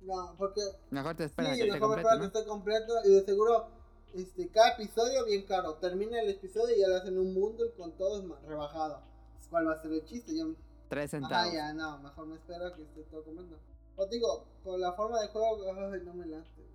No, 0.03 0.35
porque. 0.39 0.61
Mejor 0.91 1.17
te 1.17 1.25
esperas 1.25 1.55
sí, 1.55 1.63
que 1.63 1.69
esté 1.69 1.81
completo, 1.81 2.09
espero 2.09 2.25
¿no? 2.25 2.33
que 2.33 2.39
esté 2.39 2.49
completo. 2.49 2.93
Y 3.05 3.11
de 3.11 3.25
seguro, 3.25 3.67
este, 4.15 4.49
cada 4.49 4.75
episodio 4.75 5.25
bien 5.25 5.47
caro. 5.47 5.75
Termina 5.75 6.21
el 6.21 6.31
episodio 6.31 6.77
y 6.77 6.81
ya 6.81 6.89
le 6.89 6.97
hacen 6.97 7.19
un 7.19 7.35
bundle 7.35 7.73
con 7.77 7.93
todo 7.97 8.39
rebajado. 8.47 9.03
Pues, 9.35 9.49
¿Cuál 9.49 9.69
va 9.69 9.73
a 9.73 9.83
ser 9.83 9.93
el 9.93 10.05
chiste? 10.05 10.35
Ya, 10.37 10.45
Tres 10.89 11.11
centavos. 11.11 11.53
ya, 11.53 11.73
no, 11.73 11.99
mejor 11.99 12.27
me 12.27 12.37
espero 12.37 12.73
que 12.75 12.83
esté 12.83 13.03
todo 13.05 13.25
completo. 13.25 13.59
Os 13.97 14.11
digo, 14.11 14.45
por 14.63 14.79
la 14.79 14.93
forma 14.93 15.21
de 15.21 15.29
juego, 15.29 15.59
ay, 15.75 16.01
no 16.05 16.15
me 16.15 16.27
late. 16.27 16.67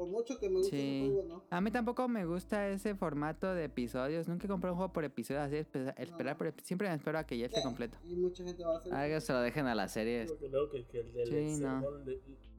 Por 0.00 0.08
mucho 0.08 0.38
que 0.38 0.48
me 0.48 0.56
guste 0.60 0.76
Sí. 0.78 1.02
el 1.04 1.12
juego, 1.12 1.28
no. 1.28 1.44
A 1.50 1.60
mí 1.60 1.70
tampoco 1.70 2.08
me 2.08 2.24
gusta 2.24 2.66
ese 2.70 2.94
formato 2.94 3.52
de 3.54 3.64
episodios. 3.64 4.28
Nunca 4.28 4.48
compré 4.48 4.70
un 4.70 4.76
juego 4.78 4.94
por 4.94 5.04
episodio 5.04 5.42
así. 5.42 5.56
espe- 5.56 5.92
Esperar 5.98 6.38
por 6.38 6.46
epi- 6.46 6.62
Siempre 6.62 6.88
me 6.88 6.94
espero 6.94 7.18
a 7.18 7.24
que 7.26 7.36
ya 7.36 7.44
esté 7.44 7.60
Eh, 7.60 7.62
completo. 7.62 7.98
Y 8.08 8.16
mucha 8.16 8.42
gente 8.42 8.64
va 8.64 8.76
a 8.76 8.78
hacer. 8.78 8.94
Algo 8.94 9.20
se 9.20 9.32
lo 9.34 9.40
dejen 9.42 9.66
a 9.66 9.74
las 9.74 9.92
series. 9.92 10.30
Porque 10.32 10.48
luego 10.48 10.70
que, 10.70 10.86
que 10.86 11.00
el 11.00 11.12
del 11.12 11.28
Sí, 11.28 11.60
no. 11.60 11.82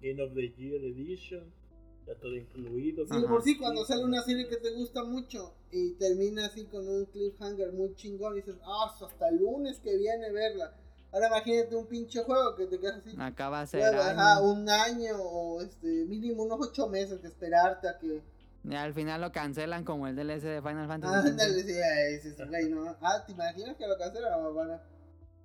Game 0.01 0.21
of 0.23 0.35
the 0.35 0.49
Year 0.55 0.83
Edition, 0.85 1.51
ya 2.05 2.13
todo 2.13 2.35
incluido. 2.35 3.07
Sí, 3.07 3.13
por 3.27 3.41
sí, 3.41 3.57
cuando 3.57 3.83
sale 3.85 4.03
una 4.03 4.21
serie 4.21 4.47
que 4.47 4.57
te 4.57 4.71
gusta 4.75 5.03
mucho 5.03 5.55
y 5.71 5.93
termina 5.93 6.45
así 6.45 6.65
con 6.65 6.87
un 6.87 7.05
cliffhanger 7.05 7.73
muy 7.73 7.95
chingón 7.95 8.33
y 8.33 8.41
dices, 8.41 8.57
ah, 8.63 8.85
hasta 9.03 9.29
el 9.29 9.37
lunes 9.37 9.79
que 9.79 9.97
viene 9.97 10.31
verla. 10.31 10.75
Ahora 11.11 11.27
imagínate 11.27 11.75
un 11.75 11.87
pinche 11.87 12.23
juego 12.23 12.55
que 12.55 12.67
te 12.67 12.79
quedas 12.79 12.97
así. 12.97 13.15
Acá 13.19 13.49
va 13.49 13.61
a 13.61 13.67
ser 13.67 13.93
un 14.41 14.69
año 14.69 15.17
o 15.19 15.61
este 15.61 16.05
mínimo 16.05 16.43
unos 16.43 16.59
ocho 16.61 16.87
meses 16.87 17.19
que 17.19 17.27
esperarte 17.27 17.89
a 17.89 17.97
que 17.97 18.21
Y 18.63 18.75
al 18.75 18.93
final 18.93 19.19
lo 19.19 19.31
cancelan 19.31 19.83
como 19.83 20.07
el 20.07 20.15
DLC 20.15 20.43
de 20.43 20.61
Final 20.61 20.87
Fantasy. 20.87 21.13
ah, 21.13 21.27
ándale 21.27 21.63
sí, 21.63 22.69
no 22.69 22.95
ah 23.01 23.23
te 23.25 23.33
imaginas 23.33 23.75
que 23.75 23.87
lo 23.87 23.97
cancelan 23.97 24.45
o 24.45 24.53
van 24.53 24.71
a 24.71 24.81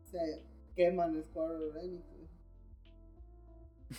se 0.05 0.43
queman 0.77 1.23
Square 1.25 1.81
Enix 1.83 2.05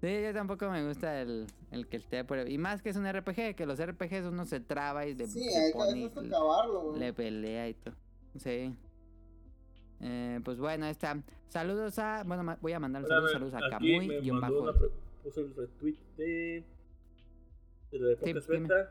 sí, 0.00 0.22
yo 0.22 0.32
tampoco 0.34 0.70
me 0.70 0.86
gusta 0.86 1.20
el, 1.20 1.46
el 1.70 1.86
que 1.88 1.96
esté 1.96 2.24
por... 2.24 2.48
Y 2.48 2.58
más 2.58 2.82
que 2.82 2.90
es 2.90 2.96
un 2.96 3.10
RPG, 3.10 3.54
que 3.56 3.66
los 3.66 3.80
RPGs 3.84 4.26
uno 4.26 4.44
se 4.44 4.60
traba 4.60 5.06
y 5.06 5.14
de, 5.14 5.26
sí 5.26 5.50
se 5.50 5.58
hay 5.58 5.72
pone 5.72 6.10
que 6.10 6.20
güey. 6.20 6.98
le 6.98 7.12
pelea 7.12 7.68
y 7.68 7.74
todo. 7.74 7.94
Sí. 8.38 8.74
Eh, 10.00 10.40
pues 10.44 10.58
bueno, 10.58 10.86
ahí 10.86 10.92
está. 10.92 11.22
Saludos 11.48 11.98
a... 11.98 12.22
Bueno, 12.24 12.56
voy 12.60 12.72
a 12.72 12.80
mandar 12.80 13.06
saludos, 13.06 13.32
saludos 13.32 13.54
a 13.54 13.70
Camuy 13.70 14.18
y 14.22 14.30
un 14.30 14.40
bajo. 14.40 14.72
puso 15.22 15.40
el 15.40 15.54
retweet 15.54 15.96
de, 16.16 16.64
de 17.90 17.98
la 17.98 18.08
de 18.08 18.86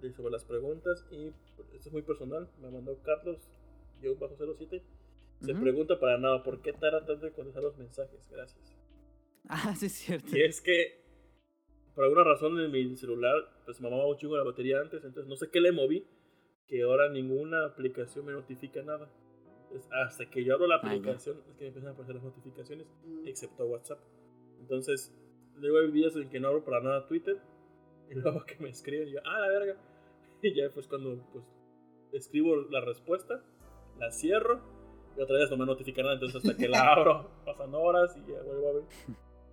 de 0.00 0.12
sobre 0.12 0.32
las 0.32 0.44
preguntas 0.44 1.06
y 1.10 1.28
esto 1.28 1.88
es 1.88 1.92
muy 1.92 2.02
personal. 2.02 2.48
Me 2.60 2.70
mandó 2.70 2.98
Carlos 3.02 3.38
yo 4.02 4.16
bajo 4.16 4.36
07. 4.36 4.82
Se 5.40 5.54
pregunta 5.54 5.98
para 5.98 6.18
nada 6.18 6.42
por 6.42 6.62
qué 6.62 6.72
tarda 6.72 7.04
tanto 7.04 7.26
en 7.26 7.32
contestar 7.32 7.62
los 7.62 7.76
mensajes. 7.76 8.28
Gracias. 8.30 8.76
Ah, 9.46 9.74
sí 9.76 9.86
es 9.86 9.92
cierto. 9.92 10.34
Y 10.34 10.40
es 10.40 10.62
que 10.62 11.04
por 11.94 12.04
alguna 12.04 12.24
razón 12.24 12.58
en 12.58 12.70
mi 12.70 12.96
celular 12.96 13.34
pues 13.66 13.78
mamaba 13.78 14.06
un 14.06 14.16
chingo 14.16 14.38
la 14.38 14.42
batería 14.42 14.80
antes, 14.80 15.04
entonces 15.04 15.28
no 15.28 15.36
sé 15.36 15.50
qué 15.50 15.60
le 15.60 15.70
moví 15.70 16.06
que 16.66 16.82
ahora 16.82 17.10
ninguna 17.10 17.66
aplicación 17.66 18.24
me 18.24 18.32
notifica 18.32 18.82
nada. 18.82 19.10
Entonces, 19.74 19.90
hasta 19.92 20.30
que 20.30 20.44
yo 20.44 20.54
abro 20.54 20.66
la 20.68 20.76
aplicación 20.76 21.38
es 21.48 21.56
que 21.56 21.62
me 21.64 21.66
empiezan 21.68 21.88
a 21.88 21.92
aparecer 21.92 22.14
las 22.14 22.24
notificaciones 22.24 22.86
Mm. 23.04 23.26
excepto 23.26 23.66
WhatsApp. 23.66 23.98
Entonces, 24.60 25.12
luego 25.56 25.78
hay 25.78 25.90
días 25.90 26.14
en 26.16 26.28
que 26.28 26.38
no 26.38 26.48
abro 26.48 26.64
para 26.64 26.80
nada 26.80 27.06
Twitter 27.06 27.38
y 28.10 28.14
luego 28.14 28.44
que 28.44 28.56
me 28.60 28.68
escriben 28.70 29.08
y 29.08 29.12
yo, 29.12 29.20
ah, 29.24 29.40
la 29.40 29.48
verga. 29.48 29.76
Y 30.42 30.54
ya 30.54 30.68
pues 30.72 30.86
cuando 30.86 31.16
pues 31.32 31.44
escribo 32.12 32.54
la 32.70 32.80
respuesta, 32.82 33.42
la 33.98 34.10
cierro 34.12 34.60
y 35.16 35.20
otra 35.22 35.38
vez 35.38 35.50
no 35.50 35.56
me 35.56 35.64
notifica 35.66 36.02
nada, 36.02 36.14
entonces 36.14 36.44
hasta 36.44 36.56
que 36.56 36.68
la 36.68 36.80
abro 36.92 37.30
pasan 37.46 37.74
horas 37.74 38.14
y 38.16 38.30
ya 38.30 38.42
vuelvo 38.42 38.68
a 38.68 38.72
ver. 38.74 38.82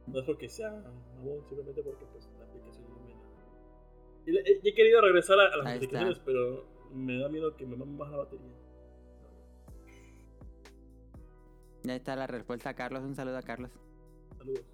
No 0.07 0.19
es 0.19 0.25
porque 0.25 0.49
sea 0.49 0.69
mamón, 0.71 1.45
simplemente 1.47 1.81
porque 1.81 2.05
pues 2.11 2.29
la 2.37 2.45
aplicación 2.45 2.85
no 2.89 2.99
me 2.99 3.13
da. 3.13 4.61
Y 4.63 4.67
he 4.69 4.73
querido 4.73 4.99
regresar 5.01 5.39
a, 5.39 5.45
a 5.47 5.57
las 5.57 5.65
Ahí 5.67 5.73
notificaciones, 5.75 6.17
está. 6.17 6.25
pero 6.25 6.65
me 6.93 7.17
da 7.19 7.29
miedo 7.29 7.55
que 7.55 7.65
me 7.65 7.75
mame 7.77 7.93
más 7.97 8.11
la 8.11 8.17
batería. 8.17 8.51
Ya 11.83 11.95
está 11.95 12.15
la 12.15 12.27
respuesta 12.27 12.73
Carlos. 12.73 13.03
Un 13.03 13.15
saludo 13.15 13.37
a 13.37 13.41
Carlos. 13.41 13.71
Saludos. 14.37 14.65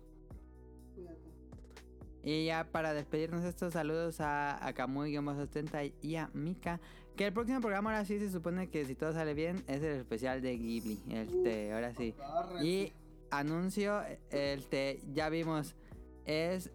Y 2.24 2.46
ya 2.46 2.68
para 2.70 2.94
despedirnos 2.94 3.46
estos 3.46 3.72
saludos 3.72 4.20
a, 4.20 4.66
a 4.66 4.74
Kamui-70 4.74 5.94
y 6.02 6.16
a 6.18 6.30
Mika. 6.34 6.82
Que 7.16 7.28
el 7.28 7.34
próximo 7.34 7.62
programa 7.62 7.92
ahora 7.92 8.04
sí 8.04 8.20
se 8.20 8.30
supone 8.30 8.70
que 8.70 8.84
si 8.84 8.96
todo 8.96 9.14
sale 9.14 9.34
bien 9.34 9.64
es 9.68 9.82
el 9.82 9.96
especial 9.96 10.42
de 10.42 10.58
Ghibli. 10.58 11.00
Este, 11.10 11.72
ahora 11.72 11.94
sí. 11.94 12.14
Y 12.62 12.92
anuncio, 13.32 14.02
este, 14.30 15.00
ya 15.14 15.30
vimos, 15.30 15.76
es 16.26 16.70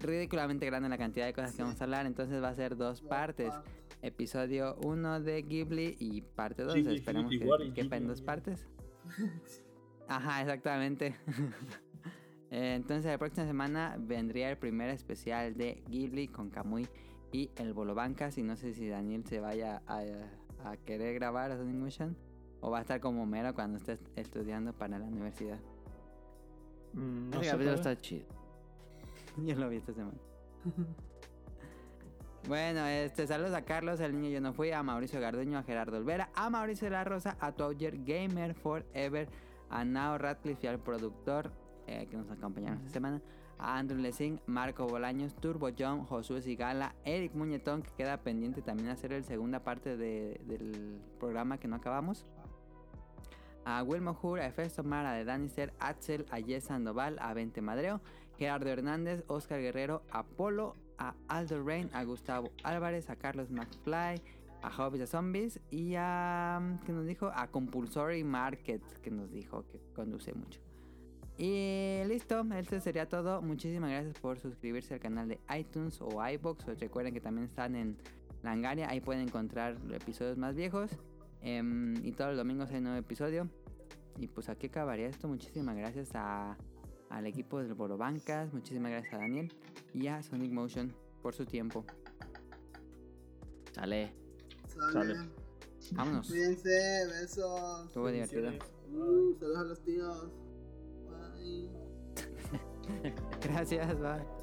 ridículamente 0.00 0.66
grande 0.66 0.88
la 0.88 0.98
cantidad 0.98 1.26
de 1.26 1.34
cosas 1.34 1.54
que 1.54 1.62
vamos 1.62 1.80
a 1.80 1.84
hablar. 1.84 2.06
Entonces 2.06 2.42
va 2.42 2.48
a 2.48 2.54
ser 2.56 2.76
dos 2.76 3.00
partes. 3.00 3.54
Episodio 4.02 4.76
1 4.82 5.20
de 5.20 5.42
Ghibli 5.42 5.96
y 6.00 6.22
parte 6.22 6.64
2. 6.64 6.74
Ghibli, 6.74 6.96
Esperemos 6.96 7.30
que 7.30 7.72
quepa 7.74 7.96
en 7.96 8.08
dos 8.08 8.22
partes. 8.22 8.66
Ajá, 10.08 10.42
exactamente. 10.42 11.16
Eh, 12.52 12.74
Entonces 12.74 13.04
la 13.04 13.16
próxima 13.16 13.46
semana 13.46 13.96
vendría 13.96 14.50
el 14.50 14.58
primer 14.58 14.90
especial 14.90 15.54
de 15.56 15.84
Ghibli 15.88 16.26
con 16.26 16.50
Kamui 16.50 16.88
y 17.30 17.48
el 17.54 17.72
Bolo 17.72 17.94
Bancas. 17.94 18.38
Y 18.38 18.42
no 18.42 18.56
sé 18.56 18.74
si 18.74 18.88
Daniel 18.88 19.24
se 19.24 19.38
vaya 19.38 19.82
a, 19.86 20.02
a 20.64 20.76
querer 20.78 21.14
grabar 21.14 21.52
a 21.52 21.56
Sonic 21.56 21.76
Motion 21.76 22.16
o 22.60 22.68
va 22.68 22.78
a 22.78 22.80
estar 22.80 22.98
como 22.98 23.24
mero 23.24 23.54
cuando 23.54 23.78
esté 23.78 24.00
estudiando 24.16 24.72
para 24.72 24.98
la 24.98 25.04
universidad. 25.06 25.60
Mm, 26.94 27.30
no 27.30 27.40
capítulo 27.40 27.74
está 27.74 28.00
chido. 28.00 28.26
Yo 29.36 29.54
lo 29.54 29.68
vi 29.68 29.76
esta 29.76 29.92
semana. 29.94 30.18
Bueno, 32.48 32.84
este, 32.86 33.26
saludos 33.26 33.54
a 33.54 33.62
Carlos, 33.62 34.00
el 34.00 34.18
niño 34.18 34.30
yo 34.30 34.40
no 34.40 34.52
fui, 34.52 34.72
a 34.72 34.82
Mauricio 34.82 35.20
Garduño, 35.20 35.58
a 35.58 35.62
Gerardo 35.62 35.98
Olvera, 35.98 36.30
a 36.34 36.50
Mauricio 36.50 36.86
de 36.86 36.92
la 36.92 37.04
Rosa, 37.04 37.36
a 37.38 37.52
Toger 37.52 38.02
Gamer 38.04 38.54
Forever, 38.54 39.28
a 39.68 39.84
Nao 39.84 40.18
Radcliffe 40.18 40.60
y 40.64 40.66
al 40.66 40.78
productor 40.80 41.52
eh, 41.86 42.06
que 42.10 42.16
nos 42.16 42.30
acompañaron 42.30 42.78
esta 42.78 42.90
semana. 42.90 43.20
A 43.58 43.76
Andrew 43.78 44.00
Lessing, 44.00 44.40
Marco 44.46 44.86
Bolaños, 44.86 45.34
Turbo 45.36 45.68
John, 45.78 46.04
Josué 46.06 46.40
Sigala, 46.40 46.94
Eric 47.04 47.34
Muñetón, 47.34 47.82
que 47.82 47.90
queda 47.92 48.16
pendiente 48.16 48.62
también 48.62 48.88
hacer 48.88 49.12
la 49.12 49.22
segunda 49.22 49.60
parte 49.62 49.98
de- 49.98 50.40
del 50.46 50.98
programa 51.20 51.58
que 51.58 51.68
no 51.68 51.76
acabamos. 51.76 52.26
A 53.66 53.82
Wilmo 53.82 54.18
Hur, 54.22 54.40
a 54.40 54.46
Efesto 54.46 54.82
Mara 54.82 55.12
de 55.12 55.26
Danister, 55.26 55.74
Axel, 55.78 56.24
a 56.30 56.38
Jess 56.40 56.64
Sandoval, 56.64 57.18
a 57.20 57.34
Vente 57.34 57.60
Madreo, 57.60 58.00
Gerardo 58.38 58.70
Hernández, 58.70 59.22
Oscar 59.26 59.60
Guerrero, 59.60 60.02
a 60.10 60.22
Polo, 60.24 60.74
a 61.00 61.14
Aldo 61.26 61.64
Rain, 61.64 61.90
a 61.92 62.04
Gustavo 62.04 62.52
Álvarez, 62.62 63.10
a 63.10 63.16
Carlos 63.16 63.50
McFly, 63.50 64.22
a 64.62 64.70
Hobbies 64.70 65.02
a 65.02 65.06
Zombies 65.06 65.58
y 65.70 65.94
a. 65.96 66.78
¿Qué 66.86 66.92
nos 66.92 67.06
dijo? 67.06 67.32
A 67.34 67.48
Compulsory 67.48 68.22
Market, 68.22 68.82
que 69.00 69.10
nos 69.10 69.32
dijo 69.32 69.64
que 69.66 69.80
conduce 69.94 70.32
mucho. 70.34 70.60
Y 71.38 72.02
listo, 72.06 72.44
eso 72.54 72.80
sería 72.80 73.08
todo. 73.08 73.40
Muchísimas 73.40 73.90
gracias 73.90 74.18
por 74.18 74.38
suscribirse 74.38 74.92
al 74.92 75.00
canal 75.00 75.26
de 75.26 75.40
iTunes 75.58 75.98
o 76.02 76.28
iBox. 76.28 76.66
Recuerden 76.78 77.14
que 77.14 77.20
también 77.20 77.46
están 77.46 77.74
en 77.74 77.96
Langaria, 78.42 78.90
ahí 78.90 79.00
pueden 79.00 79.22
encontrar 79.22 79.76
episodios 79.90 80.36
más 80.36 80.54
viejos. 80.54 80.90
Em, 81.40 81.94
y 82.04 82.12
todos 82.12 82.32
los 82.32 82.36
domingos 82.38 82.70
hay 82.70 82.82
nuevo 82.82 82.98
episodio. 82.98 83.48
Y 84.18 84.26
pues 84.26 84.50
aquí 84.50 84.66
acabaría 84.66 85.06
esto. 85.06 85.28
Muchísimas 85.28 85.76
gracias 85.76 86.10
a, 86.14 86.58
al 87.10 87.26
equipo 87.26 87.60
del 87.60 87.74
Boro 87.74 87.98
Bancas. 87.98 88.52
Muchísimas 88.52 88.92
gracias 88.92 89.14
a 89.14 89.18
Daniel 89.18 89.52
y 89.92 90.06
a 90.06 90.22
Sonic 90.22 90.52
Motion 90.52 90.94
por 91.22 91.34
su 91.34 91.44
tiempo. 91.44 91.84
Sale. 93.72 94.12
Sale. 94.66 94.92
Sale. 94.92 95.30
Vámonos. 95.92 96.28
Cuídense, 96.28 97.06
besos. 97.08 97.86
Estuvo 97.86 98.10
divertido. 98.10 98.50
Uh, 98.92 99.34
saludos 99.38 99.58
a 99.58 99.64
los 99.64 99.82
tíos. 99.82 100.30
Bye. 101.08 101.70
Gracias, 103.42 104.00
bye. 104.00 104.39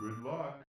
Good 0.00 0.22
luck. 0.24 0.69